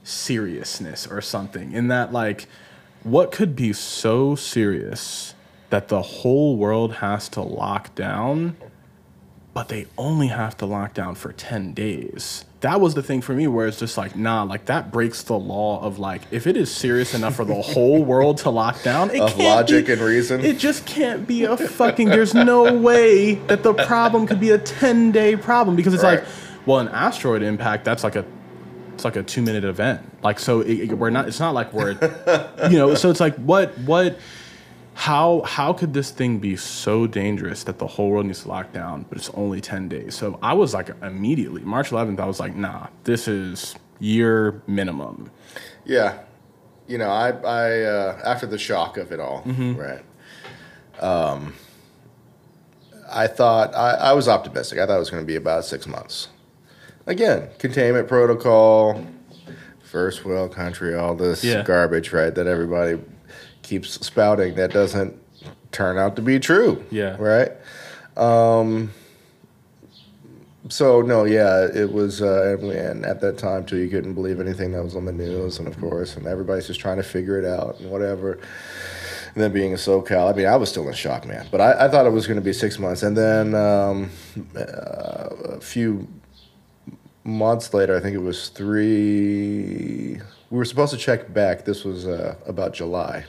seriousness 0.04 1.08
or 1.08 1.22
something 1.22 1.72
in 1.74 1.88
that 1.88 2.12
like 2.12 2.48
what 3.04 3.32
could 3.32 3.56
be 3.56 3.72
so 3.72 4.36
serious 4.36 5.36
that 5.70 5.88
the 5.88 6.02
whole 6.02 6.58
world 6.58 6.96
has 6.96 7.30
to 7.30 7.42
lock 7.42 7.94
down 7.96 8.56
but 9.54 9.68
they 9.68 9.86
only 9.98 10.28
have 10.28 10.58
to 10.58 10.66
lock 10.66 10.94
down 10.94 11.14
for 11.14 11.32
10 11.32 11.74
days 11.74 12.46
that 12.62 12.80
was 12.80 12.94
the 12.94 13.02
thing 13.04 13.22
for 13.22 13.34
me 13.34 13.48
where 13.48 13.68
it's 13.68 13.80
just 13.80 13.98
like 13.98 14.16
nah 14.16 14.44
like 14.44 14.66
that 14.66 14.92
breaks 14.92 15.24
the 15.24 15.38
law 15.38 15.82
of 15.84 15.98
like 16.00 16.22
if 16.32 16.46
it 16.48 16.56
is 16.56 16.72
serious 16.74 17.14
enough 17.14 17.36
for 17.36 17.44
the 17.46 17.56
whole 17.62 18.04
world 18.04 18.38
to 18.38 18.50
lock 18.50 18.82
down 18.84 19.10
it 19.10 19.20
Of 19.20 19.32
can't 19.34 19.44
logic 19.44 19.88
be- 19.88 19.94
and 19.94 20.02
reason? 20.02 20.42
it 20.42 20.58
just 20.60 20.86
can't 20.86 21.28
be 21.28 21.44
a 21.44 21.58
fucking 21.58 22.10
there's 22.10 22.34
no 22.34 22.74
way 22.78 23.36
that 23.48 23.64
the 23.64 23.74
problem 23.74 24.28
could 24.28 24.40
be 24.40 24.52
a 24.52 24.58
10 24.58 25.12
day 25.12 25.36
problem 25.36 25.76
because 25.76 25.94
it's 25.94 26.04
like 26.04 26.24
well 26.66 26.80
an 26.80 26.88
asteroid 26.90 27.42
impact 27.42 27.84
that's 27.86 28.04
like 28.04 28.16
a 28.16 28.26
it's 28.94 29.06
like 29.06 29.16
a 29.16 29.24
two 29.24 29.42
minute 29.42 29.64
event 29.64 30.02
like 30.22 30.38
so 30.40 30.62
it, 30.62 30.92
it- 30.92 30.94
we're 30.94 31.10
not 31.10 31.28
it's 31.28 31.40
not 31.40 31.54
like 31.56 31.74
we're 31.74 31.92
you 32.70 32.78
know 32.78 32.94
so 32.94 33.10
it's 33.10 33.20
like 33.20 33.36
what 33.38 33.76
what 33.80 34.18
how 34.94 35.42
how 35.42 35.72
could 35.74 35.94
this 35.94 36.12
thing 36.12 36.38
be 36.40 36.56
so 36.56 37.08
dangerous 37.08 37.64
that 37.64 37.80
the 37.80 37.88
whole 37.88 38.10
world 38.10 38.26
needs 38.26 38.42
to 38.44 38.48
lock 38.50 38.72
down 38.74 39.06
but 39.10 39.18
it's 39.18 39.30
only 39.32 39.62
10 39.62 39.88
days 39.88 40.14
so 40.16 40.38
i 40.44 40.54
was 40.54 40.74
like 40.74 40.90
immediately 41.02 41.62
march 41.62 41.90
11th 41.92 42.20
i 42.20 42.26
was 42.26 42.40
like 42.40 42.56
nah 42.56 42.88
this 43.06 43.28
is 43.28 43.76
year 44.00 44.62
minimum 44.68 45.30
yeah, 45.86 46.20
you 46.88 46.98
know, 46.98 47.10
I, 47.10 47.30
I 47.32 47.82
uh, 47.82 48.22
after 48.26 48.46
the 48.46 48.58
shock 48.58 48.98
of 48.98 49.12
it 49.12 49.20
all, 49.20 49.44
right? 49.46 50.04
Um, 51.00 51.54
I 53.12 53.28
thought 53.28 53.74
I, 53.76 53.94
I 53.96 54.14
was 54.14 54.28
optimistic. 54.28 54.78
I 54.80 54.86
thought 54.86 54.96
it 54.98 55.00
was 55.00 55.10
going 55.10 55.24
to 55.24 55.28
be 55.28 55.36
about 55.36 55.66
six 55.66 55.88
months. 55.88 56.28
Again, 57.08 57.50
containment 57.58 58.08
protocol, 58.08 59.06
first 59.82 60.24
world 60.24 60.54
country, 60.54 60.94
all 60.96 61.16
this 61.16 61.44
Yeah. 61.44 61.64
garbage, 61.64 62.14
right? 62.14 62.34
That 62.34 62.46
everybody 62.48 63.00
keeps 63.72 64.06
spouting 64.06 64.54
that 64.56 64.70
doesn't 64.74 65.18
turn 65.72 65.98
out 65.98 66.18
to 66.18 66.22
be 66.22 66.38
true. 66.40 66.84
Yeah. 66.92 67.16
Right. 67.18 67.52
Um, 68.18 68.92
so 70.68 71.02
no, 71.02 71.24
yeah, 71.24 71.66
it 71.74 71.90
was, 71.94 72.22
uh, 72.22 72.58
and- 72.60 73.06
at 73.06 73.22
that 73.22 73.38
time 73.38 73.64
too, 73.66 73.78
you 73.78 73.88
couldn't 73.88 74.14
believe 74.14 74.42
anything 74.42 74.74
that 74.74 74.84
was 74.84 74.98
on 74.98 75.06
the 75.06 75.14
news, 75.14 75.58
and 75.58 75.70
of 75.70 75.80
course, 75.80 76.18
and 76.18 76.28
everybody's 76.28 76.68
just 76.68 76.82
trying 76.82 76.98
to 76.98 77.04
figure 77.04 77.40
it 77.40 77.46
out 77.46 77.80
and 77.80 77.90
whatever. 77.90 78.34
And 79.34 79.42
then 79.42 79.54
being 79.54 79.72
a 79.72 79.78
SoCal, 79.78 80.30
I 80.34 80.36
mean, 80.36 80.48
I 80.48 80.58
was 80.58 80.68
still 80.68 80.86
in 80.90 80.94
shock, 80.94 81.26
man. 81.26 81.48
But 81.50 81.62
I, 81.62 81.86
I 81.86 81.88
thought 81.88 82.06
it 82.06 82.12
was 82.12 82.28
going 82.28 82.36
to 82.40 82.44
be 82.44 82.52
six 82.52 82.78
months, 82.78 83.02
and 83.04 83.16
then 83.18 83.56
um, 83.56 84.10
uh, 84.54 85.30
a 85.56 85.62
few 85.62 86.06
months 87.24 87.74
later, 87.74 87.96
I 87.96 88.02
think 88.02 88.16
it 88.16 88.22
was 88.22 88.50
three. 88.50 90.20
We 90.50 90.58
were 90.58 90.66
supposed 90.66 90.92
to 90.92 90.98
check 91.00 91.34
back. 91.34 91.64
This 91.64 91.86
was 91.86 92.06
uh, 92.06 92.36
about 92.46 92.74
July, 92.74 93.24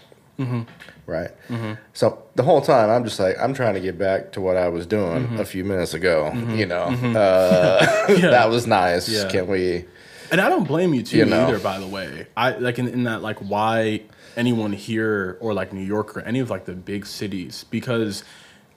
Mm-hmm. 0.45 1.11
right? 1.11 1.31
Mm-hmm. 1.49 1.73
So 1.93 2.23
the 2.35 2.43
whole 2.43 2.61
time, 2.61 2.91
I'm 2.91 3.05
just 3.05 3.19
like, 3.19 3.37
I'm 3.41 3.55
trying 3.55 3.75
to 3.75 3.81
get 3.81 3.99
back 3.99 4.33
to 4.33 4.41
what 4.41 4.57
I 4.57 4.69
was 4.69 4.87
doing 4.87 5.25
mm-hmm. 5.25 5.41
a 5.41 5.45
few 5.45 5.65
minutes 5.65 5.95
ago. 5.95 6.33
You 6.55 6.67
know, 6.67 6.85
uh, 6.85 8.07
that 8.21 8.49
was 8.51 8.67
nice. 8.67 9.09
Yeah. 9.09 9.29
Can 9.29 9.47
we? 9.47 9.85
And 10.31 10.41
I 10.41 10.49
don't 10.49 10.67
blame 10.67 10.95
you 10.95 11.03
too 11.03 11.19
You 11.19 11.27
know. 11.27 11.49
either, 11.49 11.59
by 11.59 11.79
the 11.79 11.87
way. 11.87 12.27
I 12.37 12.57
like 12.57 12.79
in, 12.79 12.89
in 12.89 13.05
that 13.05 13.21
like 13.23 13.39
why 13.39 14.03
anyone 14.37 14.73
here 14.73 15.37
or 15.41 15.53
like 15.53 15.73
New 15.73 15.85
York 15.85 16.17
or 16.17 16.21
any 16.21 16.41
of 16.41 16.49
like 16.51 16.65
the 16.65 16.73
big 16.73 17.05
cities 17.07 17.65
because 17.71 18.25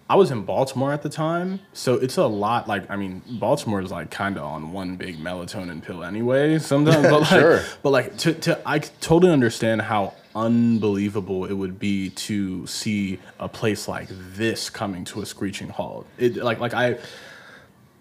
I 0.07 0.15
was 0.17 0.29
in 0.29 0.43
Baltimore 0.43 0.93
at 0.93 1.01
the 1.01 1.09
time, 1.09 1.61
so 1.73 1.95
it's 1.95 2.17
a 2.17 2.25
lot. 2.27 2.67
Like 2.67 2.89
I 2.91 2.95
mean, 2.95 3.23
Baltimore 3.39 3.81
is 3.81 3.89
like 3.89 4.11
kind 4.11 4.37
of 4.37 4.43
on 4.43 4.71
one 4.71 4.97
big 4.97 5.17
melatonin 5.17 5.81
pill 5.81 6.03
anyway. 6.03 6.59
Sometimes, 6.59 7.07
but 7.07 7.21
like, 7.21 7.29
Sure. 7.29 7.63
but 7.81 7.89
like 7.89 8.17
to 8.17 8.33
to 8.33 8.61
I 8.65 8.79
totally 8.79 9.31
understand 9.33 9.81
how 9.81 10.13
unbelievable 10.35 11.45
it 11.45 11.53
would 11.53 11.79
be 11.79 12.09
to 12.09 12.67
see 12.67 13.19
a 13.39 13.47
place 13.47 13.87
like 13.87 14.07
this 14.09 14.69
coming 14.69 15.05
to 15.05 15.21
a 15.21 15.25
screeching 15.25 15.69
halt. 15.69 16.05
It 16.17 16.35
like 16.37 16.59
like 16.59 16.73
I 16.73 16.97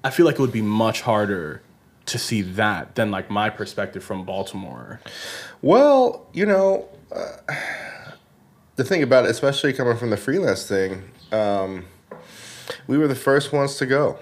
I 0.03 0.11
feel 0.11 0.27
like 0.27 0.35
it 0.35 0.41
would 0.41 0.53
be 0.53 0.63
much 0.63 1.03
harder 1.03 1.63
to 2.07 2.19
see 2.19 2.43
that 2.43 2.97
than 2.97 3.11
like 3.11 3.31
my 3.31 3.49
perspective 3.49 4.05
from 4.05 4.25
Baltimore. 4.25 5.01
Well, 5.63 6.27
you 6.35 6.45
know, 6.45 6.89
uh, 7.11 7.55
the 8.77 8.85
thing 8.85 9.03
about 9.03 9.25
it, 9.25 9.31
especially 9.31 9.73
coming 9.73 9.97
from 9.97 10.11
the 10.11 10.17
freelance 10.17 10.67
thing, 10.67 11.05
um, 11.33 11.87
we 12.87 12.99
were 12.99 13.09
the 13.09 13.15
first 13.15 13.53
ones 13.53 13.77
to 13.77 13.87
go, 13.87 14.19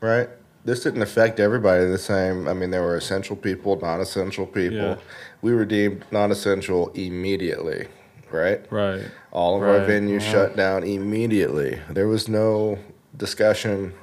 right? 0.00 0.28
This 0.64 0.82
didn't 0.82 1.02
affect 1.02 1.40
everybody 1.40 1.86
the 1.86 1.98
same. 1.98 2.46
I 2.48 2.52
mean, 2.52 2.70
there 2.70 2.82
were 2.82 2.96
essential 2.96 3.36
people, 3.36 3.78
non-essential 3.80 4.46
people. 4.46 4.76
Yeah. 4.76 4.96
We 5.40 5.54
were 5.54 5.64
deemed 5.64 6.04
non-essential 6.10 6.90
immediately, 6.94 7.88
right? 8.30 8.70
Right. 8.70 9.02
All 9.32 9.56
of 9.56 9.62
our 9.62 9.80
venues 9.80 10.22
shut 10.22 10.56
down 10.56 10.84
immediately. 10.84 11.80
There 11.88 12.08
was 12.08 12.28
no 12.28 12.78
discussion. 13.16 13.94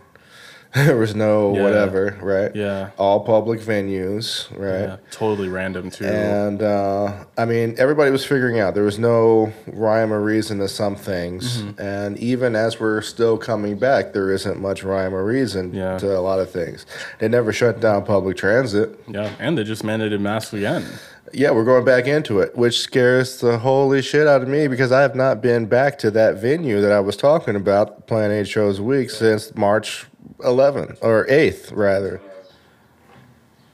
There 0.85 0.97
was 0.97 1.15
no 1.15 1.55
Yeah. 1.55 1.63
whatever, 1.63 2.17
right? 2.21 2.53
Yeah. 2.53 2.89
All 2.97 3.21
public 3.21 3.61
venues, 3.61 4.49
right? 4.57 4.89
Yeah. 4.89 4.97
Totally 5.09 5.47
random 5.47 5.89
too. 5.89 6.05
And 6.05 6.61
uh, 6.61 7.23
I 7.37 7.45
mean, 7.45 7.75
everybody 7.77 8.11
was 8.11 8.25
figuring 8.25 8.59
out 8.59 8.73
there 8.75 8.83
was 8.83 8.99
no 8.99 9.53
rhyme 9.67 10.11
or 10.11 10.21
reason 10.21 10.59
to 10.59 10.67
some 10.67 10.95
things. 10.97 11.61
Mm-hmm. 11.61 11.81
And 11.81 12.17
even 12.19 12.55
as 12.57 12.77
we're 12.79 13.01
still 13.01 13.37
coming 13.37 13.77
back, 13.77 14.11
there 14.13 14.31
isn't 14.31 14.59
much 14.59 14.83
rhyme 14.83 15.13
or 15.15 15.23
reason 15.23 15.73
Yeah. 15.73 15.97
to 15.99 16.17
a 16.17 16.19
lot 16.19 16.39
of 16.39 16.49
things. 16.51 16.85
They 17.19 17.29
never 17.29 17.53
shut 17.53 17.79
down 17.79 18.03
public 18.05 18.35
transit. 18.35 18.99
yeah. 19.07 19.31
And 19.39 19.57
they 19.57 19.63
just 19.63 19.83
mandated 19.83 20.19
masks 20.19 20.51
again. 20.53 20.83
yeah, 21.33 21.51
we're 21.51 21.63
going 21.65 21.85
back 21.85 22.05
into 22.05 22.39
it, 22.39 22.55
which 22.57 22.79
scares 22.79 23.39
the 23.39 23.57
holy 23.59 24.01
shit 24.01 24.27
out 24.27 24.41
of 24.41 24.47
me 24.49 24.67
because 24.67 24.91
I 24.91 25.01
have 25.01 25.15
not 25.15 25.41
been 25.41 25.65
back 25.67 25.97
to 25.99 26.11
that 26.11 26.35
venue 26.35 26.81
that 26.81 26.91
I 26.91 26.99
was 26.99 27.15
talking 27.15 27.55
about, 27.55 28.07
playing 28.07 28.31
eight 28.31 28.47
shows 28.47 28.79
week 28.81 29.09
since 29.09 29.55
March 29.55 30.05
11th 30.39 30.97
or 31.01 31.25
8th, 31.27 31.75
rather. 31.75 32.21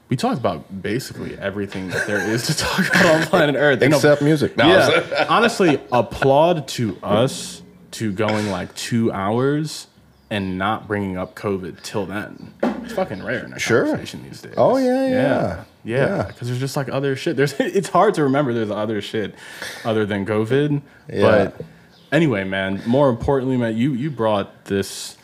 We 0.09 0.17
talked 0.17 0.39
about 0.39 0.81
basically 0.81 1.37
everything 1.37 1.87
that 1.89 2.05
there 2.05 2.19
is 2.29 2.45
to 2.47 2.57
talk 2.57 2.87
about 2.89 3.05
on 3.05 3.21
planet 3.27 3.55
Earth. 3.55 3.81
You 3.81 3.89
know, 3.89 3.95
Except 3.95 4.21
music. 4.21 4.57
No, 4.57 4.67
yeah, 4.67 5.25
honestly, 5.29 5.79
applaud 5.91 6.67
to 6.69 6.97
us 7.01 7.61
to 7.91 8.11
going 8.11 8.49
like 8.49 8.75
two 8.75 9.11
hours 9.11 9.87
and 10.29 10.57
not 10.57 10.87
bringing 10.87 11.17
up 11.17 11.35
COVID 11.35 11.81
till 11.81 12.05
then. 12.05 12.53
It's 12.83 12.93
fucking 12.93 13.23
rare 13.23 13.45
in 13.45 13.53
a 13.53 13.59
Sure. 13.59 13.85
conversation 13.85 14.23
these 14.23 14.41
days. 14.41 14.53
Oh, 14.57 14.77
yeah, 14.77 15.07
yeah. 15.07 15.09
yeah, 15.09 15.63
Yeah. 15.83 15.95
yeah. 16.17 16.23
Because 16.23 16.47
there's 16.47 16.59
just 16.59 16.75
like 16.77 16.89
other 16.89 17.15
shit. 17.15 17.37
There's 17.37 17.53
it's 17.59 17.89
hard 17.89 18.13
to 18.15 18.23
remember 18.23 18.53
there's 18.53 18.71
other 18.71 19.01
shit 19.01 19.35
other 19.85 20.05
than 20.05 20.25
COVID. 20.25 20.81
Yeah. 21.09 21.21
But 21.21 21.61
anyway, 22.11 22.43
man. 22.43 22.81
More 22.85 23.09
importantly, 23.09 23.55
man, 23.57 23.77
you 23.77 23.93
you 23.93 24.09
brought 24.11 24.65
this. 24.65 25.17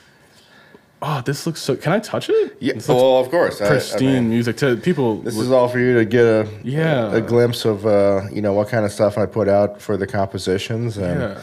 Oh, 1.02 1.22
this 1.24 1.46
looks 1.46 1.62
so. 1.62 1.76
Can 1.76 1.92
I 1.94 2.00
touch 2.00 2.28
it? 2.30 2.58
Yeah, 2.60 2.74
well, 2.88 3.20
of 3.20 3.30
course. 3.30 3.62
I- 3.62 3.66
I 3.66 3.70
pristine 3.70 4.06
mean, 4.14 4.30
music 4.30 4.58
to 4.58 4.76
people. 4.78 5.18
This 5.22 5.38
is 5.38 5.52
all 5.52 5.68
for 5.68 5.80
you 5.80 5.94
to 5.96 6.06
get 6.06 6.26
a 6.26 6.48
Yeah. 6.64 7.14
a 7.14 7.22
glimpse 7.22 7.66
of 7.66 7.86
uh, 7.86 8.22
you 8.32 8.42
know 8.42 8.54
what 8.54 8.68
kind 8.70 8.84
of 8.84 8.92
stuff 8.92 9.18
I 9.18 9.26
put 9.28 9.48
out 9.48 9.80
for 9.82 9.96
the 9.96 10.08
compositions 10.08 10.98
and 10.98 11.22
yeah. 11.22 11.40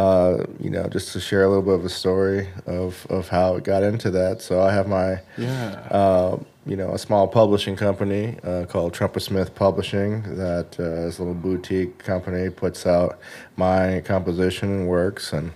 uh, 0.00 0.44
you 0.58 0.70
know 0.70 0.88
just 0.88 1.12
to 1.12 1.20
share 1.20 1.44
a 1.44 1.48
little 1.48 1.62
bit 1.62 1.74
of 1.74 1.84
a 1.84 1.90
story 1.90 2.48
of 2.64 3.06
of 3.10 3.28
how 3.28 3.56
it 3.56 3.64
got 3.64 3.82
into 3.82 4.10
that. 4.12 4.40
So 4.40 4.62
I 4.62 4.72
have 4.72 4.88
my 4.88 5.20
Yeah. 5.36 5.72
uh, 5.90 6.38
you 6.64 6.76
know 6.76 6.92
a 6.94 6.98
small 6.98 7.28
publishing 7.28 7.76
company 7.76 8.36
uh, 8.44 8.64
called 8.66 8.94
TrumpetSmith 8.94 9.54
Publishing 9.54 10.22
that 10.36 10.80
uh, 10.80 11.06
is 11.06 11.18
a 11.18 11.22
little 11.22 11.34
boutique 11.34 11.98
company 11.98 12.48
puts 12.48 12.86
out 12.86 13.18
my 13.56 14.00
composition 14.06 14.86
works 14.86 15.34
and. 15.34 15.52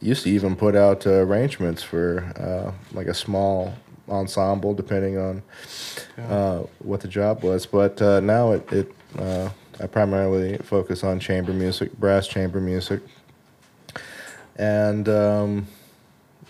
Used 0.00 0.22
to 0.24 0.30
even 0.30 0.54
put 0.54 0.76
out 0.76 1.06
uh, 1.06 1.10
arrangements 1.10 1.82
for 1.82 2.20
uh, 2.36 2.96
like 2.96 3.08
a 3.08 3.14
small 3.14 3.74
ensemble, 4.08 4.74
depending 4.74 5.18
on 5.18 5.42
uh, 6.18 6.62
what 6.78 7.00
the 7.00 7.08
job 7.08 7.42
was. 7.42 7.66
But 7.66 8.00
uh, 8.00 8.20
now 8.20 8.52
it, 8.52 8.72
it 8.72 8.92
uh, 9.18 9.50
I 9.80 9.86
primarily 9.86 10.58
focus 10.58 11.04
on 11.04 11.20
chamber 11.20 11.52
music, 11.52 11.92
brass 11.98 12.26
chamber 12.28 12.60
music, 12.60 13.00
and 14.56 15.08
um, 15.08 15.66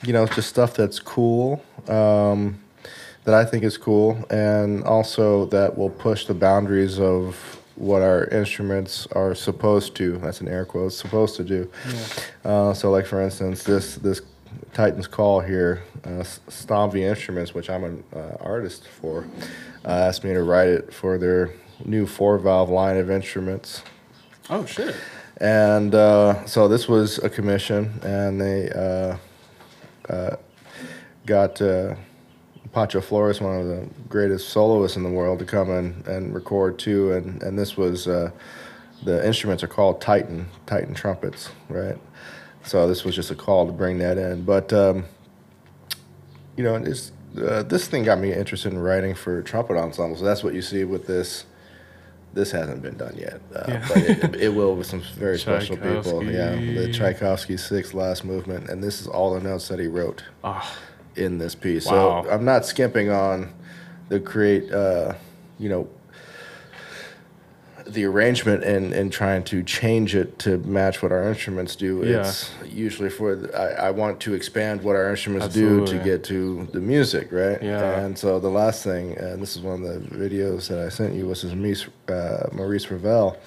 you 0.03 0.13
know 0.13 0.27
just 0.27 0.49
stuff 0.49 0.75
that's 0.75 0.99
cool. 0.99 1.63
Um, 1.89 2.61
that 3.25 3.35
I 3.35 3.45
think 3.45 3.63
is 3.65 3.77
cool, 3.77 4.25
and 4.31 4.83
also 4.85 5.45
that 5.47 5.77
will 5.77 5.91
push 5.91 6.25
the 6.27 6.35
boundaries 6.35 6.99
of 6.99 7.58
what 7.79 8.03
our 8.03 8.25
instruments 8.27 9.07
are 9.13 9.35
supposed 9.35 9.95
to. 9.97 10.19
That's 10.19 10.41
an 10.41 10.49
air 10.49 10.65
quotes 10.65 10.97
supposed 10.97 11.37
to 11.37 11.45
do. 11.45 11.71
Uh, 12.45 12.75
so, 12.75 12.91
like 12.91 13.07
for 13.07 13.23
instance, 13.23 13.63
this 13.63 13.97
this 13.97 14.21
Titan's 14.73 15.07
Call 15.07 15.41
here, 15.41 15.83
uh, 16.05 16.25
Stomvi 16.49 17.01
Instruments, 17.01 17.55
which 17.55 17.71
I'm 17.71 17.85
an 17.85 18.05
uh, 18.15 18.37
artist 18.41 18.89
for, 18.89 19.27
uh, 19.85 19.89
asked 19.89 20.25
me 20.25 20.33
to 20.33 20.43
write 20.43 20.69
it 20.69 20.93
for 20.93 21.19
their 21.19 21.53
new 21.85 22.07
four 22.07 22.39
valve 22.39 22.71
line 22.71 22.97
of 22.97 23.11
instruments. 23.11 23.83
Oh 24.51 24.65
shit. 24.67 24.95
And 25.41 25.95
uh, 25.95 26.45
so 26.47 26.67
this 26.67 26.89
was 26.89 27.19
a 27.19 27.31
commission, 27.31 28.01
and 28.03 28.41
they 28.41 28.71
uh, 28.71 29.17
uh, 30.13 30.37
got 31.27 31.63
uh, 31.63 31.95
Pacho 32.73 33.01
Flores, 33.01 33.41
one 33.41 33.59
of 33.61 33.67
the 33.67 33.89
greatest 34.09 34.51
soloists 34.51 34.97
in 34.97 35.03
the 35.03 35.11
world, 35.11 35.39
to 35.41 35.45
come 35.45 35.71
in 35.71 36.03
and 36.07 36.35
record 36.35 36.79
too. 36.79 37.13
And, 37.13 37.43
and 37.43 37.59
this 37.59 37.77
was 37.77 38.07
uh, 38.09 38.31
the 39.05 39.25
instruments 39.27 39.63
are 39.63 39.69
called 39.69 40.01
Titan, 40.01 40.49
Titan 40.67 40.95
trumpets, 40.95 41.51
right? 41.69 41.97
So 42.65 42.87
this 42.89 43.05
was 43.05 43.15
just 43.15 43.31
a 43.31 43.35
call 43.35 43.67
to 43.67 43.73
bring 43.73 43.99
that 43.99 44.19
in. 44.19 44.43
But 44.45 44.73
um, 44.73 45.05
you 46.57 46.65
know, 46.65 46.75
it's, 46.75 47.13
uh, 47.41 47.63
this 47.63 47.87
thing 47.89 48.05
got 48.05 48.19
me 48.19 48.33
interested 48.33 48.73
in 48.73 48.79
writing 48.79 49.15
for 49.15 49.43
trumpet 49.43 49.77
ensembles. 49.77 50.21
That's 50.21 50.43
what 50.43 50.55
you 50.55 50.63
see 50.63 50.85
with 50.85 51.07
this. 51.07 51.45
This 52.35 52.51
hasn't 52.51 52.83
been 52.83 52.97
done 52.99 53.17
yet, 53.17 53.41
uh, 53.57 53.65
Yeah. 53.69 53.87
but 53.89 53.97
it, 53.97 54.35
it 54.37 54.49
will 54.55 54.77
with 54.77 54.87
some 54.87 55.01
very 55.17 55.39
special 55.39 55.77
people. 55.79 56.23
Yeah, 56.23 56.55
the 56.55 56.93
Tchaikovsky. 56.93 57.57
Sixth 57.57 57.95
last 57.95 58.23
movement, 58.25 58.69
and 58.69 58.85
this 58.85 59.01
is 59.01 59.07
all 59.07 59.33
the 59.35 59.41
notes 59.41 59.69
that 59.69 59.79
he 59.81 59.87
wrote 59.87 60.23
Ah, 60.45 60.77
in 61.19 61.39
this 61.39 61.55
piece. 61.55 61.87
Wow. 61.87 62.23
So 62.25 62.31
I'm 62.31 62.45
not 62.45 62.65
skimping 62.65 63.11
on 63.11 63.53
the 64.09 64.21
create, 64.21 64.73
uh, 64.73 65.15
you 65.59 65.69
know, 65.69 65.89
the 67.87 68.05
arrangement 68.05 68.65
and, 68.65 68.93
and 68.93 69.11
trying 69.11 69.43
to 69.43 69.63
change 69.63 70.15
it 70.15 70.39
to 70.39 70.59
match 70.59 71.03
what 71.03 71.11
our 71.11 71.27
instruments 71.27 71.75
do. 71.75 72.03
Yeah. 72.05 72.21
It's 72.21 72.51
usually 72.67 73.09
for, 73.09 73.35
the, 73.35 73.59
I, 73.59 73.89
I 73.89 73.91
want 73.91 74.21
to 74.21 74.35
expand 74.35 74.83
what 74.83 74.95
our 74.95 75.09
instruments 75.11 75.55
do 75.55 75.87
to 75.87 75.99
get 75.99 76.23
to 76.25 76.69
the 76.73 76.81
music, 76.81 77.33
right? 77.33 77.63
Yeah. 77.63 78.01
And 78.01 78.19
so 78.19 78.41
the 78.41 78.51
last 78.51 78.85
thing, 78.85 79.17
and 79.17 79.41
this 79.41 79.57
is 79.57 79.63
one 79.63 79.83
of 79.83 79.89
the 79.89 80.17
videos 80.17 80.69
that 80.69 80.79
I 80.79 80.91
sent 80.91 81.15
you, 81.15 81.27
was 81.27 81.43
this 81.43 81.55
Maurice, 81.55 81.87
uh, 82.09 82.49
Maurice 82.53 82.91
Ravel 82.91 83.39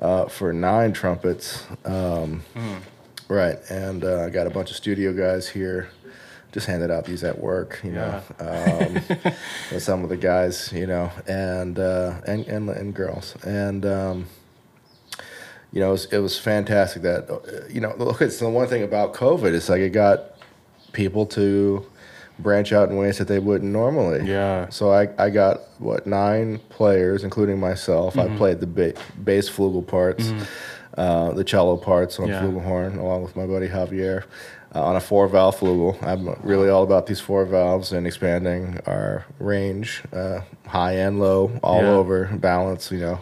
uh, 0.00 0.26
for 0.26 0.52
nine 0.52 0.92
trumpets. 0.92 1.64
Um, 1.84 2.42
Mm. 2.54 2.80
Right, 3.28 3.58
and 3.70 4.04
uh, 4.04 4.22
I 4.26 4.30
got 4.30 4.46
a 4.46 4.50
bunch 4.50 4.70
of 4.70 4.76
studio 4.76 5.12
guys 5.12 5.48
here. 5.48 5.88
Just 6.56 6.68
handed 6.68 6.90
out 6.90 7.04
these 7.04 7.22
at 7.22 7.38
work, 7.38 7.80
you 7.84 7.92
know, 7.92 8.22
um, 8.40 8.94
with 9.70 9.82
some 9.82 10.02
of 10.02 10.08
the 10.08 10.16
guys, 10.16 10.72
you 10.72 10.86
know, 10.86 11.10
and 11.26 11.78
uh, 11.78 12.14
and, 12.26 12.46
and 12.46 12.70
and 12.70 12.94
girls, 12.94 13.36
and 13.44 13.84
um, 13.84 14.26
you 15.70 15.80
know, 15.80 15.88
it 15.88 15.92
was, 15.92 16.04
it 16.12 16.18
was 16.20 16.38
fantastic 16.38 17.02
that 17.02 17.28
uh, 17.28 17.40
you 17.68 17.82
know, 17.82 17.94
look, 17.98 18.22
it's 18.22 18.38
the 18.38 18.48
one 18.48 18.68
thing 18.68 18.82
about 18.82 19.12
COVID 19.12 19.52
It's 19.52 19.68
like 19.68 19.80
it 19.82 19.90
got 19.90 20.30
people 20.94 21.26
to 21.26 21.84
branch 22.38 22.72
out 22.72 22.88
in 22.88 22.96
ways 22.96 23.18
that 23.18 23.28
they 23.28 23.38
wouldn't 23.38 23.70
normally. 23.70 24.26
Yeah. 24.26 24.70
So 24.70 24.90
I, 24.92 25.08
I 25.18 25.28
got 25.28 25.60
what 25.78 26.06
nine 26.06 26.58
players, 26.70 27.22
including 27.22 27.60
myself. 27.60 28.14
Mm-hmm. 28.14 28.32
I 28.34 28.36
played 28.38 28.60
the 28.60 28.66
ba- 28.66 28.94
bass 29.22 29.50
flugel 29.50 29.86
parts, 29.86 30.32
uh, 30.96 31.32
the 31.32 31.44
cello 31.44 31.76
parts 31.76 32.18
on 32.18 32.28
Yeah. 32.28 32.40
flugelhorn, 32.40 32.96
along 32.98 33.24
with 33.24 33.36
my 33.36 33.44
buddy 33.46 33.68
Javier, 33.68 34.24
uh, 34.76 34.82
on 34.84 34.96
a 34.96 35.00
four 35.00 35.26
valve 35.28 35.56
flugel. 35.56 35.96
I'm 36.02 36.28
really 36.42 36.68
all 36.68 36.82
about 36.82 37.06
these 37.06 37.20
four 37.20 37.44
valves 37.46 37.92
and 37.92 38.06
expanding 38.06 38.78
our 38.86 39.24
range, 39.38 40.02
uh, 40.12 40.40
high 40.66 40.92
and 40.92 41.18
low, 41.18 41.58
all 41.62 41.82
Yeah. 41.82 41.90
over, 41.90 42.24
balance, 42.34 42.90
you 42.92 42.98
know. 43.00 43.18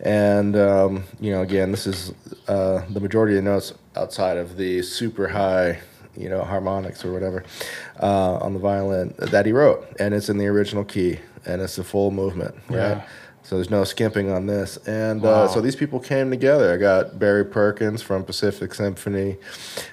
And 0.00 0.56
um, 0.56 1.04
you 1.20 1.30
know, 1.32 1.42
again, 1.42 1.70
this 1.70 1.86
is 1.86 2.12
uh, 2.48 2.82
the 2.90 3.00
majority 3.00 3.36
of 3.38 3.44
the 3.44 3.50
notes 3.50 3.72
outside 3.96 4.36
of 4.36 4.56
the 4.56 4.82
super 4.82 5.28
high, 5.28 5.80
you 6.16 6.28
know, 6.28 6.42
harmonics 6.42 7.04
or 7.04 7.12
whatever 7.12 7.44
uh, 8.02 8.34
on 8.36 8.52
the 8.52 8.58
violin 8.58 9.14
that 9.18 9.46
he 9.46 9.52
wrote, 9.52 9.86
and 9.98 10.12
it's 10.14 10.28
in 10.28 10.36
the 10.38 10.46
original 10.46 10.84
key, 10.84 11.18
and 11.46 11.62
it's 11.62 11.78
a 11.78 11.84
full 11.84 12.10
movement, 12.10 12.54
right? 12.68 12.76
Yeah. 12.98 13.06
So 13.46 13.54
there's 13.54 13.70
no 13.70 13.84
skimping 13.84 14.28
on 14.28 14.46
this, 14.46 14.76
and 14.88 15.22
Wow. 15.22 15.44
uh, 15.44 15.46
so 15.46 15.60
these 15.60 15.76
people 15.76 16.00
came 16.00 16.30
together. 16.30 16.74
I 16.74 16.78
got 16.78 17.16
Barry 17.16 17.44
Perkins 17.44 18.02
from 18.02 18.24
Pacific 18.24 18.74
Symphony, 18.74 19.36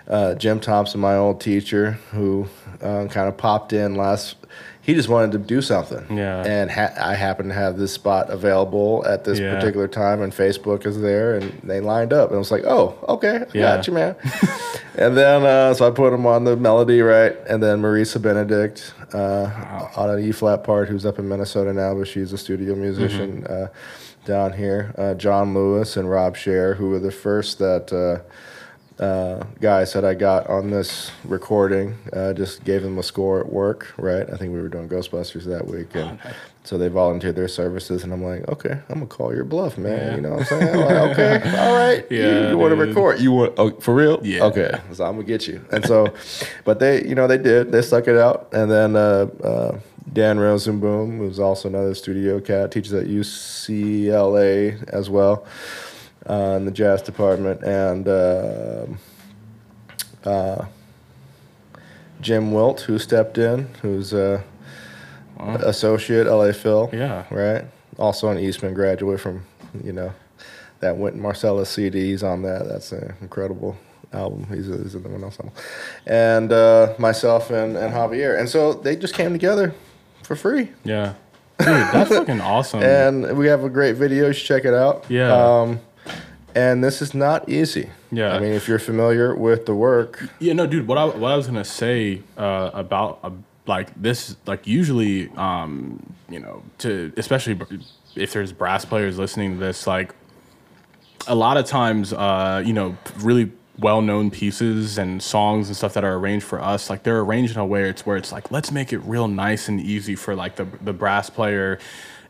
uh, 0.08 0.34
Jim 0.34 0.60
Thompson, 0.60 1.00
my 1.00 1.16
old 1.16 1.40
teacher, 1.40 2.00
who 2.14 2.48
uh, 2.82 3.06
kind 3.12 3.28
of 3.30 3.38
popped 3.38 3.72
in 3.72 3.94
last. 3.94 4.38
He 4.86 4.94
just 4.96 5.08
wanted 5.08 5.32
to 5.32 5.38
do 5.38 5.62
something, 5.62 6.06
Yeah. 6.18 6.44
And 6.46 6.70
ha- 6.70 6.92
I 7.00 7.14
happened 7.16 7.50
to 7.52 7.56
have 7.56 7.78
this 7.78 7.94
spot 7.94 8.30
available 8.30 9.04
at 9.08 9.24
this 9.24 9.40
Yeah. 9.40 9.56
particular 9.56 9.88
time, 9.88 10.22
and 10.22 10.34
Facebook 10.34 10.86
is 10.86 11.00
there, 11.00 11.36
and 11.36 11.54
they 11.64 11.80
lined 11.80 12.12
up, 12.12 12.28
and 12.30 12.36
I 12.36 12.40
was 12.40 12.52
like, 12.52 12.66
"Oh, 12.66 12.96
okay, 13.08 13.38
I 13.38 13.46
Yeah. 13.54 13.76
got 13.78 13.88
you, 13.88 13.94
man." 13.94 14.16
and 14.98 15.16
then 15.16 15.46
uh, 15.46 15.74
so 15.74 15.88
I 15.88 15.92
put 15.92 16.12
him 16.12 16.26
on 16.28 16.44
the 16.44 16.58
melody 16.58 17.02
right, 17.02 17.34
and 17.48 17.64
then 17.64 17.82
Marisa 17.82 18.22
Benedict 18.22 18.94
uh, 19.14 19.48
on 19.96 20.10
an 20.10 20.20
E 20.22 20.32
flat 20.34 20.66
part, 20.66 20.90
who's 20.90 21.06
up 21.06 21.18
in 21.18 21.30
Minnesota 21.30 21.72
now, 21.72 21.94
but 21.96 22.08
she's 22.08 22.34
a 22.34 22.38
studio 22.38 22.76
musician 22.76 23.46
uh, 23.48 23.68
down 24.26 24.52
here. 24.52 24.94
Uh, 24.98 25.14
John 25.14 25.54
Lewis 25.54 25.96
and 25.96 26.10
Rob 26.10 26.36
Scher, 26.36 26.76
who 26.76 26.90
were 26.90 27.00
the 27.00 27.12
first 27.12 27.58
that. 27.60 27.94
Uh, 28.99 29.44
guys 29.60 29.91
that 29.94 30.06
I 30.06 30.14
got 30.14 30.48
on 30.48 30.70
this 30.70 31.11
recording. 31.24 31.98
Uh, 32.14 32.32
just 32.32 32.64
gave 32.64 32.84
them 32.84 32.99
a 32.99 33.03
score 33.03 33.40
at 33.40 33.52
work, 33.52 33.91
right? 33.98 34.30
I 34.30 34.38
think 34.38 34.53
we 34.53 34.61
were 34.61 34.70
doing 34.70 34.88
Ghostbusters 34.88 35.45
that 35.45 35.65
week, 35.65 35.95
and 35.95 36.20
so 36.64 36.78
they 36.78 36.90
volunteered 36.90 37.36
their 37.36 37.48
services. 37.48 38.03
And 38.03 38.14
I'm 38.14 38.24
like, 38.24 38.48
okay, 38.49 38.80
I'm 38.90 38.95
gonna 38.95 39.07
call 39.07 39.34
your 39.34 39.45
bluff, 39.45 39.80
man. 39.80 39.98
Yeah. 39.98 40.15
You 40.15 40.22
know 40.22 40.30
what 40.30 40.40
I'm 40.40 40.45
saying? 40.45 40.76
I'm 40.76 40.80
like, 40.80 41.18
okay, 41.18 41.57
all 41.60 41.76
right. 41.76 42.11
you, 42.11 42.18
Yeah, 42.20 42.49
you 42.52 42.57
want 42.57 42.72
to 42.72 42.76
record? 42.76 43.20
You 43.20 43.32
want 43.32 43.53
oh, 43.57 43.72
for 43.80 43.95
real? 43.95 44.20
Yeah. 44.22 44.44
Okay, 44.44 44.72
so 44.91 45.06
I'm 45.06 45.15
gonna 45.15 45.24
get 45.24 45.48
you. 45.48 45.65
And 45.72 45.84
so, 45.88 46.14
but 46.64 46.80
they, 46.80 47.03
you 47.03 47.15
know, 47.15 47.26
they 47.26 47.40
did. 47.40 47.72
They 47.72 47.82
stuck 47.82 48.07
it 48.07 48.18
out, 48.18 48.49
and 48.53 48.70
then. 48.70 48.95
Uh, 48.95 49.28
uh, 49.44 49.80
Dan 50.11 50.38
Rosenboom, 50.38 51.18
who's 51.18 51.40
also 51.40 51.70
another 51.70 51.95
studio 51.95 52.40
cat, 52.40 52.72
teaches 52.72 52.94
at 52.94 53.07
UCLA 53.07 54.88
as 54.90 55.10
well 55.10 55.44
uh, 56.30 56.56
in 56.58 56.66
the 56.66 56.72
jazz 56.72 57.02
department, 57.02 57.64
and 57.64 58.08
um 58.08 58.98
uh, 60.26 60.66
Jim 62.22 62.54
Wilt, 62.54 62.82
who 62.82 62.98
stepped 62.98 63.38
in, 63.38 63.68
who's 63.82 64.14
a 64.14 64.44
associate 65.40 66.26
LA 66.28 66.52
Phil, 66.54 66.90
Yeah. 66.94 67.26
right, 67.30 67.66
also 67.98 68.30
an 68.30 68.40
Eastman 68.40 68.74
graduate 68.74 69.20
from, 69.20 69.44
you 69.84 69.91
know, 69.91 70.14
that 70.80 70.95
Wynton 70.98 71.22
Marsalis 71.22 71.68
CD. 71.68 72.12
He's 72.12 72.24
on 72.24 72.41
that. 72.44 72.68
That's 72.68 72.91
an 72.94 73.14
incredible 73.22 73.76
album. 74.14 74.45
He's, 74.54 74.70
a, 74.70 74.78
he's 74.82 74.95
in 74.95 75.04
the 75.04 75.10
one 75.10 75.24
else 75.24 75.38
album. 75.40 75.54
And 76.06 76.52
uh, 76.54 76.94
myself 76.98 77.50
and, 77.50 77.76
and 77.76 77.94
Javier. 77.94 78.40
And 78.40 78.48
so 78.48 78.74
they 78.74 78.95
just 78.95 79.14
came 79.14 79.34
together 79.34 79.74
for 80.24 80.36
free. 80.38 80.70
Yeah. 80.86 81.16
Dude, 81.60 81.68
that's 81.68 82.10
fucking 82.16 82.40
awesome. 82.41 82.82
And 82.84 83.38
we 83.38 83.48
have 83.48 83.64
a 83.66 83.70
great 83.70 83.95
video. 83.95 84.28
You 84.28 84.34
should 84.34 84.48
check 84.48 84.66
it 84.66 84.74
out. 84.74 85.06
Yeah. 85.10 85.34
Um, 85.34 85.80
and 86.56 86.84
this 86.84 87.02
is 87.02 87.14
not 87.14 87.48
easy. 87.50 87.90
Yeah. 88.12 88.34
I 88.36 88.40
mean, 88.40 88.54
if 88.54 88.68
you're 88.68 88.80
familiar 88.80 89.36
with 89.36 89.66
the 89.66 89.76
work, 89.76 90.28
Yeah, 90.40 90.54
no, 90.54 90.68
dude. 90.68 90.88
What 90.88 90.98
I 90.98 91.06
what 91.06 91.32
I 91.32 91.36
was 91.36 91.48
gonna 91.48 91.66
say 91.66 92.22
uh, 92.38 92.72
about 92.74 93.20
uh, 93.24 93.32
like 93.66 93.90
this, 94.02 94.36
like 94.46 94.68
usually, 94.68 95.30
um, 95.36 96.14
you 96.30 96.40
know, 96.40 96.64
to 96.80 97.12
especially 97.18 97.60
if 98.16 98.34
there's 98.34 98.52
brass 98.52 98.86
players 98.86 99.18
listening 99.18 99.54
to 99.54 99.60
this, 99.60 99.88
like 99.88 100.14
a 101.28 101.36
lot 101.36 101.58
of 101.58 101.66
times, 101.66 102.14
uh, 102.14 102.62
you 102.66 102.74
know, 102.74 102.98
really 103.18 103.52
well-known 103.80 104.30
pieces 104.30 105.00
and 105.00 105.24
songs 105.24 105.68
and 105.68 105.76
stuff 105.76 105.96
that 105.96 106.04
are 106.04 106.14
arranged 106.14 106.46
for 106.46 106.62
us, 106.62 106.90
like 106.92 107.02
they're 107.04 107.22
arranged 107.22 107.56
in 107.56 107.60
a 107.60 107.66
way 107.66 107.90
it's 107.90 108.06
where 108.06 108.18
it's 108.18 108.32
like 108.32 108.52
let's 108.52 108.72
make 108.72 108.94
it 108.94 109.00
real 109.00 109.28
nice 109.28 109.68
and 109.68 109.82
easy 109.82 110.16
for 110.16 110.36
like 110.36 110.56
the 110.58 110.68
the 110.82 110.94
brass 110.94 111.30
player. 111.30 111.80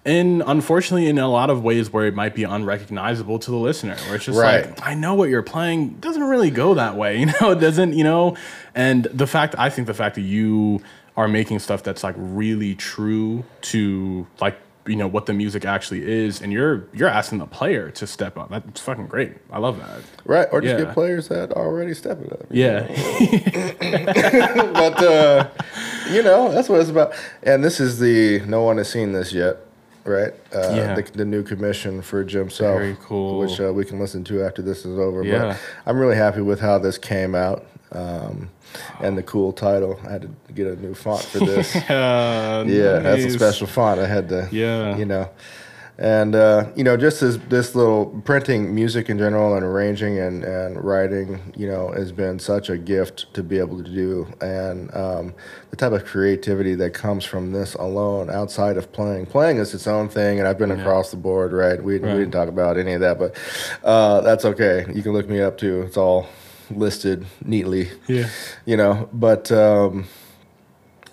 And 0.06 0.44
unfortunately, 0.46 1.08
in 1.08 1.18
a 1.18 1.30
lot 1.30 1.50
of 1.50 1.64
ways 1.64 1.94
where 1.94 2.06
it 2.08 2.14
might 2.14 2.36
be 2.36 2.44
unrecognizable 2.44 3.40
to 3.40 3.52
the 3.52 3.58
listener, 3.58 3.96
where 4.08 4.16
it's 4.16 4.26
just 4.26 4.38
Right. 4.38 4.66
like, 4.70 4.86
I 4.86 4.96
know 4.96 5.14
what 5.16 5.30
you're 5.30 5.42
playing 5.44 5.92
doesn't 6.02 6.24
really 6.24 6.50
go 6.52 6.74
that 6.74 6.96
way, 6.98 7.20
you 7.22 7.28
know. 7.28 7.52
It 7.52 7.60
doesn't, 7.62 7.94
you 7.94 8.04
know. 8.04 8.36
And 8.76 9.06
the 9.06 9.28
fact, 9.28 9.56
I 9.58 9.70
think, 9.70 9.88
the 9.88 9.94
fact 9.94 10.16
that 10.16 10.22
you 10.22 10.82
are 11.16 11.28
making 11.28 11.60
stuff 11.60 11.84
that's 11.84 12.04
like 12.04 12.16
really 12.18 12.76
true 12.76 13.46
to 13.62 14.26
like 14.42 14.58
you 14.86 14.98
know 14.98 15.08
what 15.08 15.26
the 15.28 15.32
music 15.34 15.64
actually 15.64 16.04
is, 16.06 16.42
and 16.42 16.52
you're 16.52 16.84
you're 16.94 17.08
asking 17.08 17.38
the 17.38 17.46
player 17.46 17.90
to 17.92 18.06
step 18.06 18.38
up. 18.38 18.50
That's 18.50 18.82
fucking 18.82 19.08
great. 19.08 19.32
I 19.50 19.60
love 19.60 19.78
that. 19.80 20.02
right? 20.26 20.48
Or 20.52 20.60
just 20.60 20.78
Yeah. 20.78 20.84
get 20.86 20.94
players 20.94 21.30
that 21.30 21.54
already 21.54 21.94
step 21.94 22.20
it 22.22 22.34
up. 22.34 22.46
Yeah, 22.52 22.82
but 24.74 25.02
uh, 25.02 25.48
you 26.12 26.22
know 26.24 26.52
that's 26.52 26.68
what 26.68 26.82
it's 26.82 26.90
about. 26.90 27.14
And 27.44 27.64
this 27.64 27.80
is 27.80 28.00
the 28.00 28.42
no 28.46 28.64
one 28.64 28.78
has 28.78 28.90
seen 28.90 29.14
this 29.14 29.32
yet, 29.32 29.58
right? 30.06 30.34
Uh, 30.54 30.74
Yeah. 30.76 30.96
the, 30.96 31.02
the 31.14 31.26
new 31.26 31.44
commission 31.44 32.02
for 32.02 32.24
Jim 32.24 32.50
Self, 32.50 32.78
Very 32.80 32.98
cool. 33.02 33.40
which 33.40 33.60
uh, 33.60 33.72
we 33.74 33.86
can 33.86 34.00
listen 34.00 34.24
to 34.26 34.44
after 34.44 34.62
this 34.62 34.86
is 34.86 34.98
over. 34.98 35.24
Yeah. 35.24 35.40
But 35.40 35.60
I'm 35.86 35.98
really 35.98 36.16
happy 36.16 36.42
with 36.42 36.60
how 36.60 36.80
this 36.80 36.98
came 36.98 37.36
out. 37.36 37.66
Um, 37.92 38.50
and 39.02 39.16
the 39.16 39.22
cool 39.22 39.54
title. 39.54 40.00
I 40.08 40.14
had 40.14 40.22
to 40.24 40.54
get 40.54 40.66
a 40.66 40.76
new 40.76 40.96
font 40.96 41.22
for 41.22 41.38
this. 41.40 41.76
yeah, 41.90 42.64
Yeah, 42.64 43.00
that's 43.00 43.24
a 43.24 43.30
special 43.30 43.68
font. 43.68 44.00
I 44.00 44.08
had 44.08 44.30
to, 44.30 44.50
Yeah. 44.52 44.98
you 44.98 45.06
know, 45.06 45.30
and 45.98 46.36
uh, 46.36 46.70
you 46.76 46.84
know, 46.84 46.98
just 46.98 47.22
as 47.22 47.38
this 47.49 47.76
little 47.76 48.07
printing 48.26 48.74
music 48.74 49.10
in 49.10 49.18
general 49.18 49.56
and 49.56 49.64
arranging 49.64 50.18
and 50.18 50.44
and 50.44 50.84
writing, 50.84 51.53
you 51.56 51.68
know, 51.68 51.91
has 51.91 52.11
been 52.11 52.40
such 52.40 52.70
a 52.70 52.78
gift 52.78 53.34
to 53.36 53.44
be 53.44 53.60
able 53.60 53.84
to 53.84 53.90
do, 53.90 54.28
and 54.41 54.94
um, 54.95 55.34
the 55.70 55.76
type 55.76 55.91
of 55.91 56.06
creativity 56.06 56.76
that 56.76 56.94
comes 56.94 57.26
from 57.26 57.52
this 57.52 57.76
alone, 57.76 58.30
outside 58.30 58.78
of 58.78 58.91
playing. 58.91 59.28
Playing 59.28 59.57
is 59.57 59.74
its 59.74 59.88
own 59.88 60.10
thing, 60.10 60.40
and 60.40 60.48
I've 60.48 60.57
been 60.57 60.72
across 60.72 61.11
the 61.11 61.18
board. 61.18 61.53
Right, 61.53 61.82
we, 61.84 61.99
we 61.99 62.07
didn't 62.07 62.32
talk 62.32 62.49
about 62.49 62.78
any 62.78 62.94
of 62.94 63.02
that, 63.02 63.20
but 63.20 63.38
uh, 63.84 64.22
that's 64.22 64.45
okay. 64.45 64.86
You 64.94 65.03
can 65.03 65.14
look 65.14 65.30
me 65.30 65.41
up 65.41 65.57
too. 65.57 65.84
It's 65.84 65.98
all 65.98 66.28
listed 66.72 67.26
neatly 67.44 67.90
Yeah, 68.07 68.30
you 68.65 68.78
know 68.78 69.10
but 69.11 69.52
um 69.52 70.06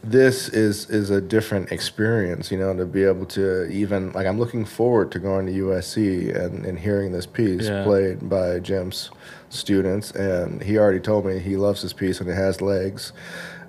this 0.03 0.49
is 0.49 0.89
is 0.89 1.11
a 1.11 1.21
different 1.21 1.71
experience 1.71 2.51
you 2.51 2.59
know 2.59 2.75
to 2.75 2.87
be 2.87 3.05
able 3.05 3.27
to 3.27 3.67
even 3.71 4.11
like 4.13 4.27
i'm 4.27 4.39
looking 4.39 4.65
forward 4.65 5.13
to 5.13 5.19
going 5.19 5.47
to 5.47 5.53
usc 5.53 5.97
and, 5.97 6.65
and 6.65 6.79
hearing 6.79 7.13
this 7.13 7.27
piece 7.27 7.69
Yeah. 7.69 7.85
played 7.85 8.29
by 8.29 8.61
jim's 8.61 9.11
students 9.51 10.11
and 10.13 10.63
he 10.63 10.79
already 10.79 11.01
told 11.01 11.27
me 11.27 11.39
he 11.39 11.57
loves 11.57 11.83
this 11.83 11.93
piece 11.93 12.21
and 12.21 12.31
it 12.31 12.35
has 12.35 12.61
legs 12.61 13.13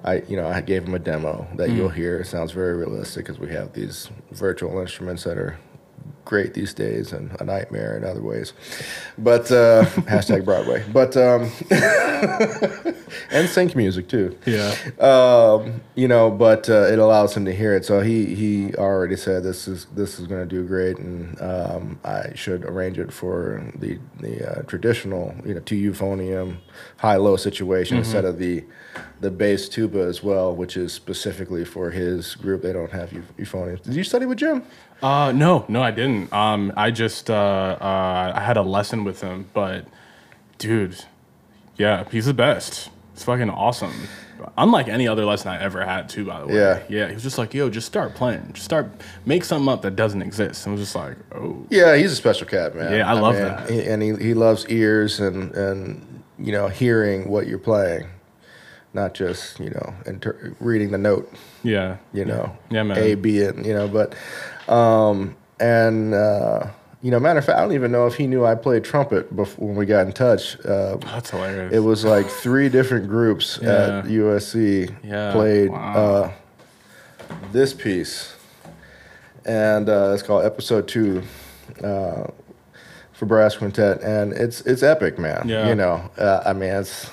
I, 0.04 0.24
you 0.28 0.36
know, 0.36 0.48
I 0.48 0.62
gave 0.62 0.86
him 0.86 0.96
a 0.96 1.00
demo 1.00 1.48
that 1.58 1.70
hmm. 1.70 1.78
you'll 1.78 1.90
hear. 1.90 2.22
It 2.22 2.26
sounds 2.26 2.52
very 2.52 2.76
realistic 2.76 3.26
because 3.26 3.40
we 3.40 3.52
have 3.52 3.74
these 3.74 4.10
virtual 4.32 4.80
instruments 4.80 5.26
that 5.26 5.38
are 5.38 5.60
great 6.32 6.54
these 6.54 6.74
days 6.74 7.12
and 7.12 7.30
a 7.42 7.44
nightmare 7.44 7.98
in 7.98 8.06
other 8.06 8.22
ways. 8.22 8.54
But 9.18 9.52
uh, 9.52 9.84
hashtag 10.14 10.46
Broadway. 10.46 10.82
But 10.92 11.18
um, 11.18 11.52
and 13.32 13.50
sync 13.50 13.76
music 13.76 14.08
too. 14.08 14.38
yeah, 14.46 14.74
Um, 14.98 15.82
you 15.96 16.08
know, 16.08 16.32
but 16.32 16.70
uh, 16.70 16.86
it 16.94 17.00
allows 17.00 17.36
him 17.36 17.44
to 17.46 17.54
hear 17.54 17.76
it. 17.76 17.84
So 17.84 18.00
he 18.00 18.34
he 18.34 18.74
already 18.76 19.18
said 19.18 19.44
this 19.44 19.68
is 19.68 19.88
this 19.94 20.20
is 20.20 20.28
going 20.28 20.42
to 20.48 20.48
do 20.48 20.66
great, 20.66 20.98
and 20.98 21.40
um, 21.42 22.00
I 22.06 22.34
should 22.34 22.64
arrange 22.64 22.98
it 22.98 23.12
for 23.12 23.70
the 23.76 24.00
the 24.22 24.34
uh, 24.52 24.62
traditional 24.64 25.36
you 25.46 25.54
know 25.54 25.60
two 25.60 25.76
euphonium 25.76 26.60
high 26.98 27.16
low 27.18 27.36
situation 27.38 27.98
instead 27.98 28.26
of 28.26 28.38
the 28.40 28.64
the 29.22 29.32
bass 29.32 29.70
tuba 29.70 30.00
as 30.00 30.22
well, 30.24 30.54
which 30.56 30.76
is 30.76 30.92
specifically 30.94 31.64
for 31.64 31.92
his 31.92 32.36
group. 32.36 32.62
They 32.64 32.74
don't 32.74 32.92
have 32.92 33.14
eu- 33.14 33.22
euphoniums. 33.38 33.84
Did 33.84 33.94
you 33.96 34.04
study 34.04 34.26
with 34.26 34.38
Jim? 34.40 34.64
Uh, 35.02 35.32
no, 35.32 35.66
no, 35.68 35.82
I 35.82 35.92
didn't. 35.92 36.32
Um, 36.34 36.74
I 36.76 36.92
just 36.92 37.30
uh, 37.30 37.34
uh, 37.80 38.34
I 38.36 38.40
had 38.42 38.58
a 38.58 38.62
lesson 38.64 39.04
with 39.04 39.22
him, 39.22 39.48
but 39.54 39.86
dude, 40.58 41.06
yeah, 41.78 42.04
he's 42.12 42.26
the 42.26 42.34
best. 42.34 42.90
It's 43.14 43.24
fucking 43.24 43.50
awesome. 43.50 43.94
Unlike 44.58 44.88
any 44.88 45.08
other 45.08 45.24
lesson 45.24 45.50
I 45.50 45.62
ever 45.62 45.86
had, 45.86 46.10
too. 46.10 46.26
By 46.26 46.40
the 46.42 46.48
way, 46.48 46.56
Yeah. 46.56 46.80
yeah. 46.90 47.08
He 47.10 47.14
was 47.14 47.22
just 47.22 47.38
like, 47.38 47.54
"Yo, 47.54 47.70
just 47.70 47.86
start 47.86 48.16
playing. 48.16 48.50
Just 48.54 48.66
start 48.66 48.90
make 49.26 49.44
something 49.44 49.72
up 49.72 49.84
that 49.84 49.96
doesn't 49.96 50.22
exist." 50.24 50.66
And 50.66 50.72
I 50.74 50.80
was 50.80 50.82
just 50.88 50.96
like, 50.96 51.16
"Oh, 51.36 51.64
Yeah, 51.70 51.96
he's 51.96 52.12
a 52.12 52.16
special 52.16 52.48
cat, 52.48 52.76
man. 52.76 52.92
Yeah, 52.92 53.08
I 53.10 53.14
love 53.14 53.36
that. 53.36 53.70
he- 53.70 53.84
and 53.86 54.02
he, 54.02 54.16
he 54.16 54.34
loves 54.34 54.66
ears 54.68 55.20
and 55.20 55.54
and 55.54 56.11
you 56.42 56.52
know 56.52 56.68
hearing 56.68 57.30
what 57.30 57.48
you're 57.48 57.60
playing, 57.60 58.08
not 58.94 59.14
just 59.14 59.60
you 59.60 59.70
know 59.70 59.94
inter- 60.06 60.56
reading 60.60 60.92
the 60.92 60.98
note. 60.98 61.32
yeah, 61.64 61.98
You 62.14 62.26
know, 62.26 62.56
Yeah, 62.70 62.84
man. 62.84 62.98
A, 62.98 63.16
B, 63.16 63.42
and 63.44 63.66
you 63.66 63.74
know, 63.74 63.88
but 63.88 64.16
um, 64.72 65.36
and 65.60 66.14
uh, 66.14 66.68
you 67.04 67.10
know, 67.12 67.20
matter 67.20 67.40
of 67.40 67.46
fact, 67.46 67.58
I 67.58 67.62
don't 67.62 67.74
even 67.74 67.92
know 67.92 68.06
if 68.08 68.16
he 68.16 68.28
knew 68.28 68.46
I 68.46 68.56
played 68.56 68.84
trumpet 68.84 69.36
before 69.36 69.68
when 69.68 69.76
we 69.78 69.86
got 69.86 70.06
in 70.08 70.14
touch. 70.14 70.60
Uh, 70.66 70.98
that's 70.98 71.30
hilarious." 71.32 71.74
it 71.74 71.80
was 71.80 72.04
like 72.06 72.28
three 72.28 72.70
different 72.70 73.08
groups 73.08 73.58
at 73.60 74.06
USC 74.06 74.94
Yeah, 75.04 75.32
played 75.32 75.70
wow. 75.72 75.94
uh, 75.96 76.32
this 77.52 77.74
piece, 77.74 78.36
and 79.46 79.90
uh, 79.90 80.12
it's 80.14 80.24
called 80.24 80.46
Episode 80.46 80.88
Two 80.88 81.24
uh, 81.84 82.28
for 83.22 83.28
brass 83.28 83.56
quintet, 83.56 84.02
and 84.02 84.34
it's 84.34 84.62
it's 84.62 84.82
epic, 84.82 85.20
man. 85.20 85.48
Yeah. 85.48 85.70
You 85.70 85.76
know, 85.76 86.10
uh, 86.18 86.42
I 86.44 86.54
mean, 86.54 86.72
it's 86.72 87.08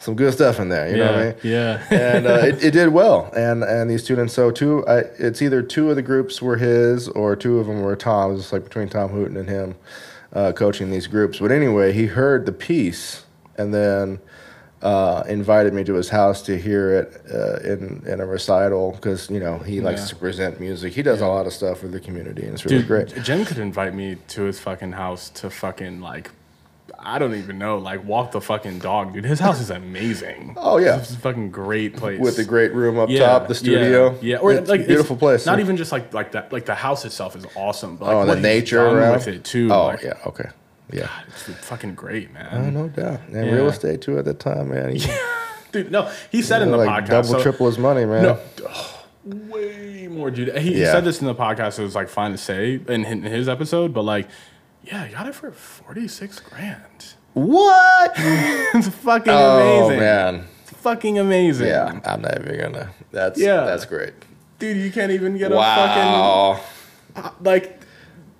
some 0.00 0.16
good 0.16 0.32
stuff 0.32 0.58
in 0.58 0.70
there. 0.70 0.90
You 0.90 0.96
yeah, 0.96 1.04
know 1.04 1.12
what 1.12 1.20
I 1.20 1.24
mean? 1.24 1.34
yeah, 1.44 1.86
and 1.92 2.26
uh, 2.26 2.30
it, 2.42 2.64
it 2.64 2.70
did 2.72 2.88
well. 2.88 3.30
And 3.36 3.62
and 3.62 3.88
these 3.88 4.02
students, 4.02 4.34
so 4.34 4.50
two, 4.50 4.84
I, 4.88 5.04
it's 5.20 5.40
either 5.40 5.62
two 5.62 5.88
of 5.88 5.94
the 5.94 6.02
groups 6.02 6.42
were 6.42 6.56
his 6.56 7.06
or 7.10 7.36
two 7.36 7.60
of 7.60 7.68
them 7.68 7.80
were 7.80 7.94
Tom's. 7.94 8.40
It's 8.40 8.52
like 8.52 8.64
between 8.64 8.88
Tom 8.88 9.10
Hooten 9.10 9.36
and 9.36 9.48
him 9.48 9.76
uh, 10.32 10.50
coaching 10.50 10.90
these 10.90 11.06
groups. 11.06 11.38
But 11.38 11.52
anyway, 11.52 11.92
he 11.92 12.06
heard 12.06 12.44
the 12.44 12.52
piece 12.52 13.24
and 13.56 13.72
then 13.72 14.18
uh, 14.82 15.22
invited 15.28 15.74
me 15.74 15.84
to 15.84 15.94
his 15.94 16.08
house 16.08 16.40
to 16.42 16.56
hear 16.58 16.94
it 17.00 17.22
uh, 17.32 17.56
in 17.70 18.02
in 18.06 18.20
a 18.20 18.26
recital 18.26 18.92
because 18.92 19.28
you 19.30 19.38
know 19.40 19.58
he 19.58 19.80
likes 19.80 20.00
Yeah. 20.02 20.06
to 20.08 20.16
present 20.16 20.58
music. 20.60 20.92
He 20.94 21.02
does 21.02 21.20
a 21.20 21.26
lot 21.26 21.46
of 21.46 21.52
stuff 21.52 21.80
for 21.80 21.88
the 21.88 22.00
community, 22.00 22.44
and 22.44 22.54
it's 22.54 22.64
really 22.64 22.78
Dude, 22.78 22.86
great. 22.88 23.22
Jen 23.22 23.44
could 23.44 23.58
invite 23.58 23.94
me 23.94 24.16
to 24.28 24.42
his 24.44 24.58
fucking 24.58 24.92
house 24.92 25.28
to 25.30 25.50
fucking 25.50 26.00
like, 26.00 26.30
I 26.98 27.18
don't 27.18 27.34
even 27.34 27.58
know, 27.58 27.76
like 27.76 28.04
walk 28.04 28.32
the 28.32 28.40
fucking 28.40 28.78
dog, 28.78 29.12
dude. 29.12 29.24
His 29.26 29.38
house 29.40 29.60
is 29.60 29.68
amazing. 29.70 30.54
Oh, 30.56 30.78
yeah. 30.78 30.98
it's 30.98 31.10
a 31.12 31.16
fucking 31.18 31.50
great 31.50 31.96
place 31.96 32.20
With 32.20 32.36
the 32.36 32.44
great 32.44 32.72
room 32.72 32.98
up 32.98 33.08
Yeah, 33.10 33.26
top, 33.26 33.48
the 33.48 33.54
studio, 33.54 34.12
yeah, 34.14 34.18
yeah. 34.22 34.36
or 34.38 34.52
It's 34.52 34.68
like 34.70 34.80
a 34.82 34.86
beautiful 34.86 35.16
place. 35.16 35.44
Not 35.44 35.56
huh? 35.56 35.60
even 35.62 35.76
just 35.76 35.92
like 35.92 36.14
like 36.14 36.32
that, 36.32 36.52
like 36.54 36.64
the 36.64 36.74
house 36.74 37.04
itself 37.04 37.36
is 37.36 37.44
awesome, 37.54 37.96
but 37.96 38.06
like 38.06 38.16
oh, 38.16 38.34
the 38.34 38.40
nature 38.40 38.82
around 38.82 39.12
with 39.18 39.28
it 39.28 39.44
too. 39.44 39.68
Oh 39.70 39.86
like, 39.88 40.02
yeah, 40.02 40.14
okay, 40.26 40.48
yeah. 40.92 41.08
it's 41.28 41.42
fucking 41.66 41.94
great, 41.94 42.32
man. 42.32 42.48
Oh, 42.52 42.70
no 42.70 42.88
doubt. 42.88 43.20
And 43.28 43.46
Yeah. 43.46 43.52
real 43.52 43.68
estate 43.68 44.00
too 44.02 44.18
at 44.18 44.24
the 44.24 44.34
time, 44.34 44.70
man. 44.70 44.96
He, 45.00 45.06
Dude, 45.72 45.92
no, 45.92 46.10
he 46.32 46.42
said 46.42 46.62
in 46.62 46.72
the 46.72 46.76
like 46.76 47.04
podcast, 47.04 47.08
double, 47.08 47.28
so- 47.28 47.42
triple 47.42 47.66
his 47.66 47.78
money, 47.78 48.04
man. 48.04 48.22
No, 48.24 48.38
oh, 48.66 49.02
way 49.24 50.08
more, 50.08 50.28
dude. 50.30 50.56
He, 50.58 50.74
he 50.74 50.80
Yeah. 50.80 50.90
said 50.92 51.04
this 51.04 51.20
in 51.20 51.28
the 51.28 51.34
podcast. 51.34 51.78
It 51.78 51.82
was 51.84 51.94
like 51.94 52.08
fine 52.08 52.32
to 52.32 52.38
say 52.38 52.80
in, 52.88 53.04
in 53.04 53.22
his 53.22 53.48
episode, 53.48 53.94
but 53.94 54.02
like, 54.02 54.28
yeah, 54.82 55.06
you 55.06 55.14
got 55.14 55.28
it 55.28 55.34
for 55.36 55.52
forty 55.52 56.08
six 56.08 56.40
grand. 56.40 57.14
What? 57.34 58.12
it's 58.16 58.88
fucking 58.88 59.32
oh 59.32 59.84
amazing. 59.86 60.00
man. 60.00 60.44
It's 60.62 60.72
fucking 60.80 61.18
amazing. 61.20 61.68
Yeah, 61.68 62.00
I'm 62.04 62.20
not 62.22 62.40
even 62.40 62.58
gonna. 62.58 62.90
That's 63.12 63.38
Yeah. 63.38 63.64
That's 63.64 63.84
great. 63.84 64.14
dude, 64.58 64.76
you 64.76 64.90
can't 64.90 65.12
even 65.12 65.38
get 65.38 65.52
a 65.52 65.54
fucking 65.54 67.22
uh, 67.24 67.30
like. 67.42 67.79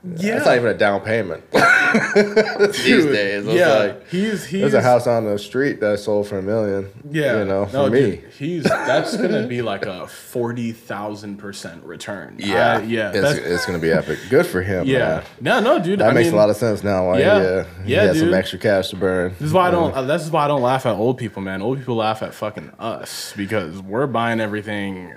Yeah, 0.02 0.35
That's 0.36 0.47
not 0.47 0.56
even 0.56 0.68
a 0.68 0.74
down 0.78 1.02
payment. 1.02 1.44
these 1.52 2.85
Dude, 2.85 3.12
days. 3.12 3.44
Yeah, 3.47 3.68
like, 3.74 4.09
he's 4.09 4.44
he's 4.47 4.60
there's 4.62 4.74
a 4.74 4.81
house 4.81 5.06
on 5.06 5.24
the 5.27 5.39
street 5.39 5.81
that 5.81 5.98
sold 5.98 6.27
for 6.27 6.39
a 6.39 6.43
million. 6.43 6.89
Yeah, 7.10 7.40
you 7.40 7.44
know, 7.44 7.66
for 7.66 7.72
no, 7.74 7.90
me. 7.90 8.01
dude, 8.01 8.24
he's 8.39 8.64
that's 8.64 9.16
gonna 9.16 9.47
be 9.47 9.60
like 9.60 9.85
a 9.86 10.06
forty 10.06 10.72
thousand 10.72 11.36
percent 11.36 11.85
return. 11.85 12.36
Yeah, 12.39 12.78
I- 12.78 12.82
yeah, 12.82 13.12
It's, 13.14 13.39
it's 13.39 13.66
gonna 13.66 13.78
be 13.78 13.90
epic. 13.90 14.18
Good 14.31 14.47
for 14.47 14.62
him. 14.62 14.86
yeah. 14.86 15.22
man. 15.40 15.62
No, 15.64 15.77
no, 15.78 15.85
dude. 15.85 15.98
That 15.98 16.10
I 16.10 16.14
makes 16.14 16.27
mean, 16.28 16.35
a 16.35 16.39
lot 16.39 16.48
of 16.51 16.56
sense 16.56 16.82
now. 16.82 17.09
Why 17.09 17.18
Yeah. 17.18 17.39
he, 17.40 17.47
uh, 17.47 17.64
he 17.85 17.93
Yeah, 17.93 18.02
has 18.05 18.18
some 18.20 18.32
extra 18.32 18.59
cash 18.59 18.89
to 18.90 18.97
burn. 18.97 19.32
This 19.39 19.48
is 19.48 19.52
why 19.52 19.68
I 19.68 19.70
don't. 19.70 19.94
uh, 19.94 20.02
This 20.02 20.22
is 20.22 20.31
why 20.31 20.44
I 20.44 20.48
don't 20.48 20.62
laugh 20.62 20.86
at 20.86 20.94
old 20.94 21.18
people, 21.18 21.43
man. 21.43 21.60
Old 21.60 21.78
people 21.78 21.97
laugh 21.97 22.22
at 22.22 22.32
fucking 22.32 22.70
us 22.78 23.35
because 23.36 23.82
we're 23.82 24.06
buying 24.06 24.40
everything 24.40 25.14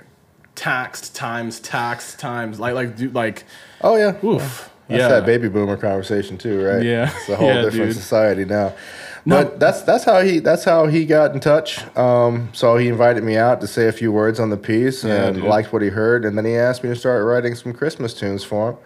taxed 0.56 1.16
times 1.16 1.58
taxed 1.58 2.20
times 2.20 2.60
like 2.60 2.74
like 2.74 2.96
dude 2.96 3.12
like 3.14 3.42
Oh 3.80 3.96
yeah. 3.96 4.14
oof. 4.24 4.70
That's 4.88 5.00
yeah. 5.00 5.08
that 5.08 5.26
baby 5.26 5.48
boomer 5.48 5.76
conversation 5.76 6.36
too, 6.38 6.62
right? 6.64 6.82
Yeah. 6.82 7.10
It's 7.16 7.28
a 7.28 7.36
whole 7.36 7.46
Yeah, 7.54 7.62
different 7.62 7.86
dude. 7.92 7.94
society 7.96 8.44
now. 8.44 8.72
No. 9.26 9.42
But 9.44 9.58
that's 9.58 9.80
that's 9.82 10.04
how 10.04 10.20
he 10.20 10.40
that's 10.40 10.64
how 10.64 10.86
he 10.86 11.06
got 11.06 11.32
in 11.32 11.40
touch. 11.40 11.78
Um, 11.96 12.50
so 12.52 12.76
he 12.76 12.88
invited 12.88 13.24
me 13.24 13.36
out 13.38 13.62
to 13.62 13.66
say 13.66 13.88
a 13.88 13.92
few 13.92 14.12
words 14.12 14.38
on 14.38 14.50
the 14.50 14.58
piece 14.58 15.02
Yeah, 15.02 15.24
and 15.24 15.36
dude. 15.36 15.44
liked 15.44 15.72
what 15.72 15.80
he 15.80 15.88
heard, 15.88 16.26
and 16.26 16.36
then 16.36 16.44
he 16.44 16.54
asked 16.56 16.82
me 16.84 16.90
to 16.90 16.96
start 16.96 17.24
writing 17.24 17.54
some 17.54 17.72
Christmas 17.72 18.12
tunes 18.12 18.44
for 18.44 18.72
him. 18.72 18.76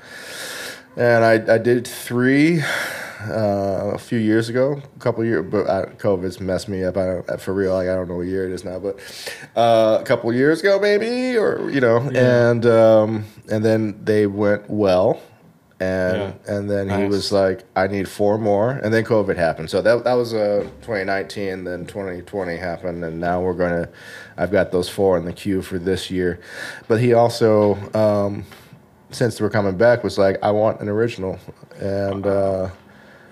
And 0.97 1.25
I, 1.25 1.55
I 1.55 1.59
did 1.59 1.87
three 1.87 2.61
uh, 2.61 3.91
a 3.95 3.99
few 3.99 4.19
years 4.19 4.49
ago, 4.49 4.81
a 4.97 4.99
couple 5.01 5.25
years, 5.25 5.45
but 5.51 5.69
I, 5.69 5.87
COVID's 5.97 6.41
messed 6.41 6.69
me 6.69 6.85
up. 6.85 6.97
I 6.97 7.07
don't, 7.07 7.41
for 7.41 7.53
real, 7.53 7.75
like 7.75 7.89
I 7.89 7.95
don't 7.95 8.09
know 8.09 8.17
what 8.17 8.27
year 8.27 8.47
it 8.47 8.53
is 8.53 8.65
now, 8.65 8.79
but 8.79 8.99
uh, 9.57 9.99
a 10.01 10.05
couple 10.05 10.33
years 10.33 10.61
ago, 10.61 10.79
maybe, 10.81 11.37
or 11.37 11.69
you 11.71 11.81
know, 11.81 12.09
Yeah. 12.13 12.51
and 12.51 12.67
um, 12.67 13.25
and 13.51 13.65
then 13.65 13.99
they 14.05 14.27
went 14.29 14.71
well, 14.71 15.21
and 15.81 16.17
Yeah. 16.47 16.55
and 16.55 16.71
then 16.71 16.89
he 16.89 17.07
was 17.07 17.31
like, 17.33 17.65
I 17.77 17.87
need 17.87 18.09
four 18.09 18.39
more, 18.39 18.71
and 18.71 18.93
then 18.93 19.05
COVID 19.05 19.37
happened. 19.37 19.71
So 19.71 19.81
that 19.83 20.05
that 20.05 20.15
was 20.15 20.35
uh, 20.35 20.63
2019. 20.83 21.65
Then 21.65 21.87
2020 21.87 22.57
happened, 22.57 23.05
and 23.05 23.21
now 23.21 23.41
we're 23.41 23.55
gonna. 23.55 23.89
I've 24.37 24.51
got 24.53 24.73
those 24.73 24.89
four 24.89 25.17
in 25.19 25.25
the 25.25 25.33
queue 25.33 25.63
for 25.63 25.79
this 25.79 26.11
year, 26.11 26.41
but 26.89 27.01
he 27.01 27.13
also. 27.15 27.77
Um, 27.95 28.45
since 29.11 29.41
we're 29.41 29.49
coming 29.49 29.75
back, 29.79 30.05
was 30.05 30.19
like, 30.19 30.37
I 30.43 30.51
want 30.51 30.81
an 30.83 30.89
original, 30.91 31.39
and 31.81 32.27
uh, 32.27 32.69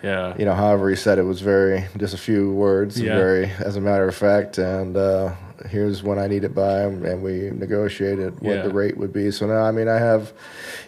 yeah. 0.02 0.34
you 0.38 0.46
know, 0.46 0.54
however 0.54 0.88
he 0.88 0.96
said 0.96 1.18
it 1.18 1.22
was 1.24 1.42
very 1.42 1.84
just 1.98 2.14
a 2.14 2.16
few 2.18 2.50
words, 2.54 2.98
Yeah. 2.98 3.14
very 3.14 3.50
as 3.62 3.76
a 3.76 3.80
matter 3.82 4.08
of 4.08 4.14
fact, 4.14 4.56
and 4.56 4.96
uh, 4.96 5.34
here's 5.68 6.02
when 6.02 6.18
I 6.18 6.26
need 6.26 6.44
it 6.44 6.54
by, 6.54 6.80
and 6.80 7.22
we 7.22 7.50
negotiated 7.50 8.40
what 8.40 8.56
Yeah. 8.56 8.62
the 8.62 8.70
rate 8.70 8.96
would 8.96 9.12
be. 9.12 9.30
So 9.30 9.46
now, 9.46 9.62
I 9.64 9.70
mean, 9.70 9.88
I 9.88 9.98
have, 9.98 10.32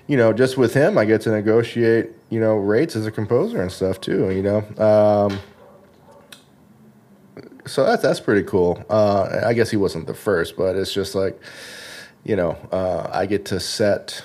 you 0.07 0.16
know, 0.16 0.32
just 0.32 0.57
with 0.59 0.74
him, 0.74 0.99
I 0.99 1.05
get 1.05 1.23
to 1.23 1.31
negotiate, 1.31 2.11
you 2.31 2.40
know, 2.40 2.57
rates 2.57 2.95
as 2.97 3.07
a 3.07 3.11
composer 3.11 3.61
and 3.62 3.73
stuff 3.73 4.01
too, 4.01 4.31
you 4.31 4.43
know. 4.43 4.59
Um, 4.82 5.39
so 7.66 7.85
that's 7.85 8.03
that's 8.03 8.20
pretty 8.20 8.47
cool. 8.47 8.82
Uh, 8.89 9.40
I 9.45 9.53
guess 9.53 9.70
he 9.70 9.77
wasn't 9.77 10.07
the 10.07 10.15
first, 10.15 10.57
but 10.57 10.74
it's 10.77 10.93
just 10.93 11.15
like, 11.15 11.39
you 12.24 12.35
know, 12.36 12.57
uh, 12.73 13.09
I 13.12 13.27
get 13.27 13.45
to 13.47 13.61
set. 13.61 14.23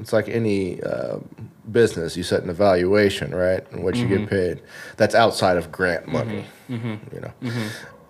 It's 0.00 0.12
like 0.12 0.28
any 0.28 0.80
uh, 0.82 1.18
business, 1.72 2.16
you 2.16 2.22
set 2.22 2.42
an 2.44 2.50
evaluation, 2.50 3.34
right, 3.34 3.64
and 3.72 3.82
what 3.82 3.96
you 3.96 4.04
Mm-hmm. 4.04 4.18
get 4.20 4.30
paid. 4.30 4.62
That's 4.96 5.14
outside 5.14 5.56
of 5.56 5.72
grant 5.72 6.06
money, 6.08 6.44
you 6.68 7.20
know, 7.20 7.32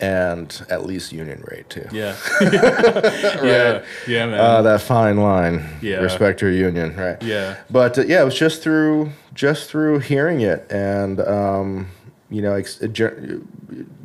and 0.01 0.65
at 0.71 0.87
least 0.87 1.13
union 1.13 1.43
rate 1.51 1.69
too. 1.71 1.87
Yeah. 1.93 2.15
yeah. 2.41 3.85
Yeah, 4.07 4.27
man. 4.27 4.41
Uh, 4.41 4.63
that 4.63 4.81
fine 4.81 5.17
line, 5.19 5.65
Yeah. 5.83 5.97
respect 5.99 6.41
your 6.43 6.53
union, 6.53 6.95
right? 6.97 7.21
yeah. 7.23 7.57
But 7.71 7.99
uh, 7.99 8.03
yeah, 8.03 8.23
it 8.23 8.25
was 8.25 8.39
just 8.39 8.63
through 8.63 9.11
just 9.35 9.69
through 9.71 10.01
hearing 10.01 10.41
it 10.41 10.67
and 10.71 11.21
um, 11.21 11.89
you 12.31 12.43
know 12.43 12.55
ex- 12.55 12.79
gen- 12.93 13.47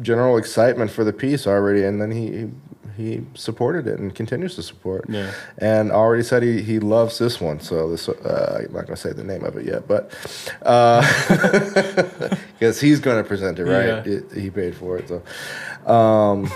general 0.01 0.37
excitement 0.37 0.91
for 0.91 1.03
the 1.03 1.13
piece 1.13 1.45
already, 1.47 1.83
and 1.83 2.01
then 2.01 2.11
he 2.11 2.31
he 2.31 2.49
supported 3.33 3.87
it 3.87 3.99
and 3.99 4.13
continues 4.13 4.55
to 4.55 4.63
support. 4.63 5.05
Yeah. 5.09 5.31
And 5.57 5.91
already 5.91 6.23
said 6.23 6.43
he, 6.43 6.61
he 6.61 6.79
loves 6.79 7.17
this 7.17 7.41
one. 7.41 7.59
So 7.59 7.89
this 7.89 8.07
uh, 8.09 8.63
I'm 8.67 8.73
not 8.73 8.85
gonna 8.85 8.95
say 8.97 9.13
the 9.13 9.23
name 9.23 9.43
of 9.43 9.57
it 9.57 9.65
yet, 9.65 9.87
but 9.87 10.11
because 12.53 12.79
he's 12.79 12.99
gonna 12.99 13.23
present 13.23 13.59
it, 13.59 13.65
right? 13.65 13.85
Yeah. 14.05 14.13
It- 14.13 14.31
he 14.33 14.49
paid 14.49 14.75
for 14.75 14.97
it, 14.97 15.07
so. 15.09 15.21
Um, 15.91 16.51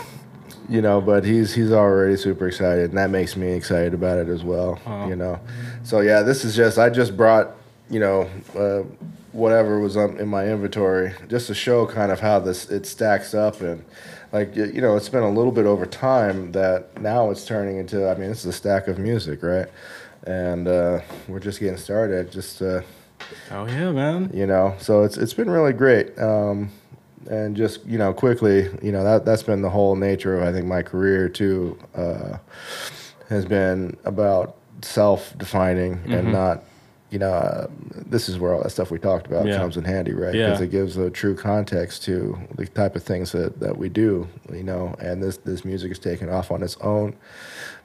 you 0.70 0.82
know, 0.82 1.00
but 1.00 1.24
he's 1.24 1.54
he's 1.54 1.72
already 1.72 2.18
super 2.18 2.48
excited, 2.48 2.90
and 2.90 2.98
that 2.98 3.10
makes 3.10 3.36
me 3.38 3.52
excited 3.54 3.94
about 3.94 4.18
it 4.18 4.28
as 4.28 4.44
well. 4.44 4.80
You 5.08 5.16
know, 5.16 5.40
so 5.84 6.02
yeah, 6.02 6.22
this 6.24 6.44
is 6.44 6.56
just 6.56 6.78
I 6.78 6.90
just 6.90 7.16
brought 7.16 7.52
you 7.90 8.00
know 8.02 8.30
uh, 8.54 8.84
whatever 9.32 9.80
was 9.80 9.96
on, 9.96 10.18
in 10.18 10.28
my 10.28 10.46
inventory 10.48 11.14
just 11.30 11.48
to 11.48 11.54
show 11.56 11.86
kind 11.86 12.12
of 12.12 12.20
how 12.20 12.40
this 12.40 12.70
it 12.70 12.86
stacks 12.86 13.34
up 13.34 13.62
and 13.62 13.86
like 14.32 14.56
you 14.56 14.82
know 14.82 14.96
it's 14.96 15.10
been 15.10 15.24
a 15.24 15.30
little 15.30 15.52
bit 15.52 15.66
over 15.66 15.86
time 15.86 16.52
that 16.54 17.00
now 17.02 17.30
it's 17.32 17.46
turning 17.46 17.78
into 17.78 18.10
I 18.10 18.16
mean 18.16 18.30
this 18.30 18.40
is 18.40 18.46
a 18.48 18.54
stack 18.54 18.88
of 18.88 18.98
music, 18.98 19.42
right? 19.44 19.68
And 20.26 20.68
uh, 20.68 21.00
we're 21.28 21.40
just 21.40 21.60
getting 21.60 21.78
started. 21.78 22.32
Just 22.32 22.62
uh, 22.62 22.82
Oh 23.52 23.66
yeah, 23.66 23.92
man. 23.92 24.30
you 24.34 24.46
know 24.46 24.76
so 24.80 25.04
it's 25.04 25.18
it's 25.18 25.34
been 25.34 25.50
really 25.50 25.74
great 25.74 26.18
um, 26.20 26.70
and 27.30 27.56
just 27.58 27.86
you 27.86 27.98
know 27.98 28.14
quickly 28.14 28.70
you 28.82 28.92
know 28.92 29.04
that 29.04 29.26
that's 29.26 29.44
been 29.44 29.62
the 29.62 29.70
whole 29.70 29.96
nature 29.96 30.38
of 30.38 30.44
i 30.48 30.52
think 30.52 30.66
my 30.68 30.82
career 30.84 31.28
too 31.28 31.78
uh, 31.96 32.38
has 33.28 33.44
been 33.44 33.98
about 34.06 34.56
self-defining 34.82 36.00
and 36.06 36.32
not 36.32 36.64
you 37.10 37.20
know 37.20 37.30
uh, 37.32 37.68
this 38.06 38.28
is 38.30 38.38
where 38.38 38.54
all 38.54 38.62
that 38.64 38.70
stuff 38.70 38.92
we 38.92 39.00
talked 39.00 39.28
about 39.28 39.46
Yeah. 39.46 39.58
comes 39.58 39.78
in 39.78 39.84
handy 39.86 40.14
right 40.14 40.36
Yeah. 40.36 40.48
because 40.48 40.62
it 40.62 40.72
gives 40.72 40.98
a 40.98 41.10
true 41.10 41.36
context 41.36 42.04
to 42.04 42.38
the 42.56 42.66
type 42.68 42.96
of 42.96 43.04
things 43.04 43.32
that, 43.32 43.60
that 43.60 43.78
we 43.78 43.88
do 43.90 44.28
you 44.52 44.64
know 44.64 44.94
and 45.00 45.24
this 45.24 45.38
this 45.38 45.64
music 45.64 45.92
is 45.92 46.00
taken 46.00 46.30
off 46.30 46.52
on 46.52 46.62
its 46.64 46.76
own 46.78 47.16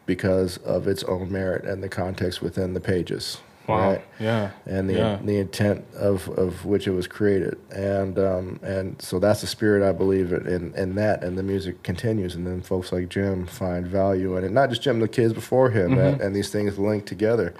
because 0.07 0.57
of 0.59 0.89
its 0.89 1.05
own 1.05 1.31
merit 1.31 1.65
and 1.65 1.83
the 1.83 1.89
context 1.89 2.43
within 2.43 2.75
the 2.75 2.81
pages 2.81 3.39
Wow. 3.69 3.91
right 3.93 4.05
Yeah. 4.19 4.51
and 4.67 4.91
the 4.91 4.95
yeah. 4.95 5.19
the 5.23 5.39
intent 5.39 5.85
of, 5.95 6.29
of 6.31 6.65
which 6.65 6.87
it 6.87 6.91
was 6.93 7.07
created, 7.07 7.59
and 7.71 8.19
um, 8.19 8.61
and 8.63 9.01
so 9.01 9.19
that's 9.19 9.41
the 9.41 9.47
spirit 9.47 9.89
I 9.89 9.93
believe 9.93 10.33
in, 10.33 10.47
in 10.47 10.75
in 10.75 10.95
that, 10.97 11.23
and 11.23 11.39
the 11.39 11.43
music 11.43 11.83
continues, 11.83 12.35
and 12.35 12.47
then 12.47 12.61
folks 12.63 12.93
like 12.93 13.09
Jim 13.09 13.47
find 13.47 13.87
value 13.87 14.37
in 14.37 14.45
it. 14.45 14.51
Not 14.53 14.71
just 14.71 14.83
Jim, 14.83 15.01
the 15.01 15.09
kids 15.09 15.33
before 15.33 15.71
him, 15.71 15.97
and, 15.99 16.21
and 16.21 16.35
these 16.35 16.51
things 16.51 16.79
link 16.79 17.07
together, 17.07 17.55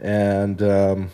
and. 0.00 0.62
Um, 0.62 1.10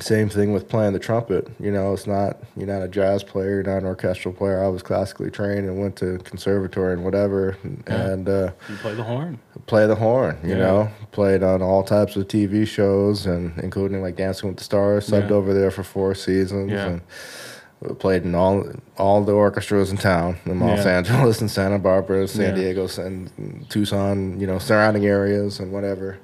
same 0.00 0.28
thing 0.28 0.52
with 0.52 0.68
playing 0.68 0.92
the 0.92 0.98
trumpet. 0.98 1.48
You 1.58 1.72
know, 1.72 1.92
it's 1.92 2.06
not 2.06 2.36
you're 2.56 2.68
not 2.68 2.82
a 2.82 2.88
jazz 2.88 3.22
player, 3.24 3.54
you're 3.54 3.62
not 3.64 3.78
an 3.78 3.86
orchestral 3.86 4.32
player. 4.32 4.62
I 4.62 4.68
was 4.68 4.82
classically 4.82 5.30
trained 5.30 5.66
and 5.66 5.80
went 5.80 5.96
to 5.96 6.18
conservatory 6.18 6.92
and 6.92 7.04
whatever, 7.04 7.56
and, 7.64 7.82
Yeah. 7.88 7.94
and 8.10 8.28
uh, 8.28 8.50
You 8.68 8.76
play 8.76 8.94
the 8.94 9.02
horn. 9.02 9.38
play 9.66 9.86
the 9.86 9.96
horn. 9.96 10.38
You 10.44 10.50
Yeah. 10.50 10.56
know, 10.58 10.88
played 11.10 11.42
on 11.42 11.62
all 11.62 11.82
types 11.82 12.14
of 12.16 12.28
TV 12.28 12.64
shows, 12.66 13.26
and 13.26 13.58
including 13.58 14.00
like 14.00 14.16
Dancing 14.16 14.48
with 14.48 14.58
the 14.58 14.64
Stars. 14.64 15.08
Subbed 15.08 15.30
Yeah. 15.30 15.36
over 15.36 15.52
there 15.52 15.70
for 15.72 15.82
four 15.82 16.14
seasons, 16.14 16.70
Yeah. 16.70 16.86
and 16.86 17.98
played 17.98 18.22
in 18.24 18.34
all 18.36 18.66
all 18.98 19.22
the 19.24 19.32
orchestras 19.32 19.90
in 19.90 19.96
town 19.96 20.36
in 20.46 20.60
Los 20.60 20.84
Yeah. 20.84 20.98
Angeles 20.98 21.40
and 21.40 21.50
Santa 21.50 21.78
Barbara, 21.78 22.26
San 22.28 22.56
Yeah. 22.56 22.62
Diego, 22.72 22.88
and 22.98 23.66
Tucson. 23.68 24.38
You 24.38 24.46
know, 24.46 24.58
surrounding 24.58 25.06
areas 25.06 25.58
and 25.58 25.72
whatever, 25.72 26.18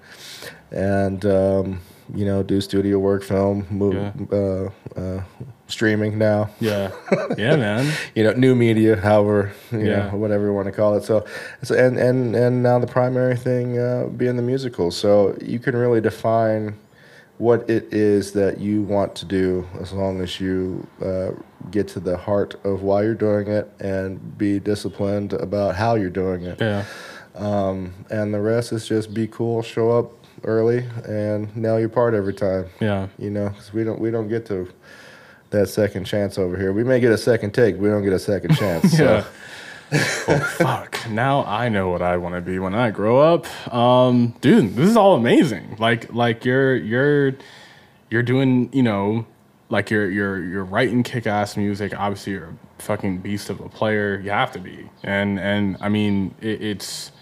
and. 0.70 1.24
Um, 1.26 1.80
you 2.12 2.24
know, 2.24 2.42
do 2.42 2.60
studio 2.60 2.98
work, 2.98 3.22
film, 3.22 3.66
move, 3.70 4.12
uh, 4.32 4.68
uh, 5.00 5.22
streaming 5.68 6.18
now 6.18 6.50
Yeah. 6.60 6.90
yeah, 7.38 7.56
man. 7.56 7.90
you 8.14 8.24
know, 8.24 8.32
new 8.32 8.54
media, 8.54 8.96
however, 9.00 9.52
you 9.72 9.78
Yeah. 9.78 10.10
know, 10.10 10.16
whatever 10.18 10.46
you 10.46 10.52
want 10.52 10.66
to 10.66 10.72
call 10.72 10.96
it. 10.96 11.04
So, 11.04 11.24
so 11.62 11.74
and 11.74 11.98
and 11.98 12.34
and 12.36 12.62
now 12.62 12.78
the 12.78 12.86
primary 12.86 13.36
thing 13.36 13.78
uh, 13.78 14.06
being 14.16 14.36
the 14.36 14.42
musical. 14.42 14.90
So 14.90 15.36
you 15.40 15.58
can 15.58 15.74
really 15.76 16.00
define 16.02 16.76
what 17.38 17.68
it 17.68 17.92
is 17.92 18.32
that 18.32 18.58
you 18.60 18.82
want 18.82 19.14
to 19.16 19.24
do 19.24 19.66
as 19.80 19.92
long 19.92 20.20
as 20.20 20.38
you 20.40 20.86
uh, 21.04 21.30
get 21.70 21.88
to 21.88 22.00
the 22.00 22.16
heart 22.16 22.54
of 22.64 22.82
why 22.82 23.02
you're 23.02 23.14
doing 23.14 23.48
it 23.48 23.68
and 23.80 24.38
be 24.38 24.60
disciplined 24.60 25.32
about 25.32 25.74
how 25.74 25.94
you're 25.96 26.10
doing 26.10 26.42
it. 26.44 26.60
Yeah. 26.60 26.84
Um, 27.34 27.92
and 28.10 28.32
the 28.32 28.40
rest 28.40 28.72
is 28.72 28.86
just 28.86 29.12
be 29.12 29.26
cool, 29.26 29.62
show 29.62 29.90
up 29.90 30.12
early, 30.44 30.84
and 31.06 31.54
nail 31.56 31.78
your 31.80 31.88
part 31.88 32.14
every 32.14 32.34
time 32.34 32.66
Yeah. 32.80 33.08
you 33.18 33.30
know, 33.30 33.50
'cause 33.50 33.72
we 33.72 33.84
don't 33.84 34.00
we 34.00 34.10
don't 34.10 34.28
get 34.28 34.46
to 34.46 34.68
that 35.50 35.68
second 35.68 36.04
chance 36.04 36.38
over 36.38 36.56
here. 36.56 36.72
We 36.72 36.82
may 36.84 36.98
get 37.00 37.12
a 37.12 37.18
second 37.18 37.52
take, 37.52 37.78
we 37.78 37.88
don't 37.88 38.02
get 38.04 38.12
a 38.12 38.18
second 38.18 38.54
chance. 38.56 38.98
Yeah. 38.98 39.22
So 39.22 39.26
oh 40.28 40.38
fuck! 40.58 40.98
Now 41.10 41.44
I 41.44 41.68
know 41.68 41.88
what 41.88 42.02
I 42.02 42.16
want 42.16 42.34
to 42.34 42.40
be 42.40 42.58
when 42.58 42.74
I 42.74 42.90
grow 42.90 43.20
up. 43.20 43.46
Um, 43.72 44.34
dude, 44.40 44.74
this 44.74 44.88
is 44.88 44.96
all 44.96 45.14
amazing. 45.14 45.76
Like, 45.78 46.12
like 46.12 46.44
you're 46.44 46.74
you're 46.74 47.34
you're 48.10 48.22
doing, 48.22 48.70
you 48.72 48.82
know, 48.82 49.26
like 49.68 49.90
you're 49.90 50.10
you're 50.10 50.42
you're 50.42 50.64
writing 50.64 51.02
kick-ass 51.02 51.56
music. 51.56 51.92
Obviously, 51.96 52.32
you're 52.32 52.46
a 52.78 52.82
fucking 52.82 53.18
beast 53.18 53.50
of 53.50 53.60
a 53.60 53.68
player. 53.68 54.18
You 54.24 54.30
have 54.30 54.50
to 54.52 54.58
be. 54.58 54.88
And 55.04 55.38
and 55.38 55.76
I 55.80 55.90
mean, 55.90 56.34
it, 56.40 56.60
it's 56.62 57.12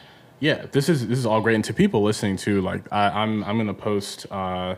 yeah. 0.42 0.66
This 0.72 0.88
is 0.88 1.06
this 1.08 1.18
is 1.18 1.24
all 1.26 1.40
great. 1.40 1.54
And 1.54 1.64
to 1.64 1.72
people 1.72 2.02
listening 2.02 2.36
to, 2.38 2.60
like, 2.60 2.82
I, 2.92 3.04
I'm 3.22 3.42
I'm 3.44 3.56
gonna 3.56 3.72
post. 3.74 4.26
Uh, 4.30 4.74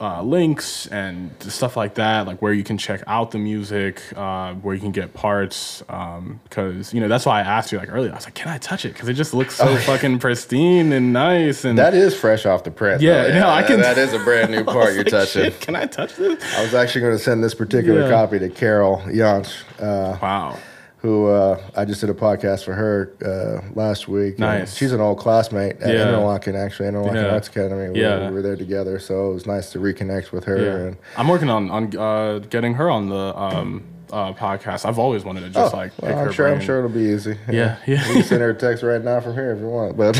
uh, 0.00 0.20
links 0.22 0.88
and 0.88 1.30
stuff 1.40 1.76
like 1.76 1.94
that, 1.94 2.26
like 2.26 2.42
where 2.42 2.52
you 2.52 2.64
can 2.64 2.76
check 2.76 3.00
out 3.06 3.30
the 3.30 3.38
music, 3.38 4.02
uh, 4.16 4.52
where 4.54 4.74
you 4.74 4.80
can 4.80 4.90
get 4.90 5.14
parts. 5.14 5.82
Because 5.86 6.92
you 6.92 7.00
know 7.00 7.06
that's 7.06 7.24
why 7.24 7.38
I 7.38 7.42
asked 7.42 7.70
you 7.70 7.78
like 7.78 7.88
earlier. 7.90 8.10
I 8.10 8.16
was 8.16 8.24
like, 8.24 8.34
"Can 8.34 8.48
I 8.48 8.58
touch 8.58 8.84
it?" 8.84 8.92
Because 8.92 9.08
it 9.08 9.14
just 9.14 9.32
looks 9.34 9.54
so 9.54 9.74
fucking 9.88 10.18
pristine 10.18 10.92
and 10.92 11.12
nice. 11.12 11.64
And 11.64 11.78
That 11.78 11.94
is 11.94 12.12
fresh 12.14 12.44
off 12.44 12.64
the 12.64 12.72
press. 12.72 13.00
Yeah, 13.00 13.28
though. 13.28 13.40
no, 13.40 13.48
I 13.48 13.62
can- 13.62 13.80
That 13.80 13.96
is 13.96 14.12
a 14.12 14.18
brand 14.18 14.50
new 14.50 14.64
part 14.74 14.94
you're 14.94 15.04
like, 15.04 15.12
touching. 15.12 15.44
"Shit, 15.44 15.60
can 15.60 15.76
I 15.76 15.86
touch 15.86 16.16
this? 16.16 16.42
I 16.58 16.62
was 16.62 16.74
actually 16.74 17.02
going 17.02 17.16
to 17.16 17.22
send 17.22 17.42
this 17.44 17.54
particular 17.54 18.00
Yeah. 18.02 18.10
copy 18.10 18.40
to 18.40 18.48
Carol 18.50 18.98
Jantsch, 19.06 19.62
uh, 19.80 20.18
Wow. 20.20 20.58
Who 21.04 21.26
uh, 21.26 21.60
I 21.76 21.84
just 21.84 22.00
did 22.00 22.08
a 22.08 22.14
podcast 22.14 22.64
for 22.64 22.72
her 22.72 23.12
uh, 23.22 23.60
last 23.78 24.08
week. 24.08 24.38
Nice. 24.38 24.74
She's 24.74 24.90
an 24.90 25.02
old 25.02 25.18
classmate 25.18 25.76
at 25.82 25.92
Yeah. 25.94 26.06
Interlochen, 26.06 26.54
actually, 26.54 26.88
Interlochen 26.88 27.14
Yeah. 27.16 27.26
Arts 27.34 27.48
Academy. 27.48 27.90
We, 27.90 28.00
Yeah. 28.00 28.28
we 28.30 28.34
were 28.34 28.40
there 28.40 28.56
together, 28.56 28.98
so 28.98 29.30
it 29.30 29.34
was 29.34 29.46
nice 29.46 29.70
to 29.72 29.78
reconnect 29.80 30.32
with 30.32 30.44
her. 30.44 30.56
Yeah. 30.56 30.76
And 30.88 30.96
I'm 31.18 31.28
working 31.28 31.50
on 31.50 31.70
on 31.70 31.94
uh, 31.94 32.38
getting 32.38 32.72
her 32.74 32.88
on 32.90 33.10
the 33.10 33.36
um, 33.38 33.84
uh, 34.10 34.32
podcast. 34.32 34.86
I've 34.86 34.98
always 34.98 35.24
wanted 35.26 35.40
to 35.40 35.50
just 35.50 35.74
Oh, 35.74 35.76
like 35.76 35.92
well, 36.00 36.18
I'm 36.18 36.32
sure. 36.32 36.48
I'm 36.48 36.60
sure 36.62 36.78
it'll 36.78 36.88
be 36.88 37.00
easy. 37.12 37.36
Yeah, 37.50 37.76
yeah. 37.86 38.06
You 38.08 38.14
can 38.14 38.22
send 38.22 38.40
her 38.40 38.48
a 38.50 38.54
text 38.54 38.82
right 38.82 39.04
now 39.04 39.20
from 39.20 39.34
here 39.34 39.52
if 39.52 39.60
you 39.60 39.66
want, 39.68 39.98
but 39.98 40.18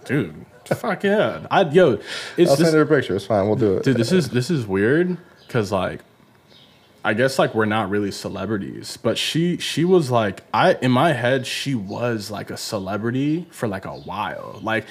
dude. 0.04 0.44
Fuck 0.66 1.04
yeah. 1.04 1.46
I 1.50 1.62
yo, 1.62 1.92
it's 2.36 2.50
I'll 2.50 2.56
this, 2.56 2.66
send 2.66 2.74
her 2.74 2.82
a 2.82 2.86
picture. 2.86 3.16
It's 3.16 3.24
fine. 3.24 3.46
We'll 3.46 3.56
do 3.56 3.78
it. 3.78 3.84
dude. 3.84 3.96
This 3.96 4.12
is 4.12 4.28
this 4.28 4.50
is 4.50 4.66
weird 4.66 5.16
because 5.46 5.72
like. 5.72 6.00
I 7.06 7.14
guess 7.14 7.38
like 7.38 7.54
we're 7.54 7.64
not 7.66 7.88
really 7.88 8.10
celebrities, 8.10 8.96
but 8.96 9.16
she 9.16 9.58
she 9.58 9.84
was 9.84 10.10
like 10.10 10.42
I 10.52 10.74
in 10.82 10.90
my 10.90 11.12
head 11.12 11.46
she 11.46 11.74
was 11.74 12.30
like 12.30 12.50
a 12.50 12.56
celebrity 12.56 13.46
for 13.50 13.68
like 13.68 13.84
a 13.84 13.94
while, 13.94 14.58
like 14.62 14.86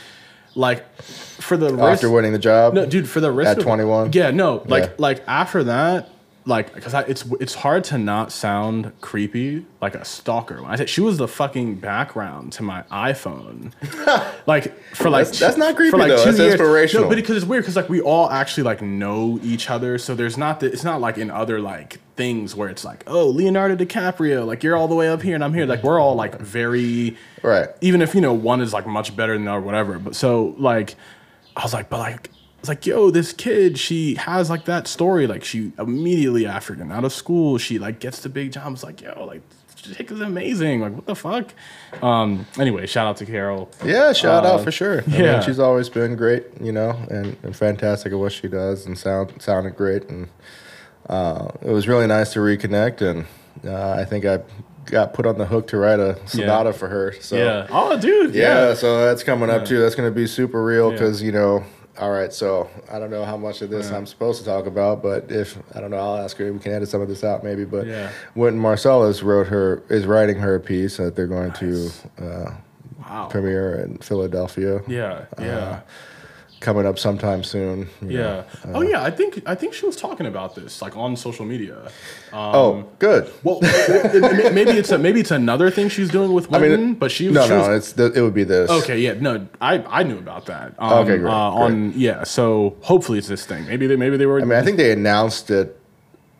like 0.56 0.86
for 1.04 1.58
the 1.58 1.74
rest, 1.76 2.04
After 2.04 2.10
winning 2.10 2.32
the 2.32 2.40
job, 2.40 2.74
No, 2.74 2.86
dude, 2.86 3.10
for 3.10 3.20
the 3.20 3.32
rest 3.32 3.50
At 3.52 3.58
of 3.58 3.64
21? 3.66 4.14
Yeah, 4.14 4.32
no, 4.32 4.64
like 4.68 4.84
Yeah. 4.86 4.90
like 4.98 5.24
after 5.28 5.66
that, 5.66 6.08
like 6.48 6.74
because 6.74 6.94
it's 7.10 7.26
it's 7.42 7.56
hard 7.56 7.84
to 7.86 7.98
not 7.98 8.32
sound 8.32 8.94
creepy 9.02 9.66
like 9.82 9.96
a 9.96 10.06
stalker. 10.06 10.62
When 10.62 10.72
I 10.72 10.76
said 10.78 10.88
she 10.90 11.02
was 11.02 11.18
the 11.18 11.28
fucking 11.28 11.76
background 11.76 12.54
to 12.54 12.64
my 12.64 12.84
iPhone, 12.84 13.74
like 14.48 14.80
for 14.96 15.10
like 15.10 15.26
That's- 15.26 15.40
that's 15.40 15.58
not 15.58 15.76
creepy, 15.76 15.92
for 15.92 15.98
like 15.98 16.10
though. 16.10 16.18
two 16.24 16.26
That's 16.32 16.40
years. 16.40 16.52
inspirational. 16.54 17.04
No, 17.06 17.10
but 17.10 17.16
because 17.16 17.36
it's 17.38 17.46
weird 17.46 17.64
because 17.64 17.76
like 17.76 17.90
we 17.90 18.00
all 18.00 18.30
actually 18.30 18.64
like 18.64 18.82
know 18.82 19.40
each 19.44 19.70
other, 19.70 19.98
so 19.98 20.16
there's 20.16 20.38
not 20.38 20.60
the, 20.62 20.68
it's 20.72 20.84
not 20.86 21.02
like 21.02 21.18
in 21.18 21.30
other 21.32 21.60
like 21.60 22.00
things 22.16 22.56
where 22.56 22.70
it's 22.70 22.86
like 22.86 23.04
oh 23.08 23.28
Leonardo 23.28 23.76
DiCaprio, 23.76 24.46
like 24.46 24.64
you're 24.64 24.76
all 24.76 24.88
the 24.88 24.96
way 24.96 25.10
up 25.10 25.22
here 25.22 25.36
and 25.36 25.44
I'm 25.44 25.54
here, 25.54 25.66
like 25.66 25.84
we're 25.84 26.00
all 26.00 26.16
like 26.16 26.40
very 26.40 27.18
Right. 27.42 27.70
even 27.82 28.02
if 28.02 28.16
you 28.16 28.22
know 28.22 28.34
one 28.34 28.62
is 28.62 28.74
like 28.74 28.88
much 28.88 29.16
better 29.16 29.34
than 29.34 29.46
the 29.46 29.52
other, 29.52 29.62
whatever. 29.62 30.00
But 30.00 30.16
so 30.16 30.56
like, 30.58 30.96
I 31.56 31.64
was 31.64 31.74
like, 31.74 31.90
but 31.90 32.00
like, 32.00 32.30
it's 32.60 32.68
like, 32.68 32.86
yo, 32.86 33.12
this 33.12 33.32
kid, 33.34 33.78
she 33.78 34.16
has 34.16 34.50
like 34.50 34.66
that 34.66 34.88
story. 34.88 35.28
Like 35.28 35.44
she 35.44 35.72
immediately 35.78 36.48
after 36.48 36.74
getting 36.74 36.92
out 36.92 37.04
of 37.04 37.14
school, 37.14 37.58
she 37.60 37.78
like 37.78 38.00
gets 38.00 38.20
the 38.22 38.30
big 38.30 38.52
job. 38.54 38.74
It's 38.74 38.84
like, 38.84 39.02
yo, 39.02 39.26
like 39.26 39.42
chick 39.76 40.10
is 40.10 40.20
amazing. 40.22 40.82
Like 40.82 40.94
what 40.94 41.06
the 41.06 41.16
fuck? 41.16 41.54
Um. 42.02 42.48
Anyway, 42.58 42.88
shout 42.88 43.06
out 43.08 43.18
to 43.18 43.26
Carol. 43.26 43.70
Yeah, 43.84 44.14
shout 44.14 44.46
out 44.46 44.64
for 44.64 44.72
sure. 44.72 45.02
I 45.02 45.18
yeah. 45.18 45.34
mean, 45.34 45.42
she's 45.44 45.60
always 45.60 45.90
been 45.90 46.16
great, 46.16 46.46
you 46.60 46.72
know, 46.72 46.92
and, 47.12 47.38
and 47.44 47.56
fantastic 47.56 48.12
at 48.12 48.18
what 48.18 48.32
she 48.32 48.48
does, 48.48 48.86
and 48.88 48.98
sound 48.98 49.34
sounded 49.40 49.76
great, 49.76 50.10
and 50.10 50.28
uh, 51.10 51.50
it 51.62 51.72
was 51.72 51.88
really 51.88 52.08
nice 52.08 52.34
to 52.34 52.40
reconnect. 52.40 53.02
And 53.02 53.26
uh, 53.66 53.92
I 53.92 54.06
think 54.06 54.26
I 54.26 54.40
got 54.86 55.14
put 55.14 55.26
on 55.26 55.38
the 55.38 55.46
hook 55.46 55.68
to 55.68 55.78
write 55.78 56.00
a 56.00 56.18
sonata 56.28 56.72
for 56.74 56.88
her. 56.88 57.14
So 57.22 57.36
yeah. 57.38 57.68
Oh, 57.72 58.00
dude. 58.00 58.36
yeah, 58.36 58.70
Yeah. 58.70 58.74
so 58.76 59.06
that's 59.06 59.24
coming 59.24 59.50
up 59.50 59.62
Yeah. 59.62 59.66
too. 59.66 59.80
That's 59.80 59.96
going 59.96 60.10
to 60.10 60.16
be 60.16 60.28
super 60.28 60.64
real 60.64 60.88
Yeah. 60.92 60.94
because 60.98 61.22
you 61.22 61.32
know. 61.32 61.64
All 61.98 62.12
right, 62.12 62.34
so 62.34 62.70
I 62.92 63.00
don't 63.00 63.10
know 63.10 63.24
how 63.24 63.38
much 63.38 63.62
of 63.62 63.70
this 63.70 63.90
Yeah. 63.90 63.96
I'm 63.96 64.06
supposed 64.06 64.40
to 64.40 64.46
talk 64.46 64.66
about, 64.66 65.02
but 65.02 65.32
if 65.32 65.58
I 65.74 65.80
don't 65.80 65.92
know, 65.92 65.98
I'll 65.98 66.18
ask 66.18 66.36
her. 66.38 66.52
We 66.52 66.60
can 66.60 66.74
edit 66.74 66.90
some 66.90 67.00
of 67.02 67.08
this 67.08 67.24
out, 67.24 67.42
maybe. 67.42 67.64
But 67.64 67.88
Yeah. 67.88 68.10
Wynton 68.36 68.62
Marsalis 68.62 69.24
wrote 69.24 69.48
her 69.48 69.82
is 69.90 70.06
writing 70.06 70.38
her 70.40 70.56
a 70.56 70.60
piece 70.60 70.98
that 70.98 71.16
they're 71.16 71.26
going 71.26 71.50
Nice. 71.50 71.60
to 71.60 71.90
uh, 72.22 72.52
Wow. 73.10 73.28
premiere 73.32 73.76
in 73.76 73.98
Philadelphia 74.00 74.82
Yeah. 74.88 75.22
Yeah. 75.40 75.80
Coming 76.66 76.86
up 76.86 76.98
sometime 76.98 77.44
soon. 77.44 77.88
you 78.02 78.18
know. 78.18 78.44
yeah. 78.66 78.74
oh 78.76 78.82
yeah. 78.82 79.04
I 79.04 79.12
think 79.12 79.42
I 79.46 79.54
think 79.56 79.74
she 79.74 79.86
was 79.86 79.96
talking 79.96 80.26
about 80.26 80.56
this 80.56 80.82
like 80.82 80.98
on 80.98 81.16
social 81.16 81.46
media. 81.46 81.78
Um, 82.34 82.56
Oh, 82.60 82.86
good. 83.00 83.32
Well, 83.44 83.60
maybe 83.62 84.72
it's 84.82 84.92
a, 84.92 84.98
maybe 84.98 85.20
it's 85.20 85.32
another 85.32 85.70
thing 85.70 85.88
she's 85.90 86.10
doing 86.10 86.34
with 86.34 86.52
I 86.54 86.58
women, 86.60 86.82
mean, 86.86 86.94
but 86.96 87.12
she 87.12 87.30
no, 87.30 87.44
she 87.44 87.50
no, 87.50 87.60
was, 87.60 87.78
it's 87.78 87.92
the, 87.94 88.12
it 88.14 88.22
would 88.22 88.34
be 88.34 88.44
this. 88.44 88.70
Okay, 88.70 89.00
yeah, 89.00 89.14
no, 89.14 89.48
I, 89.62 89.74
I 90.00 90.04
knew 90.04 90.18
about 90.18 90.46
that. 90.48 90.74
Um, 90.80 90.94
Okay, 91.06 91.18
great, 91.18 91.32
Uh, 91.32 91.64
on 91.66 91.94
yeah, 91.96 92.24
so 92.24 92.76
hopefully 92.82 93.20
it's 93.20 93.28
this 93.28 93.46
thing. 93.46 93.66
Maybe 93.68 93.86
they 93.88 93.96
maybe 93.96 94.18
they 94.18 94.26
were. 94.26 94.42
I 94.42 94.46
mean, 94.46 94.58
I 94.58 94.64
think 94.64 94.78
they 94.78 94.92
announced 94.92 95.52
it, 95.52 95.80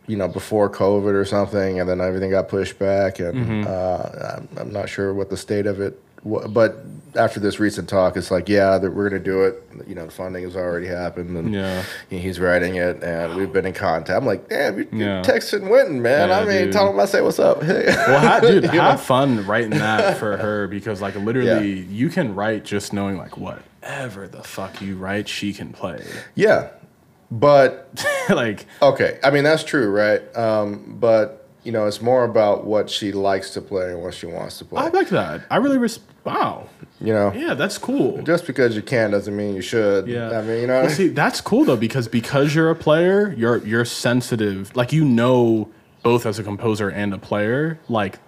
you 0.08 0.18
know, 0.18 0.28
before 0.28 0.70
COVID 0.70 1.14
or 1.14 1.26
something, 1.26 1.80
and 1.80 1.88
then 1.90 2.02
everything 2.02 2.32
got 2.32 2.48
pushed 2.50 2.78
back, 2.80 3.20
and 3.20 3.36
Mm-hmm. 3.36 3.64
uh, 3.68 4.38
I'm, 4.38 4.50
I'm 4.58 4.72
not 4.74 4.90
sure 4.90 5.14
what 5.14 5.30
the 5.30 5.38
state 5.38 5.68
of 5.68 5.80
it. 5.80 6.02
But 6.26 6.78
after 7.16 7.40
this 7.40 7.60
recent 7.60 7.88
talk, 7.88 8.18
it's 8.18 8.30
like, 8.32 8.50
yeah, 8.50 8.78
that 8.78 8.92
we're 8.92 9.08
gonna 9.10 9.22
do 9.22 9.44
it. 9.44 9.64
You 9.88 9.96
know, 9.96 10.06
the 10.06 10.12
funding 10.12 10.44
has 10.44 10.56
already 10.56 10.88
happened, 10.88 11.38
and 11.38 11.54
Yeah. 11.54 11.84
he's 12.10 12.40
writing 12.40 12.76
it, 12.76 13.02
and 13.04 13.36
we've 13.36 13.54
been 13.54 13.66
in 13.66 13.74
contact. 13.74 14.10
I'm 14.18 14.26
like, 14.26 14.50
damn, 14.50 14.76
you're, 14.78 14.86
Yeah. 14.92 15.22
texting 15.22 15.70
Wynton, 15.70 16.02
man. 16.02 16.30
Yeah, 16.30 16.40
I 16.40 16.46
mean, 16.46 16.64
dude. 16.66 16.74
tell 16.74 16.90
him 16.90 17.00
I 17.00 17.06
say 17.06 17.22
what's 17.22 17.40
up. 17.40 17.62
well, 17.64 18.20
ha, 18.20 18.40
dude, 18.42 18.64
You 18.66 18.72
know? 18.74 18.82
have 18.82 19.02
fun 19.02 19.46
writing 19.46 19.70
that 19.70 20.18
for 20.18 20.36
her 20.36 20.68
because 20.68 21.02
like 21.02 21.16
literally 21.16 21.80
you 21.90 22.10
can 22.10 22.36
write 22.36 22.66
just 22.66 22.92
knowing 22.92 23.18
like 23.18 23.38
whatever 23.38 24.28
the 24.28 24.44
fuck 24.44 24.82
you 24.82 24.96
write, 24.98 25.30
she 25.30 25.54
can 25.54 25.72
play. 25.72 26.04
yeah, 26.34 26.68
but 27.32 27.90
like 28.30 28.66
Okay, 28.82 29.20
I 29.24 29.30
mean 29.32 29.44
that's 29.44 29.64
true, 29.64 29.90
right? 29.90 30.22
Um, 30.36 30.98
but 31.00 31.48
you 31.64 31.72
know, 31.72 31.88
it's 31.88 32.02
more 32.02 32.26
about 32.26 32.66
what 32.66 32.90
she 32.90 33.12
likes 33.12 33.52
to 33.52 33.62
play 33.62 33.92
and 33.92 34.02
what 34.04 34.14
she 34.14 34.26
wants 34.28 34.58
to 34.60 34.66
play. 34.66 34.84
I 34.84 34.90
like 34.90 35.10
that. 35.10 35.42
I 35.50 35.58
really 35.58 35.78
res- 35.80 36.00
wow. 36.26 36.68
you 37.00 37.14
know, 37.14 37.32
Yeah, 37.34 37.54
that's 37.54 37.78
cool. 37.78 38.22
just 38.24 38.46
because 38.48 38.76
you 38.76 38.82
can 38.82 39.12
doesn't 39.12 39.36
mean 39.36 39.56
you 39.56 39.62
should. 39.62 40.08
Yeah, 40.08 40.38
I 40.38 40.42
mean, 40.42 40.62
you 40.62 40.68
know, 40.68 40.82
Well, 40.82 40.90
see, 40.90 41.08
that's 41.10 41.40
cool 41.42 41.66
though 41.66 41.78
because 41.78 42.08
because 42.08 42.54
you're 42.56 42.70
a 42.70 42.76
player, 42.76 43.34
you're 43.38 43.58
you're 43.66 43.86
sensitive. 43.86 44.76
Like 44.76 44.92
you 44.92 45.06
know, 45.06 45.70
both 46.04 46.26
as 46.26 46.40
a 46.40 46.44
composer 46.44 46.90
and 46.90 47.14
a 47.14 47.18
player, 47.18 47.80
like 47.88 48.20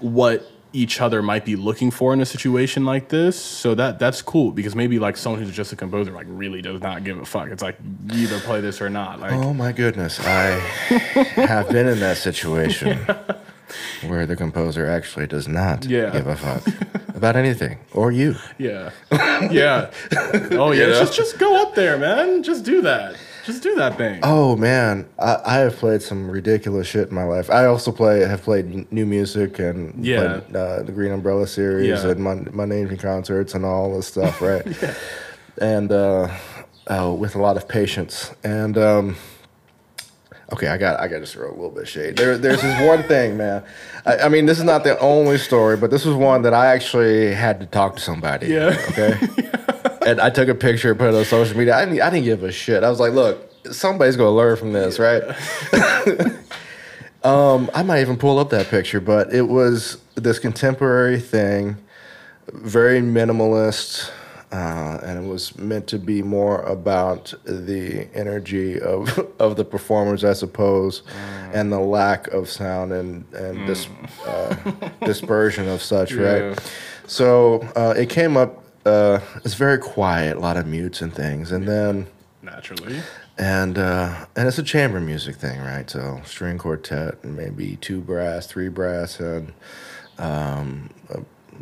what 0.00 0.50
each 0.74 1.00
other 1.00 1.22
might 1.22 1.44
be 1.46 1.56
looking 1.56 1.90
for 1.90 2.12
in 2.12 2.20
a 2.20 2.26
situation 2.26 2.84
like 2.84 3.08
this. 3.08 3.40
So 3.40 3.74
that 3.74 3.98
that's 3.98 4.20
cool 4.22 4.52
because 4.52 4.74
maybe 4.76 4.98
like 4.98 5.16
someone 5.16 5.42
who's 5.42 5.54
just 5.54 5.72
a 5.72 5.76
composer 5.76 6.12
like 6.12 6.26
really 6.28 6.60
does 6.62 6.80
not 6.80 7.04
give 7.04 7.18
a 7.18 7.24
fuck. 7.24 7.48
It's 7.48 7.62
like 7.62 7.78
you 8.12 8.24
either 8.24 8.38
play 8.40 8.60
this 8.60 8.80
or 8.80 8.90
not. 8.90 9.20
Like 9.20 9.32
oh 9.32 9.54
my 9.54 9.72
goodness, 9.72 10.20
I 10.20 10.50
have 11.36 11.70
been 11.70 11.88
in 11.88 12.00
that 12.00 12.18
situation 12.18 12.98
where 14.06 14.26
the 14.26 14.36
composer 14.36 14.86
actually 14.86 15.26
does 15.26 15.46
not 15.48 15.84
Yeah. 15.84 16.10
give 16.10 16.26
a 16.26 16.36
fuck 16.36 16.62
about 17.14 17.36
anything 17.36 17.78
or 17.92 18.10
you. 18.12 18.36
yeah, 18.58 18.90
yeah. 19.50 19.90
Oh 20.52 20.72
yeah, 20.72 20.86
You 20.86 20.86
know? 20.92 21.00
just 21.00 21.14
just 21.14 21.38
go 21.38 21.62
up 21.62 21.74
there, 21.74 21.98
man. 21.98 22.42
Just 22.42 22.64
do 22.64 22.80
that. 22.82 23.16
Just 23.44 23.62
do 23.62 23.74
that 23.76 23.96
thing. 23.96 24.20
Oh 24.22 24.56
man, 24.56 25.08
I, 25.18 25.38
I 25.46 25.54
have 25.58 25.76
played 25.76 26.02
some 26.02 26.30
ridiculous 26.30 26.86
shit 26.86 27.08
in 27.08 27.14
my 27.14 27.24
life. 27.24 27.48
I 27.50 27.64
also 27.64 27.90
play 27.92 28.20
have 28.20 28.42
played 28.42 28.90
new 28.92 29.06
music 29.06 29.58
and 29.58 30.04
Yeah. 30.04 30.40
played, 30.40 30.56
uh, 30.56 30.82
the 30.82 30.92
Green 30.92 31.12
Umbrella 31.12 31.46
series 31.46 31.88
Yeah. 32.04 32.10
and 32.10 32.20
my 32.20 32.34
my 32.52 32.66
name 32.66 32.94
concerts 32.98 33.54
and 33.54 33.64
all 33.64 33.96
this 33.96 34.06
stuff, 34.06 34.42
right? 34.42 34.66
yeah. 34.82 34.94
And 35.60 35.90
uh, 35.90 36.28
oh, 36.88 37.14
with 37.14 37.34
a 37.34 37.38
lot 37.40 37.56
of 37.56 37.66
patience 37.68 38.32
and. 38.44 38.76
Um, 38.78 39.16
Okay, 40.50 40.68
I 40.68 40.78
got 40.78 40.98
I 40.98 41.08
got 41.08 41.18
to 41.18 41.26
throw 41.26 41.48
a 41.48 41.52
little 41.52 41.70
bit 41.70 41.82
of 41.82 41.88
shade. 41.88 42.16
There, 42.16 42.38
there's 42.38 42.62
this 42.62 42.86
one 42.86 43.02
thing, 43.02 43.36
man. 43.36 43.62
I, 44.06 44.18
I 44.18 44.28
mean, 44.30 44.46
this 44.46 44.58
is 44.58 44.64
not 44.64 44.82
the 44.82 44.98
only 44.98 45.36
story, 45.36 45.76
but 45.76 45.90
this 45.90 46.06
was 46.06 46.14
one 46.14 46.42
that 46.42 46.54
I 46.54 46.68
actually 46.68 47.34
had 47.34 47.60
to 47.60 47.66
talk 47.66 47.96
to 47.96 48.00
somebody. 48.00 48.46
Yeah. 48.46 48.74
Okay. 48.88 49.18
and 50.06 50.20
I 50.20 50.30
took 50.30 50.48
a 50.48 50.54
picture, 50.54 50.94
put 50.94 51.08
it 51.08 51.14
on 51.14 51.24
social 51.26 51.56
media. 51.56 51.76
I 51.76 51.84
didn't, 51.84 52.00
I 52.00 52.08
didn't 52.08 52.24
give 52.24 52.42
a 52.44 52.50
shit. 52.50 52.82
I 52.82 52.88
was 52.88 52.98
like, 52.98 53.12
look, 53.12 53.48
somebody's 53.70 54.16
gonna 54.16 54.30
learn 54.30 54.56
from 54.56 54.72
this, 54.72 54.98
right? 54.98 55.22
um, 57.24 57.70
I 57.74 57.82
might 57.82 58.00
even 58.00 58.16
pull 58.16 58.38
up 58.38 58.48
that 58.50 58.68
picture, 58.68 59.00
but 59.00 59.32
it 59.32 59.42
was 59.42 59.98
this 60.14 60.38
contemporary 60.38 61.20
thing, 61.20 61.76
very 62.52 63.02
minimalist. 63.02 64.10
Uh, 64.50 64.98
and 65.02 65.22
it 65.22 65.28
was 65.28 65.58
meant 65.58 65.86
to 65.88 65.98
be 65.98 66.22
more 66.22 66.62
about 66.62 67.34
the 67.44 68.08
energy 68.14 68.80
of 68.80 69.18
of 69.38 69.56
the 69.56 69.64
performers, 69.64 70.24
I 70.24 70.32
suppose, 70.32 71.02
and 71.52 71.70
the 71.70 71.78
lack 71.80 72.28
of 72.28 72.48
sound 72.48 72.92
and 72.92 73.24
and 73.34 73.66
dis, 73.66 73.86
uh, 74.26 74.54
dispersion 75.04 75.68
of 75.68 75.82
such, 75.82 76.12
Yeah. 76.12 76.22
right? 76.48 76.72
So 77.06 77.60
uh, 77.76 77.94
it 77.96 78.08
came 78.08 78.36
up. 78.38 78.64
Uh, 78.86 79.20
it's 79.44 79.54
very 79.54 79.76
quiet, 79.78 80.36
a 80.38 80.40
lot 80.40 80.56
of 80.56 80.66
mutes 80.66 81.02
and 81.02 81.12
things, 81.12 81.52
and 81.52 81.68
then 81.68 82.06
Naturally. 82.42 83.02
and 83.36 83.76
uh, 83.76 84.24
and 84.34 84.48
it's 84.48 84.58
a 84.58 84.62
chamber 84.62 84.98
music 84.98 85.36
thing, 85.36 85.60
right? 85.60 85.90
So 85.90 86.22
string 86.24 86.56
quartet 86.56 87.18
and 87.22 87.36
maybe 87.36 87.76
two 87.82 88.00
brass, 88.00 88.46
three 88.46 88.68
brass, 88.70 89.20
and 89.20 89.52
um, 90.18 90.88
a 91.10 91.20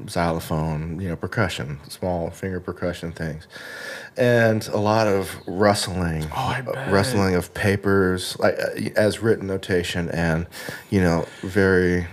xylophone, 0.08 1.00
you 1.00 1.08
know, 1.08 1.16
percussion, 1.16 1.78
small 1.88 2.30
finger 2.30 2.60
percussion 2.60 3.12
things, 3.12 3.46
and 4.16 4.66
a 4.68 4.78
lot 4.78 5.06
of 5.06 5.34
rustling, 5.46 6.26
Oh, 6.34 6.56
uh, 6.66 6.88
rustling 6.90 7.34
of 7.34 7.52
papers, 7.54 8.38
like 8.38 8.54
uh, 8.58 8.90
as 8.96 9.20
written 9.20 9.46
notation, 9.46 10.08
and 10.10 10.46
you 10.90 11.00
know, 11.00 11.26
very, 11.42 12.06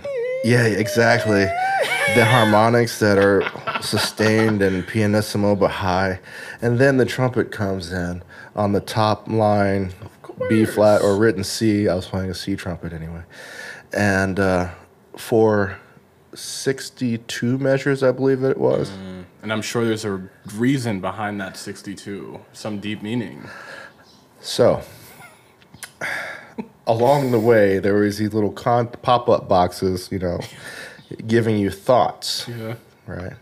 yeah, 0.44 0.64
exactly, 0.64 1.44
the 2.14 2.24
harmonics 2.24 2.98
that 3.00 3.18
are 3.18 3.42
sustained 3.80 4.62
and 4.62 4.86
pianissimo 4.86 5.54
but 5.54 5.70
high, 5.70 6.20
and 6.62 6.78
then 6.78 6.96
the 6.96 7.06
trumpet 7.06 7.50
comes 7.52 7.92
in 7.92 8.22
on 8.56 8.72
the 8.72 8.80
top 8.80 9.28
line, 9.28 9.92
B 10.48 10.64
flat 10.64 11.02
or 11.02 11.16
written 11.16 11.44
C. 11.44 11.88
I 11.88 11.94
was 11.94 12.06
playing 12.06 12.30
a 12.30 12.34
C 12.34 12.56
trumpet 12.56 12.92
anyway, 12.92 13.22
and 13.92 14.38
uh, 14.40 14.70
for 15.16 15.78
62 16.34 17.58
measures, 17.58 18.02
I 18.02 18.12
believe 18.12 18.42
it 18.44 18.58
was. 18.58 18.90
Mm, 18.90 19.24
and 19.42 19.52
I'm 19.52 19.62
sure 19.62 19.84
there's 19.84 20.04
a 20.04 20.28
reason 20.56 21.00
behind 21.00 21.40
that 21.40 21.56
62, 21.56 22.40
some 22.52 22.78
deep 22.80 23.02
meaning. 23.02 23.48
So, 24.40 24.82
along 26.86 27.30
the 27.30 27.40
way, 27.40 27.78
there 27.78 27.94
was 27.94 28.18
these 28.18 28.32
little 28.34 28.52
con- 28.52 28.88
pop-up 28.88 29.48
boxes, 29.48 30.08
you 30.12 30.18
know, 30.18 30.40
giving 31.26 31.58
you 31.58 31.70
thoughts, 31.70 32.48
Yeah. 32.48 32.74
right? 33.06 33.32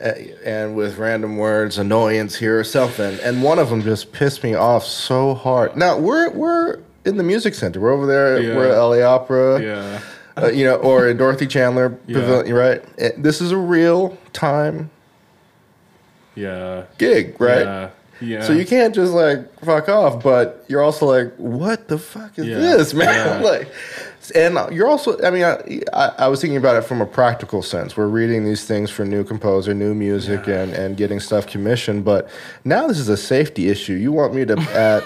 And 0.00 0.76
with 0.76 0.96
random 0.98 1.38
words, 1.38 1.76
annoyance 1.76 2.36
here 2.36 2.58
or 2.58 2.62
something, 2.64 3.18
and 3.24 3.42
one 3.42 3.58
of 3.58 3.68
them 3.68 3.82
just 3.82 4.12
pissed 4.12 4.44
me 4.44 4.54
off 4.54 4.84
so 4.84 5.34
hard. 5.34 5.76
Now 5.76 5.98
we're 5.98 6.30
we're 6.30 6.78
in 7.04 7.16
the 7.16 7.24
music 7.24 7.54
center. 7.54 7.80
We're 7.80 7.90
over 7.92 8.06
there. 8.06 8.40
Yeah. 8.40 8.54
We're 8.54 8.68
at 8.70 8.78
LA 8.78 9.02
Opera. 9.02 9.60
Yeah. 9.60 10.00
Uh, 10.42 10.48
you 10.48 10.64
know, 10.64 10.76
or 10.76 11.12
Dorothy 11.14 11.46
Chandler 11.46 11.96
Yeah. 12.06 12.20
Pavilion, 12.20 12.54
right? 12.54 12.84
Eh, 12.98 13.10
This 13.16 13.40
is 13.40 13.52
a 13.52 13.56
real 13.56 14.16
time 14.32 14.90
Yeah. 16.34 16.82
gig, 16.98 17.40
right? 17.40 17.64
Yeah. 17.64 17.88
Yeah. 18.20 18.42
So 18.42 18.52
you 18.52 18.66
can't 18.66 18.92
just 18.94 19.12
like 19.12 19.48
fuck 19.60 19.88
off, 19.88 20.22
but 20.24 20.64
you're 20.68 20.82
also 20.82 21.06
like, 21.06 21.32
what 21.36 21.86
the 21.88 21.98
fuck 21.98 22.36
is 22.38 22.46
Yeah. 22.46 22.56
this, 22.58 22.92
man? 22.94 23.42
Like, 23.44 23.68
and 24.34 24.58
you're 24.72 24.88
also, 24.88 25.18
I 25.22 25.30
mean, 25.30 25.44
I, 25.44 25.80
I, 25.92 26.12
I 26.18 26.28
was 26.28 26.40
thinking 26.40 26.56
about 26.58 26.76
it 26.76 26.82
from 26.82 27.00
a 27.00 27.06
practical 27.06 27.62
sense. 27.62 27.96
We're 27.96 28.08
reading 28.08 28.44
these 28.44 28.64
things 28.64 28.90
for 28.90 29.04
new 29.04 29.22
composer, 29.24 29.72
new 29.72 29.94
music, 29.94 30.48
and 30.48 30.72
and 30.74 30.96
getting 30.96 31.20
stuff 31.20 31.46
commissioned. 31.46 32.04
But 32.04 32.28
now 32.64 32.88
this 32.88 32.98
is 32.98 33.08
a 33.08 33.16
safety 33.16 33.68
issue. 33.68 33.94
You 33.94 34.10
want 34.12 34.34
me 34.34 34.44
to 34.46 34.58
at 34.74 35.04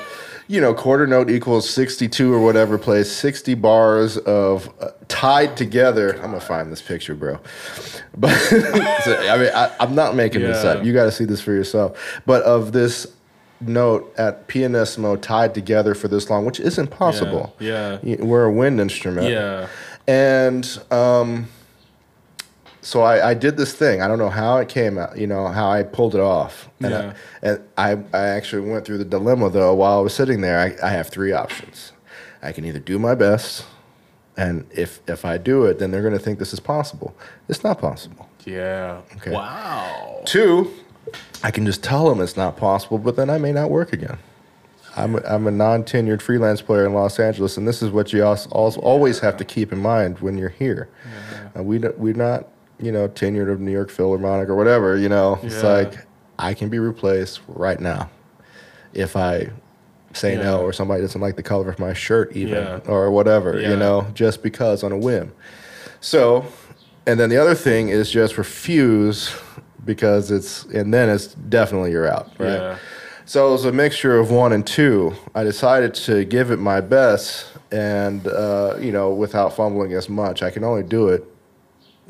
you 0.53 0.61
know, 0.61 0.75
quarter 0.75 1.07
note 1.07 1.31
equals 1.31 1.69
62 1.71 2.31
or 2.31 2.39
whatever, 2.39 2.77
plays 2.77 3.11
60 3.11 3.55
bars 3.55 4.19
of 4.19 4.69
uh, 4.83 4.91
tied 5.09 5.57
together. 5.57 6.13
I'm 6.17 6.29
going 6.29 6.35
to 6.35 6.41
find 6.41 6.71
this 6.71 6.83
picture, 6.83 7.15
bro. 7.15 7.39
But 8.15 8.37
so, 8.39 9.17
I 9.31 9.39
mean, 9.39 9.51
I, 9.55 9.75
I'm 9.81 9.95
not 9.95 10.15
making 10.15 10.43
this 10.43 10.63
up. 10.63 10.85
You 10.85 10.93
got 10.93 11.05
to 11.05 11.13
see 11.13 11.25
this 11.25 11.41
for 11.41 11.53
yourself. 11.53 12.21
But 12.27 12.43
of 12.43 12.73
this 12.73 13.07
note 13.63 14.13
at 14.19 14.49
pianissimo 14.49 15.17
tied 15.17 15.55
together 15.55 15.95
for 15.95 16.09
this 16.09 16.29
long, 16.29 16.45
which 16.45 16.61
isn't 16.61 16.89
possible. 16.89 17.57
Yeah. 17.59 17.99
Y- 18.03 18.19
We're 18.21 18.45
a 18.45 18.53
wind 18.53 18.79
instrument. 18.79 19.29
Yeah. 19.31 19.69
And 20.07 20.69
um, 20.91 21.49
so 22.83 23.01
I, 23.03 23.31
I 23.31 23.35
did 23.35 23.57
this 23.57 23.73
thing. 23.75 24.03
I 24.03 24.09
don't 24.09 24.19
know 24.19 24.29
how 24.29 24.59
it 24.59 24.69
came 24.69 24.99
out, 24.99 25.17
you 25.17 25.27
know, 25.27 25.47
how 25.49 25.71
I 25.71 25.83
pulled 25.85 26.15
it 26.15 26.21
off. 26.21 26.69
And, 26.81 26.91
Yeah. 26.91 27.13
I, 27.43 27.47
and 27.49 27.61
I, 28.13 28.19
I 28.19 28.27
actually 28.29 28.69
went 28.71 28.85
through 28.85 28.99
the 28.99 29.05
dilemma, 29.05 29.49
though, 29.51 29.73
while 29.75 29.99
I 29.99 30.01
was 30.03 30.13
sitting 30.15 30.41
there. 30.41 30.59
I, 30.59 30.77
I 30.87 30.91
have 30.91 31.09
three 31.09 31.33
options. 31.33 31.93
I 32.43 32.53
can 32.53 32.65
either 32.65 32.81
do 32.81 32.99
my 32.99 33.15
best, 33.15 33.65
and 34.37 34.67
if, 34.73 35.01
if 35.09 35.25
I 35.25 35.39
do 35.39 35.65
it, 35.65 35.79
then 35.79 35.91
they're 35.93 36.03
going 36.03 36.13
to 36.13 36.19
think 36.19 36.39
this 36.41 36.53
is 36.53 36.61
possible. 36.61 37.17
It's 37.49 37.63
not 37.63 37.79
possible. 37.79 38.29
Yeah. 38.45 39.01
Okay. 39.17 39.31
Wow. 39.31 40.21
Two, 40.25 40.73
I 41.45 41.51
can 41.53 41.65
just 41.65 41.83
tell 41.85 42.09
them 42.09 42.21
it's 42.21 42.37
not 42.37 42.57
possible, 42.57 42.99
but 42.99 43.15
then 43.17 43.31
I 43.31 43.39
may 43.39 43.53
not 43.53 43.71
work 43.71 43.93
again. 43.93 44.19
I'm 44.97 45.15
a, 45.15 45.21
I'm 45.23 45.47
a 45.47 45.51
non-tenured 45.51 46.21
freelance 46.21 46.61
player 46.61 46.85
in 46.85 46.93
Los 46.95 47.19
Angeles, 47.19 47.57
and 47.57 47.67
this 47.67 47.81
is 47.81 47.91
what 47.91 48.13
you 48.13 48.25
also, 48.25 48.51
also 48.51 48.81
always 48.81 49.21
have 49.21 49.37
to 49.39 49.45
keep 49.45 49.73
in 49.73 49.79
mind 49.79 50.19
when 50.19 50.37
you're 50.37 50.49
here. 50.51 50.89
Uh, 51.57 51.63
we 51.63 51.79
don't- 51.79 51.97
we're 51.99 52.13
not 52.15 52.49
you 52.83 52.93
know 52.93 53.09
tenured 53.09 53.51
of 53.51 53.61
New 53.61 53.73
York 53.73 53.91
Philharmonic 53.91 54.49
or 54.49 54.57
whatever. 54.57 54.97
You 54.97 55.09
know, 55.09 55.39
it's 55.43 55.63
like 55.63 55.95
I 56.39 56.53
can 56.55 56.69
be 56.69 56.79
replaced 56.79 57.41
right 57.49 57.81
now 57.81 58.11
if 58.93 59.17
I 59.17 59.49
say 60.13 60.37
no 60.37 60.61
or 60.61 60.73
somebody 60.75 61.01
doesn't 61.01 61.21
like 61.21 61.37
the 61.37 61.43
color 61.43 61.71
of 61.71 61.79
my 61.79 61.95
shirt 61.95 62.37
even 62.37 62.55
Yeah. 62.63 62.81
or 62.87 63.11
whatever. 63.11 63.59
Yeah. 63.59 63.71
You 63.71 63.77
know, 63.77 64.07
just 64.13 64.43
because 64.43 64.83
on 64.85 64.93
a 64.93 64.99
whim. 64.99 65.33
So, 66.01 66.45
and 67.07 67.19
then 67.19 67.31
the 67.31 67.39
other 67.39 67.55
thing 67.55 67.89
is 67.89 68.11
just 68.11 68.37
refuse 68.37 69.35
because 69.87 70.31
it's, 70.31 70.65
and 70.67 70.93
then 70.93 71.09
it's 71.09 71.29
definitely 71.29 71.93
you're 71.93 72.07
out, 72.09 72.27
right? 72.39 72.53
Yeah. 72.53 72.79
So 73.25 73.49
it 73.49 73.53
was 73.53 73.65
a 73.65 73.73
mixture 73.73 74.19
of 74.19 74.31
one 74.31 74.53
and 74.53 74.67
two. 74.67 75.15
I 75.35 75.45
decided 75.45 75.95
to 75.95 76.25
give 76.25 76.51
it 76.51 76.59
my 76.59 76.81
best, 76.81 77.47
and 77.71 78.27
uh, 78.27 78.77
you 78.81 78.93
know, 78.93 79.11
without 79.15 79.55
fumbling 79.57 79.93
as 79.95 80.09
much. 80.09 80.43
I 80.43 80.51
can 80.51 80.65
only 80.65 80.83
do 80.83 81.09
it. 81.09 81.25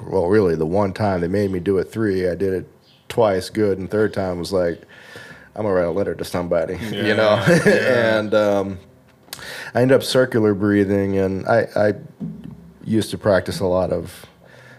Well, 0.07 0.27
really, 0.29 0.55
the 0.57 0.67
one 0.67 0.93
time 0.93 1.21
they 1.21 1.29
made 1.29 1.51
me 1.51 1.61
do 1.61 1.79
it 1.79 1.85
three, 1.85 2.29
I 2.29 2.35
did 2.35 2.53
it 2.53 2.69
twice 3.09 3.51
good, 3.51 3.79
and 3.79 3.91
third 3.91 4.13
time 4.15 4.39
was 4.39 4.53
like, 4.53 4.83
I'm 5.55 5.63
gonna 5.63 5.75
write 5.75 5.85
a 5.87 5.91
letter 5.91 6.15
to 6.15 6.25
somebody, 6.25 6.77
you 6.91 7.15
know. 7.15 7.43
yeah. 7.67 8.19
and 8.19 8.35
um, 8.35 8.79
I 9.75 9.83
ended 9.83 9.95
up 9.97 10.03
circular 10.03 10.55
breathing, 10.55 11.19
and 11.19 11.47
I, 11.47 11.69
I 11.77 11.95
used 12.85 13.11
to 13.11 13.19
practice 13.19 13.61
a 13.61 13.67
lot 13.67 13.93
of. 13.93 14.27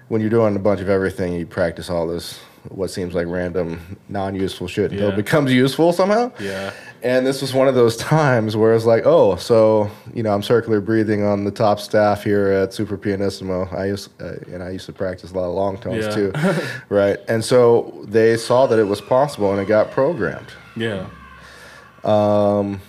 When 0.10 0.20
you're 0.22 0.30
doing 0.30 0.56
a 0.56 0.60
bunch 0.60 0.82
of 0.82 0.90
everything, 0.90 1.34
you 1.34 1.46
practice 1.46 1.90
all 1.90 2.06
this 2.08 2.40
what 2.70 2.90
seems 2.90 3.14
like 3.14 3.28
random, 3.28 3.98
non-useful 4.10 4.68
shit 4.68 4.92
until 4.92 5.08
Yeah. 5.08 5.14
it 5.14 5.18
becomes 5.18 5.52
useful 5.52 5.92
somehow. 5.92 6.32
Yeah. 6.40 6.72
And 7.04 7.28
this 7.28 7.42
was 7.42 7.54
one 7.54 7.68
of 7.68 7.76
those 7.76 7.98
times 7.98 8.56
where 8.56 8.74
it's 8.74 8.86
like, 8.86 9.04
oh, 9.06 9.36
so 9.36 9.92
you 10.14 10.24
know, 10.24 10.34
I'm 10.34 10.42
circular 10.42 10.80
breathing 10.80 11.24
on 11.24 11.44
the 11.44 11.52
top 11.52 11.80
staff 11.82 12.24
here 12.24 12.48
at 12.48 12.74
Super 12.74 12.98
Pianissimo. 12.98 13.68
I 13.76 13.88
used 13.88 14.10
uh, 14.22 14.36
and 14.52 14.64
I 14.64 14.70
used 14.70 14.86
to 14.86 14.94
practice 14.94 15.32
a 15.32 15.34
lot 15.34 15.46
of 15.50 15.54
long 15.54 15.78
tones 15.78 16.06
Yeah. 16.06 16.12
too, 16.16 16.34
right? 16.90 17.20
And 17.28 17.44
so 17.44 18.06
they 18.08 18.38
saw 18.38 18.68
that 18.68 18.80
it 18.80 18.86
was 18.86 19.02
possible, 19.02 19.52
and 19.52 19.62
it 19.62 19.68
got 19.68 19.92
programmed. 19.92 20.48
Yeah. 20.78 21.08
Um. 22.06 22.80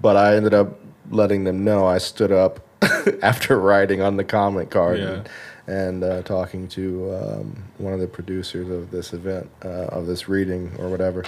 But 0.00 0.16
I 0.16 0.36
ended 0.36 0.54
up 0.54 0.78
letting 1.10 1.44
them 1.44 1.64
know. 1.64 1.86
I 1.86 1.98
stood 1.98 2.32
up 2.32 2.60
after 3.22 3.58
writing 3.60 4.00
on 4.00 4.16
the 4.16 4.24
comment 4.24 4.70
card 4.70 4.98
Yeah. 4.98 5.08
and, 5.08 5.28
and 5.66 6.04
uh, 6.04 6.22
talking 6.22 6.68
to 6.68 7.12
um, 7.14 7.62
one 7.78 7.92
of 7.92 8.00
the 8.00 8.06
producers 8.06 8.68
of 8.70 8.90
this 8.90 9.12
event, 9.12 9.50
uh, 9.64 9.88
of 9.88 10.06
this 10.06 10.28
reading 10.28 10.70
or 10.78 10.88
whatever, 10.88 11.24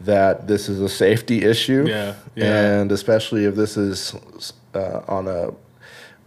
that 0.00 0.46
this 0.46 0.68
is 0.68 0.80
a 0.80 0.88
safety 0.88 1.44
issue. 1.44 1.86
Yeah, 1.88 2.14
yeah. 2.34 2.80
And 2.80 2.92
especially 2.92 3.44
if 3.44 3.54
this 3.54 3.76
is 3.76 4.14
uh, 4.74 5.02
on 5.08 5.28
a 5.28 5.52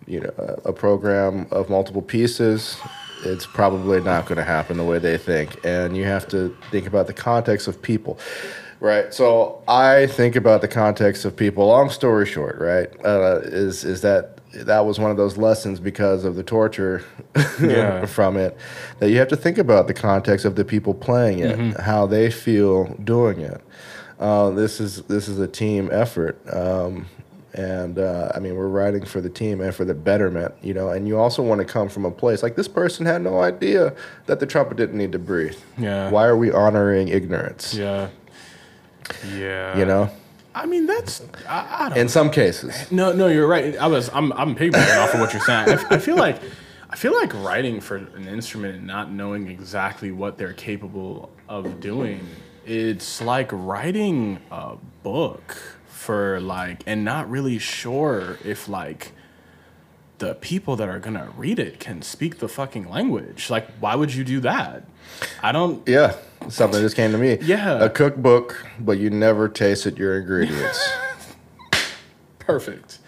you 0.10 0.20
know 0.20 0.60
a, 0.66 0.74
program 0.74 1.48
of 1.52 1.70
multiple 1.70 2.02
pieces. 2.02 2.78
It's 3.24 3.46
probably 3.46 4.00
not 4.02 4.26
going 4.26 4.38
to 4.38 4.46
happen 4.46 4.78
the 4.78 4.86
way 4.86 4.98
they 4.98 5.18
think, 5.18 5.64
and 5.66 5.96
you 5.96 6.06
have 6.06 6.28
to 6.30 6.56
think 6.72 6.88
about 6.88 7.08
the 7.08 7.14
context 7.14 7.68
of 7.68 7.82
people. 7.82 8.18
Right. 8.80 9.14
So 9.14 9.62
I 9.68 10.08
think 10.08 10.38
about 10.38 10.62
the 10.62 10.70
context 10.70 11.26
of 11.26 11.36
people. 11.36 11.68
Long 11.68 11.90
story 11.90 12.26
short, 12.26 12.58
right, 12.60 12.90
uh, 13.06 13.42
is 13.44 13.84
is 13.84 14.02
that 14.02 14.39
that 14.54 14.86
was 14.86 15.00
one 15.00 15.12
of 15.12 15.18
those 15.18 15.38
lessons 15.38 15.80
because 15.80 16.26
of 16.26 16.36
the 16.36 16.44
torture 16.44 17.04
Yeah. 17.62 18.06
from 18.06 18.36
it 18.38 18.58
that 19.00 19.10
you 19.12 19.18
have 19.18 19.28
to 19.30 19.36
think 19.38 19.58
about 19.58 19.88
the 19.88 19.94
context 19.94 20.46
of 20.46 20.56
the 20.56 20.66
people 20.66 20.94
playing 20.94 21.40
it, 21.40 21.58
Mm-hmm. 21.58 21.82
how 21.82 22.06
they 22.08 22.32
feel 22.32 22.86
doing 23.04 23.40
it. 23.42 23.62
Uh, 24.20 24.50
this 24.50 24.80
is 24.82 25.04
this 25.04 25.28
is 25.30 25.40
a 25.40 25.48
team 25.48 25.88
effort, 25.94 26.38
um, 26.54 27.06
and 27.54 27.98
uh, 27.98 28.32
I 28.36 28.40
mean 28.40 28.56
we're 28.58 28.68
writing 28.68 29.06
for 29.06 29.22
the 29.22 29.30
team 29.30 29.62
and 29.62 29.74
for 29.74 29.86
the 29.86 29.94
betterment, 29.94 30.54
you 30.62 30.74
know. 30.74 30.90
And 30.90 31.08
you 31.08 31.18
also 31.18 31.42
want 31.42 31.60
to 31.60 31.66
come 31.66 31.88
from 31.88 32.04
a 32.04 32.12
place 32.12 32.44
like 32.44 32.58
this 32.58 32.68
person 32.68 33.06
had 33.06 33.22
no 33.22 33.40
idea 33.40 33.94
that 34.26 34.42
the 34.42 34.46
trumpet 34.46 34.76
didn't 34.76 34.98
need 34.98 35.14
to 35.14 35.20
breathe. 35.20 35.56
Yeah. 35.78 36.10
Why 36.10 36.26
are 36.26 36.36
we 36.36 36.52
honoring 36.52 37.08
ignorance? 37.08 37.74
Yeah. 37.74 38.10
Yeah. 39.34 39.78
You 39.78 39.86
know, 39.86 40.10
I 40.60 40.66
mean, 40.66 40.86
that's 40.86 41.22
I, 41.48 41.86
I 41.86 41.90
don't. 41.90 41.98
in 41.98 42.10
some 42.10 42.30
cases. 42.30 42.92
No, 42.92 43.14
no, 43.14 43.28
you're 43.28 43.48
right. 43.48 43.78
I 43.78 43.88
was 43.88 44.10
I'm 44.14 44.34
I'm 44.34 44.56
piggybacking 44.56 44.98
off 44.98 45.14
of 45.14 45.20
what 45.20 45.34
you're 45.34 45.42
saying. 45.42 45.70
I, 45.70 45.96
I 45.96 45.98
feel 46.00 46.18
like 46.18 46.42
I 46.90 46.96
feel 46.96 47.14
like 47.14 47.34
writing 47.34 47.80
for 47.80 47.96
an 47.98 48.28
instrument 48.28 48.76
and 48.76 48.88
not 48.88 49.12
knowing 49.12 49.48
exactly 49.48 50.12
what 50.12 50.38
they're 50.38 50.54
capable 50.54 51.32
of 51.48 51.80
doing. 51.80 52.28
It's 52.66 53.22
like 53.22 53.50
writing 53.52 54.40
a 54.52 54.76
book 55.04 55.58
for 55.88 56.40
like 56.42 56.84
and 56.86 57.06
not 57.06 57.30
really 57.30 57.58
sure 57.60 58.38
if 58.44 58.68
like 58.68 59.14
the 60.18 60.36
people 60.36 60.76
that 60.76 60.90
are 60.90 61.00
gonna 61.00 61.32
read 61.38 61.60
it 61.60 61.80
can 61.80 62.02
speak 62.02 62.40
the 62.40 62.48
fucking 62.50 62.90
language. 62.90 63.50
Like, 63.50 63.70
why 63.80 63.96
would 63.96 64.14
you 64.14 64.24
do 64.24 64.40
that? 64.42 64.84
I 65.42 65.52
don't. 65.52 65.88
Yeah, 65.88 66.16
something 66.48 66.80
just 66.82 66.96
came 66.96 67.12
to 67.12 67.18
me. 67.18 67.38
Yeah. 67.42 67.84
a 67.84 67.90
cookbook, 67.90 68.66
but 68.80 68.98
you 68.98 69.10
never 69.10 69.50
tasted 69.50 69.98
your 69.98 70.20
ingredients. 70.20 70.90
perfect 72.40 73.00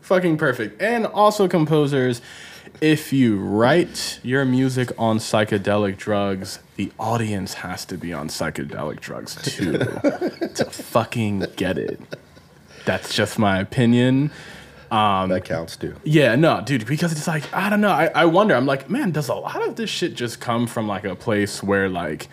fucking 0.00 0.38
perfect 0.38 0.80
and 0.80 1.06
also 1.06 1.46
composers 1.46 2.22
if 2.80 3.12
you 3.12 3.38
write 3.38 4.20
your 4.22 4.44
music 4.44 4.90
on 4.98 5.18
psychedelic 5.18 5.96
drugs, 5.96 6.60
the 6.76 6.90
audience 6.98 7.54
has 7.54 7.84
to 7.86 7.96
be 7.96 8.12
on 8.12 8.28
psychedelic 8.28 9.00
drugs 9.00 9.34
too 9.42 9.72
to 10.54 10.64
fucking 10.70 11.44
get 11.56 11.78
it. 11.78 12.00
That's 12.84 13.14
just 13.14 13.38
my 13.38 13.58
opinion. 13.58 14.30
Um, 14.90 15.28
that 15.28 15.44
counts 15.44 15.76
too. 15.76 15.96
Yeah, 16.04 16.36
no, 16.36 16.62
dude, 16.64 16.86
because 16.86 17.12
it's 17.12 17.26
like, 17.26 17.52
I 17.52 17.68
don't 17.68 17.80
know. 17.80 17.90
I, 17.90 18.06
I 18.14 18.24
wonder, 18.24 18.54
I'm 18.54 18.66
like, 18.66 18.88
man, 18.88 19.10
does 19.10 19.28
a 19.28 19.34
lot 19.34 19.66
of 19.66 19.76
this 19.76 19.90
shit 19.90 20.14
just 20.14 20.40
come 20.40 20.66
from 20.66 20.88
like 20.88 21.04
a 21.04 21.14
place 21.14 21.62
where 21.62 21.88
like 21.88 22.28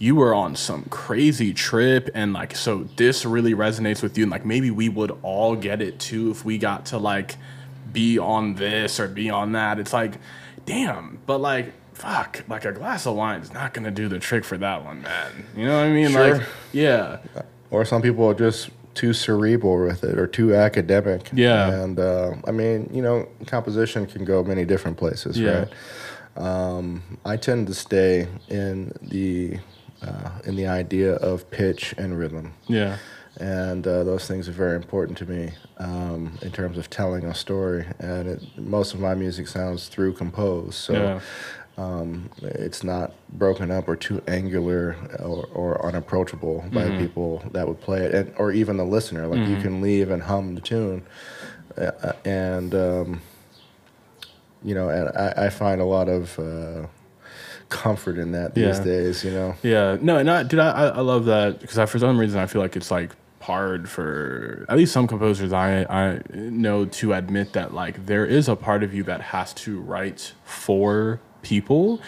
you 0.00 0.16
were 0.16 0.34
on 0.34 0.56
some 0.56 0.82
crazy 0.84 1.52
trip 1.52 2.08
and 2.14 2.32
like, 2.32 2.56
so 2.56 2.84
this 2.96 3.26
really 3.26 3.52
resonates 3.54 4.02
with 4.02 4.16
you 4.16 4.24
and 4.24 4.30
like 4.32 4.46
maybe 4.46 4.70
we 4.70 4.88
would 4.88 5.16
all 5.22 5.54
get 5.54 5.82
it 5.82 5.98
too 6.00 6.30
if 6.30 6.42
we 6.42 6.56
got 6.56 6.86
to 6.86 6.96
like 6.98 7.36
be 7.92 8.18
on 8.18 8.54
this 8.54 8.98
or 8.98 9.06
be 9.06 9.28
on 9.28 9.52
that. 9.52 9.78
It's 9.78 9.92
like, 9.92 10.14
damn, 10.64 11.18
but 11.26 11.38
like, 11.42 11.74
fuck, 11.92 12.42
like 12.48 12.64
a 12.64 12.72
glass 12.72 13.06
of 13.06 13.14
wine 13.14 13.42
is 13.42 13.52
not 13.52 13.74
gonna 13.74 13.90
do 13.90 14.08
the 14.08 14.18
trick 14.18 14.42
for 14.42 14.56
that 14.56 14.82
one, 14.84 15.02
man. 15.02 15.46
You 15.54 15.66
know 15.66 15.76
what 15.76 15.86
I 15.86 15.92
mean? 15.92 16.10
Sure. 16.10 16.38
Like, 16.38 16.46
yeah. 16.72 17.18
Or 17.70 17.84
some 17.84 18.00
people 18.00 18.26
are 18.26 18.34
just 18.34 18.70
too 18.94 19.12
cerebral 19.12 19.84
with 19.84 20.02
it 20.02 20.18
or 20.18 20.26
too 20.26 20.54
academic. 20.54 21.28
Yeah. 21.34 21.70
And 21.82 21.98
uh, 22.00 22.32
I 22.46 22.52
mean, 22.52 22.88
you 22.90 23.02
know, 23.02 23.28
composition 23.46 24.06
can 24.06 24.24
go 24.24 24.42
many 24.42 24.64
different 24.64 24.96
places, 24.96 25.38
Yeah. 25.38 25.66
right? 25.66 25.68
Um, 26.36 27.02
I 27.26 27.36
tend 27.36 27.66
to 27.66 27.74
stay 27.74 28.28
in 28.48 28.92
the 29.02 29.58
uh, 30.02 30.30
in 30.44 30.56
the 30.56 30.66
idea 30.66 31.14
of 31.14 31.50
pitch 31.50 31.94
and 31.98 32.18
rhythm, 32.18 32.54
Yeah. 32.68 32.96
and 33.38 33.86
uh, 33.86 34.04
those 34.04 34.26
things 34.26 34.48
are 34.48 34.52
very 34.52 34.76
important 34.76 35.18
to 35.18 35.26
me 35.26 35.52
um, 35.78 36.38
in 36.42 36.50
terms 36.52 36.78
of 36.78 36.88
telling 36.90 37.24
a 37.24 37.34
story. 37.34 37.86
And 37.98 38.28
it, 38.28 38.40
most 38.58 38.94
of 38.94 39.00
my 39.00 39.14
music 39.14 39.46
sounds 39.48 39.88
through 39.88 40.14
composed, 40.14 40.74
so 40.74 40.94
Yeah. 40.94 41.20
um, 41.78 42.28
it's 42.42 42.82
not 42.84 43.12
broken 43.30 43.70
up 43.70 43.88
or 43.88 43.96
too 43.96 44.22
angular 44.28 44.96
or, 45.20 45.46
or 45.54 45.86
unapproachable 45.86 46.64
by 46.72 46.84
Mm-hmm. 46.86 46.98
people 46.98 47.42
that 47.52 47.66
would 47.68 47.80
play 47.80 48.00
it, 48.04 48.14
and, 48.14 48.32
or 48.36 48.52
even 48.52 48.76
the 48.76 48.84
listener. 48.84 49.26
Like 49.26 49.46
you 49.46 49.56
can 49.56 49.80
leave 49.80 50.10
and 50.10 50.22
hum 50.22 50.54
the 50.54 50.60
tune, 50.60 51.02
uh, 51.78 51.90
uh, 52.02 52.12
and 52.24 52.74
um, 52.74 53.20
you 54.62 54.74
know, 54.74 54.88
and 54.90 55.08
I, 55.16 55.46
I 55.46 55.50
find 55.50 55.80
a 55.80 55.84
lot 55.86 56.08
of 56.08 56.38
uh, 56.38 56.86
comfort 57.70 58.18
in 58.18 58.32
that 58.32 58.54
these 58.54 58.78
Yeah. 58.78 58.84
days. 58.84 59.24
You 59.24 59.30
know, 59.30 59.54
Yeah, 59.62 59.96
no, 60.00 60.18
and 60.18 60.30
I, 60.30 60.42
dude, 60.42 60.60
I, 60.60 60.88
I 60.88 61.00
love 61.00 61.24
that 61.24 61.60
because 61.60 61.78
I, 61.78 61.86
for 61.86 61.98
some 61.98 62.18
reason 62.18 62.38
I 62.38 62.46
feel 62.46 62.60
like 62.60 62.76
it's 62.76 62.90
like 62.90 63.12
hard 63.40 63.88
for 63.88 64.66
at 64.68 64.76
least 64.76 64.92
some 64.92 65.06
composers 65.06 65.50
I 65.50 65.84
I 65.84 66.20
know 66.34 66.84
to 66.84 67.14
admit 67.14 67.54
that 67.54 67.72
like 67.72 68.04
there 68.04 68.26
is 68.26 68.48
a 68.48 68.54
part 68.56 68.82
of 68.82 68.92
you 68.92 69.02
that 69.04 69.22
has 69.22 69.54
to 69.54 69.80
write 69.80 70.34
for 70.44 71.20
people. 71.42 72.00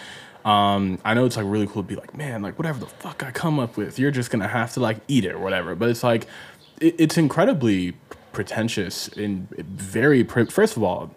Um, 0.45 0.99
I 1.05 1.15
know 1.15 1.25
it's 1.25 1.37
like 1.37 1.47
really 1.49 1.67
cool 1.69 1.83
to 1.83 1.89
be 1.89 1.95
like, 1.97 2.17
man, 2.17 2.43
like 2.43 2.59
whatever 2.59 2.81
the 2.81 2.87
fuck 2.87 3.23
I 3.23 3.31
come 3.31 3.59
up 3.61 3.77
with, 3.77 3.99
you're 3.99 4.11
just 4.11 4.31
gonna 4.31 4.49
have 4.49 4.73
to 4.75 4.81
like 4.81 4.99
eat 5.09 5.25
it 5.25 5.33
or 5.33 5.39
whatever. 5.39 5.75
But 5.75 5.89
it's 5.89 6.03
like, 6.03 6.27
it, 6.81 6.97
it's 6.99 7.17
incredibly 7.17 7.93
pretentious 8.33 9.09
and 9.09 9.49
very. 9.51 10.25
Pre- 10.25 10.47
First 10.47 10.77
of 10.77 10.83
all, 10.83 11.15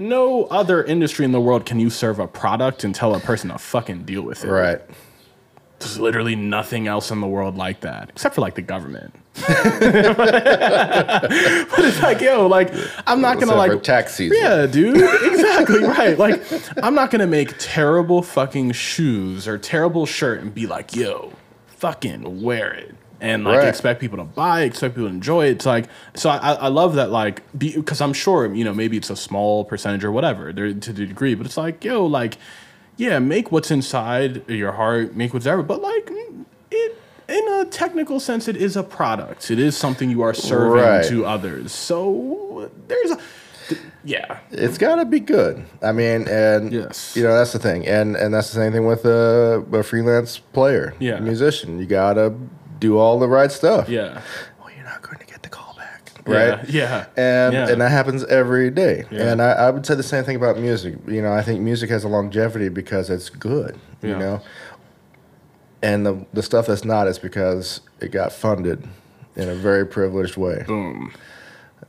no 0.00 0.44
other 0.44 0.82
industry 0.82 1.24
in 1.24 1.32
the 1.32 1.40
world 1.40 1.66
can 1.66 1.78
you 1.78 1.90
serve 1.90 2.18
a 2.18 2.26
product 2.26 2.82
and 2.82 2.94
tell 2.94 3.14
a 3.14 3.20
person 3.20 3.50
to 3.50 3.58
fucking 3.58 4.04
deal 4.04 4.22
with 4.22 4.44
it. 4.44 4.48
right? 4.50 4.80
There's 5.78 5.98
literally 5.98 6.36
nothing 6.36 6.88
else 6.88 7.10
in 7.10 7.20
the 7.20 7.26
world 7.26 7.56
like 7.56 7.80
that, 7.80 8.10
except 8.10 8.34
for 8.34 8.42
like 8.42 8.54
the 8.54 8.62
government. 8.62 9.14
but 9.34 9.46
it's 11.78 12.02
like, 12.02 12.20
yo, 12.20 12.46
like 12.46 12.70
I'm 13.06 13.22
not 13.22 13.40
gonna 13.40 13.54
like 13.54 13.72
for 13.72 13.78
tax 13.78 14.14
season. 14.14 14.36
yeah, 14.38 14.66
dude. 14.66 14.96
Exactly 14.96 15.82
right. 15.84 16.18
Like, 16.18 16.42
I'm 16.82 16.94
not 16.94 17.10
gonna 17.10 17.26
make 17.26 17.54
terrible 17.58 18.22
fucking 18.22 18.72
shoes 18.72 19.48
or 19.48 19.56
terrible 19.56 20.04
shirt 20.04 20.42
and 20.42 20.52
be 20.52 20.66
like, 20.66 20.94
yo, 20.94 21.32
fucking 21.66 22.42
wear 22.42 22.72
it. 22.74 22.94
And 23.20 23.44
like 23.44 23.58
Right. 23.58 23.68
expect 23.68 24.00
people 24.00 24.16
to 24.18 24.24
buy, 24.24 24.62
expect 24.62 24.94
people 24.94 25.08
to 25.08 25.14
enjoy 25.14 25.46
it. 25.46 25.50
It's 25.52 25.66
like 25.66 25.86
so 26.14 26.30
I, 26.30 26.52
I 26.54 26.68
love 26.68 26.94
that 26.94 27.10
like 27.10 27.42
because 27.56 28.00
I'm 28.00 28.12
sure 28.14 28.52
you 28.54 28.64
know 28.64 28.72
maybe 28.74 28.96
it's 28.96 29.10
a 29.10 29.16
small 29.16 29.64
percentage 29.64 30.04
or 30.04 30.10
whatever 30.12 30.52
there, 30.52 30.72
to 30.72 30.92
the 30.92 31.06
degree, 31.06 31.34
but 31.34 31.44
it's 31.46 31.56
like 31.58 31.84
yo 31.84 32.04
like 32.06 32.38
yeah 32.96 33.18
make 33.18 33.52
what's 33.52 33.70
inside 33.70 34.48
your 34.48 34.72
heart, 34.72 35.14
make 35.16 35.34
whatever, 35.34 35.62
but 35.62 35.82
like 35.82 36.10
it 36.70 36.96
in 37.28 37.48
a 37.60 37.64
technical 37.66 38.18
sense 38.20 38.48
it 38.48 38.56
is 38.56 38.74
a 38.76 38.82
product. 38.82 39.50
It 39.50 39.58
is 39.58 39.76
something 39.76 40.08
you 40.10 40.22
are 40.22 40.34
serving 40.34 40.72
Right. 40.82 41.04
to 41.08 41.26
others. 41.26 41.72
So 41.72 42.70
there's 42.88 43.10
a 43.12 43.18
yeah 44.02 44.38
It's 44.50 44.78
got 44.78 44.96
to 44.96 45.04
be 45.04 45.20
good. 45.20 45.62
I 45.82 45.92
mean, 45.92 46.26
and 46.26 46.72
Yes. 46.72 47.14
you 47.16 47.22
know 47.22 47.34
that's 47.34 47.52
the 47.52 47.58
thing, 47.60 47.86
and 47.86 48.16
and 48.16 48.32
that's 48.34 48.48
the 48.48 48.56
same 48.56 48.72
thing 48.72 48.86
with 48.86 49.04
a, 49.04 49.62
a 49.72 49.82
freelance 49.82 50.38
player, 50.38 50.94
Yeah. 50.98 51.20
musician. 51.20 51.78
You 51.78 51.86
gotta 51.86 52.32
do 52.80 52.98
all 52.98 53.18
the 53.20 53.28
right 53.28 53.52
stuff. 53.52 53.88
yeah. 53.88 54.20
Well, 54.58 54.70
you're 54.74 54.84
not 54.84 55.02
going 55.02 55.18
to 55.18 55.26
get 55.26 55.42
the 55.42 55.48
call 55.48 55.74
back, 55.76 56.10
right? 56.26 56.68
Yeah. 56.68 57.06
And 57.16 57.52
Yeah. 57.54 57.68
and 57.68 57.80
that 57.80 57.90
happens 57.90 58.24
every 58.24 58.70
day. 58.70 59.04
Yeah. 59.10 59.30
And 59.30 59.40
I, 59.42 59.52
I 59.52 59.70
would 59.70 59.86
say 59.86 59.94
the 59.94 60.02
same 60.02 60.24
thing 60.24 60.36
about 60.36 60.58
music. 60.58 60.96
You 61.06 61.22
know, 61.22 61.32
I 61.32 61.42
think 61.42 61.60
music 61.60 61.90
has 61.90 62.02
a 62.04 62.08
longevity 62.08 62.68
because 62.68 63.08
it's 63.10 63.30
good. 63.30 63.78
Yeah. 64.02 64.10
You 64.10 64.16
know, 64.18 64.40
and 65.82 66.04
the 66.04 66.26
the 66.32 66.42
stuff 66.42 66.66
that's 66.66 66.84
not 66.84 67.06
is 67.06 67.18
because 67.18 67.80
it 68.00 68.10
got 68.10 68.32
funded 68.32 68.86
in 69.36 69.48
a 69.48 69.54
very 69.54 69.86
privileged 69.86 70.36
way. 70.36 70.64
Boom. 70.66 71.12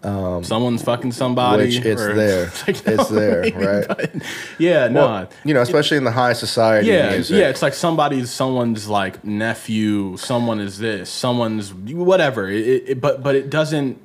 Um, 0.03 0.43
someone's 0.43 0.81
fucking 0.81 1.11
somebody. 1.11 1.65
which 1.65 1.85
it's 1.85 2.01
or- 2.01 2.15
there. 2.15 2.45
like, 2.67 2.87
It's 2.87 3.09
there, 3.09 3.41
maybe, 3.41 3.57
right? 3.65 3.87
but- 3.87 4.11
yeah, 4.57 4.87
no. 4.87 5.05
Well, 5.05 5.29
you 5.43 5.53
know, 5.53 5.61
especially 5.61 5.97
in 5.97 6.03
the 6.05 6.11
high 6.11 6.33
society 6.33 6.87
yeah, 6.87 7.11
music. 7.11 7.37
yeah. 7.37 7.49
It's 7.49 7.61
like 7.61 7.73
somebody's 7.75 8.31
someone's 8.31 8.87
like 8.87 9.23
nephew. 9.23 10.17
Someone 10.17 10.59
is 10.59 10.79
this. 10.79 11.09
Someone's 11.09 11.71
whatever. 11.73 12.47
It, 12.49 12.65
it- 12.89 13.01
but 13.01 13.21
but 13.21 13.35
it 13.35 13.49
doesn't. 13.49 14.01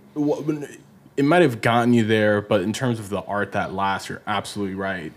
It 1.17 1.25
might 1.25 1.41
have 1.43 1.63
gotten 1.63 1.95
you 1.95 2.05
there, 2.05 2.43
but 2.43 2.61
in 2.61 2.75
terms 2.75 2.99
of 2.99 3.09
the 3.09 3.23
art 3.23 3.53
that 3.53 3.73
lasts, 3.73 4.09
you're 4.11 4.21
absolutely 4.27 4.75
right. 4.75 5.13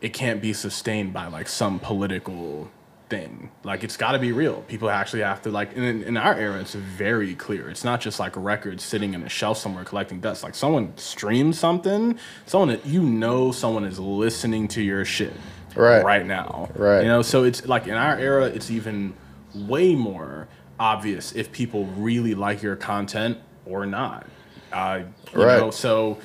It 0.00 0.12
can't 0.12 0.42
be 0.42 0.52
sustained 0.52 1.12
by 1.12 1.28
like 1.28 1.48
some 1.48 1.78
political 1.78 2.68
thing. 3.08 3.50
Like 3.64 3.84
it's 3.84 3.96
got 3.96 4.12
to 4.12 4.18
be 4.18 4.32
real. 4.32 4.62
People 4.62 4.90
actually 4.90 5.22
have 5.22 5.42
to 5.42 5.50
like. 5.50 5.72
In, 5.74 6.02
in 6.02 6.16
our 6.16 6.34
era, 6.34 6.60
it's 6.60 6.74
very 6.74 7.34
clear. 7.34 7.68
It's 7.70 7.84
not 7.84 8.00
just 8.00 8.18
like 8.18 8.32
records 8.36 8.82
sitting 8.84 9.14
in 9.14 9.22
a 9.22 9.28
shelf 9.28 9.58
somewhere 9.58 9.84
collecting 9.84 10.20
dust. 10.20 10.42
Like 10.42 10.54
someone 10.54 10.96
streams 10.96 11.58
something. 11.58 12.18
Someone 12.46 12.68
that 12.68 12.84
you 12.86 13.02
know, 13.02 13.52
someone 13.52 13.84
is 13.84 13.98
listening 13.98 14.68
to 14.68 14.82
your 14.82 15.04
shit 15.04 15.32
Right. 15.74 16.02
right 16.02 16.26
now. 16.26 16.68
Right. 16.74 17.02
You 17.02 17.08
know, 17.08 17.22
so 17.22 17.44
it's 17.44 17.66
like 17.66 17.86
in 17.86 17.94
our 17.94 18.18
era, 18.18 18.46
it's 18.46 18.70
even 18.70 19.14
way 19.54 19.94
more 19.94 20.48
obvious 20.80 21.32
if 21.32 21.52
people 21.52 21.86
really 21.96 22.34
like 22.34 22.62
your 22.62 22.76
content 22.76 23.38
or 23.64 23.86
not. 23.86 24.26
Uh, 24.72 25.00
you 25.32 25.42
Right. 25.44 25.58
know, 25.58 25.70
so 25.70 26.18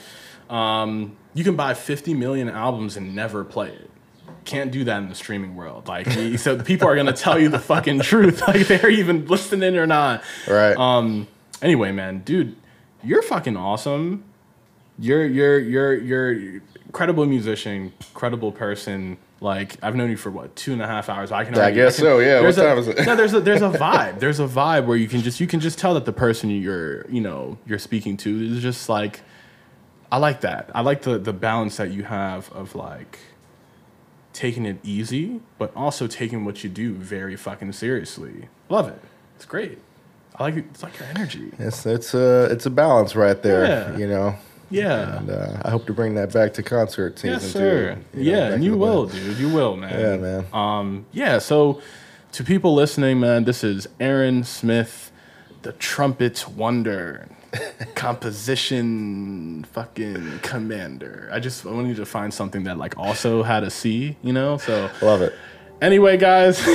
um, 0.49 1.15
you 1.33 1.43
can 1.43 1.55
buy 1.55 1.73
50 1.73 2.13
million 2.13 2.49
albums 2.49 2.97
and 2.97 3.15
never 3.15 3.43
play 3.43 3.69
it. 3.69 3.89
Can't 4.45 4.71
do 4.71 4.83
that 4.85 4.97
in 4.97 5.09
the 5.09 5.15
streaming 5.15 5.55
world. 5.55 5.87
Like, 5.87 6.07
so 6.39 6.55
the 6.55 6.63
people 6.63 6.87
are 6.87 6.95
gonna 6.95 7.13
tell 7.13 7.39
you 7.39 7.49
the 7.49 7.59
fucking 7.59 7.99
truth, 8.01 8.41
like 8.47 8.67
they're 8.67 8.89
even 8.89 9.27
listening 9.27 9.77
or 9.77 9.85
not. 9.85 10.23
Right. 10.47 10.75
Um. 10.75 11.27
Anyway, 11.61 11.91
man, 11.91 12.19
dude, 12.19 12.55
you're 13.03 13.21
fucking 13.21 13.55
awesome. 13.55 14.23
You're 14.97 15.25
you're 15.25 15.59
you're 15.59 15.93
you're 15.93 16.61
credible 16.91 17.25
musician, 17.25 17.93
credible 18.13 18.51
person. 18.51 19.17
Like 19.39 19.77
I've 19.83 19.95
known 19.95 20.09
you 20.11 20.17
for 20.17 20.29
what 20.31 20.55
two 20.55 20.73
and 20.73 20.81
a 20.81 20.87
half 20.87 21.09
hours. 21.09 21.31
I 21.31 21.45
can. 21.45 21.57
I 21.57 21.71
guess 21.71 21.95
can- 21.95 22.05
so, 22.05 22.19
yeah. 22.19 22.41
What 22.41 22.57
a, 22.57 22.61
time 22.61 22.77
is 22.77 22.87
it? 22.87 23.05
No, 23.05 23.15
there's 23.15 23.33
a 23.33 23.41
there's 23.41 23.61
a 23.61 23.69
vibe. 23.85 24.19
There's 24.19 24.39
a 24.39 24.47
vibe 24.47 24.85
where 24.85 24.97
you 24.97 25.07
can 25.07 25.21
just 25.21 25.39
you 25.39 25.47
can 25.47 25.59
just 25.59 25.79
tell 25.79 25.93
that 25.95 26.05
the 26.05 26.13
person 26.13 26.49
you're 26.49 27.07
you 27.09 27.21
know 27.21 27.57
you're 27.65 27.79
speaking 27.79 28.17
to 28.17 28.43
is 28.43 28.61
just 28.61 28.89
like. 28.89 29.21
I 30.13 30.17
like 30.17 30.41
that. 30.41 30.69
I 30.75 30.81
like 30.81 31.03
the 31.03 31.17
the 31.17 31.31
balance 31.31 31.77
that 31.77 31.91
you 31.91 32.03
have 32.03 32.51
of 32.51 32.75
like 32.75 33.17
taking 34.33 34.65
it 34.65 34.77
easy, 34.83 35.41
but 35.57 35.71
also 35.75 36.07
taking 36.07 36.45
what 36.45 36.63
you 36.63 36.69
do 36.69 36.93
very 36.93 37.35
fucking 37.35 37.73
seriously. 37.73 38.47
Love 38.69 38.87
it. 38.89 38.99
It's 39.35 39.45
great. 39.45 39.79
I 40.35 40.43
like 40.43 40.55
it. 40.55 40.65
It's 40.71 40.83
like 40.83 40.97
your 40.97 41.07
energy. 41.09 41.51
It's 41.59 41.85
it's 41.85 42.13
a 42.13 42.45
it's 42.45 42.65
a 42.65 42.69
balance 42.69 43.15
right 43.15 43.41
there. 43.41 43.65
Yeah. 43.65 43.97
You 43.97 44.07
know. 44.07 44.35
Yeah. 44.69 45.17
And 45.17 45.29
uh, 45.29 45.61
I 45.65 45.69
hope 45.69 45.85
to 45.87 45.93
bring 45.93 46.15
that 46.15 46.31
back 46.31 46.53
to 46.53 46.63
concert 46.63 47.19
season 47.19 47.31
Yes, 47.41 47.51
sir. 47.51 47.95
too. 48.13 48.19
you 48.19 48.31
know, 48.31 48.37
yeah, 48.37 48.53
and 48.53 48.63
you 48.63 48.77
will, 48.77 49.05
band. 49.07 49.19
dude. 49.19 49.37
You 49.37 49.49
will, 49.49 49.75
man. 49.75 49.99
Yeah, 49.99 50.15
man. 50.17 50.45
Um, 50.53 51.05
yeah. 51.11 51.39
So, 51.39 51.81
to 52.31 52.43
people 52.45 52.73
listening, 52.73 53.19
man, 53.19 53.43
this 53.43 53.65
is 53.65 53.87
Aaron 53.99 54.45
Smith, 54.45 55.11
the 55.63 55.73
trumpet 55.73 56.47
wonder, 56.47 57.27
composition 57.95 59.65
fucking 59.71 60.39
commander. 60.41 61.29
I 61.31 61.39
just 61.39 61.65
I 61.65 61.71
wanted 61.71 61.97
to 61.97 62.05
find 62.05 62.33
something 62.33 62.63
that 62.63 62.77
like 62.77 62.97
also 62.97 63.43
had 63.43 63.63
a 63.63 63.69
C, 63.69 64.17
you 64.23 64.33
know. 64.33 64.57
So 64.57 64.89
Love 65.01 65.21
it. 65.21 65.33
Anyway, 65.81 66.15
guys, 66.15 66.59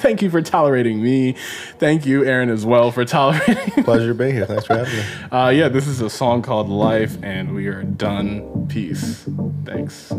thank 0.00 0.22
you 0.22 0.30
for 0.30 0.40
tolerating 0.40 1.02
me. 1.02 1.36
Thank 1.78 2.06
you, 2.06 2.24
Aaron, 2.24 2.48
as 2.48 2.64
well, 2.64 2.90
for 2.90 3.04
tolerating. 3.04 3.84
Pleasure 3.84 4.08
to 4.08 4.14
be 4.14 4.32
here. 4.32 4.46
Thanks 4.46 4.64
for 4.64 4.78
having 4.78 4.96
me. 4.96 5.04
Uh, 5.30 5.50
yeah, 5.50 5.68
this 5.68 5.86
is 5.86 6.00
a 6.00 6.08
song 6.08 6.40
called 6.40 6.70
Life, 6.70 7.18
and 7.22 7.54
we 7.54 7.66
are 7.66 7.82
done. 7.82 8.66
Peace. 8.68 9.28
Thanks. 9.66 10.10